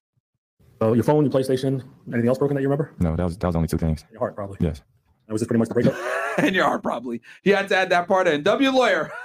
So 0.81 0.93
your 0.95 1.05
phone, 1.05 1.25
your 1.25 1.33
PlayStation, 1.33 1.83
anything 2.09 2.29
else 2.29 2.39
broken 2.39 2.55
that 2.57 2.63
you 2.63 2.69
remember? 2.69 2.95
No, 2.99 3.17
that 3.17 3.25
was 3.25 3.39
that 3.39 3.47
was 3.47 3.57
only 3.57 3.69
two 3.69 3.79
things. 3.79 4.05
Your 4.11 4.19
heart, 4.19 4.35
probably. 4.35 4.59
Yes. 4.61 4.83
That 5.27 5.33
was 5.33 5.41
this 5.41 5.47
pretty 5.47 5.61
much 5.61 5.69
the 5.69 5.75
breakup? 5.75 5.95
and 6.39 6.55
your 6.55 6.65
heart 6.65 6.83
probably. 6.83 7.21
He 7.43 7.51
had 7.51 7.69
to 7.69 7.77
add 7.77 7.91
that 7.91 8.09
part 8.09 8.27
in. 8.29 8.43
W 8.43 8.71
lawyer. 8.71 9.11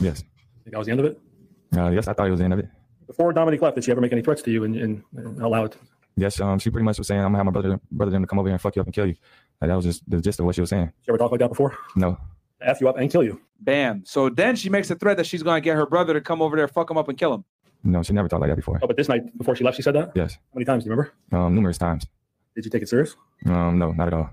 Yes. 0.00 0.22
Think 0.68 0.72
that 0.72 0.78
was 0.78 0.86
the 0.86 0.92
end 0.92 1.00
of 1.00 1.06
it? 1.06 1.20
Uh, 1.76 1.90
yes, 1.90 2.08
I 2.08 2.12
thought 2.12 2.26
it 2.26 2.30
was 2.30 2.38
the 2.40 2.44
end 2.44 2.52
of 2.52 2.58
it. 2.58 2.68
Before 3.06 3.32
Dominique 3.32 3.62
left, 3.62 3.74
did 3.74 3.84
she 3.84 3.90
ever 3.90 4.00
make 4.00 4.12
any 4.12 4.20
threats 4.22 4.42
to 4.42 4.50
you 4.50 4.64
and, 4.64 4.76
and, 4.76 5.02
and 5.16 5.40
allow 5.42 5.64
it? 5.64 5.76
Yes, 6.16 6.40
um, 6.40 6.58
she 6.58 6.70
pretty 6.70 6.84
much 6.84 6.98
was 6.98 7.06
saying, 7.06 7.20
"I'm 7.20 7.28
gonna 7.32 7.38
have 7.38 7.46
my 7.46 7.52
brother, 7.52 7.80
brother 7.92 8.10
them 8.10 8.22
to 8.22 8.26
come 8.26 8.38
over 8.38 8.48
here 8.48 8.54
and 8.54 8.60
fuck 8.60 8.76
you 8.76 8.80
up 8.80 8.86
and 8.86 8.94
kill 8.94 9.06
you." 9.06 9.14
Like, 9.60 9.68
that 9.70 9.76
was 9.76 9.84
just 9.84 10.08
the 10.10 10.20
gist 10.20 10.40
of 10.40 10.46
what 10.46 10.54
she 10.56 10.60
was 10.60 10.70
saying. 10.70 10.86
Did 10.86 10.92
you 11.06 11.12
ever 11.12 11.18
talk 11.18 11.30
like 11.30 11.40
that 11.40 11.48
before? 11.48 11.76
No, 11.96 12.18
F 12.60 12.80
you 12.80 12.88
up 12.88 12.96
and 12.98 13.10
kill 13.10 13.22
you. 13.22 13.40
Bam. 13.60 14.02
So 14.04 14.28
then 14.28 14.56
she 14.56 14.68
makes 14.68 14.90
a 14.90 14.94
threat 14.96 15.16
that 15.16 15.26
she's 15.26 15.42
going 15.42 15.60
to 15.60 15.64
get 15.64 15.76
her 15.76 15.86
brother 15.86 16.12
to 16.14 16.20
come 16.20 16.42
over 16.42 16.56
there, 16.56 16.68
fuck 16.68 16.90
him 16.90 16.96
up, 16.96 17.08
and 17.08 17.16
kill 17.16 17.32
him. 17.34 17.44
no, 17.84 18.02
she 18.02 18.12
never 18.12 18.28
talked 18.28 18.40
like 18.40 18.50
that 18.50 18.56
before. 18.56 18.78
Oh, 18.82 18.86
but 18.86 18.96
this 18.96 19.08
night 19.08 19.36
before 19.38 19.54
she 19.56 19.64
left, 19.64 19.76
she 19.76 19.82
said 19.82 19.94
that? 19.94 20.12
Yes, 20.14 20.34
How 20.34 20.40
many 20.56 20.64
times 20.64 20.84
do 20.84 20.90
you 20.90 20.96
remember? 20.96 21.12
um, 21.32 21.54
numerous 21.54 21.78
times. 21.78 22.04
Did 22.54 22.64
you 22.64 22.70
take 22.70 22.82
it 22.82 22.88
serious? 22.88 23.14
Um, 23.46 23.78
no, 23.78 23.92
not 23.92 24.08
at 24.08 24.14
all. 24.14 24.30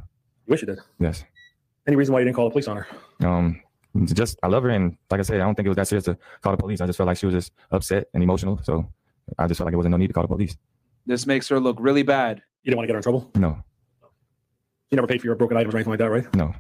You 0.48 0.52
wish 0.52 0.62
you 0.62 0.68
did. 0.68 0.80
Yes. 1.00 1.24
Any 1.88 1.96
reason 1.96 2.14
why 2.14 2.20
you 2.20 2.26
didn't 2.26 2.36
call 2.36 2.46
the 2.46 2.52
police 2.52 2.68
on 2.68 2.78
her? 2.78 2.88
Um, 3.24 3.62
Just 4.04 4.38
I 4.44 4.48
love 4.48 4.64
her, 4.64 4.70
and 4.70 4.98
like 5.10 5.20
I 5.20 5.24
said, 5.24 5.38
I 5.40 5.46
don't 5.46 5.56
think 5.56 5.66
it 5.68 5.70
was 5.70 5.78
that 5.78 5.88
serious 5.88 6.06
to 6.06 6.18
call 6.42 6.52
the 6.52 6.58
police. 6.58 6.82
I 6.82 6.86
just 6.86 6.98
felt 6.98 7.08
like 7.08 7.18
she 7.18 7.26
was 7.26 7.36
just 7.36 7.54
upset 7.72 8.08
and 8.14 8.22
emotional, 8.22 8.60
so 8.64 8.88
I 9.38 9.48
just 9.48 9.58
felt 9.58 9.66
like 9.66 9.74
it 9.74 9.78
wasn't 9.78 9.92
no 9.92 9.98
need 9.98 10.08
to 10.08 10.14
call 10.14 10.24
the 10.24 10.28
police. 10.28 10.58
This 11.06 11.26
makes 11.26 11.48
her 11.50 11.60
look 11.60 11.78
really 11.80 12.04
bad. 12.04 12.42
You 12.64 12.72
didn't 12.72 12.78
want 12.78 12.86
to 12.86 12.88
get 12.88 12.94
her 12.94 13.00
in 13.00 13.04
trouble. 13.04 13.32
No, 13.36 13.58
You 14.92 14.96
never 14.98 15.08
paid 15.08 15.22
for 15.22 15.28
your 15.28 15.36
broken 15.36 15.56
items 15.56 15.74
or 15.74 15.78
anything 15.78 15.92
like 15.92 16.00
that, 16.00 16.10
right? 16.10 16.36
no, 16.36 16.54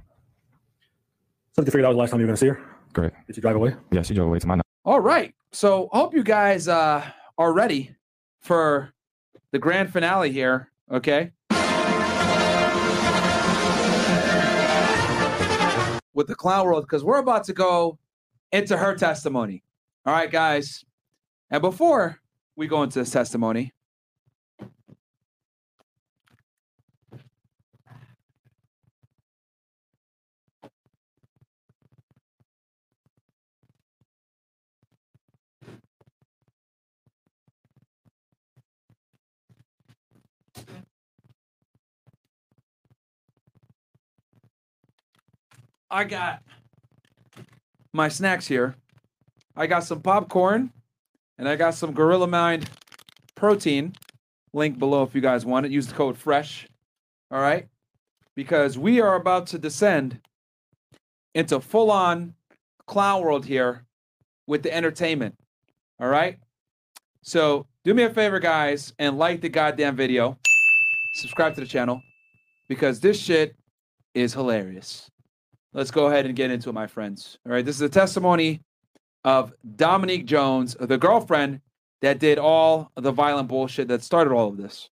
So 1.53 1.62
you 1.62 1.66
figured 1.66 1.86
out 1.86 1.91
the 1.91 1.98
last 1.98 2.12
time 2.12 2.20
you 2.20 2.26
were 2.26 2.28
going 2.28 2.36
to 2.38 2.40
see 2.40 2.48
her. 2.48 2.60
Great. 2.94 3.12
Did 3.28 3.36
she 3.36 3.41
drive 3.41 3.56
away? 3.56 3.76
Yeah, 3.91 4.02
she 4.03 4.14
drove 4.14 4.28
away 4.28 4.40
to 4.40 4.48
my. 4.48 4.62
All 4.86 4.99
right. 5.02 5.34
So 5.52 5.90
I 5.91 5.98
hope 5.98 6.14
you 6.14 6.24
guys 6.24 6.68
uh, 6.68 7.03
are 7.38 7.52
ready 7.53 7.95
for 8.41 8.94
the 9.52 9.60
grand 9.60 9.91
finale 9.91 10.32
here. 10.32 10.70
Okay. 10.91 11.32
With 16.16 16.26
the 16.26 16.34
clown 16.34 16.66
world, 16.66 16.86
because 16.86 17.04
we're 17.04 17.20
about 17.20 17.44
to 17.44 17.54
go 17.54 18.00
into 18.52 18.76
her 18.76 18.96
testimony. 18.96 19.64
All 20.06 20.14
right, 20.14 20.32
guys. 20.32 20.84
And 21.52 21.62
before 21.62 22.20
we 22.56 22.66
go 22.66 22.82
into 22.82 22.98
this 22.98 23.12
testimony, 23.12 23.74
I 45.96 46.04
got 46.04 46.44
my 47.94 48.10
snacks 48.10 48.46
here. 48.46 48.76
I 49.56 49.66
got 49.66 49.86
some 49.86 50.02
popcorn 50.02 50.74
and 51.38 51.48
I 51.48 51.56
got 51.56 51.74
some 51.74 51.94
Gorilla 51.94 52.28
Mind 52.28 52.70
protein. 53.34 53.94
Link 54.52 54.78
below 54.78 55.04
if 55.04 55.16
you 55.16 55.22
guys 55.22 55.46
want 55.46 55.66
it. 55.66 55.72
Use 55.72 55.88
the 55.88 55.94
code 55.94 56.18
FRESH. 56.18 56.68
All 57.32 57.40
right. 57.40 57.70
Because 58.36 58.78
we 58.78 59.00
are 59.00 59.16
about 59.16 59.48
to 59.48 59.58
descend 59.58 60.20
into 61.34 61.62
full 61.62 61.90
on 61.90 62.34
clown 62.88 63.22
world 63.22 63.46
here 63.46 63.86
with 64.48 64.64
the 64.64 64.76
entertainment. 64.76 65.40
All 66.02 66.10
right. 66.10 66.38
So 67.22 67.68
do 67.86 67.94
me 67.94 68.04
a 68.04 68.10
favor, 68.10 68.42
guys, 68.42 68.94
and 69.00 69.18
like 69.18 69.40
the 69.40 69.48
goddamn 69.48 69.96
video. 69.96 70.38
Subscribe 71.14 71.56
to 71.56 71.62
the 71.62 71.68
channel 71.68 72.02
because 72.68 73.00
this 73.00 73.18
shit 73.18 73.56
is 74.14 74.34
hilarious. 74.34 75.10
Let's 75.76 75.92
go 75.92 76.06
ahead 76.06 76.26
and 76.26 76.34
get 76.34 76.52
into 76.52 76.70
it, 76.70 76.74
my 76.74 76.88
friends. 76.88 77.38
All 77.46 77.52
right, 77.52 77.66
this 77.66 77.76
is 77.76 77.82
a 77.82 77.90
testimony 77.90 78.62
of 79.26 79.52
Dominique 79.76 80.26
Jones, 80.26 80.74
the 80.80 80.98
girlfriend 80.98 81.60
that 82.02 82.18
did 82.18 82.40
all 82.40 82.94
the 82.96 83.12
violent 83.12 83.50
bullshit 83.50 83.90
that 83.90 84.02
started 84.02 84.32
all 84.32 84.48
of 84.48 84.56
this. 84.56 84.90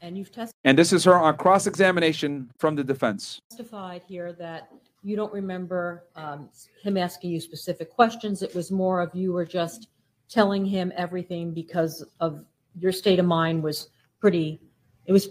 And 0.00 0.18
you've 0.18 0.32
And 0.64 0.76
this 0.76 0.92
is 0.92 1.04
her 1.04 1.14
on 1.14 1.36
cross 1.36 1.68
examination 1.68 2.50
from 2.58 2.74
the 2.74 2.82
defense. 2.82 3.38
testified 3.50 4.02
here 4.08 4.32
that 4.32 4.68
you 5.04 5.14
don't 5.14 5.32
remember 5.32 6.06
um, 6.16 6.48
him 6.82 6.96
asking 6.96 7.30
you 7.30 7.40
specific 7.40 7.88
questions. 7.88 8.42
It 8.42 8.52
was 8.56 8.72
more 8.72 9.00
of 9.00 9.14
you 9.14 9.32
were 9.32 9.46
just 9.46 9.86
telling 10.28 10.64
him 10.64 10.92
everything 10.96 11.54
because 11.54 12.04
of 12.18 12.44
your 12.80 12.90
state 12.90 13.20
of 13.20 13.26
mind 13.26 13.62
was 13.62 13.90
pretty, 14.18 14.60
it 15.06 15.12
was 15.12 15.28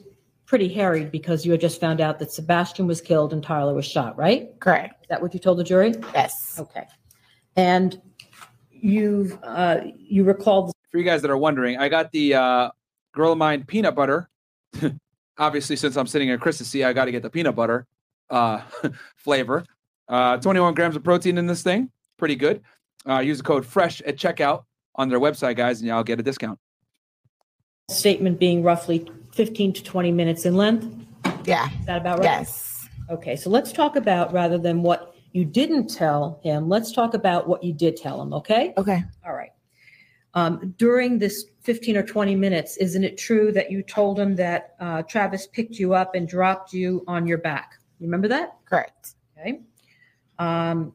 pretty 0.51 0.67
harried 0.67 1.11
because 1.11 1.45
you 1.45 1.51
had 1.53 1.61
just 1.61 1.79
found 1.79 2.01
out 2.01 2.19
that 2.19 2.29
Sebastian 2.29 2.85
was 2.85 2.99
killed 2.99 3.31
and 3.31 3.41
Tyler 3.41 3.73
was 3.73 3.85
shot, 3.85 4.17
right? 4.17 4.49
Correct. 4.59 5.03
Is 5.03 5.07
that 5.07 5.21
what 5.21 5.33
you 5.33 5.39
told 5.39 5.57
the 5.57 5.63
jury? 5.63 5.93
Yes. 6.13 6.57
Okay. 6.59 6.83
And 7.55 8.01
you've, 8.69 9.39
uh, 9.43 9.79
you 9.97 10.25
recalled 10.25 10.73
For 10.91 10.97
you 10.97 11.05
guys 11.05 11.21
that 11.21 11.31
are 11.31 11.37
wondering, 11.37 11.77
I 11.77 11.87
got 11.87 12.11
the 12.11 12.33
uh, 12.33 12.69
Gorilla 13.13 13.37
Mind 13.37 13.65
peanut 13.65 13.95
butter. 13.95 14.29
Obviously, 15.37 15.77
since 15.77 15.95
I'm 15.95 16.05
sitting 16.05 16.27
in 16.27 16.37
Chris's 16.37 16.67
seat, 16.67 16.83
I 16.83 16.91
got 16.91 17.05
to 17.05 17.13
get 17.13 17.23
the 17.23 17.29
peanut 17.29 17.55
butter 17.55 17.87
uh, 18.29 18.59
flavor. 19.15 19.63
Uh, 20.09 20.35
21 20.35 20.73
grams 20.73 20.97
of 20.97 21.03
protein 21.05 21.37
in 21.37 21.47
this 21.47 21.63
thing. 21.63 21.89
Pretty 22.17 22.35
good. 22.35 22.61
Uh, 23.07 23.19
use 23.19 23.37
the 23.37 23.45
code 23.45 23.65
FRESH 23.65 24.01
at 24.01 24.17
checkout 24.17 24.65
on 24.95 25.07
their 25.07 25.21
website, 25.21 25.55
guys, 25.55 25.79
and 25.79 25.87
y'all 25.87 26.03
get 26.03 26.19
a 26.19 26.23
discount. 26.23 26.59
statement 27.87 28.37
being 28.37 28.63
roughly 28.63 29.09
15 29.33 29.73
to 29.73 29.83
20 29.83 30.11
minutes 30.11 30.45
in 30.45 30.55
length? 30.55 30.87
Yeah. 31.45 31.69
Is 31.79 31.85
that 31.85 32.01
about 32.01 32.19
right? 32.19 32.25
Yes. 32.25 32.87
Okay, 33.09 33.35
so 33.35 33.49
let's 33.49 33.71
talk 33.71 33.95
about, 33.95 34.31
rather 34.31 34.57
than 34.57 34.83
what 34.83 35.15
you 35.33 35.45
didn't 35.45 35.87
tell 35.87 36.39
him, 36.43 36.69
let's 36.69 36.91
talk 36.91 37.13
about 37.13 37.47
what 37.47 37.63
you 37.63 37.73
did 37.73 37.97
tell 37.97 38.21
him, 38.21 38.33
okay? 38.33 38.73
Okay. 38.77 39.03
All 39.25 39.33
right. 39.33 39.51
Um, 40.33 40.73
during 40.77 41.19
this 41.19 41.45
15 41.61 41.97
or 41.97 42.03
20 42.03 42.35
minutes, 42.35 42.77
isn't 42.77 43.03
it 43.03 43.17
true 43.17 43.51
that 43.51 43.69
you 43.69 43.83
told 43.83 44.17
him 44.17 44.35
that 44.37 44.75
uh, 44.79 45.01
Travis 45.03 45.47
picked 45.47 45.75
you 45.75 45.93
up 45.93 46.15
and 46.15 46.27
dropped 46.27 46.73
you 46.73 47.03
on 47.07 47.27
your 47.27 47.37
back? 47.37 47.73
You 47.99 48.07
remember 48.07 48.29
that? 48.29 48.57
Correct. 48.65 49.15
Okay. 49.37 49.59
Um, 50.39 50.93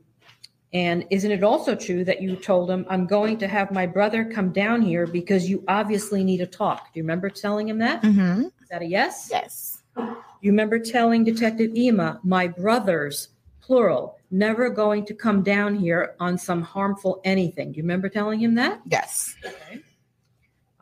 and 0.77 1.07
isn't 1.09 1.31
it 1.31 1.43
also 1.43 1.75
true 1.75 2.05
that 2.05 2.21
you 2.21 2.37
told 2.37 2.71
him, 2.71 2.85
I'm 2.91 3.07
going 3.07 3.39
to 3.39 3.49
have 3.49 3.73
my 3.73 3.87
brother 3.87 4.27
come 4.27 4.53
down 4.53 4.83
here 4.83 5.07
because 5.07 5.49
you 5.49 5.65
obviously 5.69 6.23
need 6.23 6.43
a 6.43 6.47
talk? 6.47 6.93
Do 6.93 7.01
you 7.01 7.03
remember 7.03 7.31
telling 7.31 7.67
him 7.67 7.79
that? 7.79 8.03
Mm-hmm. 8.03 8.43
Is 8.43 8.69
that 8.69 8.83
a 8.83 8.85
yes? 8.85 9.29
Yes. 9.31 9.83
You 9.97 10.51
remember 10.51 10.79
telling 10.79 11.25
Detective 11.25 11.75
Ema, 11.75 12.21
my 12.23 12.47
brothers, 12.47 13.31
plural, 13.63 14.19
never 14.31 14.69
going 14.69 15.07
to 15.07 15.15
come 15.15 15.43
down 15.43 15.77
here 15.77 16.15
on 16.21 16.37
some 16.37 16.61
harmful 16.61 17.23
anything. 17.25 17.73
Do 17.73 17.79
you 17.79 17.83
remember 17.83 18.11
telling 18.11 18.39
him 18.39 18.55
that? 18.57 18.83
Yes. 18.85 19.35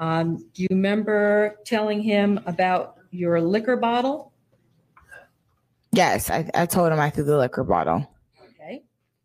Um, 0.00 0.38
do 0.54 0.64
you 0.64 0.68
remember 0.70 1.60
telling 1.64 2.02
him 2.02 2.40
about 2.46 2.96
your 3.12 3.40
liquor 3.40 3.76
bottle? 3.76 4.32
Yes. 5.92 6.30
I, 6.30 6.50
I 6.52 6.66
told 6.66 6.90
him 6.90 6.98
I 6.98 7.10
threw 7.10 7.22
the 7.22 7.38
liquor 7.38 7.62
bottle. 7.62 8.10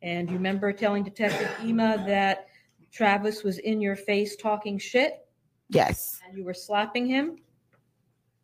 Okay. 0.01 0.11
And 0.11 0.29
you 0.29 0.35
remember 0.35 0.71
telling 0.73 1.03
Detective 1.03 1.49
Ema 1.63 2.03
that 2.07 2.47
Travis 2.91 3.43
was 3.43 3.59
in 3.59 3.81
your 3.81 3.95
face 3.95 4.35
talking 4.35 4.77
shit 4.77 5.25
Yes. 5.69 6.19
and 6.27 6.37
you 6.37 6.43
were 6.43 6.53
slapping 6.53 7.05
him? 7.05 7.37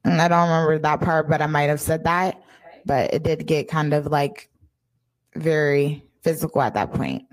And 0.03 0.21
I 0.21 0.27
don't 0.27 0.47
remember 0.47 0.77
that 0.79 1.01
part, 1.01 1.27
but 1.27 1.41
I 1.41 1.47
might 1.47 1.63
have 1.63 1.81
said 1.81 2.03
that. 2.03 2.41
But 2.85 3.13
it 3.13 3.23
did 3.23 3.47
get 3.47 3.67
kind 3.67 3.93
of 3.93 4.05
like 4.07 4.49
very 5.35 6.03
physical 6.21 6.61
at 6.61 6.75
that 6.75 6.93
point. 6.93 7.25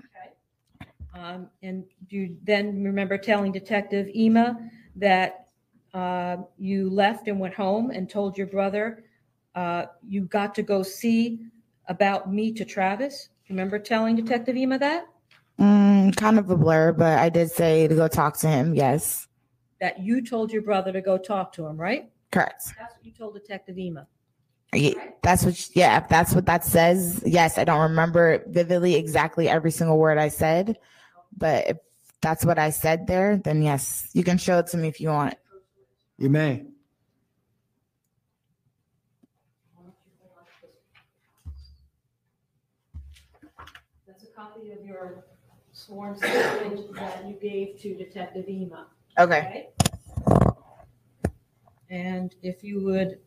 Um, 1.13 1.47
and 1.61 1.85
do 2.09 2.17
you 2.17 2.37
then 2.43 2.83
remember 2.83 3.17
telling 3.19 3.51
Detective 3.51 4.09
Ema 4.15 4.57
that 4.95 5.47
uh, 5.93 6.37
you 6.57 6.89
left 6.89 7.27
and 7.27 7.39
went 7.39 7.53
home 7.53 7.91
and 7.91 8.09
told 8.09 8.35
your 8.35 8.47
brother 8.47 9.03
uh, 9.53 9.85
you 10.07 10.25
got 10.25 10.55
to 10.55 10.63
go 10.63 10.81
see 10.81 11.39
about 11.87 12.33
me 12.33 12.51
to 12.53 12.65
Travis? 12.65 13.29
Remember 13.53 13.77
telling 13.77 14.15
Detective 14.15 14.57
Ema 14.57 14.79
that? 14.79 15.05
Mm, 15.59 16.17
kind 16.17 16.39
of 16.39 16.49
a 16.49 16.57
blur, 16.57 16.91
but 16.91 17.19
I 17.19 17.29
did 17.29 17.51
say 17.51 17.87
to 17.87 17.93
go 17.93 18.07
talk 18.07 18.35
to 18.39 18.47
him. 18.47 18.73
Yes. 18.73 19.27
That 19.79 19.99
you 19.99 20.25
told 20.25 20.51
your 20.51 20.63
brother 20.63 20.91
to 20.91 21.01
go 21.01 21.19
talk 21.19 21.53
to 21.53 21.67
him, 21.67 21.77
right? 21.77 22.09
Correct. 22.31 22.63
That's 22.79 22.95
what 22.95 23.05
you 23.05 23.11
told 23.11 23.35
Detective 23.35 23.77
Ema. 23.77 24.07
Ye- 24.73 24.97
That's 25.21 25.45
what, 25.45 25.69
yeah, 25.75 26.01
if 26.01 26.09
that's 26.09 26.33
what 26.33 26.47
that 26.47 26.65
says. 26.65 27.21
Yes, 27.27 27.59
I 27.59 27.63
don't 27.63 27.91
remember 27.91 28.43
vividly 28.47 28.95
exactly 28.95 29.47
every 29.47 29.69
single 29.69 29.99
word 29.99 30.17
I 30.17 30.29
said, 30.29 30.79
but 31.37 31.67
if 31.67 31.77
that's 32.21 32.43
what 32.43 32.57
I 32.57 32.71
said 32.71 33.05
there, 33.05 33.37
then 33.37 33.61
yes, 33.61 34.09
you 34.13 34.23
can 34.23 34.39
show 34.39 34.57
it 34.57 34.67
to 34.67 34.77
me 34.77 34.87
if 34.87 34.99
you 34.99 35.09
want. 35.09 35.35
You 36.17 36.31
may. 36.31 36.65
That's 44.07 44.23
a 44.23 44.27
copy 44.35 44.71
of 44.71 44.83
your 44.85 45.25
sworn 45.85 46.15
statement 46.17 46.93
that 46.95 47.25
you 47.27 47.33
gave 47.35 47.79
to 47.81 47.95
Detective 47.95 48.47
Ema. 48.47 48.87
Okay. 49.19 49.69
And 51.89 52.33
if 52.41 52.63
you 52.63 52.81
would 52.83 53.19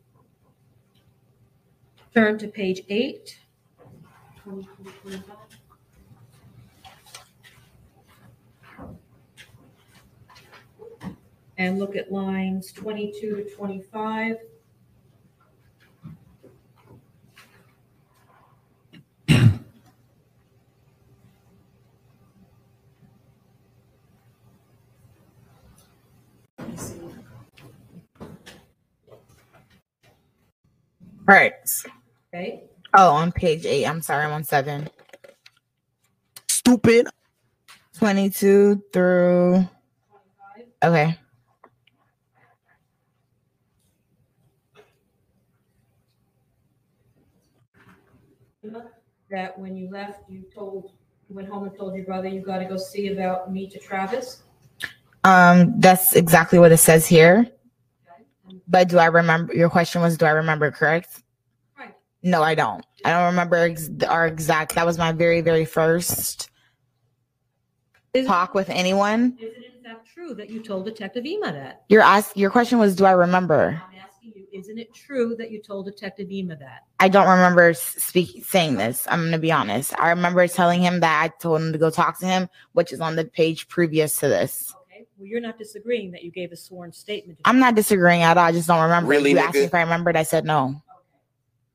turn 2.13 2.37
to 2.39 2.47
page 2.47 2.81
eight. 2.89 3.39
And 11.59 11.79
look 11.79 11.95
at 11.95 12.11
lines 12.11 12.71
22 12.71 13.35
to 13.35 13.55
25. 13.55 14.37
Right. 31.27 31.53
Okay. 32.33 32.63
Oh, 32.93 33.11
on 33.11 33.33
page 33.33 33.65
eight. 33.65 33.85
I'm 33.85 34.01
sorry, 34.01 34.25
I'm 34.25 34.31
on 34.31 34.43
seven. 34.43 34.89
stupid. 36.47 37.07
22 37.97 38.83
through. 38.93 39.67
Okay. 40.83 41.17
That 49.29 49.59
when 49.59 49.75
you 49.75 49.89
left, 49.89 50.29
you 50.29 50.43
told, 50.53 50.91
you 51.29 51.35
went 51.35 51.49
home 51.49 51.63
and 51.63 51.77
told 51.77 51.95
your 51.95 52.05
brother 52.05 52.27
you 52.27 52.41
got 52.41 52.59
to 52.59 52.65
go 52.65 52.77
see 52.77 53.09
about 53.09 53.51
me 53.51 53.67
to 53.69 53.79
Travis? 53.79 54.43
Um, 55.23 55.73
that's 55.79 56.15
exactly 56.15 56.59
what 56.59 56.71
it 56.71 56.77
says 56.77 57.05
here. 57.05 57.45
But 58.67 58.89
do 58.89 58.97
I 58.97 59.05
remember? 59.05 59.53
Your 59.53 59.69
question 59.69 60.01
was, 60.01 60.17
do 60.17 60.25
I 60.25 60.31
remember 60.31 60.71
correct? 60.71 61.23
Right. 61.77 61.93
No, 62.23 62.43
I 62.43 62.55
don't. 62.55 62.85
I 63.05 63.11
don't 63.11 63.25
remember 63.25 63.55
ex- 63.55 63.89
our 64.07 64.27
exact. 64.27 64.75
That 64.75 64.85
was 64.85 64.97
my 64.97 65.11
very, 65.11 65.41
very 65.41 65.65
first 65.65 66.49
talk 68.25 68.53
with 68.53 68.69
anyone. 68.69 69.37
Is 69.39 69.53
it 69.57 69.73
in 69.77 69.83
fact 69.83 70.07
true 70.07 70.33
that 70.35 70.49
you 70.49 70.61
told 70.61 70.85
Detective 70.85 71.25
Ema 71.25 71.51
that? 71.51 71.83
Your 71.89 72.01
ask. 72.01 72.35
Your 72.35 72.49
question 72.49 72.79
was, 72.79 72.95
do 72.95 73.05
I 73.05 73.11
remember? 73.11 73.81
I'm 73.85 73.99
asking 73.99 74.33
you, 74.35 74.47
isn't 74.51 74.77
it 74.77 74.93
true 74.93 75.35
that 75.35 75.51
you 75.51 75.61
told 75.61 75.85
Detective 75.85 76.31
Ema 76.31 76.55
that? 76.57 76.83
I 76.99 77.09
don't 77.09 77.27
remember 77.27 77.73
speak 77.73 78.43
saying 78.45 78.75
this. 78.75 79.07
I'm 79.09 79.23
gonna 79.23 79.37
be 79.37 79.51
honest. 79.51 79.93
I 79.99 80.09
remember 80.09 80.47
telling 80.47 80.81
him 80.81 80.99
that 81.01 81.23
I 81.23 81.27
told 81.39 81.61
him 81.61 81.71
to 81.73 81.77
go 81.77 81.89
talk 81.89 82.19
to 82.19 82.25
him, 82.25 82.49
which 82.73 82.91
is 82.91 83.01
on 83.01 83.15
the 83.15 83.25
page 83.25 83.67
previous 83.67 84.19
to 84.19 84.27
this. 84.27 84.73
Okay, 84.85 84.86
well, 85.17 85.27
you're 85.27 85.41
not 85.41 85.57
disagreeing 85.57 86.11
that 86.11 86.23
you 86.23 86.31
gave 86.31 86.51
a 86.51 86.55
sworn 86.55 86.91
statement. 86.91 87.39
I'm 87.45 87.59
not 87.59 87.75
disagreeing 87.75 88.21
at 88.21 88.37
all. 88.37 88.45
I 88.45 88.51
just 88.51 88.67
don't 88.67 88.81
remember. 88.81 89.09
Really, 89.09 89.31
you 89.31 89.39
asked 89.39 89.55
me 89.55 89.61
if 89.61 89.73
I 89.73 89.81
remembered. 89.81 90.15
I 90.15 90.23
said 90.23 90.45
no. 90.45 90.81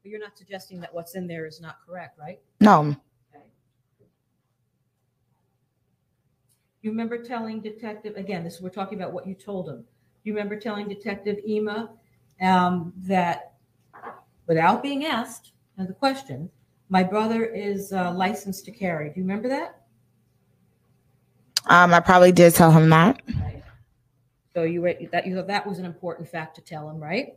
But 0.02 0.10
you're 0.10 0.20
not 0.20 0.36
suggesting 0.36 0.80
that 0.80 0.94
what's 0.94 1.14
in 1.14 1.26
there 1.26 1.46
is 1.46 1.60
not 1.60 1.78
correct, 1.86 2.18
right? 2.18 2.40
No. 2.60 2.96
You 6.82 6.90
remember 6.90 7.22
telling 7.22 7.60
Detective, 7.60 8.16
again, 8.16 8.42
this, 8.42 8.60
we're 8.60 8.68
talking 8.68 8.98
about 8.98 9.12
what 9.12 9.26
you 9.26 9.34
told 9.34 9.68
him. 9.68 9.84
You 10.24 10.34
remember 10.34 10.58
telling 10.58 10.88
Detective 10.88 11.38
Ema 11.46 11.90
um, 12.40 12.92
that 12.96 13.54
without 14.48 14.82
being 14.82 15.04
asked, 15.04 15.52
and 15.78 15.88
the 15.88 15.94
question, 15.94 16.50
my 16.88 17.04
brother 17.04 17.44
is 17.44 17.92
uh, 17.92 18.12
licensed 18.12 18.64
to 18.64 18.72
carry. 18.72 19.08
Do 19.08 19.20
you 19.20 19.22
remember 19.22 19.48
that? 19.48 19.81
Um, 21.66 21.94
I 21.94 22.00
probably 22.00 22.32
did 22.32 22.54
tell 22.54 22.70
him 22.70 22.90
that. 22.90 23.20
So 24.54 24.64
you 24.64 24.82
were, 24.82 24.94
that 25.12 25.26
you 25.26 25.34
thought 25.36 25.46
that 25.46 25.66
was 25.66 25.78
an 25.78 25.84
important 25.86 26.28
fact 26.28 26.56
to 26.56 26.60
tell 26.60 26.88
him, 26.90 26.98
right? 27.00 27.34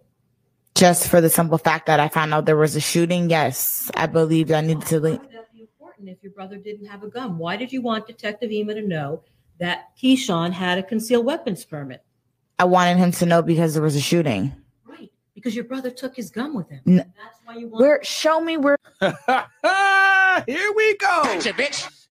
Just 0.74 1.08
for 1.08 1.22
the 1.22 1.30
simple 1.30 1.58
fact 1.58 1.86
that 1.86 2.00
I 2.02 2.10
found 2.10 2.34
out 2.34 2.46
there 2.46 2.58
was 2.58 2.76
a 2.76 2.82
shooting. 2.82 3.30
Yes, 3.30 3.90
I 3.96 4.08
believed 4.08 4.52
I 4.52 4.60
needed 4.62 4.86
to. 4.88 5.00
Why 5.00 5.10
leave. 5.12 5.22
that 5.32 5.54
be 5.54 5.62
important 5.62 6.10
if 6.10 6.18
your 6.22 6.34
brother 6.34 6.58
didn't 6.58 6.88
have 6.88 7.04
a 7.04 7.08
gun? 7.08 7.38
Why 7.38 7.56
did 7.56 7.72
you 7.72 7.82
want 7.82 8.08
Detective 8.08 8.52
Ema 8.52 8.74
to 8.74 8.82
know 8.82 9.24
that 9.60 9.96
Keyshawn 9.98 10.52
had 10.52 10.78
a 10.78 10.84
concealed 10.84 11.26
weapons 11.26 11.64
permit? 11.64 12.04
I 12.60 12.66
wanted 12.66 12.98
him 12.98 13.12
to 13.14 13.26
know 13.26 13.42
because 13.42 13.74
there 13.74 13.84
was 13.84 13.96
a 13.96 14.02
shooting. 14.02 14.52
Right, 14.86 15.10
because 15.34 15.56
your 15.56 15.64
brother 15.64 15.92
took 15.92 16.14
his 16.16 16.30
gun 16.30 16.54
with 16.54 16.68
him. 16.70 16.82
N- 16.86 16.98
That's 16.98 17.40
why 17.46 17.56
you 17.56 17.68
want. 17.70 17.82
Where? 17.82 18.04
Show 18.04 18.42
me 18.42 18.58
where. 18.58 18.78
Here 19.02 20.74
we 20.76 20.98
go. 20.98 21.40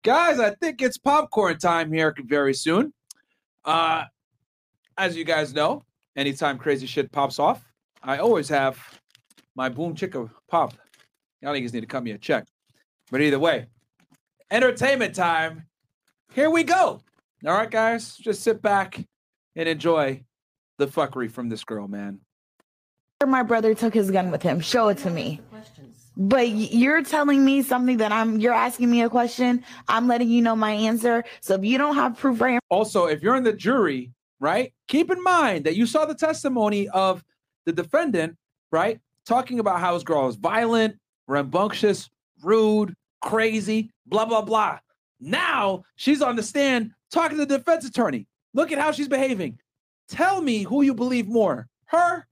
Guys, 0.03 0.39
I 0.39 0.49
think 0.55 0.81
it's 0.81 0.97
popcorn 0.97 1.59
time 1.59 1.91
here 1.91 2.15
very 2.25 2.55
soon. 2.55 2.91
Uh, 3.63 4.05
as 4.97 5.15
you 5.15 5.23
guys 5.23 5.53
know, 5.53 5.83
anytime 6.15 6.57
crazy 6.57 6.87
shit 6.87 7.11
pops 7.11 7.37
off, 7.37 7.63
I 8.01 8.17
always 8.17 8.49
have 8.49 8.79
my 9.55 9.69
boom 9.69 9.93
chicka 9.93 10.29
pop. 10.49 10.73
Y'all 11.41 11.53
niggas 11.53 11.73
need 11.73 11.81
to 11.81 11.87
cut 11.87 12.03
me 12.03 12.11
a 12.11 12.17
check. 12.17 12.45
But 13.11 13.21
either 13.21 13.37
way, 13.37 13.67
entertainment 14.49 15.13
time. 15.13 15.67
Here 16.33 16.49
we 16.49 16.63
go. 16.63 17.01
All 17.45 17.53
right, 17.53 17.69
guys, 17.69 18.15
just 18.17 18.41
sit 18.41 18.61
back 18.61 19.05
and 19.55 19.69
enjoy 19.69 20.23
the 20.79 20.87
fuckery 20.87 21.29
from 21.29 21.49
this 21.49 21.63
girl, 21.63 21.87
man. 21.87 22.21
my 23.25 23.43
brother 23.43 23.75
took 23.75 23.93
his 23.93 24.09
gun 24.09 24.31
with 24.31 24.41
him. 24.41 24.61
Show 24.61 24.87
it 24.87 24.97
to 24.99 25.11
me. 25.11 25.41
But 26.17 26.49
you're 26.49 27.03
telling 27.03 27.45
me 27.45 27.61
something 27.61 27.97
that 27.97 28.11
I'm. 28.11 28.39
You're 28.39 28.53
asking 28.53 28.91
me 28.91 29.01
a 29.01 29.09
question. 29.09 29.63
I'm 29.87 30.07
letting 30.07 30.29
you 30.29 30.41
know 30.41 30.55
my 30.55 30.71
answer. 30.71 31.23
So 31.39 31.55
if 31.55 31.63
you 31.63 31.77
don't 31.77 31.95
have 31.95 32.17
proof 32.17 32.41
right 32.41 32.59
Also, 32.69 33.05
if 33.05 33.21
you're 33.21 33.35
in 33.35 33.43
the 33.43 33.53
jury, 33.53 34.11
right, 34.39 34.73
keep 34.87 35.09
in 35.09 35.23
mind 35.23 35.65
that 35.65 35.75
you 35.75 35.85
saw 35.85 36.05
the 36.05 36.15
testimony 36.15 36.89
of 36.89 37.23
the 37.65 37.71
defendant, 37.71 38.35
right, 38.71 38.99
talking 39.25 39.59
about 39.59 39.79
how 39.79 39.93
his 39.93 40.03
girl 40.03 40.27
is 40.27 40.35
violent, 40.35 40.97
rambunctious, 41.27 42.09
rude, 42.43 42.93
crazy, 43.21 43.91
blah, 44.05 44.25
blah, 44.25 44.41
blah. 44.41 44.79
Now 45.19 45.83
she's 45.95 46.21
on 46.21 46.35
the 46.35 46.43
stand 46.43 46.91
talking 47.11 47.37
to 47.37 47.45
the 47.45 47.57
defense 47.57 47.85
attorney. 47.85 48.27
Look 48.53 48.71
at 48.71 48.79
how 48.79 48.91
she's 48.91 49.07
behaving. 49.07 49.59
Tell 50.09 50.41
me 50.41 50.63
who 50.63 50.81
you 50.81 50.93
believe 50.93 51.27
more, 51.27 51.67
her 51.85 52.27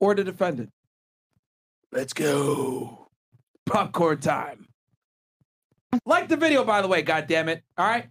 or 0.00 0.14
the 0.14 0.24
defendant. 0.24 0.70
Let's 1.92 2.12
go. 2.12 3.08
Popcorn 3.66 4.18
time. 4.20 4.66
Like 6.04 6.28
the 6.28 6.36
video, 6.36 6.64
by 6.64 6.82
the 6.82 6.88
way, 6.88 7.02
God 7.02 7.26
damn 7.26 7.48
it. 7.48 7.62
All 7.76 7.86
right. 7.86 8.06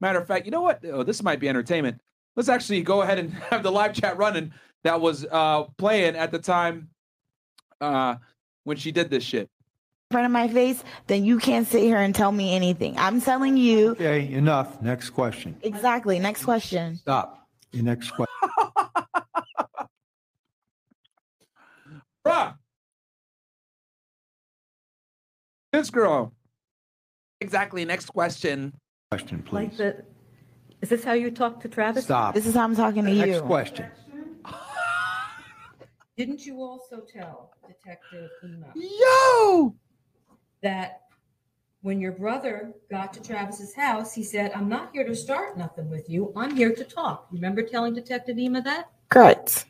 Matter 0.00 0.18
of 0.20 0.26
fact, 0.28 0.44
you 0.44 0.50
know 0.52 0.60
what? 0.62 0.84
Oh, 0.84 1.02
this 1.02 1.22
might 1.22 1.40
be 1.40 1.48
entertainment. 1.48 2.00
Let's 2.36 2.48
actually 2.48 2.82
go 2.82 3.02
ahead 3.02 3.18
and 3.18 3.32
have 3.50 3.62
the 3.62 3.70
live 3.72 3.94
chat 3.94 4.16
running 4.16 4.52
that 4.84 5.00
was 5.00 5.24
uh 5.30 5.64
playing 5.78 6.14
at 6.16 6.30
the 6.30 6.38
time 6.38 6.90
uh 7.80 8.16
when 8.64 8.76
she 8.76 8.92
did 8.92 9.10
this 9.10 9.24
shit. 9.24 9.42
in 9.42 10.14
front 10.14 10.26
of 10.26 10.32
my 10.32 10.46
face, 10.48 10.82
then 11.06 11.24
you 11.24 11.38
can't 11.38 11.66
sit 11.66 11.82
here 11.82 11.98
and 11.98 12.14
tell 12.14 12.32
me 12.32 12.54
anything. 12.54 12.96
I'm 12.98 13.20
telling 13.20 13.56
you 13.56 13.90
Okay, 13.92 14.32
enough. 14.32 14.80
Next 14.82 15.10
question. 15.10 15.56
exactly. 15.62 16.18
Next 16.18 16.44
question. 16.44 16.96
Stop. 16.96 17.46
Your 17.72 17.84
next 17.84 18.10
question. 18.10 18.34
Bruh. 22.26 22.54
This 25.74 25.90
girl. 25.90 26.32
Exactly. 27.40 27.84
Next 27.84 28.06
question. 28.06 28.72
Question, 29.10 29.42
please. 29.42 29.52
Like 29.52 29.76
the, 29.76 30.04
is 30.80 30.88
this 30.88 31.02
how 31.02 31.14
you 31.14 31.32
talk 31.32 31.60
to 31.62 31.68
Travis? 31.68 32.04
Stop. 32.04 32.32
This 32.32 32.46
is 32.46 32.54
how 32.54 32.62
I'm 32.62 32.76
talking 32.76 33.04
to 33.04 33.10
you. 33.10 33.26
Next 33.26 33.36
you. 33.38 33.42
question. 33.42 33.86
Didn't 36.16 36.46
you 36.46 36.62
also 36.62 37.00
tell 37.00 37.50
Detective 37.66 38.30
Ema 38.44 38.72
Yo! 38.76 39.74
that 40.62 41.00
when 41.82 42.00
your 42.00 42.12
brother 42.12 42.72
got 42.88 43.12
to 43.14 43.20
Travis's 43.20 43.74
house, 43.74 44.14
he 44.14 44.22
said, 44.22 44.52
I'm 44.54 44.68
not 44.68 44.90
here 44.92 45.04
to 45.04 45.16
start 45.16 45.58
nothing 45.58 45.90
with 45.90 46.08
you. 46.08 46.32
I'm 46.36 46.54
here 46.54 46.72
to 46.72 46.84
talk. 46.84 47.26
You 47.32 47.38
remember 47.38 47.62
telling 47.62 47.94
Detective 47.94 48.38
Ema 48.38 48.62
that? 48.62 48.90
Correct. 49.08 49.66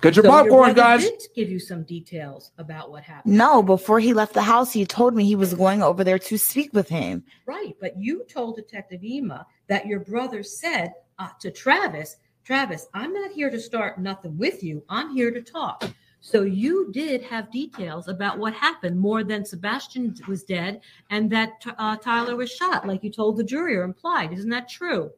Get 0.00 0.14
your 0.14 0.24
So 0.24 0.30
popcorn, 0.30 0.74
brother 0.74 0.98
guys. 0.98 1.02
Did 1.02 1.22
give 1.34 1.50
you 1.50 1.58
some 1.58 1.82
details 1.82 2.52
about 2.58 2.90
what 2.90 3.02
happened. 3.02 3.36
No, 3.36 3.62
before 3.62 3.98
he 3.98 4.12
left 4.12 4.34
the 4.34 4.42
house, 4.42 4.72
he 4.72 4.86
told 4.86 5.14
me 5.14 5.24
he 5.24 5.34
was 5.34 5.54
going 5.54 5.82
over 5.82 6.04
there 6.04 6.18
to 6.20 6.38
speak 6.38 6.72
with 6.72 6.88
him. 6.88 7.24
Right, 7.46 7.76
but 7.80 7.98
you 7.98 8.24
told 8.28 8.56
Detective 8.56 9.02
Ema 9.02 9.46
that 9.66 9.86
your 9.86 10.00
brother 10.00 10.42
said 10.42 10.92
uh, 11.18 11.30
to 11.40 11.50
Travis, 11.50 12.16
Travis, 12.44 12.86
I'm 12.94 13.12
not 13.12 13.32
here 13.32 13.50
to 13.50 13.60
start 13.60 13.98
nothing 13.98 14.38
with 14.38 14.62
you. 14.62 14.82
I'm 14.88 15.14
here 15.14 15.30
to 15.30 15.42
talk. 15.42 15.84
So 16.20 16.42
you 16.42 16.90
did 16.92 17.22
have 17.22 17.52
details 17.52 18.08
about 18.08 18.38
what 18.38 18.52
happened 18.52 18.98
more 18.98 19.22
than 19.22 19.44
Sebastian 19.44 20.14
was 20.26 20.44
dead 20.44 20.80
and 21.10 21.30
that 21.30 21.62
uh, 21.78 21.96
Tyler 21.96 22.36
was 22.36 22.50
shot, 22.50 22.86
like 22.86 23.04
you 23.04 23.10
told 23.10 23.36
the 23.36 23.44
jury 23.44 23.76
or 23.76 23.82
implied. 23.82 24.32
Isn't 24.32 24.50
that 24.50 24.68
true? 24.68 25.10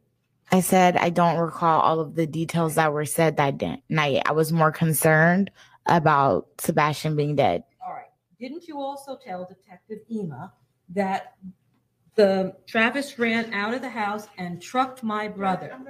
I 0.53 0.61
said 0.61 0.97
I 0.97 1.11
don't 1.11 1.39
recall 1.39 1.81
all 1.81 2.01
of 2.01 2.15
the 2.15 2.27
details 2.27 2.75
that 2.75 2.93
were 2.93 3.05
said 3.05 3.37
that 3.37 3.59
day- 3.59 3.83
night. 3.89 4.23
I 4.27 4.33
was 4.33 4.53
more 4.53 4.73
concerned 4.73 5.51
about 5.87 6.49
Sebastian 6.59 7.17
being 7.17 7.37
dead. 7.37 7.65
All 7.85 7.93
right. 7.93 8.07
Didn't 8.39 8.67
you 8.67 8.81
also 8.81 9.17
tell 9.17 9.45
Detective 9.45 10.01
Ema 10.11 10.53
that 10.91 11.35
the 12.17 12.57
Travis 12.67 13.19
ran 13.19 13.53
out 13.55 13.75
of 13.75 13.81
the 13.81 13.89
house 13.89 14.29
and 14.39 14.61
trucked 14.61 15.03
my 15.03 15.29
brother? 15.29 15.71
I'm 15.73 15.87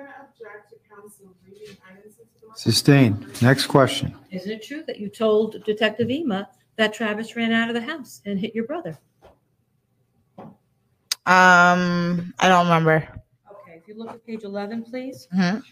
Sustained. 2.55 3.43
Next 3.43 3.67
question. 3.67 4.15
Isn't 4.31 4.51
it 4.51 4.63
true 4.63 4.83
that 4.87 4.99
you 4.99 5.09
told 5.09 5.65
Detective 5.65 6.11
Ema 6.11 6.49
that 6.77 6.93
Travis 6.93 7.37
ran 7.37 7.53
out 7.53 7.69
of 7.69 7.75
the 7.75 7.81
house 7.81 8.21
and 8.27 8.39
hit 8.39 8.55
your 8.55 8.67
brother? 8.67 8.99
Um, 11.27 12.35
I 12.39 12.49
don't 12.49 12.65
remember. 12.67 13.20
You 13.91 13.99
look 13.99 14.11
at 14.11 14.25
page 14.25 14.45
11, 14.45 14.85
please. 14.85 15.27
Mhm. 15.35 15.65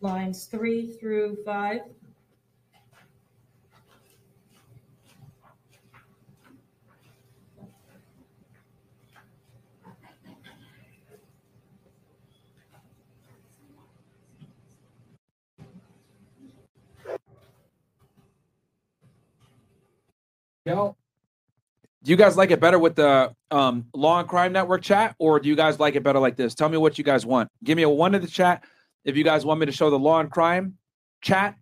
Lines 0.00 0.44
three 0.44 0.92
through 0.92 1.42
five. 1.44 1.80
Do 20.66 22.10
you 22.12 22.16
guys 22.16 22.36
like 22.36 22.50
it 22.50 22.60
better 22.60 22.78
with 22.78 22.96
the 22.96 23.34
um, 23.50 23.86
Law 23.94 24.20
and 24.20 24.28
Crime 24.28 24.52
Network 24.52 24.82
chat, 24.82 25.14
or 25.18 25.40
do 25.40 25.48
you 25.48 25.56
guys 25.56 25.80
like 25.80 25.94
it 25.94 26.02
better 26.02 26.18
like 26.18 26.36
this? 26.36 26.54
Tell 26.54 26.68
me 26.68 26.76
what 26.76 26.98
you 26.98 27.04
guys 27.04 27.24
want. 27.24 27.50
Give 27.64 27.76
me 27.76 27.82
a 27.82 27.88
one 27.88 28.14
in 28.14 28.20
the 28.20 28.28
chat 28.28 28.64
if 29.04 29.16
you 29.16 29.24
guys 29.24 29.44
want 29.44 29.60
me 29.60 29.66
to 29.66 29.72
show 29.72 29.90
the 29.90 29.98
Law 29.98 30.20
and 30.20 30.30
Crime 30.30 30.76
chat, 31.20 31.56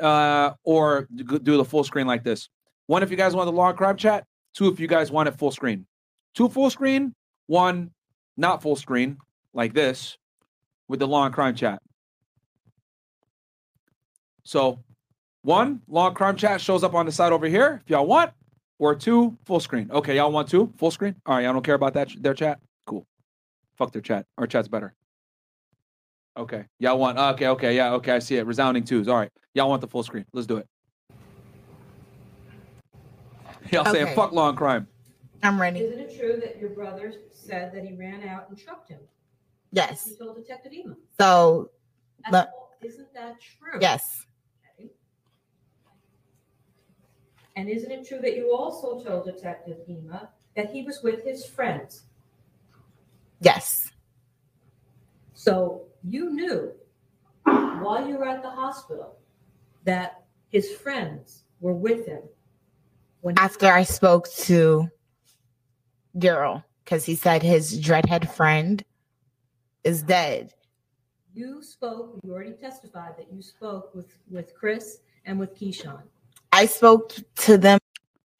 uh, 0.00 0.52
or 0.64 1.08
do 1.14 1.56
the 1.56 1.64
full 1.64 1.84
screen 1.84 2.06
like 2.06 2.24
this. 2.24 2.48
One 2.86 3.02
if 3.02 3.10
you 3.10 3.16
guys 3.16 3.34
want 3.34 3.46
the 3.46 3.52
Law 3.52 3.68
and 3.68 3.76
Crime 3.76 3.96
chat. 3.96 4.26
Two 4.54 4.68
if 4.68 4.78
you 4.78 4.86
guys 4.86 5.10
want 5.10 5.28
it 5.28 5.38
full 5.38 5.50
screen. 5.50 5.86
Two 6.34 6.48
full 6.48 6.68
screen. 6.70 7.14
One 7.46 7.90
not 8.36 8.62
full 8.62 8.76
screen 8.76 9.18
like 9.54 9.72
this 9.72 10.18
with 10.88 11.00
the 11.00 11.06
Law 11.06 11.24
and 11.24 11.34
Crime 11.34 11.54
chat. 11.54 11.80
So 14.44 14.78
one 15.42 15.82
Law 15.88 16.08
and 16.08 16.16
Crime 16.16 16.36
chat 16.36 16.60
shows 16.60 16.84
up 16.84 16.94
on 16.94 17.06
the 17.06 17.12
side 17.12 17.32
over 17.32 17.46
here 17.46 17.80
if 17.84 17.90
y'all 17.90 18.06
want, 18.06 18.32
or 18.82 18.96
two 18.96 19.38
full 19.44 19.60
screen. 19.60 19.88
Okay, 19.92 20.16
y'all 20.16 20.32
want 20.32 20.48
two 20.48 20.72
full 20.76 20.90
screen? 20.90 21.14
All 21.24 21.36
right, 21.36 21.44
y'all 21.44 21.52
don't 21.52 21.62
care 21.64 21.76
about 21.76 21.94
that 21.94 22.10
their 22.20 22.34
chat. 22.34 22.58
Cool. 22.84 23.06
Fuck 23.78 23.92
their 23.92 24.02
chat. 24.02 24.26
Our 24.38 24.46
chat's 24.48 24.66
better. 24.66 24.92
Okay, 26.36 26.64
y'all 26.80 26.98
want? 26.98 27.16
Okay, 27.16 27.46
okay, 27.46 27.76
yeah, 27.76 27.92
okay. 27.94 28.12
I 28.12 28.18
see 28.18 28.36
it. 28.38 28.46
Resounding 28.46 28.82
twos. 28.84 29.06
All 29.06 29.16
right, 29.16 29.30
y'all 29.54 29.68
want 29.68 29.82
the 29.82 29.86
full 29.86 30.02
screen? 30.02 30.24
Let's 30.32 30.48
do 30.48 30.56
it. 30.56 30.66
Y'all 33.70 33.84
saying 33.84 34.06
Okay. 34.06 34.14
fuck 34.16 34.32
Law 34.32 34.48
and 34.48 34.58
Crime. 34.58 34.88
I'm 35.44 35.60
ready. 35.60 35.80
Isn't 35.80 36.00
it 36.00 36.18
true 36.18 36.40
that 36.40 36.58
your 36.58 36.70
brother 36.70 37.14
said 37.30 37.72
that 37.72 37.84
he 37.84 37.94
ran 37.94 38.26
out 38.28 38.48
and 38.48 38.58
choked 38.58 38.88
him? 38.88 38.98
Yes. 39.70 40.04
He 40.04 40.16
told 40.16 40.36
Detective 40.36 40.72
Ema. 40.72 40.96
So, 41.18 41.70
That's 42.24 42.32
let- 42.32 42.50
Isn't 42.82 43.14
that 43.14 43.36
true? 43.40 43.78
yes. 43.80 44.26
And 47.56 47.68
isn't 47.68 47.90
it 47.90 48.06
true 48.06 48.18
that 48.20 48.36
you 48.36 48.54
also 48.54 49.02
told 49.02 49.24
Detective 49.24 49.78
Ema 49.88 50.30
that 50.56 50.70
he 50.70 50.82
was 50.82 51.02
with 51.02 51.24
his 51.24 51.44
friends? 51.44 52.04
Yes. 53.40 53.90
So 55.34 55.82
you 56.04 56.30
knew 56.30 56.72
while 57.44 58.06
you 58.06 58.16
were 58.16 58.28
at 58.28 58.42
the 58.42 58.50
hospital 58.50 59.16
that 59.84 60.24
his 60.48 60.70
friends 60.70 61.44
were 61.60 61.74
with 61.74 62.06
him. 62.06 62.22
When 63.20 63.38
After 63.38 63.66
I 63.66 63.82
spoke 63.82 64.28
to 64.32 64.90
Daryl, 66.16 66.64
because 66.84 67.04
he 67.04 67.14
said 67.14 67.42
his 67.42 67.80
dreadhead 67.80 68.32
friend 68.34 68.84
is 69.84 70.02
dead. 70.02 70.54
you 71.34 71.62
spoke, 71.62 72.20
you 72.22 72.32
already 72.32 72.52
testified 72.52 73.16
that 73.16 73.32
you 73.32 73.42
spoke 73.42 73.94
with, 73.94 74.18
with 74.30 74.54
Chris 74.54 74.98
and 75.24 75.38
with 75.38 75.58
Keyshawn. 75.58 76.02
I 76.52 76.66
spoke 76.66 77.14
to 77.36 77.56
them. 77.56 77.78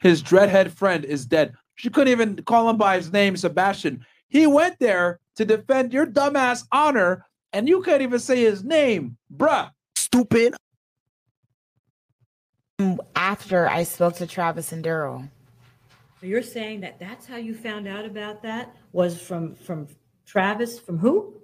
His 0.00 0.22
dreadhead 0.22 0.70
friend 0.72 1.04
is 1.04 1.26
dead. 1.26 1.54
She 1.76 1.88
couldn't 1.88 2.12
even 2.12 2.36
call 2.44 2.68
him 2.68 2.76
by 2.76 2.96
his 2.96 3.10
name, 3.10 3.36
Sebastian. 3.36 4.04
He 4.28 4.46
went 4.46 4.78
there 4.78 5.20
to 5.36 5.44
defend 5.44 5.92
your 5.92 6.06
dumbass 6.06 6.66
honor, 6.72 7.26
and 7.52 7.68
you 7.68 7.82
can't 7.82 8.02
even 8.02 8.18
say 8.18 8.42
his 8.42 8.62
name, 8.62 9.16
bruh. 9.34 9.70
Stupid. 9.96 10.54
After 13.16 13.68
I 13.68 13.84
spoke 13.84 14.16
to 14.16 14.26
Travis 14.26 14.72
and 14.72 14.84
Daryl. 14.84 15.28
So 16.20 16.26
you're 16.26 16.42
saying 16.42 16.80
that 16.80 16.98
that's 17.00 17.26
how 17.26 17.36
you 17.36 17.54
found 17.54 17.88
out 17.88 18.04
about 18.04 18.42
that 18.42 18.76
was 18.92 19.20
from 19.20 19.54
from 19.54 19.88
Travis 20.26 20.78
from 20.78 20.98
who? 20.98 21.34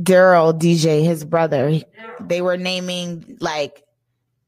Daryl 0.00 0.58
DJ, 0.58 1.04
his 1.04 1.24
brother. 1.24 1.80
They 2.20 2.42
were 2.42 2.56
naming 2.56 3.36
like 3.40 3.84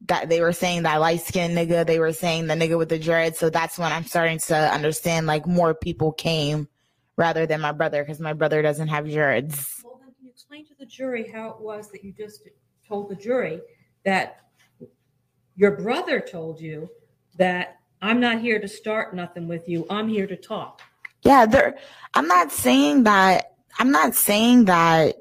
that 0.08 0.28
they 0.28 0.40
were 0.40 0.52
saying 0.52 0.82
that 0.84 0.96
light 0.96 1.20
skinned 1.20 1.56
nigga, 1.56 1.86
they 1.86 1.98
were 1.98 2.12
saying 2.12 2.46
the 2.46 2.54
nigga 2.54 2.78
with 2.78 2.88
the 2.88 2.98
dread. 2.98 3.36
So 3.36 3.50
that's 3.50 3.78
when 3.78 3.92
I'm 3.92 4.04
starting 4.04 4.38
to 4.38 4.56
understand 4.56 5.26
like 5.26 5.46
more 5.46 5.74
people 5.74 6.12
came 6.12 6.68
rather 7.16 7.46
than 7.46 7.60
my 7.60 7.72
brother, 7.72 8.02
because 8.02 8.20
my 8.20 8.32
brother 8.32 8.62
doesn't 8.62 8.88
have 8.88 9.10
dreads. 9.10 9.82
Well, 9.84 9.98
then 10.00 10.14
can 10.14 10.26
you 10.26 10.30
explain 10.30 10.66
to 10.66 10.74
the 10.78 10.86
jury 10.86 11.30
how 11.32 11.50
it 11.50 11.60
was 11.60 11.90
that 11.92 12.04
you 12.04 12.12
just 12.12 12.42
told 12.86 13.08
the 13.08 13.16
jury 13.16 13.60
that 14.04 14.40
your 15.56 15.76
brother 15.76 16.20
told 16.20 16.60
you 16.60 16.88
that 17.36 17.76
I'm 18.02 18.20
not 18.20 18.40
here 18.40 18.60
to 18.60 18.68
start 18.68 19.14
nothing 19.14 19.48
with 19.48 19.68
you. 19.68 19.86
I'm 19.88 20.08
here 20.08 20.26
to 20.26 20.36
talk. 20.36 20.82
Yeah, 21.22 21.46
there 21.46 21.76
I'm 22.14 22.28
not 22.28 22.52
saying 22.52 23.04
that 23.04 23.54
I'm 23.78 23.90
not 23.90 24.14
saying 24.14 24.66
that 24.66 25.16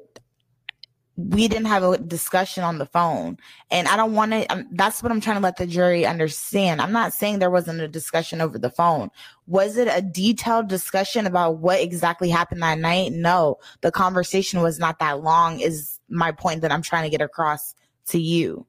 we 1.16 1.48
didn't 1.48 1.66
have 1.66 1.82
a 1.82 1.96
discussion 1.98 2.62
on 2.62 2.78
the 2.78 2.86
phone. 2.86 3.38
And 3.70 3.88
i 3.88 3.96
don't 3.96 4.14
want 4.14 4.32
to 4.32 4.46
um, 4.52 4.68
that's 4.72 5.02
what 5.02 5.10
i'm 5.10 5.20
trying 5.20 5.36
to 5.36 5.42
let 5.42 5.56
the 5.56 5.66
jury 5.66 6.04
understand. 6.04 6.80
I'm 6.80 6.92
not 6.92 7.12
saying 7.12 7.38
there 7.38 7.50
wasn't 7.50 7.80
a 7.80 7.88
discussion 7.88 8.40
over 8.40 8.58
the 8.58 8.70
phone. 8.70 9.10
Was 9.46 9.76
it 9.76 9.88
a 9.90 10.02
detailed 10.02 10.68
discussion 10.68 11.26
about 11.26 11.58
what 11.58 11.80
exactly 11.80 12.28
happened 12.28 12.62
that 12.62 12.78
night? 12.78 13.12
No. 13.12 13.56
The 13.80 13.90
conversation 13.90 14.60
was 14.60 14.78
not 14.78 14.98
that 14.98 15.22
long 15.22 15.60
is 15.60 15.98
my 16.08 16.32
point 16.32 16.60
that 16.60 16.72
i'm 16.72 16.82
trying 16.82 17.04
to 17.04 17.10
get 17.10 17.22
across 17.24 17.74
to 18.08 18.20
you. 18.20 18.66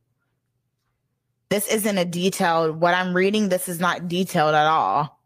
This 1.50 1.68
isn't 1.68 1.98
a 1.98 2.06
detailed 2.06 2.80
what 2.82 2.94
i'm 2.94 3.16
reading 3.16 3.50
this 3.50 3.68
is 3.68 3.80
not 3.80 4.08
detailed 4.08 4.56
at 4.56 4.68
all 4.68 5.17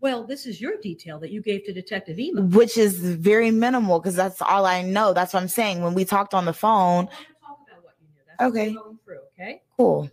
Well, 0.00 0.24
this 0.24 0.46
is 0.46 0.60
your 0.60 0.76
detail 0.80 1.18
that 1.18 1.30
you 1.30 1.42
gave 1.42 1.64
to 1.64 1.72
Detective 1.72 2.18
Ema. 2.18 2.42
which 2.42 2.78
is 2.78 2.98
very 2.98 3.50
minimal 3.50 3.98
because 3.98 4.14
that's 4.14 4.40
all 4.40 4.64
I 4.64 4.82
know. 4.82 5.12
That's 5.12 5.34
what 5.34 5.42
I'm 5.42 5.48
saying. 5.48 5.82
When 5.82 5.94
we 5.94 6.04
talked 6.04 6.34
on 6.34 6.44
the 6.44 6.52
phone, 6.52 7.08
okay, 8.40 8.76
through, 9.04 9.20
okay? 9.34 9.62
cool. 9.76 10.10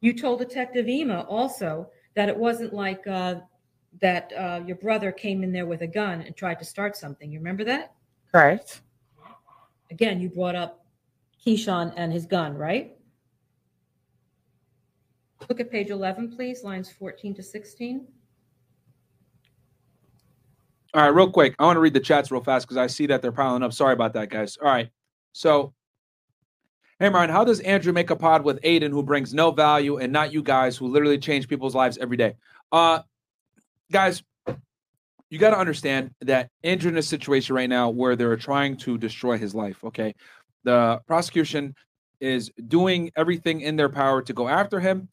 You 0.00 0.12
told 0.12 0.40
Detective 0.40 0.88
Ema 0.88 1.22
also 1.22 1.90
that 2.14 2.28
it 2.28 2.36
wasn't 2.36 2.74
like 2.74 3.06
uh, 3.06 3.36
that 4.00 4.32
uh, 4.36 4.60
your 4.66 4.76
brother 4.76 5.10
came 5.10 5.42
in 5.42 5.50
there 5.50 5.66
with 5.66 5.80
a 5.80 5.86
gun 5.86 6.20
and 6.20 6.36
tried 6.36 6.58
to 6.58 6.64
start 6.64 6.96
something. 6.96 7.32
You 7.32 7.38
remember 7.38 7.64
that? 7.64 7.94
Correct. 8.30 8.82
Again, 9.90 10.20
you 10.20 10.28
brought 10.28 10.54
up 10.54 10.84
Keyshawn 11.44 11.94
and 11.96 12.12
his 12.12 12.26
gun, 12.26 12.54
right? 12.54 12.97
Look 15.48 15.60
at 15.60 15.70
page 15.70 15.90
11, 15.90 16.34
please, 16.34 16.64
lines 16.64 16.90
14 16.90 17.34
to 17.34 17.42
16. 17.42 18.06
All 20.94 21.02
right, 21.02 21.08
real 21.08 21.30
quick. 21.30 21.54
I 21.58 21.64
want 21.64 21.76
to 21.76 21.80
read 21.80 21.94
the 21.94 22.00
chats 22.00 22.30
real 22.30 22.42
fast 22.42 22.66
because 22.66 22.76
I 22.76 22.86
see 22.86 23.06
that 23.06 23.22
they're 23.22 23.32
piling 23.32 23.62
up. 23.62 23.72
Sorry 23.72 23.92
about 23.92 24.14
that, 24.14 24.30
guys. 24.30 24.56
All 24.56 24.68
right. 24.68 24.88
So, 25.32 25.74
hey, 26.98 27.08
Ryan, 27.10 27.30
how 27.30 27.44
does 27.44 27.60
Andrew 27.60 27.92
make 27.92 28.10
a 28.10 28.16
pod 28.16 28.42
with 28.42 28.60
Aiden 28.62 28.90
who 28.90 29.02
brings 29.02 29.34
no 29.34 29.50
value 29.50 29.98
and 29.98 30.12
not 30.12 30.32
you 30.32 30.42
guys 30.42 30.76
who 30.76 30.88
literally 30.88 31.18
change 31.18 31.46
people's 31.46 31.74
lives 31.74 31.98
every 31.98 32.16
day? 32.16 32.36
Uh, 32.72 33.00
guys, 33.92 34.22
you 35.30 35.38
got 35.38 35.50
to 35.50 35.58
understand 35.58 36.10
that 36.22 36.50
Andrew 36.64 36.90
in 36.90 36.96
a 36.96 37.02
situation 37.02 37.54
right 37.54 37.68
now 37.68 37.90
where 37.90 38.16
they're 38.16 38.36
trying 38.36 38.76
to 38.78 38.96
destroy 38.96 39.36
his 39.36 39.54
life. 39.54 39.84
Okay. 39.84 40.14
The 40.64 41.00
prosecution 41.06 41.74
is 42.20 42.50
doing 42.66 43.10
everything 43.14 43.60
in 43.60 43.76
their 43.76 43.88
power 43.88 44.22
to 44.22 44.32
go 44.32 44.48
after 44.48 44.80
him. 44.80 45.08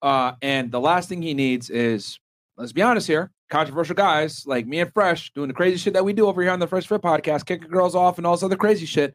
Uh, 0.00 0.32
and 0.42 0.70
the 0.70 0.80
last 0.80 1.08
thing 1.08 1.22
he 1.22 1.34
needs 1.34 1.70
is, 1.70 2.18
let's 2.56 2.72
be 2.72 2.82
honest 2.82 3.06
here, 3.06 3.30
controversial 3.50 3.94
guys 3.94 4.46
like 4.46 4.66
me 4.66 4.80
and 4.80 4.92
Fresh 4.92 5.32
doing 5.32 5.48
the 5.48 5.54
crazy 5.54 5.76
shit 5.76 5.94
that 5.94 6.04
we 6.04 6.12
do 6.12 6.26
over 6.26 6.42
here 6.42 6.50
on 6.50 6.60
the 6.60 6.66
Fresh 6.66 6.86
Fit 6.86 7.02
podcast, 7.02 7.46
kicking 7.46 7.70
girls 7.70 7.94
off 7.94 8.18
and 8.18 8.26
all 8.26 8.34
this 8.34 8.42
other 8.42 8.56
crazy 8.56 8.86
shit, 8.86 9.14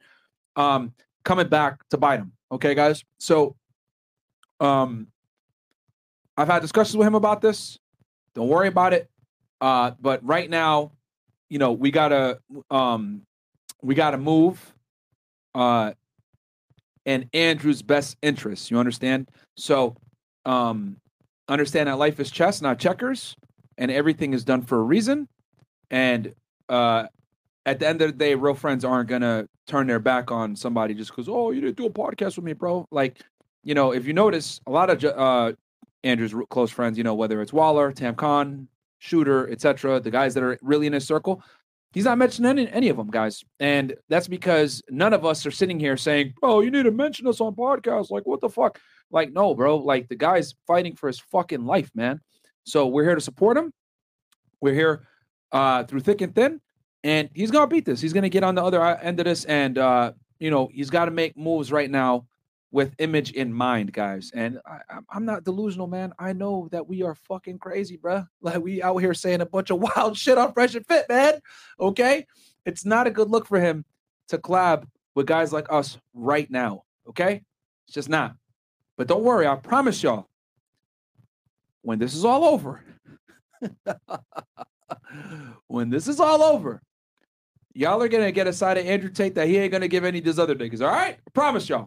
um, 0.56 0.94
coming 1.24 1.48
back 1.48 1.88
to 1.90 1.98
bite 1.98 2.20
him. 2.20 2.34
Okay, 2.52 2.76
guys. 2.76 3.04
So, 3.18 3.56
um, 4.60 5.08
I've 6.36 6.48
had 6.48 6.62
discussions 6.62 6.98
with 6.98 7.08
him 7.08 7.16
about 7.16 7.42
this. 7.42 7.80
Don't 8.34 8.48
worry 8.48 8.68
about 8.68 8.94
it. 8.94 9.10
Uh, 9.62 9.92
but 10.02 10.26
right 10.26 10.50
now, 10.50 10.92
you 11.50 11.60
know, 11.60 11.72
we 11.72 11.92
gotta, 11.92 12.40
um, 12.72 13.22
we 13.82 13.96
gotta 13.96 14.18
move, 14.18 14.74
uh, 15.56 15.94
in 17.06 17.30
Andrew's 17.34 17.82
best 17.82 18.18
interest. 18.22 18.72
You 18.72 18.80
understand? 18.80 19.30
So, 19.56 19.96
um, 20.46 20.98
understand 21.48 21.88
that 21.88 21.98
life 21.98 22.20
is 22.20 22.32
chess, 22.32 22.62
not 22.62 22.80
checkers, 22.80 23.36
and 23.78 23.92
everything 23.92 24.34
is 24.34 24.44
done 24.44 24.62
for 24.62 24.80
a 24.80 24.84
reason. 24.84 25.28
And 25.90 26.34
uh, 26.70 27.06
at 27.66 27.80
the 27.80 27.88
end 27.88 28.02
of 28.02 28.12
the 28.12 28.18
day, 28.18 28.36
real 28.36 28.54
friends 28.54 28.86
aren't 28.86 29.10
gonna 29.10 29.48
turn 29.68 29.88
their 29.88 30.00
back 30.00 30.32
on 30.32 30.56
somebody 30.56 30.94
just 30.94 31.12
because 31.12 31.30
oh 31.30 31.52
you 31.52 31.62
didn't 31.62 31.78
do 31.78 31.86
a 31.86 31.90
podcast 31.90 32.36
with 32.36 32.46
me, 32.46 32.54
bro. 32.54 32.86
Like, 32.92 33.22
you 33.64 33.74
know, 33.74 33.94
if 33.94 34.06
you 34.06 34.14
notice, 34.14 34.60
a 34.68 34.72
lot 34.72 34.90
of 34.90 35.04
uh, 35.04 35.54
Andrew's 36.04 36.34
close 36.50 36.72
friends, 36.72 36.98
you 36.98 37.04
know, 37.04 37.16
whether 37.16 37.42
it's 37.42 37.54
Waller, 37.54 37.92
Tam 37.92 38.16
Khan, 38.16 38.68
Shooter, 39.00 39.50
etc., 39.50 40.00
the 40.00 40.12
guys 40.12 40.34
that 40.34 40.44
are 40.44 40.58
really 40.62 40.88
in 40.88 40.94
his 40.94 41.06
circle, 41.06 41.44
he's 41.94 42.06
not 42.06 42.18
mentioning 42.18 42.50
any, 42.50 42.72
any 42.72 42.90
of 42.90 42.98
them, 42.98 43.10
guys. 43.10 43.44
And 43.60 43.96
that's 44.10 44.28
because 44.28 44.82
none 44.90 45.14
of 45.14 45.26
us 45.26 45.46
are 45.46 45.52
sitting 45.52 45.80
here 45.80 45.98
saying, 45.98 46.34
"Oh, 46.42 46.62
you 46.62 46.72
need 46.72 46.84
to 46.84 46.92
mention 46.92 47.28
us 47.28 47.40
on 47.40 47.56
podcasts." 47.56 48.12
Like, 48.12 48.26
what 48.26 48.42
the 48.42 48.50
fuck? 48.50 48.80
Like, 49.12 49.32
no, 49.32 49.54
bro. 49.54 49.78
Like, 49.78 50.10
the 50.10 50.16
guy's 50.16 50.56
fighting 50.68 50.96
for 50.96 51.08
his 51.08 51.20
fucking 51.20 51.66
life, 51.66 51.92
man. 51.96 52.20
So 52.64 52.88
we're 52.88 53.04
here 53.04 53.16
to 53.16 53.22
support 53.22 53.58
him. 53.58 53.72
We're 54.62 54.74
here 54.74 55.06
uh, 55.52 55.84
through 55.84 56.02
thick 56.02 56.22
and 56.22 56.34
thin, 56.34 56.62
and 57.04 57.30
he's 57.34 57.52
gonna 57.52 57.68
beat 57.68 57.86
this. 57.86 58.02
He's 58.02 58.14
gonna 58.14 58.30
get 58.30 58.44
on 58.44 58.56
the 58.56 58.64
other 58.64 58.82
uh, 58.82 58.98
end 59.02 59.20
of 59.20 59.26
this, 59.26 59.46
and 59.46 59.78
uh, 59.78 60.14
you 60.40 60.52
know, 60.52 60.70
he's 60.74 60.90
got 60.90 61.06
to 61.06 61.12
make 61.12 61.38
moves 61.38 61.72
right 61.72 61.90
now 61.90 62.26
with 62.74 62.96
image 62.98 63.32
in 63.32 63.54
mind, 63.54 63.94
guys. 63.94 64.32
And 64.34 64.60
I, 64.66 64.80
I'm- 64.90 65.06
I'm 65.08 65.26
not 65.26 65.44
delusional, 65.44 65.86
man. 65.86 66.12
I 66.18 66.34
know 66.34 66.68
that 66.72 66.88
we 66.88 67.04
are 67.04 67.14
fucking 67.14 67.60
crazy, 67.60 67.98
bruh. 68.00 68.28
Like 68.42 68.62
we 68.64 68.82
out 68.82 68.98
here 68.98 69.14
saying 69.14 69.42
a 69.42 69.46
bunch 69.46 69.70
of 69.70 69.80
wild 69.96 70.18
shit 70.18 70.40
on 70.40 70.54
Fresh 70.54 70.74
and 70.74 70.86
Fit, 70.86 71.06
man. 71.08 71.40
Okay, 71.80 72.26
it's 72.66 72.84
not 72.84 73.06
a 73.06 73.12
good 73.12 73.30
look 73.30 73.46
for 73.46 73.60
him 73.60 73.86
to 74.30 74.40
collab 74.40 74.86
with 75.14 75.28
guys 75.28 75.54
like 75.54 75.72
us 75.72 76.00
right 76.16 76.50
now. 76.50 76.84
Okay, 77.08 77.44
it's 77.86 77.94
just 77.94 78.10
not. 78.10 78.36
But 78.98 79.08
don't 79.08 79.24
worry, 79.24 79.46
I 79.48 79.56
promise 79.56 80.02
y'all. 80.02 80.28
When 81.84 82.00
this 82.00 82.16
is 82.16 82.26
all 82.26 82.44
over, 82.44 82.84
when 85.68 85.92
this 85.92 86.08
is 86.08 86.20
all 86.20 86.42
over, 86.42 86.82
y'all 87.74 88.02
are 88.02 88.08
gonna 88.08 88.32
get 88.32 88.48
a 88.48 88.54
side 88.54 88.78
of 88.78 88.86
Andrew 88.86 89.10
Tate 89.10 89.36
that 89.36 89.48
he 89.48 89.58
ain't 89.58 89.72
gonna 89.72 89.88
give 89.88 90.04
any 90.06 90.20
of 90.20 90.26
these 90.26 90.40
other 90.40 90.56
niggas. 90.56 90.82
All 90.82 90.92
right, 90.92 91.16
I 91.16 91.30
promise 91.34 91.68
y'all. 91.70 91.86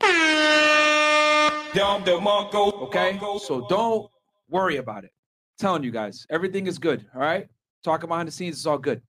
Okay, 2.84 3.18
so 3.38 3.66
don't 3.68 4.10
worry 4.48 4.76
about 4.76 5.04
it. 5.04 5.10
telling 5.58 5.82
you 5.82 5.90
guys, 5.90 6.26
everything 6.30 6.66
is 6.66 6.78
good. 6.78 7.06
All 7.14 7.20
right, 7.20 7.46
talking 7.84 8.08
behind 8.08 8.28
the 8.28 8.32
scenes, 8.32 8.56
it's 8.56 8.66
all 8.66 8.78
good. 8.78 9.02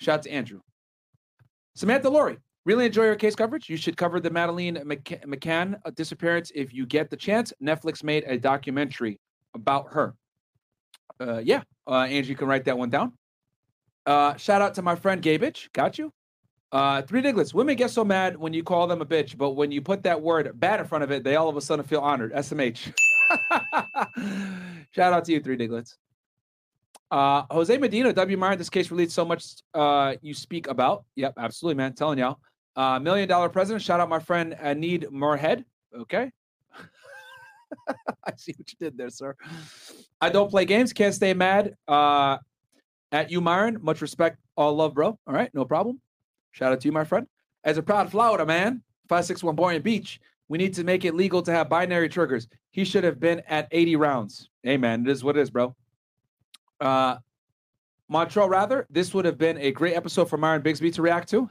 Shout 0.00 0.18
out 0.18 0.22
to 0.24 0.30
Andrew. 0.30 0.60
Samantha 1.74 2.08
Laurie, 2.10 2.38
really 2.66 2.86
enjoy 2.86 3.04
your 3.04 3.14
case 3.16 3.34
coverage. 3.34 3.68
You 3.70 3.76
should 3.76 3.96
cover 3.96 4.20
the 4.20 4.30
Madeleine 4.30 4.76
McC- 4.76 5.24
McCann 5.24 5.78
uh, 5.84 5.90
disappearance 5.90 6.50
if 6.54 6.72
you 6.74 6.86
get 6.86 7.08
the 7.10 7.16
chance. 7.16 7.52
Netflix 7.62 8.02
made 8.02 8.24
a 8.26 8.36
documentary 8.38 9.18
about 9.54 9.92
her. 9.92 10.14
Uh, 11.20 11.38
yeah, 11.38 11.62
uh, 11.86 12.00
Angie, 12.02 12.30
you 12.30 12.36
can 12.36 12.48
write 12.48 12.64
that 12.64 12.76
one 12.76 12.90
down. 12.90 13.12
Uh, 14.06 14.36
shout 14.36 14.62
out 14.62 14.74
to 14.74 14.82
my 14.82 14.96
friend 14.96 15.22
Gay. 15.22 15.38
Got 15.72 15.98
you. 15.98 16.12
Uh, 16.72 17.02
three 17.02 17.20
Diglets. 17.20 17.52
Women 17.52 17.76
get 17.76 17.90
so 17.90 18.02
mad 18.04 18.36
when 18.36 18.54
you 18.54 18.62
call 18.62 18.86
them 18.86 19.02
a 19.02 19.06
bitch, 19.06 19.36
but 19.36 19.50
when 19.50 19.70
you 19.70 19.82
put 19.82 20.02
that 20.04 20.20
word 20.20 20.58
bad 20.58 20.80
in 20.80 20.86
front 20.86 21.04
of 21.04 21.10
it, 21.10 21.22
they 21.22 21.36
all 21.36 21.48
of 21.48 21.56
a 21.56 21.60
sudden 21.60 21.84
feel 21.84 22.00
honored. 22.00 22.32
SMH. 22.32 22.94
Shout 24.92 25.12
out 25.12 25.24
to 25.26 25.32
you, 25.32 25.40
Three 25.40 25.56
Diglets. 25.56 25.96
Uh, 27.10 27.44
Jose 27.50 27.76
Medina, 27.76 28.10
W. 28.10 28.36
Meyer, 28.38 28.56
this 28.56 28.70
case 28.70 28.90
relates 28.90 29.12
so 29.12 29.22
much 29.22 29.44
uh, 29.74 30.14
you 30.22 30.32
speak 30.32 30.66
about. 30.66 31.04
Yep, 31.16 31.34
absolutely, 31.36 31.76
man. 31.76 31.92
Telling 31.92 32.18
y'all. 32.18 32.38
Uh, 32.74 32.98
Million 32.98 33.28
Dollar 33.28 33.50
President. 33.50 33.82
Shout 33.82 34.00
out 34.00 34.08
my 34.08 34.18
friend 34.18 34.56
Anid 34.58 35.10
Moorhead. 35.10 35.66
Okay. 35.94 36.30
I 37.88 38.32
see 38.36 38.54
what 38.56 38.72
you 38.72 38.78
did 38.80 38.96
there, 38.96 39.10
sir. 39.10 39.36
I 40.22 40.30
don't 40.30 40.50
play 40.50 40.64
games. 40.64 40.94
Can't 40.94 41.14
stay 41.14 41.34
mad. 41.34 41.74
Uh, 41.86 42.38
at 43.12 43.30
you, 43.30 43.40
Myron. 43.40 43.78
Much 43.82 44.00
respect. 44.00 44.38
All 44.56 44.74
love, 44.74 44.94
bro. 44.94 45.18
All 45.26 45.34
right, 45.34 45.50
no 45.54 45.64
problem. 45.64 46.00
Shout 46.50 46.72
out 46.72 46.80
to 46.80 46.88
you, 46.88 46.92
my 46.92 47.04
friend. 47.04 47.26
As 47.64 47.78
a 47.78 47.82
proud 47.82 48.10
Florida 48.10 48.44
man, 48.44 48.82
561 49.08 49.54
Boynton 49.54 49.82
Beach, 49.82 50.20
we 50.48 50.58
need 50.58 50.74
to 50.74 50.84
make 50.84 51.04
it 51.04 51.14
legal 51.14 51.42
to 51.42 51.52
have 51.52 51.68
binary 51.68 52.08
triggers. 52.08 52.48
He 52.72 52.84
should 52.84 53.04
have 53.04 53.20
been 53.20 53.42
at 53.48 53.68
80 53.70 53.96
rounds. 53.96 54.50
Hey, 54.62 54.76
man, 54.76 55.06
it 55.06 55.10
is 55.10 55.22
what 55.22 55.36
it 55.36 55.40
is, 55.40 55.50
bro. 55.50 55.74
Uh, 56.80 57.16
Montreal, 58.08 58.48
rather, 58.48 58.86
this 58.90 59.14
would 59.14 59.24
have 59.24 59.38
been 59.38 59.56
a 59.58 59.70
great 59.70 59.94
episode 59.94 60.28
for 60.28 60.36
Myron 60.36 60.62
Bigsby 60.62 60.92
to 60.94 61.02
react 61.02 61.30
to. 61.30 61.48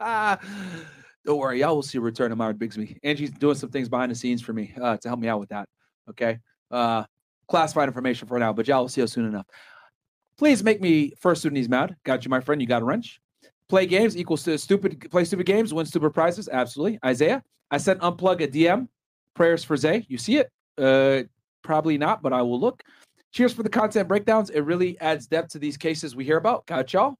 Don't 1.24 1.38
worry, 1.38 1.60
y'all 1.60 1.76
will 1.76 1.82
see 1.82 1.98
a 1.98 2.00
return 2.00 2.32
of 2.32 2.38
Myron 2.38 2.58
Bigsby. 2.58 2.98
Angie's 3.04 3.30
doing 3.30 3.54
some 3.54 3.70
things 3.70 3.88
behind 3.88 4.10
the 4.10 4.16
scenes 4.16 4.42
for 4.42 4.52
me 4.52 4.74
uh, 4.80 4.96
to 4.96 5.08
help 5.08 5.20
me 5.20 5.28
out 5.28 5.38
with 5.38 5.50
that. 5.50 5.68
Okay. 6.10 6.40
Uh, 6.70 7.04
classified 7.48 7.88
information 7.88 8.26
for 8.26 8.38
now, 8.38 8.52
but 8.52 8.66
y'all 8.66 8.80
will 8.80 8.88
see 8.88 9.02
us 9.02 9.12
soon 9.12 9.26
enough. 9.26 9.46
Please 10.38 10.62
make 10.62 10.80
me 10.80 11.12
first 11.18 11.42
Sudanese 11.42 11.68
mad. 11.68 11.96
Got 12.04 12.24
you, 12.24 12.30
my 12.30 12.40
friend. 12.40 12.60
You 12.60 12.66
got 12.66 12.82
a 12.82 12.84
wrench. 12.84 13.20
Play 13.68 13.86
games 13.86 14.16
equals 14.16 14.42
to 14.44 14.58
stupid. 14.58 15.10
Play 15.10 15.24
stupid 15.24 15.46
games, 15.46 15.72
win 15.72 15.86
stupid 15.86 16.10
prizes. 16.10 16.48
Absolutely. 16.48 16.98
Isaiah, 17.04 17.42
I 17.70 17.78
sent 17.78 18.00
unplug 18.00 18.42
a 18.42 18.48
DM. 18.48 18.88
Prayers 19.34 19.64
for 19.64 19.76
Zay. 19.76 20.04
You 20.08 20.18
see 20.18 20.38
it? 20.38 20.50
Uh, 20.76 21.26
probably 21.62 21.96
not, 21.96 22.22
but 22.22 22.32
I 22.32 22.42
will 22.42 22.60
look. 22.60 22.82
Cheers 23.32 23.54
for 23.54 23.62
the 23.62 23.70
content 23.70 24.08
breakdowns. 24.08 24.50
It 24.50 24.60
really 24.60 25.00
adds 25.00 25.26
depth 25.26 25.52
to 25.52 25.58
these 25.58 25.78
cases 25.78 26.14
we 26.14 26.24
hear 26.24 26.36
about. 26.36 26.66
Got 26.66 26.92
y'all. 26.92 27.16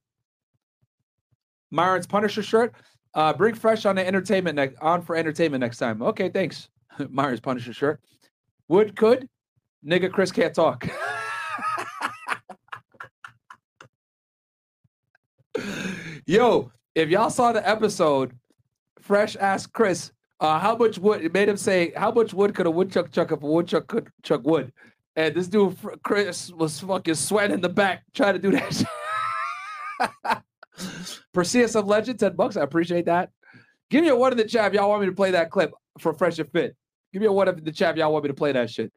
Myron's 1.71 2.05
Punisher 2.05 2.43
shirt. 2.43 2.75
Uh, 3.15 3.33
bring 3.33 3.55
fresh 3.55 3.85
on 3.85 3.95
the 3.95 4.05
entertainment 4.05 4.55
next 4.55 4.77
on 4.79 5.01
for 5.01 5.15
entertainment 5.15 5.61
next 5.61 5.77
time. 5.77 6.01
Okay, 6.01 6.29
thanks. 6.29 6.69
Myron's 7.09 7.39
Punisher 7.39 7.73
shirt. 7.73 7.99
Would 8.67 8.95
could 8.95 9.27
nigga 9.85 10.11
Chris 10.11 10.31
can't 10.31 10.53
talk. 10.53 10.87
Yo, 16.25 16.71
if 16.95 17.09
y'all 17.09 17.29
saw 17.29 17.51
the 17.51 17.67
episode, 17.67 18.31
Fresh 19.01 19.35
asked 19.35 19.73
Chris, 19.73 20.11
uh, 20.39 20.57
how 20.57 20.75
much 20.75 20.97
wood 20.97 21.21
it 21.23 21.33
made 21.33 21.49
him 21.49 21.57
say, 21.57 21.91
how 21.97 22.11
much 22.11 22.33
wood 22.33 22.55
could 22.55 22.65
a 22.65 22.71
woodchuck 22.71 23.11
chuck 23.11 23.31
if 23.31 23.43
a 23.43 23.45
woodchuck 23.45 23.87
could 23.87 24.09
chuck 24.23 24.41
wood? 24.45 24.71
And 25.17 25.35
this 25.35 25.47
dude 25.47 25.77
Chris 26.03 26.49
was 26.51 26.79
fucking 26.79 27.15
sweating 27.15 27.55
in 27.55 27.61
the 27.61 27.69
back 27.69 28.03
trying 28.13 28.33
to 28.33 28.39
do 28.39 28.51
that. 28.51 30.43
Perseus 31.33 31.75
of 31.75 31.87
Legend, 31.87 32.19
10 32.19 32.35
bucks. 32.35 32.55
I 32.55 32.61
appreciate 32.61 33.05
that. 33.05 33.29
Give 33.89 34.01
me 34.01 34.09
a 34.09 34.15
one 34.15 34.31
in 34.31 34.37
the 34.37 34.45
chat 34.45 34.67
if 34.67 34.73
y'all 34.73 34.89
want 34.89 35.01
me 35.01 35.07
to 35.07 35.13
play 35.13 35.31
that 35.31 35.51
clip 35.51 35.73
for 35.99 36.13
Fresh 36.13 36.39
and 36.39 36.49
Fit. 36.51 36.75
Give 37.11 37.21
me 37.21 37.27
a 37.27 37.31
one 37.31 37.49
in 37.49 37.63
the 37.63 37.71
chat 37.71 37.91
if 37.91 37.97
y'all 37.97 38.13
want 38.13 38.23
me 38.23 38.29
to 38.29 38.33
play 38.33 38.53
that 38.53 38.69
shit. 38.69 38.91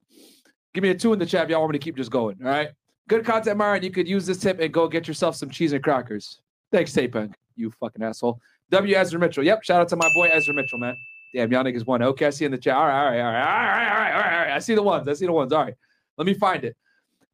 Give 0.72 0.82
me 0.82 0.90
a 0.90 0.94
two 0.94 1.12
in 1.12 1.18
the 1.18 1.26
chat 1.26 1.44
if 1.44 1.50
y'all 1.50 1.60
want 1.60 1.72
me 1.72 1.78
to 1.78 1.84
keep 1.84 1.96
just 1.96 2.10
going. 2.10 2.38
All 2.42 2.48
right. 2.48 2.70
Good 3.08 3.24
content, 3.24 3.58
Myron. 3.58 3.82
You 3.82 3.90
could 3.90 4.08
use 4.08 4.26
this 4.26 4.38
tip 4.38 4.60
and 4.60 4.72
go 4.72 4.88
get 4.88 5.08
yourself 5.08 5.36
some 5.36 5.50
cheese 5.50 5.72
and 5.72 5.82
crackers. 5.82 6.40
Thanks, 6.72 6.92
Tapeng. 6.92 7.32
You 7.54 7.70
fucking 7.70 8.02
asshole. 8.02 8.40
W. 8.70 8.96
Ezra 8.96 9.18
Mitchell. 9.18 9.44
Yep. 9.44 9.64
Shout 9.64 9.80
out 9.80 9.88
to 9.88 9.96
my 9.96 10.08
boy 10.14 10.28
Ezra 10.28 10.54
Mitchell, 10.54 10.78
man. 10.78 10.96
Damn, 11.34 11.52
y'all 11.52 11.64
niggas 11.64 11.86
won. 11.86 12.02
Okay, 12.02 12.26
I 12.26 12.30
see 12.30 12.44
in 12.44 12.50
the 12.50 12.58
chat. 12.58 12.76
All 12.76 12.86
right, 12.86 12.98
all 12.98 13.10
right, 13.10 13.20
all 13.20 13.24
right, 13.24 13.36
all 13.36 13.44
right, 13.44 13.88
all 13.88 13.98
right, 13.98 14.12
all 14.12 14.20
right, 14.20 14.32
all 14.32 14.44
right. 14.46 14.52
I 14.52 14.58
see 14.58 14.74
the 14.74 14.82
ones. 14.82 15.08
I 15.08 15.12
see 15.12 15.26
the 15.26 15.32
ones. 15.32 15.52
All 15.52 15.64
right. 15.64 15.74
Let 16.16 16.26
me 16.26 16.34
find 16.34 16.64
it. 16.64 16.76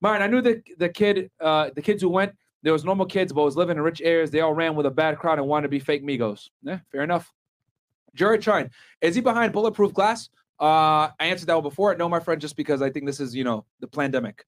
Myron, 0.01 0.23
I 0.23 0.27
knew 0.27 0.41
the 0.41 0.61
the 0.79 0.89
kid, 0.89 1.31
uh, 1.41 1.71
the 1.75 1.83
kids 1.83 2.03
who 2.03 2.09
went, 2.09 2.33
there 2.63 2.73
was 2.73 2.85
normal 2.85 3.07
kids, 3.07 3.33
but 3.33 3.45
was 3.45 3.57
living 3.57 3.77
in 3.77 3.83
rich 3.83 4.01
areas. 4.03 4.31
They 4.31 4.41
all 4.41 4.55
ran 4.55 4.75
with 4.75 4.87
a 4.87 4.91
bad 4.91 5.19
crowd 5.19 5.39
and 5.39 5.47
wanted 5.47 5.63
to 5.63 5.69
be 5.69 5.79
fake 5.79 6.05
Migos. 6.05 6.49
Yeah, 6.63 6.81
fair 6.91 7.03
enough. 7.03 7.33
Jerry 8.15 8.39
Chine, 8.39 8.71
is 9.01 9.15
he 9.15 9.21
behind 9.21 9.53
bulletproof 9.53 9.95
glass? 9.95 10.29
Uh, 10.61 11.11
I 11.19 11.27
answered 11.27 11.47
that 11.47 11.55
one 11.55 11.63
before. 11.63 11.95
No, 11.97 12.09
my 12.09 12.21
friend, 12.21 12.41
just 12.41 12.57
because 12.57 12.83
I 12.83 12.91
think 12.91 13.07
this 13.07 13.21
is, 13.21 13.35
you 13.35 13.43
know, 13.43 13.65
the 13.81 13.87
pandemic. 13.87 14.45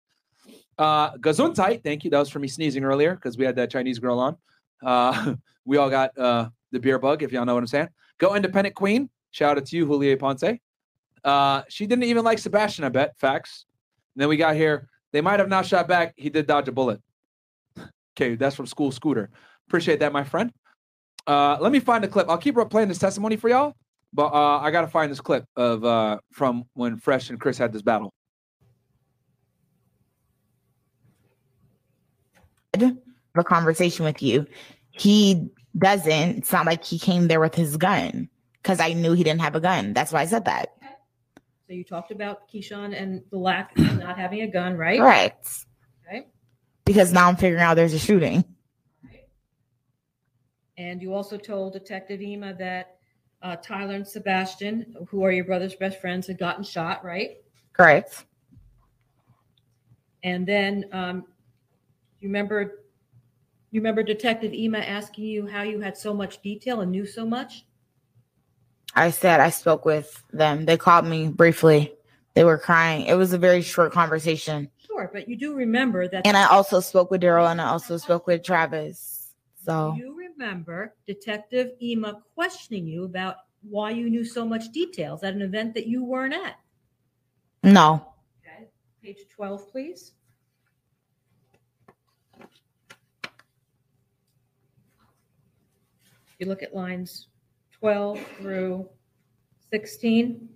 Uh, 0.76 1.16
Gesundheit, 1.16 1.82
thank 1.82 2.04
you. 2.04 2.10
That 2.10 2.18
was 2.18 2.28
for 2.28 2.38
me 2.38 2.48
sneezing 2.48 2.84
earlier 2.84 3.14
because 3.14 3.38
we 3.38 3.44
had 3.44 3.56
that 3.56 3.70
Chinese 3.70 3.98
girl 3.98 4.18
on. 4.18 4.36
Uh, 4.84 5.34
we 5.64 5.76
all 5.76 5.90
got 5.90 6.16
uh, 6.18 6.48
the 6.72 6.80
beer 6.80 6.98
bug, 6.98 7.22
if 7.22 7.32
y'all 7.32 7.44
know 7.44 7.54
what 7.54 7.62
I'm 7.62 7.66
saying. 7.66 7.88
Go 8.18 8.34
Independent 8.34 8.74
Queen. 8.74 9.08
Shout 9.30 9.56
out 9.56 9.66
to 9.66 9.76
you, 9.76 9.86
Julia 9.86 10.16
Ponce. 10.16 10.44
Uh, 11.24 11.62
she 11.68 11.86
didn't 11.86 12.04
even 12.04 12.24
like 12.24 12.38
Sebastian, 12.38 12.84
I 12.84 12.90
bet. 12.90 13.18
Facts. 13.18 13.64
And 14.14 14.22
then 14.22 14.28
we 14.28 14.36
got 14.36 14.54
here. 14.54 14.88
They 15.12 15.20
might 15.20 15.40
have 15.40 15.48
not 15.48 15.66
shot 15.66 15.88
back. 15.88 16.14
He 16.16 16.28
did 16.28 16.46
dodge 16.46 16.68
a 16.68 16.72
bullet. 16.72 17.00
Okay, 18.16 18.36
that's 18.36 18.54
from 18.54 18.66
School 18.66 18.92
Scooter. 18.92 19.28
Appreciate 19.66 19.98
that, 19.98 20.12
my 20.12 20.22
friend. 20.22 20.52
Uh, 21.26 21.56
let 21.60 21.72
me 21.72 21.80
find 21.80 22.04
the 22.04 22.06
clip. 22.06 22.28
I'll 22.28 22.38
keep 22.38 22.54
playing 22.70 22.86
this 22.86 22.98
testimony 22.98 23.34
for 23.34 23.48
y'all, 23.48 23.74
but 24.12 24.26
uh, 24.26 24.60
I 24.60 24.70
gotta 24.70 24.86
find 24.86 25.10
this 25.10 25.20
clip 25.20 25.44
of 25.56 25.84
uh, 25.84 26.18
from 26.30 26.62
when 26.74 26.96
Fresh 26.96 27.30
and 27.30 27.40
Chris 27.40 27.58
had 27.58 27.72
this 27.72 27.82
battle. 27.82 28.14
Have 32.78 32.96
a 33.34 33.42
conversation 33.42 34.04
with 34.04 34.22
you. 34.22 34.46
He 34.98 35.50
doesn't. 35.76 36.38
It's 36.38 36.52
not 36.52 36.66
like 36.66 36.84
he 36.84 36.98
came 36.98 37.28
there 37.28 37.40
with 37.40 37.54
his 37.54 37.76
gun 37.76 38.28
because 38.62 38.80
I 38.80 38.92
knew 38.92 39.12
he 39.12 39.24
didn't 39.24 39.40
have 39.40 39.54
a 39.54 39.60
gun. 39.60 39.92
That's 39.92 40.12
why 40.12 40.22
I 40.22 40.26
said 40.26 40.44
that. 40.46 40.74
So 41.66 41.72
you 41.72 41.84
talked 41.84 42.10
about 42.10 42.48
Keyshawn 42.48 43.00
and 43.00 43.22
the 43.30 43.38
lack 43.38 43.76
of 43.78 43.98
not 43.98 44.18
having 44.18 44.42
a 44.42 44.46
gun, 44.46 44.76
right? 44.76 45.00
Correct. 45.00 45.66
Okay. 46.06 46.26
Because 46.84 47.12
now 47.12 47.28
I'm 47.28 47.36
figuring 47.36 47.62
out 47.62 47.74
there's 47.74 47.94
a 47.94 47.98
shooting. 47.98 48.44
And 50.76 51.00
you 51.00 51.14
also 51.14 51.36
told 51.36 51.72
Detective 51.72 52.20
Ema 52.20 52.54
that 52.54 52.98
uh, 53.42 53.56
Tyler 53.56 53.94
and 53.94 54.06
Sebastian, 54.06 54.94
who 55.08 55.22
are 55.24 55.30
your 55.30 55.44
brother's 55.44 55.74
best 55.74 56.00
friends, 56.00 56.26
had 56.26 56.38
gotten 56.38 56.64
shot, 56.64 57.04
right? 57.04 57.36
Correct. 57.72 58.24
And 60.22 60.46
then 60.46 60.86
um, 60.92 61.24
you 62.20 62.28
remember 62.28 62.83
you 63.74 63.80
remember 63.80 64.04
Detective 64.04 64.54
Ema 64.54 64.78
asking 64.78 65.24
you 65.24 65.48
how 65.48 65.62
you 65.62 65.80
had 65.80 65.98
so 65.98 66.14
much 66.14 66.40
detail 66.42 66.80
and 66.80 66.92
knew 66.92 67.04
so 67.04 67.26
much? 67.26 67.66
I 68.94 69.10
said 69.10 69.40
I 69.40 69.50
spoke 69.50 69.84
with 69.84 70.22
them. 70.32 70.64
They 70.64 70.76
called 70.76 71.06
me 71.06 71.26
briefly. 71.26 71.92
They 72.34 72.44
were 72.44 72.56
crying. 72.56 73.06
It 73.06 73.14
was 73.14 73.32
a 73.32 73.38
very 73.38 73.62
short 73.62 73.92
conversation. 73.92 74.70
Sure, 74.86 75.10
but 75.12 75.28
you 75.28 75.36
do 75.36 75.54
remember 75.54 76.06
that 76.06 76.24
And 76.24 76.36
I 76.36 76.46
also 76.46 76.78
spoke 76.78 77.10
with 77.10 77.20
Daryl 77.20 77.50
and 77.50 77.60
I 77.60 77.66
also 77.66 77.96
spoke 77.96 78.28
with 78.28 78.44
Travis. 78.44 79.34
So 79.64 79.96
you 79.98 80.16
remember 80.16 80.94
Detective 81.08 81.72
Ema 81.82 82.22
questioning 82.36 82.86
you 82.86 83.04
about 83.04 83.38
why 83.68 83.90
you 83.90 84.08
knew 84.08 84.24
so 84.24 84.46
much 84.46 84.70
details 84.70 85.24
at 85.24 85.34
an 85.34 85.42
event 85.42 85.74
that 85.74 85.88
you 85.88 86.04
weren't 86.04 86.34
at. 86.34 86.60
no. 87.64 88.06
Okay. 88.40 88.68
Page 89.02 89.26
12, 89.34 89.72
please. 89.72 90.12
You 96.38 96.46
look 96.46 96.62
at 96.62 96.74
lines 96.74 97.28
12 97.72 98.20
through 98.38 98.88
16? 99.70 100.48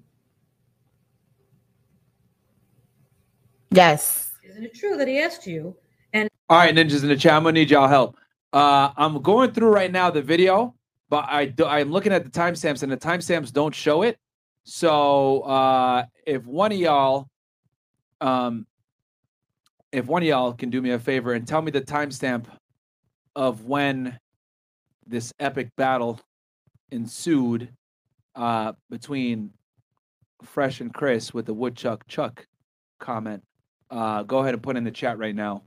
Yes. 3.71 4.33
Isn't 4.43 4.65
it 4.65 4.75
true 4.75 4.97
that 4.97 5.07
he 5.07 5.19
asked 5.19 5.47
you? 5.47 5.77
And 6.13 6.29
All 6.49 6.59
right, 6.59 6.75
ninjas 6.75 7.03
in 7.03 7.09
the 7.09 7.17
chat. 7.17 7.35
I'm 7.35 7.43
gonna 7.43 7.53
need 7.53 7.71
y'all 7.71 7.87
help. 7.89 8.17
Uh, 8.53 8.91
I'm 8.97 9.21
going 9.21 9.53
through 9.53 9.69
right 9.69 9.93
now 9.93 10.11
the 10.11 10.23
video, 10.23 10.75
but 11.11 11.27
I 11.29 11.47
do, 11.47 11.67
I'm 11.67 11.91
looking 11.91 12.13
at 12.13 12.25
the 12.25 12.31
timestamps, 12.31 12.83
and 12.83 12.91
the 12.91 12.97
timestamps 12.97 13.53
don't 13.53 13.75
show 13.75 14.03
it. 14.03 14.19
So 14.65 15.43
uh, 15.43 16.07
if 16.27 16.45
one 16.47 16.73
of 16.73 16.79
y'all, 16.79 17.29
um, 18.21 18.67
if 19.93 20.07
one 20.07 20.23
of 20.23 20.29
y'all 20.29 20.55
can 20.55 20.71
do 20.71 20.81
me 20.81 20.91
a 20.91 20.99
favor 20.99 21.35
and 21.35 21.47
tell 21.47 21.63
me 21.63 21.71
the 21.71 21.81
timestamp 21.83 22.47
of 23.37 23.65
when 23.65 24.19
this 25.09 25.33
epic 25.41 25.71
battle 25.77 26.21
ensued 26.91 27.73
uh, 28.35 28.73
between 28.91 29.51
Fresh 30.45 30.81
and 30.81 30.95
Chris 30.95 31.35
with 31.35 31.47
the 31.47 31.55
woodchuck 31.55 32.07
chuck 32.07 32.47
comment, 33.01 33.43
uh, 33.91 34.23
go 34.23 34.39
ahead 34.39 34.55
and 34.55 34.63
put 34.63 34.77
in 34.77 34.85
the 34.85 34.91
chat 34.91 35.19
right 35.19 35.35
now 35.35 35.63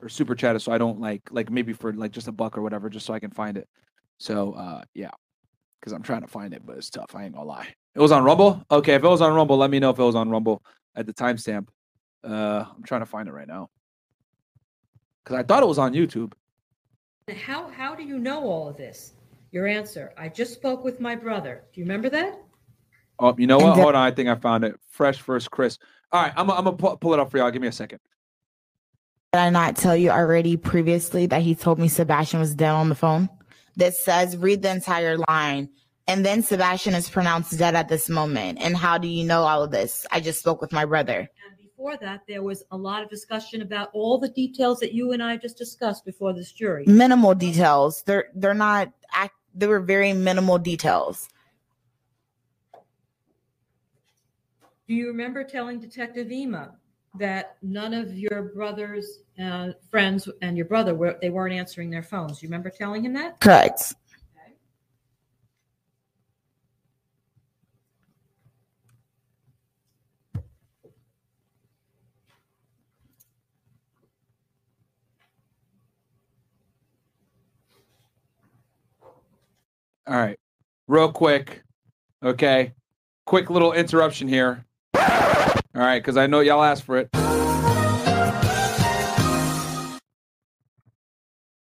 or 0.00 0.08
super 0.08 0.34
chat 0.34 0.56
it 0.56 0.60
so 0.60 0.72
I 0.72 0.78
don't 0.78 1.00
like 1.00 1.22
like 1.30 1.50
maybe 1.50 1.72
for 1.72 1.92
like 1.92 2.12
just 2.12 2.28
a 2.28 2.32
buck 2.32 2.56
or 2.56 2.62
whatever, 2.62 2.88
just 2.88 3.06
so 3.06 3.14
I 3.14 3.18
can 3.18 3.30
find 3.30 3.56
it. 3.56 3.68
So 4.18 4.52
uh 4.52 4.82
yeah. 4.94 5.10
Cause 5.82 5.92
I'm 5.92 6.02
trying 6.02 6.22
to 6.22 6.26
find 6.26 6.52
it, 6.54 6.62
but 6.64 6.76
it's 6.76 6.90
tough. 6.90 7.14
I 7.14 7.24
ain't 7.24 7.34
gonna 7.34 7.46
lie. 7.46 7.72
It 7.94 8.00
was 8.00 8.12
on 8.12 8.24
Rumble? 8.24 8.62
Okay, 8.70 8.94
if 8.94 9.04
it 9.04 9.08
was 9.08 9.20
on 9.20 9.32
Rumble, 9.32 9.56
let 9.56 9.70
me 9.70 9.78
know 9.78 9.90
if 9.90 9.98
it 9.98 10.02
was 10.02 10.16
on 10.16 10.28
Rumble 10.28 10.62
at 10.96 11.06
the 11.06 11.14
timestamp. 11.14 11.68
Uh 12.24 12.64
I'm 12.76 12.82
trying 12.84 13.00
to 13.00 13.06
find 13.06 13.28
it 13.28 13.32
right 13.32 13.48
now. 13.48 13.68
Cause 15.24 15.36
I 15.36 15.42
thought 15.42 15.62
it 15.62 15.66
was 15.66 15.78
on 15.78 15.92
YouTube. 15.92 16.32
How 17.30 17.68
how 17.68 17.94
do 17.94 18.02
you 18.02 18.18
know 18.18 18.42
all 18.44 18.68
of 18.68 18.76
this? 18.76 19.14
Your 19.50 19.66
answer: 19.66 20.12
I 20.16 20.28
just 20.28 20.52
spoke 20.52 20.84
with 20.84 21.00
my 21.00 21.16
brother. 21.16 21.64
Do 21.72 21.80
you 21.80 21.84
remember 21.84 22.08
that? 22.10 22.38
Oh, 23.18 23.34
you 23.36 23.46
know 23.46 23.58
what? 23.58 23.76
Hold 23.76 23.94
on, 23.94 24.06
I 24.06 24.10
think 24.10 24.28
I 24.28 24.34
found 24.36 24.64
it. 24.64 24.78
Fresh 24.90 25.20
first 25.20 25.50
Chris. 25.50 25.78
All 26.12 26.22
right, 26.22 26.32
I'm 26.36 26.50
I'm 26.50 26.64
gonna 26.64 26.76
pu- 26.76 26.96
pull 26.96 27.14
it 27.14 27.20
up 27.20 27.30
for 27.30 27.38
y'all. 27.38 27.50
Give 27.50 27.62
me 27.62 27.68
a 27.68 27.72
second. 27.72 28.00
Did 29.32 29.40
I 29.40 29.50
not 29.50 29.76
tell 29.76 29.96
you 29.96 30.10
already 30.10 30.56
previously 30.56 31.26
that 31.26 31.42
he 31.42 31.54
told 31.54 31.78
me 31.78 31.88
Sebastian 31.88 32.40
was 32.40 32.54
dead 32.54 32.70
on 32.70 32.88
the 32.88 32.94
phone? 32.94 33.28
That 33.76 33.94
says 33.94 34.36
read 34.36 34.62
the 34.62 34.70
entire 34.70 35.18
line. 35.28 35.68
And 36.06 36.24
then 36.24 36.42
Sebastian 36.42 36.94
is 36.94 37.10
pronounced 37.10 37.58
dead 37.58 37.74
at 37.74 37.90
this 37.90 38.08
moment. 38.08 38.58
And 38.62 38.74
how 38.74 38.96
do 38.96 39.06
you 39.06 39.24
know 39.24 39.42
all 39.42 39.62
of 39.62 39.70
this? 39.70 40.06
I 40.10 40.20
just 40.20 40.40
spoke 40.40 40.62
with 40.62 40.72
my 40.72 40.86
brother. 40.86 41.28
Before 41.78 41.96
that, 41.98 42.22
there 42.26 42.42
was 42.42 42.64
a 42.72 42.76
lot 42.76 43.04
of 43.04 43.08
discussion 43.08 43.62
about 43.62 43.90
all 43.92 44.18
the 44.18 44.28
details 44.28 44.80
that 44.80 44.92
you 44.92 45.12
and 45.12 45.22
I 45.22 45.36
just 45.36 45.56
discussed 45.56 46.04
before 46.04 46.32
this 46.32 46.50
jury. 46.50 46.84
Minimal 46.88 47.36
details. 47.36 48.02
They're 48.02 48.30
they're 48.34 48.52
not 48.52 48.92
act 49.14 49.36
they 49.54 49.68
were 49.68 49.78
very 49.78 50.12
minimal 50.12 50.58
details. 50.58 51.28
Do 54.88 54.94
you 54.94 55.06
remember 55.06 55.44
telling 55.44 55.78
Detective 55.78 56.32
Ema 56.32 56.72
that 57.16 57.58
none 57.62 57.94
of 57.94 58.12
your 58.12 58.42
brother's 58.42 59.20
uh, 59.40 59.68
friends 59.88 60.28
and 60.42 60.56
your 60.56 60.66
brother 60.66 60.96
were 60.96 61.16
they 61.22 61.30
weren't 61.30 61.54
answering 61.54 61.90
their 61.90 62.02
phones? 62.02 62.42
You 62.42 62.48
remember 62.48 62.70
telling 62.70 63.04
him 63.04 63.12
that? 63.12 63.38
Correct. 63.38 63.94
All 80.08 80.16
right. 80.16 80.38
Real 80.86 81.12
quick. 81.12 81.62
Okay. 82.24 82.72
Quick 83.26 83.50
little 83.50 83.74
interruption 83.74 84.26
here. 84.26 84.64
All 84.94 85.84
right, 85.84 86.02
because 86.02 86.16
I 86.16 86.26
know 86.26 86.40
y'all 86.40 86.62
asked 86.62 86.84
for 86.84 86.96
it. 86.96 87.10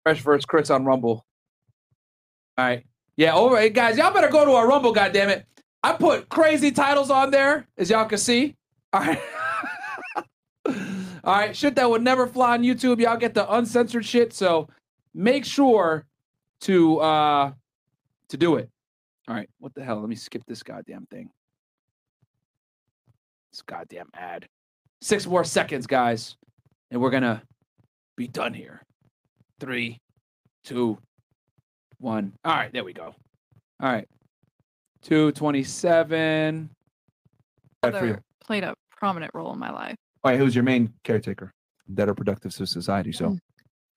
Fresh 0.04 0.22
versus 0.22 0.44
Chris 0.46 0.72
on 0.72 0.84
Rumble. 0.86 1.24
All 2.58 2.66
right. 2.66 2.84
Yeah, 3.16 3.36
over 3.36 3.60
hey, 3.60 3.70
guys, 3.70 3.98
y'all 3.98 4.12
better 4.12 4.28
go 4.28 4.44
to 4.44 4.54
our 4.54 4.68
Rumble, 4.68 4.94
goddammit. 4.94 5.44
I 5.84 5.94
put 5.94 6.28
crazy 6.30 6.72
titles 6.72 7.12
on 7.12 7.30
there, 7.30 7.68
as 7.78 7.92
y'all 7.92 8.06
can 8.06 8.18
see. 8.18 8.56
All 8.92 9.02
right. 9.02 9.22
All 11.24 11.36
right, 11.36 11.56
shit 11.56 11.76
that 11.76 11.88
would 11.88 12.02
never 12.02 12.26
fly 12.26 12.54
on 12.54 12.64
YouTube. 12.64 13.00
Y'all 13.00 13.18
get 13.18 13.36
the 13.36 13.50
uncensored 13.54 14.06
shit. 14.06 14.34
So 14.34 14.68
make 15.14 15.46
sure 15.46 16.08
to 16.62 17.00
uh 17.00 17.52
to 18.32 18.38
do 18.38 18.56
it. 18.56 18.70
All 19.28 19.36
right, 19.36 19.50
what 19.60 19.74
the 19.76 19.84
hell? 19.84 20.00
Let 20.00 20.10
me 20.10 20.16
skip 20.16 20.44
this 20.48 20.64
goddamn 20.64 21.06
thing. 21.12 21.30
This 23.52 23.62
goddamn 23.62 24.10
ad. 24.14 24.48
Six 25.02 25.28
more 25.28 25.44
seconds, 25.44 25.86
guys, 25.86 26.36
and 26.90 27.00
we're 27.00 27.12
gonna 27.12 27.44
be 28.18 28.28
done 28.28 28.54
here. 28.54 28.82
Three, 29.60 30.00
two, 30.64 30.98
one. 32.00 32.34
All 32.44 32.56
right, 32.56 32.72
there 32.74 32.84
we 32.84 32.94
go. 32.94 33.14
All 33.82 33.92
right, 33.92 34.08
two 35.02 35.32
twenty-seven. 35.34 36.70
Bad 37.82 37.98
for 37.98 38.06
you. 38.06 38.14
Father 38.14 38.24
played 38.44 38.64
a 38.64 38.74
prominent 38.92 39.32
role 39.34 39.54
in 39.54 39.60
my 39.60 39.72
life. 39.72 39.96
All 40.24 40.32
right, 40.32 40.40
who's 40.40 40.56
your 40.56 40.64
main 40.64 40.94
caretaker? 41.04 41.54
That 41.90 42.08
are 42.08 42.16
productive 42.16 42.56
to 42.56 42.66
society. 42.66 43.12
So, 43.12 43.38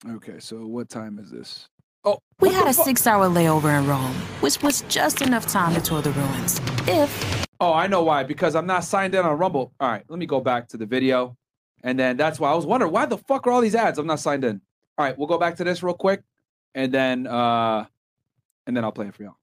mm. 0.05 0.15
okay. 0.15 0.39
So, 0.39 0.65
what 0.65 0.89
time 0.89 1.19
is 1.19 1.31
this? 1.31 1.69
Oh, 2.05 2.19
We 2.39 2.49
had 2.53 2.67
a 2.67 2.73
six 2.73 3.07
hour 3.07 3.27
layover 3.27 3.77
in 3.77 3.87
Rome, 3.87 4.13
which 4.41 4.61
was 4.61 4.81
just 4.83 5.21
enough 5.21 5.47
time 5.47 5.73
to 5.75 5.81
tour 5.81 6.01
the 6.01 6.11
ruins. 6.11 6.61
If 6.87 7.45
Oh, 7.59 7.73
I 7.73 7.87
know 7.87 8.03
why. 8.03 8.23
Because 8.23 8.53
I'm 8.55 8.67
not 8.67 8.83
signed 8.83 9.15
in 9.15 9.25
on 9.25 9.37
Rumble. 9.37 9.73
All 9.79 9.89
right, 9.89 10.03
let 10.09 10.19
me 10.19 10.25
go 10.25 10.41
back 10.41 10.67
to 10.69 10.77
the 10.77 10.85
video. 10.85 11.37
And 11.83 11.97
then 11.97 12.17
that's 12.17 12.39
why 12.39 12.51
I 12.51 12.55
was 12.55 12.65
wondering 12.65 12.91
why 12.91 13.05
the 13.05 13.17
fuck 13.17 13.47
are 13.47 13.51
all 13.51 13.61
these 13.61 13.75
ads? 13.75 13.97
I'm 13.97 14.07
not 14.07 14.19
signed 14.19 14.43
in. 14.43 14.61
All 14.97 15.05
right, 15.05 15.17
we'll 15.17 15.27
go 15.27 15.37
back 15.37 15.55
to 15.57 15.63
this 15.63 15.81
real 15.83 15.93
quick. 15.93 16.21
And 16.73 16.91
then 16.91 17.27
uh 17.27 17.85
and 18.67 18.75
then 18.75 18.83
I'll 18.83 18.91
play 18.91 19.07
it 19.07 19.15
for 19.15 19.23
y'all. 19.23 19.37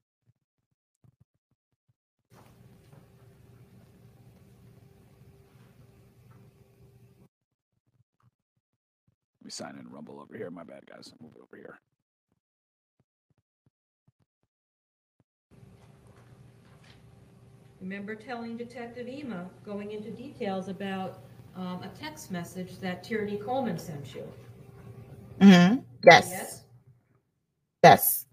Let 9.40 9.44
me 9.46 9.50
sign 9.50 9.76
in 9.80 9.88
Rumble 9.90 10.20
over 10.20 10.36
here. 10.36 10.50
My 10.50 10.64
bad, 10.64 10.86
guys. 10.86 11.12
Move 11.20 11.32
it 11.36 11.42
over 11.42 11.56
here. 11.56 11.80
Remember 17.82 18.14
telling 18.14 18.56
Detective 18.56 19.08
Ema, 19.08 19.50
going 19.66 19.90
into 19.90 20.12
details 20.12 20.68
about 20.68 21.18
um, 21.56 21.82
a 21.82 21.90
text 21.98 22.30
message 22.30 22.78
that 22.78 23.02
Tyranny 23.02 23.38
Coleman 23.38 23.76
sent 23.76 24.14
you. 24.14 24.22
Mm-hmm. 25.40 25.80
Yes. 26.04 26.30
Yes. 26.30 26.62
Yes. 27.82 28.26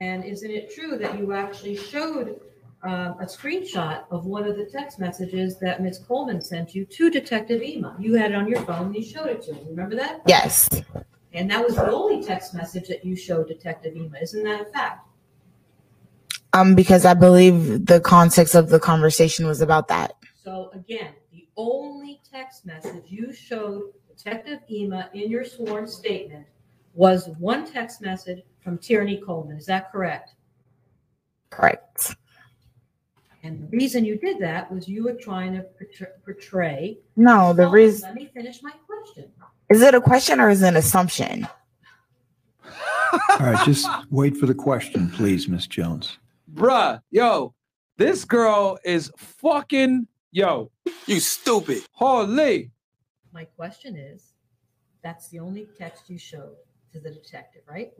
And 0.00 0.24
isn't 0.24 0.50
it 0.50 0.74
true 0.74 0.98
that 0.98 1.16
you 1.16 1.32
actually 1.32 1.76
showed 1.76 2.40
um, 2.82 3.14
a 3.20 3.24
screenshot 3.24 4.02
of 4.10 4.26
one 4.26 4.48
of 4.48 4.56
the 4.56 4.66
text 4.66 4.98
messages 4.98 5.60
that 5.60 5.80
Ms. 5.80 6.00
Coleman 6.00 6.40
sent 6.40 6.74
you 6.74 6.84
to 6.84 7.08
Detective 7.08 7.62
Ema? 7.62 7.94
You 8.00 8.14
had 8.14 8.32
it 8.32 8.34
on 8.34 8.48
your 8.48 8.62
phone 8.62 8.86
and 8.86 8.96
you 8.96 9.04
showed 9.04 9.28
it 9.28 9.42
to 9.42 9.54
him. 9.54 9.68
Remember 9.68 9.94
that? 9.94 10.22
Yes. 10.26 10.68
And 11.32 11.48
that 11.52 11.64
was 11.64 11.76
the 11.76 11.88
only 11.88 12.20
text 12.20 12.52
message 12.52 12.88
that 12.88 13.04
you 13.04 13.14
showed 13.14 13.46
Detective 13.46 13.96
Ema. 13.96 14.18
Isn't 14.20 14.42
that 14.42 14.60
a 14.60 14.64
fact? 14.64 15.06
Um, 16.54 16.74
because 16.74 17.04
I 17.06 17.14
believe 17.14 17.86
the 17.86 18.00
context 18.00 18.54
of 18.54 18.68
the 18.68 18.78
conversation 18.78 19.46
was 19.46 19.60
about 19.60 19.88
that. 19.88 20.14
So 20.44 20.70
again, 20.74 21.14
the 21.32 21.48
only 21.56 22.20
text 22.30 22.66
message 22.66 23.04
you 23.08 23.32
showed 23.32 23.92
Detective 24.08 24.60
Ema 24.70 25.08
in 25.14 25.30
your 25.30 25.44
sworn 25.44 25.86
statement 25.86 26.46
was 26.94 27.28
one 27.38 27.70
text 27.70 28.02
message 28.02 28.42
from 28.60 28.78
Tyranny 28.78 29.16
Coleman. 29.16 29.56
Is 29.56 29.66
that 29.66 29.90
correct? 29.90 30.34
Correct. 31.50 32.16
And 33.42 33.60
the 33.60 33.76
reason 33.76 34.04
you 34.04 34.18
did 34.18 34.38
that 34.40 34.70
was 34.70 34.88
you 34.88 35.04
were 35.04 35.14
trying 35.14 35.54
to 35.54 35.62
portray. 35.62 36.08
portray 36.24 36.98
No, 37.16 37.52
the 37.52 37.64
Hold 37.64 37.74
reason 37.74 38.08
Let 38.10 38.14
me 38.14 38.30
finish 38.32 38.62
my 38.62 38.72
question. 38.86 39.30
is 39.70 39.82
it 39.82 39.94
a 39.94 40.00
question 40.00 40.40
or 40.40 40.48
is 40.50 40.62
it 40.62 40.68
an 40.68 40.76
assumption? 40.76 41.48
All 42.64 43.38
right, 43.40 43.64
just 43.66 43.88
wait 44.10 44.36
for 44.36 44.46
the 44.46 44.54
question, 44.54 45.10
please, 45.10 45.48
Miss 45.48 45.66
Jones. 45.66 46.18
Bruh, 46.52 47.00
yo, 47.10 47.54
this 47.96 48.24
girl 48.24 48.78
is 48.84 49.10
fucking 49.16 50.06
yo. 50.32 50.70
You 51.06 51.20
stupid. 51.20 51.82
Holy. 51.92 52.70
My 53.32 53.44
question 53.44 53.96
is, 53.96 54.34
that's 55.02 55.28
the 55.28 55.38
only 55.38 55.68
text 55.78 56.10
you 56.10 56.18
showed 56.18 56.56
to 56.92 57.00
the 57.00 57.10
detective, 57.10 57.62
right? 57.68 57.92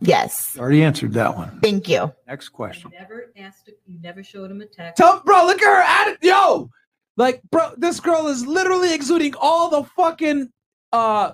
Yes. 0.00 0.56
Already 0.58 0.82
answered 0.82 1.12
that 1.14 1.34
one. 1.34 1.58
Thank 1.60 1.88
you. 1.88 2.12
Next 2.26 2.50
question. 2.50 2.90
You 2.92 2.98
never 2.98 3.32
asked. 3.36 3.70
You 3.86 3.98
never 4.00 4.22
showed 4.22 4.50
him 4.50 4.60
a 4.60 4.66
text. 4.66 4.98
Tell 4.98 5.20
bro, 5.24 5.46
look 5.46 5.60
at 5.60 5.66
her 5.66 5.82
attitude. 5.82 6.18
Yo, 6.22 6.70
like, 7.16 7.42
bro, 7.50 7.72
this 7.76 8.00
girl 8.00 8.28
is 8.28 8.46
literally 8.46 8.94
exuding 8.94 9.34
all 9.40 9.70
the 9.70 9.84
fucking 9.96 10.50
uh 10.92 11.32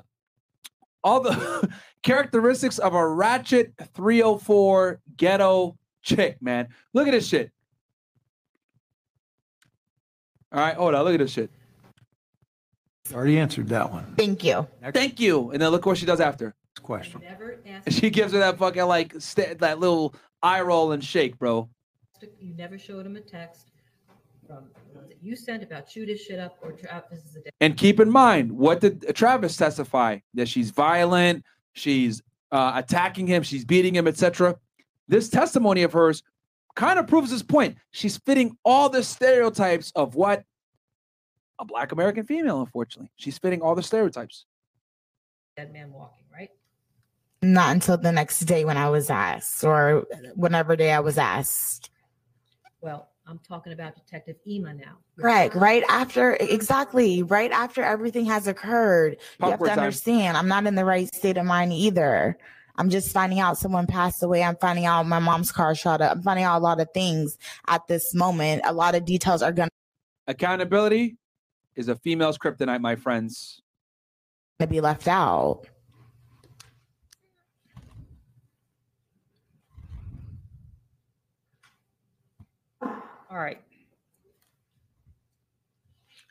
all 1.02 1.20
the 1.20 1.70
characteristics 2.02 2.78
of 2.78 2.94
a 2.94 3.08
ratchet 3.08 3.72
304 3.94 5.00
ghetto 5.16 5.76
chick, 6.04 6.40
man. 6.40 6.68
Look 6.92 7.08
at 7.08 7.12
this 7.12 7.26
shit. 7.26 7.50
All 10.52 10.60
right, 10.60 10.76
hold 10.76 10.94
on. 10.94 11.04
Look 11.04 11.14
at 11.14 11.20
this 11.20 11.32
shit. 11.32 11.50
Already 13.12 13.38
answered 13.38 13.68
that 13.68 13.90
one. 13.90 14.14
Thank 14.16 14.44
you. 14.44 14.66
Thank 14.92 15.20
you. 15.20 15.50
And 15.50 15.60
then 15.60 15.70
look 15.70 15.84
what 15.84 15.98
she 15.98 16.06
does 16.06 16.20
after. 16.20 16.54
Question. 16.82 17.20
Never. 17.22 17.60
She 17.88 18.10
gives 18.10 18.32
her 18.32 18.38
that 18.38 18.58
fucking 18.58 18.84
like 18.84 19.14
st- 19.18 19.58
that 19.58 19.78
little 19.78 20.14
eye 20.42 20.60
roll 20.60 20.92
and 20.92 21.02
shake, 21.02 21.38
bro. 21.38 21.68
You 22.38 22.54
never 22.54 22.78
showed 22.78 23.04
him 23.04 23.16
a 23.16 23.20
text 23.20 23.72
from 24.46 24.64
that 24.94 25.22
you 25.22 25.36
sent 25.36 25.62
about 25.62 25.90
shoot 25.90 26.08
his 26.08 26.20
shit 26.20 26.38
up 26.38 26.58
or 26.62 26.72
Travis 26.72 27.24
is 27.24 27.36
A 27.36 27.40
dick. 27.42 27.54
And 27.60 27.76
keep 27.76 28.00
in 28.00 28.10
mind, 28.10 28.52
what 28.52 28.80
did 28.80 29.14
Travis 29.14 29.56
testify? 29.56 30.18
That 30.34 30.48
she's 30.48 30.70
violent, 30.70 31.44
she's 31.74 32.22
uh, 32.52 32.72
attacking 32.74 33.26
him, 33.26 33.42
she's 33.42 33.64
beating 33.64 33.94
him, 33.94 34.06
etc. 34.06 34.56
This 35.08 35.28
testimony 35.28 35.82
of 35.82 35.92
hers 35.92 36.22
kind 36.76 36.98
of 36.98 37.06
proves 37.06 37.30
this 37.30 37.42
point. 37.42 37.76
She's 37.90 38.16
fitting 38.16 38.56
all 38.64 38.88
the 38.88 39.02
stereotypes 39.02 39.92
of 39.94 40.14
what 40.14 40.44
a 41.58 41.64
black 41.64 41.92
American 41.92 42.24
female, 42.24 42.60
unfortunately. 42.60 43.10
She's 43.16 43.38
fitting 43.38 43.62
all 43.62 43.74
the 43.74 43.82
stereotypes. 43.82 44.44
Dead 45.56 45.72
man 45.72 45.92
walking, 45.92 46.24
right? 46.32 46.50
Not 47.42 47.72
until 47.72 47.96
the 47.96 48.10
next 48.10 48.40
day 48.40 48.64
when 48.64 48.76
I 48.76 48.88
was 48.90 49.10
asked, 49.10 49.62
or 49.62 50.04
whenever 50.34 50.74
day 50.74 50.92
I 50.92 51.00
was 51.00 51.18
asked. 51.18 51.90
Well, 52.80 53.08
I'm 53.26 53.38
talking 53.38 53.72
about 53.72 53.94
Detective 53.94 54.36
Ema 54.46 54.74
now. 54.74 54.98
Correct. 55.18 55.54
Right 55.54 55.84
after, 55.88 56.34
exactly. 56.34 57.22
Right 57.22 57.52
after 57.52 57.82
everything 57.82 58.26
has 58.26 58.46
occurred, 58.46 59.12
you 59.12 59.18
have 59.48 59.52
Popcorn 59.52 59.70
to 59.70 59.76
time. 59.76 59.84
understand. 59.84 60.36
I'm 60.36 60.48
not 60.48 60.66
in 60.66 60.74
the 60.74 60.84
right 60.84 61.14
state 61.14 61.36
of 61.36 61.46
mind 61.46 61.72
either. 61.72 62.36
I'm 62.76 62.90
just 62.90 63.12
finding 63.12 63.38
out 63.38 63.56
someone 63.56 63.86
passed 63.86 64.22
away. 64.22 64.42
I'm 64.42 64.56
finding 64.56 64.84
out 64.86 65.06
my 65.06 65.20
mom's 65.20 65.52
car 65.52 65.74
shot 65.74 66.00
up. 66.00 66.16
I'm 66.16 66.22
finding 66.22 66.44
out 66.44 66.58
a 66.58 66.62
lot 66.62 66.80
of 66.80 66.88
things 66.92 67.38
at 67.68 67.86
this 67.86 68.14
moment. 68.14 68.62
A 68.64 68.72
lot 68.72 68.94
of 68.94 69.04
details 69.04 69.42
are 69.42 69.52
going 69.52 69.68
to. 69.68 69.74
Accountability 70.26 71.16
is 71.76 71.88
a 71.88 71.94
female's 71.96 72.38
kryptonite, 72.38 72.80
my 72.80 72.96
friends. 72.96 73.62
to 74.58 74.66
be 74.66 74.80
left 74.80 75.06
out. 75.06 75.66
All 82.82 83.40
right. 83.40 83.60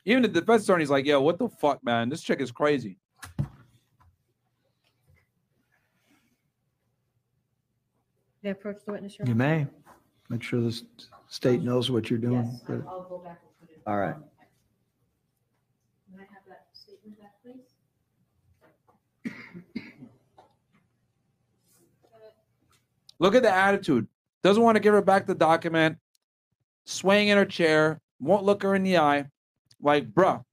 Even 0.06 0.22
the 0.22 0.28
defense 0.28 0.64
attorney's 0.64 0.90
like, 0.90 1.06
yo, 1.06 1.20
what 1.20 1.38
the 1.38 1.48
fuck, 1.48 1.82
man? 1.84 2.08
This 2.08 2.22
chick 2.22 2.40
is 2.40 2.50
crazy. 2.50 2.98
They 8.44 8.50
approach 8.50 8.76
the 8.84 8.92
witness. 8.92 9.18
Your 9.18 9.26
You 9.26 9.34
may. 9.34 9.66
Make 10.28 10.42
sure 10.42 10.60
the 10.60 10.68
s- 10.68 10.82
state 11.28 11.62
knows 11.62 11.90
what 11.90 12.10
you're 12.10 12.18
doing. 12.18 12.44
Yes, 12.44 12.60
I'll 12.68 12.88
I'll 12.88 13.02
go 13.08 13.18
back 13.24 13.40
and 13.42 13.58
put 13.58 13.70
it. 13.74 13.82
All 13.86 13.96
right. 13.96 14.14
Can 14.14 16.18
I 16.18 16.20
have 16.20 16.44
that 16.46 16.66
statement 16.74 17.18
back, 17.18 17.32
please? 17.42 17.72
Look 23.18 23.34
at 23.34 23.42
the 23.42 23.50
attitude. 23.50 24.06
Doesn't 24.42 24.62
want 24.62 24.76
to 24.76 24.80
give 24.80 24.92
her 24.92 25.00
back 25.00 25.26
the 25.26 25.34
document. 25.34 25.96
Swaying 26.84 27.28
in 27.28 27.38
her 27.38 27.46
chair. 27.46 28.02
Won't 28.20 28.44
look 28.44 28.62
her 28.62 28.74
in 28.74 28.82
the 28.82 28.98
eye. 28.98 29.24
Like, 29.80 30.12
bruh. 30.12 30.44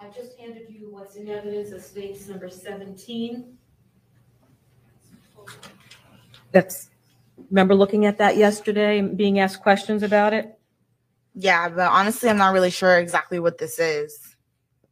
I 0.00 0.06
just 0.14 0.38
handed 0.38 0.66
you 0.68 0.90
what's 1.12 1.22
in 1.22 1.28
evidence 1.28 1.72
of 1.72 1.82
states 1.82 2.26
number 2.26 2.48
17. 2.48 3.58
That's, 6.52 6.88
remember 7.50 7.74
looking 7.74 8.06
at 8.06 8.16
that 8.18 8.38
yesterday 8.38 8.98
and 8.98 9.16
being 9.16 9.38
asked 9.38 9.60
questions 9.60 10.02
about 10.02 10.32
it? 10.32 10.58
Yeah, 11.34 11.68
but 11.68 11.90
honestly, 11.90 12.30
I'm 12.30 12.38
not 12.38 12.54
really 12.54 12.70
sure 12.70 12.98
exactly 12.98 13.38
what 13.38 13.58
this 13.58 13.78
is. 13.78 14.36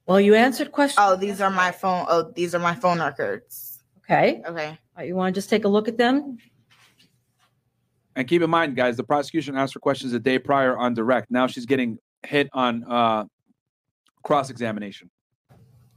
Well, 0.06 0.20
you 0.20 0.34
answered 0.34 0.72
questions. 0.72 0.98
Oh, 1.00 1.16
these 1.16 1.40
are 1.40 1.50
my 1.50 1.70
phone. 1.70 2.04
Oh, 2.08 2.30
these 2.34 2.54
are 2.54 2.58
my 2.58 2.74
phone 2.74 2.98
records. 2.98 3.82
Okay. 4.04 4.42
Okay. 4.46 4.68
All 4.68 4.76
right, 4.96 5.08
you 5.08 5.14
want 5.14 5.34
to 5.34 5.38
just 5.38 5.48
take 5.48 5.64
a 5.64 5.68
look 5.68 5.88
at 5.88 5.96
them? 5.96 6.36
And 8.16 8.28
keep 8.28 8.42
in 8.42 8.50
mind, 8.50 8.76
guys, 8.76 8.96
the 8.96 9.04
prosecution 9.04 9.56
asked 9.56 9.72
her 9.72 9.80
questions 9.80 10.12
a 10.12 10.18
day 10.18 10.38
prior 10.38 10.76
on 10.76 10.92
direct. 10.92 11.30
Now 11.30 11.46
she's 11.46 11.64
getting 11.64 11.98
hit 12.26 12.50
on 12.52 12.84
uh, 12.84 13.24
cross 14.22 14.50
examination. 14.50 15.10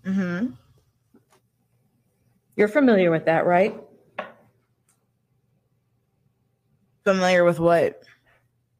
Mm-hmm. 0.05 0.47
You're 2.55 2.67
familiar 2.67 3.09
with 3.11 3.25
that, 3.25 3.45
right? 3.45 3.75
Familiar 7.03 7.43
with 7.43 7.59
what? 7.59 8.03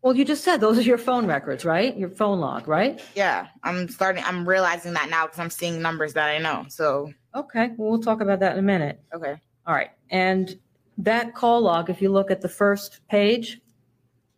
Well, 0.01 0.15
you 0.15 0.25
just 0.25 0.43
said 0.43 0.57
those 0.57 0.77
are 0.77 0.81
your 0.83 0.97
phone 0.97 1.25
records, 1.27 1.63
right? 1.65 1.95
Your 1.97 2.09
phone 2.09 2.39
log, 2.39 2.67
right? 2.67 3.01
Yeah, 3.15 3.47
I'm 3.63 3.87
starting. 3.87 4.23
I'm 4.25 4.47
realizing 4.47 4.93
that 4.93 5.09
now 5.09 5.25
because 5.25 5.39
I'm 5.39 5.49
seeing 5.49 5.81
numbers 5.81 6.13
that 6.13 6.29
I 6.29 6.37
know. 6.39 6.65
So 6.69 7.13
Okay, 7.35 7.69
well, 7.77 7.89
we'll 7.89 8.01
talk 8.01 8.21
about 8.21 8.39
that 8.41 8.53
in 8.53 8.59
a 8.59 8.63
minute. 8.63 9.01
okay. 9.13 9.35
All 9.65 9.73
right, 9.73 9.91
and 10.09 10.59
that 10.97 11.33
call 11.33 11.61
log, 11.61 11.89
if 11.89 12.01
you 12.01 12.09
look 12.11 12.29
at 12.31 12.41
the 12.41 12.49
first 12.49 12.99
page, 13.09 13.61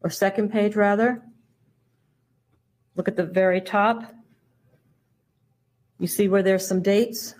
or 0.02 0.10
second 0.12 0.52
page 0.52 0.76
rather, 0.76 1.24
look 2.96 3.08
at 3.08 3.16
the 3.16 3.26
very 3.26 3.60
top. 3.60 4.04
You 6.00 6.08
see 6.08 6.28
where 6.28 6.44
there's 6.44 6.68
some 6.68 6.82
dates? 6.82 7.36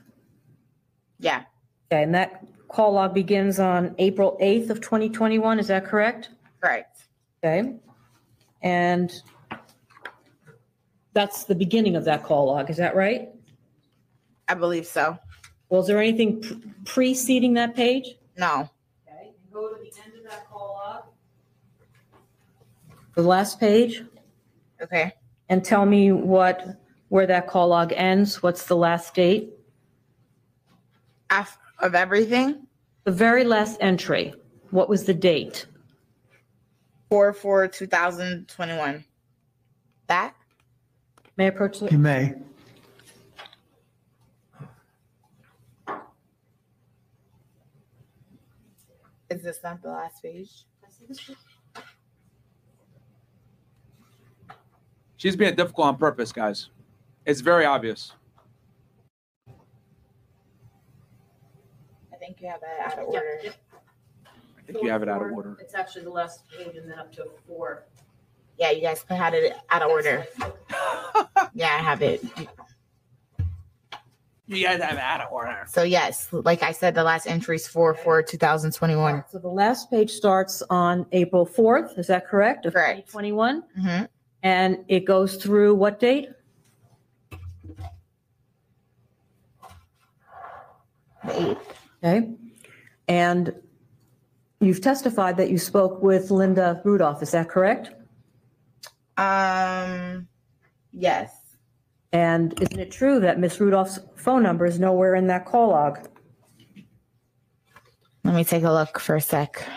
Yeah. 1.20 1.44
Okay, 1.92 2.04
and 2.04 2.14
that 2.16 2.44
call 2.68 2.94
log 2.94 3.14
begins 3.14 3.60
on 3.60 3.96
April 4.00 4.38
8th 4.42 4.70
of 4.70 4.82
2021, 4.82 5.60
is 5.60 5.68
that 5.68 5.86
correct? 5.86 6.30
Correct. 6.62 7.06
Okay, 7.44 7.76
and 8.62 9.14
that's 11.14 11.44
the 11.46 11.56
beginning 11.56 11.96
of 11.96 12.04
that 12.06 12.24
call 12.24 12.48
log, 12.48 12.70
is 12.70 12.78
that 12.78 12.96
right? 12.96 13.30
I 14.48 14.54
believe 14.54 14.86
so. 14.86 15.18
Well, 15.70 15.82
is 15.82 15.88
there 15.88 16.00
anything 16.00 16.42
pre- 16.42 16.62
preceding 16.86 17.54
that 17.56 17.76
page? 17.76 18.16
No. 18.38 18.70
Okay, 19.08 19.28
and 19.28 19.54
go 19.54 19.70
to 19.70 19.76
the 19.76 19.92
end 20.06 20.18
of 20.18 20.30
that 20.30 20.48
call 20.50 20.80
log. 20.86 21.04
The 23.16 23.22
last 23.24 23.60
page, 23.60 24.04
Okay. 24.82 25.14
and 25.50 25.64
tell 25.64 25.86
me 25.86 26.12
what, 26.12 26.78
where 27.10 27.28
that 27.28 27.48
call 27.48 27.70
log 27.70 27.94
ends, 27.94 28.42
what's 28.42 28.66
the 28.66 28.76
last 28.76 29.14
date? 29.14 29.52
Af- 31.30 31.58
of 31.80 31.96
everything. 31.96 32.68
The 33.04 33.12
very 33.12 33.44
last 33.44 33.78
entry, 33.82 34.34
what 34.72 34.90
was 34.90 35.04
the 35.04 35.14
date? 35.14 35.68
Four 37.10 37.34
four 37.34 37.68
2021. 37.68 39.06
That. 40.08 40.36
May 41.38 41.46
I 41.46 41.48
approach 41.50 41.80
the? 41.80 41.92
You 41.92 42.00
may. 42.00 42.34
Is 49.30 49.44
this 49.44 49.60
not 49.64 49.82
the 49.82 49.90
last 49.90 50.22
page? 50.22 50.50
She's 55.18 55.36
being 55.36 55.56
difficult 55.56 55.88
on 55.88 55.98
purpose, 55.98 56.32
guys. 56.32 56.70
It's 57.26 57.42
very 57.42 57.66
obvious. 57.66 58.14
I 62.14 62.18
think 62.20 62.40
you 62.40 62.48
have 62.48 62.62
that 62.62 62.94
out 62.94 63.00
of 63.00 63.08
order. 63.08 63.40
I 63.46 64.62
think 64.72 64.84
you 64.84 64.90
have 64.90 65.04
it 65.04 65.10
out 65.10 65.22
of 65.24 65.32
order. 65.32 65.58
It's 65.60 65.76
actually 65.76 66.04
the 66.04 66.12
last 66.12 66.44
page 66.50 66.76
and 66.76 66.90
then 66.90 66.98
up 67.00 67.12
to 67.14 67.26
four. 67.48 67.86
Yeah, 68.58 68.72
you 68.72 68.82
guys 68.82 69.04
had 69.10 69.34
it 69.34 69.54
out 69.70 69.82
of 69.82 69.90
order. 69.90 70.26
yeah, 71.54 71.76
I 71.76 71.84
have 71.84 72.02
it. 72.02 72.24
You 74.48 74.64
guys 74.64 74.82
have 74.82 74.94
it 74.94 75.00
out 75.00 75.22
of 75.22 75.32
order. 75.32 75.66
So 75.68 75.84
yes, 75.84 76.30
like 76.32 76.62
I 76.62 76.72
said, 76.72 76.94
the 76.94 77.04
last 77.04 77.26
entry 77.26 77.56
is 77.56 77.68
four 77.68 77.96
four 77.96 78.22
2021. 78.22 79.24
So 79.32 79.40
the 79.40 79.48
last 79.48 79.90
page 79.90 80.12
starts 80.12 80.62
on 80.70 81.08
April 81.12 81.46
4th, 81.46 81.98
is 81.98 82.08
that 82.08 82.28
correct? 82.28 82.68
Of 82.68 82.74
Correct. 82.74 83.08
2021? 83.08 83.64
Mm-hmm. 83.78 84.06
And 84.44 84.86
it 84.88 85.06
goes 85.06 85.38
through 85.38 85.74
what 85.76 86.00
date? 86.00 86.30
Okay. 91.30 92.30
And 93.08 93.54
you've 94.60 94.82
testified 94.82 95.38
that 95.38 95.50
you 95.50 95.58
spoke 95.58 96.02
with 96.02 96.32
Linda 96.32 96.82
Rudolph, 96.84 97.22
is 97.22 97.32
that 97.32 97.50
correct? 97.50 97.92
Um, 99.18 100.28
yes. 100.92 101.32
And 102.12 102.60
isn't 102.62 102.80
it 102.80 102.92
true 102.92 103.20
that 103.20 103.40
Miss 103.40 103.60
Rudolph's 103.60 104.00
phone 104.16 104.44
number 104.44 104.66
is 104.66 104.80
nowhere 104.80 105.16
in 105.16 105.28
that 105.28 105.46
call 105.46 105.70
log? 105.70 106.08
Let 108.24 108.34
me 108.34 108.44
take 108.44 108.64
a 108.64 108.72
look 108.72 109.00
for 109.00 109.16
a 109.16 109.22
sec. 109.22 109.68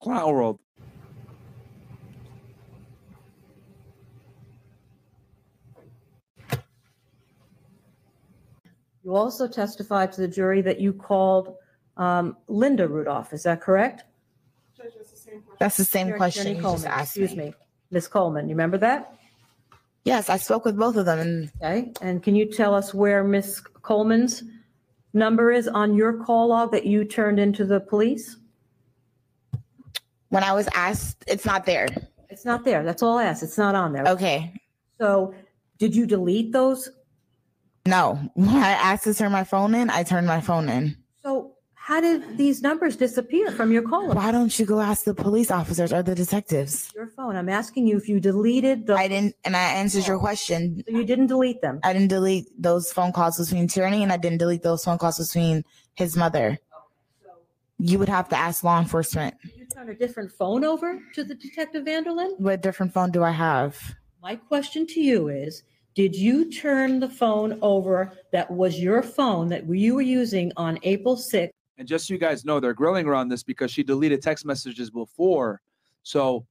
Clown 0.00 0.32
World. 0.32 0.58
You 9.04 9.10
You 9.10 9.16
also 9.16 9.48
testified 9.48 10.12
to 10.12 10.20
the 10.20 10.28
jury 10.28 10.62
that 10.62 10.80
you 10.80 10.92
called 10.92 11.56
um, 11.96 12.36
Linda 12.48 12.88
Rudolph. 12.88 13.32
Is 13.32 13.42
that 13.44 13.60
correct? 13.60 14.04
That's 15.58 15.76
the 15.76 15.84
same 15.84 16.08
Jenny- 16.08 16.16
question 16.18 16.46
you 16.48 16.54
just 16.54 16.62
Coleman, 16.64 16.86
asked 16.88 17.16
Excuse 17.16 17.36
me. 17.36 17.44
me, 17.46 17.54
Ms. 17.90 18.08
Coleman, 18.08 18.48
you 18.48 18.54
remember 18.54 18.78
that? 18.78 19.14
Yes, 20.04 20.28
I 20.28 20.36
spoke 20.36 20.64
with 20.64 20.76
both 20.76 20.96
of 20.96 21.04
them. 21.06 21.18
And 21.20 21.52
Okay, 21.62 21.92
and 22.02 22.22
can 22.22 22.34
you 22.34 22.46
tell 22.50 22.74
us 22.74 22.92
where 22.92 23.22
Ms. 23.22 23.60
Coleman's 23.60 24.42
number 25.12 25.52
is 25.52 25.68
on 25.68 25.94
your 25.94 26.24
call 26.24 26.48
log 26.48 26.72
that 26.72 26.84
you 26.86 27.04
turned 27.04 27.38
into 27.38 27.64
the 27.64 27.80
police? 27.80 28.36
when 30.30 30.42
I 30.42 30.52
was 30.54 30.66
asked, 30.74 31.22
it's 31.26 31.44
not 31.44 31.66
there. 31.66 31.86
It's 32.30 32.46
not 32.46 32.64
there. 32.64 32.82
That's 32.82 33.02
all 33.02 33.18
I 33.18 33.24
asked. 33.24 33.42
It's 33.42 33.58
not 33.58 33.74
on 33.74 33.92
there. 33.92 34.04
Okay. 34.08 34.54
So 34.98 35.34
did 35.78 35.94
you 35.94 36.06
delete 36.06 36.52
those? 36.52 36.88
No. 37.86 38.18
When 38.34 38.48
I 38.48 38.72
asked 38.72 39.04
to 39.04 39.14
turn 39.14 39.32
my 39.32 39.44
phone 39.44 39.74
in, 39.74 39.90
I 39.90 40.02
turned 40.02 40.26
my 40.26 40.40
phone 40.40 40.68
in. 40.68 40.96
So 41.24 41.52
how 41.74 42.00
did 42.00 42.38
these 42.38 42.62
numbers 42.62 42.94
disappear 42.94 43.50
from 43.50 43.72
your 43.72 43.82
call? 43.82 44.12
Why 44.12 44.30
don't 44.30 44.56
you 44.56 44.64
go 44.64 44.80
ask 44.80 45.04
the 45.04 45.14
police 45.14 45.50
officers 45.50 45.92
or 45.92 46.00
the 46.00 46.14
detectives? 46.14 46.92
Your 46.94 47.08
phone. 47.08 47.34
I'm 47.34 47.48
asking 47.48 47.88
you 47.88 47.96
if 47.96 48.08
you 48.08 48.20
deleted 48.20 48.86
the. 48.86 48.94
I 48.94 49.08
didn't, 49.08 49.34
and 49.44 49.56
I 49.56 49.64
answered 49.64 50.06
your 50.06 50.20
question. 50.20 50.84
So 50.88 50.96
you 50.96 51.04
didn't 51.04 51.26
delete 51.26 51.60
them? 51.60 51.80
I 51.82 51.92
didn't 51.92 52.08
delete 52.08 52.46
those 52.56 52.92
phone 52.92 53.10
calls 53.10 53.36
between 53.36 53.66
Tyranny, 53.66 54.04
and 54.04 54.12
I 54.12 54.16
didn't 54.16 54.38
delete 54.38 54.62
those 54.62 54.84
phone 54.84 54.96
calls 54.96 55.18
between 55.18 55.64
his 55.94 56.16
mother. 56.16 56.56
You 57.78 57.98
would 57.98 58.08
have 58.08 58.28
to 58.28 58.36
ask 58.36 58.62
law 58.62 58.78
enforcement. 58.78 59.34
You 59.56 59.66
turn 59.66 59.88
a 59.88 59.94
different 59.94 60.30
phone 60.30 60.64
over 60.64 61.00
to 61.14 61.24
the 61.24 61.34
Detective 61.34 61.84
Vanderlyn? 61.84 62.38
What 62.38 62.62
different 62.62 62.94
phone 62.94 63.10
do 63.10 63.24
I 63.24 63.32
have? 63.32 63.96
My 64.22 64.36
question 64.36 64.86
to 64.86 65.00
you 65.00 65.26
is, 65.26 65.64
did 65.94 66.14
you 66.16 66.50
turn 66.50 67.00
the 67.00 67.08
phone 67.08 67.58
over 67.62 68.12
that 68.32 68.50
was 68.50 68.78
your 68.78 69.02
phone 69.02 69.48
that 69.48 69.68
you 69.68 69.94
were 69.94 70.02
using 70.02 70.52
on 70.56 70.78
April 70.82 71.16
6th? 71.16 71.50
And 71.78 71.88
just 71.88 72.06
so 72.06 72.14
you 72.14 72.20
guys 72.20 72.44
know, 72.44 72.60
they're 72.60 72.74
grilling 72.74 73.06
her 73.06 73.14
on 73.14 73.28
this 73.28 73.42
because 73.42 73.70
she 73.70 73.82
deleted 73.82 74.22
text 74.22 74.46
messages 74.46 74.90
before. 74.90 75.60
So 76.02 76.46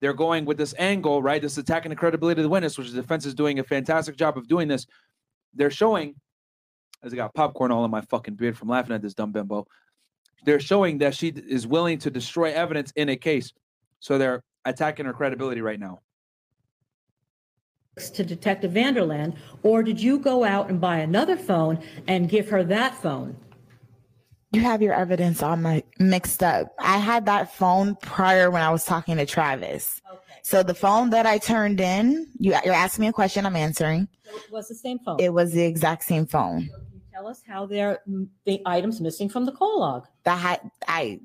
they're 0.00 0.12
going 0.14 0.44
with 0.44 0.58
this 0.58 0.74
angle, 0.78 1.22
right? 1.22 1.40
This 1.40 1.56
attacking 1.58 1.90
the 1.90 1.96
credibility 1.96 2.40
of 2.40 2.42
the 2.42 2.48
witness, 2.48 2.76
which 2.76 2.90
the 2.90 3.00
defense 3.00 3.24
is 3.24 3.34
doing 3.34 3.58
a 3.58 3.64
fantastic 3.64 4.16
job 4.16 4.36
of 4.36 4.48
doing 4.48 4.68
this. 4.68 4.86
They're 5.54 5.70
showing, 5.70 6.14
as 7.02 7.12
I 7.12 7.16
got 7.16 7.34
popcorn 7.34 7.70
all 7.70 7.84
in 7.84 7.90
my 7.90 8.00
fucking 8.02 8.34
beard 8.34 8.56
from 8.56 8.68
laughing 8.68 8.94
at 8.94 9.02
this 9.02 9.14
dumb 9.14 9.32
bimbo. 9.32 9.66
They're 10.44 10.60
showing 10.60 10.98
that 10.98 11.14
she 11.14 11.28
is 11.28 11.66
willing 11.66 11.98
to 12.00 12.10
destroy 12.10 12.52
evidence 12.52 12.92
in 12.96 13.08
a 13.08 13.16
case. 13.16 13.52
So 14.00 14.18
they're 14.18 14.42
attacking 14.64 15.06
her 15.06 15.14
credibility 15.14 15.62
right 15.62 15.80
now. 15.80 16.00
To 17.96 18.24
Detective 18.24 18.72
Vanderland, 18.72 19.34
or 19.62 19.82
did 19.82 20.00
you 20.00 20.18
go 20.18 20.44
out 20.44 20.68
and 20.68 20.80
buy 20.80 20.98
another 20.98 21.36
phone 21.36 21.78
and 22.06 22.28
give 22.28 22.48
her 22.48 22.64
that 22.64 22.94
phone? 22.94 23.36
You 24.52 24.60
have 24.62 24.82
your 24.82 24.94
evidence 24.94 25.42
on 25.42 25.62
my 25.62 25.82
mixed 25.98 26.42
up. 26.42 26.74
I 26.78 26.98
had 26.98 27.26
that 27.26 27.54
phone 27.54 27.96
prior 27.96 28.50
when 28.50 28.62
I 28.62 28.70
was 28.70 28.84
talking 28.84 29.16
to 29.16 29.26
Travis. 29.26 30.00
So 30.42 30.62
the 30.62 30.74
phone 30.74 31.10
that 31.10 31.26
I 31.26 31.38
turned 31.38 31.80
in, 31.80 32.28
you, 32.38 32.54
you're 32.64 32.74
asking 32.74 33.02
me 33.02 33.08
a 33.08 33.12
question, 33.12 33.46
I'm 33.46 33.56
answering. 33.56 34.08
So 34.24 34.36
It 34.36 34.52
was 34.52 34.68
the 34.68 34.74
same 34.74 34.98
phone. 34.98 35.20
It 35.20 35.32
was 35.32 35.52
the 35.52 35.64
exact 35.64 36.04
same 36.04 36.26
phone. 36.26 36.60
Can 36.60 36.68
you 36.68 37.00
Tell 37.12 37.26
us 37.26 37.42
how 37.46 37.66
they're 37.66 38.00
the 38.44 38.60
items 38.66 39.00
missing 39.00 39.28
from 39.28 39.46
the 39.46 39.52
call 39.52 39.80
log. 39.80 40.06
That 40.24 40.60
I 40.88 41.20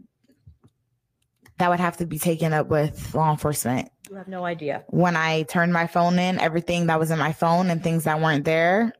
that 1.57 1.69
would 1.69 1.79
have 1.79 1.97
to 1.97 2.05
be 2.05 2.17
taken 2.17 2.53
up 2.53 2.67
with 2.67 3.13
law 3.13 3.31
enforcement. 3.31 3.89
You 4.09 4.15
have 4.15 4.27
no 4.27 4.43
idea. 4.43 4.83
When 4.87 5.15
I 5.15 5.43
turned 5.43 5.71
my 5.71 5.85
phone 5.85 6.17
in, 6.17 6.39
everything 6.39 6.87
that 6.87 6.97
was 6.97 7.11
in 7.11 7.19
my 7.19 7.31
phone 7.31 7.69
and 7.69 7.83
things 7.83 8.05
that 8.05 8.19
weren't 8.19 8.43
there, 8.43 8.93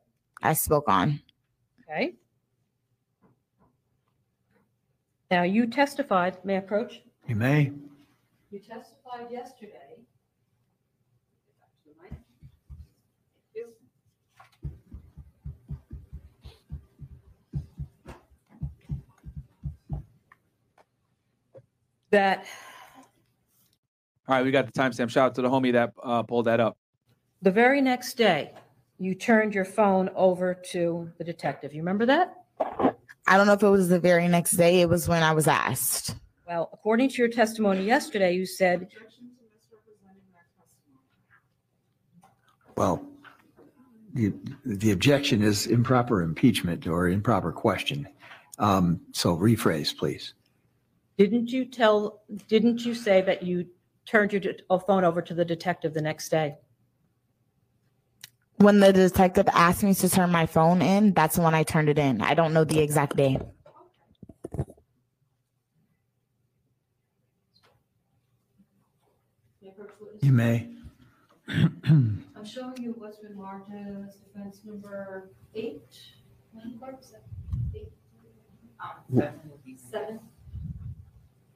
I 0.43 0.53
spoke 0.53 0.87
on. 0.87 1.19
Okay. 1.89 2.13
Now, 5.31 5.43
you 5.43 5.65
testified, 5.65 6.37
may 6.45 6.55
I 6.55 6.57
approach? 6.59 7.01
You 7.27 7.35
may. 7.35 7.71
You 8.51 8.59
testified 8.59 9.31
yesterday. 9.31 9.73
That 22.11 22.45
All 24.29 24.35
right, 24.35 24.45
we 24.45 24.51
got 24.51 24.71
the 24.71 24.71
timestamp. 24.71 25.09
Shout 25.09 25.25
out 25.25 25.35
to 25.35 25.41
the 25.41 25.49
homie 25.49 25.73
that 25.73 25.91
uh, 26.03 26.21
pulled 26.21 26.45
that 26.45 26.59
up. 26.59 26.77
the 27.41 27.49
very 27.49 27.81
next 27.81 28.13
day, 28.13 28.53
you 28.99 29.15
turned 29.15 29.55
your 29.55 29.65
phone 29.65 30.07
over 30.15 30.53
to 30.71 31.11
the 31.17 31.23
detective. 31.23 31.73
You 31.73 31.81
remember 31.81 32.05
that? 32.05 32.35
I 33.25 33.37
don't 33.37 33.47
know 33.47 33.53
if 33.53 33.63
it 33.63 33.69
was 33.69 33.89
the 33.89 33.99
very 33.99 34.27
next 34.27 34.51
day, 34.51 34.81
it 34.81 34.89
was 34.89 35.07
when 35.07 35.23
I 35.23 35.31
was 35.33 35.47
asked. 35.47 36.15
Well, 36.47 36.69
according 36.71 37.09
to 37.09 37.15
your 37.15 37.29
testimony 37.29 37.83
yesterday, 37.83 38.33
you 38.33 38.45
said 38.45 38.89
Well, 42.77 43.03
the, 44.13 44.31
the 44.63 44.91
objection 44.91 45.41
is 45.41 45.65
improper 45.65 46.21
impeachment 46.21 46.85
or 46.85 47.09
improper 47.09 47.51
question. 47.51 48.07
Um, 48.59 49.01
So 49.11 49.35
rephrase, 49.35 49.97
please. 49.97 50.35
Didn't 51.17 51.49
you 51.49 51.65
tell, 51.65 52.21
didn't 52.47 52.85
you 52.85 52.93
say 52.93 53.21
that 53.21 53.41
you 53.41 53.65
turned 54.09 54.33
your 54.33 54.39
de- 54.39 54.55
uh, 54.69 54.79
phone 54.79 55.03
over 55.03 55.21
to 55.21 55.33
the 55.33 55.45
detective 55.45 55.93
the 55.93 56.01
next 56.01 56.29
day? 56.29 56.55
When 58.57 58.79
the 58.79 58.91
detective 58.91 59.47
asked 59.53 59.83
me 59.83 59.93
to 59.93 60.09
turn 60.09 60.31
my 60.31 60.45
phone 60.45 60.81
in, 60.81 61.13
that's 61.13 61.37
when 61.37 61.53
I 61.53 61.63
turned 61.63 61.89
it 61.89 61.97
in. 61.97 62.21
I 62.21 62.33
don't 62.33 62.53
know 62.53 62.63
the 62.63 62.79
exact 62.79 63.15
day. 63.15 63.37
You 70.21 70.33
may. 70.33 70.67
I'm 71.47 72.45
showing 72.45 72.81
you 72.81 72.93
what's 72.97 73.19
been 73.19 73.37
marked 73.37 73.71
as 73.71 74.15
defense 74.15 74.61
number 74.65 75.29
eight. 75.55 75.81
Madam 76.53 76.77
Clerk, 76.77 76.97
is 76.99 77.11
that 77.11 77.23
eight? 77.73 77.91
Wha- 79.09 79.31
Seven. 79.91 80.19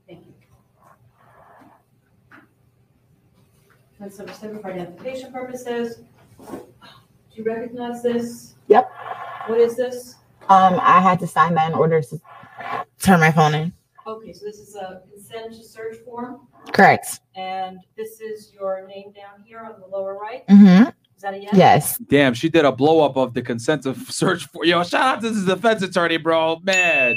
Thank 0.07 0.25
you. 0.27 0.33
Defense 3.93 4.17
number 4.17 4.33
seven 4.33 4.59
for 4.59 4.71
identification 4.71 5.31
purposes. 5.31 6.01
Do 6.49 6.61
you 7.31 7.43
recognize 7.43 8.03
this? 8.03 8.55
Yep. 8.67 8.91
What 9.47 9.59
is 9.59 9.77
this? 9.77 10.15
Um, 10.49 10.79
I 10.81 10.99
had 10.99 11.19
to 11.19 11.27
sign 11.27 11.53
that 11.55 11.71
in 11.71 11.77
order 11.77 12.01
to 12.01 12.19
turn 12.99 13.19
my 13.19 13.31
phone 13.31 13.55
in. 13.55 13.73
Okay, 14.05 14.33
so 14.33 14.45
this 14.45 14.57
is 14.57 14.75
a 14.75 15.01
consent 15.09 15.53
to 15.53 15.63
search 15.63 15.97
form, 16.03 16.47
Correct. 16.73 17.21
and 17.35 17.79
this 17.95 18.19
is 18.19 18.51
your 18.53 18.85
name 18.85 19.13
down 19.13 19.41
here 19.45 19.59
on 19.59 19.79
the 19.79 19.87
lower 19.87 20.17
right? 20.17 20.45
Mm-hmm. 20.47 20.89
Is 21.15 21.21
that 21.21 21.33
a 21.33 21.37
yes? 21.37 21.53
Yes. 21.53 21.97
Damn, 22.09 22.33
she 22.33 22.49
did 22.49 22.65
a 22.65 22.71
blow 22.71 22.99
up 23.05 23.15
of 23.15 23.33
the 23.33 23.41
consent 23.41 23.85
of 23.85 23.97
search 24.11 24.45
for. 24.47 24.65
Yo, 24.65 24.83
shout 24.83 25.01
out 25.01 25.21
to 25.21 25.29
this 25.29 25.45
defense 25.45 25.81
attorney, 25.83 26.17
bro. 26.17 26.59
Man. 26.63 27.15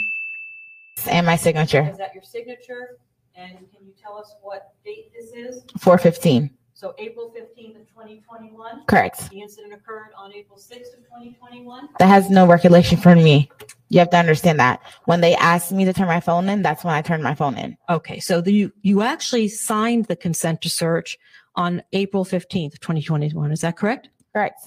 And 1.09 1.27
my 1.27 1.35
signature. 1.37 1.89
Is 1.91 1.99
that 1.99 2.15
your 2.15 2.23
signature? 2.23 2.99
And 3.35 3.53
can 3.59 3.85
you 3.85 3.93
tell 4.01 4.17
us 4.17 4.37
what 4.41 4.75
date 4.85 5.13
this 5.13 5.33
is? 5.33 5.65
415. 5.81 6.51
So 6.77 6.95
April 6.99 7.33
fifteenth 7.35 7.75
of 7.77 7.91
twenty 7.91 8.21
twenty-one? 8.29 8.85
Correct. 8.87 9.31
The 9.31 9.41
incident 9.41 9.73
occurred 9.73 10.11
on 10.15 10.35
April 10.35 10.59
sixth 10.59 10.93
of 10.93 11.09
twenty 11.09 11.33
twenty-one? 11.33 11.89
That 11.99 12.09
has 12.09 12.29
no 12.29 12.47
recollection 12.47 12.99
for 12.99 13.17
me. 13.17 13.51
You 13.89 13.99
have 14.01 14.11
to 14.11 14.19
understand 14.19 14.61
that. 14.61 14.83
When 15.07 15.23
they 15.23 15.35
asked 15.37 15.73
me 15.73 15.87
to 15.87 15.95
turn 15.95 16.07
my 16.07 16.21
phone 16.21 16.51
in, 16.51 16.61
that's 16.61 16.85
when 16.85 16.93
I 16.93 17.01
turned 17.01 17.23
my 17.23 17.35
phone 17.35 17.57
in. 17.57 17.79
Okay, 17.89 18.21
so 18.21 18.43
the, 18.43 18.53
you, 18.53 18.73
you 18.83 19.01
actually 19.01 19.49
signed 19.49 20.05
the 20.05 20.17
consent 20.17 20.61
to 20.63 20.69
search 20.69 21.17
on 21.55 21.83
April 21.95 22.27
fifteenth 22.27 22.75
of 22.75 22.81
twenty 22.81 23.01
twenty-one, 23.01 23.53
is 23.53 23.63
that 23.63 23.79
correct? 23.79 24.11
Correct. 24.35 24.61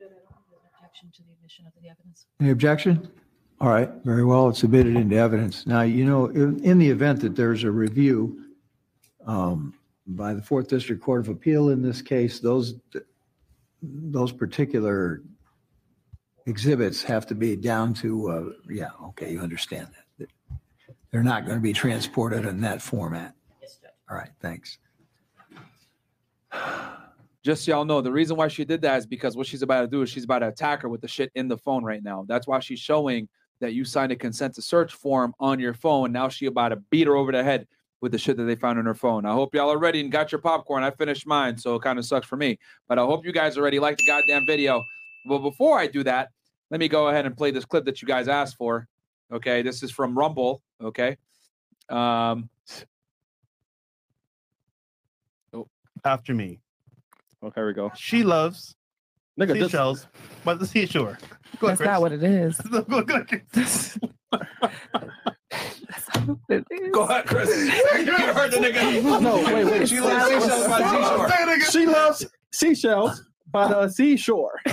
Objection 0.00 1.10
to 1.12 1.22
the 1.24 1.32
admission 1.34 1.66
of 1.66 1.74
the 1.82 1.90
evidence. 1.90 2.24
Any 2.40 2.50
objection? 2.52 3.10
All 3.60 3.68
right, 3.68 3.90
very 4.02 4.24
well, 4.24 4.48
it's 4.48 4.60
submitted 4.60 4.96
into 4.96 5.16
evidence. 5.16 5.66
Now, 5.66 5.82
you 5.82 6.06
know, 6.06 6.28
in, 6.28 6.58
in 6.64 6.78
the 6.78 6.88
event 6.88 7.20
that 7.20 7.36
there's 7.36 7.64
a 7.64 7.70
review 7.70 8.46
um, 9.26 9.74
by 10.06 10.34
the 10.34 10.42
Fourth 10.42 10.68
District 10.68 11.02
Court 11.02 11.20
of 11.20 11.28
Appeal 11.28 11.70
in 11.70 11.82
this 11.82 12.02
case, 12.02 12.40
those, 12.40 12.74
those 13.82 14.32
particular 14.32 15.22
exhibits 16.46 17.02
have 17.02 17.26
to 17.26 17.34
be 17.34 17.56
down 17.56 17.94
to, 17.94 18.28
uh, 18.28 18.44
yeah, 18.68 18.90
okay, 19.08 19.32
you 19.32 19.40
understand 19.40 19.88
that. 20.18 20.28
They're 21.10 21.22
not 21.22 21.46
going 21.46 21.56
to 21.56 21.62
be 21.62 21.72
transported 21.72 22.44
in 22.44 22.60
that 22.62 22.82
format. 22.82 23.34
All 24.10 24.16
right, 24.16 24.30
thanks. 24.40 24.78
Just 27.42 27.64
so 27.64 27.72
y'all 27.72 27.84
know, 27.84 28.00
the 28.00 28.10
reason 28.10 28.36
why 28.36 28.48
she 28.48 28.64
did 28.64 28.82
that 28.82 28.98
is 28.98 29.06
because 29.06 29.36
what 29.36 29.46
she's 29.46 29.62
about 29.62 29.82
to 29.82 29.86
do 29.86 30.02
is 30.02 30.10
she's 30.10 30.24
about 30.24 30.40
to 30.40 30.48
attack 30.48 30.82
her 30.82 30.88
with 30.88 31.00
the 31.00 31.08
shit 31.08 31.30
in 31.34 31.46
the 31.46 31.58
phone 31.58 31.84
right 31.84 32.02
now. 32.02 32.24
That's 32.26 32.46
why 32.46 32.58
she's 32.60 32.80
showing 32.80 33.28
that 33.60 33.74
you 33.74 33.84
signed 33.84 34.12
a 34.12 34.16
consent 34.16 34.54
to 34.54 34.62
search 34.62 34.92
form 34.92 35.34
on 35.38 35.60
your 35.60 35.74
phone. 35.74 36.10
Now 36.10 36.28
she 36.28 36.46
about 36.46 36.70
to 36.70 36.76
beat 36.76 37.06
her 37.06 37.16
over 37.16 37.32
the 37.32 37.44
head 37.44 37.66
with 38.04 38.12
the 38.12 38.18
shit 38.18 38.36
that 38.36 38.44
they 38.44 38.54
found 38.54 38.78
on 38.78 38.84
her 38.84 38.94
phone. 38.94 39.24
I 39.24 39.32
hope 39.32 39.54
y'all 39.54 39.72
are 39.72 39.78
ready 39.78 39.98
and 39.98 40.12
got 40.12 40.30
your 40.30 40.38
popcorn. 40.42 40.82
I 40.84 40.90
finished 40.90 41.26
mine, 41.26 41.56
so 41.56 41.74
it 41.74 41.80
kind 41.80 41.98
of 41.98 42.04
sucks 42.04 42.26
for 42.26 42.36
me. 42.36 42.58
But 42.86 42.98
I 42.98 43.02
hope 43.02 43.24
you 43.24 43.32
guys 43.32 43.56
already 43.56 43.78
ready. 43.78 43.80
Like 43.80 43.96
the 43.96 44.04
goddamn 44.06 44.44
video. 44.46 44.84
But 45.26 45.38
before 45.38 45.78
I 45.78 45.86
do 45.86 46.04
that, 46.04 46.28
let 46.70 46.80
me 46.80 46.86
go 46.86 47.08
ahead 47.08 47.24
and 47.24 47.34
play 47.34 47.50
this 47.50 47.64
clip 47.64 47.86
that 47.86 48.02
you 48.02 48.06
guys 48.06 48.28
asked 48.28 48.56
for. 48.58 48.86
Okay, 49.32 49.62
this 49.62 49.82
is 49.82 49.90
from 49.90 50.16
Rumble. 50.18 50.60
Okay, 50.82 51.16
um, 51.88 52.50
After 56.04 56.34
me. 56.34 56.60
Okay, 57.42 57.54
here 57.58 57.66
we 57.66 57.72
go. 57.72 57.90
She 57.96 58.22
loves 58.22 58.76
Nigga, 59.40 59.54
this- 59.54 59.62
seashells, 59.68 60.06
but 60.44 60.58
the 60.58 60.66
seashore. 60.66 61.18
Go 61.58 61.68
That's 61.68 61.78
Chris. 61.78 61.86
not 61.86 62.02
what 62.02 62.12
it 62.12 62.22
is. 62.22 62.60
go, 66.26 66.38
go, 66.48 66.58
go, 66.58 66.62
Chris. 66.66 66.90
Go 66.92 67.02
ahead, 67.02 67.26
Chris. 67.26 67.50
you 67.50 68.12
heard 68.32 68.50
the 68.52 68.58
nigga. 68.58 69.20
No, 69.20 69.36
wait, 69.36 69.64
wait. 69.64 69.88
She 69.88 70.00
loves 70.00 70.26
seashells 70.30 70.68
by 70.68 70.78
the 70.78 71.58
seashore. 71.58 71.70
She 71.70 71.86
loves 71.86 72.26
seashells 72.52 73.22
by 73.50 73.68
the 73.68 73.78
uh, 73.78 73.88
seashore. 73.88 74.60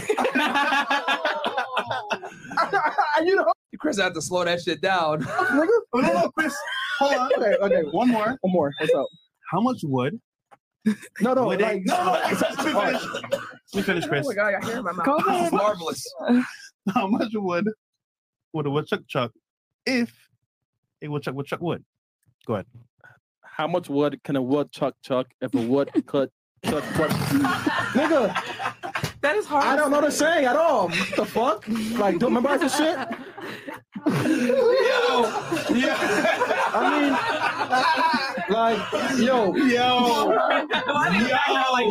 you 3.23 3.35
know, 3.35 3.51
Chris 3.79 3.99
had 3.99 4.13
to 4.13 4.21
slow 4.21 4.43
that 4.45 4.61
shit 4.61 4.81
down. 4.81 5.21
nigga. 5.21 5.67
No, 5.93 6.13
no, 6.13 6.29
Chris. 6.31 6.55
Hold 6.99 7.13
on. 7.13 7.33
Okay, 7.33 7.55
okay. 7.61 7.81
One 7.91 8.09
more. 8.09 8.37
One 8.41 8.53
more. 8.53 8.71
What's 8.79 8.93
up? 8.93 9.07
How 9.49 9.59
much 9.61 9.79
wood? 9.83 10.19
No, 11.19 11.33
no, 11.33 11.47
would 11.47 11.61
like, 11.61 11.83
no, 11.85 12.03
no, 12.03 12.11
let 12.13 12.31
me 12.31 12.37
finish. 12.37 12.73
Let 12.73 13.75
me 13.75 13.81
finish, 13.83 14.07
Chris. 14.07 14.25
Oh 14.25 14.29
my 14.29 14.35
god, 14.35 14.47
I 14.47 14.51
got 14.53 14.63
hair 14.63 14.77
in 14.77 14.83
my 14.83 14.91
mouth. 14.93 15.05
Go 15.05 15.17
ahead. 15.17 15.51
marvelous. 15.51 16.11
How 16.93 17.07
much 17.07 17.29
wood 17.33 17.69
would 18.53 18.65
a 18.65 18.69
woodchuck 18.69 19.01
chuck 19.07 19.31
if 19.85 20.11
a 21.01 21.07
woodchuck 21.07 21.35
would 21.35 21.45
chuck 21.45 21.61
wood? 21.61 21.83
Go 22.45 22.53
ahead. 22.55 22.65
How 23.43 23.67
much 23.67 23.89
wood 23.89 24.19
can 24.23 24.35
a 24.35 24.41
woodchuck 24.41 24.95
chuck 25.03 25.27
chuck 25.27 25.33
if 25.41 25.53
a 25.53 25.61
wood 25.61 25.89
cut 26.07 26.29
chuck 26.65 26.83
chuck? 26.95 27.09
Nigga, 27.93 28.33
That 29.21 29.35
is 29.35 29.45
hard. 29.45 29.65
I 29.65 29.75
don't 29.75 29.91
know 29.91 30.01
the 30.01 30.11
saying 30.11 30.45
at 30.45 30.55
all. 30.55 30.89
What 30.89 31.15
the 31.15 31.25
fuck? 31.25 31.65
Like, 31.67 32.17
don't 32.19 32.33
memorize 32.33 32.61
this 32.61 32.75
shit? 32.75 32.97
Yo, 34.07 35.21
yeah. 35.75 35.95
I 36.73 37.01
mean, 37.01 37.13
like, 38.49 38.79
yo, 39.19 39.53
Yo, 39.55 40.31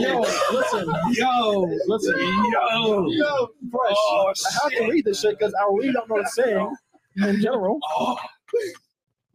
yo, 0.00 0.20
listen, 0.50 0.86
yo, 1.12 1.60
listen, 1.86 2.18
yo, 2.18 3.06
yo, 3.10 3.48
fresh. 3.70 3.92
Oh, 3.94 4.32
I 4.34 4.52
have 4.62 4.72
to 4.72 4.90
read 4.90 5.04
this 5.04 5.20
shit 5.20 5.38
because 5.38 5.54
I 5.54 5.64
really 5.72 5.92
don't 5.92 6.08
know 6.08 6.20
the 6.22 6.28
saying 6.28 6.76
in 7.16 7.40
general. 7.40 7.78
Oh, 7.96 8.16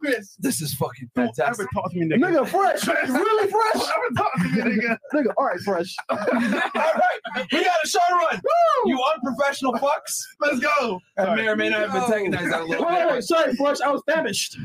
Chris. 0.00 0.36
This 0.38 0.60
is 0.60 0.74
fucking 0.74 1.10
Don't 1.14 1.34
fantastic. 1.34 1.64
ever 1.64 1.68
talk 1.74 1.90
to 1.92 1.98
me, 1.98 2.06
nigga. 2.06 2.30
Nigga, 2.30 2.46
fresh, 2.48 2.86
really 3.08 3.50
fresh. 3.50 3.72
Don't 3.74 3.82
ever 3.82 4.14
talk 4.16 4.32
to 4.34 4.44
me, 4.44 4.50
nigga. 4.76 4.96
Nigga, 5.14 5.32
all 5.36 5.46
right, 5.46 5.60
fresh. 5.60 5.94
All 6.10 6.16
right, 6.18 7.46
we 7.52 7.64
got 7.64 7.76
a 7.84 7.88
show 7.88 7.98
run. 8.10 8.40
You 8.86 9.02
unprofessional 9.14 9.72
fucks. 9.74 10.20
Let's 10.40 10.60
go. 10.60 11.00
I 11.18 11.34
may 11.34 11.48
or 11.48 11.56
may 11.56 11.68
not 11.70 11.80
have 11.88 11.92
been 11.92 12.02
antagonized 12.02 12.52
that 12.52 12.60
a 12.62 12.64
little 12.64 12.86
Wait, 12.86 12.94
bit. 12.98 13.08
wait, 13.10 13.24
sorry, 13.24 13.54
fresh. 13.56 13.80
I 13.80 13.90
was 13.90 14.02
famished. 14.08 14.56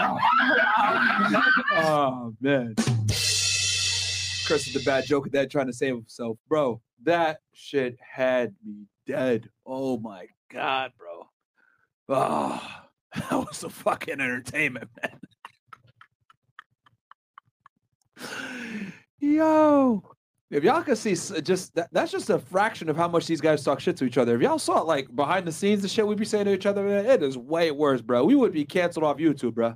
Oh 0.00 2.34
man. 2.40 2.74
Chris 4.46 4.66
is 4.66 4.72
the 4.72 4.82
bad 4.84 5.04
joke 5.04 5.26
at 5.26 5.32
that 5.32 5.50
trying 5.50 5.66
to 5.66 5.72
save 5.72 5.94
himself. 5.94 6.38
Bro, 6.48 6.80
that 7.04 7.40
shit 7.52 7.96
had 8.00 8.54
me 8.64 8.86
dead. 9.06 9.48
Oh 9.66 9.98
my 9.98 10.26
god, 10.52 10.92
bro. 10.98 11.28
Oh, 12.08 12.62
that 13.14 13.32
was 13.32 13.64
a 13.64 13.70
fucking 13.70 14.20
entertainment, 14.20 14.88
man. 15.00 15.20
Yo. 19.20 20.02
If 20.50 20.64
y'all 20.64 20.82
could 20.82 20.96
see 20.96 21.14
just 21.42 21.74
that, 21.74 21.88
that's 21.92 22.10
just 22.10 22.30
a 22.30 22.38
fraction 22.38 22.88
of 22.88 22.96
how 22.96 23.06
much 23.06 23.26
these 23.26 23.40
guys 23.40 23.62
talk 23.62 23.80
shit 23.80 23.98
to 23.98 24.06
each 24.06 24.16
other. 24.16 24.34
If 24.34 24.40
y'all 24.40 24.58
saw 24.58 24.80
it, 24.80 24.86
like 24.86 25.14
behind 25.14 25.46
the 25.46 25.52
scenes 25.52 25.82
the 25.82 25.88
shit 25.88 26.06
we'd 26.06 26.16
be 26.16 26.24
saying 26.24 26.46
to 26.46 26.54
each 26.54 26.64
other, 26.64 26.82
man, 26.82 27.04
it 27.04 27.22
is 27.22 27.36
way 27.36 27.70
worse, 27.70 28.00
bro. 28.00 28.24
We 28.24 28.34
would 28.34 28.52
be 28.52 28.64
canceled 28.64 29.04
off 29.04 29.18
YouTube, 29.18 29.54
bro. 29.54 29.74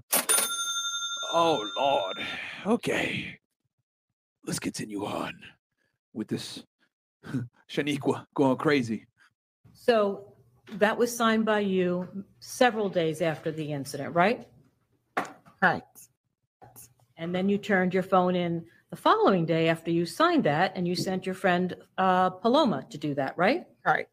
Oh 1.32 1.68
Lord. 1.76 2.16
Okay. 2.66 3.38
Let's 4.46 4.58
continue 4.58 5.04
on 5.04 5.34
with 6.14 6.28
this 6.28 6.64
Shaniqua 7.70 8.24
going 8.34 8.56
crazy. 8.56 9.06
So 9.74 10.31
that 10.78 10.96
was 10.96 11.14
signed 11.14 11.44
by 11.44 11.60
you 11.60 12.08
several 12.40 12.88
days 12.88 13.20
after 13.22 13.50
the 13.50 13.72
incident, 13.72 14.14
right? 14.14 14.46
Right. 15.60 15.82
And 17.16 17.34
then 17.34 17.48
you 17.48 17.58
turned 17.58 17.94
your 17.94 18.02
phone 18.02 18.34
in 18.34 18.64
the 18.90 18.96
following 18.96 19.46
day 19.46 19.68
after 19.68 19.90
you 19.90 20.04
signed 20.04 20.44
that 20.44 20.72
and 20.74 20.86
you 20.86 20.94
sent 20.94 21.24
your 21.24 21.34
friend 21.34 21.74
uh, 21.98 22.30
Paloma 22.30 22.86
to 22.90 22.98
do 22.98 23.14
that, 23.14 23.36
right? 23.38 23.64
Right. 23.86 24.08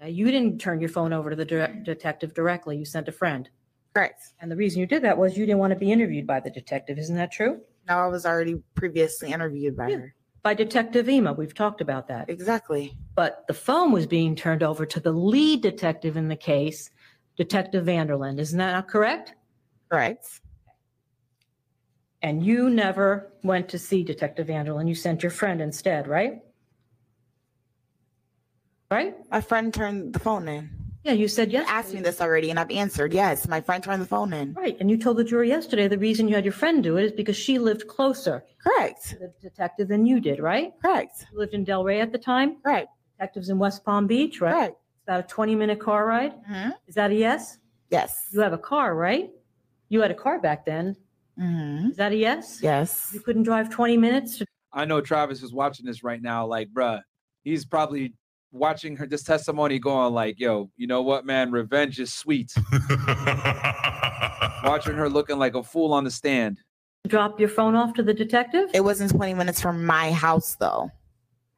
Now, 0.00 0.06
you 0.06 0.30
didn't 0.30 0.58
turn 0.60 0.80
your 0.80 0.88
phone 0.88 1.12
over 1.12 1.30
to 1.30 1.36
the 1.36 1.44
detective 1.44 2.34
directly. 2.34 2.76
You 2.76 2.84
sent 2.84 3.08
a 3.08 3.12
friend. 3.12 3.48
Correct. 3.94 4.32
And 4.40 4.50
the 4.50 4.56
reason 4.56 4.80
you 4.80 4.86
did 4.86 5.02
that 5.02 5.16
was 5.16 5.36
you 5.36 5.46
didn't 5.46 5.60
want 5.60 5.72
to 5.72 5.78
be 5.78 5.92
interviewed 5.92 6.26
by 6.26 6.40
the 6.40 6.50
detective. 6.50 6.98
Isn't 6.98 7.16
that 7.16 7.32
true? 7.32 7.60
No, 7.88 7.98
I 7.98 8.06
was 8.06 8.26
already 8.26 8.62
previously 8.74 9.32
interviewed 9.32 9.76
by 9.76 9.92
her. 9.92 10.14
By 10.44 10.52
Detective 10.52 11.08
Ema. 11.08 11.32
We've 11.32 11.54
talked 11.54 11.80
about 11.80 12.06
that. 12.08 12.28
Exactly. 12.28 12.94
But 13.14 13.46
the 13.48 13.54
phone 13.54 13.92
was 13.92 14.06
being 14.06 14.36
turned 14.36 14.62
over 14.62 14.84
to 14.84 15.00
the 15.00 15.10
lead 15.10 15.62
detective 15.62 16.18
in 16.18 16.28
the 16.28 16.36
case, 16.36 16.90
Detective 17.36 17.86
Vanderland. 17.86 18.38
Isn't 18.38 18.58
that 18.58 18.72
not 18.72 18.86
correct? 18.86 19.34
Correct. 19.90 20.42
And 22.20 22.44
you 22.44 22.68
never 22.68 23.32
went 23.42 23.70
to 23.70 23.78
see 23.78 24.02
Detective 24.02 24.48
Vanderland. 24.48 24.86
You 24.86 24.94
sent 24.94 25.22
your 25.22 25.30
friend 25.30 25.62
instead, 25.62 26.06
right? 26.06 26.42
Right? 28.90 29.16
My 29.30 29.40
friend 29.40 29.72
turned 29.72 30.12
the 30.12 30.18
phone 30.18 30.46
in. 30.46 30.83
Yeah, 31.04 31.12
you 31.12 31.28
said 31.28 31.52
yes. 31.52 31.66
asked 31.68 31.92
me 31.92 32.00
this 32.00 32.20
already, 32.22 32.48
and 32.50 32.58
I've 32.58 32.70
answered 32.70 33.12
yes. 33.12 33.46
My 33.46 33.60
friend 33.60 33.84
turned 33.84 34.00
the 34.00 34.06
phone 34.06 34.32
in. 34.32 34.54
Right. 34.54 34.76
And 34.80 34.90
you 34.90 34.96
told 34.96 35.18
the 35.18 35.24
jury 35.24 35.48
yesterday 35.48 35.86
the 35.86 35.98
reason 35.98 36.28
you 36.28 36.34
had 36.34 36.44
your 36.44 36.52
friend 36.52 36.82
do 36.82 36.96
it 36.96 37.04
is 37.04 37.12
because 37.12 37.36
she 37.36 37.58
lived 37.58 37.86
closer 37.88 38.42
Correct. 38.62 39.10
to 39.10 39.16
the 39.18 39.32
detective 39.42 39.88
than 39.88 40.06
you 40.06 40.18
did, 40.18 40.40
right? 40.40 40.72
Correct. 40.80 41.26
You 41.30 41.38
lived 41.38 41.52
in 41.52 41.64
Delray 41.66 42.00
at 42.00 42.10
the 42.10 42.18
time? 42.18 42.56
Right. 42.64 42.86
Detectives 43.18 43.50
in 43.50 43.58
West 43.58 43.84
Palm 43.84 44.06
Beach, 44.06 44.40
right? 44.40 44.52
Right. 44.54 44.70
It's 44.70 45.02
about 45.06 45.20
a 45.20 45.28
20 45.28 45.54
minute 45.54 45.78
car 45.78 46.06
ride. 46.06 46.32
Mhm. 46.50 46.72
Is 46.86 46.94
that 46.94 47.10
a 47.10 47.14
yes? 47.14 47.58
Yes. 47.90 48.28
You 48.32 48.40
have 48.40 48.54
a 48.54 48.58
car, 48.58 48.94
right? 48.94 49.30
You 49.90 50.00
had 50.00 50.10
a 50.10 50.14
car 50.14 50.40
back 50.40 50.64
then. 50.64 50.96
hmm 51.36 51.88
Is 51.90 51.96
that 51.98 52.12
a 52.12 52.16
yes? 52.16 52.60
Yes. 52.62 53.10
You 53.12 53.20
couldn't 53.20 53.42
drive 53.42 53.68
20 53.68 53.98
minutes 53.98 54.38
to 54.38 54.46
I 54.72 54.86
know 54.86 55.00
Travis 55.02 55.42
is 55.42 55.52
watching 55.52 55.84
this 55.86 56.02
right 56.02 56.20
now. 56.22 56.46
Like, 56.46 56.68
bruh, 56.72 57.00
he's 57.44 57.64
probably 57.66 58.14
watching 58.54 58.96
her 58.96 59.06
this 59.06 59.22
testimony 59.22 59.78
going 59.78 60.14
like, 60.14 60.38
yo, 60.38 60.70
you 60.76 60.86
know 60.86 61.02
what, 61.02 61.26
man? 61.26 61.50
Revenge 61.50 61.98
is 62.00 62.12
sweet. 62.12 62.54
watching 64.64 64.94
her 64.94 65.08
looking 65.08 65.38
like 65.38 65.54
a 65.54 65.62
fool 65.62 65.92
on 65.92 66.04
the 66.04 66.10
stand. 66.10 66.58
drop 67.08 67.38
your 67.38 67.48
phone 67.48 67.74
off 67.74 67.92
to 67.94 68.02
the 68.02 68.14
detective? 68.14 68.70
It 68.72 68.82
wasn't 68.82 69.10
20 69.10 69.34
minutes 69.34 69.60
from 69.60 69.84
my 69.84 70.12
house, 70.12 70.54
though. 70.54 70.90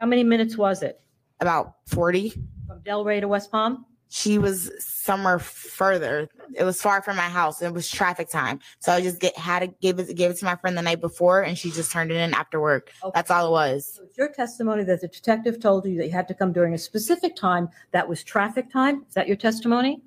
How 0.00 0.06
many 0.06 0.24
minutes 0.24 0.56
was 0.56 0.82
it? 0.82 1.00
About 1.40 1.74
40. 1.88 2.30
From 2.66 2.80
Delray 2.80 3.20
to 3.20 3.28
West 3.28 3.52
Palm? 3.52 3.84
She 4.08 4.38
was 4.38 4.70
somewhere 4.78 5.38
further. 5.38 6.28
It 6.54 6.64
was 6.64 6.80
far 6.80 7.02
from 7.02 7.16
my 7.16 7.28
house. 7.28 7.60
It 7.60 7.72
was 7.72 7.90
traffic 7.90 8.30
time. 8.30 8.60
So 8.78 8.92
I 8.92 9.00
just 9.00 9.20
get 9.20 9.36
had 9.36 9.60
to 9.60 9.66
give 9.66 9.98
it 9.98 10.14
gave 10.16 10.30
it 10.30 10.38
to 10.38 10.44
my 10.44 10.56
friend 10.56 10.78
the 10.78 10.82
night 10.82 11.00
before 11.00 11.42
and 11.42 11.58
she 11.58 11.70
just 11.70 11.90
turned 11.90 12.12
it 12.12 12.16
in 12.16 12.32
after 12.32 12.60
work. 12.60 12.92
That's 13.14 13.30
all 13.30 13.48
it 13.48 13.50
was. 13.50 13.94
So 13.96 14.04
it's 14.04 14.16
your 14.16 14.32
testimony 14.32 14.84
that 14.84 15.00
the 15.00 15.08
detective 15.08 15.60
told 15.60 15.86
you 15.86 15.96
that 15.98 16.06
you 16.06 16.12
had 16.12 16.28
to 16.28 16.34
come 16.34 16.52
during 16.52 16.72
a 16.72 16.78
specific 16.78 17.34
time 17.34 17.68
that 17.92 18.08
was 18.08 18.22
traffic 18.22 18.70
time? 18.70 19.04
Is 19.08 19.14
that 19.14 19.26
your 19.26 19.36
testimony? 19.36 20.02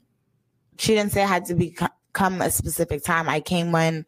She 0.78 0.96
didn't 0.96 1.12
say 1.12 1.24
I 1.24 1.28
had 1.28 1.46
to 1.46 1.54
be 1.54 1.76
come 2.14 2.42
a 2.42 2.50
specific 2.50 3.04
time. 3.04 3.28
I 3.28 3.42
came 3.42 3.72
when 3.72 4.06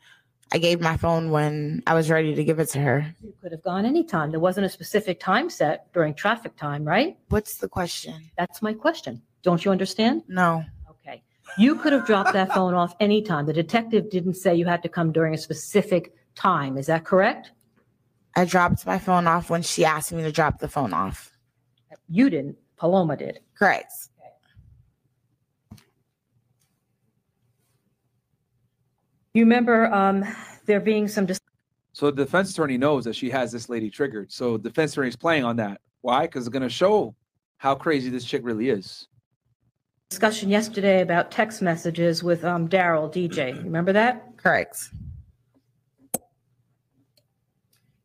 I 0.54 0.58
gave 0.58 0.82
my 0.82 0.98
phone 0.98 1.32
when 1.32 1.82
I 1.88 1.94
was 1.94 2.10
ready 2.10 2.36
to 2.36 2.44
give 2.44 2.60
it 2.60 2.68
to 2.70 2.80
her. 2.80 3.16
You 3.24 3.34
could 3.42 3.54
have 3.54 3.64
gone 3.64 3.86
anytime. 3.86 4.32
There 4.32 4.40
wasn't 4.40 4.66
a 4.66 4.70
specific 4.70 5.20
time 5.20 5.50
set 5.50 5.92
during 5.94 6.14
traffic 6.14 6.58
time, 6.58 6.84
right? 6.84 7.18
What's 7.30 7.58
the 7.58 7.70
question? 7.70 8.30
That's 8.38 8.62
my 8.62 8.74
question. 8.74 9.22
Don't 9.44 9.64
you 9.66 9.72
understand? 9.72 10.24
No. 10.28 10.64
Okay. 10.90 11.24
You 11.58 11.76
could 11.76 11.94
have 11.94 12.06
dropped 12.06 12.34
that 12.34 12.54
phone 12.54 12.74
off 12.74 12.96
anytime. 13.00 13.46
The 13.46 13.54
detective 13.54 14.10
didn't 14.10 14.36
say 14.36 14.56
you 14.56 14.66
had 14.66 14.84
to 14.84 14.90
come 14.90 15.12
during 15.12 15.34
a 15.34 15.38
specific 15.38 16.14
time. 16.36 16.78
Is 16.78 16.88
that 16.88 17.04
correct? 17.06 17.52
I 18.36 18.46
dropped 18.46 18.86
my 18.86 18.98
phone 18.98 19.28
off 19.28 19.50
when 19.50 19.62
she 19.62 19.84
asked 19.84 20.14
me 20.14 20.24
to 20.24 20.32
drop 20.32 20.60
the 20.60 20.68
phone 20.68 20.94
off. 20.94 21.32
You 22.08 22.30
didn't. 22.30 22.58
Paloma 22.78 23.18
did. 23.18 23.40
Correct. 23.58 23.92
You 29.34 29.44
remember 29.44 29.86
um, 29.94 30.26
there 30.66 30.80
being 30.80 31.08
some 31.08 31.26
dis- 31.26 31.40
So 31.94 32.12
the 32.12 32.26
defense 32.26 32.52
attorney 32.52 32.78
knows 32.78 33.06
that 33.06 33.16
she 33.16 33.30
has 33.30 33.52
this 33.52 33.70
lady 33.70 33.90
triggered. 33.90 34.32
So 34.32 34.58
defense 34.58 34.92
attorney 34.92 35.10
is 35.10 35.16
playing 35.16 35.46
on 35.46 35.56
that. 35.58 35.80
Why? 36.02 36.24
Because 36.24 36.48
it's 36.48 36.52
going 36.52 36.64
to 36.64 36.70
show 36.70 37.16
how 37.58 37.76
crazy 37.76 38.10
this 38.10 38.26
chick 38.26 38.42
really 38.44 38.70
is. 38.70 39.08
Discussion 40.12 40.50
yesterday 40.50 41.00
about 41.02 41.32
text 41.32 41.62
messages 41.62 42.22
with 42.22 42.44
um, 42.44 42.68
Daryl 42.68 43.10
DJ. 43.10 43.56
You 43.56 43.62
remember 43.62 43.94
that? 43.94 44.36
Correct. 44.36 44.90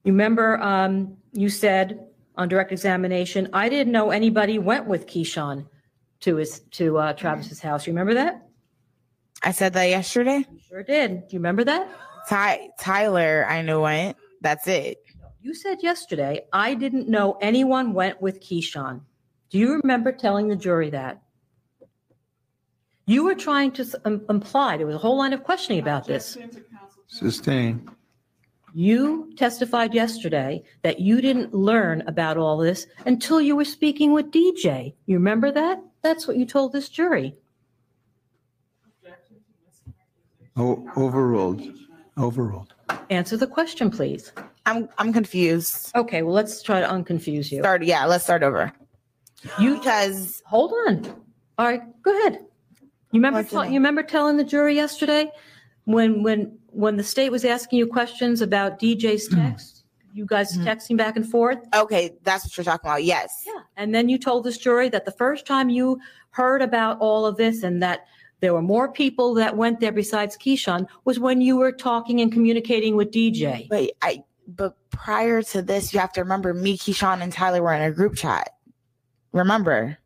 You 0.04 0.12
remember 0.12 0.56
um, 0.62 1.16
you 1.32 1.48
said 1.48 2.06
on 2.36 2.48
direct 2.48 2.70
examination, 2.70 3.48
I 3.52 3.68
didn't 3.68 3.92
know 3.92 4.10
anybody 4.10 4.60
went 4.60 4.86
with 4.86 5.08
Keyshawn. 5.08 5.66
to 6.20 6.36
his, 6.36 6.60
to 6.70 6.96
uh, 6.96 7.12
Travis's 7.12 7.58
house. 7.60 7.88
You 7.88 7.92
remember 7.92 8.14
that? 8.14 8.46
I 9.42 9.50
said 9.50 9.72
that 9.72 9.88
yesterday. 9.88 10.46
You 10.48 10.60
sure 10.68 10.84
did. 10.84 11.26
Do 11.26 11.34
you 11.34 11.40
remember 11.40 11.64
that? 11.64 11.88
Ty 12.28 12.68
Tyler, 12.78 13.46
I 13.48 13.62
knew 13.62 13.80
went. 13.80 14.16
That's 14.42 14.68
it. 14.68 14.98
You 15.42 15.54
said 15.54 15.78
yesterday, 15.82 16.46
I 16.52 16.74
didn't 16.74 17.08
know 17.08 17.36
anyone 17.40 17.94
went 17.94 18.22
with 18.22 18.40
Keyshawn. 18.40 19.00
Do 19.50 19.58
you 19.58 19.80
remember 19.82 20.12
telling 20.12 20.46
the 20.46 20.56
jury 20.56 20.90
that? 20.90 21.20
You 23.06 23.24
were 23.24 23.34
trying 23.36 23.70
to 23.72 23.82
s- 23.82 23.94
im- 24.04 24.24
imply, 24.28 24.76
there 24.76 24.86
was 24.86 24.96
a 24.96 24.98
whole 24.98 25.16
line 25.16 25.32
of 25.32 25.44
questioning 25.44 25.80
about 25.80 26.06
this. 26.06 26.36
Sustain. 27.06 27.88
You 28.74 29.32
testified 29.36 29.94
yesterday 29.94 30.62
that 30.82 30.98
you 31.00 31.20
didn't 31.20 31.54
learn 31.54 32.02
about 32.08 32.36
all 32.36 32.58
this 32.58 32.86
until 33.06 33.40
you 33.40 33.54
were 33.56 33.64
speaking 33.64 34.12
with 34.12 34.30
DJ. 34.32 34.94
You 35.06 35.16
remember 35.16 35.50
that? 35.52 35.80
That's 36.02 36.26
what 36.26 36.36
you 36.36 36.44
told 36.44 36.72
this 36.72 36.88
jury. 36.88 37.34
O- 40.56 40.86
Overruled. 40.96 41.62
Overruled. 42.18 42.74
Answer 43.10 43.36
the 43.36 43.46
question, 43.46 43.90
please. 43.90 44.32
I'm 44.66 44.88
I'm 44.98 45.12
confused. 45.12 45.92
Okay, 45.94 46.22
well, 46.22 46.34
let's 46.34 46.60
try 46.62 46.80
to 46.80 46.86
unconfuse 46.88 47.52
you. 47.52 47.60
Start 47.60 47.84
yeah, 47.84 48.04
let's 48.04 48.24
start 48.24 48.42
over. 48.42 48.72
You 49.60 49.76
because 49.76 50.42
hold 50.46 50.72
on. 50.88 51.04
All 51.58 51.66
right, 51.66 51.82
go 52.02 52.10
ahead. 52.18 52.44
You 53.12 53.20
remember 53.20 53.42
tell- 53.42 53.64
you 53.64 53.74
remember 53.74 54.02
telling 54.02 54.36
the 54.36 54.44
jury 54.44 54.74
yesterday 54.74 55.30
when 55.84 56.22
when 56.22 56.58
when 56.66 56.96
the 56.96 57.04
state 57.04 57.30
was 57.30 57.44
asking 57.44 57.78
you 57.78 57.86
questions 57.86 58.42
about 58.42 58.78
DJ's 58.78 59.28
mm-hmm. 59.28 59.40
text, 59.40 59.84
you 60.12 60.26
guys 60.26 60.56
mm-hmm. 60.56 60.66
texting 60.66 60.96
back 60.96 61.16
and 61.16 61.28
forth? 61.28 61.58
Okay, 61.74 62.16
that's 62.22 62.44
what 62.44 62.56
you're 62.56 62.64
talking 62.64 62.88
about. 62.88 63.04
Yes. 63.04 63.44
Yeah. 63.46 63.62
And 63.76 63.94
then 63.94 64.08
you 64.08 64.18
told 64.18 64.44
this 64.44 64.58
jury 64.58 64.88
that 64.90 65.04
the 65.04 65.12
first 65.12 65.46
time 65.46 65.70
you 65.70 65.98
heard 66.30 66.62
about 66.62 66.98
all 67.00 67.24
of 67.24 67.36
this 67.36 67.62
and 67.62 67.82
that 67.82 68.06
there 68.40 68.52
were 68.52 68.62
more 68.62 68.92
people 68.92 69.32
that 69.34 69.56
went 69.56 69.80
there 69.80 69.92
besides 69.92 70.36
Keyshawn 70.36 70.86
was 71.04 71.18
when 71.18 71.40
you 71.40 71.56
were 71.56 71.72
talking 71.72 72.20
and 72.20 72.30
communicating 72.30 72.96
with 72.96 73.10
DJ. 73.10 73.68
But 73.68 73.92
I 74.02 74.22
but 74.46 74.76
prior 74.90 75.42
to 75.42 75.62
this, 75.62 75.92
you 75.92 76.00
have 76.00 76.12
to 76.12 76.20
remember 76.20 76.54
me, 76.54 76.76
Keyshawn, 76.76 77.22
and 77.22 77.32
Tyler 77.32 77.62
were 77.62 77.72
in 77.72 77.82
a 77.82 77.90
group 77.90 78.14
chat. 78.16 78.50
Remember? 79.32 79.98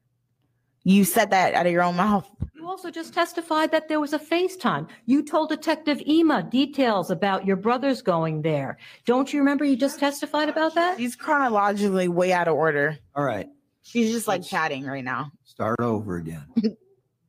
You 0.85 1.05
said 1.05 1.31
that 1.31 1.55
out 1.55 1.67
of 1.67 1.73
your 1.73 1.83
own 1.83 1.97
mouth. 1.97 2.29
You 2.71 2.75
also 2.75 2.89
just 2.89 3.13
testified 3.13 3.73
that 3.73 3.89
there 3.89 3.99
was 3.99 4.13
a 4.13 4.19
FaceTime. 4.21 4.89
You 5.05 5.25
told 5.25 5.49
Detective 5.49 6.01
Ema 6.07 6.45
details 6.45 7.11
about 7.11 7.45
your 7.45 7.57
brothers 7.57 8.01
going 8.01 8.43
there. 8.43 8.79
Don't 9.05 9.33
you 9.33 9.41
remember 9.41 9.65
you 9.65 9.75
just 9.75 9.99
testified 9.99 10.49
about 10.49 10.77
that? 10.77 10.97
She's 10.97 11.17
chronologically 11.17 12.07
way 12.07 12.33
out 12.33 12.47
of 12.47 12.55
order. 12.55 12.97
All 13.17 13.25
right. 13.25 13.49
She's 13.83 14.13
just 14.13 14.29
like 14.29 14.45
chatting 14.45 14.85
right 14.85 15.03
now. 15.03 15.33
Start 15.43 15.81
over 15.81 16.15
again. 16.15 16.45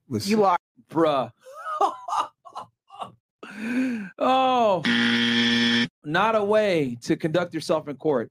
With 0.07 0.27
You 0.27 0.43
are. 0.43 0.59
Bruh. 0.91 1.31
oh, 4.19 4.83
not 6.05 6.35
a 6.35 6.43
way 6.43 6.99
to 7.01 7.17
conduct 7.17 7.55
yourself 7.55 7.87
in 7.87 7.97
court. 7.97 8.29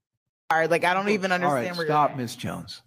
All 0.49 0.61
right. 0.61 0.71
Like 0.71 0.85
I 0.85 0.95
don't 0.95 1.09
even 1.09 1.33
All 1.33 1.35
understand 1.35 1.71
right, 1.71 1.77
where 1.77 1.87
stop, 1.89 2.17
Miss 2.17 2.37
Jones. 2.37 2.83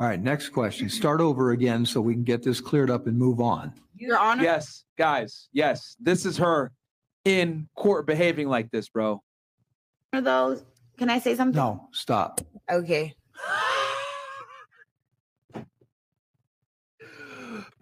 All 0.00 0.06
right, 0.06 0.22
next 0.22 0.50
question. 0.50 0.88
Start 0.88 1.20
over 1.20 1.50
again 1.50 1.84
so 1.84 2.00
we 2.00 2.14
can 2.14 2.22
get 2.22 2.44
this 2.44 2.60
cleared 2.60 2.88
up 2.88 3.08
and 3.08 3.18
move 3.18 3.40
on. 3.40 3.72
Your 3.96 4.16
Honor. 4.16 4.44
Yes, 4.44 4.84
guys. 4.96 5.48
Yes, 5.52 5.96
this 5.98 6.24
is 6.24 6.36
her 6.36 6.70
in 7.24 7.68
court 7.74 8.06
behaving 8.06 8.48
like 8.48 8.70
this, 8.70 8.88
bro. 8.88 9.20
One 10.10 10.18
of 10.18 10.24
those. 10.24 10.64
Can 10.98 11.10
I 11.10 11.18
say 11.18 11.34
something? 11.34 11.56
No, 11.56 11.88
stop. 11.90 12.40
Okay. 12.70 13.16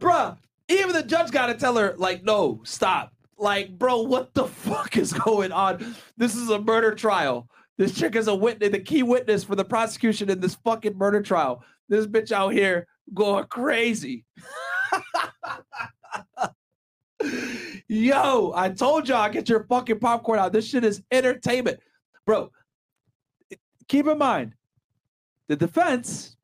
Bruh, 0.01 0.39
even 0.69 0.95
the 0.95 1.03
judge 1.03 1.31
got 1.31 1.49
to 1.49 1.55
tell 1.55 1.77
her, 1.77 1.95
like, 1.99 2.25
no, 2.25 2.63
stop. 2.65 3.13
Like, 3.37 3.79
bro, 3.79 4.01
what 4.03 4.33
the 4.33 4.47
fuck 4.49 4.97
is 4.97 5.13
going 5.13 5.53
on? 5.53 5.95
This 6.17 6.35
is 6.35 6.49
a 6.49 6.59
murder 6.59 6.95
trial. 6.95 7.51
This 7.77 7.95
chick 7.95 8.17
is 8.17 8.27
a 8.27 8.35
witness, 8.35 8.71
the 8.71 8.79
key 8.79 9.03
witness 9.03 9.45
for 9.45 9.55
the 9.55 9.67
prosecution 9.67 10.31
in 10.31 10.41
this 10.41 10.55
fucking 10.55 10.97
murder 10.97 11.21
trial. 11.21 11.63
This 11.89 12.07
bitch 12.07 12.33
out 12.33 12.53
here 12.53 12.87
going 13.15 13.45
crazy. 13.47 14.25
Yo, 17.89 18.53
I 18.55 18.71
told 18.71 19.09
y'all, 19.09 19.31
get 19.31 19.49
your 19.49 19.65
fucking 19.65 20.01
popcorn 20.01 20.39
out. 20.39 20.53
This 20.53 20.69
shit 20.69 20.85
is 20.85 21.03
entertainment. 21.11 21.79
Bro, 22.25 22.51
keep 23.89 24.07
in 24.07 24.19
mind, 24.19 24.55
the 25.49 25.57
defense 25.57 26.37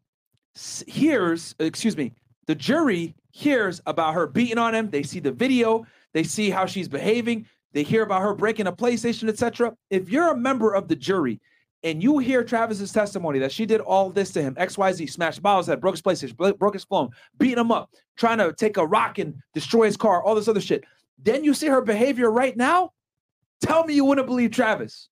hears, 0.86 1.54
excuse 1.58 1.96
me, 1.96 2.12
the 2.46 2.54
jury 2.54 3.16
hears 3.32 3.80
about 3.86 4.14
her 4.14 4.26
beating 4.26 4.58
on 4.58 4.74
him. 4.74 4.90
They 4.90 5.02
see 5.02 5.18
the 5.18 5.32
video, 5.32 5.84
they 6.12 6.22
see 6.22 6.50
how 6.50 6.66
she's 6.66 6.88
behaving, 6.88 7.46
they 7.72 7.82
hear 7.82 8.02
about 8.02 8.22
her 8.22 8.34
breaking 8.34 8.66
a 8.68 8.72
PlayStation, 8.72 9.28
etc. 9.28 9.74
If 9.90 10.10
you're 10.10 10.30
a 10.30 10.36
member 10.36 10.72
of 10.74 10.86
the 10.88 10.96
jury 10.96 11.40
and 11.84 12.02
you 12.02 12.18
hear 12.18 12.44
Travis's 12.44 12.92
testimony 12.92 13.40
that 13.40 13.50
she 13.50 13.66
did 13.66 13.80
all 13.80 14.10
this 14.10 14.30
to 14.32 14.42
him, 14.42 14.54
XYZ, 14.54 15.10
smashed 15.10 15.42
bottles 15.42 15.66
head, 15.66 15.80
broke 15.80 15.94
his 15.94 16.02
PlayStation, 16.02 16.58
broke 16.58 16.74
his 16.74 16.84
phone, 16.84 17.10
beating 17.38 17.58
him 17.58 17.72
up, 17.72 17.90
trying 18.16 18.38
to 18.38 18.52
take 18.52 18.76
a 18.76 18.86
rock 18.86 19.18
and 19.18 19.34
destroy 19.52 19.86
his 19.86 19.96
car, 19.96 20.22
all 20.22 20.34
this 20.34 20.48
other 20.48 20.60
shit. 20.60 20.84
Then 21.18 21.42
you 21.42 21.54
see 21.54 21.66
her 21.66 21.80
behavior 21.80 22.30
right 22.30 22.56
now. 22.56 22.92
Tell 23.60 23.84
me 23.84 23.94
you 23.94 24.04
wouldn't 24.04 24.26
believe 24.26 24.50
Travis. 24.50 25.08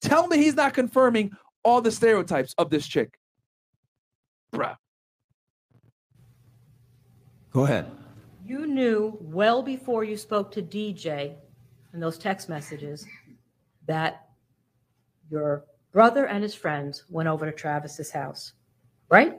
Tell 0.00 0.26
me 0.26 0.38
he's 0.38 0.54
not 0.54 0.74
confirming 0.74 1.32
all 1.62 1.80
the 1.80 1.90
stereotypes 1.90 2.54
of 2.58 2.70
this 2.70 2.86
chick. 2.86 3.18
Bruh. 4.52 4.76
Go 7.52 7.64
ahead. 7.64 7.90
You 8.44 8.66
knew 8.66 9.16
well 9.20 9.62
before 9.62 10.02
you 10.02 10.16
spoke 10.16 10.50
to 10.52 10.62
DJ 10.62 11.34
and 11.92 12.02
those 12.02 12.18
text 12.18 12.48
messages 12.48 13.06
that 13.86 14.29
your 15.30 15.64
brother 15.92 16.26
and 16.26 16.42
his 16.42 16.54
friends 16.54 17.04
went 17.08 17.28
over 17.28 17.46
to 17.46 17.52
Travis's 17.52 18.10
house, 18.10 18.52
right? 19.08 19.38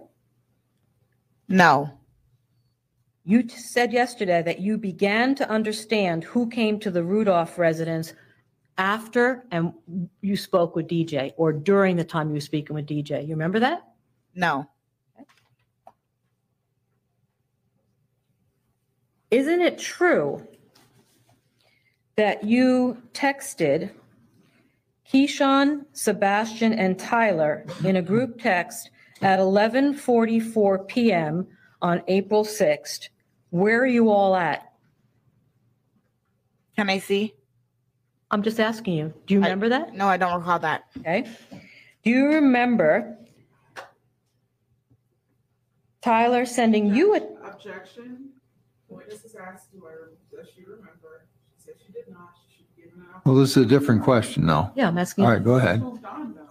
No. 1.48 1.92
You 3.24 3.44
t- 3.44 3.56
said 3.56 3.94
yesterday 3.94 4.42
that 4.42 4.60
you 4.60 4.78
began 4.78 5.36
to 5.36 5.50
understand 5.50 6.24
who 6.24 6.50
came 6.50 6.80
to 6.80 6.92
the 6.92 7.04
Rudolph 7.04 7.58
residence 7.60 8.14
after 8.78 9.46
and 9.52 9.74
you 10.22 10.36
spoke 10.36 10.76
with 10.76 10.88
DJ 10.88 11.34
or 11.38 11.54
during 11.54 11.96
the 11.96 12.04
time 12.04 12.30
you 12.30 12.36
were 12.36 12.42
speaking 12.42 12.74
with 12.74 12.88
DJ. 12.88 13.24
You 13.24 13.34
remember 13.34 13.60
that? 13.60 13.84
No. 14.34 14.68
Isn't 19.30 19.62
it 19.62 19.78
true 19.78 20.46
that 22.16 22.44
you 22.44 23.02
texted 23.14 23.92
Keyshawn, 25.12 25.86
Sebastian, 25.94 26.74
and 26.74 26.98
Tyler 26.98 27.66
in 27.84 27.98
a 27.98 28.02
group 28.02 28.40
text 28.42 28.92
at 29.22 29.40
11:44 29.40 30.88
p.m. 30.88 31.48
on 31.82 32.02
April 32.08 32.46
6th? 32.46 33.10
Where 33.50 33.82
are 33.82 33.88
you 33.88 34.10
all 34.10 34.36
at? 34.36 34.72
Can 36.76 36.90
I 36.90 37.00
see? 37.00 37.34
I'm 38.30 38.42
just 38.42 38.60
asking 38.60 38.94
you. 38.94 39.14
Do 39.28 39.34
you 39.34 39.42
remember 39.42 39.68
that? 39.70 39.94
No, 39.94 40.08
I 40.08 40.16
don't 40.16 40.40
recall 40.40 40.60
that. 40.60 40.84
Okay. 41.00 41.30
Do 42.04 42.10
you 42.10 42.28
remember 42.28 43.18
Tyler 46.02 46.46
sending 46.46 46.96
you 46.96 47.16
a 47.16 47.20
Objection. 47.48 48.30
Witness 48.90 49.24
is 49.24 49.36
asked, 49.36 49.72
do 49.72 49.86
I, 49.86 50.36
does 50.36 50.48
she 50.56 50.64
remember? 50.64 51.28
She 51.56 51.64
said 51.64 51.76
she 51.86 51.94
did 51.94 52.10
not. 52.10 52.30
She 52.48 52.51
should 52.92 53.00
be 53.00 53.02
given 53.02 53.16
an 53.16 53.22
Well, 53.26 53.36
this 53.36 53.52
is 53.58 53.58
a 53.58 53.66
different 53.66 54.04
question 54.04 54.46
now. 54.46 54.72
Yeah, 54.76 54.88
I'm 54.88 54.98
asking. 54.98 55.26
All 55.26 55.32
right, 55.32 55.44
go 55.44 55.56
ahead. 55.56 55.82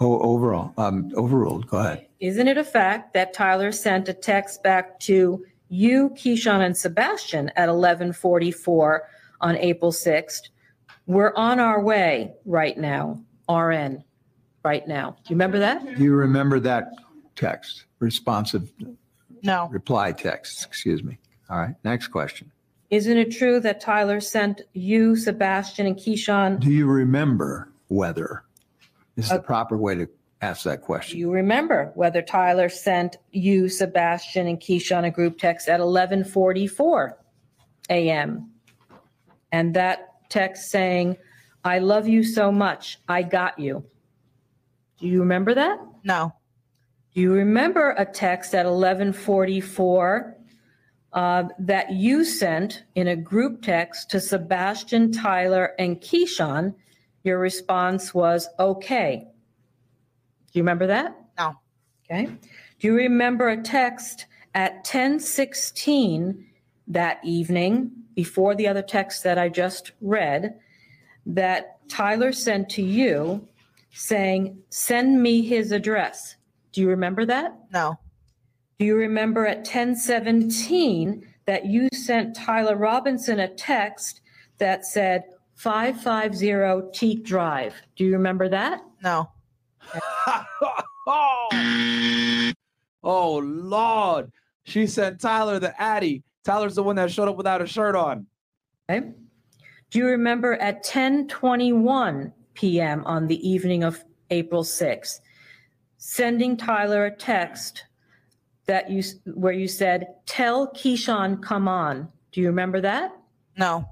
Oh, 0.02 0.18
overall, 0.20 0.72
um, 0.78 1.12
overruled. 1.14 1.66
Go 1.66 1.78
ahead. 1.78 2.06
Isn't 2.20 2.48
it 2.48 2.56
a 2.58 2.64
fact 2.64 3.12
that 3.14 3.32
Tyler 3.34 3.72
sent 3.72 4.08
a 4.08 4.14
text 4.14 4.62
back 4.62 4.98
to 5.00 5.44
you, 5.68 6.10
Keyshawn, 6.10 6.64
and 6.64 6.76
Sebastian 6.76 7.50
at 7.56 7.68
11:44 7.68 9.00
on 9.40 9.56
April 9.56 9.92
6th? 9.92 10.48
We're 11.06 11.34
on 11.34 11.60
our 11.60 11.82
way 11.82 12.34
right 12.44 12.76
now. 12.78 13.20
RN, 13.48 14.04
right 14.64 14.86
now. 14.86 15.10
Do 15.24 15.30
you 15.30 15.34
remember 15.34 15.58
that? 15.58 15.96
Do 15.96 16.04
you 16.04 16.14
remember 16.14 16.60
that 16.60 16.88
text? 17.36 17.86
Responsive 17.98 18.72
No. 19.42 19.68
reply 19.70 20.12
text, 20.12 20.64
excuse 20.66 21.02
me. 21.02 21.18
All 21.48 21.58
right, 21.58 21.74
next 21.84 22.08
question. 22.08 22.52
Isn't 22.90 23.18
it 23.18 23.30
true 23.30 23.60
that 23.60 23.80
Tyler 23.80 24.20
sent 24.20 24.62
you, 24.72 25.14
Sebastian, 25.14 25.86
and 25.86 25.96
Keyshawn? 25.96 26.58
Do 26.58 26.72
you 26.72 26.86
remember 26.86 27.72
whether 27.86 28.44
is 29.16 29.28
the 29.28 29.36
uh, 29.36 29.38
proper 29.38 29.76
way 29.76 29.94
to 29.94 30.08
ask 30.42 30.64
that 30.64 30.82
question? 30.82 31.16
Do 31.16 31.20
you 31.20 31.30
remember 31.30 31.92
whether 31.94 32.20
Tyler 32.20 32.68
sent 32.68 33.16
you, 33.30 33.68
Sebastian, 33.68 34.48
and 34.48 34.60
Keyshawn 34.60 35.06
a 35.06 35.10
group 35.10 35.38
text 35.38 35.68
at 35.68 35.78
11:44 35.78 37.12
a.m.? 37.90 38.50
And 39.52 39.74
that 39.74 40.08
text 40.28 40.70
saying, 40.70 41.16
"I 41.64 41.78
love 41.78 42.08
you 42.08 42.24
so 42.24 42.50
much. 42.50 42.98
I 43.08 43.22
got 43.22 43.56
you." 43.60 43.84
Do 44.98 45.06
you 45.06 45.20
remember 45.20 45.54
that? 45.54 45.78
No. 46.02 46.32
Do 47.14 47.20
you 47.20 47.32
remember 47.32 47.94
a 47.96 48.04
text 48.04 48.52
at 48.52 48.66
11:44 48.66 50.34
uh, 51.12 51.44
that 51.58 51.92
you 51.92 52.24
sent 52.24 52.84
in 52.94 53.08
a 53.08 53.16
group 53.16 53.62
text 53.62 54.10
to 54.10 54.20
Sebastian, 54.20 55.12
Tyler, 55.12 55.74
and 55.78 56.00
Keyshawn. 56.00 56.74
Your 57.24 57.38
response 57.38 58.14
was 58.14 58.48
okay. 58.58 59.26
Do 60.52 60.58
you 60.58 60.62
remember 60.62 60.86
that? 60.86 61.16
No. 61.38 61.54
Okay. 62.04 62.26
Do 62.78 62.86
you 62.86 62.94
remember 62.94 63.48
a 63.48 63.62
text 63.62 64.26
at 64.54 64.84
10:16 64.84 66.44
that 66.88 67.20
evening 67.24 67.92
before 68.14 68.54
the 68.54 68.66
other 68.66 68.82
text 68.82 69.22
that 69.22 69.38
I 69.38 69.48
just 69.48 69.92
read 70.00 70.58
that 71.26 71.88
Tyler 71.88 72.32
sent 72.32 72.68
to 72.70 72.82
you 72.82 73.46
saying, 73.92 74.62
"Send 74.70 75.22
me 75.22 75.42
his 75.42 75.72
address." 75.72 76.36
Do 76.72 76.80
you 76.80 76.88
remember 76.88 77.24
that? 77.26 77.56
No. 77.72 77.98
Do 78.80 78.86
you 78.86 78.96
remember 78.96 79.46
at 79.46 79.66
10:17 79.66 81.22
that 81.44 81.66
you 81.66 81.90
sent 81.92 82.34
Tyler 82.34 82.76
Robinson 82.76 83.40
a 83.40 83.48
text 83.48 84.22
that 84.56 84.86
said 84.86 85.24
550 85.54 86.90
Teak 86.98 87.22
Drive? 87.22 87.74
Do 87.94 88.06
you 88.06 88.12
remember 88.12 88.48
that? 88.48 88.80
No. 89.04 89.30
oh 93.04 93.42
Lord. 93.44 94.32
She 94.64 94.86
sent 94.86 95.20
Tyler 95.20 95.58
the 95.58 95.78
Addy. 95.78 96.22
Tyler's 96.42 96.76
the 96.76 96.82
one 96.82 96.96
that 96.96 97.10
showed 97.10 97.28
up 97.28 97.36
without 97.36 97.60
a 97.60 97.66
shirt 97.66 97.94
on. 97.94 98.26
Okay. 98.88 99.12
Do 99.90 99.98
you 99.98 100.06
remember 100.06 100.54
at 100.54 100.82
10:21 100.86 102.32
p.m. 102.54 103.04
on 103.04 103.26
the 103.26 103.46
evening 103.46 103.84
of 103.84 104.02
April 104.30 104.64
6th 104.64 105.20
sending 105.98 106.56
Tyler 106.56 107.04
a 107.04 107.14
text 107.14 107.84
that 108.70 108.88
you 108.88 109.02
where 109.34 109.52
you 109.52 109.66
said 109.66 110.14
tell 110.26 110.68
Keyshawn 110.68 111.42
come 111.42 111.66
on. 111.66 112.08
Do 112.30 112.40
you 112.40 112.46
remember 112.46 112.80
that? 112.82 113.10
No. 113.58 113.84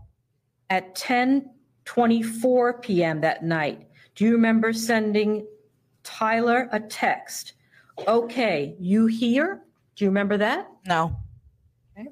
At 0.71 0.95
10:24 0.95 2.81
p.m. 2.81 3.21
that 3.23 3.43
night, 3.43 3.89
do 4.15 4.25
you 4.25 4.33
remember 4.33 4.73
sending 4.73 5.45
Tyler 6.05 6.69
a 6.71 6.79
text? 6.79 7.55
Okay, 8.07 8.77
you 8.79 9.07
here? 9.07 9.63
Do 9.97 10.05
you 10.05 10.11
remember 10.11 10.37
that? 10.37 10.69
No. 10.87 11.17
Okay. 11.99 12.11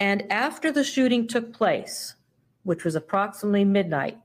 And 0.00 0.32
after 0.32 0.72
the 0.72 0.84
shooting 0.84 1.28
took 1.28 1.52
place, 1.52 2.14
which 2.62 2.82
was 2.82 2.94
approximately 2.94 3.66
midnight, 3.66 4.16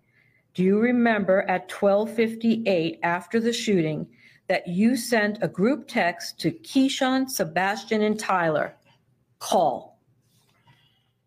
do 0.53 0.63
you 0.63 0.79
remember 0.79 1.41
at 1.49 1.67
12:58 1.67 2.99
after 3.03 3.41
the 3.41 3.51
shooting 3.51 4.07
that 4.47 4.67
you 4.67 4.95
sent 4.95 5.39
a 5.41 5.47
group 5.47 5.87
text 5.87 6.39
to 6.39 6.51
Keyshawn, 6.51 7.29
Sebastian, 7.29 8.01
and 8.01 8.19
Tyler? 8.19 8.75
Call. 9.39 9.99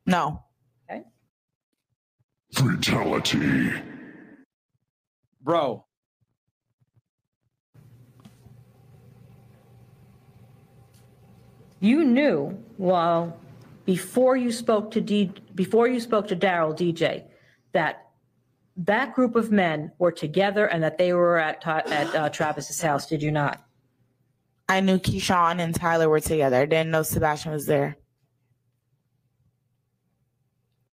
No. 0.06 0.42
Okay. 0.90 1.02
Fatality. 2.52 3.72
Bro. 5.42 5.84
You 11.80 12.04
knew 12.04 12.58
well 12.78 13.38
before 13.84 14.36
you 14.36 14.50
spoke 14.50 14.90
to 14.92 15.00
D 15.00 15.30
before 15.54 15.86
you 15.86 16.00
spoke 16.00 16.26
to 16.28 16.36
Daryl 16.36 16.74
DJ 16.74 17.24
that 17.72 18.03
that 18.76 19.14
group 19.14 19.36
of 19.36 19.52
men 19.52 19.92
were 19.98 20.12
together 20.12 20.66
and 20.66 20.82
that 20.82 20.98
they 20.98 21.12
were 21.12 21.38
at 21.38 21.60
Ty- 21.60 21.84
at 21.86 22.14
uh, 22.14 22.28
Travis's 22.28 22.80
house. 22.80 23.06
Did 23.06 23.22
you 23.22 23.30
not? 23.30 23.64
I 24.68 24.80
knew 24.80 24.98
Keyshawn 24.98 25.60
and 25.60 25.74
Tyler 25.74 26.08
were 26.08 26.20
together. 26.20 26.56
I 26.56 26.66
didn't 26.66 26.90
know 26.90 27.02
Sebastian 27.02 27.52
was 27.52 27.66
there. 27.66 27.96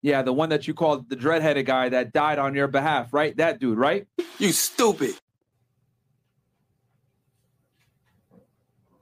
Yeah, 0.01 0.24
the 0.24 0.34
one 0.34 0.50
that 0.50 0.68
you 0.68 0.74
called 0.74 1.10
the 1.10 1.16
dreadheaded 1.16 1.66
guy 1.66 1.90
that 1.90 2.11
died 2.11 2.40
on 2.40 2.56
your 2.56 2.68
behalf, 2.68 3.14
right? 3.14 3.35
That 3.38 3.60
dude, 3.60 3.77
right? 3.77 4.08
You 4.40 4.51
stupid. 4.51 5.14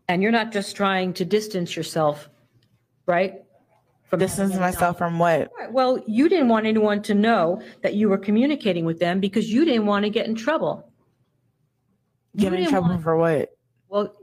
And 0.07 0.21
you're 0.21 0.31
not 0.31 0.51
just 0.51 0.75
trying 0.75 1.13
to 1.13 1.25
distance 1.25 1.75
yourself, 1.75 2.29
right? 3.05 3.43
From 4.09 4.19
Distance 4.19 4.55
myself 4.55 4.97
from 4.97 5.19
what? 5.19 5.51
Well, 5.69 6.03
you 6.07 6.27
didn't 6.29 6.47
want 6.49 6.65
anyone 6.65 7.01
to 7.03 7.13
know 7.13 7.61
that 7.83 7.93
you 7.93 8.09
were 8.09 8.17
communicating 8.17 8.83
with 8.85 8.99
them 8.99 9.19
because 9.19 9.51
you 9.53 9.65
didn't 9.65 9.85
want 9.85 10.03
to 10.03 10.09
get 10.09 10.25
in 10.25 10.33
trouble. 10.33 10.91
You 12.33 12.41
Get 12.41 12.53
in 12.53 12.59
didn't 12.59 12.71
trouble 12.71 12.89
want- 12.89 13.03
for 13.03 13.17
what? 13.17 13.49
Well, 13.87 14.13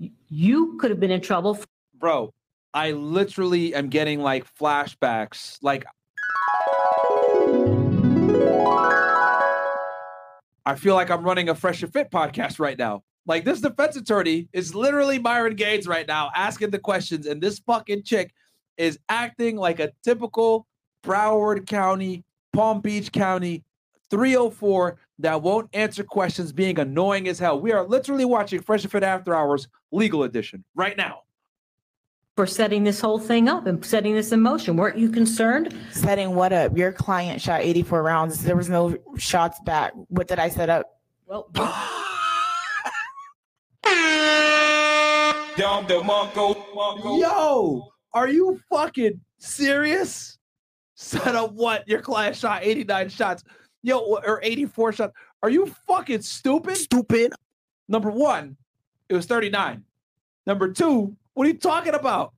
y- 0.00 0.12
you 0.28 0.76
could 0.78 0.90
have 0.90 1.00
been 1.00 1.10
in 1.10 1.20
trouble. 1.20 1.56
f- 1.56 1.66
Bro, 1.98 2.34
I 2.72 2.92
literally 2.92 3.74
am 3.74 3.88
getting 3.88 4.20
like 4.20 4.44
flashbacks. 4.54 5.58
Like 5.60 5.84
I 10.64 10.74
feel 10.76 10.94
like 10.94 11.10
I'm 11.10 11.22
running 11.24 11.48
a 11.48 11.54
Fresh 11.54 11.82
and 11.82 11.92
Fit 11.92 12.10
podcast 12.10 12.58
right 12.58 12.78
now. 12.78 13.02
Like 13.26 13.44
this 13.44 13.60
defense 13.60 13.96
attorney 13.96 14.48
is 14.52 14.74
literally 14.74 15.18
Myron 15.18 15.56
Gaines 15.56 15.86
right 15.88 16.06
now 16.06 16.30
asking 16.34 16.70
the 16.70 16.78
questions, 16.78 17.26
and 17.26 17.40
this 17.40 17.58
fucking 17.60 18.02
chick 18.04 18.32
is 18.76 18.98
acting 19.08 19.56
like 19.56 19.80
a 19.80 19.92
typical 20.02 20.66
Broward 21.02 21.66
County, 21.66 22.24
Palm 22.52 22.80
Beach 22.80 23.12
County 23.12 23.64
304 24.10 24.98
that 25.20 25.40
won't 25.42 25.68
answer 25.72 26.04
questions, 26.04 26.52
being 26.52 26.78
annoying 26.78 27.26
as 27.28 27.38
hell. 27.38 27.60
We 27.60 27.72
are 27.72 27.84
literally 27.84 28.24
watching 28.24 28.60
Fresh 28.60 28.82
and 28.82 28.92
Fit 28.92 29.02
After 29.02 29.34
Hours 29.34 29.68
Legal 29.92 30.24
Edition 30.24 30.64
right 30.74 30.96
now. 30.96 31.20
for 32.36 32.46
setting 32.46 32.84
this 32.84 33.00
whole 33.00 33.18
thing 33.18 33.48
up 33.48 33.66
and 33.66 33.82
setting 33.84 34.14
this 34.14 34.30
in 34.32 34.40
motion. 34.42 34.76
Weren't 34.76 34.98
you 34.98 35.08
concerned? 35.10 35.74
Setting 35.90 36.34
what 36.34 36.52
up? 36.52 36.76
Your 36.76 36.92
client 36.92 37.40
shot 37.40 37.62
84 37.62 38.02
rounds. 38.02 38.44
There 38.44 38.56
was 38.56 38.68
no 38.68 38.96
shots 39.16 39.58
back. 39.60 39.92
What 40.08 40.28
did 40.28 40.38
I 40.38 40.50
set 40.50 40.68
up? 40.68 41.00
Well, 41.26 41.48
Yo, 47.18 47.88
are 48.12 48.28
you 48.28 48.60
fucking 48.70 49.20
serious? 49.38 50.38
Set 50.94 51.34
up 51.34 51.52
what? 51.52 51.86
Your 51.86 52.00
client 52.00 52.36
shot 52.36 52.62
89 52.64 53.08
shots. 53.10 53.44
Yo, 53.82 53.98
or 53.98 54.40
84 54.42 54.92
shots. 54.92 55.12
Are 55.42 55.50
you 55.50 55.66
fucking 55.86 56.22
stupid? 56.22 56.76
Stupid. 56.76 57.32
Number 57.88 58.10
one, 58.10 58.56
it 59.08 59.14
was 59.14 59.26
39. 59.26 59.84
Number 60.46 60.72
two, 60.72 61.16
what 61.34 61.46
are 61.46 61.50
you 61.50 61.58
talking 61.58 61.94
about? 61.94 62.32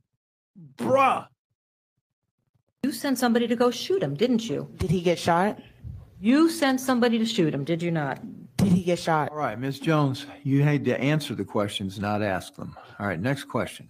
Bruh. 0.77 1.27
You 2.83 2.93
sent 2.93 3.19
somebody 3.19 3.47
to 3.47 3.57
go 3.57 3.71
shoot 3.71 4.03
him, 4.03 4.15
didn't 4.15 4.49
you? 4.49 4.69
Did 4.77 4.91
he 4.91 5.01
get 5.01 5.19
shot? 5.19 5.59
You 6.21 6.51
sent 6.51 6.81
somebody 6.81 7.19
to 7.19 7.25
shoot 7.25 7.55
him, 7.55 7.65
did 7.65 7.83
you 7.83 7.91
not? 7.91 8.21
Did 8.57 8.73
he 8.73 8.83
get 8.83 8.99
shot? 8.99 9.31
All 9.31 9.37
right, 9.37 9.59
Ms. 9.59 9.79
Jones, 9.79 10.27
you 10.43 10.63
had 10.63 10.85
to 10.87 11.01
answer 11.01 11.35
the 11.35 11.45
questions, 11.45 11.99
not 12.01 12.23
ask 12.23 12.57
them. 12.57 12.77
All 12.99 13.07
right, 13.07 13.21
next 13.21 13.45
question. 13.45 13.89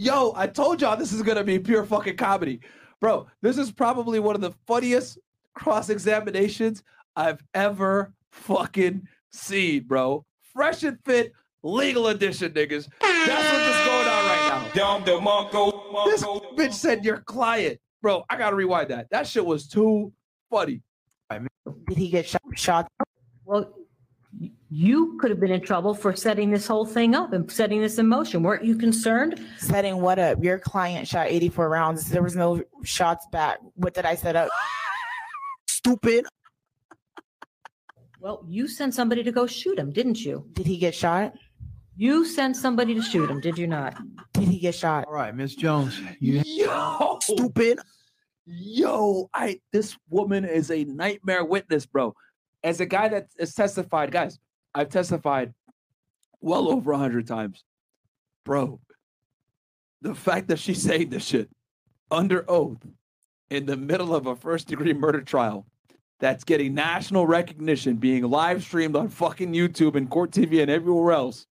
Yo, 0.00 0.32
I 0.34 0.46
told 0.46 0.80
y'all 0.80 0.96
this 0.96 1.12
is 1.12 1.20
gonna 1.20 1.44
be 1.44 1.58
pure 1.58 1.84
fucking 1.84 2.16
comedy. 2.16 2.60
Bro, 3.02 3.26
this 3.42 3.58
is 3.58 3.70
probably 3.70 4.18
one 4.18 4.34
of 4.34 4.40
the 4.40 4.52
funniest 4.66 5.18
cross-examinations 5.54 6.82
I've 7.16 7.44
ever 7.52 8.14
fucking 8.32 9.06
seen, 9.30 9.82
bro. 9.82 10.24
Fresh 10.54 10.84
and 10.84 10.96
fit, 11.04 11.34
legal 11.62 12.06
edition, 12.06 12.50
niggas. 12.52 12.88
That's 13.02 13.52
what's 13.52 13.84
going 13.84 14.08
on 14.08 14.24
right 14.24 14.72
now. 14.74 14.80
This 16.06 16.22
bitch 16.56 16.72
said 16.72 17.04
your 17.04 17.18
client. 17.18 17.78
Bro, 18.00 18.24
I 18.30 18.38
gotta 18.38 18.56
rewind 18.56 18.88
that. 18.88 19.06
That 19.10 19.26
shit 19.26 19.44
was 19.44 19.68
too 19.68 20.14
funny. 20.48 20.80
Did 21.90 21.98
he 21.98 22.08
get 22.08 22.26
shot? 22.26 22.40
shot? 22.54 22.88
Well, 23.44 23.70
y- 23.76 23.79
you 24.70 25.16
could 25.18 25.30
have 25.30 25.40
been 25.40 25.50
in 25.50 25.60
trouble 25.60 25.94
for 25.94 26.14
setting 26.14 26.50
this 26.50 26.68
whole 26.68 26.86
thing 26.86 27.16
up 27.16 27.32
and 27.32 27.50
setting 27.50 27.80
this 27.80 27.98
in 27.98 28.06
motion. 28.06 28.44
Weren't 28.44 28.64
you 28.64 28.76
concerned? 28.76 29.44
Setting 29.58 30.00
what 30.00 30.20
up? 30.20 30.42
Your 30.42 30.60
client 30.60 31.08
shot 31.08 31.26
84 31.26 31.68
rounds. 31.68 32.08
There 32.08 32.22
was 32.22 32.36
no 32.36 32.62
shots 32.84 33.26
back. 33.32 33.58
What 33.74 33.94
did 33.94 34.06
I 34.06 34.14
set 34.14 34.36
up? 34.36 34.48
Stupid. 35.68 36.24
Well, 38.20 38.44
you 38.46 38.68
sent 38.68 38.94
somebody 38.94 39.24
to 39.24 39.32
go 39.32 39.46
shoot 39.46 39.76
him, 39.76 39.90
didn't 39.90 40.24
you? 40.24 40.46
Did 40.52 40.66
he 40.66 40.76
get 40.76 40.94
shot? 40.94 41.34
You 41.96 42.24
sent 42.24 42.56
somebody 42.56 42.94
to 42.94 43.02
shoot 43.02 43.28
him, 43.28 43.40
did 43.40 43.58
you 43.58 43.66
not? 43.66 43.98
Did 44.34 44.48
he 44.48 44.60
get 44.60 44.74
shot? 44.74 45.06
All 45.08 45.14
right, 45.14 45.34
Miss 45.34 45.54
Jones, 45.54 46.00
you 46.20 46.42
Yo, 46.46 47.18
stupid. 47.22 47.80
Yo, 48.46 49.28
I 49.34 49.60
this 49.72 49.96
woman 50.08 50.44
is 50.44 50.70
a 50.70 50.84
nightmare 50.84 51.44
witness, 51.44 51.86
bro. 51.86 52.14
As 52.62 52.80
a 52.80 52.86
guy 52.86 53.08
that 53.08 53.28
has 53.38 53.54
testified, 53.54 54.12
guys, 54.12 54.38
I've 54.74 54.88
testified 54.88 55.52
well 56.40 56.68
over 56.68 56.92
a 56.92 56.98
hundred 56.98 57.26
times, 57.26 57.64
bro. 58.44 58.80
The 60.02 60.14
fact 60.14 60.48
that 60.48 60.58
she's 60.58 60.82
saying 60.82 61.10
this 61.10 61.24
shit 61.24 61.50
under 62.10 62.44
oath 62.48 62.84
in 63.50 63.66
the 63.66 63.76
middle 63.76 64.14
of 64.14 64.26
a 64.26 64.36
first 64.36 64.68
degree 64.68 64.94
murder 64.94 65.20
trial 65.20 65.66
that's 66.20 66.44
getting 66.44 66.74
national 66.74 67.26
recognition, 67.26 67.96
being 67.96 68.22
live 68.24 68.62
streamed 68.62 68.94
on 68.94 69.08
fucking 69.08 69.52
YouTube 69.52 69.96
and 69.96 70.08
Court 70.08 70.30
TV 70.30 70.60
and 70.60 70.70
everywhere 70.70 71.12
else. 71.12 71.46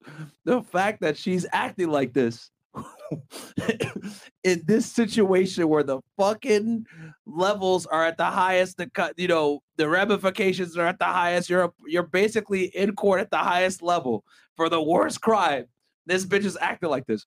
The 0.45 0.63
fact 0.63 1.01
that 1.01 1.17
she's 1.17 1.47
acting 1.53 1.89
like 1.89 2.13
this 2.13 2.51
in 4.45 4.63
this 4.67 4.87
situation 4.87 5.69
where 5.69 5.83
the 5.83 6.01
fucking 6.17 6.87
levels 7.27 7.87
are 7.87 8.05
at 8.05 8.17
the 8.17 8.25
highest, 8.25 8.77
the 8.77 8.89
cut, 8.91 9.15
you 9.17 9.29
know, 9.29 9.63
the 9.77 9.89
ramifications 9.89 10.77
are 10.77 10.87
at 10.87 10.99
the 10.99 11.05
highest. 11.05 11.49
You're 11.51 11.73
you're 11.87 12.03
basically 12.03 12.65
in 12.67 12.95
court 12.95 13.21
at 13.21 13.31
the 13.31 13.39
highest 13.39 13.83
level 13.83 14.25
for 14.57 14.69
the 14.69 14.83
worst 14.83 15.21
crime. 15.21 15.67
This 16.07 16.25
bitch 16.25 16.45
is 16.45 16.59
acting 16.61 16.91
like 16.91 17.07
this, 17.07 17.27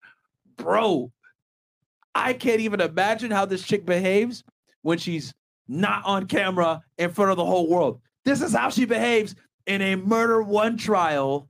bro. 0.57 1.11
I 2.13 2.33
can't 2.33 2.61
even 2.61 2.81
imagine 2.81 3.31
how 3.31 3.45
this 3.45 3.63
chick 3.63 3.85
behaves 3.85 4.43
when 4.81 4.97
she's 4.97 5.33
not 5.67 6.03
on 6.05 6.27
camera 6.27 6.81
in 6.97 7.11
front 7.11 7.31
of 7.31 7.37
the 7.37 7.45
whole 7.45 7.69
world. 7.69 8.01
This 8.25 8.41
is 8.41 8.53
how 8.53 8.69
she 8.69 8.85
behaves 8.85 9.35
in 9.65 9.81
a 9.81 9.95
murder 9.95 10.41
one 10.41 10.77
trial 10.77 11.47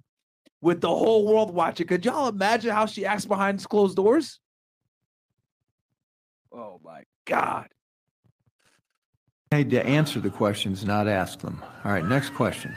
with 0.62 0.80
the 0.82 0.90
whole 0.90 1.26
world 1.26 1.54
watching. 1.54 1.88
Could 1.88 2.06
y'all 2.06 2.28
imagine 2.28 2.72
how 2.72 2.86
she 2.86 3.06
acts 3.06 3.26
behind 3.26 3.68
closed 3.68 3.96
doors? 3.96 4.40
Oh 6.52 6.80
my 6.84 7.04
God. 7.26 7.68
I 9.52 9.58
Need 9.58 9.72
to 9.72 9.86
answer 9.86 10.20
the 10.20 10.30
questions, 10.30 10.86
not 10.86 11.08
ask 11.08 11.40
them. 11.40 11.62
All 11.84 11.92
right, 11.92 12.06
next 12.06 12.34
question. 12.36 12.76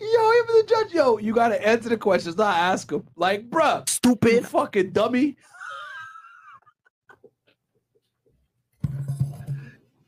Yo, 0.00 0.32
even 0.32 0.56
the 0.56 0.64
judge, 0.66 0.92
yo, 0.94 1.18
you 1.18 1.34
gotta 1.34 1.66
answer 1.66 1.90
the 1.90 1.96
questions, 1.96 2.36
not 2.36 2.56
ask 2.56 2.88
them. 2.88 3.06
Like, 3.16 3.50
bruh, 3.50 3.88
stupid 3.88 4.46
fucking 4.46 4.90
dummy. 4.90 5.36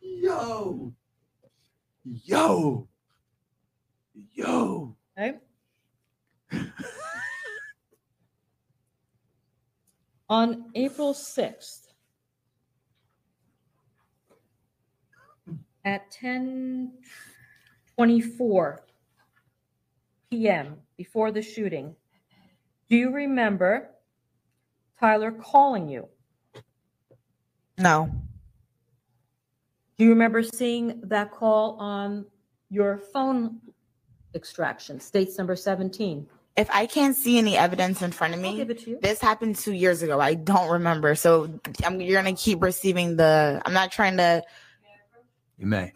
yo, 0.00 0.92
yo, 2.04 2.88
yo. 4.32 4.96
Okay. 5.18 5.38
On 10.28 10.70
April 10.74 11.12
6th, 11.12 11.92
at 15.84 16.10
10:24 16.12 18.78
p.m. 20.30 20.76
before 20.96 21.32
the 21.32 21.42
shooting, 21.42 21.94
do 22.88 22.96
you 22.96 23.10
remember 23.10 23.90
Tyler 24.98 25.32
calling 25.32 25.88
you? 25.88 26.08
No. 27.78 28.10
Do 29.98 30.04
you 30.04 30.10
remember 30.10 30.42
seeing 30.42 31.02
that 31.04 31.30
call 31.32 31.76
on 31.78 32.24
your 32.70 32.98
phone 33.12 33.60
extraction, 34.34 35.00
states 35.00 35.38
number 35.38 35.56
17? 35.56 36.26
If 36.56 36.68
I 36.70 36.86
can't 36.86 37.16
see 37.16 37.38
any 37.38 37.56
evidence 37.56 38.02
in 38.02 38.12
front 38.12 38.34
of 38.34 38.40
me, 38.40 38.62
this 39.00 39.20
happened 39.20 39.56
two 39.56 39.72
years 39.72 40.02
ago. 40.02 40.20
I 40.20 40.34
don't 40.34 40.70
remember. 40.70 41.14
So 41.14 41.58
I'm, 41.82 42.00
you're 42.00 42.20
gonna 42.20 42.36
keep 42.36 42.62
receiving 42.62 43.16
the. 43.16 43.62
I'm 43.64 43.72
not 43.72 43.90
trying 43.90 44.18
to. 44.18 44.42
You 45.56 45.66
may. 45.66 45.92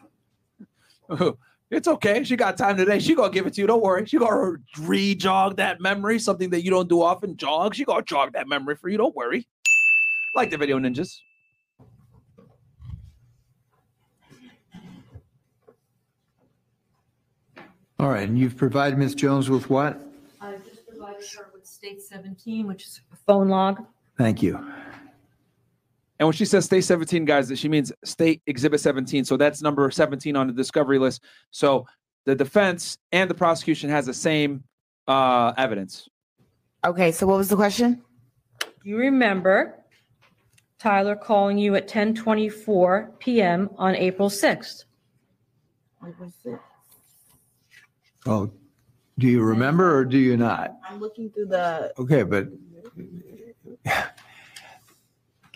It's 1.69 1.89
okay. 1.89 2.23
She 2.23 2.37
got 2.37 2.57
time 2.57 2.77
today. 2.77 3.01
She 3.01 3.17
gonna 3.17 3.33
give 3.33 3.47
it 3.47 3.55
to 3.55 3.61
you. 3.61 3.67
Don't 3.67 3.83
worry. 3.83 4.07
She 4.07 4.19
gonna 4.19 4.59
re-jog 4.79 5.57
that 5.57 5.81
memory, 5.81 6.21
something 6.21 6.51
that 6.51 6.63
you 6.63 6.71
don't 6.71 6.89
do 6.89 7.03
often. 7.03 7.37
Jog. 7.37 7.75
She 7.75 7.85
gonna 7.85 8.05
jog 8.05 8.35
that 8.35 8.47
memory 8.47 8.77
for 8.77 8.89
you. 8.89 8.97
Don't 8.99 9.17
worry. 9.17 9.49
Like 10.35 10.51
the 10.51 10.59
video 10.59 10.79
ninjas. 10.79 11.19
All 17.99 18.11
right, 18.11 18.29
and 18.29 18.39
you've 18.39 18.57
provided 18.57 18.99
Ms. 18.99 19.15
Jones 19.15 19.49
with 19.49 19.71
what? 19.71 20.01
I 20.41 20.57
just 20.59 20.87
provided 20.87 21.25
her 21.39 21.49
with 21.55 21.67
state 21.67 22.03
17, 22.03 22.67
which 22.67 22.85
is 22.85 23.01
a 23.13 23.17
phone 23.17 23.49
log. 23.49 23.87
Thank 24.19 24.43
you. 24.43 24.57
And 26.19 26.27
when 26.27 26.35
she 26.35 26.45
says 26.45 26.67
state 26.67 26.83
17, 26.83 27.25
guys, 27.25 27.49
that 27.49 27.59
she 27.59 27.69
means 27.69 27.93
state 28.05 28.43
exhibit 28.47 28.81
17. 28.81 29.25
So 29.25 29.37
that's 29.37 29.63
number 29.63 29.91
17 29.91 30.37
on 30.37 30.47
the 30.47 30.53
discovery 30.53 30.99
list. 30.99 31.23
So 31.51 31.87
the 32.27 32.35
defense 32.35 32.99
and 33.13 33.31
the 33.31 33.35
prosecution 33.35 33.89
has 33.91 34.07
the 34.07 34.15
same 34.15 34.65
uh, 35.07 35.53
evidence. 35.57 36.09
Okay, 36.85 37.13
so 37.13 37.27
what 37.27 37.39
was 37.39 37.49
the 37.49 37.57
question? 37.57 38.03
Do 38.61 38.91
you 38.91 38.99
remember 38.99 39.79
Tyler 40.79 41.17
calling 41.17 41.59
you 41.59 41.75
at 41.75 41.89
10:24 41.89 43.19
p.m. 43.19 43.71
on 43.77 43.95
April 43.97 44.29
6th? 44.29 44.85
Oh, 48.27 48.51
do 49.19 49.27
you 49.27 49.43
remember 49.43 49.97
or 49.97 50.05
do 50.05 50.19
you 50.19 50.37
not? 50.37 50.77
I'm 50.89 51.01
looking 51.01 51.31
through 51.31 51.47
the. 51.47 51.93
Okay, 51.99 52.23
but 52.23 52.49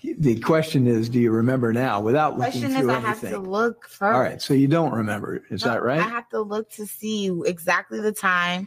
the 0.02 0.40
question 0.40 0.86
is, 0.86 1.08
do 1.08 1.20
you 1.20 1.30
remember 1.30 1.72
now 1.72 2.00
without 2.00 2.38
looking 2.38 2.52
Question 2.62 2.70
is, 2.72 2.78
through 2.78 2.90
I 2.90 3.00
have 3.00 3.20
to 3.20 3.26
everything? 3.26 3.50
look 3.50 3.86
first. 3.88 4.14
All 4.14 4.20
right, 4.20 4.40
so 4.40 4.54
you 4.54 4.66
don't 4.68 4.92
remember. 4.92 5.42
Is 5.50 5.62
that 5.62 5.82
right? 5.82 5.98
I 5.98 6.02
right? 6.04 6.10
have 6.10 6.28
to 6.30 6.40
look 6.40 6.70
to 6.72 6.86
see 6.86 7.26
exactly 7.44 8.00
the 8.00 8.12
time. 8.12 8.66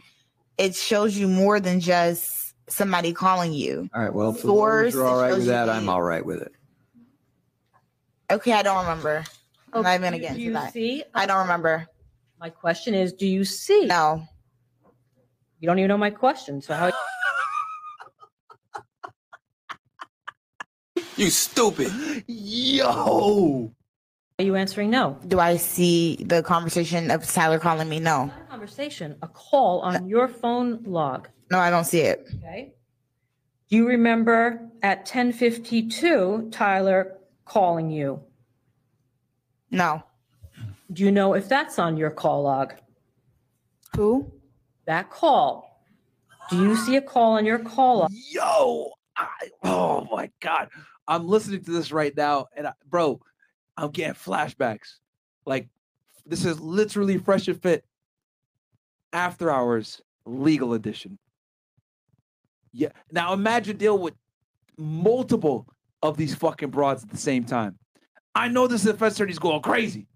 It 0.58 0.76
shows 0.76 1.16
you 1.16 1.26
more 1.26 1.58
than 1.58 1.80
just 1.80 2.54
somebody 2.68 3.12
calling 3.12 3.52
you. 3.52 3.90
All 3.94 4.02
right, 4.02 4.14
well, 4.14 4.30
if 4.30 4.42
the 4.42 4.52
lawyers 4.52 4.94
Source, 4.94 5.04
are 5.04 5.08
all 5.08 5.18
it 5.18 5.22
right 5.22 5.28
shows 5.30 5.38
with 5.38 5.46
you 5.46 5.52
that, 5.52 5.68
I'm 5.68 5.88
all 5.88 6.02
right 6.02 6.24
with 6.24 6.40
it. 6.42 6.52
Okay, 8.30 8.52
I 8.52 8.62
don't 8.62 8.78
remember. 8.82 9.24
I'm 9.72 9.82
not 9.82 9.94
even 9.94 10.02
gonna 10.02 10.18
get 10.20 10.28
Do 10.28 10.34
into 10.34 10.42
you 10.44 10.52
that. 10.52 10.72
see? 10.72 11.02
I 11.14 11.26
don't 11.26 11.40
remember. 11.42 11.88
My 12.38 12.50
question 12.50 12.94
is, 12.94 13.12
do 13.12 13.26
you 13.26 13.44
see? 13.44 13.86
No. 13.86 14.26
You 15.60 15.66
don't 15.66 15.78
even 15.78 15.88
know 15.88 15.98
my 15.98 16.10
question. 16.10 16.60
So 16.60 16.74
how? 16.74 16.92
You 21.16 21.30
stupid. 21.30 21.92
Yo. 22.26 23.72
Are 24.40 24.44
you 24.44 24.56
answering 24.56 24.90
no? 24.90 25.16
Do 25.28 25.38
I 25.38 25.56
see 25.58 26.16
the 26.16 26.42
conversation 26.42 27.12
of 27.12 27.24
Tyler 27.24 27.60
calling 27.60 27.88
me? 27.88 28.00
No. 28.00 28.32
A 28.46 28.50
Conversation, 28.50 29.16
a 29.22 29.28
call 29.28 29.80
on 29.80 30.08
your 30.08 30.26
phone 30.26 30.82
log. 30.82 31.28
No, 31.52 31.60
I 31.60 31.70
don't 31.70 31.84
see 31.84 32.00
it. 32.00 32.28
Okay. 32.38 32.74
Do 33.68 33.76
you 33.76 33.86
remember 33.86 34.68
at 34.82 35.06
10:52 35.06 36.50
Tyler 36.50 37.18
calling 37.44 37.90
you? 37.90 38.20
No. 39.70 40.02
Do 40.94 41.02
you 41.02 41.10
know 41.10 41.34
if 41.34 41.48
that's 41.48 41.78
on 41.78 41.96
your 41.96 42.10
call 42.10 42.44
log? 42.44 42.74
Who? 43.96 44.32
That 44.86 45.10
call. 45.10 45.82
Do 46.50 46.62
you 46.62 46.76
see 46.76 46.96
a 46.96 47.02
call 47.02 47.32
on 47.32 47.44
your 47.44 47.58
call 47.58 47.98
log? 48.00 48.10
Yo, 48.30 48.92
I, 49.16 49.50
oh 49.64 50.06
my 50.10 50.30
god, 50.40 50.68
I'm 51.08 51.26
listening 51.26 51.64
to 51.64 51.70
this 51.72 51.90
right 51.90 52.16
now, 52.16 52.46
and 52.56 52.68
I, 52.68 52.72
bro, 52.88 53.20
I'm 53.76 53.90
getting 53.90 54.14
flashbacks. 54.14 54.98
Like 55.44 55.68
this 56.26 56.44
is 56.44 56.60
literally 56.60 57.18
fresh 57.18 57.48
and 57.48 57.60
fit. 57.60 57.84
After 59.12 59.50
hours, 59.50 60.00
legal 60.26 60.74
edition. 60.74 61.18
Yeah. 62.72 62.88
Now 63.10 63.32
imagine 63.32 63.76
deal 63.76 63.98
with 63.98 64.14
multiple 64.76 65.68
of 66.02 66.16
these 66.16 66.34
fucking 66.34 66.70
broads 66.70 67.02
at 67.04 67.10
the 67.10 67.16
same 67.16 67.44
time. 67.44 67.78
I 68.34 68.48
know 68.48 68.66
this 68.66 68.82
defense 68.82 69.14
attorney's 69.14 69.38
going 69.38 69.62
crazy. 69.62 70.08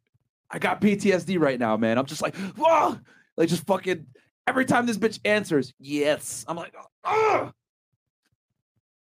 I 0.50 0.58
got 0.58 0.80
PTSD 0.80 1.38
right 1.38 1.58
now, 1.58 1.76
man. 1.76 1.98
I'm 1.98 2.06
just 2.06 2.22
like, 2.22 2.34
whoa, 2.56 2.98
like 3.36 3.48
just 3.48 3.66
fucking 3.66 4.06
every 4.46 4.64
time 4.64 4.86
this 4.86 4.98
bitch 4.98 5.20
answers, 5.24 5.74
yes. 5.78 6.44
I'm 6.48 6.56
like, 6.56 6.74
oh. 7.04 7.52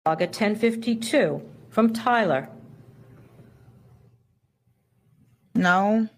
Log 0.06 0.22
at 0.22 0.32
10:52 0.32 1.42
from 1.68 1.92
Tyler. 1.92 2.48
No. 5.54 6.08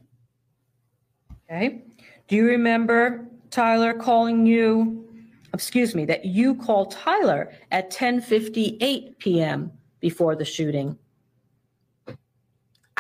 Okay. 1.51 1.83
Do 2.29 2.37
you 2.37 2.47
remember 2.47 3.27
Tyler 3.51 3.93
calling 3.93 4.47
you, 4.47 5.07
excuse 5.53 5.95
me, 5.95 6.05
that 6.07 6.25
you 6.25 6.55
called 6.55 6.93
Tyler 6.93 7.53
at 7.71 7.91
10:58 7.91 9.19
p.m. 9.19 9.73
before 10.01 10.37
the 10.37 10.45
shooting? 10.45 10.97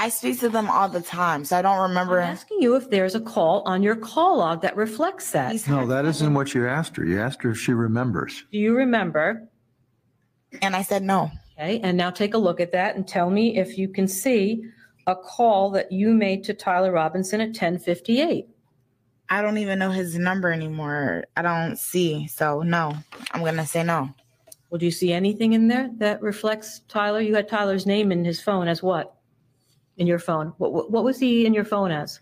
I 0.02 0.08
speak 0.08 0.40
to 0.40 0.48
them 0.48 0.68
all 0.68 0.88
the 0.88 1.00
time, 1.00 1.44
so 1.44 1.56
I 1.56 1.62
don't 1.62 1.80
remember. 1.80 2.20
I'm 2.20 2.32
asking 2.32 2.60
you 2.60 2.74
if 2.74 2.90
there's 2.90 3.14
a 3.14 3.20
call 3.20 3.62
on 3.66 3.84
your 3.84 3.94
call 3.94 4.38
log 4.38 4.60
that 4.62 4.74
reflects 4.74 5.30
that. 5.30 5.68
No, 5.68 5.86
that 5.86 6.04
isn't 6.06 6.34
what 6.34 6.54
you 6.54 6.66
asked 6.66 6.96
her. 6.96 7.04
You 7.04 7.20
asked 7.20 7.40
her 7.44 7.52
if 7.52 7.58
she 7.60 7.72
remembers. 7.72 8.42
Do 8.50 8.58
you 8.58 8.76
remember? 8.76 9.48
And 10.60 10.74
I 10.74 10.82
said 10.82 11.04
no. 11.04 11.30
Okay, 11.56 11.78
and 11.84 11.96
now 11.96 12.10
take 12.10 12.34
a 12.34 12.38
look 12.38 12.58
at 12.58 12.72
that 12.72 12.96
and 12.96 13.06
tell 13.06 13.30
me 13.30 13.56
if 13.56 13.78
you 13.78 13.86
can 13.86 14.08
see 14.08 14.64
a 15.06 15.14
call 15.14 15.70
that 15.70 15.92
you 15.92 16.12
made 16.14 16.42
to 16.44 16.54
Tyler 16.54 16.90
Robinson 16.90 17.40
at 17.40 17.52
10:58. 17.52 18.48
I 19.28 19.40
don't 19.40 19.58
even 19.58 19.78
know 19.78 19.90
his 19.90 20.18
number 20.18 20.50
anymore. 20.50 21.26
I 21.36 21.42
don't 21.42 21.76
see. 21.78 22.26
So 22.26 22.62
no, 22.62 22.92
I'm 23.30 23.44
gonna 23.44 23.64
say 23.64 23.84
no. 23.84 24.12
Well, 24.68 24.80
do 24.80 24.84
you 24.84 24.90
see 24.90 25.12
anything 25.12 25.52
in 25.52 25.68
there 25.68 25.90
that 25.98 26.20
reflects 26.22 26.80
Tyler? 26.88 27.20
You 27.20 27.36
had 27.36 27.48
Tyler's 27.48 27.86
name 27.86 28.10
in 28.10 28.24
his 28.24 28.40
phone 28.42 28.66
as 28.66 28.82
what? 28.82 29.14
In 29.96 30.06
your 30.06 30.18
phone? 30.18 30.52
What, 30.58 30.72
what, 30.72 30.90
what 30.90 31.04
was 31.04 31.18
he 31.18 31.46
in 31.46 31.54
your 31.54 31.64
phone 31.64 31.90
as? 31.90 32.20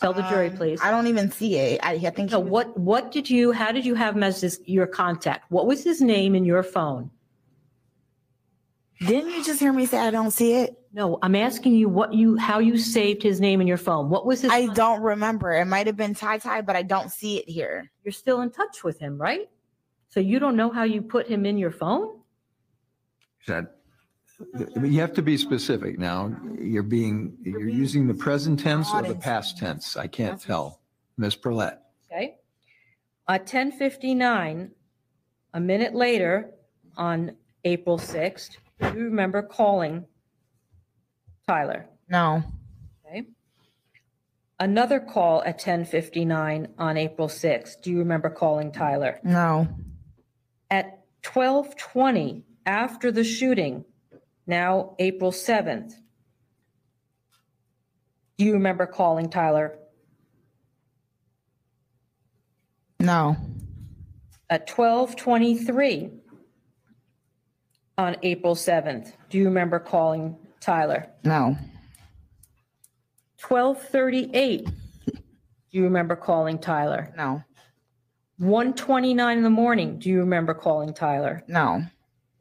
Tell 0.00 0.12
the 0.12 0.22
jury, 0.28 0.48
Um, 0.48 0.56
please. 0.56 0.80
I 0.80 0.90
don't 0.90 1.08
even 1.08 1.30
see 1.30 1.56
it. 1.56 1.80
I, 1.82 1.94
I 1.94 2.10
think 2.10 2.30
No, 2.30 2.38
what, 2.38 2.78
what 2.78 3.10
did 3.10 3.28
you, 3.28 3.50
how 3.50 3.72
did 3.72 3.84
you 3.84 3.94
have 3.94 4.14
him 4.14 4.22
as 4.22 4.40
his, 4.40 4.60
your 4.64 4.86
contact? 4.86 5.50
What 5.50 5.66
was 5.66 5.82
his 5.82 6.00
name 6.00 6.36
in 6.36 6.44
your 6.44 6.62
phone? 6.62 7.10
Didn't 9.00 9.30
you 9.30 9.44
just 9.44 9.60
hear 9.60 9.72
me 9.72 9.86
say 9.86 9.98
I 9.98 10.10
don't 10.10 10.30
see 10.30 10.54
it? 10.54 10.76
No, 10.92 11.18
I'm 11.22 11.34
asking 11.34 11.74
you 11.74 11.88
what 11.88 12.12
you, 12.14 12.36
how 12.36 12.58
you 12.58 12.78
saved 12.78 13.22
his 13.22 13.40
name 13.40 13.60
in 13.60 13.66
your 13.66 13.76
phone. 13.76 14.08
What 14.08 14.24
was 14.26 14.40
his? 14.40 14.50
I 14.50 14.66
don't 14.66 15.00
remember. 15.02 15.52
It 15.52 15.66
might 15.66 15.86
have 15.86 15.96
been 15.96 16.14
Ty 16.14 16.38
Ty, 16.38 16.62
but 16.62 16.74
I 16.76 16.82
don't 16.82 17.10
see 17.10 17.38
it 17.38 17.48
here. 17.48 17.90
You're 18.04 18.12
still 18.12 18.40
in 18.40 18.50
touch 18.50 18.82
with 18.82 18.98
him, 18.98 19.20
right? 19.20 19.48
So 20.08 20.20
you 20.20 20.38
don't 20.38 20.56
know 20.56 20.70
how 20.70 20.84
you 20.84 21.02
put 21.02 21.28
him 21.28 21.44
in 21.44 21.58
your 21.58 21.70
phone? 21.70 22.20
Is 23.42 23.46
That, 23.48 23.64
but 23.64 23.77
you 24.82 25.00
have 25.00 25.14
to 25.14 25.22
be 25.22 25.36
specific 25.36 25.98
now. 25.98 26.34
You're 26.60 26.82
being, 26.82 27.36
you're 27.42 27.68
using 27.68 28.06
the 28.06 28.14
present 28.14 28.60
tense 28.60 28.88
or 28.92 29.02
the 29.02 29.14
past 29.14 29.58
tense. 29.58 29.96
I 29.96 30.06
can't 30.06 30.40
tell. 30.40 30.80
Ms. 31.16 31.36
Perlet. 31.36 31.78
Okay. 32.10 32.36
At 33.28 33.46
ten 33.46 33.72
fifty-nine, 33.72 34.70
a 35.52 35.60
minute 35.60 35.94
later, 35.94 36.50
on 36.96 37.36
April 37.64 37.98
sixth, 37.98 38.56
do 38.80 38.86
you 38.96 39.04
remember 39.04 39.42
calling 39.42 40.06
Tyler? 41.46 41.86
No. 42.08 42.42
Okay. 43.06 43.26
Another 44.60 45.00
call 45.00 45.42
at 45.44 45.58
ten 45.58 45.84
fifty-nine 45.84 46.68
on 46.78 46.96
April 46.96 47.28
sixth, 47.28 47.82
do 47.82 47.90
you 47.90 47.98
remember 47.98 48.30
calling 48.30 48.72
Tyler? 48.72 49.18
No. 49.24 49.68
At 50.70 51.04
twelve 51.22 51.76
twenty, 51.76 52.44
after 52.64 53.10
the 53.10 53.24
shooting, 53.24 53.84
now 54.48 54.96
April 54.98 55.30
seventh, 55.30 55.94
do 58.36 58.44
you 58.44 58.54
remember 58.54 58.86
calling 58.86 59.30
Tyler? 59.30 59.78
No. 62.98 63.36
At 64.50 64.66
twelve 64.66 65.14
twenty-three 65.14 66.10
on 67.96 68.16
April 68.22 68.54
seventh, 68.54 69.12
do 69.28 69.38
you 69.38 69.44
remember 69.44 69.78
calling 69.78 70.36
Tyler? 70.60 71.08
No. 71.22 71.56
Twelve 73.38 73.80
thirty-eight, 73.80 74.64
do 75.06 75.12
you 75.70 75.84
remember 75.84 76.16
calling 76.16 76.58
Tyler? 76.58 77.12
No. 77.16 77.42
One 78.38 78.72
twenty-nine 78.72 79.36
in 79.36 79.44
the 79.44 79.50
morning, 79.50 79.98
do 79.98 80.08
you 80.08 80.20
remember 80.20 80.54
calling 80.54 80.94
Tyler? 80.94 81.42
No. 81.48 81.82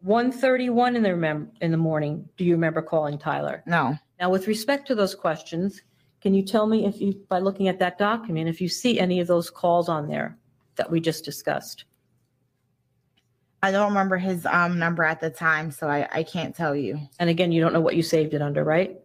One 0.02 0.32
thirty-one 0.32 0.96
in 0.96 1.04
the 1.04 1.10
remem- 1.10 1.50
in 1.62 1.72
the 1.72 1.78
morning, 1.78 2.30
do 2.38 2.46
you 2.46 2.54
remember 2.54 2.82
calling 2.82 3.18
Tyler? 3.18 3.64
No. 3.66 3.98
Now, 4.20 4.30
with 4.30 4.48
respect 4.48 4.88
to 4.88 4.96
those 4.96 5.16
questions, 5.16 5.82
can 6.22 6.34
you 6.34 6.44
tell 6.44 6.68
me 6.68 6.86
if 6.86 7.02
you, 7.02 7.14
by 7.30 7.40
looking 7.40 7.68
at 7.68 7.80
that 7.80 7.98
document, 7.98 8.50
if 8.50 8.62
you 8.62 8.70
see 8.70 9.00
any 9.00 9.20
of 9.20 9.28
those 9.28 9.50
calls 9.50 9.90
on 9.90 10.08
there 10.08 10.38
that 10.76 10.90
we 10.90 11.00
just 11.00 11.26
discussed? 11.26 11.86
I 13.64 13.72
don't 13.72 13.90
remember 13.90 14.18
his 14.18 14.46
um 14.46 14.78
number 14.78 15.04
at 15.04 15.20
the 15.20 15.32
time, 15.32 15.72
so 15.72 15.88
I, 15.88 16.08
I 16.12 16.24
can't 16.24 16.56
tell 16.56 16.76
you. 16.76 17.00
And 17.20 17.30
again, 17.30 17.52
you 17.52 17.62
don't 17.62 17.74
know 17.74 17.82
what 17.82 17.96
you 17.96 18.04
saved 18.04 18.34
it 18.34 18.42
under, 18.42 18.64
right? 18.64 19.00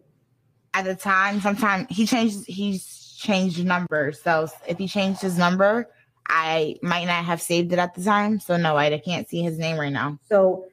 At 0.75 0.85
the 0.85 0.95
time, 0.95 1.41
sometimes 1.41 1.87
he 1.89 2.05
changed 2.05 2.45
he's 2.47 3.15
changed 3.19 3.65
numbers. 3.65 4.21
So 4.21 4.47
if 4.67 4.77
he 4.77 4.87
changed 4.87 5.21
his 5.21 5.37
number, 5.37 5.89
I 6.27 6.77
might 6.81 7.05
not 7.05 7.25
have 7.25 7.41
saved 7.41 7.73
it 7.73 7.79
at 7.79 7.95
the 7.95 8.03
time. 8.03 8.39
So 8.39 8.57
no, 8.57 8.77
I 8.77 8.95
can't 8.99 9.27
see 9.27 9.41
his 9.41 9.57
name 9.57 9.79
right 9.79 9.91
now. 9.91 10.19
So 10.29 10.65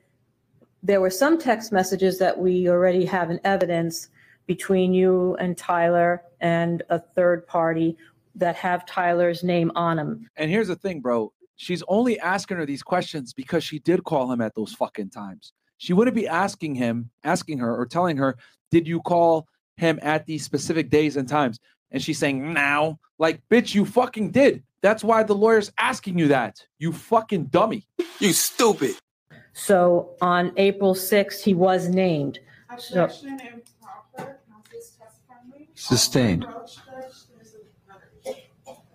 there 0.83 1.01
were 1.01 1.11
some 1.11 1.39
text 1.39 1.73
messages 1.73 2.19
that 2.19 2.39
we 2.39 2.69
already 2.69 3.05
have 3.05 3.31
in 3.31 3.41
evidence 3.45 4.09
between 4.47 4.93
you 4.95 5.37
and 5.37 5.57
Tyler 5.57 6.23
and 6.41 6.83
a 6.91 6.99
third 6.99 7.47
party 7.47 7.97
that 8.35 8.57
have 8.57 8.87
Tyler's 8.87 9.45
name 9.45 9.71
on 9.75 9.97
them. 9.97 10.29
And 10.37 10.51
here's 10.51 10.69
the 10.69 10.77
thing, 10.77 11.01
bro. 11.01 11.33
She's 11.57 11.83
only 11.89 12.19
asking 12.19 12.57
her 12.57 12.67
these 12.67 12.83
questions 12.83 13.33
because 13.33 13.63
she 13.63 13.79
did 13.79 14.05
call 14.05 14.33
him 14.33 14.41
at 14.41 14.55
those 14.55 14.73
fucking 14.73 15.11
times. 15.11 15.53
She 15.77 15.93
wouldn't 15.93 16.17
be 16.17 16.27
asking 16.27 16.75
him, 16.75 17.11
asking 17.23 17.59
her, 17.59 17.77
or 17.77 17.87
telling 17.87 18.17
her, 18.17 18.37
"Did 18.71 18.89
you 18.89 19.01
call 19.01 19.47
him 19.77 19.99
at 20.03 20.27
these 20.27 20.45
specific 20.45 20.91
days 20.91 21.17
and 21.17 21.29
times?" 21.29 21.59
And 21.91 22.03
she's 22.03 22.19
saying, 22.19 22.53
"Now." 22.53 22.99
Like, 23.19 23.43
bitch, 23.51 23.75
you 23.75 23.85
fucking 23.85 24.31
did. 24.31 24.63
That's 24.81 25.05
why 25.05 25.23
the 25.23 25.35
lawyer's 25.35 25.71
asking 25.79 26.19
you 26.19 26.29
that. 26.29 26.67
You 26.79 26.93
fucking 26.93 27.47
dummy. 27.47 27.87
You 28.19 28.33
stupid. 28.33 28.95
So 29.53 30.17
on 30.21 30.53
April 30.57 30.95
6th, 30.95 31.43
he 31.43 31.55
was 31.55 31.89
named. 31.89 32.41
Objection 32.71 33.41
improper. 33.41 34.41
Counsel's 34.49 34.97
testimony. 34.99 35.69
Sustained. 35.75 36.45
Approach, 36.45 36.77
Judge, 36.77 38.37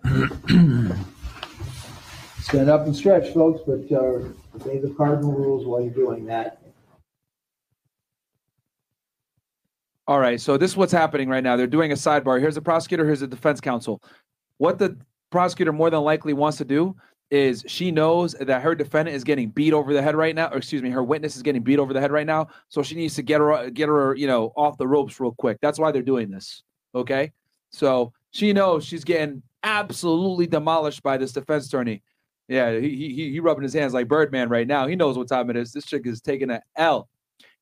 there's 0.02 0.22
another 0.54 0.96
Stand 2.40 2.70
up 2.70 2.86
and 2.86 2.94
stretch, 2.94 3.34
folks, 3.34 3.60
but 3.66 3.90
uh, 3.92 4.20
obey 4.54 4.78
the 4.78 4.94
cardinal 4.96 5.32
rules 5.32 5.66
while 5.66 5.80
you're 5.80 5.90
doing 5.90 6.24
that. 6.26 6.62
All 10.08 10.20
right, 10.20 10.40
so 10.40 10.56
this 10.56 10.70
is 10.70 10.76
what's 10.76 10.92
happening 10.92 11.28
right 11.28 11.42
now. 11.42 11.56
They're 11.56 11.66
doing 11.66 11.90
a 11.90 11.96
sidebar. 11.96 12.40
Here's 12.40 12.54
the 12.54 12.62
prosecutor, 12.62 13.04
here's 13.04 13.20
the 13.20 13.26
defense 13.26 13.60
counsel. 13.60 14.00
What 14.58 14.78
the 14.78 14.96
prosecutor 15.30 15.72
more 15.72 15.90
than 15.90 16.02
likely 16.02 16.32
wants 16.32 16.58
to 16.58 16.64
do 16.64 16.94
is 17.30 17.64
she 17.66 17.90
knows 17.90 18.32
that 18.34 18.62
her 18.62 18.74
defendant 18.74 19.16
is 19.16 19.24
getting 19.24 19.50
beat 19.50 19.72
over 19.72 19.92
the 19.92 20.02
head 20.02 20.14
right 20.14 20.34
now, 20.34 20.48
or 20.48 20.58
excuse 20.58 20.82
me, 20.82 20.90
her 20.90 21.02
witness 21.02 21.36
is 21.36 21.42
getting 21.42 21.62
beat 21.62 21.78
over 21.78 21.92
the 21.92 22.00
head 22.00 22.12
right 22.12 22.26
now. 22.26 22.48
So 22.68 22.82
she 22.82 22.94
needs 22.94 23.14
to 23.16 23.22
get 23.22 23.40
her 23.40 23.70
get 23.70 23.88
her, 23.88 24.14
you 24.14 24.26
know, 24.26 24.52
off 24.56 24.78
the 24.78 24.86
ropes 24.86 25.18
real 25.18 25.32
quick. 25.32 25.58
That's 25.60 25.78
why 25.78 25.90
they're 25.90 26.02
doing 26.02 26.30
this. 26.30 26.62
Okay. 26.94 27.32
So 27.70 28.12
she 28.30 28.52
knows 28.52 28.84
she's 28.84 29.04
getting 29.04 29.42
absolutely 29.62 30.46
demolished 30.46 31.02
by 31.02 31.16
this 31.16 31.32
defense 31.32 31.66
attorney. 31.66 32.02
Yeah, 32.48 32.78
he 32.78 32.90
he 32.90 33.32
he 33.32 33.40
rubbing 33.40 33.64
his 33.64 33.74
hands 33.74 33.92
like 33.92 34.06
Birdman 34.06 34.48
right 34.48 34.66
now. 34.66 34.86
He 34.86 34.94
knows 34.94 35.18
what 35.18 35.28
time 35.28 35.50
it 35.50 35.56
is. 35.56 35.72
This 35.72 35.84
chick 35.84 36.06
is 36.06 36.20
taking 36.20 36.50
an 36.50 36.60
L. 36.76 37.08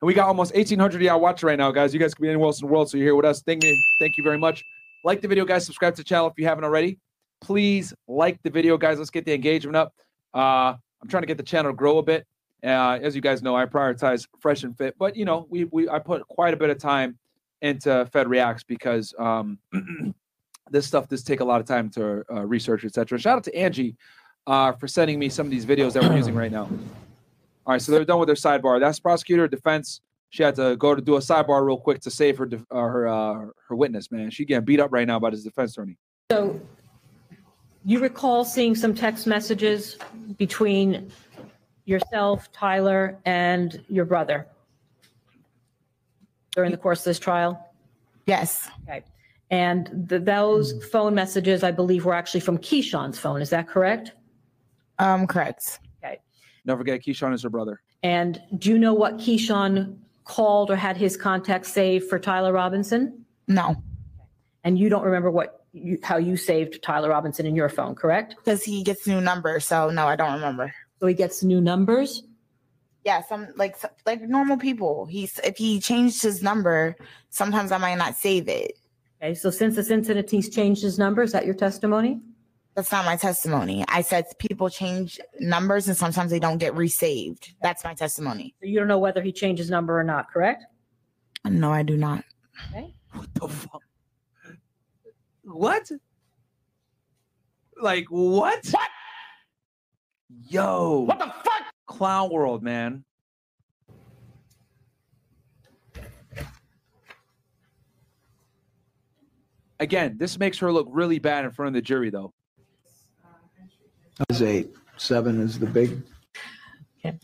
And 0.00 0.06
we 0.06 0.12
got 0.12 0.28
almost 0.28 0.52
1,800 0.52 0.96
of 0.96 1.02
y'all 1.02 1.20
watching 1.20 1.46
right 1.46 1.58
now, 1.58 1.70
guys. 1.70 1.94
You 1.94 2.00
guys 2.00 2.12
can 2.12 2.22
be 2.22 2.28
in 2.28 2.34
the 2.34 2.66
world, 2.66 2.90
so 2.90 2.98
you're 2.98 3.06
here 3.06 3.14
with 3.14 3.24
us. 3.24 3.42
Thank 3.42 3.64
you, 3.64 3.74
Thank 3.98 4.18
you 4.18 4.24
very 4.24 4.36
much. 4.36 4.62
Like 5.02 5.22
the 5.22 5.28
video, 5.28 5.46
guys. 5.46 5.64
Subscribe 5.64 5.94
to 5.94 6.02
the 6.02 6.04
channel 6.04 6.26
if 6.26 6.34
you 6.36 6.44
haven't 6.44 6.64
already. 6.64 6.98
Please 7.44 7.92
like 8.08 8.42
the 8.42 8.48
video, 8.48 8.78
guys. 8.78 8.96
Let's 8.96 9.10
get 9.10 9.26
the 9.26 9.34
engagement 9.34 9.76
up. 9.76 9.94
Uh, 10.32 10.76
I'm 11.02 11.08
trying 11.10 11.24
to 11.24 11.26
get 11.26 11.36
the 11.36 11.42
channel 11.42 11.72
to 11.72 11.76
grow 11.76 11.98
a 11.98 12.02
bit. 12.02 12.26
Uh, 12.64 12.98
as 13.02 13.14
you 13.14 13.20
guys 13.20 13.42
know, 13.42 13.54
I 13.54 13.66
prioritize 13.66 14.26
fresh 14.40 14.64
and 14.64 14.74
fit, 14.74 14.96
but 14.98 15.14
you 15.14 15.26
know, 15.26 15.46
we 15.50 15.64
we 15.64 15.86
I 15.86 15.98
put 15.98 16.26
quite 16.26 16.54
a 16.54 16.56
bit 16.56 16.70
of 16.70 16.78
time 16.78 17.18
into 17.60 18.06
Fed 18.06 18.28
Reacts 18.28 18.64
because 18.64 19.12
um, 19.18 19.58
this 20.70 20.86
stuff 20.86 21.06
does 21.06 21.22
take 21.22 21.40
a 21.40 21.44
lot 21.44 21.60
of 21.60 21.66
time 21.66 21.90
to 21.90 22.24
uh, 22.32 22.46
research, 22.46 22.82
etc. 22.86 23.18
Shout 23.18 23.36
out 23.36 23.44
to 23.44 23.54
Angie 23.54 23.94
uh, 24.46 24.72
for 24.72 24.88
sending 24.88 25.18
me 25.18 25.28
some 25.28 25.46
of 25.46 25.50
these 25.50 25.66
videos 25.66 25.92
that 25.92 26.02
we're 26.02 26.16
using 26.16 26.34
right 26.34 26.50
now. 26.50 26.62
All 27.66 27.72
right, 27.74 27.82
so 27.82 27.92
they're 27.92 28.06
done 28.06 28.20
with 28.20 28.28
their 28.28 28.36
sidebar. 28.36 28.80
That's 28.80 28.98
prosecutor, 28.98 29.48
defense. 29.48 30.00
She 30.30 30.42
had 30.42 30.54
to 30.54 30.76
go 30.76 30.94
to 30.94 31.02
do 31.02 31.16
a 31.16 31.20
sidebar 31.20 31.62
real 31.66 31.76
quick 31.76 32.00
to 32.00 32.10
save 32.10 32.38
her 32.38 32.48
uh, 32.70 32.76
her 32.78 33.06
uh, 33.06 33.46
her 33.68 33.76
witness. 33.76 34.10
Man, 34.10 34.30
she 34.30 34.46
getting 34.46 34.64
beat 34.64 34.80
up 34.80 34.90
right 34.92 35.06
now 35.06 35.18
by 35.18 35.28
this 35.28 35.42
defense 35.42 35.72
attorney. 35.72 35.98
so 36.32 36.58
you 37.84 38.00
recall 38.00 38.44
seeing 38.44 38.74
some 38.74 38.94
text 38.94 39.26
messages 39.26 39.98
between 40.38 41.12
yourself, 41.84 42.50
Tyler, 42.52 43.18
and 43.26 43.84
your 43.88 44.04
brother 44.04 44.46
during 46.52 46.70
the 46.70 46.76
course 46.76 47.00
of 47.00 47.04
this 47.04 47.18
trial? 47.18 47.72
Yes. 48.26 48.70
Okay. 48.84 49.02
And 49.50 50.08
the, 50.08 50.18
those 50.18 50.82
phone 50.86 51.14
messages, 51.14 51.62
I 51.62 51.70
believe, 51.70 52.04
were 52.04 52.14
actually 52.14 52.40
from 52.40 52.58
Keyshawn's 52.58 53.18
phone. 53.18 53.42
Is 53.42 53.50
that 53.50 53.68
correct? 53.68 54.12
Um, 54.98 55.26
correct. 55.26 55.80
Okay. 56.02 56.18
Never 56.64 56.78
forget, 56.78 57.02
Keyshawn 57.02 57.34
is 57.34 57.42
her 57.42 57.50
brother. 57.50 57.82
And 58.02 58.40
do 58.58 58.70
you 58.70 58.78
know 58.78 58.94
what 58.94 59.18
Keyshawn 59.18 59.98
called 60.24 60.70
or 60.70 60.76
had 60.76 60.96
his 60.96 61.16
contact 61.16 61.66
saved 61.66 62.08
for 62.08 62.18
Tyler 62.18 62.52
Robinson? 62.52 63.26
No. 63.46 63.82
And 64.64 64.78
you 64.78 64.88
don't 64.88 65.04
remember 65.04 65.30
what 65.30 65.53
you, 65.74 65.98
how 66.02 66.16
you 66.16 66.36
saved 66.36 66.82
Tyler 66.82 67.10
Robinson 67.10 67.46
in 67.46 67.56
your 67.56 67.68
phone, 67.68 67.94
correct? 67.94 68.36
Because 68.36 68.62
he 68.62 68.82
gets 68.82 69.06
new 69.06 69.20
numbers, 69.20 69.66
so 69.66 69.90
no, 69.90 70.06
I 70.06 70.16
don't 70.16 70.32
remember. 70.32 70.72
So 71.00 71.06
he 71.06 71.14
gets 71.14 71.42
new 71.42 71.60
numbers. 71.60 72.22
Yeah, 73.04 73.22
some 73.22 73.48
like 73.56 73.76
some- 73.76 73.90
like 74.06 74.22
normal 74.22 74.56
people. 74.56 75.04
He's 75.04 75.38
if 75.40 75.56
he 75.58 75.80
changed 75.80 76.22
his 76.22 76.42
number, 76.42 76.96
sometimes 77.28 77.72
I 77.72 77.78
might 77.78 77.96
not 77.98 78.14
save 78.16 78.48
it. 78.48 78.78
Okay, 79.20 79.34
so 79.34 79.50
since 79.50 79.74
this 79.76 79.90
incident, 79.90 80.30
he's 80.30 80.48
changed 80.48 80.82
his 80.82 80.98
number. 80.98 81.22
Is 81.22 81.32
that 81.32 81.44
your 81.44 81.54
testimony? 81.54 82.20
That's 82.74 82.90
not 82.90 83.04
my 83.04 83.16
testimony. 83.16 83.84
I 83.88 84.00
said 84.02 84.26
people 84.38 84.68
change 84.68 85.20
numbers 85.38 85.86
and 85.86 85.96
sometimes 85.96 86.30
they 86.30 86.40
don't 86.40 86.58
get 86.58 86.74
resaved. 86.74 87.54
That's 87.62 87.84
my 87.84 87.94
testimony. 87.94 88.54
So 88.60 88.66
you 88.66 88.78
don't 88.78 88.88
know 88.88 88.98
whether 88.98 89.22
he 89.22 89.32
changed 89.32 89.60
his 89.60 89.70
number 89.70 89.98
or 89.98 90.02
not, 90.02 90.30
correct? 90.32 90.64
No, 91.44 91.70
I 91.70 91.82
do 91.84 91.96
not. 91.96 92.24
Okay. 92.70 92.94
What 93.12 93.32
the 93.34 93.48
fuck? 93.48 93.82
What? 95.44 95.90
Like 97.80 98.06
what? 98.08 98.66
What? 98.70 98.88
Yo. 100.48 101.00
What 101.00 101.18
the 101.18 101.26
fuck? 101.26 101.62
Clown 101.86 102.30
world, 102.30 102.62
man. 102.62 103.04
Again, 109.80 110.16
this 110.18 110.38
makes 110.38 110.58
her 110.58 110.72
look 110.72 110.86
really 110.90 111.18
bad 111.18 111.44
in 111.44 111.50
front 111.50 111.68
of 111.68 111.74
the 111.74 111.82
jury, 111.82 112.08
though. 112.08 112.32
That 114.18 114.28
was 114.28 114.42
eight. 114.42 114.70
Seven 114.96 115.40
is 115.40 115.58
the 115.58 115.66
big. 115.66 116.00
Okay. 117.04 117.18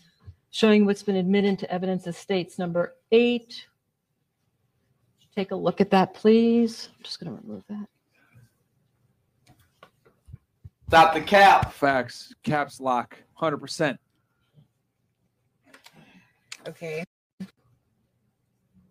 Showing 0.50 0.84
what's 0.84 1.02
been 1.02 1.16
admitted 1.16 1.58
to 1.60 1.72
evidence 1.72 2.06
as 2.06 2.16
states 2.16 2.58
number 2.58 2.96
eight. 3.12 3.66
Take 5.34 5.52
a 5.52 5.56
look 5.56 5.80
at 5.80 5.90
that, 5.92 6.12
please. 6.12 6.88
I'm 6.96 7.04
just 7.04 7.20
going 7.20 7.34
to 7.34 7.40
remove 7.42 7.62
that. 7.68 7.86
Stop 10.90 11.14
the 11.14 11.20
cap. 11.20 11.72
Facts. 11.72 12.34
Caps 12.42 12.80
lock. 12.80 13.16
100%. 13.40 13.96
Okay. 16.66 17.04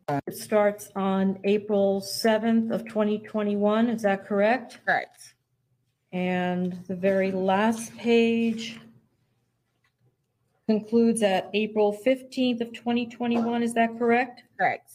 Uh, 0.08 0.22
it 0.26 0.38
starts 0.38 0.90
on 0.96 1.38
April 1.44 2.00
7th 2.00 2.72
of 2.72 2.86
2021, 2.86 3.90
is 3.90 4.04
that 4.04 4.26
correct? 4.26 4.80
Correct. 4.86 5.34
And 6.14 6.82
the 6.88 6.96
very 6.96 7.34
last 7.34 7.94
page 7.98 8.80
concludes 10.68 11.22
at 11.22 11.50
April 11.54 11.98
15th 12.06 12.62
of 12.62 12.72
2021, 12.72 13.62
is 13.62 13.74
that 13.74 13.90
correct? 13.98 14.44
Correct. 14.58 14.90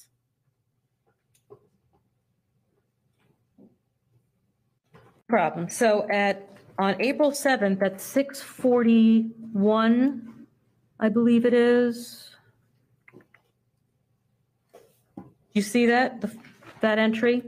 Problem. 5.28 5.68
So 5.68 6.08
at, 6.10 6.48
on 6.78 7.00
April 7.00 7.30
7th 7.30 7.82
at 7.82 8.00
6:41, 8.00 10.46
I 10.98 11.08
believe 11.08 11.44
it 11.44 11.54
is. 11.54 12.30
You 15.52 15.62
see 15.62 15.86
that, 15.86 16.20
the- 16.20 16.36
that 16.80 16.98
entry? 16.98 17.42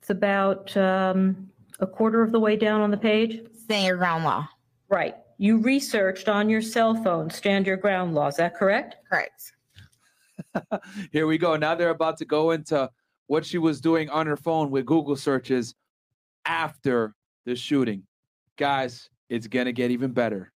It's 0.00 0.10
about 0.10 0.76
um, 0.76 1.50
a 1.80 1.86
quarter 1.86 2.22
of 2.22 2.30
the 2.30 2.38
way 2.38 2.56
down 2.56 2.80
on 2.80 2.90
the 2.90 2.96
page. 2.96 3.40
Stand 3.64 3.86
your 3.86 3.96
ground 3.96 4.24
law. 4.24 4.48
Right. 4.88 5.16
You 5.38 5.58
researched 5.58 6.28
on 6.28 6.48
your 6.48 6.62
cell 6.62 6.94
phone, 7.02 7.30
stand 7.30 7.66
your 7.66 7.76
ground 7.76 8.14
law. 8.14 8.28
Is 8.28 8.36
that 8.36 8.54
correct? 8.54 8.96
Correct. 9.10 9.52
Here 11.12 11.26
we 11.26 11.38
go. 11.38 11.56
Now 11.56 11.74
they're 11.74 11.90
about 11.90 12.18
to 12.18 12.24
go 12.24 12.52
into 12.52 12.88
what 13.26 13.44
she 13.44 13.58
was 13.58 13.80
doing 13.80 14.08
on 14.10 14.26
her 14.26 14.36
phone 14.36 14.70
with 14.70 14.86
Google 14.86 15.16
searches 15.16 15.74
after 16.44 17.14
the 17.44 17.56
shooting. 17.56 18.02
Guys, 18.56 19.10
it's 19.28 19.46
going 19.46 19.66
to 19.66 19.72
get 19.72 19.90
even 19.90 20.12
better. 20.12 20.52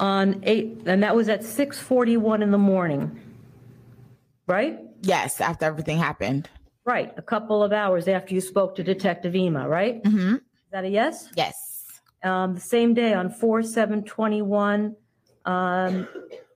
On 0.00 0.40
eight, 0.42 0.82
and 0.86 1.02
that 1.02 1.14
was 1.14 1.28
at 1.28 1.42
6:41 1.42 2.42
in 2.42 2.50
the 2.50 2.58
morning, 2.58 3.20
right? 4.48 4.80
Yes, 5.02 5.40
after 5.40 5.66
everything 5.66 5.98
happened. 5.98 6.48
Right, 6.84 7.12
a 7.16 7.22
couple 7.22 7.62
of 7.62 7.72
hours 7.72 8.08
after 8.08 8.34
you 8.34 8.40
spoke 8.40 8.74
to 8.76 8.82
Detective 8.82 9.36
Ema, 9.36 9.68
right? 9.68 10.02
Mm-hmm. 10.02 10.34
Is 10.34 10.40
that 10.72 10.84
a 10.84 10.88
yes? 10.88 11.30
Yes. 11.36 12.00
Um, 12.24 12.54
the 12.54 12.60
same 12.60 12.92
day 12.92 13.14
on 13.14 13.30
4/7/21, 13.30 14.96
um, 15.44 16.08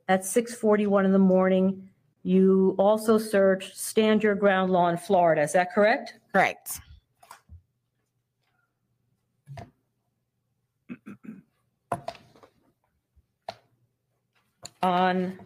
at 0.08 0.22
6:41 0.22 1.04
in 1.04 1.12
the 1.12 1.18
morning, 1.18 1.88
you 2.24 2.74
also 2.76 3.18
searched 3.18 3.76
Stand 3.76 4.24
Your 4.24 4.34
Ground 4.34 4.72
Law 4.72 4.88
in 4.88 4.96
Florida. 4.96 5.42
Is 5.42 5.52
that 5.52 5.72
correct? 5.72 6.14
Correct. 6.32 6.80
On 14.82 15.38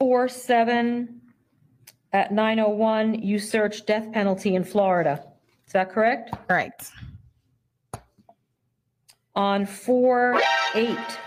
4/7 0.00 1.20
at 2.12 2.30
9:01, 2.32 3.22
you 3.22 3.38
searched 3.38 3.86
death 3.86 4.12
penalty 4.12 4.54
in 4.54 4.64
Florida. 4.64 5.24
Is 5.66 5.72
that 5.72 5.90
correct? 5.90 6.34
Right. 6.48 6.72
On 9.34 9.66
4/8 9.66 11.18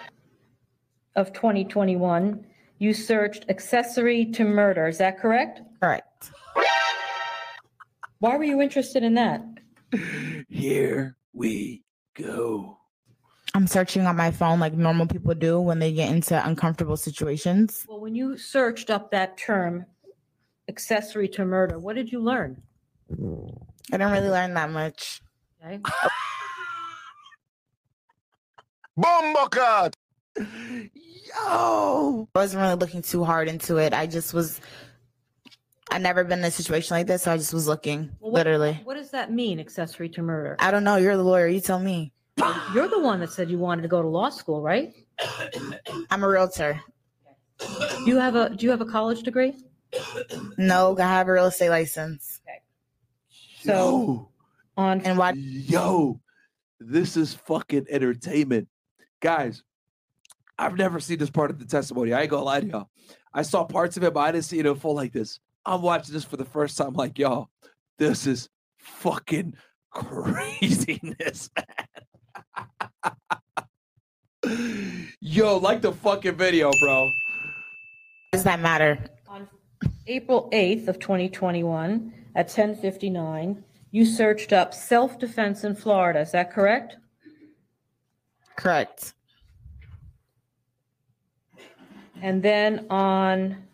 of 1.16 1.34
2021, 1.34 2.46
you 2.78 2.94
searched 2.94 3.46
accessory 3.50 4.26
to 4.26 4.44
murder. 4.44 4.88
Is 4.88 4.98
that 4.98 5.20
correct? 5.20 5.62
Correct. 5.80 6.32
Why 8.20 8.38
were 8.38 8.44
you 8.44 8.62
interested 8.62 9.04
in 9.04 9.14
that? 9.16 9.42
Here 10.50 11.16
we 11.34 11.84
go. 12.14 12.81
I'm 13.54 13.68
searching 13.68 14.06
on 14.06 14.16
my 14.16 14.32
phone 14.32 14.60
like 14.60 14.74
normal 14.74 15.08
people 15.08 15.34
do 15.36 15.60
when 15.60 15.80
they 15.80 15.92
get 15.92 16.10
into 16.10 16.46
uncomfortable 16.48 16.96
situations. 16.98 17.86
Well, 17.88 18.00
when 18.00 18.16
you 18.16 18.38
searched 18.38 18.90
up 18.90 19.12
that 19.12 19.38
term, 19.38 19.86
accessory 20.70 21.28
to 21.30 21.44
murder, 21.46 21.78
what 21.78 21.96
did 21.98 22.12
you 22.12 22.20
learn? 22.22 22.62
I 23.12 23.98
didn't 23.98 24.12
really 24.12 24.30
learn 24.30 24.54
that 24.54 24.70
much. 24.72 25.22
Okay. 25.66 25.82
Bombocat! 28.98 29.94
Yo! 30.38 32.28
I 32.36 32.40
wasn't 32.40 32.62
really 32.62 32.76
looking 32.76 33.02
too 33.02 33.24
hard 33.24 33.48
into 33.48 33.78
it. 33.78 33.94
I 33.94 34.06
just 34.08 34.34
was. 34.34 34.60
I 35.90 35.98
never 35.98 36.24
been 36.24 36.40
in 36.40 36.46
a 36.46 36.52
situation 36.52 36.96
like 36.96 37.08
this, 37.08 37.24
so 37.24 37.34
I 37.34 37.38
just 37.38 37.54
was 37.54 37.68
looking, 37.68 38.12
Well, 38.22 38.32
what- 38.32 38.40
literally. 38.40 38.80
What 38.86 38.96
does 38.96 39.12
that 39.12 39.30
mean, 39.32 39.60
accessory 39.60 40.08
to 40.10 40.22
murder? 40.22 40.56
I 40.60 40.72
don't 40.72 40.86
know. 40.86 40.96
You're 40.96 41.18
the 41.18 41.24
lawyer. 41.24 41.48
You 41.48 41.60
tell 41.60 41.80
me. 41.80 42.14
You're 42.74 42.88
the 42.88 43.00
one 43.00 43.20
that 43.20 43.32
said 43.32 43.50
you 43.50 43.60
wanted 43.60 43.84
to 43.84 43.88
go 43.88 44.02
to 44.02 44.08
law 44.08 44.30
school, 44.30 44.62
right? 44.62 44.94
I'm 46.10 46.24
a 46.24 46.28
realtor. 46.28 46.82
Do 47.60 48.06
you 48.06 48.18
have 48.18 48.36
a 48.36 48.50
Do 48.50 48.66
you 48.66 48.72
have 48.72 48.82
a 48.82 48.86
college 48.86 49.24
degree? 49.24 49.54
No, 50.58 50.98
I 50.98 51.02
have 51.02 51.28
a 51.28 51.34
real 51.34 51.46
estate 51.46 51.70
license. 51.70 52.42
So 53.64 54.30
on 54.78 55.02
and 55.02 55.18
why? 55.18 55.34
Yo, 55.36 56.20
this 56.80 57.18
is 57.18 57.34
fucking 57.34 57.88
entertainment. 57.90 58.68
Guys, 59.22 59.64
I've 60.58 60.78
never 60.78 61.00
seen 61.00 61.20
this 61.20 61.30
part 61.30 61.52
of 61.52 61.60
the 61.60 61.66
testimony. 61.66 62.14
I 62.14 62.22
ain't 62.22 62.30
gonna 62.32 62.44
lie 62.44 62.62
to 62.62 62.68
y'all. 62.68 62.90
I 63.34 63.44
saw 63.44 63.64
parts 63.64 63.98
of 63.98 64.04
it, 64.04 64.14
but 64.14 64.22
I 64.22 64.32
didn't 64.32 64.46
see 64.46 64.60
it 64.60 64.66
in 64.66 64.76
full 64.76 64.96
like 64.96 65.14
this. 65.14 65.40
I'm 65.66 65.82
watching 65.82 66.14
this 66.14 66.24
for 66.24 66.38
the 66.38 66.46
first 66.46 66.78
time, 66.78 66.94
like, 66.94 67.20
y'all, 67.20 67.50
this 67.98 68.26
is 68.26 68.50
fucking 68.80 69.54
craziness, 69.92 71.50
man. 71.56 71.88
Yo, 75.20 75.58
like 75.58 75.82
the 75.82 75.92
fucking 75.92 76.36
video, 76.36 76.72
bro. 76.82 77.10
Does 78.32 78.44
that 78.44 78.60
matter? 78.60 78.98
On 79.28 79.48
April 80.08 80.50
8th 80.52 80.88
of 80.88 81.00
2021 81.00 82.14
at 82.36 82.48
10:59, 82.50 83.64
you 83.92 84.06
searched 84.06 84.52
up 84.52 84.74
self-defense 84.74 85.64
in 85.64 85.76
Florida. 85.76 86.20
Is 86.22 86.32
that 86.32 86.52
correct? 86.52 86.98
Correct. 88.56 89.14
And 92.22 92.44
then 92.44 92.88
on 92.90 93.68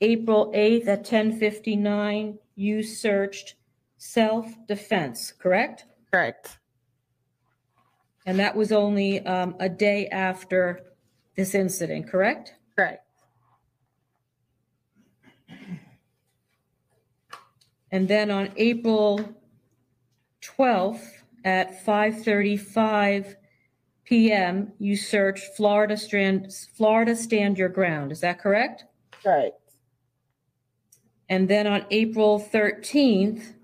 April 0.00 0.52
8th 0.54 0.88
at 0.88 1.04
10:59, 1.04 2.38
you 2.54 2.82
searched 2.82 3.56
self-defense, 3.98 5.32
correct? 5.32 5.86
Correct. 6.12 6.59
And 8.26 8.38
that 8.38 8.54
was 8.54 8.70
only 8.72 9.24
um, 9.26 9.54
a 9.60 9.68
day 9.68 10.08
after 10.08 10.80
this 11.36 11.54
incident, 11.54 12.08
correct? 12.08 12.54
Correct. 12.76 13.04
And 17.92 18.06
then 18.06 18.30
on 18.30 18.50
April 18.56 19.34
12th 20.42 21.22
at 21.44 21.84
5:35 21.84 23.36
PM, 24.04 24.72
you 24.78 24.96
searched 24.96 25.56
Florida 25.56 25.96
Strand, 25.96 26.52
Florida 26.76 27.16
Stand 27.16 27.58
Your 27.58 27.68
Ground. 27.68 28.12
Is 28.12 28.20
that 28.20 28.38
correct? 28.38 28.84
Correct. 29.22 29.56
And 31.28 31.48
then 31.48 31.66
on 31.66 31.86
April 31.90 32.40
13th, 32.40 33.54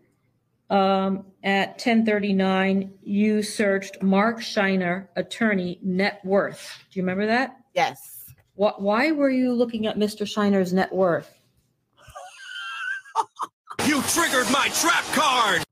um, 0.70 1.24
at 1.44 1.78
10:39, 1.78 2.90
you 3.02 3.42
searched 3.42 4.02
Mark 4.02 4.40
Shiner, 4.40 5.08
attorney, 5.16 5.78
net 5.82 6.20
worth. 6.24 6.84
Do 6.90 6.98
you 6.98 7.02
remember 7.02 7.26
that? 7.26 7.56
Yes. 7.74 8.24
What, 8.54 8.80
why 8.80 9.12
were 9.12 9.30
you 9.30 9.52
looking 9.52 9.86
at 9.86 9.96
Mr. 9.96 10.26
Shiner's 10.26 10.72
net 10.72 10.92
worth? 10.92 11.32
You 13.86 14.02
triggered 14.02 14.50
my 14.50 14.68
trap 14.74 15.04
card! 15.12 15.62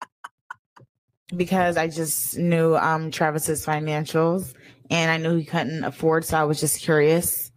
Because 1.34 1.76
I 1.76 1.88
just 1.88 2.38
knew 2.38 2.76
um 2.76 3.10
Travis's 3.10 3.66
financials 3.66 4.54
and 4.88 5.10
I 5.10 5.16
knew 5.16 5.36
he 5.36 5.44
couldn't 5.44 5.82
afford, 5.82 6.24
so 6.24 6.38
I 6.38 6.44
was 6.44 6.60
just 6.60 6.80
curious. 6.80 7.50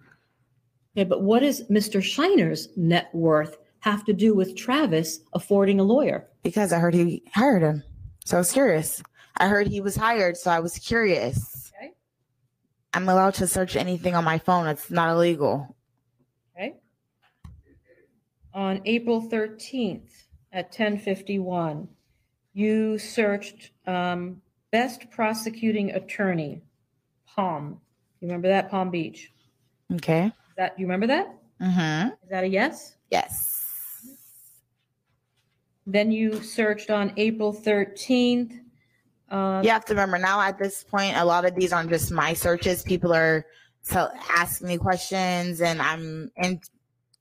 Yeah, 0.96 1.04
but 1.04 1.22
what 1.22 1.44
is 1.44 1.64
Mr. 1.70 2.02
Shiner's 2.02 2.70
net 2.76 3.10
worth 3.14 3.58
have 3.80 4.04
to 4.06 4.14
do 4.14 4.36
with 4.36 4.56
Travis 4.56 5.20
affording 5.34 5.80
a 5.80 5.84
lawyer? 5.84 6.28
Because 6.44 6.74
I 6.74 6.80
heard 6.80 6.94
he 6.94 7.24
hired 7.34 7.62
him. 7.62 7.84
So 8.26 8.38
I 8.38 8.40
was 8.40 8.52
curious. 8.52 9.02
I 9.38 9.48
heard 9.48 9.68
he 9.68 9.82
was 9.82 9.96
hired, 9.96 10.38
so 10.38 10.52
I 10.52 10.60
was 10.60 10.78
curious. 10.78 11.72
Okay. 11.78 11.92
I'm 12.94 13.08
allowed 13.08 13.36
to 13.36 13.48
search 13.48 13.76
anything 13.76 14.16
on 14.16 14.24
my 14.24 14.38
phone. 14.38 14.68
It's 14.68 14.90
not 14.90 15.12
illegal. 15.12 15.76
Okay. 16.56 16.76
On 18.54 18.82
April 18.86 19.22
13th 19.22 20.10
at 20.52 20.74
10:51, 20.74 21.88
you 22.54 22.98
searched 22.98 23.72
um, 23.86 24.42
best 24.72 25.10
prosecuting 25.12 25.92
attorney, 25.92 26.64
Palm. 27.28 27.80
You 28.20 28.28
remember 28.28 28.48
that, 28.48 28.72
Palm 28.72 28.90
Beach? 28.90 29.32
Okay. 29.94 30.26
Is 30.26 30.32
that, 30.58 30.78
you 30.80 30.86
remember 30.86 31.08
that? 31.08 31.28
Mm-hmm. 31.62 32.10
Is 32.24 32.30
that 32.30 32.44
a 32.44 32.48
yes? 32.48 32.96
Yes. 33.12 33.67
Then 35.88 36.12
you 36.12 36.44
searched 36.44 36.90
on 36.90 37.14
April 37.16 37.54
13th. 37.54 38.60
uh, 39.32 39.62
You 39.64 39.70
have 39.70 39.86
to 39.86 39.94
remember 39.94 40.20
now 40.20 40.42
at 40.42 40.60
this 40.60 40.84
point, 40.84 41.16
a 41.16 41.24
lot 41.24 41.46
of 41.46 41.56
these 41.56 41.72
aren't 41.72 41.90
just 41.90 42.12
my 42.12 42.34
searches. 42.34 42.84
People 42.84 43.14
are 43.14 43.46
tell, 43.86 44.12
asking 44.30 44.68
me 44.68 44.78
questions, 44.78 45.62
and 45.62 45.82
I'm 45.82 46.30
in, 46.36 46.60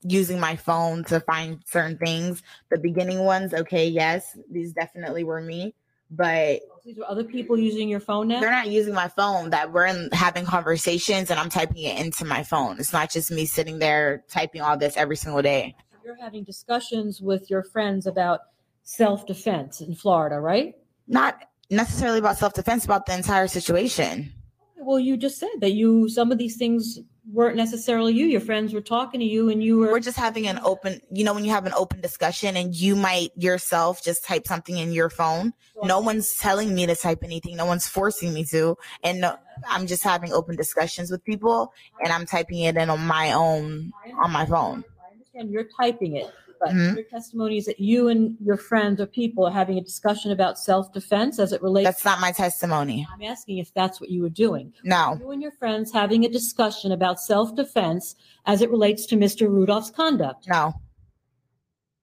using 0.02 0.40
my 0.40 0.56
phone 0.56 1.04
to 1.04 1.20
find 1.20 1.60
certain 1.66 1.96
things. 1.96 2.42
The 2.70 2.78
beginning 2.78 3.20
ones, 3.20 3.54
okay, 3.54 3.86
yes, 3.86 4.36
these 4.50 4.72
definitely 4.72 5.22
were 5.22 5.40
me, 5.40 5.74
but 6.10 6.62
These 6.84 6.98
are 6.98 7.04
other 7.08 7.22
people 7.24 7.56
using 7.56 7.88
your 7.88 8.00
phone 8.00 8.26
now? 8.28 8.40
they're 8.40 8.50
not 8.50 8.68
using 8.68 8.94
my 8.94 9.06
phone. 9.08 9.50
That 9.50 9.72
we're 9.72 9.86
in, 9.86 10.08
having 10.12 10.44
conversations, 10.44 11.30
and 11.30 11.38
I'm 11.38 11.50
typing 11.50 11.84
it 11.84 12.00
into 12.04 12.24
my 12.24 12.42
phone. 12.42 12.80
It's 12.80 12.92
not 12.92 13.12
just 13.12 13.30
me 13.30 13.46
sitting 13.46 13.78
there 13.78 14.24
typing 14.28 14.60
all 14.60 14.76
this 14.76 14.96
every 14.96 15.16
single 15.16 15.42
day. 15.42 15.76
You're 16.04 16.16
having 16.16 16.42
discussions 16.44 17.20
with 17.20 17.48
your 17.48 17.62
friends 17.62 18.06
about 18.06 18.40
self-defense 18.86 19.82
in 19.82 19.94
Florida, 19.94 20.40
right? 20.40 20.74
Not 21.06 21.42
necessarily 21.70 22.18
about 22.18 22.38
self 22.38 22.54
defense, 22.54 22.84
about 22.84 23.06
the 23.06 23.14
entire 23.14 23.48
situation. 23.48 24.32
Well, 24.78 25.00
you 25.00 25.16
just 25.16 25.38
said 25.38 25.50
that 25.60 25.72
you, 25.72 26.08
some 26.08 26.30
of 26.32 26.38
these 26.38 26.56
things 26.56 27.00
weren't 27.32 27.56
necessarily 27.56 28.14
you. 28.14 28.26
Your 28.26 28.40
friends 28.40 28.72
were 28.72 28.80
talking 28.80 29.18
to 29.18 29.26
you 29.26 29.48
and 29.48 29.62
you 29.62 29.78
were. 29.78 29.90
We're 29.90 29.98
just 29.98 30.16
having 30.16 30.46
an 30.46 30.60
open, 30.62 31.00
you 31.10 31.24
know, 31.24 31.34
when 31.34 31.44
you 31.44 31.50
have 31.50 31.66
an 31.66 31.72
open 31.74 32.00
discussion 32.00 32.56
and 32.56 32.72
you 32.74 32.94
might 32.94 33.30
yourself 33.36 34.02
just 34.02 34.24
type 34.24 34.46
something 34.46 34.78
in 34.78 34.92
your 34.92 35.10
phone. 35.10 35.52
No 35.82 35.98
one's 35.98 36.36
telling 36.36 36.72
me 36.72 36.86
to 36.86 36.94
type 36.94 37.24
anything. 37.24 37.56
No 37.56 37.66
one's 37.66 37.88
forcing 37.88 38.32
me 38.32 38.44
to. 38.46 38.76
And 39.02 39.22
no, 39.22 39.36
I'm 39.68 39.88
just 39.88 40.04
having 40.04 40.32
open 40.32 40.54
discussions 40.54 41.10
with 41.10 41.24
people 41.24 41.72
and 42.00 42.12
I'm 42.12 42.26
typing 42.26 42.60
it 42.60 42.76
in 42.76 42.88
on 42.88 43.00
my 43.04 43.32
own, 43.32 43.92
on 44.22 44.30
my 44.30 44.46
phone. 44.46 44.84
I 45.04 45.12
understand 45.12 45.50
you're 45.50 45.68
typing 45.76 46.16
it, 46.16 46.32
but 46.60 46.70
Mhm. 46.70 46.94
your 46.96 47.04
testimony 47.04 47.56
is 47.58 47.66
that 47.66 47.78
you 47.80 48.08
and 48.08 48.36
your 48.40 48.56
friends 48.56 49.00
or 49.00 49.06
people 49.06 49.44
are 49.46 49.50
having 49.52 49.78
a 49.78 49.80
discussion 49.80 50.30
about 50.32 50.58
self-defense 50.58 51.38
as 51.38 51.52
it 51.52 51.62
relates. 51.62 51.86
That's 51.86 52.04
not 52.04 52.20
my 52.20 52.32
testimony. 52.32 53.06
I'm 53.12 53.22
asking 53.22 53.58
if 53.58 53.72
that's 53.74 54.00
what 54.00 54.10
you 54.10 54.22
were 54.22 54.28
doing. 54.30 54.72
No. 54.84 55.16
You 55.20 55.30
and 55.30 55.42
your 55.42 55.52
friends 55.52 55.92
having 55.92 56.24
a 56.24 56.28
discussion 56.28 56.92
about 56.92 57.20
self-defense 57.20 58.16
as 58.46 58.62
it 58.62 58.70
relates 58.70 59.06
to 59.06 59.16
Mr. 59.16 59.48
Rudolph's 59.48 59.90
conduct. 59.90 60.48
No. 60.48 60.74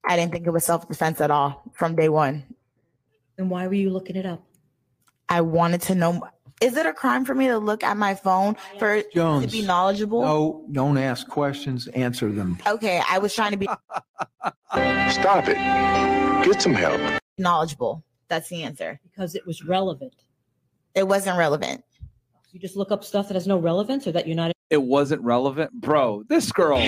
I 0.06 0.16
didn't 0.18 0.34
think 0.34 0.46
it 0.46 0.52
was 0.52 0.66
self 0.66 0.88
defense 0.88 1.22
at 1.22 1.32
all 1.32 1.64
from 1.74 1.96
day 1.96 2.10
one. 2.10 2.44
Then 3.38 3.50
why 3.50 3.68
were 3.68 3.74
you 3.74 3.90
looking 3.90 4.16
it 4.16 4.26
up? 4.26 4.44
I 5.30 5.42
wanted 5.42 5.82
to 5.84 5.96
know 5.96 6.22
is 6.62 6.78
it 6.78 6.86
a 6.86 6.94
crime 6.94 7.26
for 7.26 7.36
me 7.36 7.48
to 7.48 7.58
look 7.58 7.84
at 7.84 7.98
my 7.98 8.16
phone 8.16 8.56
for 8.80 9.02
to 9.02 9.48
be 9.52 9.62
knowledgeable? 9.66 10.22
No, 10.22 10.66
don't 10.72 10.98
ask 10.98 11.28
questions, 11.28 11.88
answer 11.90 12.32
them. 12.32 12.58
Okay, 12.68 13.02
I 13.10 13.18
was 13.20 13.34
trying 13.34 13.52
to 13.52 13.58
be 13.58 13.68
Stop 15.12 15.46
it. 15.48 15.58
Get 16.46 16.62
some 16.62 16.74
help. 16.74 17.00
knowledgeable. 17.38 18.04
That's 18.30 18.50
the 18.50 18.64
answer. 18.64 19.00
Because 19.04 19.36
it 19.36 19.46
was 19.46 19.64
relevant. 19.64 20.14
It 20.96 21.08
wasn't 21.08 21.38
relevant. 21.38 21.84
You 22.52 22.60
just 22.60 22.76
look 22.76 22.92
up 22.92 23.04
stuff 23.04 23.28
that 23.28 23.34
has 23.34 23.48
no 23.48 23.58
relevance 23.58 24.06
or 24.08 24.12
that 24.12 24.28
you're 24.28 24.36
not 24.36 24.52
It 24.70 24.82
wasn't 24.84 25.22
relevant, 25.24 25.72
bro. 25.74 26.24
This 26.30 26.52
girl. 26.52 26.80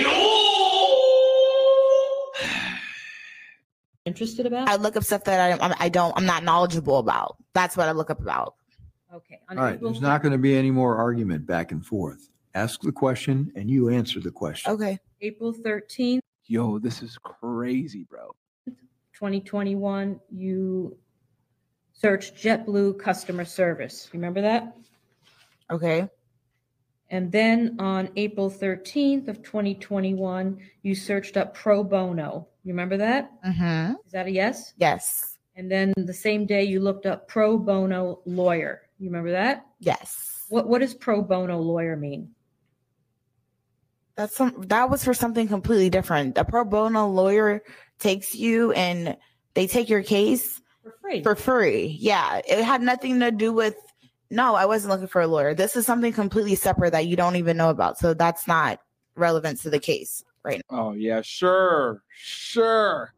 interested 4.04 4.46
about? 4.46 4.68
I 4.68 4.76
look 4.76 4.96
up 4.96 5.02
stuff 5.04 5.24
that 5.24 5.40
I, 5.40 5.56
I'm- 5.64 5.74
I 5.78 5.88
don't, 5.88 6.12
I'm 6.16 6.26
not 6.26 6.44
knowledgeable 6.44 6.98
about. 6.98 7.36
That's 7.54 7.76
what 7.76 7.88
I 7.88 7.92
look 7.92 8.10
up 8.10 8.20
about. 8.20 8.54
Okay. 9.16 9.40
All 9.48 9.56
right, 9.56 9.80
there's 9.80 10.00
not 10.00 10.22
going 10.22 10.32
to 10.32 10.38
be 10.38 10.56
any 10.56 10.70
more 10.70 10.96
argument 10.96 11.46
back 11.46 11.72
and 11.72 11.84
forth. 11.84 12.28
Ask 12.54 12.80
the 12.82 12.92
question 12.92 13.50
and 13.56 13.70
you 13.70 13.88
answer 13.88 14.20
the 14.20 14.30
question. 14.30 14.72
Okay. 14.72 14.98
April 15.20 15.52
13th, 15.52 16.20
Yo, 16.48 16.78
this 16.78 17.02
is 17.02 17.18
crazy, 17.18 18.04
bro. 18.04 18.34
2021, 19.14 20.20
you 20.30 20.96
searched 21.92 22.36
JetBlue 22.36 23.00
customer 23.00 23.44
service. 23.44 24.08
Remember 24.12 24.40
that? 24.42 24.76
Okay. 25.72 26.08
And 27.10 27.32
then 27.32 27.76
on 27.80 28.10
April 28.14 28.48
13th 28.48 29.26
of 29.26 29.42
2021, 29.42 30.58
you 30.82 30.94
searched 30.94 31.36
up 31.36 31.52
pro 31.52 31.82
bono. 31.82 32.46
You 32.62 32.72
remember 32.72 32.96
that? 32.98 33.30
Mm-hmm. 33.44 33.94
Is 34.06 34.12
that 34.12 34.26
a 34.26 34.30
yes? 34.30 34.74
Yes. 34.76 35.38
And 35.56 35.68
then 35.70 35.94
the 35.96 36.14
same 36.14 36.46
day 36.46 36.62
you 36.62 36.78
looked 36.78 37.06
up 37.06 37.26
pro 37.26 37.58
bono 37.58 38.20
lawyer. 38.24 38.82
You 38.98 39.08
remember 39.08 39.32
that? 39.32 39.66
Yes. 39.80 40.44
What 40.48 40.68
what 40.68 40.80
does 40.80 40.94
pro 40.94 41.22
bono 41.22 41.58
lawyer 41.58 41.96
mean? 41.96 42.30
That's 44.16 44.34
some, 44.34 44.64
that 44.68 44.88
was 44.88 45.04
for 45.04 45.12
something 45.12 45.46
completely 45.46 45.90
different. 45.90 46.38
A 46.38 46.44
pro 46.44 46.64
bono 46.64 47.06
lawyer 47.06 47.62
takes 47.98 48.34
you 48.34 48.72
and 48.72 49.14
they 49.52 49.66
take 49.66 49.90
your 49.90 50.02
case 50.02 50.62
For 50.82 50.94
free. 51.02 51.22
for 51.22 51.34
free. 51.36 51.98
Yeah. 52.00 52.40
It 52.48 52.64
had 52.64 52.80
nothing 52.80 53.20
to 53.20 53.30
do 53.30 53.52
with, 53.52 53.74
no, 54.30 54.54
I 54.54 54.64
wasn't 54.64 54.92
looking 54.92 55.06
for 55.08 55.20
a 55.20 55.26
lawyer. 55.26 55.52
This 55.54 55.76
is 55.76 55.84
something 55.84 56.14
completely 56.14 56.54
separate 56.54 56.92
that 56.92 57.06
you 57.06 57.14
don't 57.16 57.36
even 57.36 57.58
know 57.58 57.68
about. 57.68 57.98
So 57.98 58.14
that's 58.14 58.46
not 58.48 58.80
relevant 59.16 59.60
to 59.60 59.70
the 59.70 59.78
case 59.78 60.24
right 60.44 60.62
now. 60.70 60.78
Oh 60.88 60.92
yeah, 60.92 61.20
sure, 61.22 62.02
sure. 62.16 63.12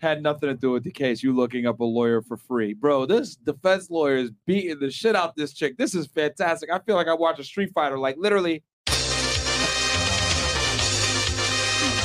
Had 0.00 0.22
nothing 0.22 0.48
to 0.48 0.54
do 0.54 0.72
with 0.72 0.84
the 0.84 0.90
case. 0.90 1.22
You 1.22 1.34
looking 1.34 1.66
up 1.66 1.80
a 1.80 1.84
lawyer 1.84 2.22
for 2.22 2.36
free, 2.36 2.74
bro. 2.74 3.06
This 3.06 3.36
defense 3.36 3.90
lawyer 3.90 4.16
is 4.16 4.30
beating 4.46 4.78
the 4.78 4.90
shit 4.90 5.14
out 5.14 5.36
this 5.36 5.52
chick. 5.52 5.76
This 5.76 5.94
is 5.94 6.06
fantastic. 6.06 6.70
I 6.72 6.78
feel 6.78 6.96
like 6.96 7.08
I 7.08 7.14
watch 7.14 7.38
a 7.38 7.44
Street 7.44 7.70
Fighter. 7.74 7.98
Like 7.98 8.16
literally. 8.18 8.62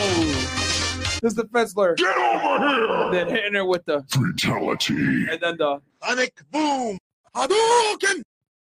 this 1.21 1.33
defense 1.33 1.75
lawyer. 1.75 1.95
Get 1.95 2.15
over 2.15 2.69
here! 2.69 3.11
Then 3.11 3.35
hitting 3.35 3.53
her 3.55 3.65
with 3.65 3.83
the 3.85 4.03
Fatality. 4.09 5.25
and 5.29 5.41
then 5.41 5.57
the 5.57 5.81
Sonic 6.01 6.33
boom! 6.51 6.97
Hadouken! 7.35 8.21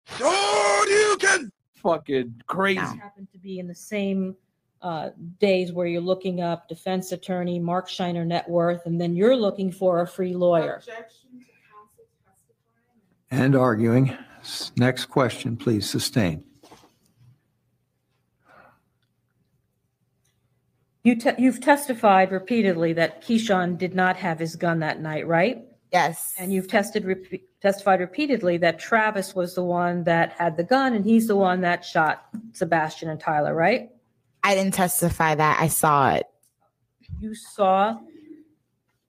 Shoryuken! 0.09 1.51
fucking 1.81 2.41
crazy. 2.47 2.79
happen 2.79 3.27
to 3.31 3.39
be 3.39 3.59
in 3.59 3.67
the 3.67 3.75
same 3.75 4.35
uh, 4.81 5.09
days 5.39 5.71
where 5.73 5.87
you're 5.87 6.01
looking 6.01 6.41
up 6.41 6.67
defense 6.69 7.11
attorney 7.11 7.59
Mark 7.59 7.89
Shiner 7.89 8.25
net 8.25 8.49
worth, 8.49 8.85
and 8.85 8.99
then 8.99 9.15
you're 9.15 9.35
looking 9.35 9.71
for 9.71 10.01
a 10.01 10.07
free 10.07 10.33
lawyer. 10.33 10.75
Objection 10.75 11.29
to 11.31 11.45
counsel 11.69 12.05
testifying. 12.25 13.43
And 13.43 13.55
arguing. 13.55 14.17
S- 14.41 14.71
Next 14.77 15.05
question, 15.07 15.57
please, 15.57 15.89
sustain. 15.89 16.43
You 21.03 21.15
te- 21.15 21.31
you've 21.37 21.61
testified 21.61 22.31
repeatedly 22.31 22.93
that 22.93 23.23
Keyshawn 23.23 23.77
did 23.77 23.95
not 23.95 24.17
have 24.17 24.39
his 24.39 24.55
gun 24.55 24.79
that 24.79 25.01
night, 25.01 25.27
right? 25.27 25.63
Yes. 25.91 26.33
And 26.37 26.53
you've 26.53 26.67
tested 26.67 27.03
repe- 27.03 27.41
testified 27.61 27.99
repeatedly 27.99 28.57
that 28.57 28.79
Travis 28.79 29.33
was 29.33 29.55
the 29.55 29.63
one 29.63 30.03
that 30.03 30.33
had 30.33 30.55
the 30.55 30.63
gun, 30.63 30.93
and 30.93 31.03
he's 31.03 31.27
the 31.27 31.35
one 31.35 31.61
that 31.61 31.83
shot 31.83 32.25
Sebastian 32.53 33.09
and 33.09 33.19
Tyler, 33.19 33.55
right? 33.55 33.89
I 34.43 34.55
didn't 34.55 34.73
testify 34.73 35.35
that. 35.35 35.59
I 35.59 35.67
saw 35.67 36.11
it. 36.13 36.25
You 37.19 37.35
saw 37.35 37.99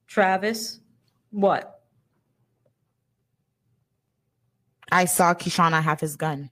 Travis. 0.07 0.81
What? 1.31 1.81
I 4.91 5.05
saw 5.05 5.35
Kishana 5.35 5.83
have 5.83 6.01
his 6.01 6.17
gun. 6.17 6.51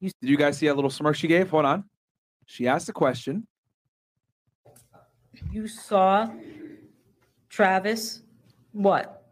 Did 0.00 0.12
you 0.20 0.36
guys 0.36 0.58
see 0.58 0.66
that 0.66 0.74
little 0.74 0.90
smirk 0.90 1.16
she 1.16 1.28
gave? 1.28 1.48
Hold 1.50 1.64
on. 1.64 1.84
She 2.46 2.68
asked 2.68 2.88
a 2.88 2.92
question. 2.92 3.46
You 5.50 5.66
saw 5.66 6.28
Travis. 7.48 8.22
What? 8.72 9.22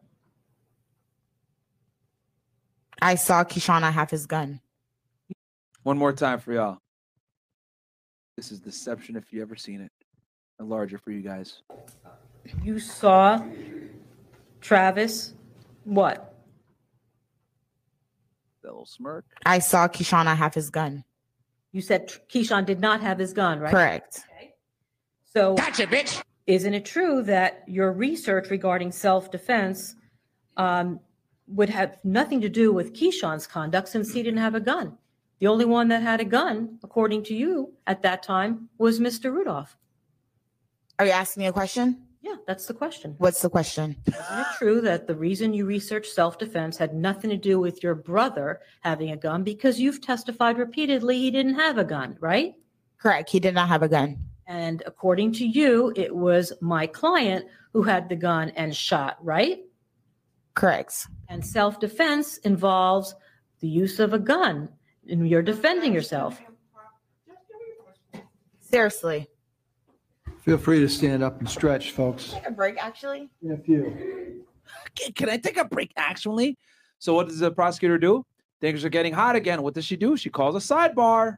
I 3.02 3.14
saw 3.14 3.44
Kishana 3.44 3.92
have 3.92 4.10
his 4.10 4.26
gun. 4.26 4.60
One 5.82 5.98
more 5.98 6.12
time 6.12 6.38
for 6.38 6.52
y'all. 6.52 6.78
This 8.40 8.52
is 8.52 8.58
deception 8.58 9.16
if 9.16 9.34
you 9.34 9.42
ever 9.42 9.54
seen 9.54 9.82
it. 9.82 9.92
And 10.58 10.70
larger 10.70 10.96
for 10.96 11.10
you 11.10 11.20
guys. 11.20 11.60
You 12.62 12.78
saw 12.78 13.38
Travis. 14.62 15.34
What? 15.84 16.34
That 18.62 18.68
little 18.68 18.86
smirk. 18.86 19.26
I 19.44 19.58
saw 19.58 19.88
Kishana 19.88 20.34
have 20.34 20.54
his 20.54 20.70
gun. 20.70 21.04
You 21.72 21.82
said 21.82 22.08
Tr- 22.08 22.20
Keyshawn 22.32 22.64
did 22.64 22.80
not 22.80 23.02
have 23.02 23.18
his 23.18 23.34
gun, 23.34 23.60
right? 23.60 23.70
Correct. 23.70 24.24
So, 25.34 25.54
gotcha, 25.56 25.86
bitch. 25.86 26.22
Isn't 26.46 26.72
it 26.72 26.86
true 26.86 27.22
that 27.24 27.64
your 27.66 27.92
research 27.92 28.48
regarding 28.48 28.90
self-defense 28.90 29.96
um, 30.56 31.00
would 31.46 31.68
have 31.68 31.98
nothing 32.04 32.40
to 32.40 32.48
do 32.48 32.72
with 32.72 32.94
Keyshawn's 32.94 33.46
conduct 33.46 33.90
since 33.90 34.14
he 34.14 34.22
didn't 34.22 34.40
have 34.40 34.54
a 34.54 34.60
gun? 34.60 34.96
The 35.40 35.46
only 35.46 35.64
one 35.64 35.88
that 35.88 36.02
had 36.02 36.20
a 36.20 36.24
gun, 36.24 36.78
according 36.84 37.24
to 37.24 37.34
you, 37.34 37.72
at 37.86 38.02
that 38.02 38.22
time 38.22 38.68
was 38.76 39.00
Mr. 39.00 39.32
Rudolph. 39.32 39.76
Are 40.98 41.06
you 41.06 41.12
asking 41.12 41.42
me 41.42 41.46
a 41.46 41.52
question? 41.52 42.02
Yeah, 42.20 42.36
that's 42.46 42.66
the 42.66 42.74
question. 42.74 43.14
What's 43.16 43.40
the 43.40 43.48
question? 43.48 43.96
Isn't 44.06 44.38
it 44.38 44.46
true 44.58 44.82
that 44.82 45.06
the 45.06 45.14
reason 45.14 45.54
you 45.54 45.64
researched 45.64 46.12
self-defense 46.12 46.76
had 46.76 46.92
nothing 46.94 47.30
to 47.30 47.38
do 47.38 47.58
with 47.58 47.82
your 47.82 47.94
brother 47.94 48.60
having 48.82 49.12
a 49.12 49.16
gun? 49.16 49.42
Because 49.42 49.80
you've 49.80 50.02
testified 50.02 50.58
repeatedly 50.58 51.16
he 51.16 51.30
didn't 51.30 51.54
have 51.54 51.78
a 51.78 51.84
gun, 51.84 52.18
right? 52.20 52.52
Correct. 52.98 53.30
He 53.30 53.40
did 53.40 53.54
not 53.54 53.68
have 53.68 53.82
a 53.82 53.88
gun. 53.88 54.18
And 54.46 54.82
according 54.84 55.32
to 55.34 55.46
you, 55.46 55.94
it 55.96 56.14
was 56.14 56.52
my 56.60 56.86
client 56.86 57.46
who 57.72 57.82
had 57.82 58.10
the 58.10 58.16
gun 58.16 58.50
and 58.50 58.76
shot, 58.76 59.16
right? 59.24 59.60
Correct. 60.54 61.06
And 61.30 61.42
self-defense 61.42 62.38
involves 62.38 63.14
the 63.60 63.68
use 63.68 63.98
of 63.98 64.12
a 64.12 64.18
gun 64.18 64.68
and 65.10 65.28
you're 65.28 65.42
defending 65.42 65.92
yourself. 65.92 66.40
Seriously. 68.60 69.28
Feel 70.42 70.58
free 70.58 70.80
to 70.80 70.88
stand 70.88 71.22
up 71.22 71.38
and 71.40 71.48
stretch, 71.48 71.90
folks. 71.92 72.30
Take 72.32 72.46
a 72.46 72.50
break, 72.50 72.82
actually. 72.82 73.28
If 73.42 73.68
you. 73.68 74.44
Can- 74.96 75.12
Can 75.12 75.28
I 75.28 75.36
take 75.36 75.56
a 75.58 75.64
break? 75.64 75.92
Actually, 75.96 76.56
so 76.98 77.14
what 77.14 77.28
does 77.28 77.40
the 77.40 77.50
prosecutor 77.50 77.98
do? 77.98 78.24
Things 78.60 78.84
are 78.84 78.88
getting 78.88 79.12
hot 79.12 79.36
again. 79.36 79.62
What 79.62 79.74
does 79.74 79.84
she 79.84 79.96
do? 79.96 80.16
She 80.16 80.30
calls 80.30 80.54
a 80.54 80.58
sidebar. 80.74 81.36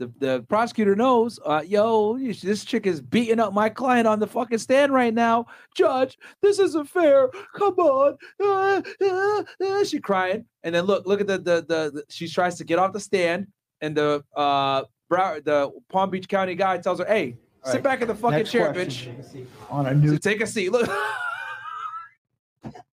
The, 0.00 0.12
the 0.18 0.42
prosecutor 0.48 0.96
knows, 0.96 1.38
uh, 1.46 1.62
yo, 1.64 2.18
this 2.18 2.64
chick 2.64 2.84
is 2.86 3.00
beating 3.00 3.38
up 3.38 3.52
my 3.52 3.68
client 3.68 4.08
on 4.08 4.18
the 4.18 4.26
fucking 4.26 4.58
stand 4.58 4.92
right 4.92 5.14
now. 5.14 5.46
Judge, 5.76 6.18
this 6.42 6.58
isn't 6.58 6.88
fair. 6.88 7.28
Come 7.54 7.74
on. 7.74 8.16
Uh, 8.42 8.82
uh, 9.00 9.44
uh," 9.64 9.84
She 9.84 10.00
crying. 10.00 10.46
And 10.64 10.74
then 10.74 10.84
look, 10.84 11.06
look 11.06 11.20
at 11.20 11.28
the, 11.28 11.38
the, 11.38 11.54
the, 11.60 11.90
the 11.94 12.04
she 12.08 12.26
tries 12.28 12.56
to 12.58 12.64
get 12.64 12.78
off 12.80 12.92
the 12.92 12.98
stand. 13.00 13.46
And 13.80 13.96
the, 13.96 14.24
uh, 14.34 14.82
Brow, 15.08 15.38
the 15.44 15.70
Palm 15.90 16.10
Beach 16.10 16.28
County 16.28 16.54
guy 16.56 16.78
tells 16.78 16.98
her, 16.98 17.04
hey, 17.04 17.36
All 17.62 17.70
sit 17.70 17.76
right. 17.76 17.84
back 17.84 18.02
in 18.02 18.08
the 18.08 18.14
fucking 18.16 18.38
Next 18.38 18.50
chair, 18.50 18.72
question. 18.72 19.16
bitch. 19.16 19.46
On 19.70 19.86
a 19.86 19.94
new. 19.94 20.12
So 20.12 20.16
take 20.16 20.40
a 20.40 20.46
seat. 20.46 20.70
Look. 20.70 20.90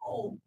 Oh. 0.05 0.37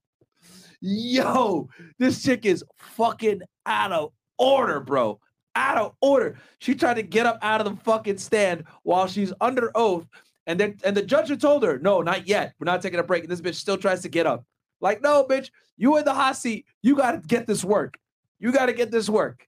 Yo, 0.83 1.71
this 1.99 2.23
chick 2.23 2.45
is 2.45 2.63
fucking 2.79 3.41
out 3.65 3.93
of 3.93 4.13
order, 4.37 4.79
bro. 4.81 5.19
Out 5.57 5.79
of 5.79 5.95
order. 6.01 6.37
She 6.59 6.75
tried 6.75 6.95
to 6.95 7.03
get 7.03 7.27
up 7.27 7.39
out 7.43 7.61
of 7.61 7.67
the 7.67 7.83
fucking 7.85 8.19
stand 8.19 8.65
while 8.83 9.07
she's 9.07 9.33
under 9.41 9.71
oath. 9.75 10.07
And 10.47 10.59
then 10.61 10.77
and 10.85 10.97
the 10.97 11.03
judge 11.03 11.29
had 11.29 11.41
told 11.41 11.63
her, 11.63 11.79
no, 11.79 12.03
not 12.03 12.27
yet. 12.29 12.55
We're 12.59 12.67
not 12.67 12.83
taking 12.83 12.99
a 12.99 13.05
break. 13.05 13.23
And 13.23 13.33
this 13.33 13.41
bitch 13.41 13.55
still 13.55 13.77
tries 13.79 14.03
to 14.03 14.09
get 14.09 14.27
up. 14.27 14.45
Like, 14.81 15.01
no, 15.01 15.25
bitch, 15.25 15.51
you 15.77 15.97
in 15.97 16.05
the 16.05 16.13
hot 16.13 16.37
seat. 16.37 16.67
You 16.83 16.97
gotta 16.97 17.19
get 17.19 17.47
this 17.47 17.65
work. 17.65 17.99
You 18.39 18.53
gotta 18.53 18.73
get 18.73 18.91
this 18.91 19.09
work. 19.09 19.47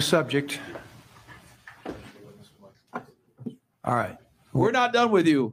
Subject. 0.00 0.58
All 3.84 3.94
right. 3.94 4.16
We're 4.52 4.70
not 4.70 4.92
done 4.92 5.10
with 5.10 5.26
you, 5.26 5.52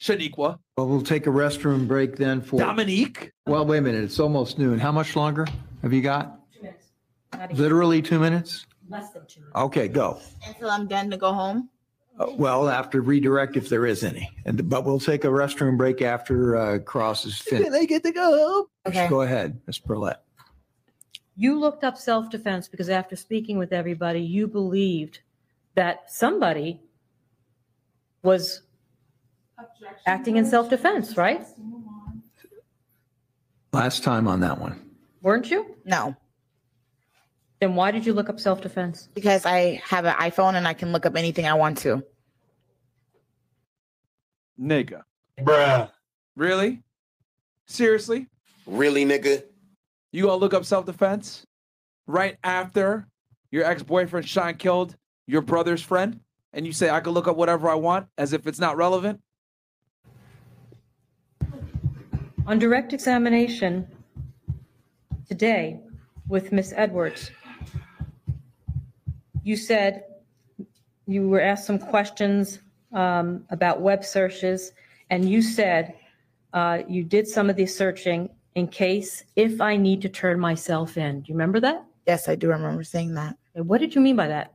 Shaniqua. 0.00 0.58
Well, 0.76 0.88
we'll 0.88 1.02
take 1.02 1.26
a 1.26 1.30
restroom 1.30 1.88
break 1.88 2.16
then 2.16 2.40
for. 2.42 2.58
Dominique. 2.58 3.32
Well, 3.46 3.64
wait 3.66 3.78
a 3.78 3.80
minute. 3.80 4.04
It's 4.04 4.20
almost 4.20 4.58
noon. 4.58 4.78
How 4.78 4.92
much 4.92 5.16
longer 5.16 5.46
have 5.82 5.92
you 5.92 6.02
got? 6.02 6.38
Two 6.54 6.62
minutes. 6.62 7.58
Literally 7.58 8.02
two 8.02 8.18
minutes? 8.18 8.66
Less 8.88 9.10
than 9.10 9.26
two. 9.26 9.42
Okay, 9.54 9.88
go. 9.88 10.18
Until 10.46 10.70
I'm 10.70 10.86
done 10.86 11.10
to 11.10 11.16
go 11.16 11.32
home. 11.32 11.68
Uh, 12.18 12.26
Well, 12.36 12.68
after 12.68 13.00
redirect 13.00 13.56
if 13.56 13.68
there 13.68 13.86
is 13.86 14.04
any. 14.04 14.30
And, 14.44 14.68
but 14.68 14.84
we'll 14.84 15.00
take 15.00 15.24
a 15.24 15.28
restroom 15.28 15.78
break 15.78 16.02
after 16.02 16.56
uh, 16.56 16.78
Cross 16.80 17.24
is 17.26 17.38
finished. 17.38 17.72
I 17.72 17.84
get 17.86 18.02
to 18.04 18.12
go. 18.12 18.68
Okay. 18.86 19.08
Go 19.08 19.22
ahead, 19.22 19.60
Ms. 19.66 19.78
Burlett. 19.78 20.18
You 21.36 21.58
looked 21.58 21.84
up 21.84 21.96
self-defense 21.96 22.68
because 22.68 22.90
after 22.90 23.16
speaking 23.16 23.56
with 23.56 23.72
everybody, 23.72 24.20
you 24.20 24.46
believed 24.46 25.20
that 25.74 26.12
somebody 26.12 26.80
was 28.22 28.62
acting 30.06 30.36
in 30.36 30.44
self-defense, 30.44 31.16
right? 31.16 31.46
Last 33.72 34.04
time 34.04 34.28
on 34.28 34.40
that 34.40 34.60
one. 34.60 34.90
Weren't 35.22 35.50
you? 35.50 35.74
No. 35.86 36.14
Then 37.62 37.76
why 37.76 37.92
did 37.92 38.04
you 38.04 38.12
look 38.12 38.28
up 38.28 38.40
self-defense? 38.40 39.08
Because 39.14 39.46
I 39.46 39.80
have 39.84 40.04
an 40.04 40.14
iPhone 40.14 40.54
and 40.54 40.66
I 40.66 40.74
can 40.74 40.90
look 40.90 41.06
up 41.06 41.14
anything 41.14 41.46
I 41.46 41.54
want 41.54 41.78
to. 41.78 42.02
Nigga. 44.60 45.02
Bruh. 45.38 45.88
Really? 46.34 46.82
Seriously? 47.68 48.26
Really, 48.66 49.04
nigga? 49.04 49.44
You 50.10 50.24
gonna 50.24 50.40
look 50.40 50.54
up 50.54 50.64
self 50.64 50.86
defense 50.86 51.46
right 52.08 52.36
after 52.42 53.06
your 53.52 53.64
ex 53.64 53.84
boyfriend 53.84 54.28
shot 54.28 54.48
and 54.48 54.58
killed 54.58 54.96
your 55.28 55.40
brother's 55.40 55.82
friend? 55.82 56.18
And 56.52 56.66
you 56.66 56.72
say, 56.72 56.90
I 56.90 56.98
can 56.98 57.12
look 57.12 57.28
up 57.28 57.36
whatever 57.36 57.70
I 57.70 57.76
want 57.76 58.08
as 58.18 58.32
if 58.32 58.48
it's 58.48 58.58
not 58.58 58.76
relevant? 58.76 59.20
On 62.44 62.58
direct 62.58 62.92
examination 62.92 63.86
today 65.28 65.78
with 66.26 66.50
Miss 66.50 66.72
Edwards, 66.74 67.30
you 69.42 69.56
said 69.56 70.04
you 71.06 71.28
were 71.28 71.40
asked 71.40 71.66
some 71.66 71.78
questions 71.78 72.60
um, 72.92 73.44
about 73.50 73.80
web 73.80 74.04
searches, 74.04 74.72
and 75.10 75.28
you 75.28 75.42
said 75.42 75.94
uh, 76.52 76.78
you 76.88 77.04
did 77.04 77.26
some 77.26 77.50
of 77.50 77.56
the 77.56 77.66
searching 77.66 78.28
in 78.54 78.68
case 78.68 79.24
if 79.36 79.60
I 79.60 79.76
need 79.76 80.02
to 80.02 80.08
turn 80.08 80.38
myself 80.38 80.96
in. 80.96 81.20
Do 81.20 81.28
you 81.28 81.34
remember 81.34 81.60
that? 81.60 81.84
Yes, 82.06 82.28
I 82.28 82.34
do 82.34 82.48
remember 82.48 82.84
saying 82.84 83.14
that. 83.14 83.36
And 83.54 83.68
what 83.68 83.80
did 83.80 83.94
you 83.94 84.00
mean 84.00 84.16
by 84.16 84.28
that? 84.28 84.54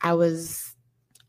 I 0.00 0.14
was 0.14 0.74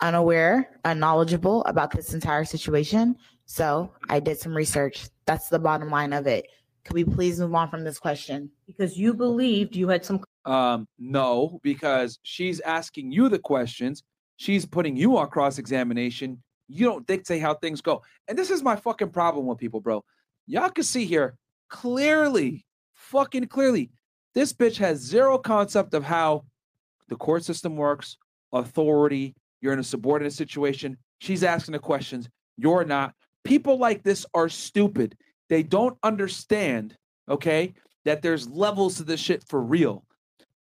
unaware, 0.02 0.80
unknowledgeable 0.84 1.64
about 1.66 1.92
this 1.92 2.14
entire 2.14 2.46
situation. 2.46 3.16
So 3.46 3.92
I 4.10 4.20
did 4.20 4.40
some 4.40 4.56
research. 4.56 5.08
That's 5.26 5.50
the 5.50 5.60
bottom 5.60 5.90
line 5.90 6.14
of 6.14 6.28
it. 6.28 6.48
Could 6.84 6.96
we 6.96 7.04
please 7.04 7.40
move 7.40 7.56
on 7.56 7.70
from 7.70 7.84
this 7.84 8.00
question? 8.00 8.50
Because 8.68 8.98
you 8.98 9.14
believed 9.14 9.76
you 9.76 9.88
had 9.88 10.06
some. 10.06 10.24
Um, 10.46 10.88
no, 11.00 11.60
because 11.64 12.20
she's 12.24 12.60
asking 12.62 13.12
you 13.12 13.30
the 13.30 13.40
questions. 13.40 14.04
She's 14.38 14.66
putting 14.66 14.96
you 14.96 15.18
on 15.18 15.30
cross 15.30 15.58
examination. 15.58 16.42
You 16.68 16.86
don't 16.86 17.08
dictate 17.08 17.42
how 17.42 17.56
things 17.56 17.82
go. 17.82 18.02
And 18.28 18.38
this 18.38 18.52
is 18.52 18.64
my 18.64 18.76
fucking 18.76 19.10
problem 19.10 19.46
with 19.46 19.58
people, 19.58 19.82
bro. 19.82 20.04
Y'all 20.48 20.70
can 20.70 20.84
see 20.84 21.06
here 21.06 21.36
clearly, 21.70 22.66
fucking 22.94 23.48
clearly, 23.48 23.90
this 24.34 24.54
bitch 24.54 24.78
has 24.78 25.00
zero 25.00 25.38
concept 25.38 25.94
of 25.94 26.04
how 26.04 26.44
the 27.08 27.16
court 27.16 27.44
system 27.44 27.78
works, 27.78 28.18
authority. 28.52 29.34
You're 29.62 29.74
in 29.74 29.80
a 29.80 29.84
subordinate 29.84 30.34
situation. 30.34 30.98
She's 31.20 31.44
asking 31.44 31.72
the 31.72 31.80
questions. 31.80 32.30
You're 32.58 32.86
not. 32.86 33.14
People 33.44 33.80
like 33.80 34.04
this 34.04 34.26
are 34.34 34.50
stupid. 34.50 35.18
They 35.50 35.64
don't 35.64 35.98
understand, 36.04 36.98
okay, 37.30 37.74
that 38.04 38.22
there's 38.22 38.48
levels 38.48 38.98
to 38.98 39.04
this 39.04 39.20
shit 39.20 39.44
for 39.48 39.62
real. 39.62 40.06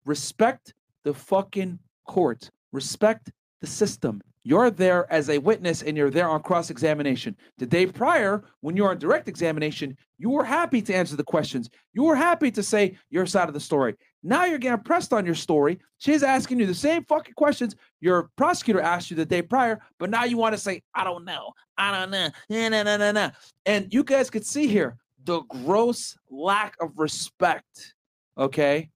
Respect 0.04 0.74
the 1.04 1.14
fucking 1.14 1.78
court. 2.06 2.50
Respect 2.72 3.30
the 3.60 3.66
system. 3.66 4.22
You're 4.42 4.70
there 4.70 5.10
as 5.12 5.28
a 5.28 5.38
witness 5.38 5.82
and 5.82 5.96
you're 5.96 6.10
there 6.10 6.28
on 6.28 6.42
cross 6.42 6.70
examination. 6.70 7.36
The 7.58 7.66
day 7.66 7.86
prior, 7.86 8.42
when 8.60 8.74
you're 8.74 8.88
on 8.88 8.98
direct 8.98 9.28
examination, 9.28 9.96
you 10.18 10.30
were 10.30 10.44
happy 10.44 10.80
to 10.82 10.94
answer 10.94 11.14
the 11.14 11.24
questions. 11.24 11.68
You 11.92 12.04
were 12.04 12.16
happy 12.16 12.50
to 12.52 12.62
say 12.62 12.96
your 13.10 13.26
side 13.26 13.48
of 13.48 13.54
the 13.54 13.60
story. 13.60 13.96
Now 14.22 14.46
you're 14.46 14.58
getting 14.58 14.82
pressed 14.82 15.12
on 15.12 15.26
your 15.26 15.34
story. 15.34 15.78
She's 15.98 16.22
asking 16.22 16.58
you 16.58 16.66
the 16.66 16.74
same 16.74 17.04
fucking 17.04 17.34
questions 17.34 17.76
your 18.00 18.30
prosecutor 18.36 18.80
asked 18.80 19.10
you 19.10 19.16
the 19.16 19.26
day 19.26 19.42
prior, 19.42 19.80
but 19.98 20.08
now 20.08 20.24
you 20.24 20.38
want 20.38 20.54
to 20.54 20.60
say, 20.60 20.82
I 20.94 21.04
don't 21.04 21.26
know. 21.26 21.52
I 21.76 21.98
don't 21.98 22.10
know. 22.10 22.28
Nah, 22.48 22.68
nah, 22.70 22.82
nah, 22.82 22.96
nah, 22.96 23.12
nah. 23.12 23.30
And 23.66 23.92
you 23.92 24.04
guys 24.04 24.30
could 24.30 24.46
see 24.46 24.66
here 24.66 24.96
the 25.24 25.40
gross 25.42 26.16
lack 26.30 26.76
of 26.80 26.92
respect, 26.96 27.94
okay, 28.38 28.90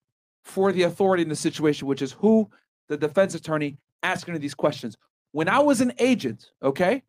for 0.45 0.73
the 0.73 0.83
authority 0.83 1.23
in 1.23 1.29
the 1.29 1.37
situation, 1.37 1.89
which 1.89 2.03
is 2.03 2.13
who 2.13 2.49
the 2.89 2.97
defense 2.97 3.35
attorney 3.35 3.79
asking 4.03 4.39
these 4.39 4.55
questions. 4.55 4.97
When 5.33 5.49
I 5.49 5.59
was 5.59 5.81
an 5.81 5.93
agent, 5.99 6.51
okay, 6.63 7.03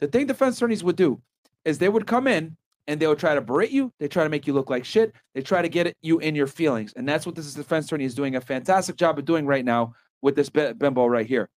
the 0.00 0.08
thing 0.08 0.26
defense 0.26 0.56
attorneys 0.56 0.84
would 0.84 0.96
do 0.96 1.20
is 1.64 1.78
they 1.78 1.88
would 1.88 2.06
come 2.06 2.26
in 2.26 2.56
and 2.86 2.98
they 2.98 3.06
would 3.06 3.18
try 3.18 3.34
to 3.34 3.40
berate 3.40 3.70
you. 3.70 3.92
They 4.00 4.08
try 4.08 4.24
to 4.24 4.28
make 4.28 4.46
you 4.46 4.52
look 4.52 4.68
like 4.68 4.84
shit. 4.84 5.14
They 5.34 5.42
try 5.42 5.62
to 5.62 5.68
get 5.68 5.96
you 6.02 6.18
in 6.18 6.34
your 6.34 6.48
feelings. 6.48 6.92
And 6.94 7.08
that's 7.08 7.24
what 7.24 7.36
this 7.36 7.54
defense 7.54 7.86
attorney 7.86 8.04
is 8.04 8.14
doing 8.14 8.36
a 8.36 8.40
fantastic 8.40 8.96
job 8.96 9.18
of 9.18 9.24
doing 9.24 9.46
right 9.46 9.64
now 9.64 9.94
with 10.20 10.34
this 10.34 10.50
bimbo 10.50 11.06
right 11.06 11.26
here. 11.26 11.48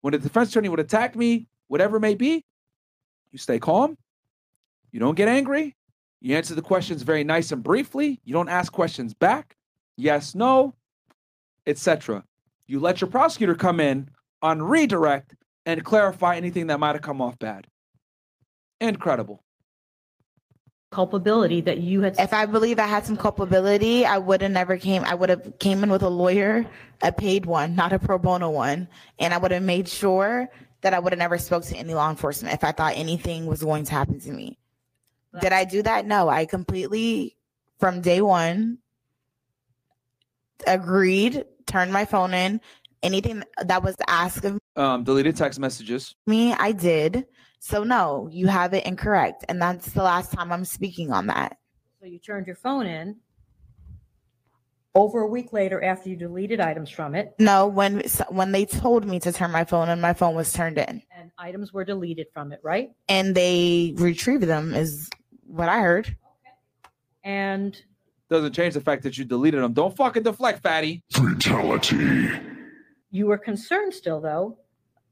When 0.00 0.12
the 0.12 0.18
defense 0.18 0.50
attorney 0.50 0.68
would 0.68 0.80
attack 0.80 1.14
me, 1.16 1.46
whatever 1.68 1.98
it 1.98 2.00
may 2.00 2.14
be, 2.14 2.44
you 3.30 3.38
stay 3.38 3.58
calm. 3.58 3.96
You 4.90 5.00
don't 5.00 5.14
get 5.14 5.28
angry. 5.28 5.76
You 6.20 6.34
answer 6.34 6.54
the 6.54 6.62
questions 6.62 7.02
very 7.02 7.22
nice 7.22 7.52
and 7.52 7.62
briefly. 7.62 8.20
You 8.24 8.32
don't 8.32 8.48
ask 8.48 8.72
questions 8.72 9.14
back. 9.14 9.56
Yes, 9.98 10.36
no, 10.36 10.74
etc. 11.66 12.22
You 12.68 12.78
let 12.78 13.00
your 13.00 13.10
prosecutor 13.10 13.56
come 13.56 13.80
in 13.80 14.08
on 14.40 14.62
redirect 14.62 15.34
and 15.66 15.84
clarify 15.84 16.36
anything 16.36 16.68
that 16.68 16.78
might 16.78 16.94
have 16.94 17.02
come 17.02 17.20
off 17.20 17.36
bad. 17.40 17.66
Incredible. 18.80 19.42
culpability 20.92 21.60
that 21.62 21.78
you 21.78 22.00
had. 22.00 22.14
If 22.18 22.32
I 22.32 22.46
believe 22.46 22.78
I 22.78 22.86
had 22.86 23.04
some 23.04 23.16
culpability, 23.16 24.06
I 24.06 24.18
would 24.18 24.40
have 24.40 24.52
never 24.52 24.78
came. 24.78 25.02
I 25.04 25.14
would 25.14 25.30
have 25.30 25.58
came 25.58 25.82
in 25.82 25.90
with 25.90 26.02
a 26.02 26.08
lawyer, 26.08 26.64
a 27.02 27.10
paid 27.10 27.44
one, 27.44 27.74
not 27.74 27.92
a 27.92 27.98
pro 27.98 28.18
bono 28.18 28.50
one, 28.50 28.88
and 29.18 29.34
I 29.34 29.38
would 29.38 29.50
have 29.50 29.64
made 29.64 29.88
sure 29.88 30.48
that 30.82 30.94
I 30.94 31.00
would 31.00 31.12
have 31.12 31.18
never 31.18 31.38
spoke 31.38 31.64
to 31.64 31.76
any 31.76 31.92
law 31.92 32.08
enforcement 32.08 32.54
if 32.54 32.62
I 32.62 32.70
thought 32.70 32.94
anything 32.96 33.46
was 33.46 33.64
going 33.64 33.84
to 33.84 33.90
happen 33.92 34.20
to 34.20 34.30
me. 34.30 34.58
Did 35.40 35.52
I 35.52 35.64
do 35.64 35.82
that? 35.82 36.06
No, 36.06 36.28
I 36.28 36.46
completely 36.46 37.36
from 37.80 38.00
day 38.00 38.22
one 38.22 38.78
agreed, 40.66 41.44
turned 41.66 41.92
my 41.92 42.04
phone 42.04 42.34
in. 42.34 42.60
Anything 43.02 43.44
that 43.64 43.82
was 43.82 43.94
asked 44.08 44.44
of 44.44 44.58
Um, 44.74 45.04
deleted 45.04 45.36
text 45.36 45.60
messages. 45.60 46.16
me, 46.26 46.52
I 46.54 46.72
did. 46.72 47.26
So 47.60 47.84
no, 47.84 48.28
you 48.32 48.48
have 48.48 48.74
it 48.74 48.84
incorrect. 48.86 49.44
And 49.48 49.62
that's 49.62 49.90
the 49.92 50.02
last 50.02 50.32
time 50.32 50.50
I'm 50.52 50.64
speaking 50.64 51.12
on 51.12 51.26
that. 51.28 51.58
So 52.00 52.06
you 52.06 52.18
turned 52.18 52.46
your 52.46 52.56
phone 52.56 52.86
in 52.86 53.16
over 54.94 55.20
a 55.20 55.26
week 55.28 55.52
later 55.52 55.82
after 55.84 56.08
you 56.08 56.16
deleted 56.16 56.58
items 56.60 56.90
from 56.90 57.14
it 57.14 57.34
No, 57.38 57.66
when 57.68 58.02
when 58.30 58.50
they 58.52 58.64
told 58.64 59.04
me 59.06 59.20
to 59.20 59.30
turn 59.32 59.52
my 59.52 59.64
phone 59.64 59.88
in, 59.88 60.00
my 60.00 60.12
phone 60.12 60.34
was 60.34 60.52
turned 60.52 60.78
in. 60.78 61.02
and 61.16 61.30
items 61.38 61.72
were 61.72 61.84
deleted 61.84 62.26
from 62.32 62.50
it, 62.52 62.58
right? 62.64 62.90
And 63.08 63.34
they 63.34 63.94
retrieved 63.96 64.44
them 64.44 64.74
is 64.74 65.08
what 65.46 65.68
I 65.68 65.80
heard. 65.80 66.16
And 67.22 67.80
Doesn't 68.30 68.52
change 68.52 68.74
the 68.74 68.80
fact 68.80 69.02
that 69.04 69.16
you 69.16 69.24
deleted 69.24 69.62
them. 69.62 69.72
Don't 69.72 69.96
fucking 69.96 70.22
deflect, 70.22 70.62
fatty. 70.62 71.02
Fatality. 71.10 72.30
you 73.10 73.26
were 73.26 73.38
concerned 73.38 73.94
still, 73.94 74.20
though. 74.20 74.58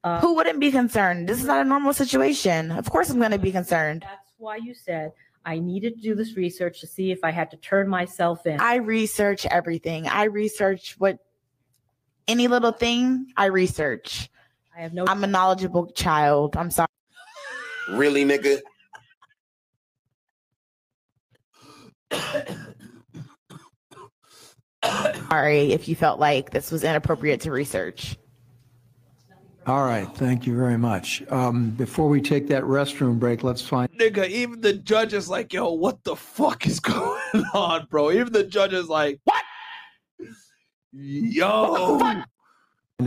Uh, 0.05 0.20
Who 0.20 0.35
wouldn't 0.35 0.61
be 0.61 0.70
concerned? 0.70 1.28
This 1.28 1.41
is 1.41 1.47
not 1.47 1.62
a 1.62 1.69
normal 1.69 1.93
situation. 1.93 2.70
Of 2.70 2.89
course 2.91 3.11
I'm 3.11 3.19
gonna 3.19 3.39
be 3.39 3.51
concerned. 3.51 4.03
That's 4.03 4.35
why 4.39 4.57
you 4.57 4.73
said 4.73 5.12
I 5.45 5.59
needed 5.59 5.97
to 5.97 6.01
do 6.01 6.15
this 6.15 6.36
research 6.36 6.81
to 6.81 6.86
see 6.86 7.11
if 7.11 7.25
I 7.25 7.33
had 7.33 7.51
to 7.51 7.57
turn 7.57 7.89
myself 7.89 8.47
in. 8.47 8.61
I 8.61 8.77
research 8.77 9.47
everything. 9.47 10.07
I 10.07 10.25
research 10.25 10.95
what 10.99 11.19
any 12.28 12.47
little 12.47 12.70
thing 12.70 13.33
I 13.36 13.47
research. 13.47 14.31
I 14.77 14.83
have 14.83 14.93
no 14.93 15.07
I'm 15.09 15.25
a 15.25 15.27
knowledgeable 15.27 15.86
child. 15.93 16.57
I'm 16.57 16.70
sorry. 16.70 16.86
Really, 17.89 18.25
nigga? 18.25 18.61
Sorry 25.28 25.72
if 25.72 25.88
you 25.88 25.96
felt 25.96 26.20
like 26.20 26.50
this 26.50 26.70
was 26.70 26.84
inappropriate 26.84 27.40
to 27.42 27.50
research. 27.50 28.16
All 29.66 29.84
right, 29.84 30.06
thank 30.14 30.46
you 30.46 30.56
very 30.56 30.78
much. 30.78 31.24
Um, 31.28 31.70
before 31.70 32.08
we 32.08 32.20
take 32.20 32.46
that 32.48 32.62
restroom 32.62 33.18
break, 33.18 33.42
let's 33.42 33.60
find 33.60 33.90
Nigga, 33.98 34.28
even 34.28 34.60
the 34.60 34.74
judge 34.74 35.12
is 35.12 35.28
like, 35.28 35.52
yo, 35.52 35.72
what 35.72 36.05
the 36.05 36.14
fuck 36.14 36.66
is 36.66 36.78
going 36.80 37.44
on, 37.52 37.88
bro? 37.90 38.12
Even 38.12 38.32
the 38.32 38.44
judge 38.44 38.72
is 38.72 38.88
like, 38.88 39.18
what? 39.24 39.42
Yo. 40.92 41.98
find 41.98 42.24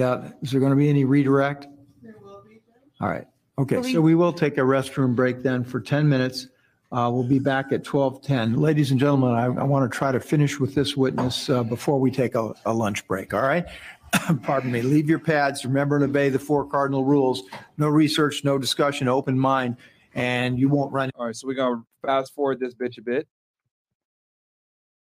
out, 0.01 0.33
is 0.41 0.51
there 0.51 0.59
going 0.59 0.71
to 0.71 0.75
be 0.75 0.89
any 0.89 1.05
redirect? 1.05 1.67
There 2.01 2.15
will 2.21 2.43
be. 2.43 2.59
All 2.99 3.07
right, 3.07 3.25
okay, 3.57 3.81
so 3.81 4.01
we 4.01 4.13
will 4.13 4.33
take 4.33 4.57
a 4.57 4.61
restroom 4.61 5.15
break 5.15 5.41
then 5.41 5.63
for 5.63 5.79
10 5.79 6.09
minutes. 6.09 6.47
Uh, 6.91 7.09
We'll 7.13 7.23
be 7.23 7.39
back 7.39 7.71
at 7.71 7.83
12:10. 7.83 8.57
Ladies 8.57 8.91
and 8.91 8.99
gentlemen, 8.99 9.31
I, 9.31 9.47
want 9.47 9.89
to 9.89 9.95
try 9.95 10.11
to 10.11 10.19
finish 10.19 10.59
with 10.59 10.73
this 10.73 10.97
witness 10.97 11.49
uh, 11.49 11.63
before 11.63 11.99
we 11.99 12.09
take 12.09 12.33
a, 12.35 12.53
a 12.65 12.73
lunch 12.73 13.07
break, 13.07 13.33
all 13.33 13.43
right? 13.43 13.65
Pardon 14.41 14.71
me, 14.71 14.81
leave 14.81 15.07
your 15.07 15.19
pads, 15.19 15.63
remember 15.63 15.95
and 15.97 16.05
obey 16.05 16.29
the 16.29 16.39
four 16.39 16.65
cardinal 16.65 17.05
rules. 17.05 17.43
No 17.77 17.89
research, 17.89 18.43
no 18.43 18.57
discussion, 18.57 19.07
open 19.07 19.37
mind, 19.37 19.77
and 20.15 20.57
you 20.57 20.67
won't 20.67 20.91
run. 20.91 21.11
All 21.13 21.27
right, 21.27 21.35
so 21.35 21.47
we're 21.47 21.53
gonna 21.53 21.83
fast 22.03 22.33
forward 22.33 22.59
this 22.59 22.73
bitch 22.73 22.97
a 22.97 23.03
bit. 23.03 23.27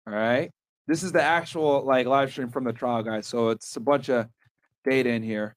All 0.07 0.13
right. 0.13 0.51
This 0.87 1.03
is 1.03 1.11
the 1.11 1.21
actual 1.21 1.83
like 1.83 2.07
live 2.07 2.31
stream 2.31 2.49
from 2.49 2.63
the 2.63 2.73
trial, 2.73 3.03
guys. 3.03 3.27
So 3.27 3.49
it's 3.49 3.75
a 3.75 3.79
bunch 3.79 4.09
of 4.09 4.27
data 4.83 5.09
in 5.09 5.23
here. 5.23 5.55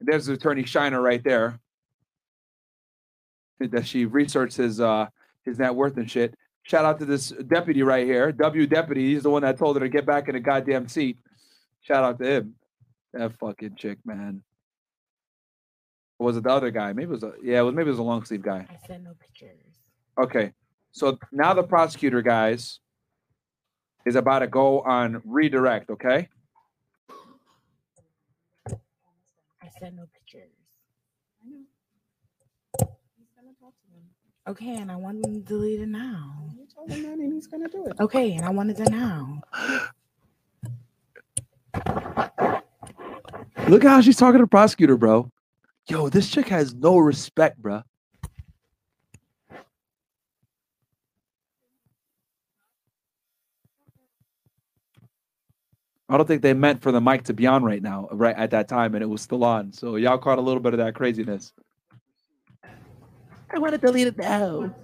There's 0.00 0.28
attorney 0.28 0.64
Shiner 0.64 1.00
right 1.00 1.22
there. 1.22 1.58
That 3.60 3.86
she 3.86 4.04
researched 4.04 4.56
his 4.56 4.80
uh 4.80 5.06
his 5.44 5.58
net 5.58 5.74
worth 5.74 5.96
and 5.96 6.10
shit. 6.10 6.34
Shout 6.62 6.84
out 6.84 6.98
to 7.00 7.04
this 7.04 7.30
deputy 7.46 7.82
right 7.82 8.06
here. 8.06 8.32
W 8.32 8.66
deputy. 8.66 9.12
He's 9.12 9.22
the 9.22 9.30
one 9.30 9.42
that 9.42 9.58
told 9.58 9.76
her 9.76 9.80
to 9.80 9.88
get 9.88 10.06
back 10.06 10.28
in 10.28 10.34
the 10.34 10.40
goddamn 10.40 10.88
seat. 10.88 11.18
Shout 11.82 12.04
out 12.04 12.18
to 12.18 12.24
him. 12.24 12.54
That 13.12 13.38
fucking 13.38 13.76
chick, 13.76 13.98
man. 14.04 14.42
Or 16.18 16.26
was 16.26 16.36
it 16.36 16.44
the 16.44 16.50
other 16.50 16.70
guy? 16.70 16.92
Maybe 16.92 17.10
it 17.10 17.10
was 17.10 17.22
a 17.22 17.32
yeah, 17.42 17.60
it 17.60 17.62
was 17.62 17.74
maybe 17.74 17.88
it 17.88 17.92
was 17.92 17.98
a 17.98 18.04
long 18.04 18.24
sleeve 18.24 18.42
guy. 18.42 18.66
I 18.70 18.86
sent 18.86 19.04
no 19.04 19.12
pictures. 19.20 19.60
Okay. 20.18 20.52
So 20.92 21.18
now 21.32 21.54
the 21.54 21.64
prosecutor, 21.64 22.22
guys, 22.22 22.78
is 24.06 24.16
about 24.16 24.38
to 24.40 24.46
go 24.46 24.80
on 24.82 25.20
redirect, 25.24 25.90
okay? 25.90 26.28
I 28.70 29.68
sent 29.80 29.96
no 29.96 30.04
pictures. 30.12 30.23
Okay, 34.46 34.76
and 34.76 34.92
I 34.92 34.96
want 34.96 35.22
them 35.22 35.42
it 35.48 35.88
now. 35.88 36.50
You 36.54 36.66
told 36.74 36.90
him 36.90 37.02
that 37.02 37.12
and 37.12 37.32
he's 37.32 37.46
gonna 37.46 37.68
do 37.68 37.86
it. 37.86 37.94
Okay, 37.98 38.34
and 38.34 38.44
I 38.44 38.50
wanted 38.50 38.78
it 38.78 38.90
now. 38.90 39.40
Look 43.68 43.84
at 43.84 43.90
how 43.90 44.02
she's 44.02 44.16
talking 44.16 44.38
to 44.38 44.44
the 44.44 44.48
prosecutor, 44.48 44.98
bro. 44.98 45.30
Yo, 45.88 46.10
this 46.10 46.28
chick 46.28 46.48
has 46.48 46.74
no 46.74 46.98
respect, 46.98 47.56
bro. 47.58 47.82
I 56.10 56.18
don't 56.18 56.26
think 56.26 56.42
they 56.42 56.52
meant 56.52 56.82
for 56.82 56.92
the 56.92 57.00
mic 57.00 57.24
to 57.24 57.32
be 57.32 57.46
on 57.46 57.64
right 57.64 57.82
now, 57.82 58.08
right 58.12 58.36
at 58.36 58.50
that 58.50 58.68
time, 58.68 58.94
and 58.94 59.02
it 59.02 59.06
was 59.06 59.22
still 59.22 59.42
on. 59.42 59.72
So 59.72 59.96
y'all 59.96 60.18
caught 60.18 60.36
a 60.36 60.42
little 60.42 60.60
bit 60.60 60.74
of 60.74 60.78
that 60.80 60.94
craziness. 60.94 61.54
I 63.54 63.58
want 63.58 63.72
to 63.72 63.78
delete 63.78 64.08
it 64.08 64.18
now. 64.18 64.74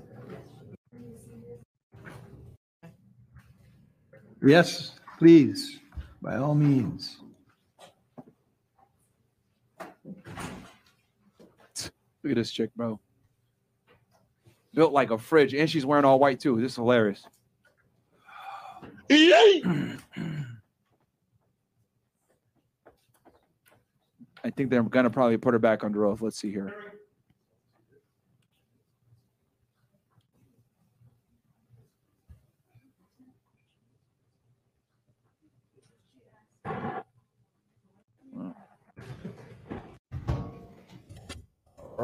Yes, 4.43 4.93
please, 5.19 5.81
by 6.23 6.37
all 6.37 6.55
means. 6.55 7.19
Look 12.23 12.33
at 12.33 12.37
this 12.37 12.53
chick, 12.53 12.71
bro. 12.77 13.01
Built 14.73 14.93
like 14.93 15.11
a 15.11 15.19
fridge, 15.19 15.53
and 15.53 15.69
she's 15.69 15.85
wearing 15.85 16.05
all 16.05 16.21
white 16.21 16.39
too. 16.39 16.61
This 16.61 16.73
is 16.73 16.77
hilarious. 16.77 17.25
I 24.43 24.49
think 24.57 24.71
they're 24.71 24.83
gonna 24.85 25.11
probably 25.11 25.37
put 25.39 25.55
her 25.55 25.59
back 25.59 25.83
under 25.83 26.07
oath. 26.07 26.23
Let's 26.23 26.39
see 26.39 26.53
here. 26.53 26.73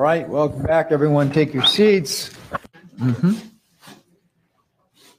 Right, 0.06 0.28
welcome 0.28 0.62
back, 0.62 0.92
everyone. 0.92 1.32
Take 1.32 1.52
your 1.52 1.64
seats. 1.64 2.30
Mhm. 2.96 3.50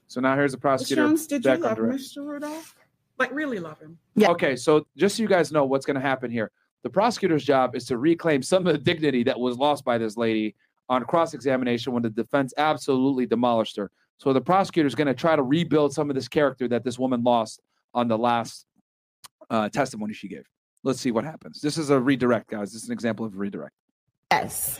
So 0.08 0.22
now 0.22 0.34
here's 0.36 0.54
the 0.54 0.58
prosecutor 0.58 1.02
Jones, 1.02 1.28
did 1.28 1.44
you 1.44 1.52
back 1.52 1.60
love 1.60 1.72
under 1.72 1.92
oath. 1.92 2.00
Mr. 2.00 2.26
Rudolph? 2.26 2.74
Like 3.20 3.34
really 3.34 3.60
love 3.60 3.78
him? 3.82 3.98
Yeah. 4.16 4.30
Okay, 4.30 4.56
so 4.56 4.88
just 4.96 5.18
so 5.18 5.24
you 5.24 5.28
guys 5.28 5.52
know 5.52 5.66
what's 5.66 5.86
going 5.86 5.96
to 5.96 6.02
happen 6.02 6.32
here, 6.32 6.52
the 6.84 6.90
prosecutor's 6.90 7.44
job 7.44 7.76
is 7.76 7.84
to 7.88 7.98
reclaim 7.98 8.42
some 8.42 8.66
of 8.66 8.72
the 8.72 8.80
dignity 8.80 9.24
that 9.24 9.38
was 9.38 9.58
lost 9.58 9.84
by 9.84 9.98
this 9.98 10.16
lady 10.16 10.56
on 10.88 11.04
cross 11.04 11.34
examination 11.34 11.92
when 11.92 12.02
the 12.02 12.10
defense 12.10 12.54
absolutely 12.58 13.26
demolished 13.26 13.76
her. 13.76 13.92
So 14.20 14.32
the 14.32 14.40
prosecutor 14.40 14.88
is 14.88 14.96
going 14.96 15.08
to 15.08 15.14
try 15.14 15.36
to 15.36 15.44
rebuild 15.44 15.94
some 15.94 16.10
of 16.10 16.16
this 16.16 16.30
character 16.30 16.66
that 16.70 16.86
this 16.86 16.98
woman 16.98 17.24
lost 17.24 17.62
on 17.94 18.08
the 18.08 18.18
last 18.18 18.66
uh, 19.50 19.68
testimony 19.68 20.14
she 20.14 20.30
gave. 20.30 20.46
Let's 20.84 21.02
see 21.02 21.12
what 21.12 21.26
happens. 21.26 21.60
This 21.60 21.78
is 21.78 21.90
a 21.90 22.00
redirect, 22.00 22.50
guys. 22.50 22.72
This 22.72 22.84
is 22.84 22.88
an 22.88 22.94
example 22.94 23.26
of 23.26 23.34
a 23.34 23.38
redirect. 23.38 23.76
Yes. 24.38 24.80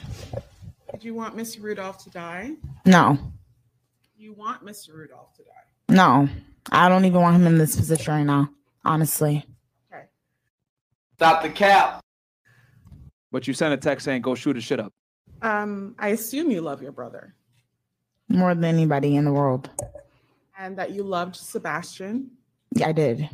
Did 0.92 1.04
you 1.04 1.14
want 1.14 1.36
Mr. 1.38 1.62
Rudolph 1.62 2.04
to 2.04 2.10
die? 2.10 2.52
No. 2.86 3.18
You 4.18 4.34
want 4.34 4.66
Mr. 4.66 4.94
Rudolph 4.94 5.34
to 5.36 5.44
die? 5.44 5.94
No. 5.96 6.28
I 6.72 6.90
don't 6.90 7.06
even 7.06 7.22
want 7.22 7.36
him 7.36 7.48
in 7.48 7.58
this 7.58 7.76
position 7.76 8.14
right 8.14 8.24
now. 8.24 8.50
Honestly. 8.84 9.46
Okay. 9.94 10.04
Stop 11.16 11.44
the 11.44 11.50
cap. 11.50 12.02
But 13.32 13.48
you 13.48 13.54
sent 13.54 13.74
a 13.74 13.78
text 13.78 14.06
saying, 14.06 14.22
go 14.22 14.36
shoot 14.36 14.56
his 14.56 14.66
shit 14.66 14.80
up. 14.80 14.94
Um, 15.42 15.96
I 16.00 16.10
assume 16.10 16.50
you 16.50 16.62
love 16.62 16.82
your 16.82 16.92
brother 16.92 17.36
More 18.28 18.56
than 18.56 18.64
anybody 18.66 19.16
in 19.16 19.26
the 19.26 19.32
world. 19.32 19.70
and 20.58 20.78
that 20.78 20.92
you 20.92 21.04
loved 21.04 21.36
Sebastian. 21.36 22.32
Yeah, 22.76 22.88
I 22.88 22.92
did. 22.92 23.30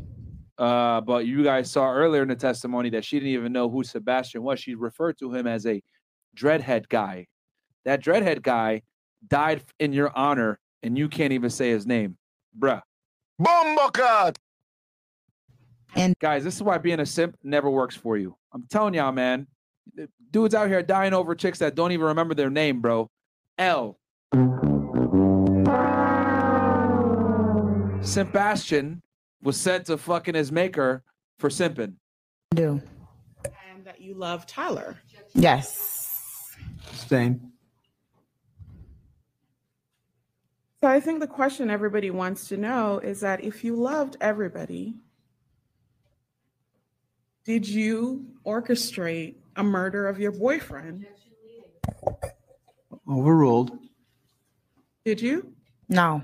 Uh, 0.58 1.02
but 1.02 1.26
you 1.26 1.44
guys 1.44 1.72
saw 1.72 1.90
earlier 1.92 2.22
in 2.24 2.28
the 2.28 2.36
testimony 2.36 2.90
that 2.92 3.06
she 3.06 3.18
didn't 3.20 3.32
even 3.34 3.54
know 3.54 3.70
who 3.70 3.84
Sebastian 3.84 4.44
was. 4.44 4.60
She 4.60 4.76
referred 4.76 5.18
to 5.20 5.34
him 5.34 5.48
as 5.48 5.66
a 5.66 5.82
dreadhead 6.36 6.90
guy. 6.90 7.28
That 7.86 8.04
dreadhead 8.04 8.42
guy 8.42 8.82
died 9.28 9.64
in 9.80 9.94
your 9.94 10.12
honor, 10.16 10.60
and 10.82 10.98
you 10.98 11.10
can't 11.10 11.34
even 11.34 11.50
say 11.50 11.70
his 11.70 11.86
name, 11.86 12.18
bruh. 12.58 12.82
Bombocat! 13.42 14.38
And 15.96 16.18
guys, 16.20 16.44
this 16.44 16.56
is 16.56 16.64
why 16.64 16.78
being 16.78 17.00
a 17.00 17.06
simp 17.06 17.38
never 17.44 17.70
works 17.70 17.96
for 17.96 18.18
you. 18.18 18.36
I'm 18.54 18.66
telling 18.70 18.94
y'all, 18.94 19.12
man. 19.12 19.48
dudes 20.32 20.56
out 20.56 20.68
here 20.68 20.82
dying 20.82 21.14
over 21.14 21.36
chicks 21.36 21.60
that 21.60 21.76
don't 21.76 21.92
even 21.92 22.08
remember 22.08 22.34
their 22.34 22.50
name, 22.50 22.82
bro. 22.82 23.10
L. 23.58 24.00
Sebastian 28.02 29.02
was 29.42 29.58
sent 29.58 29.86
to 29.86 29.98
fucking 29.98 30.36
his 30.36 30.52
maker 30.52 31.04
for 31.38 31.50
simping. 31.50 31.94
Do. 32.54 32.82
And 33.46 33.86
that 33.86 34.02
you 34.02 34.16
love 34.16 34.46
Tyler. 34.46 34.98
Yes. 35.34 36.03
Sustained. 36.92 37.42
So 40.82 40.90
I 40.90 41.00
think 41.00 41.22
the 41.22 41.28
question 41.28 41.70
everybody 41.70 42.12
wants 42.12 42.50
to 42.50 42.58
know 42.58 43.00
is 43.00 43.22
that 43.22 43.44
if 43.44 43.64
you 43.64 43.76
loved 43.76 44.18
everybody, 44.20 44.96
did 47.46 47.66
you 47.68 48.26
orchestrate 48.46 49.36
a 49.56 49.64
murder 49.64 50.08
of 50.08 50.20
your 50.20 50.32
boyfriend? 50.32 51.06
Overruled. 53.08 53.80
Did 55.06 55.22
you? 55.22 55.54
No. 55.88 56.22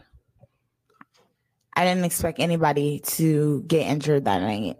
I 1.74 1.86
didn't 1.86 2.04
expect 2.04 2.40
anybody 2.40 3.00
to 3.00 3.64
get 3.66 3.88
injured 3.88 4.26
that 4.26 4.42
night. 4.42 4.78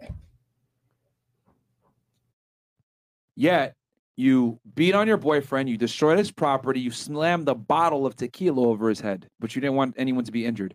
Yet 3.34 3.74
you 4.20 4.60
beat 4.74 4.94
on 4.94 5.08
your 5.08 5.16
boyfriend, 5.16 5.68
you 5.68 5.78
destroyed 5.78 6.18
his 6.18 6.30
property, 6.30 6.78
you 6.78 6.90
slammed 6.90 7.46
the 7.46 7.54
bottle 7.54 8.04
of 8.04 8.14
tequila 8.14 8.68
over 8.68 8.88
his 8.88 9.00
head, 9.00 9.26
but 9.40 9.54
you 9.56 9.62
didn't 9.62 9.76
want 9.76 9.94
anyone 9.96 10.24
to 10.24 10.30
be 10.30 10.44
injured. 10.44 10.74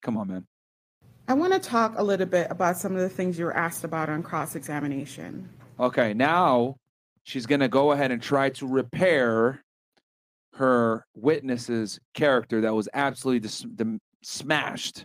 Come 0.00 0.16
on, 0.16 0.28
man. 0.28 0.46
I 1.26 1.34
want 1.34 1.52
to 1.52 1.58
talk 1.58 1.98
a 1.98 2.02
little 2.02 2.26
bit 2.26 2.48
about 2.50 2.76
some 2.76 2.94
of 2.94 3.00
the 3.00 3.08
things 3.08 3.38
you 3.38 3.44
were 3.44 3.56
asked 3.56 3.82
about 3.82 4.08
on 4.08 4.22
cross 4.22 4.54
examination. 4.54 5.48
Okay, 5.80 6.14
now 6.14 6.76
she's 7.24 7.46
going 7.46 7.60
to 7.60 7.68
go 7.68 7.92
ahead 7.92 8.12
and 8.12 8.22
try 8.22 8.50
to 8.50 8.66
repair 8.66 9.64
her 10.54 11.04
witness's 11.16 11.98
character 12.14 12.60
that 12.60 12.74
was 12.74 12.88
absolutely 12.94 13.40
dis- 13.40 13.66
dem- 13.74 14.00
smashed 14.22 15.04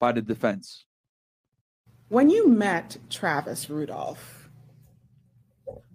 by 0.00 0.10
the 0.10 0.22
defense. 0.22 0.86
When 2.08 2.30
you 2.30 2.48
met 2.48 2.96
Travis 3.10 3.70
Rudolph, 3.70 4.33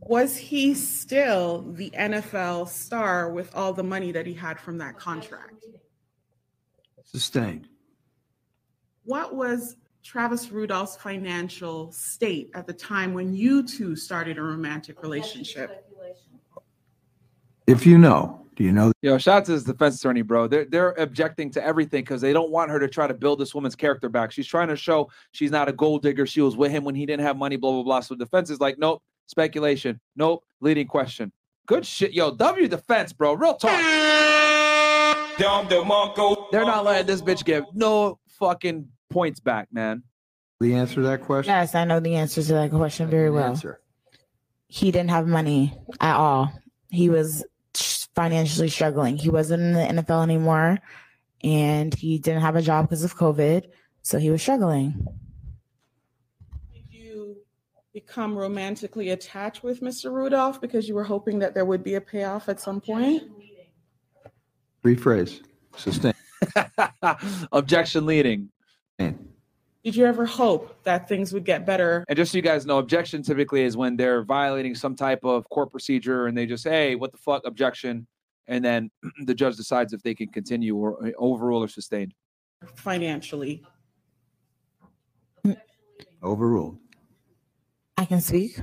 was 0.10 0.36
he 0.36 0.74
still 0.74 1.62
the 1.74 1.92
NFL 1.92 2.68
star 2.68 3.30
with 3.30 3.56
all 3.56 3.74
the 3.74 3.84
money 3.84 4.12
that 4.12 4.26
he 4.26 4.34
had 4.34 4.60
from 4.60 4.80
that 4.80 4.98
contract? 4.98 5.64
Sustained. 7.06 7.70
What 9.04 9.36
was 9.36 9.78
Travis 10.04 10.52
Rudolph's 10.52 10.98
financial 10.98 11.92
state 11.92 12.50
at 12.56 12.66
the 12.66 12.74
time 12.74 13.14
when 13.14 13.36
you 13.36 13.62
two 13.62 13.96
started 13.96 14.40
a 14.40 14.42
romantic 14.42 15.04
relationship? 15.04 15.86
If 17.68 17.86
you 17.86 18.00
know, 18.00 18.48
do 18.56 18.64
you 18.64 18.72
know? 18.72 18.92
Yo, 19.04 19.20
shout 19.20 19.38
out 19.38 19.46
to 19.46 19.52
his 19.52 19.64
defense 19.64 19.98
attorney, 19.98 20.24
bro. 20.24 20.48
They're 20.48 20.66
they're 20.66 20.94
objecting 20.94 21.52
to 21.52 21.64
everything 21.64 22.02
because 22.02 22.20
they 22.20 22.34
don't 22.34 22.50
want 22.50 22.72
her 22.72 22.80
to 22.80 22.88
try 22.88 23.06
to 23.06 23.14
build 23.14 23.40
this 23.40 23.54
woman's 23.54 23.76
character 23.76 24.10
back. 24.10 24.32
She's 24.32 24.48
trying 24.48 24.70
to 24.70 24.76
show 24.76 25.12
she's 25.34 25.52
not 25.52 25.70
a 25.70 25.72
gold 25.72 26.02
digger. 26.02 26.26
She 26.26 26.42
was 26.42 26.58
with 26.58 26.72
him 26.72 26.84
when 26.84 26.96
he 26.96 27.06
didn't 27.06 27.26
have 27.28 27.38
money, 27.38 27.58
blah 27.58 27.74
blah 27.74 27.84
blah. 27.84 28.00
So 28.00 28.16
defense 28.16 28.50
is 28.50 28.60
like, 28.60 28.80
nope, 28.80 29.04
speculation, 29.30 30.00
nope, 30.16 30.44
leading 30.60 30.88
question. 30.88 31.32
Good 31.68 31.86
shit, 31.86 32.14
yo. 32.14 32.32
W 32.36 32.68
defense, 32.68 33.14
bro. 33.14 33.34
Real 33.34 33.54
talk. 33.54 33.80
They're 35.40 36.66
not 36.66 36.84
letting 36.84 37.06
this 37.06 37.22
bitch 37.22 37.46
get 37.46 37.64
no 37.74 38.20
fucking 38.40 38.88
points 39.10 39.40
back, 39.40 39.68
man. 39.72 40.04
The 40.60 40.74
answer 40.74 40.96
to 40.96 41.02
that 41.02 41.22
question? 41.22 41.52
Yes, 41.52 41.76
I 41.76 41.86
know 41.86 42.00
the 42.00 42.16
answer 42.16 42.42
to 42.42 42.54
that 42.54 42.72
question 42.72 43.10
very 43.10 43.30
well. 43.30 43.52
Answer. 43.52 43.80
He 44.68 44.92
didn't 44.92 45.12
have 45.12 45.28
money 45.28 45.74
at 46.02 46.16
all. 46.16 46.52
He 46.90 47.10
was 47.10 47.46
financially 48.16 48.70
struggling. 48.70 49.18
He 49.18 49.30
wasn't 49.30 49.62
in 49.64 49.74
the 49.74 50.02
NFL 50.02 50.24
anymore 50.24 50.80
and 51.44 51.94
he 51.94 52.18
didn't 52.18 52.42
have 52.42 52.56
a 52.56 52.62
job 52.62 52.86
because 52.86 53.04
of 53.04 53.16
COVID. 53.16 53.66
So 54.02 54.18
he 54.18 54.30
was 54.30 54.42
struggling. 54.42 55.06
Did 58.00 58.06
you 58.06 58.14
become 58.14 58.38
romantically 58.38 59.10
attached 59.10 59.62
with 59.62 59.82
Mr. 59.82 60.12
Rudolph 60.12 60.62
because 60.62 60.88
you 60.88 60.96
were 60.96 61.04
hoping 61.04 61.40
that 61.40 61.54
there 61.54 61.66
would 61.66 61.84
be 61.84 61.96
a 61.96 62.02
payoff 62.02 62.48
at 62.48 62.60
some 62.60 62.80
point? 62.80 63.24
Rephrase. 64.86 65.42
Sustained. 65.76 66.16
Objection 67.52 68.06
leading. 68.06 68.50
Did 68.98 69.96
you 69.96 70.06
ever 70.06 70.26
hope 70.26 70.82
that 70.84 71.10
things 71.10 71.34
would 71.34 71.44
get 71.44 71.66
better? 71.66 72.06
And 72.08 72.16
just 72.16 72.32
so 72.32 72.38
you 72.38 72.42
guys 72.42 72.66
know, 72.66 72.78
objection 72.78 73.24
typically 73.24 73.64
is 73.64 73.76
when 73.76 73.98
they're 73.98 74.24
violating 74.24 74.76
some 74.76 74.96
type 74.96 75.24
of 75.24 75.50
court 75.50 75.72
procedure 75.72 76.28
and 76.28 76.38
they 76.38 76.46
just 76.46 76.64
say, 76.64 76.70
hey, 76.70 76.96
what 76.96 77.12
the 77.12 77.18
fuck, 77.18 77.46
objection. 77.46 78.08
And 78.48 78.64
then 78.64 78.92
the 79.26 79.34
judge 79.34 79.58
decides 79.58 79.94
if 79.94 80.02
they 80.04 80.14
can 80.14 80.28
continue 80.30 80.76
or 80.76 81.12
overrule 81.18 81.64
or 81.64 81.68
sustain. 81.68 82.14
Financially. 82.76 83.64
Overruled. 86.22 86.78
I 88.00 88.06
can 88.06 88.22
speak. 88.22 88.58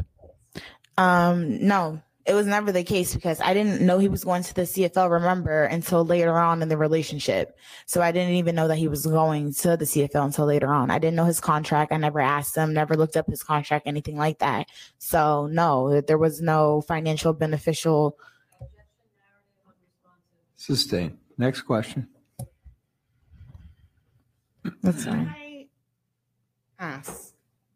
Um, 0.96 1.66
no, 1.66 2.00
it 2.24 2.32
was 2.32 2.46
never 2.46 2.72
the 2.72 2.82
case 2.82 3.14
because 3.14 3.38
I 3.42 3.52
didn't 3.52 3.82
know 3.82 3.98
he 3.98 4.08
was 4.08 4.24
going 4.24 4.42
to 4.44 4.54
the 4.54 4.62
CFL, 4.62 5.10
remember, 5.10 5.64
until 5.64 6.06
later 6.06 6.38
on 6.38 6.62
in 6.62 6.70
the 6.70 6.78
relationship. 6.78 7.54
So 7.84 8.00
I 8.00 8.12
didn't 8.12 8.36
even 8.36 8.54
know 8.54 8.66
that 8.66 8.78
he 8.78 8.88
was 8.88 9.04
going 9.04 9.52
to 9.52 9.76
the 9.76 9.84
CFL 9.84 10.24
until 10.24 10.46
later 10.46 10.72
on. 10.72 10.90
I 10.90 10.98
didn't 10.98 11.16
know 11.16 11.26
his 11.26 11.38
contract. 11.38 11.92
I 11.92 11.98
never 11.98 12.18
asked 12.18 12.56
him, 12.56 12.72
never 12.72 12.96
looked 12.96 13.14
up 13.14 13.26
his 13.28 13.42
contract, 13.42 13.86
anything 13.86 14.16
like 14.16 14.38
that. 14.38 14.68
So 14.96 15.48
no, 15.48 16.00
there 16.00 16.16
was 16.16 16.40
no 16.40 16.80
financial 16.80 17.34
beneficial. 17.34 18.16
Sustained. 20.56 21.18
Next 21.36 21.60
question. 21.60 22.08
That's 24.82 25.04
fine. 25.04 25.28
I 25.28 25.68
ask, 26.78 27.25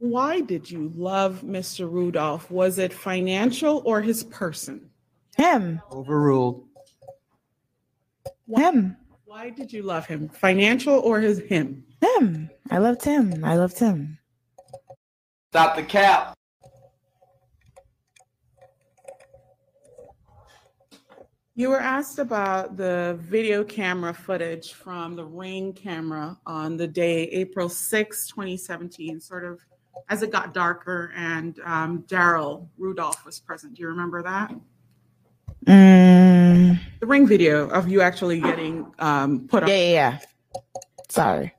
why 0.01 0.41
did 0.41 0.71
you 0.71 0.91
love 0.97 1.43
Mr. 1.43 1.91
Rudolph? 1.91 2.51
Was 2.51 2.79
it 2.79 2.91
financial 2.91 3.83
or 3.85 4.01
his 4.01 4.25
person? 4.25 4.89
Him. 5.37 5.83
Overruled. 5.93 6.65
Him. 8.49 8.97
Why 9.27 9.51
did 9.51 9.71
you 9.73 9.83
love 9.83 10.07
him? 10.07 10.31
Financial 10.31 10.99
or 11.01 11.21
his 11.21 11.41
him? 11.41 11.85
Him. 12.01 12.49
I 12.71 12.79
loved 12.79 13.05
him. 13.05 13.45
I 13.45 13.57
loved 13.57 13.79
him. 13.79 14.19
Stop 15.53 15.77
the 15.77 15.83
cap. 15.83 16.35
You 21.55 21.69
were 21.69 21.81
asked 21.81 22.19
about 22.19 22.79
the 22.79 23.19
video 23.21 23.63
camera 23.65 24.15
footage 24.15 24.73
from 24.73 25.15
the 25.15 25.27
ring 25.27 25.75
camera 25.75 26.39
on 26.47 26.79
the 26.79 26.89
day 26.89 27.25
April 27.25 27.69
6, 27.69 28.29
2017, 28.29 29.21
sort 29.21 29.45
of 29.45 29.61
as 30.09 30.23
it 30.23 30.31
got 30.31 30.53
darker 30.55 31.13
and 31.17 31.59
um, 31.65 32.03
Daryl 32.09 32.67
Rudolph 32.79 33.25
was 33.25 33.39
present. 33.41 33.75
Do 33.75 33.83
you 33.83 33.89
remember 33.89 34.23
that? 34.23 34.53
Mm, 35.67 36.79
The 37.01 37.07
ring 37.07 37.27
video 37.27 37.69
of 37.69 37.89
you 37.89 38.01
actually 38.01 38.41
getting 38.41 38.93
um, 38.99 39.47
put 39.49 39.63
on. 39.65 39.69
yeah, 39.69 39.77
yeah, 39.77 39.91
yeah. 39.93 40.19
Sorry. 41.09 41.53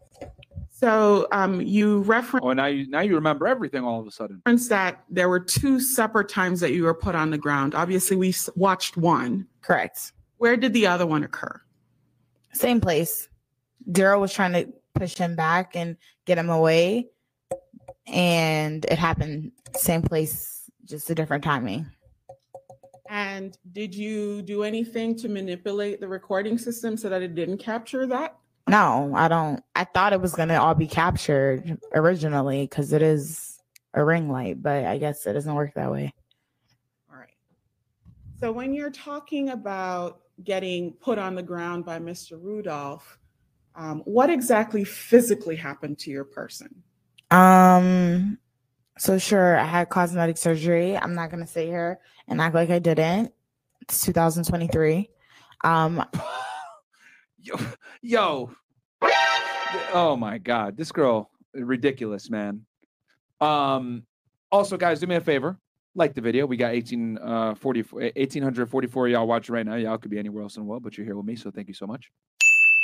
So 0.70 1.28
um, 1.32 1.62
you 1.62 2.02
reference. 2.02 2.44
Oh, 2.44 2.54
now 2.54 2.66
you 2.66 2.90
now 2.90 3.02
you 3.02 3.14
remember 3.14 3.48
everything 3.48 3.84
all 3.84 4.00
of 4.02 4.08
a 4.08 4.12
sudden. 4.12 4.42
that 4.70 5.04
there 5.10 5.30
were 5.30 5.40
two 5.40 5.80
separate 5.80 6.28
times 6.28 6.60
that 6.62 6.72
you 6.72 6.84
were 6.84 6.96
put 6.96 7.14
on 7.14 7.30
the 7.30 7.38
ground. 7.38 7.76
Obviously, 7.76 8.18
we 8.18 8.34
watched 8.56 8.98
one. 8.98 9.46
Correct. 9.62 10.14
Where 10.38 10.58
did 10.58 10.74
the 10.74 10.88
other 10.88 11.06
one 11.06 11.24
occur? 11.24 11.62
Same 12.54 12.82
place. 12.82 13.30
Daryl 13.92 14.20
was 14.20 14.34
trying 14.34 14.54
to 14.54 14.74
push 14.96 15.16
him 15.16 15.36
back 15.36 15.76
and 15.76 15.98
get 16.26 16.40
him 16.40 16.50
away. 16.50 17.10
And 18.08 18.86
it 18.86 18.98
happened 18.98 19.52
same 19.76 20.02
place, 20.02 20.70
just 20.86 21.10
a 21.10 21.16
different 21.16 21.44
timing. 21.44 21.90
And 23.10 23.58
did 23.74 23.94
you 23.94 24.42
do 24.42 24.64
anything 24.64 25.18
to 25.18 25.28
manipulate 25.28 26.00
the 26.00 26.08
recording 26.08 26.58
system 26.58 26.96
so 26.96 27.10
that 27.10 27.22
it 27.22 27.36
didn't 27.36 27.58
capture 27.58 28.08
that? 28.08 28.38
No, 28.70 29.12
I 29.16 29.28
don't. 29.28 29.62
I 29.76 29.84
thought 29.84 30.14
it 30.14 30.22
was 30.22 30.34
gonna 30.34 30.56
all 30.56 30.76
be 30.76 30.88
captured 30.88 31.78
originally 31.94 32.68
because 32.68 32.94
it 32.94 33.02
is 33.02 33.60
a 33.94 34.04
ring 34.04 34.30
light, 34.30 34.64
but 34.64 34.86
I 34.86 34.98
guess 34.98 35.26
it 35.26 35.34
doesn't 35.34 35.54
work 35.54 35.74
that 35.74 35.92
way. 35.92 36.14
All 37.12 37.18
right. 37.18 37.36
So 38.40 38.52
when 38.52 38.74
you're 38.74 38.92
talking 38.92 39.50
about 39.50 40.22
getting 40.44 40.94
put 40.94 41.18
on 41.18 41.36
the 41.36 41.44
ground 41.44 41.84
by 41.84 42.00
Mr. 42.00 42.42
Rudolph, 42.42 43.20
um, 43.76 44.02
what 44.06 44.30
exactly 44.30 44.84
physically 44.84 45.56
happened 45.56 46.00
to 46.00 46.12
your 46.12 46.24
person? 46.24 46.82
Um, 47.32 48.38
so 48.98 49.18
sure, 49.18 49.58
I 49.58 49.64
had 49.66 49.90
cosmetic 49.90 50.38
surgery. 50.38 50.98
I'm 50.98 51.16
not 51.16 51.32
gonna 51.32 51.48
sit 51.48 51.68
here 51.68 52.00
and 52.28 52.42
act 52.42 52.54
like 52.56 52.70
I 52.70 52.80
didn't. 52.80 53.34
It's 53.82 54.02
2023. 54.06 55.10
Um, 55.64 56.06
Yo, 57.44 57.56
yo. 58.04 58.52
Oh 59.94 60.16
my 60.16 60.38
god, 60.38 60.78
this 60.78 60.92
girl 60.92 61.32
ridiculous, 61.56 62.30
man. 62.30 62.66
Um 63.40 64.04
also 64.52 64.78
guys, 64.78 65.00
do 65.00 65.08
me 65.08 65.16
a 65.16 65.22
favor. 65.22 65.58
like 65.96 66.14
the 66.14 66.22
video. 66.22 66.46
We 66.46 66.56
got 66.58 66.74
18, 66.74 67.18
uh, 67.18 67.56
40, 67.56 67.82
1,844 67.82 69.08
y'all 69.08 69.26
watching 69.28 69.56
right 69.56 69.66
now. 69.66 69.76
Y'all 69.76 69.98
could 69.98 70.12
be 70.12 70.20
anywhere 70.20 70.44
else 70.44 70.56
in 70.58 70.64
the 70.64 70.68
world, 70.70 70.84
but 70.84 70.98
you're 70.98 71.06
here 71.06 71.16
with 71.18 71.26
me. 71.26 71.36
So 71.36 71.50
thank 71.50 71.68
you 71.68 71.74
so 71.74 71.88
much. 71.88 72.12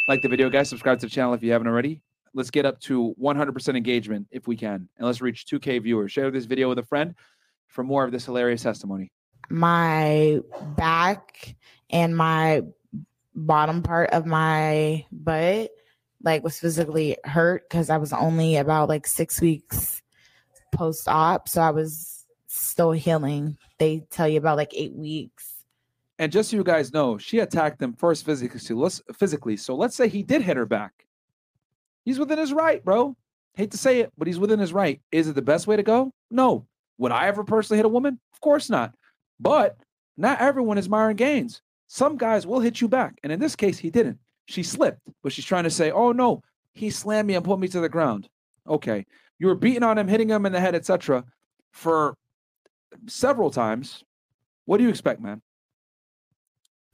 Like 0.08 0.22
the 0.24 0.30
video, 0.30 0.50
guys. 0.50 0.70
Subscribe 0.70 1.00
to 1.02 1.06
the 1.06 1.10
channel 1.12 1.34
if 1.36 1.44
you 1.44 1.52
haven't 1.52 1.68
already. 1.68 2.02
Let's 2.38 2.52
get 2.52 2.68
up 2.68 2.80
to 2.82 3.16
100% 3.20 3.76
engagement 3.76 4.28
if 4.30 4.48
we 4.48 4.56
can. 4.56 4.88
And 4.98 5.08
let's 5.08 5.22
reach 5.22 5.48
2K 5.48 5.82
viewers. 5.82 6.12
Share 6.12 6.30
this 6.30 6.46
video 6.46 6.70
with 6.70 6.78
a 6.78 6.84
friend 6.84 7.16
for 7.66 7.84
more 7.84 8.04
of 8.04 8.12
this 8.12 8.26
hilarious 8.26 8.62
testimony. 8.62 9.12
my 9.50 10.40
back 10.76 11.56
and 11.90 12.16
my 12.16 12.62
bottom 13.34 13.82
part 13.82 14.12
of 14.12 14.28
my 14.28 15.04
butt 15.12 15.72
like 16.24 16.44
was 16.44 16.60
physically 16.60 17.18
hurt 17.24 17.68
because 17.68 17.90
I 17.90 17.98
was 17.98 18.14
only 18.14 18.58
about 18.58 18.88
like 18.88 19.08
six 19.08 19.42
weeks 19.42 20.04
post 20.72 21.08
op. 21.08 21.50
So 21.50 21.60
I 21.60 21.72
was 21.72 22.28
still 22.46 22.92
healing. 22.92 23.58
They 23.80 24.06
tell 24.12 24.28
you 24.28 24.38
about 24.38 24.58
like 24.58 24.74
eight 24.76 24.94
weeks. 24.94 25.56
And 26.20 26.32
just 26.32 26.52
so 26.52 26.58
you 26.58 26.64
guys 26.64 26.94
know, 26.94 27.18
she 27.18 27.40
attacked 27.40 27.82
him 27.82 27.94
first 27.94 28.26
physically. 28.26 28.60
So 28.60 28.76
let's 28.76 29.02
physically. 29.16 29.58
So 29.58 29.76
let's 29.76 29.96
say 29.96 30.08
he 30.08 30.22
did 30.22 30.44
hit 30.44 30.56
her 30.56 30.68
back. 30.68 31.07
He's 32.08 32.20
within 32.20 32.40
his 32.40 32.54
right, 32.54 32.82
bro. 32.86 33.18
Hate 33.56 33.72
to 33.72 33.78
say 33.78 34.00
it, 34.00 34.14
but 34.18 34.28
he's 34.28 34.40
within 34.40 34.60
his 34.60 34.72
right. 34.72 35.02
Is 35.12 35.28
it 35.28 35.36
the 35.36 35.42
best 35.42 35.68
way 35.68 35.76
to 35.76 35.84
go? 35.84 36.14
No. 36.32 36.66
Would 37.00 37.12
I 37.12 37.28
ever 37.28 37.44
personally 37.44 37.80
hit 37.80 37.86
a 37.86 37.90
woman? 37.90 38.18
Of 38.32 38.40
course 38.40 38.70
not. 38.70 38.94
But 39.42 39.76
not 40.16 40.40
everyone 40.40 40.78
is 40.78 40.88
Myron 40.88 41.18
Gaines. 41.18 41.62
Some 41.90 42.16
guys 42.16 42.48
will 42.48 42.62
hit 42.62 42.80
you 42.80 42.88
back. 42.88 43.16
And 43.24 43.34
in 43.34 43.42
this 43.42 43.58
case, 43.58 43.78
he 43.78 43.90
didn't. 43.90 44.20
She 44.46 44.64
slipped, 44.64 45.02
but 45.22 45.34
she's 45.34 45.44
trying 45.44 45.66
to 45.66 45.70
say, 45.70 45.92
oh 45.92 46.14
no, 46.14 46.44
he 46.74 46.92
slammed 46.92 47.28
me 47.28 47.36
and 47.36 47.44
put 47.44 47.60
me 47.60 47.68
to 47.68 47.82
the 47.82 47.90
ground. 47.90 48.30
Okay. 48.66 49.06
You 49.38 49.48
were 49.48 49.56
beating 49.56 49.84
on 49.84 49.98
him, 49.98 50.08
hitting 50.08 50.30
him 50.30 50.46
in 50.46 50.54
the 50.54 50.62
head, 50.62 50.76
etc. 50.76 51.26
for 51.74 52.16
several 53.08 53.52
times. 53.52 54.02
What 54.64 54.78
do 54.78 54.86
you 54.86 54.90
expect, 54.90 55.20
man? 55.20 55.42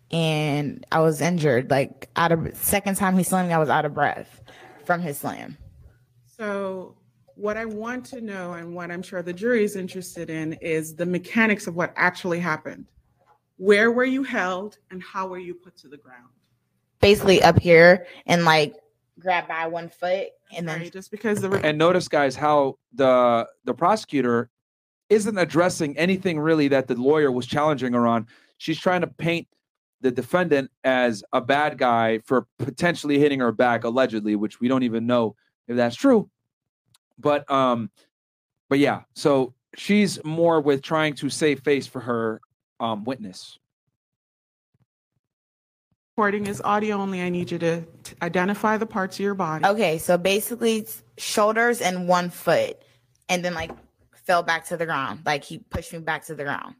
And 0.10 0.88
I 0.92 1.02
was 1.02 1.22
injured. 1.22 1.70
Like 1.70 2.10
out 2.16 2.32
of 2.32 2.56
second 2.56 2.96
time 2.96 3.16
he 3.16 3.24
slammed 3.24 3.50
me, 3.50 3.54
I 3.54 3.60
was 3.60 3.70
out 3.70 3.86
of 3.86 3.94
breath 3.94 4.42
from 4.86 5.02
his 5.02 5.18
slam. 5.18 5.58
So, 6.26 6.96
what 7.36 7.58
I 7.58 7.66
want 7.66 8.06
to 8.08 8.22
know, 8.22 8.54
and 8.54 8.76
what 8.76 8.92
I'm 8.92 9.02
sure 9.02 9.22
the 9.22 9.34
jury 9.34 9.64
is 9.64 9.76
interested 9.76 10.30
in, 10.30 10.54
is 10.54 10.96
the 10.96 11.06
mechanics 11.06 11.68
of 11.68 11.76
what 11.76 11.94
actually 11.96 12.40
happened. 12.40 12.86
Where 13.58 13.92
were 13.92 14.06
you 14.06 14.24
held, 14.24 14.78
and 14.92 15.02
how 15.02 15.28
were 15.28 15.40
you 15.40 15.54
put 15.54 15.78
to 15.78 15.88
the 15.88 15.98
ground? 15.98 16.30
Basically 17.02 17.42
up 17.42 17.60
here 17.60 18.08
and 18.28 18.46
like 18.46 18.76
grabbed 19.20 19.48
by 19.48 19.68
one 19.68 19.90
foot 19.90 20.30
and 20.56 20.68
then 20.68 20.90
just 20.92 21.12
because 21.12 21.42
the 21.42 21.52
And 21.66 21.78
notice, 21.78 22.08
guys, 22.08 22.36
how 22.36 22.78
the 22.94 23.48
the 23.66 23.74
prosecutor 23.74 24.50
isn't 25.10 25.38
addressing 25.38 25.98
anything 25.98 26.40
really 26.40 26.68
that 26.70 26.88
the 26.88 26.96
lawyer 26.96 27.32
was 27.32 27.46
challenging 27.46 27.94
her 27.94 28.08
on. 28.08 28.28
She's 28.58 28.80
trying 28.80 29.02
to 29.02 29.08
paint 29.08 29.48
the 30.04 30.12
defendant 30.12 30.70
as 30.84 31.24
a 31.32 31.42
bad 31.42 31.78
guy 31.78 32.20
for 32.20 32.46
potentially 32.60 33.18
hitting 33.18 33.40
her 33.40 33.54
back, 33.54 33.86
allegedly, 33.86 34.36
which 34.36 34.60
we 34.60 34.68
don't 34.68 34.84
even 34.84 35.08
know 35.08 35.36
if 35.68 35.78
that's 35.78 35.96
true. 35.96 36.30
But 37.18 37.50
um, 37.50 37.90
but 38.70 38.80
yeah, 38.80 39.04
so 39.16 39.54
she's 39.76 40.24
more 40.24 40.60
with 40.62 40.82
trying 40.82 41.16
to 41.16 41.30
save 41.30 41.62
face 41.62 41.88
for 41.88 42.02
her 42.02 42.42
um 42.80 43.06
witness. 43.06 43.58
Recording 46.18 46.46
is 46.48 46.62
audio 46.62 46.98
only. 46.98 47.22
I 47.22 47.30
need 47.30 47.50
you 47.50 47.58
to 47.60 47.82
t- 48.04 48.16
identify 48.22 48.78
the 48.78 48.86
parts 48.86 49.16
of 49.16 49.22
your 49.22 49.34
body. 49.34 49.66
Okay, 49.66 49.98
so 49.98 50.18
basically 50.18 50.78
it's 50.78 51.02
shoulders 51.18 51.82
and 51.82 52.08
one 52.08 52.30
foot, 52.30 52.78
and 53.30 53.44
then 53.44 53.54
like 53.54 53.72
fell 54.26 54.44
back 54.44 54.66
to 54.66 54.78
the 54.78 54.86
ground. 54.86 55.22
Like 55.26 55.46
he 55.46 55.60
pushed 55.60 55.94
me 55.94 56.00
back 56.00 56.26
to 56.26 56.36
the 56.36 56.44
ground. 56.44 56.76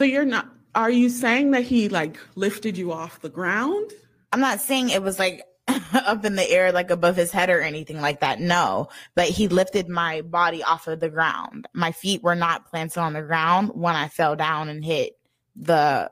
So 0.00 0.06
you're 0.06 0.24
not. 0.24 0.48
Are 0.74 0.90
you 0.90 1.10
saying 1.10 1.50
that 1.50 1.64
he 1.64 1.90
like 1.90 2.18
lifted 2.34 2.78
you 2.78 2.90
off 2.90 3.20
the 3.20 3.28
ground? 3.28 3.90
I'm 4.32 4.40
not 4.40 4.62
saying 4.62 4.88
it 4.88 5.02
was 5.02 5.18
like 5.18 5.42
up 5.92 6.24
in 6.24 6.36
the 6.36 6.50
air, 6.50 6.72
like 6.72 6.90
above 6.90 7.16
his 7.16 7.30
head 7.30 7.50
or 7.50 7.60
anything 7.60 8.00
like 8.00 8.20
that. 8.20 8.40
No, 8.40 8.88
but 9.14 9.28
he 9.28 9.46
lifted 9.46 9.90
my 9.90 10.22
body 10.22 10.62
off 10.62 10.86
of 10.86 11.00
the 11.00 11.10
ground. 11.10 11.68
My 11.74 11.92
feet 11.92 12.22
were 12.22 12.34
not 12.34 12.64
planted 12.64 12.98
on 12.98 13.12
the 13.12 13.20
ground 13.20 13.72
when 13.74 13.94
I 13.94 14.08
fell 14.08 14.36
down 14.36 14.70
and 14.70 14.82
hit 14.82 15.18
the 15.54 16.08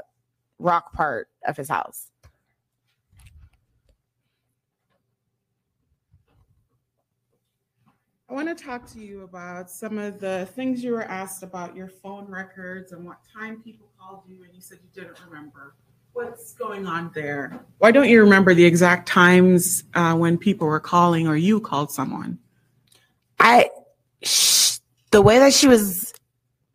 rock 0.58 0.92
part 0.92 1.28
of 1.46 1.56
his 1.56 1.70
house. 1.70 2.07
I 8.30 8.34
want 8.34 8.54
to 8.56 8.62
talk 8.62 8.86
to 8.92 8.98
you 8.98 9.22
about 9.22 9.70
some 9.70 9.96
of 9.96 10.20
the 10.20 10.46
things 10.54 10.84
you 10.84 10.92
were 10.92 11.04
asked 11.04 11.42
about 11.42 11.74
your 11.74 11.88
phone 11.88 12.26
records 12.26 12.92
and 12.92 13.06
what 13.06 13.16
time 13.34 13.62
people 13.62 13.88
called 13.98 14.20
you, 14.28 14.44
and 14.44 14.54
you 14.54 14.60
said 14.60 14.78
you 14.82 15.02
didn't 15.02 15.18
remember. 15.26 15.74
What's 16.12 16.52
going 16.52 16.86
on 16.86 17.10
there? 17.14 17.64
Why 17.78 17.90
don't 17.90 18.08
you 18.08 18.20
remember 18.20 18.52
the 18.52 18.66
exact 18.66 19.08
times 19.08 19.84
uh, 19.94 20.14
when 20.14 20.36
people 20.36 20.66
were 20.66 20.80
calling 20.80 21.26
or 21.26 21.36
you 21.36 21.58
called 21.58 21.90
someone? 21.90 22.38
I, 23.40 23.70
sh- 24.22 24.78
the 25.10 25.22
way 25.22 25.38
that 25.38 25.54
she 25.54 25.66
was 25.66 26.12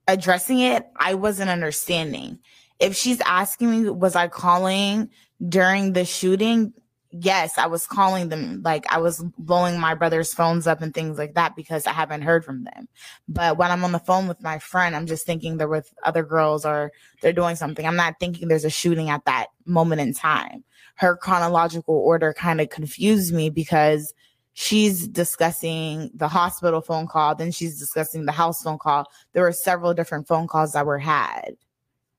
addressing 0.08 0.60
it, 0.60 0.88
I 0.96 1.14
wasn't 1.14 1.52
understanding. 1.52 2.40
If 2.80 2.96
she's 2.96 3.22
asking 3.22 3.84
me, 3.84 3.90
was 3.92 4.16
I 4.16 4.28
calling 4.28 5.12
during 5.48 5.94
the 5.94 6.06
shooting? 6.06 6.74
Yes, 7.16 7.60
I 7.60 7.68
was 7.68 7.86
calling 7.86 8.30
them. 8.30 8.64
Like 8.64 8.92
I 8.92 8.98
was 8.98 9.24
blowing 9.38 9.80
my 9.80 9.94
brother's 9.94 10.34
phones 10.34 10.66
up 10.66 10.82
and 10.82 10.94
things 10.94 11.20
like 11.20 11.36
that 11.36 11.56
because 11.56 11.86
I 11.86 11.92
haven't 11.94 12.24
heard 12.24 12.44
from 12.44 12.64
them. 12.64 12.88
But 13.28 13.58
when 13.58 13.70
I'm 13.70 13.84
on 13.84 13.92
the 13.92 14.00
phone 14.00 14.28
with 14.28 14.42
my 14.42 14.58
friend, 14.58 14.96
I'm 14.96 15.06
just 15.06 15.24
thinking 15.24 15.58
they're 15.58 15.68
with 15.68 15.94
other 16.04 16.24
girls 16.24 16.66
or 16.66 16.92
they're 17.22 17.32
doing 17.32 17.56
something. 17.56 17.86
I'm 17.86 17.96
not 17.96 18.20
thinking 18.20 18.48
there's 18.48 18.66
a 18.66 18.70
shooting 18.72 19.12
at 19.12 19.26
that 19.26 19.48
moment 19.66 20.02
in 20.02 20.16
time. 20.16 20.64
Her 20.96 21.16
chronological 21.16 21.96
order 21.96 22.34
kind 22.34 22.60
of 22.60 22.70
confused 22.70 23.32
me 23.32 23.52
because 23.52 24.12
she's 24.54 25.08
discussing 25.08 26.10
the 26.16 26.28
hospital 26.28 26.82
phone 26.82 27.08
call, 27.08 27.36
then 27.36 27.52
she's 27.52 27.78
discussing 27.78 28.26
the 28.26 28.32
house 28.32 28.64
phone 28.64 28.80
call. 28.80 29.06
There 29.34 29.44
were 29.44 29.52
several 29.52 29.94
different 29.94 30.28
phone 30.28 30.48
calls 30.48 30.74
that 30.74 30.86
were 30.86 31.00
had. 31.00 31.58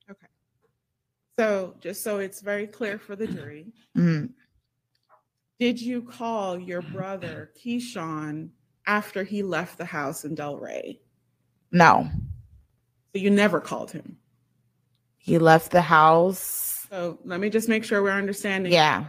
Okay. 0.08 0.26
So, 1.38 1.74
just 1.80 2.04
so 2.04 2.18
it's 2.18 2.40
very 2.40 2.68
clear 2.68 2.98
for 2.98 3.16
the 3.16 3.26
jury, 3.26 3.66
Mm, 3.96 4.30
did 5.64 5.80
you 5.80 6.02
call 6.02 6.58
your 6.58 6.82
mm. 6.82 6.92
brother 6.92 7.50
Keyshawn 7.58 8.50
after 8.86 9.24
he 9.24 9.42
left 9.42 9.78
the 9.78 9.84
house 9.86 10.26
in 10.26 10.36
Delray? 10.36 10.98
no, 11.72 12.06
So 13.14 13.18
you 13.18 13.30
never 13.30 13.60
called 13.62 13.90
him. 13.90 14.18
he 15.16 15.38
left 15.38 15.70
the 15.70 15.80
house. 15.80 16.86
So 16.90 17.18
let 17.24 17.40
me 17.40 17.48
just 17.48 17.66
make 17.70 17.82
sure 17.82 18.02
we're 18.02 18.10
understanding. 18.10 18.74
Yeah. 18.74 19.06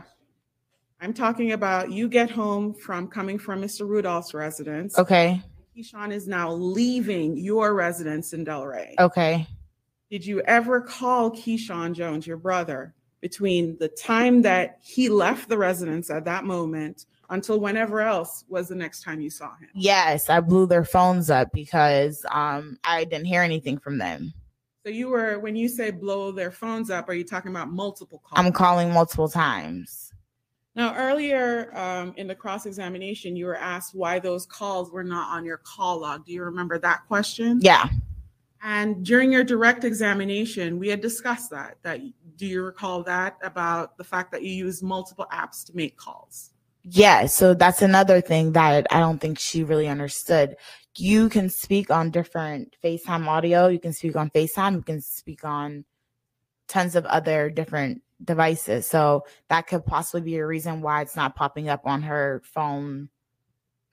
I'm 1.02 1.14
talking 1.14 1.52
about 1.52 1.92
you 1.92 2.08
get 2.08 2.32
home 2.32 2.74
from 2.74 3.10
coming 3.10 3.38
from 3.38 3.62
Mr. 3.62 3.86
Rudolph's 3.86 4.34
residence. 4.34 4.98
Okay. 4.98 5.42
Keyshawn 5.76 6.14
is 6.14 6.26
now 6.26 6.54
leaving 6.54 7.36
your 7.36 7.74
residence 7.74 8.32
in 8.32 8.46
Delray. 8.46 8.94
Okay. 8.98 9.46
Did 10.10 10.26
you 10.26 10.40
ever 10.44 10.80
call 10.80 11.32
Keyshawn 11.32 11.94
Jones, 11.94 12.26
your 12.26 12.38
brother, 12.38 12.95
between 13.22 13.78
the 13.80 13.88
time 13.88 14.42
that 14.44 14.80
he 14.82 15.10
left 15.10 15.50
the 15.50 15.58
residence 15.58 16.10
at 16.10 16.26
that 16.26 16.46
moment 16.46 17.06
until 17.30 17.60
whenever 17.60 18.02
else 18.02 18.46
was 18.48 18.68
the 18.68 18.76
next 18.76 19.02
time 19.02 19.20
you 19.20 19.30
saw 19.30 19.56
him? 19.58 19.70
Yes, 19.74 20.30
I 20.30 20.40
blew 20.40 20.68
their 20.68 20.86
phones 20.86 21.30
up 21.30 21.50
because 21.54 22.26
um 22.32 22.78
I 22.84 23.04
didn't 23.04 23.26
hear 23.26 23.42
anything 23.42 23.78
from 23.78 23.98
them. 23.98 24.34
So 24.86 24.92
you 24.92 25.10
were 25.10 25.40
when 25.40 25.56
you 25.56 25.68
say 25.68 25.90
blow 25.92 26.32
their 26.32 26.52
phones 26.52 26.90
up, 26.92 27.10
are 27.10 27.14
you 27.14 27.24
talking 27.24 27.52
about 27.52 27.72
multiple 27.72 28.22
calls? 28.24 28.46
I'm 28.46 28.52
calling 28.52 28.92
multiple 28.92 29.28
times. 29.28 30.14
Now, 30.76 30.94
earlier 30.96 31.76
um, 31.76 32.14
in 32.18 32.28
the 32.28 32.36
cross 32.36 32.66
examination, 32.66 33.38
you 33.38 33.46
were 33.46 33.56
asked 33.56 33.96
why 33.96 34.20
those 34.20 34.46
calls 34.46 34.92
were 34.92 35.06
not 35.06 35.34
on 35.36 35.46
your 35.46 35.58
call 35.58 36.02
log. 36.02 36.26
Do 36.26 36.34
you 36.34 36.44
remember 36.44 36.78
that 36.80 37.08
question? 37.08 37.60
Yeah. 37.62 37.88
And 38.62 39.06
during 39.06 39.32
your 39.32 39.44
direct 39.44 39.84
examination, 39.84 40.80
we 40.80 40.88
had 40.88 41.02
discussed 41.02 41.52
that. 41.52 41.78
That 41.84 42.02
do 42.38 42.46
you 42.46 42.64
recall 42.64 43.04
that 43.04 43.38
about 43.44 43.98
the 43.98 44.04
fact 44.04 44.32
that 44.32 44.44
you 44.44 44.52
use 44.52 44.82
multiple 44.82 45.28
apps 45.32 45.66
to 45.66 45.76
make 45.76 45.98
calls? 45.98 46.52
Yeah, 46.84 47.26
so 47.26 47.54
that's 47.54 47.82
another 47.82 48.22
thing 48.22 48.52
that 48.54 48.86
I 48.92 49.00
don't 49.00 49.20
think 49.20 49.40
she 49.40 49.64
really 49.64 49.88
understood. 49.88 50.56
You 50.98 51.30
can 51.30 51.50
speak 51.50 51.90
on 51.90 52.12
different 52.12 52.76
FaceTime 52.84 53.28
audio, 53.28 53.68
you 53.68 53.80
can 53.80 53.92
speak 53.92 54.16
on 54.16 54.30
FaceTime, 54.30 54.76
you 54.76 54.82
can 54.84 55.02
speak 55.02 55.44
on 55.44 55.84
tons 56.68 56.96
of 56.96 57.06
other 57.06 57.50
different 57.50 58.02
devices. 58.24 58.86
So 58.88 59.26
that 59.50 59.68
could 59.68 59.86
possibly 59.86 60.22
be 60.22 60.38
a 60.38 60.46
reason 60.46 60.82
why 60.82 61.02
it's 61.02 61.16
not 61.16 61.36
popping 61.36 61.70
up 61.70 61.82
on 61.86 62.04
her 62.04 62.42
phone, 62.46 63.10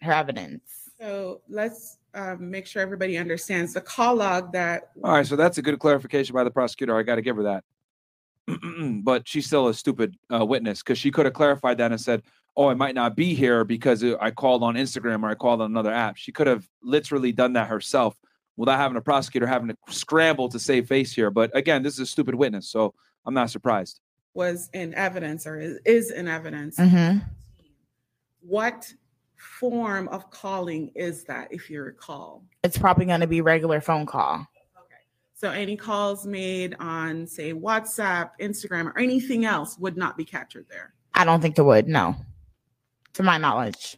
her 0.03 0.13
evidence. 0.13 0.91
So 1.01 1.41
let's 1.49 1.99
um, 2.15 2.51
make 2.51 2.67
sure 2.67 2.83
everybody 2.83 3.17
understands 3.17 3.73
the 3.73 3.81
call 3.81 4.17
log 4.17 4.53
that 4.53 4.91
All 5.03 5.13
right, 5.13 5.27
so 5.27 5.37
that's 5.37 5.59
a 5.59 5.63
good 5.63 5.79
clarification 5.79 6.35
by 6.35 6.45
the 6.45 6.51
prosecutor. 6.51 6.97
I 6.97 7.03
got 7.03 7.17
to 7.17 7.23
give 7.23 7.37
her 7.37 7.43
that. 7.45 7.65
but 9.05 9.27
she's 9.27 9.47
still 9.47 9.69
a 9.69 9.75
stupid 9.75 10.17
uh, 10.33 10.45
witness 10.45 10.83
because 10.83 10.99
she 10.99 11.11
could 11.11 11.25
have 11.27 11.35
clarified 11.35 11.79
that 11.79 11.93
and 11.93 12.01
said, 12.01 12.23
"Oh, 12.57 12.69
I 12.69 12.75
might 12.75 12.95
not 12.95 13.17
be 13.17 13.35
here 13.35 13.65
because 13.65 14.03
uh, 14.03 14.17
I 14.21 14.31
called 14.31 14.63
on 14.63 14.75
Instagram 14.75 15.23
or 15.23 15.29
I 15.29 15.35
called 15.35 15.61
on 15.61 15.71
another 15.71 15.93
app." 15.93 16.17
She 16.17 16.33
could 16.33 16.47
have 16.47 16.69
literally 16.83 17.33
done 17.33 17.53
that 17.55 17.69
herself 17.69 18.19
without 18.57 18.79
having 18.79 18.97
a 18.97 19.01
prosecutor 19.01 19.47
having 19.47 19.69
to 19.69 19.77
scramble 19.89 20.49
to 20.49 20.59
save 20.59 20.89
face 20.89 21.13
here. 21.13 21.31
But 21.31 21.57
again, 21.57 21.83
this 21.83 21.95
is 21.95 22.01
a 22.01 22.07
stupid 22.07 22.35
witness, 22.35 22.69
so 22.69 22.95
I'm 23.25 23.35
not 23.35 23.51
surprised. 23.51 24.01
Was 24.35 24.69
in 24.73 24.95
evidence 24.95 25.47
or 25.47 25.59
is, 25.59 25.79
is 25.85 26.11
in 26.11 26.27
evidence. 26.27 26.79
hmm 26.79 27.19
What 28.41 28.93
form 29.43 30.09
of 30.09 30.31
calling 30.31 30.93
is 30.95 31.25
that, 31.25 31.49
if 31.53 31.69
you 31.69 31.83
recall? 31.83 32.45
It's 32.63 32.79
probably 32.79 33.07
going 33.07 33.21
to 33.21 33.27
be 33.27 33.41
regular 33.41 33.81
phone 33.81 34.07
call. 34.07 34.47
Okay. 34.77 35.03
So 35.35 35.51
any 35.51 35.77
calls 35.77 36.27
made 36.27 36.77
on, 36.79 37.27
say, 37.27 37.53
WhatsApp, 37.53 38.31
Instagram, 38.41 38.87
or 38.87 38.99
anything 38.99 39.45
else 39.45 39.77
would 39.79 39.97
not 39.97 40.17
be 40.17 40.25
captured 40.25 40.67
there. 40.71 40.95
I 41.15 41.25
don't 41.25 41.41
think 41.41 41.59
it 41.59 41.63
would. 41.63 41.89
No, 41.89 42.17
to 43.15 43.23
my 43.23 43.37
knowledge. 43.37 43.97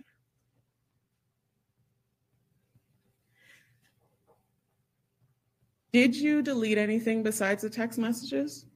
Did 5.92 6.16
you 6.16 6.42
delete 6.42 6.78
anything 6.78 7.22
besides 7.22 7.62
the 7.62 7.70
text 7.70 8.00
messages? 8.00 8.66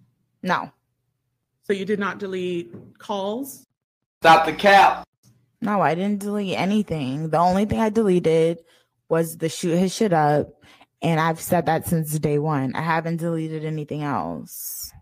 No. 0.43 0.71
So 1.63 1.73
you 1.73 1.85
did 1.85 1.99
not 1.99 2.19
delete 2.19 2.73
calls? 2.99 3.67
Stop 4.23 4.47
the 4.47 4.53
cap. 4.53 5.08
No, 5.61 5.81
I 5.81 5.95
didn't 5.95 6.21
delete 6.21 6.59
anything. 6.59 7.31
The 7.31 7.39
only 7.39 7.65
thing 7.65 7.81
I 7.81 7.91
deleted 7.91 8.61
was 9.09 9.37
the 9.39 9.49
shoot 9.49 9.77
his 9.77 9.95
shit 9.95 10.13
up. 10.13 10.49
And 11.03 11.21
I've 11.21 11.41
said 11.41 11.67
that 11.67 11.87
since 11.87 12.19
day 12.19 12.39
one. 12.39 12.75
I 12.75 12.83
haven't 12.83 13.19
deleted 13.19 13.65
anything 13.65 14.03
else. 14.03 14.93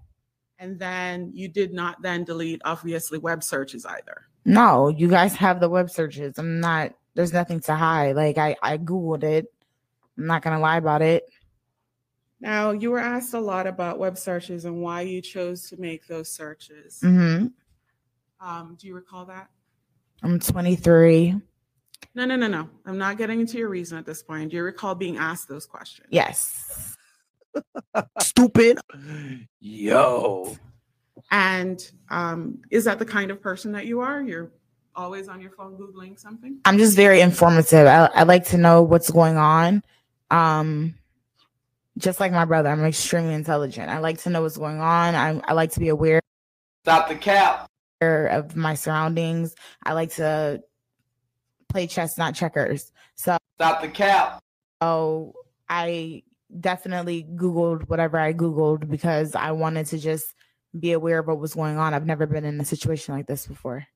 And 0.59 0.79
then 0.79 1.31
you 1.35 1.49
did 1.49 1.73
not 1.73 2.01
then 2.03 2.25
delete, 2.25 2.63
obviously, 2.65 3.19
web 3.19 3.43
searches 3.43 3.85
either. 3.85 4.23
No, 4.45 4.89
you 4.89 5.09
guys 5.09 5.35
have 5.37 5.61
the 5.61 5.69
web 5.69 5.91
searches. 5.91 6.39
I'm 6.39 6.61
not, 6.61 6.95
there's 7.15 7.33
nothing 7.33 7.61
to 7.61 7.75
hide. 7.75 8.17
Like 8.17 8.39
I, 8.39 8.57
I 8.63 8.79
Googled 8.79 9.23
it. 9.25 9.53
I'm 10.17 10.27
not 10.27 10.43
gonna 10.43 10.61
lie 10.61 10.79
about 10.79 11.03
it. 11.03 11.25
Now, 12.41 12.71
you 12.71 12.91
were 12.91 12.99
asked 12.99 13.35
a 13.35 13.41
lot 13.41 13.67
about 13.67 13.99
web 13.99 14.19
searches 14.19 14.67
and 14.67 14.83
why 14.83 15.03
you 15.03 15.21
chose 15.23 15.69
to 15.71 15.77
make 15.79 16.07
those 16.07 16.29
searches. 16.29 17.01
hmm 17.01 17.47
Um, 18.41 18.77
do 18.79 18.87
you 18.87 18.95
recall 18.95 19.25
that? 19.27 19.49
I'm 20.23 20.39
23. 20.39 21.41
No, 22.15 22.25
no, 22.25 22.37
no, 22.37 22.47
no. 22.47 22.69
I'm 22.87 22.99
not 22.99 23.19
getting 23.19 23.41
into 23.41 23.59
your 23.59 23.69
reason 23.69 23.99
at 23.99 24.07
this 24.07 24.23
point. 24.23 24.51
Do 24.51 24.57
you 24.57 24.63
recall 24.63 24.95
being 24.95 25.19
asked 25.19 25.49
those 25.49 25.67
questions? 25.67 26.09
Yes. 26.11 26.97
Stupid. 28.21 28.79
Yo. 29.61 30.57
And 31.31 31.91
um, 32.11 32.59
is 32.71 32.85
that 32.85 32.99
the 32.99 33.05
kind 33.05 33.31
of 33.31 33.41
person 33.41 33.73
that 33.73 33.87
you 33.87 34.01
are? 34.01 34.23
You're 34.23 34.53
always 34.95 35.29
on 35.29 35.41
your 35.41 35.51
phone 35.51 35.77
Googling 35.77 36.19
something? 36.19 36.59
I'm 36.65 36.79
just 36.79 36.97
very 36.97 37.21
informative. 37.21 37.87
I, 37.87 38.07
I 38.15 38.23
like 38.23 38.47
to 38.47 38.59
know 38.59 38.83
what's 38.83 39.11
going 39.11 39.37
on. 39.37 39.83
Um, 40.31 40.95
just 41.99 42.21
like 42.21 42.33
my 42.33 42.45
brother, 42.45 42.69
I'm 42.69 42.85
extremely 42.85 43.35
intelligent. 43.35 43.91
I 43.91 43.99
like 43.99 44.19
to 44.23 44.31
know 44.31 44.43
what's 44.43 44.57
going 44.57 44.81
on. 44.81 45.15
I, 45.15 45.41
I 45.45 45.53
like 45.53 45.73
to 45.73 45.81
be 45.81 45.89
aware. 45.89 46.21
Stop 46.85 47.09
the 47.09 47.17
cap. 47.17 47.69
Of 48.01 48.57
my 48.57 48.75
surroundings. 48.75 49.55
I 49.83 49.95
like 49.95 50.13
to 50.17 50.63
play 51.69 51.87
chess, 51.87 52.19
not 52.19 52.35
checkers. 52.35 52.93
So 53.15 53.39
stop 53.57 53.81
the 53.81 53.89
cap. 53.89 54.43
So 54.83 55.35
I 55.69 56.23
definitely 56.61 57.25
Googled 57.25 57.89
whatever 57.89 58.19
I 58.19 58.35
Googled 58.35 58.91
because 58.91 59.35
I 59.35 59.53
wanted 59.53 59.87
to 59.87 59.99
just 59.99 60.35
be 60.79 60.93
aware 60.93 61.21
of 61.21 61.27
what 61.27 61.39
was 61.39 61.55
going 61.55 61.79
on. 61.79 61.95
I've 61.95 62.07
never 62.07 62.27
been 62.27 62.45
in 62.45 62.61
a 62.61 62.65
situation 62.65 63.15
like 63.15 63.27
this 63.27 63.47
before. 63.47 63.87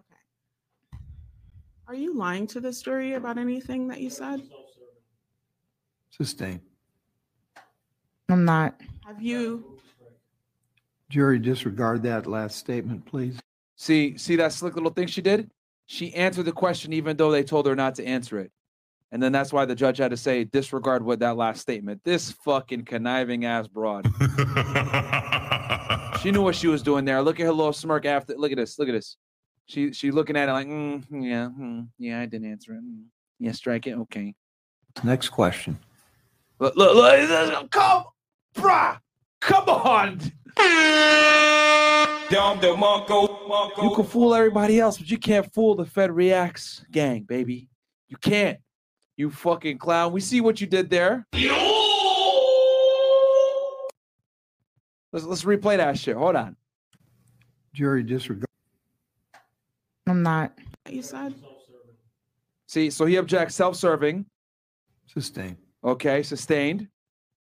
Okay. 0.00 1.00
Are 1.86 1.94
you 1.94 2.14
lying 2.14 2.48
to 2.48 2.60
the 2.60 2.72
jury 2.72 3.14
about 3.14 3.38
anything 3.38 3.86
that 3.88 4.00
you 4.00 4.10
said? 4.10 4.42
Sustain. 6.10 6.60
I'm 8.28 8.44
not. 8.44 8.80
Have 9.06 9.22
you? 9.22 9.78
Jury, 11.14 11.38
disregard 11.38 12.02
that 12.02 12.26
last 12.26 12.58
statement, 12.58 13.06
please. 13.06 13.38
See, 13.76 14.18
see 14.18 14.34
that 14.34 14.52
slick 14.52 14.74
little 14.74 14.90
thing 14.90 15.06
she 15.06 15.22
did? 15.22 15.48
She 15.86 16.12
answered 16.12 16.46
the 16.46 16.50
question 16.50 16.92
even 16.92 17.16
though 17.16 17.30
they 17.30 17.44
told 17.44 17.66
her 17.66 17.76
not 17.76 17.94
to 17.96 18.04
answer 18.04 18.40
it. 18.40 18.50
And 19.12 19.22
then 19.22 19.30
that's 19.30 19.52
why 19.52 19.64
the 19.64 19.76
judge 19.76 19.98
had 19.98 20.10
to 20.10 20.16
say 20.16 20.42
disregard 20.42 21.04
what 21.04 21.20
that 21.20 21.36
last 21.36 21.60
statement. 21.60 22.00
This 22.02 22.32
fucking 22.44 22.86
conniving 22.86 23.44
ass 23.44 23.68
broad. 23.68 24.06
she 26.20 26.32
knew 26.32 26.42
what 26.42 26.56
she 26.56 26.66
was 26.66 26.82
doing 26.82 27.04
there. 27.04 27.22
Look 27.22 27.38
at 27.38 27.46
her 27.46 27.52
little 27.52 27.72
smirk 27.72 28.06
after. 28.06 28.34
Look 28.36 28.50
at 28.50 28.56
this. 28.56 28.76
Look 28.76 28.88
at 28.88 28.92
this. 28.92 29.16
She 29.66 29.92
she 29.92 30.10
looking 30.10 30.36
at 30.36 30.48
it 30.48 30.52
like, 30.52 30.66
mm, 30.66 31.04
yeah, 31.12 31.48
mm, 31.56 31.86
yeah, 31.96 32.22
I 32.22 32.26
didn't 32.26 32.50
answer 32.50 32.74
it. 32.74 32.82
Mm, 32.82 33.04
yeah, 33.38 33.52
strike 33.52 33.86
it. 33.86 33.96
Okay. 33.98 34.34
Next 35.04 35.28
question. 35.28 35.78
Look, 36.58 36.74
look, 36.74 36.96
look, 36.96 37.70
come, 37.70 38.04
bruh, 38.56 38.98
come 39.44 39.68
on. 39.68 40.20
You 43.82 43.94
can 43.94 44.04
fool 44.04 44.34
everybody 44.34 44.80
else, 44.80 44.98
but 44.98 45.10
you 45.10 45.18
can't 45.18 45.52
fool 45.52 45.74
the 45.74 45.84
Fed 45.84 46.10
Reacts 46.10 46.84
gang, 46.90 47.22
baby. 47.22 47.68
You 48.08 48.16
can't. 48.16 48.58
You 49.16 49.30
fucking 49.30 49.78
clown. 49.78 50.12
We 50.12 50.20
see 50.20 50.40
what 50.40 50.60
you 50.60 50.66
did 50.66 50.90
there. 50.90 51.26
Let's 55.12 55.24
let's 55.26 55.44
replay 55.44 55.76
that 55.76 55.96
shit. 55.98 56.16
Hold 56.16 56.34
on. 56.34 56.56
Jury, 57.72 58.02
disregard. 58.02 58.48
I'm 60.08 60.22
not. 60.22 60.58
You 60.88 61.02
said? 61.02 61.34
See, 62.66 62.90
so 62.90 63.04
he 63.04 63.16
objects 63.16 63.54
self-serving. 63.54 64.26
Sustained. 65.06 65.58
Okay, 65.84 66.22
sustained. 66.24 66.88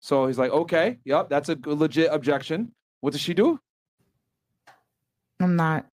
So 0.05 0.27
he's 0.27 0.37
like, 0.37 0.51
okay, 0.51 0.99
yep, 1.03 1.29
that's 1.29 1.49
a 1.49 1.57
legit 1.65 2.09
objection. 2.11 2.71
What 3.01 3.13
does 3.13 3.21
she 3.21 3.33
do? 3.33 3.59
I'm 5.39 5.55
not. 5.55 5.87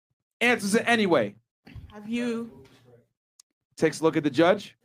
Answers 0.41 0.75
it 0.77 0.85
anyway. 0.87 1.35
Have 1.93 2.09
you? 2.09 2.51
Takes 3.77 4.01
a 4.01 4.05
look 4.05 4.17
at 4.17 4.25
the 4.25 4.31
judge, 4.31 4.79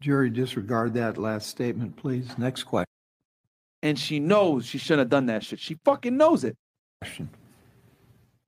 Jury, 0.00 0.30
disregard 0.30 0.94
that 0.94 1.18
last 1.18 1.50
statement, 1.50 1.96
please. 1.96 2.38
Next 2.38 2.62
question. 2.62 2.86
and 3.82 3.98
she 3.98 4.18
knows 4.18 4.64
she 4.64 4.78
shouldn't 4.78 5.00
have 5.00 5.10
done 5.10 5.26
that 5.26 5.44
shit. 5.44 5.60
She 5.60 5.76
fucking 5.84 6.16
knows 6.16 6.42
it. 6.42 6.56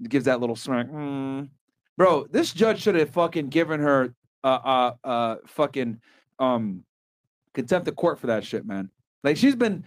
Gives 0.02 0.24
that 0.24 0.40
little 0.40 0.56
smirk. 0.56 0.90
Mm. 0.90 1.50
Bro, 1.98 2.28
this 2.30 2.54
judge 2.54 2.80
should 2.80 2.94
have 2.94 3.10
fucking 3.10 3.50
given 3.50 3.78
her 3.80 4.14
uh 4.42 4.46
uh 4.46 4.92
uh 5.04 5.36
fucking 5.48 6.00
um 6.38 6.82
contempt 7.52 7.88
of 7.88 7.96
court 7.96 8.18
for 8.18 8.28
that 8.28 8.42
shit, 8.42 8.64
man. 8.64 8.88
Like 9.24 9.36
she's 9.36 9.56
been 9.56 9.84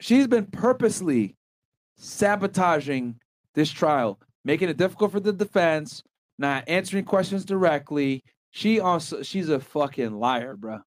she's 0.00 0.26
been 0.26 0.46
purposely 0.46 1.36
sabotaging 1.96 3.20
this 3.54 3.70
trial, 3.70 4.20
making 4.44 4.68
it 4.68 4.76
difficult 4.76 5.12
for 5.12 5.20
the 5.20 5.32
defense, 5.32 6.02
not 6.38 6.64
answering 6.68 7.04
questions 7.04 7.44
directly. 7.44 8.24
She 8.50 8.80
also 8.80 9.22
she's 9.22 9.48
a 9.48 9.60
fucking 9.60 10.18
liar, 10.18 10.56
bro. 10.56 10.80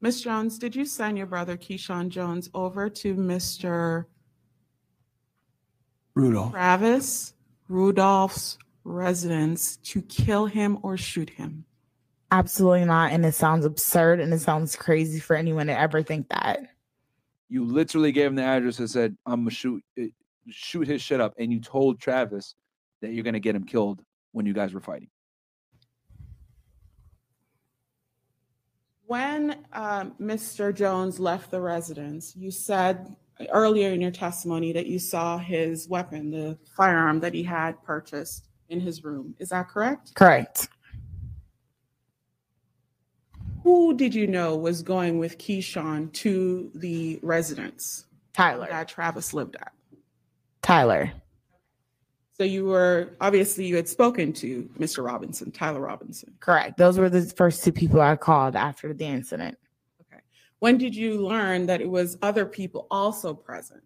Miss 0.00 0.20
Jones, 0.20 0.58
did 0.58 0.76
you 0.76 0.84
send 0.84 1.18
your 1.18 1.26
brother 1.26 1.56
Keyshawn 1.56 2.08
Jones 2.08 2.48
over 2.54 2.88
to 2.88 3.14
Mr. 3.14 4.04
Rudolph. 6.14 6.52
Travis 6.52 7.34
Rudolph's 7.68 8.58
residence 8.84 9.76
to 9.78 10.02
kill 10.02 10.46
him 10.46 10.78
or 10.82 10.96
shoot 10.96 11.30
him? 11.30 11.64
Absolutely 12.30 12.84
not. 12.84 13.12
And 13.12 13.24
it 13.24 13.34
sounds 13.34 13.64
absurd 13.64 14.20
and 14.20 14.32
it 14.32 14.40
sounds 14.40 14.76
crazy 14.76 15.18
for 15.18 15.34
anyone 15.34 15.66
to 15.68 15.78
ever 15.78 16.02
think 16.02 16.28
that. 16.28 16.60
You 17.48 17.64
literally 17.64 18.12
gave 18.12 18.26
him 18.26 18.34
the 18.34 18.42
address 18.42 18.78
and 18.78 18.90
said, 18.90 19.16
"I'm 19.24 19.40
gonna 19.40 19.50
shoot 19.50 19.82
eh, 19.96 20.08
shoot 20.50 20.86
his 20.86 21.00
shit 21.00 21.20
up," 21.20 21.34
and 21.38 21.50
you 21.50 21.60
told 21.60 21.98
Travis 21.98 22.54
that 23.00 23.12
you're 23.12 23.24
gonna 23.24 23.40
get 23.40 23.56
him 23.56 23.64
killed 23.64 24.04
when 24.32 24.44
you 24.44 24.52
guys 24.52 24.74
were 24.74 24.80
fighting. 24.80 25.08
When 29.06 29.64
um, 29.72 30.14
Mr. 30.20 30.74
Jones 30.74 31.18
left 31.18 31.50
the 31.50 31.62
residence, 31.62 32.36
you 32.36 32.50
said 32.50 33.16
earlier 33.50 33.90
in 33.90 34.02
your 34.02 34.10
testimony 34.10 34.72
that 34.72 34.86
you 34.86 34.98
saw 34.98 35.38
his 35.38 35.88
weapon, 35.88 36.30
the 36.30 36.58
firearm 36.76 37.20
that 37.20 37.32
he 37.32 37.42
had 37.42 37.82
purchased 37.82 38.48
in 38.68 38.80
his 38.80 39.04
room. 39.04 39.34
Is 39.38 39.48
that 39.48 39.68
correct? 39.68 40.14
Correct. 40.14 40.68
Who 43.68 43.92
did 43.92 44.14
you 44.14 44.26
know 44.26 44.56
was 44.56 44.80
going 44.80 45.18
with 45.18 45.36
Keyshawn 45.36 46.10
to 46.14 46.70
the 46.74 47.20
residence 47.22 48.06
Tyler. 48.32 48.66
that 48.70 48.88
Travis 48.88 49.34
lived 49.34 49.56
at? 49.56 49.72
Tyler. 50.62 51.12
So 52.32 52.44
you 52.44 52.64
were 52.64 53.10
obviously 53.20 53.66
you 53.66 53.76
had 53.76 53.86
spoken 53.86 54.32
to 54.32 54.70
Mr. 54.78 55.04
Robinson, 55.04 55.50
Tyler 55.50 55.82
Robinson. 55.82 56.32
Correct. 56.40 56.78
Those 56.78 56.96
were 56.96 57.10
the 57.10 57.26
first 57.36 57.62
two 57.62 57.70
people 57.70 58.00
I 58.00 58.16
called 58.16 58.56
after 58.56 58.94
the 58.94 59.04
incident. 59.04 59.58
Okay. 60.00 60.22
When 60.60 60.78
did 60.78 60.96
you 60.96 61.26
learn 61.26 61.66
that 61.66 61.82
it 61.82 61.90
was 61.90 62.16
other 62.22 62.46
people 62.46 62.86
also 62.90 63.34
present? 63.34 63.82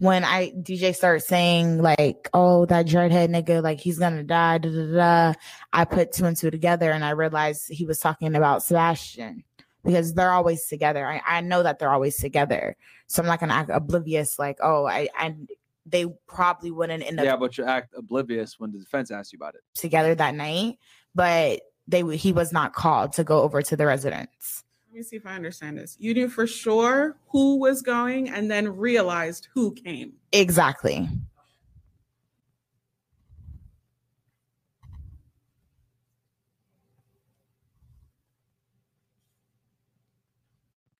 When 0.00 0.24
I 0.24 0.50
DJ 0.50 0.94
started 0.94 1.20
saying 1.20 1.82
like, 1.82 2.28
"Oh, 2.32 2.64
that 2.66 2.86
dreadhead 2.86 3.28
nigga, 3.28 3.62
like 3.62 3.80
he's 3.80 3.98
gonna 3.98 4.24
die," 4.24 4.56
da, 4.58 4.70
da, 4.70 4.94
da, 4.94 5.34
I 5.74 5.84
put 5.84 6.12
two 6.12 6.24
and 6.24 6.36
two 6.36 6.50
together, 6.50 6.90
and 6.90 7.04
I 7.04 7.10
realized 7.10 7.68
he 7.68 7.84
was 7.84 8.00
talking 8.00 8.34
about 8.34 8.62
Sebastian 8.62 9.44
because 9.84 10.14
they're 10.14 10.32
always 10.32 10.66
together. 10.66 11.06
I, 11.06 11.20
I 11.26 11.40
know 11.42 11.62
that 11.62 11.78
they're 11.78 11.92
always 11.92 12.16
together, 12.16 12.76
so 13.08 13.22
I'm 13.22 13.28
not 13.28 13.40
gonna 13.40 13.52
act 13.52 13.68
oblivious. 13.70 14.38
Like, 14.38 14.56
oh, 14.62 14.86
I, 14.86 15.08
I 15.14 15.36
they 15.84 16.06
probably 16.26 16.70
wouldn't 16.70 17.02
end 17.02 17.20
up 17.20 17.26
Yeah, 17.26 17.36
but 17.36 17.58
you 17.58 17.64
act 17.64 17.92
oblivious 17.94 18.58
when 18.58 18.72
the 18.72 18.78
defense 18.78 19.10
asks 19.10 19.34
you 19.34 19.36
about 19.36 19.54
it. 19.54 19.60
together 19.74 20.14
that 20.14 20.34
night, 20.34 20.78
but 21.14 21.60
they 21.86 22.16
he 22.16 22.32
was 22.32 22.54
not 22.54 22.72
called 22.72 23.12
to 23.14 23.24
go 23.24 23.42
over 23.42 23.60
to 23.60 23.76
the 23.76 23.84
residence. 23.84 24.64
Let 24.90 24.96
me 24.96 25.02
see 25.04 25.14
if 25.14 25.24
I 25.24 25.36
understand 25.36 25.78
this. 25.78 25.96
You 26.00 26.12
knew 26.14 26.28
for 26.28 26.48
sure 26.48 27.16
who 27.28 27.60
was 27.60 27.80
going 27.80 28.28
and 28.28 28.50
then 28.50 28.76
realized 28.76 29.46
who 29.54 29.72
came. 29.72 30.14
Exactly. 30.32 31.08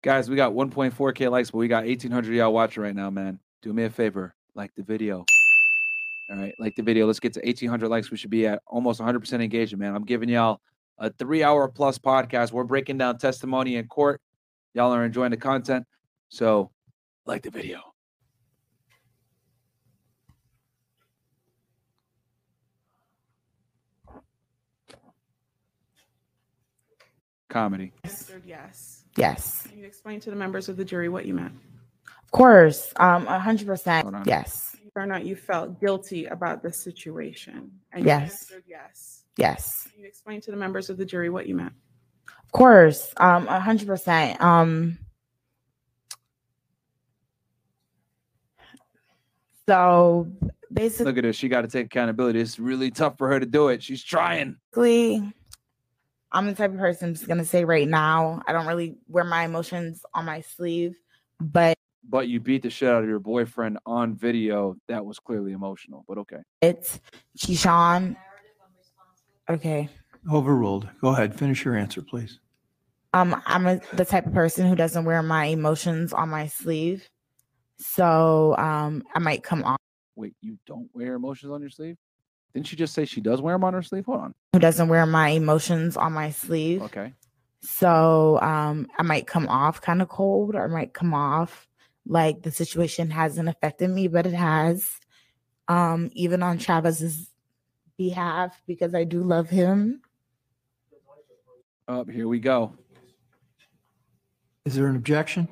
Guys, 0.03 0.31
we 0.31 0.37
got 0.37 0.53
1.4k 0.53 1.29
likes, 1.29 1.51
but 1.51 1.59
we 1.59 1.67
got 1.67 1.85
1800 1.85 2.33
y'all 2.33 2.53
watching 2.53 2.85
right 2.85 2.95
now, 2.95 3.11
man. 3.11 3.41
Do 3.61 3.73
me 3.73 3.83
a 3.83 3.91
favor, 3.91 4.37
like 4.55 4.73
the 4.77 4.85
video. 4.85 5.25
All 6.31 6.37
right, 6.37 6.55
like 6.61 6.77
the 6.77 6.85
video. 6.85 7.09
Let's 7.09 7.19
get 7.19 7.33
to 7.33 7.41
1800 7.41 7.89
likes. 7.89 8.13
We 8.13 8.17
should 8.17 8.31
be 8.31 8.47
at 8.47 8.63
almost 8.69 9.01
100% 9.01 9.43
engagement, 9.43 9.81
man. 9.81 9.97
I'm 9.97 10.05
giving 10.05 10.29
y'all 10.29 10.61
a 11.01 11.11
three 11.11 11.43
hour 11.43 11.67
plus 11.67 11.99
podcast. 11.99 12.53
We're 12.53 12.65
breaking 12.65 12.99
down 12.99 13.19
testimony 13.19 13.77
in 13.77 13.89
court. 13.89 14.21
Y'all 14.75 14.93
are 14.93 15.05
enjoying 15.05 15.33
the 15.33 15.37
content. 15.37 15.87
So, 16.29 16.71
like 17.27 17.43
the 17.43 17.51
video. 17.51 17.81
Comedy. 27.49 27.93
Answered 28.05 28.45
yes. 28.47 29.05
Yes. 29.17 29.67
Can 29.69 29.79
you 29.79 29.85
explain 29.85 30.21
to 30.21 30.31
the 30.31 30.37
members 30.37 30.69
of 30.69 30.77
the 30.77 30.85
jury 30.85 31.09
what 31.09 31.27
you 31.27 31.35
meant? 31.35 31.55
Of 32.23 32.31
course. 32.31 32.93
Um, 32.97 33.27
a 33.27 33.41
hundred 33.41 33.67
percent. 33.67 34.09
Yes. 34.25 34.77
Whether 34.93 35.05
or 35.05 35.07
not 35.09 35.25
you 35.25 35.35
felt 35.35 35.81
guilty 35.81 36.27
about 36.27 36.63
the 36.63 36.73
situation. 36.73 37.73
And 37.93 38.05
Yes. 38.05 38.21
you 38.51 38.57
answered 38.57 38.65
yes. 38.69 39.20
Yes. 39.37 39.89
Can 39.93 40.03
you 40.03 40.07
explain 40.07 40.41
to 40.43 40.51
the 40.51 40.57
members 40.57 40.91
of 40.91 40.97
the 40.97 41.05
jury 41.05 41.31
what 41.31 41.47
you 41.47 41.55
meant? 41.55 41.73
Of 42.29 42.53
course. 42.53 43.13
Um, 43.17 43.47
a 43.49 43.61
hundred 43.61 43.87
percent. 43.89 44.41
Um. 44.41 44.99
So 49.69 50.27
basically, 50.73 51.07
Look 51.07 51.19
at 51.19 51.25
her. 51.25 51.33
She 51.33 51.49
got 51.49 51.63
to 51.63 51.69
take 51.69 51.87
accountability. 51.87 52.41
It's 52.41 52.59
really 52.59 52.91
tough 52.91 53.17
for 53.17 53.29
her 53.29 53.39
to 53.39 53.47
do 53.47 53.69
it. 53.69 53.83
She's 53.83 54.03
trying. 54.03 54.57
I'm 56.33 56.47
the 56.47 56.55
type 56.55 56.73
of 56.73 56.79
person 56.79 57.09
I'm 57.09 57.15
just 57.15 57.27
gonna 57.27 57.45
say 57.45 57.65
right 57.65 57.89
now. 57.89 58.43
I 58.47 58.53
don't 58.53 58.67
really 58.67 58.97
wear 59.09 59.25
my 59.25 59.45
emotions 59.45 60.05
on 60.15 60.25
my 60.25 60.41
sleeve, 60.43 60.97
but 61.41 61.77
But 62.09 62.29
you 62.29 62.41
beat 62.41 62.63
the 62.63 62.71
shit 62.71 62.89
out 62.89 63.03
of 63.03 63.09
your 63.09 63.19
boyfriend 63.19 63.79
on 63.87 64.15
video. 64.15 64.77
That 64.89 65.05
was 65.05 65.19
clearly 65.19 65.53
emotional, 65.53 66.05
but 66.09 66.19
okay. 66.19 66.39
it's 66.61 67.01
Keyshawn. 67.39 68.17
Okay. 69.51 69.89
Overruled. 70.31 70.89
Go 71.01 71.09
ahead. 71.09 71.37
Finish 71.37 71.65
your 71.65 71.77
answer, 71.77 72.03
please. 72.03 72.39
Um, 73.13 73.43
I'm 73.47 73.67
a, 73.67 73.81
the 73.95 74.05
type 74.05 74.27
of 74.27 74.33
person 74.33 74.69
who 74.69 74.77
doesn't 74.77 75.05
wear 75.05 75.23
my 75.23 75.47
emotions 75.47 76.13
on 76.13 76.29
my 76.29 76.47
sleeve, 76.47 77.09
so 77.79 78.55
um, 78.57 79.03
I 79.15 79.19
might 79.19 79.43
come 79.43 79.65
off. 79.65 79.81
Wait, 80.15 80.35
you 80.41 80.57
don't 80.67 80.89
wear 80.93 81.15
emotions 81.15 81.51
on 81.51 81.61
your 81.61 81.71
sleeve? 81.71 81.97
Didn't 82.55 82.69
she 82.69 82.77
just 82.77 82.95
say 82.95 83.05
she 83.05 83.21
does 83.21 83.41
wear 83.41 83.55
them 83.55 83.65
on 83.65 83.75
her 83.75 83.83
sleeve? 83.83 84.05
Hold 84.07 84.21
on. 84.21 84.35
Who 84.53 84.61
doesn't 84.61 84.89
wear 84.89 85.07
my 85.07 85.31
emotions 85.31 85.97
on 85.97 86.13
my 86.13 86.31
sleeve? 86.31 86.83
Okay. 86.83 87.13
So 87.63 88.39
um, 88.41 88.87
I 88.99 89.03
might 89.03 89.27
come 89.27 89.49
off 89.49 89.81
kind 89.81 90.03
of 90.03 90.09
cold, 90.09 90.55
or 90.55 90.65
I 90.65 90.69
might 90.69 90.95
come 90.95 91.13
off 91.13 91.67
like 92.07 92.43
the 92.43 92.53
situation 92.53 93.11
hasn't 93.11 93.49
affected 93.49 93.91
me, 93.91 94.07
but 94.07 94.27
it 94.27 94.35
has. 94.35 94.93
Um, 95.67 96.11
even 96.15 96.43
on 96.43 96.59
Travis's 96.59 97.30
behalf, 98.01 98.63
because 98.67 98.95
I 98.95 99.05
do 99.05 99.23
love 99.23 99.51
him. 99.51 100.01
Up 101.87 102.09
here 102.09 102.29
we 102.29 102.39
go. 102.39 102.73
Is 104.65 104.75
there 104.75 104.87
an 104.87 104.97
objection? 104.97 105.47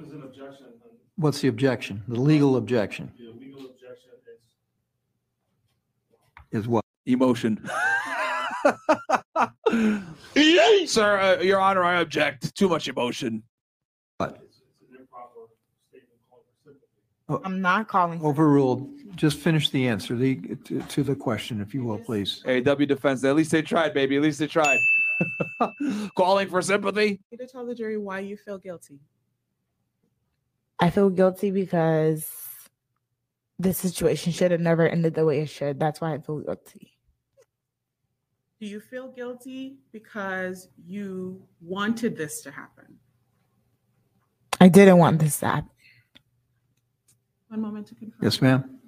What's 1.17 1.43
the 1.43 1.49
objection? 1.49 2.03
The 2.09 2.19
legal 2.19 2.57
objection 2.57 3.13
is 6.51 6.67
what? 6.67 6.87
Emotion. 7.05 7.63
Sir, 10.87 11.19
uh, 11.21 11.43
Your 11.43 11.61
Honor, 11.61 11.85
I 11.85 12.01
object. 12.01 12.57
Too 12.57 12.71
much 12.71 12.89
emotion. 12.89 13.43
Oh, 17.29 17.41
I'm 17.45 17.61
not 17.61 17.89
calling. 17.89 18.23
Overruled. 18.23 18.89
Just 19.15 19.39
finish 19.39 19.71
the 19.71 19.87
answer 19.87 20.17
the, 20.17 20.37
to, 20.65 20.81
to 20.81 21.03
the 21.03 21.15
question, 21.15 21.61
if 21.61 21.75
you 21.75 21.85
will, 21.85 21.99
please. 21.99 22.43
AW 22.47 22.75
defense. 22.75 23.25
At 23.25 23.37
least 23.37 23.51
they 23.51 23.63
tried, 23.63 23.93
baby. 23.93 24.17
At 24.17 24.23
least 24.23 24.39
they 24.39 24.47
tried. 24.47 24.79
Calling 26.17 26.49
for 26.49 26.63
sympathy. 26.63 27.21
You 27.31 27.39
to 27.39 27.47
tell 27.47 27.67
the 27.67 27.75
jury 27.75 27.99
why 27.99 28.21
you 28.21 28.37
feel 28.37 28.59
guilty. 28.59 29.01
I 30.81 30.91
feel 30.91 31.11
guilty 31.11 31.51
because 31.51 32.31
this 33.59 33.79
situation 33.79 34.33
should 34.33 34.53
have 34.53 34.61
never 34.61 34.89
ended 34.89 35.15
the 35.15 35.25
way 35.25 35.41
it 35.41 35.49
should. 35.49 35.81
That's 35.81 36.01
why 36.01 36.15
I 36.15 36.19
feel 36.19 36.39
guilty. 36.39 36.93
Do 38.61 38.67
you 38.67 38.81
feel 38.81 39.09
guilty 39.09 39.79
because 39.93 40.69
you 40.85 41.43
wanted 41.61 42.17
this 42.17 42.41
to 42.43 42.51
happen? 42.51 42.99
I 44.61 44.69
didn't 44.69 44.99
want 44.99 45.21
this 45.21 45.41
to 45.41 45.47
happen. 45.47 45.71
One 47.49 47.63
moment 47.63 47.87
to 47.89 47.95
confirm. 47.95 48.21
Yes, 48.23 48.43
ma'am. 48.43 48.79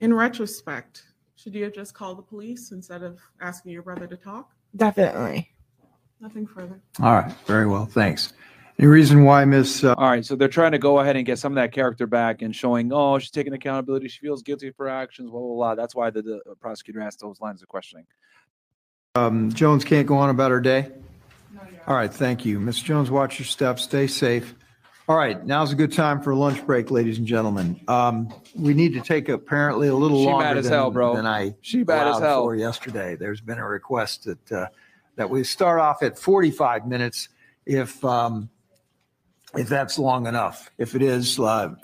In 0.00 0.12
retrospect, 0.12 1.04
should 1.34 1.54
you 1.54 1.64
have 1.64 1.72
just 1.72 1.94
called 1.94 2.18
the 2.18 2.22
police 2.22 2.72
instead 2.72 3.02
of 3.02 3.18
asking 3.40 3.72
your 3.72 3.82
brother 3.82 4.06
to 4.06 4.16
talk? 4.16 4.50
Definitely. 4.76 5.50
Nothing 6.20 6.46
further. 6.46 6.82
All 7.00 7.14
right. 7.14 7.32
Very 7.46 7.66
well. 7.66 7.86
Thanks. 7.86 8.34
Any 8.78 8.88
reason 8.88 9.24
why 9.24 9.44
Miss? 9.44 9.84
Uh, 9.84 9.94
All 9.96 10.10
right, 10.10 10.24
so 10.24 10.34
they're 10.34 10.48
trying 10.48 10.72
to 10.72 10.78
go 10.78 10.98
ahead 10.98 11.16
and 11.16 11.24
get 11.24 11.38
some 11.38 11.52
of 11.52 11.56
that 11.56 11.70
character 11.72 12.08
back 12.08 12.42
and 12.42 12.54
showing, 12.54 12.92
oh, 12.92 13.18
she's 13.20 13.30
taking 13.30 13.52
accountability. 13.52 14.08
She 14.08 14.18
feels 14.18 14.42
guilty 14.42 14.72
for 14.72 14.86
her 14.86 14.90
actions, 14.90 15.30
blah, 15.30 15.40
blah, 15.40 15.54
blah. 15.54 15.74
That's 15.76 15.94
why 15.94 16.10
the, 16.10 16.22
the 16.22 16.40
prosecutor 16.60 17.00
asked 17.00 17.20
those 17.20 17.40
lines 17.40 17.62
of 17.62 17.68
questioning. 17.68 18.04
Um, 19.16 19.52
Jones 19.52 19.84
can't 19.84 20.06
go 20.08 20.16
on 20.16 20.28
about 20.30 20.50
her 20.50 20.60
day? 20.60 20.90
All 21.86 21.94
right. 21.94 22.12
Thank 22.12 22.44
you. 22.44 22.58
Ms. 22.58 22.80
Jones, 22.80 23.10
watch 23.12 23.38
your 23.38 23.46
steps. 23.46 23.82
Stay 23.84 24.06
safe. 24.08 24.54
All 25.08 25.16
right. 25.16 25.44
Now's 25.46 25.70
a 25.70 25.76
good 25.76 25.92
time 25.92 26.20
for 26.20 26.30
a 26.32 26.36
lunch 26.36 26.64
break, 26.66 26.90
ladies 26.90 27.18
and 27.18 27.26
gentlemen. 27.26 27.78
Um, 27.86 28.32
we 28.56 28.74
need 28.74 28.94
to 28.94 29.00
take 29.00 29.28
apparently 29.28 29.86
a 29.88 29.94
little 29.94 30.18
She 30.18 30.26
longer 30.26 30.44
mad 30.44 30.56
as 30.56 30.64
than, 30.64 30.72
hell, 30.72 30.90
bro. 30.90 31.14
than 31.14 31.26
I 31.26 31.54
She 31.60 31.84
bad 31.84 32.08
as 32.08 32.16
allowed 32.16 32.26
hell. 32.26 32.42
for 32.44 32.56
yesterday. 32.56 33.14
There's 33.14 33.40
been 33.40 33.58
a 33.58 33.68
request 33.68 34.24
that 34.24 34.52
uh, 34.52 34.66
that 35.16 35.30
we 35.30 35.44
start 35.44 35.78
off 35.78 36.02
at 36.02 36.18
45 36.18 36.88
minutes 36.88 37.28
if 37.66 38.02
um, 38.04 38.48
if 39.54 39.68
that's 39.68 39.96
long 39.98 40.26
enough. 40.26 40.70
If 40.78 40.96
it 40.96 41.02
is, 41.02 41.38
uh, 41.38 41.74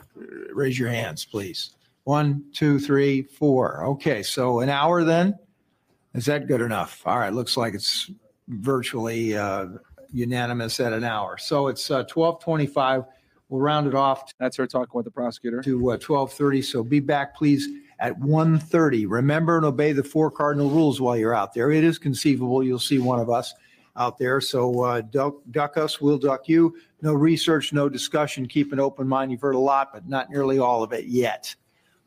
raise 0.53 0.77
your 0.79 0.89
hands, 0.89 1.25
please. 1.27 1.75
One, 2.05 2.43
two, 2.55 2.81
three, 2.81 3.23
four. 3.23 3.85
Okay, 3.85 4.23
so 4.25 4.61
an 4.61 4.69
hour 4.71 5.05
then? 5.05 5.39
Is 6.15 6.27
that 6.27 6.47
good 6.49 6.61
enough? 6.61 7.03
All 7.07 7.19
right, 7.19 7.33
looks 7.33 7.57
like 7.57 7.75
it's 7.75 8.11
virtually 8.49 9.37
uh, 9.37 9.67
unanimous 10.13 10.81
at 10.81 10.93
an 10.93 11.05
hour. 11.05 11.39
So 11.39 11.69
it's 11.69 11.91
uh, 11.91 12.05
12:25. 12.05 13.07
We'll 13.49 13.61
round 13.61 13.87
it 13.89 13.95
off. 13.95 14.33
That's 14.39 14.57
her 14.57 14.67
talking 14.67 14.93
with 14.93 15.05
the 15.05 15.11
prosecutor. 15.11 15.63
To 15.63 15.93
uh, 15.93 15.99
12:30. 15.99 16.65
So 16.65 16.83
be 16.83 17.01
back, 17.01 17.37
please, 17.37 17.69
at 18.01 18.19
1:30. 18.19 19.07
Remember 19.09 19.57
and 19.57 19.67
obey 19.67 19.93
the 19.93 20.05
four 20.05 20.31
cardinal 20.31 20.71
rules 20.71 21.01
while 21.01 21.17
you're 21.17 21.35
out 21.35 21.55
there. 21.55 21.71
It 21.71 21.85
is 21.85 21.99
conceivable 21.99 22.63
you'll 22.63 22.79
see 22.79 22.99
one 22.99 23.21
of 23.21 23.31
us 23.31 23.55
out 23.97 24.19
there. 24.19 24.41
So 24.41 24.83
uh, 24.83 25.01
duck, 25.03 25.35
duck 25.51 25.77
us, 25.77 26.01
we'll 26.01 26.19
duck 26.19 26.49
you. 26.49 26.77
No 27.03 27.13
research, 27.13 27.73
no 27.73 27.89
discussion. 27.89 28.47
Keep 28.47 28.73
an 28.73 28.81
open 28.81 29.07
mind. 29.07 29.31
You've 29.31 29.41
heard 29.41 29.55
a 29.55 29.59
lot, 29.59 29.93
but 29.93 30.09
not 30.09 30.31
nearly 30.31 30.59
all 30.59 30.83
of 30.83 30.93
it 30.93 31.07
yet. 31.07 31.55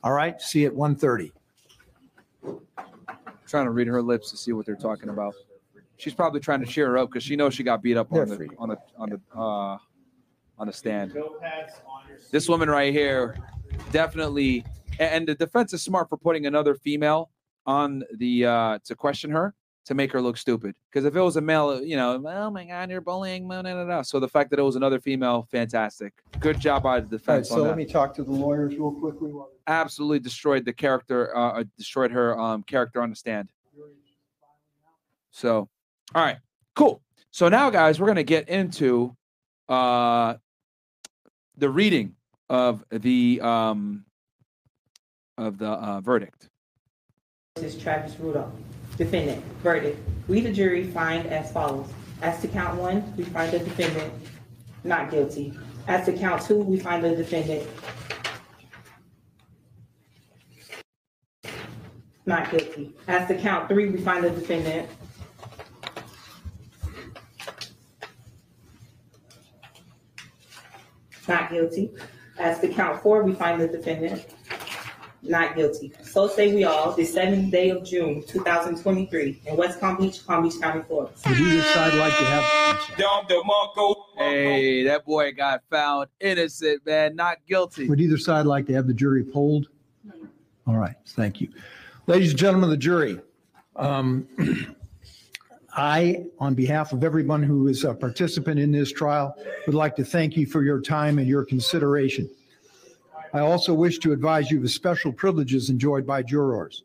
All 0.03 0.11
right. 0.11 0.41
See 0.41 0.61
you 0.61 0.67
at 0.67 0.73
1:30. 0.73 1.31
Trying 3.47 3.65
to 3.65 3.71
read 3.71 3.87
her 3.87 4.01
lips 4.01 4.31
to 4.31 4.37
see 4.37 4.53
what 4.53 4.65
they're 4.65 4.75
talking 4.75 5.09
about. 5.09 5.35
She's 5.97 6.13
probably 6.13 6.39
trying 6.39 6.59
to 6.61 6.65
cheer 6.65 6.87
her 6.87 6.97
up 6.97 7.09
because 7.09 7.23
she 7.23 7.35
knows 7.35 7.53
she 7.53 7.63
got 7.63 7.81
beat 7.81 7.97
up 7.97 8.11
on 8.11 8.27
the 8.27 8.49
on 8.57 8.69
the 8.69 8.77
on 8.97 9.09
the 9.09 9.39
uh, 9.39 9.77
on 10.57 10.67
the 10.67 10.73
stand. 10.73 11.15
This 12.31 12.49
woman 12.49 12.69
right 12.69 12.91
here, 12.91 13.37
definitely, 13.91 14.65
and 14.99 15.27
the 15.27 15.35
defense 15.35 15.73
is 15.73 15.81
smart 15.81 16.09
for 16.09 16.17
putting 16.17 16.45
another 16.45 16.75
female 16.75 17.29
on 17.65 18.03
the 18.17 18.45
uh, 18.45 18.79
to 18.85 18.95
question 18.95 19.31
her 19.31 19.53
to 19.85 19.93
make 19.93 20.11
her 20.13 20.21
look 20.21 20.37
stupid. 20.37 20.75
Because 20.91 21.05
if 21.05 21.15
it 21.15 21.21
was 21.21 21.35
a 21.35 21.41
male, 21.41 21.83
you 21.83 21.95
know, 21.97 22.23
oh 22.25 22.49
my 22.49 22.65
god, 22.65 22.89
you're 22.89 23.01
bullying, 23.01 23.47
blah, 23.47 23.61
blah, 23.61 23.73
blah, 23.73 23.85
blah." 23.85 24.01
So 24.01 24.19
the 24.19 24.27
fact 24.27 24.49
that 24.51 24.59
it 24.59 24.63
was 24.63 24.75
another 24.75 24.99
female, 24.99 25.47
fantastic. 25.51 26.13
Good 26.39 26.59
job 26.59 26.83
by 26.83 26.99
the 26.99 27.05
All 27.05 27.09
right, 27.09 27.09
defense. 27.11 27.49
so 27.49 27.55
on 27.55 27.61
let 27.63 27.67
that. 27.71 27.77
me 27.77 27.85
talk 27.85 28.13
to 28.15 28.23
the 28.23 28.31
lawyers 28.31 28.73
real 28.75 28.91
quickly. 28.91 29.31
while- 29.31 29.49
Absolutely 29.67 30.19
destroyed 30.19 30.65
the 30.65 30.73
character, 30.73 31.35
uh, 31.35 31.59
uh, 31.61 31.63
destroyed 31.77 32.11
her 32.11 32.37
um, 32.39 32.63
character 32.63 33.01
on 33.01 33.09
the 33.09 33.15
stand. 33.15 33.49
So, 35.31 35.69
all 36.13 36.23
right, 36.23 36.37
cool. 36.75 37.01
So 37.31 37.49
now, 37.49 37.69
guys, 37.69 37.99
we're 37.99 38.07
gonna 38.07 38.23
get 38.23 38.47
into 38.49 39.15
uh, 39.69 40.35
the 41.57 41.69
reading 41.69 42.15
of 42.49 42.83
the 42.91 43.39
um, 43.41 44.05
of 45.37 45.57
the 45.57 45.69
uh, 45.69 46.01
verdict. 46.01 46.49
This 47.55 47.75
is 47.75 47.81
Travis 47.81 48.15
Rudolph. 48.19 48.51
Defendant. 48.97 49.43
Verdict. 49.63 49.99
We, 50.27 50.41
the 50.41 50.51
jury, 50.51 50.85
find 50.85 51.27
as 51.27 51.51
follows. 51.51 51.89
As 52.21 52.39
to 52.41 52.47
count 52.47 52.79
one, 52.79 53.15
we 53.17 53.23
find 53.23 53.51
the 53.51 53.59
defendant 53.59 54.13
not 54.83 55.11
guilty. 55.11 55.57
As 55.87 56.05
to 56.05 56.13
count 56.13 56.43
two, 56.43 56.59
we 56.59 56.79
find 56.79 57.03
the 57.03 57.15
defendant 57.15 57.67
not 62.25 62.49
guilty. 62.51 62.93
As 63.07 63.27
to 63.27 63.37
count 63.37 63.67
three, 63.67 63.89
we 63.89 63.99
find 63.99 64.23
the 64.23 64.29
defendant 64.29 64.89
not 71.27 71.49
guilty. 71.49 71.91
As 72.39 72.59
to 72.59 72.67
count 72.67 73.01
four, 73.01 73.23
we 73.23 73.33
find 73.33 73.59
the 73.59 73.67
defendant 73.67 74.32
not 75.23 75.55
guilty. 75.55 75.93
So 76.03 76.27
say 76.27 76.53
we 76.53 76.63
all, 76.65 76.91
the 76.93 77.05
seventh 77.05 77.51
day 77.51 77.69
of 77.69 77.83
June, 77.83 78.23
two 78.27 78.43
thousand 78.43 78.81
twenty-three, 78.81 79.41
in 79.45 79.57
West 79.57 79.79
Palm 79.79 79.97
Beach, 79.97 80.25
Palm 80.25 80.43
Beach 80.43 80.59
County, 80.61 80.83
Florida. 80.83 81.11
Would 81.27 81.39
either 81.39 81.61
side 81.61 81.93
like 81.95 82.17
to 82.17 82.25
have? 82.25 82.97
Hey, 84.17 84.83
that 84.83 85.05
boy 85.05 85.31
got 85.31 85.61
found 85.69 86.09
innocent, 86.19 86.85
man, 86.85 87.15
not 87.15 87.37
guilty. 87.47 87.87
Would 87.87 88.01
either 88.01 88.17
side 88.17 88.45
like 88.45 88.67
to 88.67 88.73
have 88.73 88.87
the 88.87 88.93
jury 88.93 89.23
polled? 89.23 89.67
All 90.67 90.75
right, 90.77 90.95
thank 91.09 91.41
you. 91.41 91.49
Ladies 92.07 92.31
and 92.31 92.39
gentlemen 92.39 92.65
of 92.65 92.71
the 92.71 92.77
jury, 92.77 93.19
um, 93.75 94.27
I, 95.75 96.25
on 96.39 96.53
behalf 96.53 96.93
of 96.93 97.03
everyone 97.03 97.41
who 97.41 97.67
is 97.67 97.83
a 97.83 97.93
participant 97.93 98.59
in 98.59 98.71
this 98.71 98.91
trial, 98.91 99.35
would 99.65 99.75
like 99.75 99.95
to 99.95 100.05
thank 100.05 100.37
you 100.37 100.45
for 100.45 100.63
your 100.63 100.79
time 100.79 101.17
and 101.17 101.27
your 101.27 101.43
consideration. 101.43 102.29
I 103.33 103.39
also 103.39 103.73
wish 103.73 103.97
to 103.99 104.11
advise 104.11 104.51
you 104.51 104.57
of 104.57 104.63
the 104.63 104.69
special 104.69 105.11
privileges 105.11 105.71
enjoyed 105.71 106.05
by 106.05 106.21
jurors. 106.21 106.83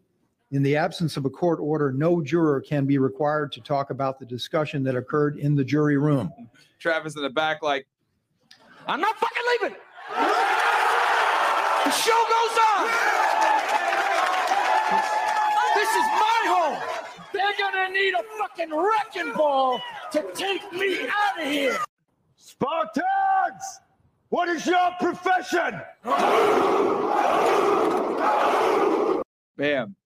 In 0.51 0.63
the 0.63 0.77
absence 0.77 1.19
of 1.19 1.27
a 1.27 1.31
court 1.31 1.61
order, 1.61 1.93
no 1.93 2.23
juror 2.23 2.63
can 2.63 2.87
be 2.87 2.97
required 2.97 3.53
to 3.53 3.61
talk 3.61 3.91
about 3.91 4.19
the 4.19 4.25
discussion 4.25 4.83
that 4.85 4.97
occurred 4.97 5.37
in 5.37 5.55
the 5.55 5.63
jury 5.63 5.99
room. 5.99 6.33
Travis 6.79 7.17
in 7.17 7.23
the 7.23 7.29
back, 7.29 7.63
like, 7.63 7.87
I'm 8.87 8.99
not 8.99 9.15
fucking 9.19 9.43
leaving. 9.61 9.77
The 11.85 11.91
show 11.91 12.17
goes 12.17 12.59
on. 12.73 12.87
This 15.75 15.91
is 15.91 16.07
my 16.17 16.41
home. 16.49 16.79
They're 17.35 17.59
gonna 17.59 17.93
need 17.93 18.15
a 18.15 18.23
fucking 18.39 18.71
wrecking 18.75 19.35
ball 19.35 19.83
to 20.13 20.25
take 20.35 20.73
me 20.73 21.07
out 21.09 21.43
of 21.43 21.47
here. 21.47 21.77
Spartans! 22.37 23.05
What 24.31 24.49
is 24.49 24.67
your 24.67 24.91
profession? 25.01 25.81
Bam. 29.57 29.97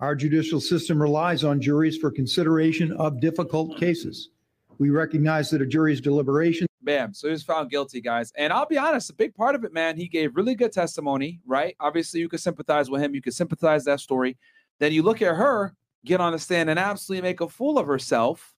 Our 0.00 0.14
judicial 0.14 0.60
system 0.60 1.00
relies 1.00 1.44
on 1.44 1.60
juries 1.60 1.98
for 1.98 2.10
consideration 2.10 2.92
of 2.92 3.20
difficult 3.20 3.78
cases. 3.78 4.30
We 4.78 4.90
recognize 4.90 5.50
that 5.50 5.60
a 5.60 5.66
jury's 5.66 6.00
deliberation 6.00 6.68
Bam. 6.82 7.12
So 7.12 7.28
he 7.28 7.32
was 7.32 7.42
found 7.42 7.70
guilty, 7.70 8.00
guys. 8.00 8.32
And 8.36 8.50
I'll 8.50 8.64
be 8.64 8.78
honest, 8.78 9.10
a 9.10 9.14
big 9.14 9.34
part 9.34 9.54
of 9.54 9.62
it, 9.64 9.74
man, 9.74 9.96
he 9.96 10.08
gave 10.08 10.34
really 10.34 10.54
good 10.54 10.72
testimony, 10.72 11.38
right? 11.44 11.76
Obviously, 11.80 12.20
you 12.20 12.30
could 12.30 12.40
sympathize 12.40 12.88
with 12.88 13.02
him. 13.02 13.14
You 13.14 13.20
could 13.20 13.34
sympathize 13.34 13.84
that 13.84 14.00
story. 14.00 14.38
Then 14.78 14.92
you 14.92 15.02
look 15.02 15.20
at 15.20 15.36
her 15.36 15.74
get 16.06 16.20
on 16.20 16.32
the 16.32 16.38
stand 16.38 16.70
and 16.70 16.78
absolutely 16.78 17.28
make 17.28 17.42
a 17.42 17.48
fool 17.48 17.76
of 17.78 17.86
herself, 17.86 18.54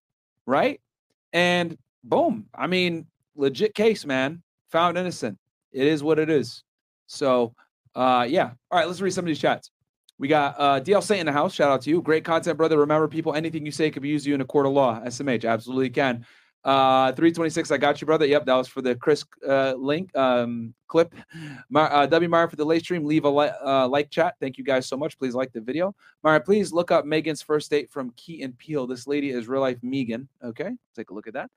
right? 0.46 0.80
And 1.32 1.76
boom. 2.04 2.46
I 2.54 2.68
mean, 2.68 3.06
legit 3.34 3.74
case, 3.74 4.06
man. 4.06 4.42
Found 4.70 4.98
innocent. 4.98 5.38
It 5.72 5.86
is 5.86 6.02
what 6.02 6.18
it 6.18 6.30
is. 6.30 6.62
So, 7.06 7.54
uh, 7.94 8.26
yeah. 8.28 8.52
All 8.70 8.78
right, 8.78 8.86
let's 8.86 9.00
read 9.00 9.12
some 9.12 9.24
of 9.24 9.28
these 9.28 9.38
chats. 9.38 9.70
We 10.18 10.28
got 10.28 10.54
uh, 10.58 10.80
DL 10.80 11.02
Saint 11.02 11.20
in 11.20 11.26
the 11.26 11.32
house. 11.32 11.54
Shout 11.54 11.70
out 11.70 11.80
to 11.82 11.90
you. 11.90 12.02
Great 12.02 12.24
content, 12.24 12.58
brother. 12.58 12.78
Remember, 12.78 13.08
people, 13.08 13.34
anything 13.34 13.64
you 13.64 13.72
say 13.72 13.90
could 13.90 14.02
be 14.02 14.10
used 14.10 14.26
you 14.26 14.34
in 14.34 14.40
a 14.42 14.44
court 14.44 14.66
of 14.66 14.72
law. 14.72 15.00
SMH, 15.00 15.48
absolutely 15.48 15.90
can. 15.90 16.26
Uh, 16.62 17.12
326, 17.12 17.70
I 17.70 17.78
got 17.78 18.02
you, 18.02 18.06
brother. 18.06 18.26
Yep, 18.26 18.44
that 18.44 18.54
was 18.54 18.68
for 18.68 18.82
the 18.82 18.94
Chris 18.94 19.24
uh, 19.48 19.72
link 19.78 20.14
um, 20.14 20.74
clip. 20.88 21.14
Mar- 21.70 21.90
uh, 21.90 22.06
W. 22.06 22.28
Meyer 22.28 22.48
for 22.48 22.56
the 22.56 22.64
late 22.64 22.82
stream. 22.82 23.06
Leave 23.06 23.24
a 23.24 23.30
li- 23.30 23.50
uh, 23.64 23.88
like 23.88 24.10
chat. 24.10 24.34
Thank 24.40 24.58
you 24.58 24.64
guys 24.64 24.86
so 24.86 24.96
much. 24.96 25.18
Please 25.18 25.34
like 25.34 25.52
the 25.52 25.60
video. 25.60 25.94
Mara, 26.22 26.38
please 26.38 26.70
look 26.70 26.90
up 26.90 27.06
Megan's 27.06 27.40
first 27.40 27.70
date 27.70 27.90
from 27.90 28.10
Key 28.16 28.42
and 28.42 28.56
Peele. 28.58 28.86
This 28.86 29.06
lady 29.06 29.30
is 29.30 29.48
real 29.48 29.62
life 29.62 29.78
Megan. 29.82 30.28
Okay, 30.44 30.72
take 30.94 31.08
a 31.08 31.14
look 31.14 31.26
at 31.26 31.32
that. 31.32 31.50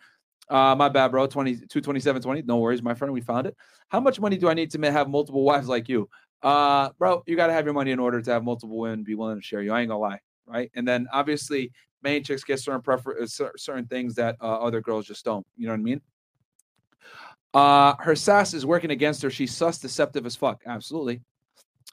Uh, 0.50 0.76
my 0.76 0.90
bad, 0.90 1.12
bro. 1.12 1.26
20, 1.26 1.56
22720. 1.56 2.42
No 2.44 2.58
worries, 2.58 2.84
my 2.84 2.94
friend. 2.94 3.14
We 3.14 3.22
found 3.22 3.48
it. 3.48 3.56
How 3.90 4.00
much 4.00 4.20
money 4.20 4.38
do 4.38 4.50
I 4.50 4.54
need 4.54 4.72
to 4.72 4.92
have 4.92 5.10
multiple 5.10 5.44
wives 5.46 5.68
like 5.68 5.90
you? 5.90 6.10
Uh, 6.42 6.90
bro, 7.00 7.24
you 7.26 7.36
got 7.36 7.48
to 7.48 7.54
have 7.54 7.66
your 7.66 7.74
money 7.74 7.92
in 7.92 8.00
order 8.00 8.22
to 8.22 8.32
have 8.32 8.44
multiple 8.44 8.78
women 8.78 9.04
be 9.04 9.16
willing 9.16 9.38
to 9.38 9.42
share 9.42 9.62
you. 9.62 9.72
I 9.72 9.80
ain't 9.80 9.90
gonna 9.90 10.00
lie, 10.00 10.20
right? 10.46 10.70
And 10.76 10.86
then 10.86 11.08
obviously, 11.14 11.72
main 12.02 12.24
chicks 12.24 12.44
get 12.44 12.60
certain 12.60 12.82
prefer 12.82 13.24
uh, 13.24 13.50
certain 13.56 13.86
things 13.86 14.16
that 14.16 14.36
uh, 14.42 14.60
other 14.60 14.82
girls 14.82 15.06
just 15.06 15.24
don't. 15.24 15.46
You 15.56 15.68
know 15.68 15.74
what 15.74 15.80
I 15.80 15.84
mean? 15.84 16.02
Uh, 17.54 17.96
her 18.00 18.16
sass 18.16 18.54
is 18.54 18.66
working 18.66 18.92
against 18.92 19.22
her. 19.22 19.30
She's 19.30 19.56
sus 19.56 19.78
deceptive 19.78 20.26
as 20.26 20.36
fuck. 20.36 20.62
Absolutely. 20.66 21.22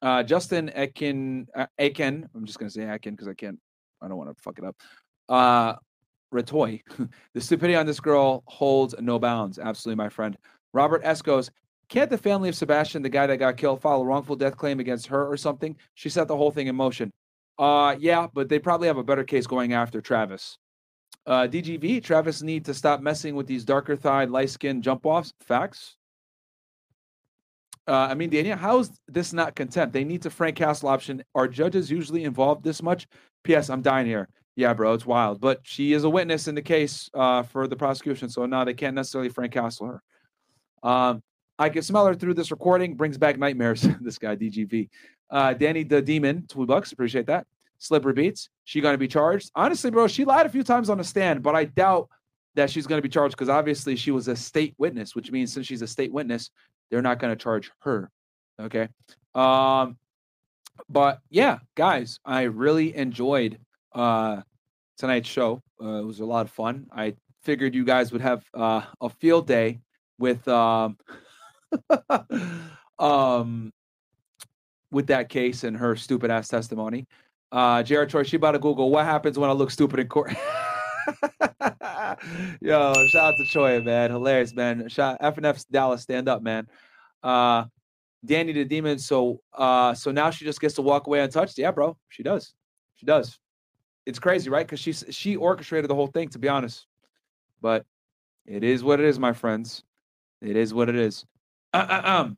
Uh, 0.03 0.23
Justin 0.23 0.70
Akin, 0.75 1.47
uh, 1.55 1.67
I'm 1.79 2.45
just 2.45 2.59
gonna 2.59 2.70
say 2.70 2.83
Akin 2.83 3.15
because 3.15 3.29
I 3.29 3.35
can't, 3.35 3.59
I 4.03 4.09
don't 4.09 4.17
want 4.17 4.35
to 4.35 4.43
fuck 4.43 4.59
it 4.59 4.65
up. 4.65 4.77
Uh, 5.29 5.75
Retoy, 6.33 6.81
the 7.34 7.41
stupidity 7.41 7.76
on 7.76 7.86
this 7.86 8.00
girl 8.00 8.42
holds 8.47 8.94
no 9.00 9.18
bounds. 9.18 9.59
Absolutely, 9.59 10.02
my 10.02 10.09
friend. 10.09 10.36
Robert 10.73 11.02
Escos, 11.05 11.50
can't 11.89 12.09
the 12.09 12.18
family 12.18 12.49
of 12.49 12.55
Sebastian, 12.55 13.02
the 13.02 13.09
guy 13.09 13.26
that 13.26 13.39
got 13.39 13.57
killed, 13.57 13.83
file 13.83 14.02
a 14.02 14.05
wrongful 14.05 14.36
death 14.36 14.57
claim 14.57 14.78
against 14.78 15.09
her 15.09 15.26
or 15.26 15.36
something? 15.36 15.76
She 15.94 16.09
set 16.09 16.28
the 16.28 16.36
whole 16.36 16.52
thing 16.52 16.68
in 16.68 16.76
motion. 16.76 17.10
Uh, 17.59 17.97
yeah, 17.99 18.28
but 18.33 18.49
they 18.49 18.59
probably 18.59 18.86
have 18.86 18.97
a 18.97 19.05
better 19.05 19.25
case 19.25 19.47
going 19.47 19.73
after 19.73 20.00
Travis. 20.00 20.57
Uh, 21.26 21.47
DGV, 21.47 22.02
Travis 22.02 22.42
need 22.42 22.65
to 22.65 22.75
stop 22.75 23.00
messing 23.00 23.34
with 23.34 23.47
these 23.47 23.65
darker 23.65 23.97
thighed, 23.97 24.31
light 24.31 24.50
skinned 24.50 24.83
jump 24.83 25.05
offs. 25.05 25.33
Facts. 25.41 25.97
Uh, 27.86 28.09
I 28.10 28.15
mean, 28.15 28.31
Daniel, 28.31 28.57
how 28.57 28.78
is 28.78 28.92
this 29.09 29.33
not 29.33 29.57
contempt? 29.57 29.92
They 29.92 30.05
need 30.05 30.23
to 30.23 30.31
Frank 30.31 30.57
Castle 30.57 30.89
option. 30.89 31.25
Are 31.34 31.49
judges 31.49 31.91
usually 31.91 32.25
involved 32.25 32.62
this 32.62 32.83
much? 32.83 33.09
P.S. 33.42 33.68
I'm 33.68 33.83
dying 33.83 34.07
here. 34.07 34.28
Yeah, 34.60 34.74
bro, 34.74 34.92
it's 34.92 35.06
wild. 35.06 35.40
But 35.40 35.60
she 35.62 35.94
is 35.94 36.05
a 36.05 36.10
witness 36.10 36.47
in 36.47 36.55
the 36.55 36.60
case 36.60 37.08
uh, 37.14 37.44
for 37.44 37.66
the 37.66 37.76
prosecution, 37.76 38.28
so 38.28 38.44
no, 38.44 38.62
they 38.62 38.74
can't 38.74 38.94
necessarily 38.94 39.30
Frank 39.30 39.55
Castle 39.55 39.86
her. 39.86 40.02
Um, 40.86 41.22
I 41.58 41.70
can 41.70 41.80
smell 41.80 42.05
her 42.05 42.14
through 42.14 42.34
this 42.34 42.50
recording. 42.50 42.94
Brings 42.94 43.16
back 43.16 43.39
nightmares. 43.39 43.89
this 44.02 44.18
guy, 44.18 44.36
DGV. 44.36 44.90
Uh, 45.30 45.55
Danny 45.55 45.82
the 45.82 46.02
Demon, 46.02 46.44
two 46.47 46.66
bucks. 46.66 46.92
Appreciate 46.92 47.26
that. 47.28 47.47
Slippery 47.78 48.12
Beats. 48.12 48.50
She 48.64 48.82
to 48.92 48.98
be 48.98 49.08
charged? 49.08 49.50
Honestly, 49.55 49.90
bro, 49.90 50.06
she 50.06 50.26
lied 50.26 50.44
a 50.44 50.50
few 50.50 50.62
times 50.62 50.90
on 50.90 50.98
the 50.98 51.05
stand, 51.05 51.42
but 51.42 51.55
I 51.55 51.64
doubt 51.64 52.10
that 52.55 52.68
she's 52.68 52.86
to 52.98 53.02
be 53.02 53.08
charged 53.08 53.34
because 53.36 53.48
obviously 53.48 53.97
she 53.97 54.10
was 54.10 54.28
a 54.28 54.36
state 54.36 54.74
witness, 54.76 55.16
which 55.16 55.32
means 55.32 55.55
since 55.55 55.66
she's 55.66 55.80
a 55.80 55.86
state 55.86 56.12
witness, 56.12 56.50
they're 56.90 57.00
not 57.00 57.18
to 57.34 57.42
charge 57.42 57.70
her. 57.78 58.10
Okay. 58.60 58.89
Um, 59.34 59.97
but 60.90 61.20
yeah, 61.30 61.60
guys, 61.74 62.18
I 62.26 62.42
really 62.42 62.94
enjoyed 62.94 63.58
uh 63.94 64.42
tonight's 65.01 65.29
show. 65.29 65.62
Uh, 65.83 65.95
it 65.95 66.05
was 66.05 66.20
a 66.20 66.25
lot 66.25 66.45
of 66.47 66.53
fun. 66.53 66.87
I 66.93 67.15
figured 67.43 67.75
you 67.75 67.85
guys 67.85 68.12
would 68.12 68.20
have 68.20 68.45
uh, 68.55 68.83
a 69.01 69.09
field 69.09 69.47
day 69.47 69.81
with 70.19 70.47
um 70.47 70.99
um 72.99 73.73
with 74.93 75.07
that 75.07 75.29
case 75.31 75.65
and 75.65 75.77
her 75.77 75.97
stupid 75.97 76.31
ass 76.31 76.49
testimony. 76.49 77.09
Uh 77.51 77.83
Jared 77.83 78.11
Troy, 78.11 78.23
she 78.23 78.37
about 78.37 78.53
to 78.53 78.59
Google 78.59 78.91
what 78.91 79.07
happens 79.07 79.39
when 79.39 79.51
I 79.51 79.55
look 79.55 79.70
stupid 79.70 79.99
in 79.99 80.09
court. 80.09 80.33
Yo, 82.61 82.93
shout 83.09 83.33
out 83.33 83.35
to 83.39 83.45
Choi, 83.47 83.81
man. 83.81 84.11
Hilarious, 84.11 84.55
man. 84.55 84.89
Shout 84.89 85.19
FNF 85.20 85.65
Dallas, 85.70 86.03
stand 86.03 86.29
up, 86.29 86.43
man. 86.43 86.69
Uh 87.23 87.65
Danny 88.25 88.53
the 88.53 88.67
Demon. 88.67 88.99
So 88.99 89.41
uh 89.55 89.95
so 89.95 90.12
now 90.12 90.31
she 90.31 90.45
just 90.45 90.61
gets 90.61 90.75
to 90.75 90.83
walk 90.83 91.07
away 91.07 91.20
untouched. 91.20 91.57
Yeah, 91.57 91.70
bro. 91.70 91.97
She 92.11 92.23
does. 92.23 92.53
She 92.97 93.07
does. 93.07 93.39
It's 94.10 94.18
crazy, 94.18 94.50
right? 94.50 94.66
Because 94.66 94.80
she 94.80 94.92
she 94.92 95.36
orchestrated 95.36 95.89
the 95.89 95.94
whole 95.94 96.08
thing, 96.08 96.28
to 96.30 96.39
be 96.39 96.48
honest. 96.48 96.86
But 97.62 97.86
it 98.44 98.64
is 98.64 98.84
what 98.84 99.00
it 99.00 99.06
is, 99.06 99.18
my 99.18 99.32
friends. 99.32 99.84
It 100.42 100.56
is 100.56 100.74
what 100.74 100.89
it 100.90 100.97
is. 100.97 101.24
Uh, 101.72 101.86
uh, 101.89 102.02
um. 102.05 102.36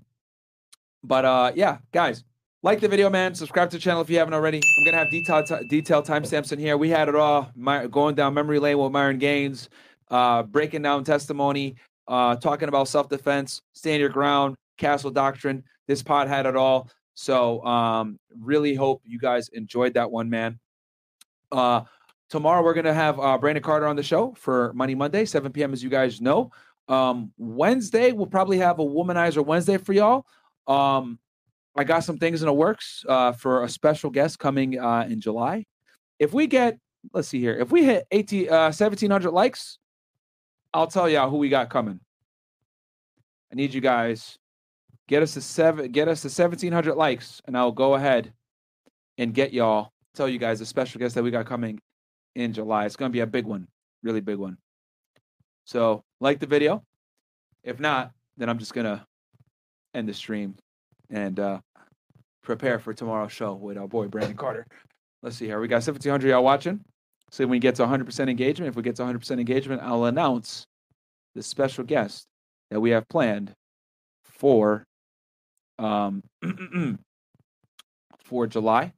But 1.02 1.25
uh, 1.25 1.52
yeah, 1.57 1.78
guys, 1.92 2.25
Like 2.62 2.81
the 2.81 2.89
video, 2.89 3.10
man. 3.10 3.34
Subscribe 3.34 3.70
to 3.70 3.76
the 3.78 3.81
channel 3.81 4.02
if 4.02 4.10
you 4.10 4.18
haven't 4.18 4.34
already. 4.34 4.59
I'm 4.78 4.84
gonna 4.84 4.99
have 4.99 5.10
detailed 5.10 5.47
t- 5.47 5.67
detailed 5.68 6.07
timestamps 6.07 6.52
in 6.52 6.60
here. 6.60 6.76
We 6.76 6.91
had 6.91 7.09
it 7.09 7.17
all. 7.17 7.51
My, 7.57 7.86
going 7.89 8.15
down 8.15 8.34
memory 8.34 8.60
lane 8.60 8.78
with 8.78 8.92
Myron 8.92 9.18
Gaines, 9.18 9.68
uh, 10.10 10.44
breaking 10.44 10.83
down 10.83 11.05
testimony, 11.05 11.76
uh, 12.07 12.36
talking 12.36 12.68
about 12.68 12.86
self 12.86 13.09
defense, 13.09 13.62
stand 13.73 13.99
your 14.01 14.10
ground, 14.10 14.57
castle 14.78 15.10
doctrine. 15.10 15.65
This 15.89 16.02
pod 16.02 16.28
had 16.28 16.47
it 16.47 16.55
all. 16.55 16.91
So 17.15 17.65
um, 17.65 18.18
really 18.39 18.75
hope 18.75 19.02
you 19.05 19.18
guys 19.18 19.49
enjoyed 19.49 19.94
that 19.94 20.10
one, 20.10 20.31
man. 20.31 20.60
Uh, 21.53 21.83
tomorrow 22.31 22.65
we're 22.65 22.75
gonna 22.75 22.95
have 22.95 23.21
uh, 23.21 23.39
Brandon 23.39 23.63
Carter 23.63 23.87
on 23.87 23.97
the 23.97 24.03
show 24.03 24.35
for 24.37 24.73
Money 24.73 24.95
Monday, 24.95 25.25
7 25.25 25.53
p.m. 25.53 25.73
As 25.73 25.83
you 25.83 25.91
guys 25.91 26.21
know. 26.21 26.51
Um, 26.89 27.33
Wednesday 27.39 28.13
we'll 28.13 28.27
probably 28.27 28.59
have 28.59 28.81
a 28.81 28.85
Womanizer 28.85 29.45
Wednesday 29.45 29.79
for 29.79 29.93
y'all. 29.93 30.27
Um, 30.67 31.19
I 31.77 31.85
got 31.85 32.01
some 32.01 32.19
things 32.19 32.43
in 32.43 32.47
the 32.47 32.53
works 32.53 33.05
uh, 33.09 33.33
for 33.33 33.65
a 33.65 33.69
special 33.69 34.11
guest 34.11 34.39
coming 34.39 34.79
uh, 34.79 35.07
in 35.09 35.21
July. 35.21 35.65
If 36.19 36.33
we 36.33 36.47
get, 36.47 36.79
let's 37.13 37.29
see 37.29 37.41
here, 37.41 37.57
if 37.57 37.71
we 37.71 37.85
hit 37.85 38.07
18, 38.11 38.49
uh, 38.49 38.73
1700 38.73 39.31
likes, 39.31 39.79
I'll 40.75 40.87
tell 40.87 41.09
y'all 41.09 41.31
who 41.31 41.39
we 41.39 41.49
got 41.49 41.71
coming. 41.71 42.01
I 43.51 43.55
need 43.55 43.75
you 43.75 43.81
guys 43.81 44.39
get 45.09 45.23
us 45.23 45.35
to 45.35 45.41
seven, 45.41 45.91
get 45.93 46.09
us 46.09 46.23
to 46.23 46.29
1700 46.29 46.95
likes, 46.95 47.41
and 47.47 47.57
I'll 47.57 47.73
go 47.73 47.95
ahead 47.95 48.33
and 49.19 49.35
get 49.35 49.53
y'all 49.53 49.93
tell 50.15 50.29
you 50.29 50.39
guys 50.39 50.61
a 50.61 50.67
special 50.67 50.99
guest 50.99 51.15
that 51.15 51.23
we 51.23 51.31
got 51.31 51.47
coming 51.47 51.81
in 52.35 52.53
July. 52.53 52.87
It's 52.87 52.97
gonna 52.97 53.11
be 53.11 53.21
a 53.21 53.27
big 53.27 53.45
one, 53.45 53.67
really 54.03 54.21
big 54.21 54.39
one. 54.39 54.57
So 55.65 56.05
like 56.21 56.39
the 56.39 56.47
video. 56.47 56.83
If 57.65 57.79
not, 57.79 58.11
then 58.37 58.49
I'm 58.49 58.59
just 58.59 58.75
gonna 58.75 59.07
end 59.95 60.09
the 60.09 60.15
stream 60.15 60.57
and 61.11 61.39
uh, 61.39 61.61
prepare 62.43 62.79
for 62.79 62.93
tomorrow's 62.93 63.33
show 63.33 63.55
with 63.55 63.79
our 63.79 63.87
boy 63.87 64.09
Brandon 64.09 64.37
Carter. 64.37 64.67
Let's 65.23 65.37
see 65.37 65.47
here. 65.47 65.61
We 65.61 65.69
got 65.69 65.77
1700 65.77 66.29
y'all 66.29 66.43
watching. 66.43 66.81
So 67.31 67.45
when 67.45 67.51
we 67.51 67.59
get 67.61 67.77
to 67.77 67.87
100% 67.87 68.29
engagement, 68.29 68.69
if 68.69 68.77
we 68.77 68.83
get 68.83 68.97
to 68.97 69.03
100% 69.05 69.31
engagement, 69.39 69.81
I'll 69.83 70.05
announce 70.05 70.67
the 71.35 71.43
special 71.43 71.85
guest 71.85 72.27
that 72.71 72.81
we 72.81 72.91
have 72.91 73.09
planned 73.09 73.55
for 74.25 74.85
um, 75.79 76.23
for 78.25 78.47
July, 78.47 78.93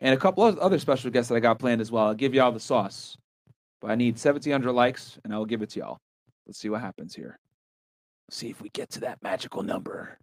and 0.00 0.14
a 0.14 0.18
couple 0.18 0.44
of 0.44 0.58
other 0.58 0.78
special 0.78 1.10
guests 1.10 1.28
that 1.28 1.36
I 1.36 1.40
got 1.40 1.58
planned 1.58 1.80
as 1.80 1.92
well. 1.92 2.06
I'll 2.06 2.14
give 2.14 2.34
y'all 2.34 2.52
the 2.52 2.60
sauce, 2.60 3.16
but 3.80 3.90
I 3.90 3.94
need 3.94 4.14
1700 4.14 4.72
likes, 4.72 5.18
and 5.24 5.32
I 5.32 5.38
will 5.38 5.46
give 5.46 5.62
it 5.62 5.70
to 5.70 5.80
y'all. 5.80 5.98
Let's 6.46 6.58
see 6.58 6.70
what 6.70 6.80
happens 6.80 7.14
here. 7.14 7.38
see 8.30 8.48
if 8.48 8.60
we 8.60 8.70
get 8.70 8.90
to 8.90 9.00
that 9.00 9.22
magical 9.22 9.62
number. 9.62 10.18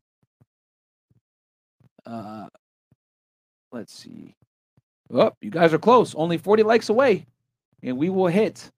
Uh, 2.06 2.48
let's 3.72 3.94
see. 3.94 4.36
Oh, 5.14 5.32
you 5.42 5.52
guys 5.52 5.74
are 5.74 5.80
close. 5.80 6.16
Only 6.16 6.38
40 6.38 6.64
likes 6.64 6.90
away. 6.90 7.26
And 7.84 7.98
we 7.98 8.10
will 8.10 8.28
hit 8.28 8.72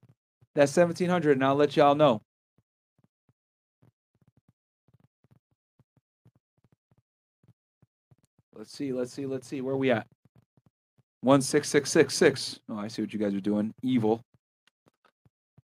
that 0.56 0.70
1700 0.70 1.38
and 1.38 1.46
I'll 1.46 1.56
let 1.56 1.78
y'all 1.78 1.96
know. 1.96 2.22
Let's 8.54 8.74
see, 8.74 8.92
let's 8.92 9.14
see, 9.14 9.26
let's 9.26 9.48
see. 9.48 9.62
Where 9.62 9.78
we 9.78 9.90
at? 9.92 10.06
16666. 11.24 12.60
Oh, 12.70 12.78
I 12.78 12.88
see 12.88 13.02
what 13.02 13.14
you 13.14 13.20
guys 13.20 13.34
are 13.34 13.42
doing. 13.42 13.74
Evil. 13.82 14.22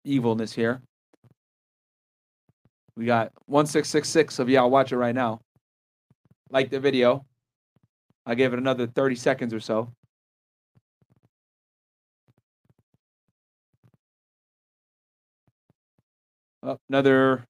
Evilness 0.05 0.53
here. 0.53 0.81
We 2.95 3.05
got 3.05 3.31
1666 3.45 4.39
of 4.39 4.49
y'all 4.49 4.69
watching 4.69 4.97
right 4.97 5.15
now. 5.15 5.39
Like 6.51 6.69
the 6.69 6.79
video. 6.79 7.25
I 8.25 8.35
gave 8.35 8.53
it 8.53 8.59
another 8.59 8.87
30 8.87 9.15
seconds 9.15 9.53
or 9.53 9.59
so. 9.59 9.91
Oh, 16.61 16.77
another 16.89 17.45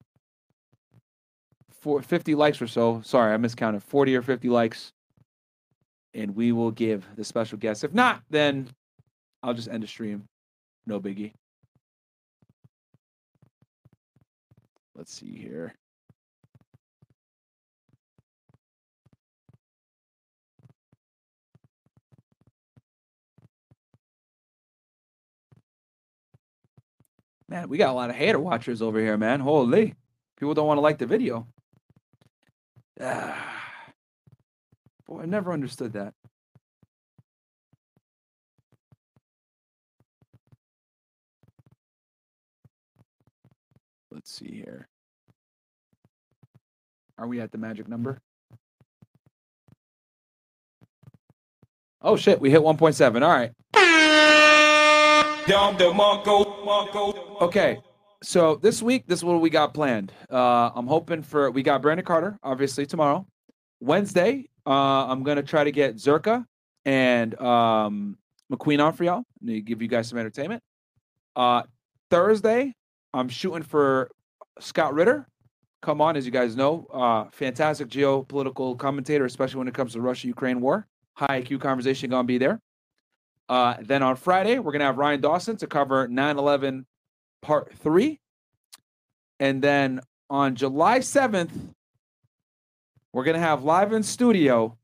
four, 1.71 2.01
50 2.01 2.35
likes 2.35 2.61
or 2.61 2.67
so. 2.67 3.01
Sorry, 3.03 3.33
I 3.33 3.37
miscounted. 3.37 3.83
40 3.83 4.15
or 4.15 4.21
50 4.21 4.49
likes. 4.49 4.93
And 6.13 6.35
we 6.35 6.51
will 6.51 6.71
give 6.71 7.05
the 7.15 7.23
special 7.23 7.57
guest. 7.57 7.83
If 7.83 7.93
not, 7.93 8.21
then 8.29 8.69
I'll 9.43 9.53
just 9.53 9.69
end 9.69 9.83
the 9.83 9.87
stream. 9.87 10.27
No 10.85 10.99
biggie. 10.99 11.33
Let's 14.95 15.13
see 15.13 15.37
here. 15.37 15.75
Man, 27.47 27.67
we 27.67 27.77
got 27.77 27.89
a 27.89 27.93
lot 27.93 28.09
of 28.11 28.15
hater 28.15 28.39
watchers 28.39 28.81
over 28.81 28.99
here, 28.99 29.17
man. 29.17 29.39
Holy. 29.39 29.95
People 30.37 30.53
don't 30.53 30.67
want 30.67 30.77
to 30.77 30.81
like 30.81 30.99
the 30.99 31.07
video. 31.07 31.47
Ah. 33.01 33.68
Boy, 35.09 35.21
I 35.21 35.25
never 35.25 35.51
understood 35.51 35.93
that. 35.93 36.13
Let's 44.11 44.31
see 44.31 44.51
here. 44.51 44.87
Are 47.17 47.27
we 47.27 47.41
at 47.41 47.51
the 47.51 47.57
magic 47.57 47.87
number? 47.87 48.21
Oh 52.03 52.15
shit, 52.15 52.39
we 52.39 52.51
hit 52.51 52.61
1.7. 52.61 53.23
All 53.23 53.29
right. 53.29 53.51
Okay. 57.41 57.79
So 58.21 58.57
this 58.57 58.83
week, 58.83 59.07
this 59.07 59.19
is 59.19 59.23
what 59.23 59.41
we 59.41 59.49
got 59.49 59.73
planned. 59.73 60.13
Uh, 60.29 60.69
I'm 60.75 60.85
hoping 60.85 61.23
for 61.23 61.49
we 61.49 61.63
got 61.63 61.81
Brandon 61.81 62.05
Carter, 62.05 62.37
obviously 62.43 62.85
tomorrow. 62.85 63.25
Wednesday, 63.79 64.48
uh, 64.69 65.07
I'm 65.07 65.23
gonna 65.23 65.41
try 65.41 65.63
to 65.63 65.71
get 65.71 65.95
Zherka 65.95 66.45
and 66.85 67.39
um, 67.41 68.17
McQueen 68.51 68.83
on 68.83 68.93
for 68.93 69.03
y'all 69.03 69.23
to 69.45 69.61
give 69.61 69.81
you 69.81 69.87
guys 69.87 70.07
some 70.07 70.19
entertainment. 70.19 70.61
Uh, 71.35 71.63
Thursday, 72.11 72.75
I'm 73.13 73.29
shooting 73.29 73.63
for 73.63 74.11
Scott 74.59 74.93
Ritter. 74.93 75.27
Come 75.81 76.01
on, 76.01 76.15
as 76.15 76.25
you 76.25 76.31
guys 76.31 76.55
know, 76.55 76.85
uh, 76.93 77.25
fantastic 77.31 77.87
geopolitical 77.87 78.77
commentator, 78.77 79.25
especially 79.25 79.57
when 79.57 79.67
it 79.67 79.73
comes 79.73 79.93
to 79.93 80.01
Russia-Ukraine 80.01 80.61
war. 80.61 80.85
High 81.13 81.41
IQ 81.41 81.61
conversation 81.61 82.11
gonna 82.11 82.25
be 82.25 82.37
there. 82.37 82.61
Uh, 83.47 83.75
then 83.81 84.03
on 84.03 84.15
Friday, 84.17 84.59
we're 84.59 84.71
gonna 84.71 84.85
have 84.85 84.97
Ryan 84.97 85.21
Dawson 85.21 85.57
to 85.57 85.67
cover 85.67 86.07
9/11 86.07 86.85
Part 87.41 87.73
Three, 87.73 88.19
and 89.39 89.63
then 89.63 90.01
on 90.29 90.53
July 90.55 90.99
7th, 90.99 91.73
we're 93.13 93.23
gonna 93.23 93.39
have 93.39 93.63
live 93.63 93.93
in 93.93 94.03
studio 94.03 94.77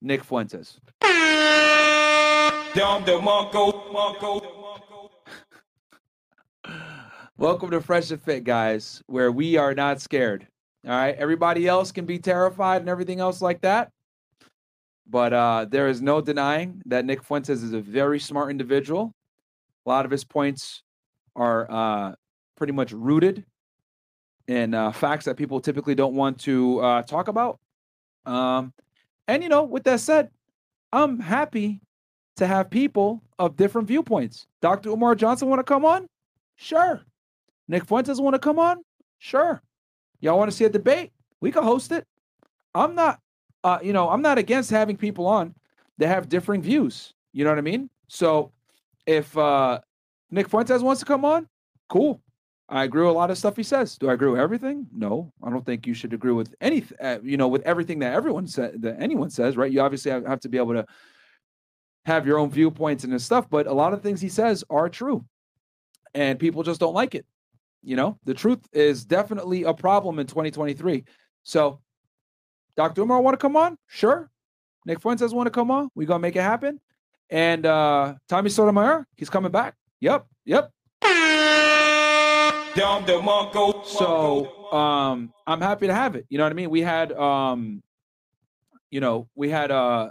Nick 0.00 0.24
Fuentes. 0.24 0.80
Welcome 7.38 7.70
to 7.70 7.80
Fresh 7.80 8.10
and 8.10 8.22
Fit, 8.22 8.44
guys, 8.44 9.02
where 9.06 9.30
we 9.30 9.56
are 9.56 9.74
not 9.74 10.00
scared. 10.00 10.46
All 10.86 10.92
right, 10.92 11.14
everybody 11.16 11.66
else 11.66 11.92
can 11.92 12.06
be 12.06 12.18
terrified 12.18 12.80
and 12.80 12.88
everything 12.88 13.20
else 13.20 13.42
like 13.42 13.60
that. 13.62 13.90
But 15.08 15.32
uh, 15.32 15.66
there 15.68 15.88
is 15.88 16.00
no 16.00 16.20
denying 16.20 16.82
that 16.86 17.04
Nick 17.04 17.22
Fuentes 17.22 17.62
is 17.62 17.72
a 17.72 17.80
very 17.80 18.18
smart 18.18 18.50
individual. 18.50 19.12
A 19.84 19.88
lot 19.88 20.04
of 20.04 20.10
his 20.10 20.24
points 20.24 20.82
are 21.34 21.70
uh, 21.70 22.14
pretty 22.56 22.72
much 22.72 22.92
rooted 22.92 23.44
in 24.48 24.74
uh, 24.74 24.92
facts 24.92 25.24
that 25.24 25.36
people 25.36 25.60
typically 25.60 25.94
don't 25.94 26.14
want 26.14 26.40
to 26.40 26.80
uh, 26.80 27.02
talk 27.02 27.28
about. 27.28 27.58
Um, 28.24 28.72
and, 29.28 29.42
you 29.42 29.48
know, 29.48 29.64
with 29.64 29.84
that 29.84 30.00
said, 30.00 30.30
I'm 30.92 31.18
happy 31.18 31.80
to 32.36 32.46
have 32.46 32.70
people 32.70 33.22
of 33.38 33.56
different 33.56 33.88
viewpoints. 33.88 34.46
Dr. 34.62 34.90
Umar 34.90 35.14
Johnson 35.14 35.48
want 35.48 35.58
to 35.60 35.64
come 35.64 35.84
on? 35.84 36.08
Sure. 36.56 37.02
Nick 37.68 37.84
Fuentes 37.84 38.20
want 38.20 38.34
to 38.34 38.38
come 38.38 38.58
on? 38.58 38.82
Sure. 39.18 39.60
Y'all 40.20 40.38
want 40.38 40.50
to 40.50 40.56
see 40.56 40.64
a 40.64 40.70
debate? 40.70 41.12
We 41.40 41.50
can 41.50 41.64
host 41.64 41.92
it. 41.92 42.06
I'm 42.74 42.94
not 42.94 43.20
uh, 43.66 43.80
you 43.82 43.92
know, 43.92 44.08
I'm 44.08 44.22
not 44.22 44.38
against 44.38 44.70
having 44.70 44.96
people 44.96 45.26
on 45.26 45.52
that 45.98 46.06
have 46.06 46.28
differing 46.28 46.62
views. 46.62 47.12
You 47.32 47.42
know 47.42 47.50
what 47.50 47.58
I 47.58 47.62
mean? 47.62 47.90
So 48.06 48.52
if 49.06 49.36
uh, 49.36 49.80
Nick 50.30 50.48
Fuentes 50.48 50.82
wants 50.82 51.00
to 51.00 51.06
come 51.06 51.24
on, 51.24 51.48
cool. 51.88 52.20
I 52.68 52.84
agree 52.84 53.02
with 53.02 53.10
a 53.10 53.18
lot 53.18 53.30
of 53.30 53.38
stuff 53.38 53.56
he 53.56 53.62
says. 53.62 53.96
Do 53.96 54.08
I 54.10 54.14
agree 54.14 54.30
with 54.30 54.40
everything? 54.40 54.86
No, 54.92 55.32
I 55.42 55.50
don't 55.50 55.64
think 55.64 55.86
you 55.86 55.94
should 55.94 56.12
agree 56.12 56.32
with 56.32 56.54
anything. 56.60 56.98
Uh, 57.00 57.18
you 57.22 57.36
know, 57.36 57.46
with 57.46 57.62
everything 57.62 58.00
that 58.00 58.12
everyone 58.12 58.48
said 58.48 58.82
that 58.82 59.00
anyone 59.00 59.30
says, 59.30 59.56
right? 59.56 59.70
You 59.70 59.80
obviously 59.82 60.10
have, 60.10 60.26
have 60.26 60.40
to 60.40 60.48
be 60.48 60.58
able 60.58 60.74
to 60.74 60.86
have 62.06 62.26
your 62.26 62.38
own 62.38 62.50
viewpoints 62.50 63.04
and 63.04 63.22
stuff. 63.22 63.48
But 63.48 63.68
a 63.68 63.72
lot 63.72 63.92
of 63.92 64.02
things 64.02 64.20
he 64.20 64.28
says 64.28 64.64
are 64.68 64.88
true, 64.88 65.24
and 66.12 66.40
people 66.40 66.64
just 66.64 66.80
don't 66.80 66.94
like 66.94 67.14
it. 67.14 67.24
You 67.82 67.94
know, 67.94 68.18
the 68.24 68.34
truth 68.34 68.66
is 68.72 69.04
definitely 69.04 69.62
a 69.62 69.72
problem 69.72 70.18
in 70.18 70.26
2023. 70.26 71.04
So 71.44 71.80
Dr. 72.76 73.02
Umar 73.02 73.20
want 73.20 73.34
to 73.34 73.38
come 73.38 73.56
on? 73.56 73.78
Sure. 73.86 74.28
Nick 74.86 75.00
Fuentes 75.00 75.32
want 75.32 75.46
to 75.46 75.52
come 75.52 75.70
on? 75.70 75.88
We 75.94 76.04
gonna 76.04 76.18
make 76.18 76.34
it 76.34 76.42
happen. 76.42 76.80
And 77.30 77.64
uh 77.64 78.14
Tommy 78.28 78.50
Sotomayor, 78.50 79.06
he's 79.16 79.30
coming 79.30 79.52
back. 79.52 79.74
Yep, 80.00 80.26
yep. 80.44 80.72
So 83.84 84.72
um 84.72 85.32
I'm 85.46 85.60
happy 85.60 85.86
to 85.86 85.94
have 85.94 86.14
it. 86.14 86.26
You 86.28 86.38
know 86.38 86.44
what 86.44 86.52
I 86.52 86.54
mean? 86.54 86.70
We 86.70 86.82
had 86.82 87.12
um 87.12 87.82
you 88.90 89.00
know, 89.00 89.28
we 89.34 89.48
had 89.50 89.70
uh 89.70 90.10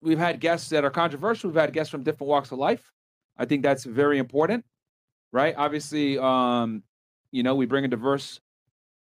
we've 0.00 0.18
had 0.18 0.40
guests 0.40 0.68
that 0.70 0.84
are 0.84 0.90
controversial. 0.90 1.50
We've 1.50 1.60
had 1.60 1.72
guests 1.72 1.90
from 1.90 2.02
different 2.02 2.28
walks 2.28 2.52
of 2.52 2.58
life. 2.58 2.92
I 3.36 3.46
think 3.46 3.62
that's 3.62 3.84
very 3.84 4.18
important, 4.18 4.64
right? 5.32 5.54
Obviously, 5.56 6.18
um, 6.18 6.84
you 7.32 7.42
know, 7.42 7.56
we 7.56 7.66
bring 7.66 7.84
a 7.84 7.88
diverse 7.88 8.40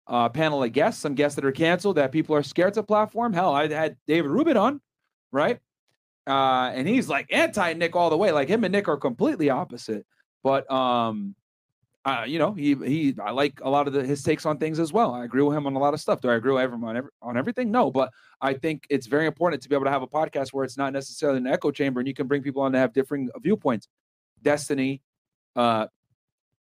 uh, 0.07 0.29
panel 0.29 0.63
of 0.63 0.71
guests, 0.71 1.01
some 1.01 1.13
guests 1.13 1.35
that 1.35 1.45
are 1.45 1.51
canceled 1.51 1.97
that 1.97 2.11
people 2.11 2.35
are 2.35 2.43
scared 2.43 2.73
to 2.73 2.83
platform. 2.83 3.33
Hell, 3.33 3.53
I 3.53 3.67
had 3.67 3.97
David 4.07 4.31
Rubin 4.31 4.57
on, 4.57 4.81
right? 5.31 5.59
Uh, 6.25 6.71
and 6.73 6.87
he's 6.87 7.09
like 7.09 7.27
anti 7.31 7.73
Nick 7.73 7.95
all 7.95 8.09
the 8.09 8.17
way. 8.17 8.31
Like 8.31 8.49
him 8.49 8.63
and 8.63 8.71
Nick 8.71 8.87
are 8.87 8.97
completely 8.97 9.49
opposite. 9.49 10.05
But 10.41 10.69
um, 10.71 11.35
uh, 12.05 12.25
you 12.27 12.37
know, 12.37 12.53
he 12.53 12.75
he 12.75 13.15
I 13.23 13.31
like 13.31 13.61
a 13.61 13.69
lot 13.69 13.87
of 13.87 13.93
the, 13.93 14.03
his 14.03 14.23
takes 14.23 14.45
on 14.45 14.57
things 14.57 14.79
as 14.79 14.91
well. 14.91 15.13
I 15.13 15.23
agree 15.23 15.41
with 15.41 15.55
him 15.55 15.65
on 15.65 15.75
a 15.75 15.79
lot 15.79 15.93
of 15.93 16.01
stuff. 16.01 16.19
Do 16.19 16.29
I 16.29 16.35
agree 16.35 16.51
with 16.51 16.61
everyone 16.61 16.89
on 16.89 16.97
every, 16.97 17.09
on 17.21 17.37
everything? 17.37 17.71
No, 17.71 17.89
but 17.91 18.11
I 18.41 18.53
think 18.53 18.85
it's 18.89 19.07
very 19.07 19.25
important 19.25 19.61
to 19.63 19.69
be 19.69 19.75
able 19.75 19.85
to 19.85 19.91
have 19.91 20.01
a 20.01 20.07
podcast 20.07 20.49
where 20.51 20.65
it's 20.65 20.77
not 20.77 20.91
necessarily 20.91 21.37
an 21.37 21.47
echo 21.47 21.71
chamber 21.71 22.01
and 22.01 22.07
you 22.07 22.13
can 22.13 22.27
bring 22.27 22.41
people 22.41 22.61
on 22.61 22.73
to 22.73 22.77
have 22.77 22.91
differing 22.91 23.29
viewpoints. 23.41 23.87
Destiny, 24.41 25.01
uh, 25.55 25.87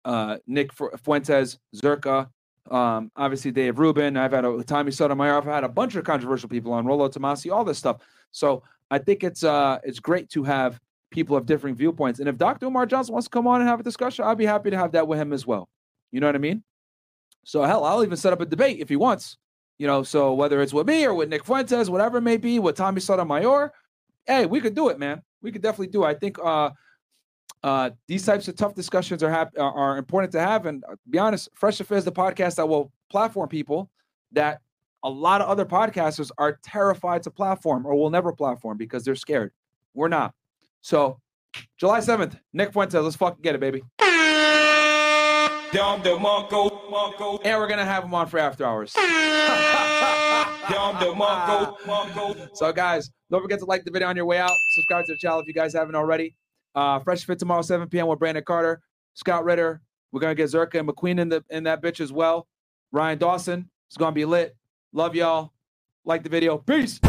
uh, 0.06 0.38
Nick 0.48 0.72
Fuentes, 0.74 1.60
Zherka, 1.76 2.30
um, 2.72 3.12
obviously 3.16 3.52
Dave 3.52 3.78
Rubin. 3.78 4.18
I've 4.18 4.32
had 4.32 4.44
a 4.44 4.64
Tommy 4.64 4.92
Sotomayor. 4.92 5.38
I've 5.38 5.46
had 5.46 5.64
a 5.64 5.70
bunch 5.70 5.96
of 5.96 6.04
controversial 6.04 6.50
people 6.50 6.74
on 6.74 6.86
Rollo 6.86 7.10
Tomassi, 7.10 7.52
all 7.52 7.64
this 7.64 7.78
stuff. 7.78 7.98
So 8.32 8.64
I 8.90 8.98
think 8.98 9.24
it's 9.24 9.44
uh 9.44 9.80
it's 9.84 10.00
great 10.00 10.30
to 10.32 10.44
have 10.44 10.80
people 11.12 11.36
of 11.36 11.46
differing 11.46 11.76
viewpoints. 11.76 12.20
And 12.20 12.28
if 12.28 12.38
Dr. 12.38 12.66
Umar 12.66 12.86
Johnson 12.86 13.14
wants 13.14 13.28
to 13.28 13.32
come 13.32 13.48
on 13.48 13.62
and 13.62 13.70
have 13.70 13.80
a 13.80 13.84
discussion, 13.84 14.26
I'd 14.26 14.38
be 14.38 14.46
happy 14.46 14.70
to 14.70 14.78
have 14.78 14.92
that 14.94 15.08
with 15.08 15.20
him 15.20 15.34
as 15.34 15.46
well. 15.46 15.70
You 16.12 16.20
know 16.20 16.28
what 16.28 16.36
I 16.36 16.40
mean? 16.40 16.64
So 17.44 17.64
hell, 17.64 17.84
I'll 17.84 18.04
even 18.04 18.18
set 18.18 18.34
up 18.34 18.42
a 18.42 18.46
debate 18.46 18.80
if 18.80 18.90
he 18.90 18.96
wants. 18.96 19.38
You 19.78 19.88
know, 19.88 20.04
so 20.04 20.34
whether 20.34 20.62
it's 20.62 20.74
with 20.74 20.88
me 20.88 21.06
or 21.06 21.14
with 21.14 21.30
Nick 21.30 21.46
Fuentes, 21.46 21.90
whatever 21.90 22.18
it 22.18 22.22
may 22.22 22.38
be, 22.38 22.60
with 22.60 22.76
Tommy 22.76 23.00
Sotomayor, 23.00 23.72
hey, 24.26 24.46
we 24.46 24.60
could 24.60 24.76
do 24.76 24.90
it, 24.90 25.00
man. 25.00 25.22
We 25.42 25.52
could 25.52 25.62
definitely 25.62 25.88
do 25.88 26.04
it. 26.04 26.08
I 26.08 26.14
think 26.16 26.38
uh 26.44 26.72
uh, 27.64 27.90
these 28.08 28.26
types 28.26 28.48
of 28.48 28.56
tough 28.56 28.76
discussions 28.76 29.24
are 29.24 29.30
hap- 29.32 29.58
are 29.58 29.98
important 29.98 30.32
to 30.32 30.40
have. 30.40 30.66
And 30.66 30.84
uh, 30.90 30.96
be 31.10 31.18
honest, 31.18 31.50
Fresh 31.54 31.80
and 31.80 31.88
Fit 31.88 31.98
is 31.98 32.06
the 32.06 32.12
podcast 32.12 32.56
that 32.56 32.70
will 32.70 32.92
platform 33.10 33.50
people 33.50 33.90
that 34.32 34.62
a 35.04 35.10
lot 35.10 35.42
of 35.42 35.48
other 35.48 35.66
podcasters 35.66 36.32
are 36.38 36.60
terrified 36.64 37.24
to 37.24 37.32
platform 37.32 37.86
or 37.86 37.96
will 37.96 38.10
never 38.10 38.32
platform 38.32 38.78
because 38.78 39.04
they're 39.04 39.16
scared. 39.16 39.52
We're 39.94 40.08
not. 40.08 40.34
So, 40.82 41.20
July 41.78 42.00
7th, 42.00 42.38
Nick 42.54 42.74
Fuentes, 42.74 43.02
let's 43.02 43.16
fucking 43.16 43.42
get 43.42 43.56
it, 43.56 43.62
baby. 43.62 43.84
And 47.44 47.60
we're 47.60 47.68
gonna 47.68 47.86
have 47.86 48.06
him 48.06 48.14
on 48.14 48.28
for 48.28 48.40
after 48.40 48.66
hours. 48.66 48.94
so, 52.54 52.72
guys, 52.72 53.10
don't 53.30 53.42
forget 53.42 53.60
to 53.60 53.66
like 53.66 53.84
the 53.84 53.92
video 53.92 54.08
on 54.08 54.16
your 54.16 54.26
way 54.26 54.38
out. 54.38 54.52
Subscribe 54.76 55.06
to 55.06 55.14
the 55.14 55.18
channel 55.18 55.40
if 55.40 55.48
you 55.48 55.54
guys 55.54 55.74
haven't 55.74 55.96
already. 55.96 56.36
Uh, 56.74 57.00
Fresh 57.00 57.26
Fit 57.26 57.40
tomorrow, 57.40 57.62
7 57.62 57.90
p.m. 57.90 58.08
with 58.08 58.20
Brandon 58.20 58.44
Carter, 58.44 58.82
Scott 59.14 59.44
Ritter. 59.44 59.82
We're 60.12 60.22
gonna 60.22 60.36
get 60.36 60.50
Zherka 60.50 60.80
and 60.80 60.88
McQueen 60.88 61.20
in 61.20 61.30
the 61.30 61.44
in 61.50 61.64
that 61.64 61.82
bitch 61.82 62.00
as 62.00 62.12
well. 62.12 62.48
Ryan 62.92 63.18
Dawson. 63.18 63.70
It's 63.88 63.98
gonna 63.98 64.14
be 64.14 64.26
lit. 64.26 64.56
Love 64.94 65.16
y'all. 65.16 65.52
Like 66.06 66.24
the 66.24 66.30
video. 66.30 66.58
Peace. 66.58 67.00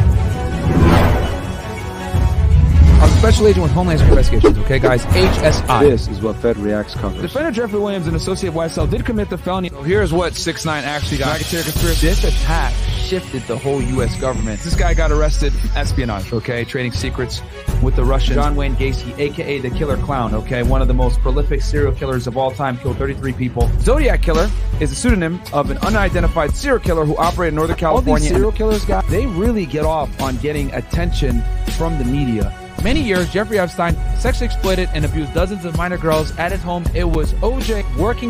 Special 3.19 3.49
agent 3.49 3.65
with 3.65 3.73
Homeland 3.73 3.99
Security 3.99 4.21
Investigations, 4.21 4.59
okay, 4.65 4.79
guys? 4.79 5.05
HSI. 5.07 5.81
This 5.81 6.07
is 6.07 6.21
what 6.21 6.37
Fed 6.37 6.57
Reacts 6.57 6.95
covers. 6.95 7.21
Defender 7.21 7.51
Jeffrey 7.51 7.81
Williams, 7.81 8.07
an 8.07 8.15
associate 8.15 8.51
of 8.51 8.55
YSL, 8.55 8.89
did 8.89 9.05
commit 9.05 9.29
the 9.29 9.37
felony. 9.37 9.71
So 9.71 9.83
here's 9.83 10.13
what 10.13 10.35
6 10.35 10.65
9 10.65 10.85
actually 10.85 11.19
got. 11.19 11.33
Racketeer 11.33 11.63
conspiracy. 11.63 12.07
This 12.07 12.23
attack 12.23 12.73
shifted 13.03 13.43
the 13.43 13.59
whole 13.59 13.83
U.S. 13.83 14.19
government. 14.21 14.61
This 14.61 14.77
guy 14.77 14.95
got 14.95 15.11
arrested, 15.11 15.53
espionage, 15.75 16.33
okay, 16.33 16.65
trading 16.65 16.93
secrets 16.93 17.43
with 17.83 17.97
the 17.97 18.05
Russians. 18.05 18.37
John 18.37 18.55
Wayne 18.55 18.77
Gacy, 18.77 19.19
aka 19.19 19.59
the 19.59 19.71
Killer 19.71 19.97
Clown, 19.97 20.33
okay, 20.35 20.63
one 20.63 20.81
of 20.81 20.87
the 20.87 20.95
most 20.95 21.19
prolific 21.21 21.61
serial 21.61 21.93
killers 21.93 22.29
of 22.29 22.37
all 22.37 22.53
time, 22.53 22.79
killed 22.79 22.99
33 22.99 23.33
people. 23.33 23.69
Zodiac 23.81 24.23
Killer 24.23 24.49
is 24.81 24.93
a 24.93 24.95
pseudonym 24.95 25.41
of 25.53 25.73
an 25.73 25.79
unidentified 25.79 26.55
serial 26.55 26.79
killer 26.79 27.05
who 27.05 27.17
operated 27.17 27.55
in 27.55 27.57
Northern 27.57 27.77
California. 27.77 28.13
All 28.13 28.21
these 28.21 28.29
serial 28.29 28.53
killers, 28.53 28.85
guys, 28.85 29.05
they 29.09 29.27
really 29.27 29.67
get 29.67 29.85
off 29.85 30.09
on 30.21 30.37
getting 30.37 30.73
attention 30.75 31.43
from 31.77 31.99
the 31.99 32.05
media. 32.05 32.68
Many 32.83 33.03
years, 33.03 33.29
Jeffrey 33.31 33.59
Epstein 33.59 33.97
sexually 34.19 34.47
exploited 34.47 34.89
and 34.95 35.05
abused 35.05 35.35
dozens 35.35 35.65
of 35.65 35.77
minor 35.77 35.99
girls 35.99 36.37
at 36.39 36.53
his 36.53 36.63
home. 36.63 36.85
It 36.95 37.05
was 37.05 37.33
OJ 37.35 37.97
working 37.97 38.27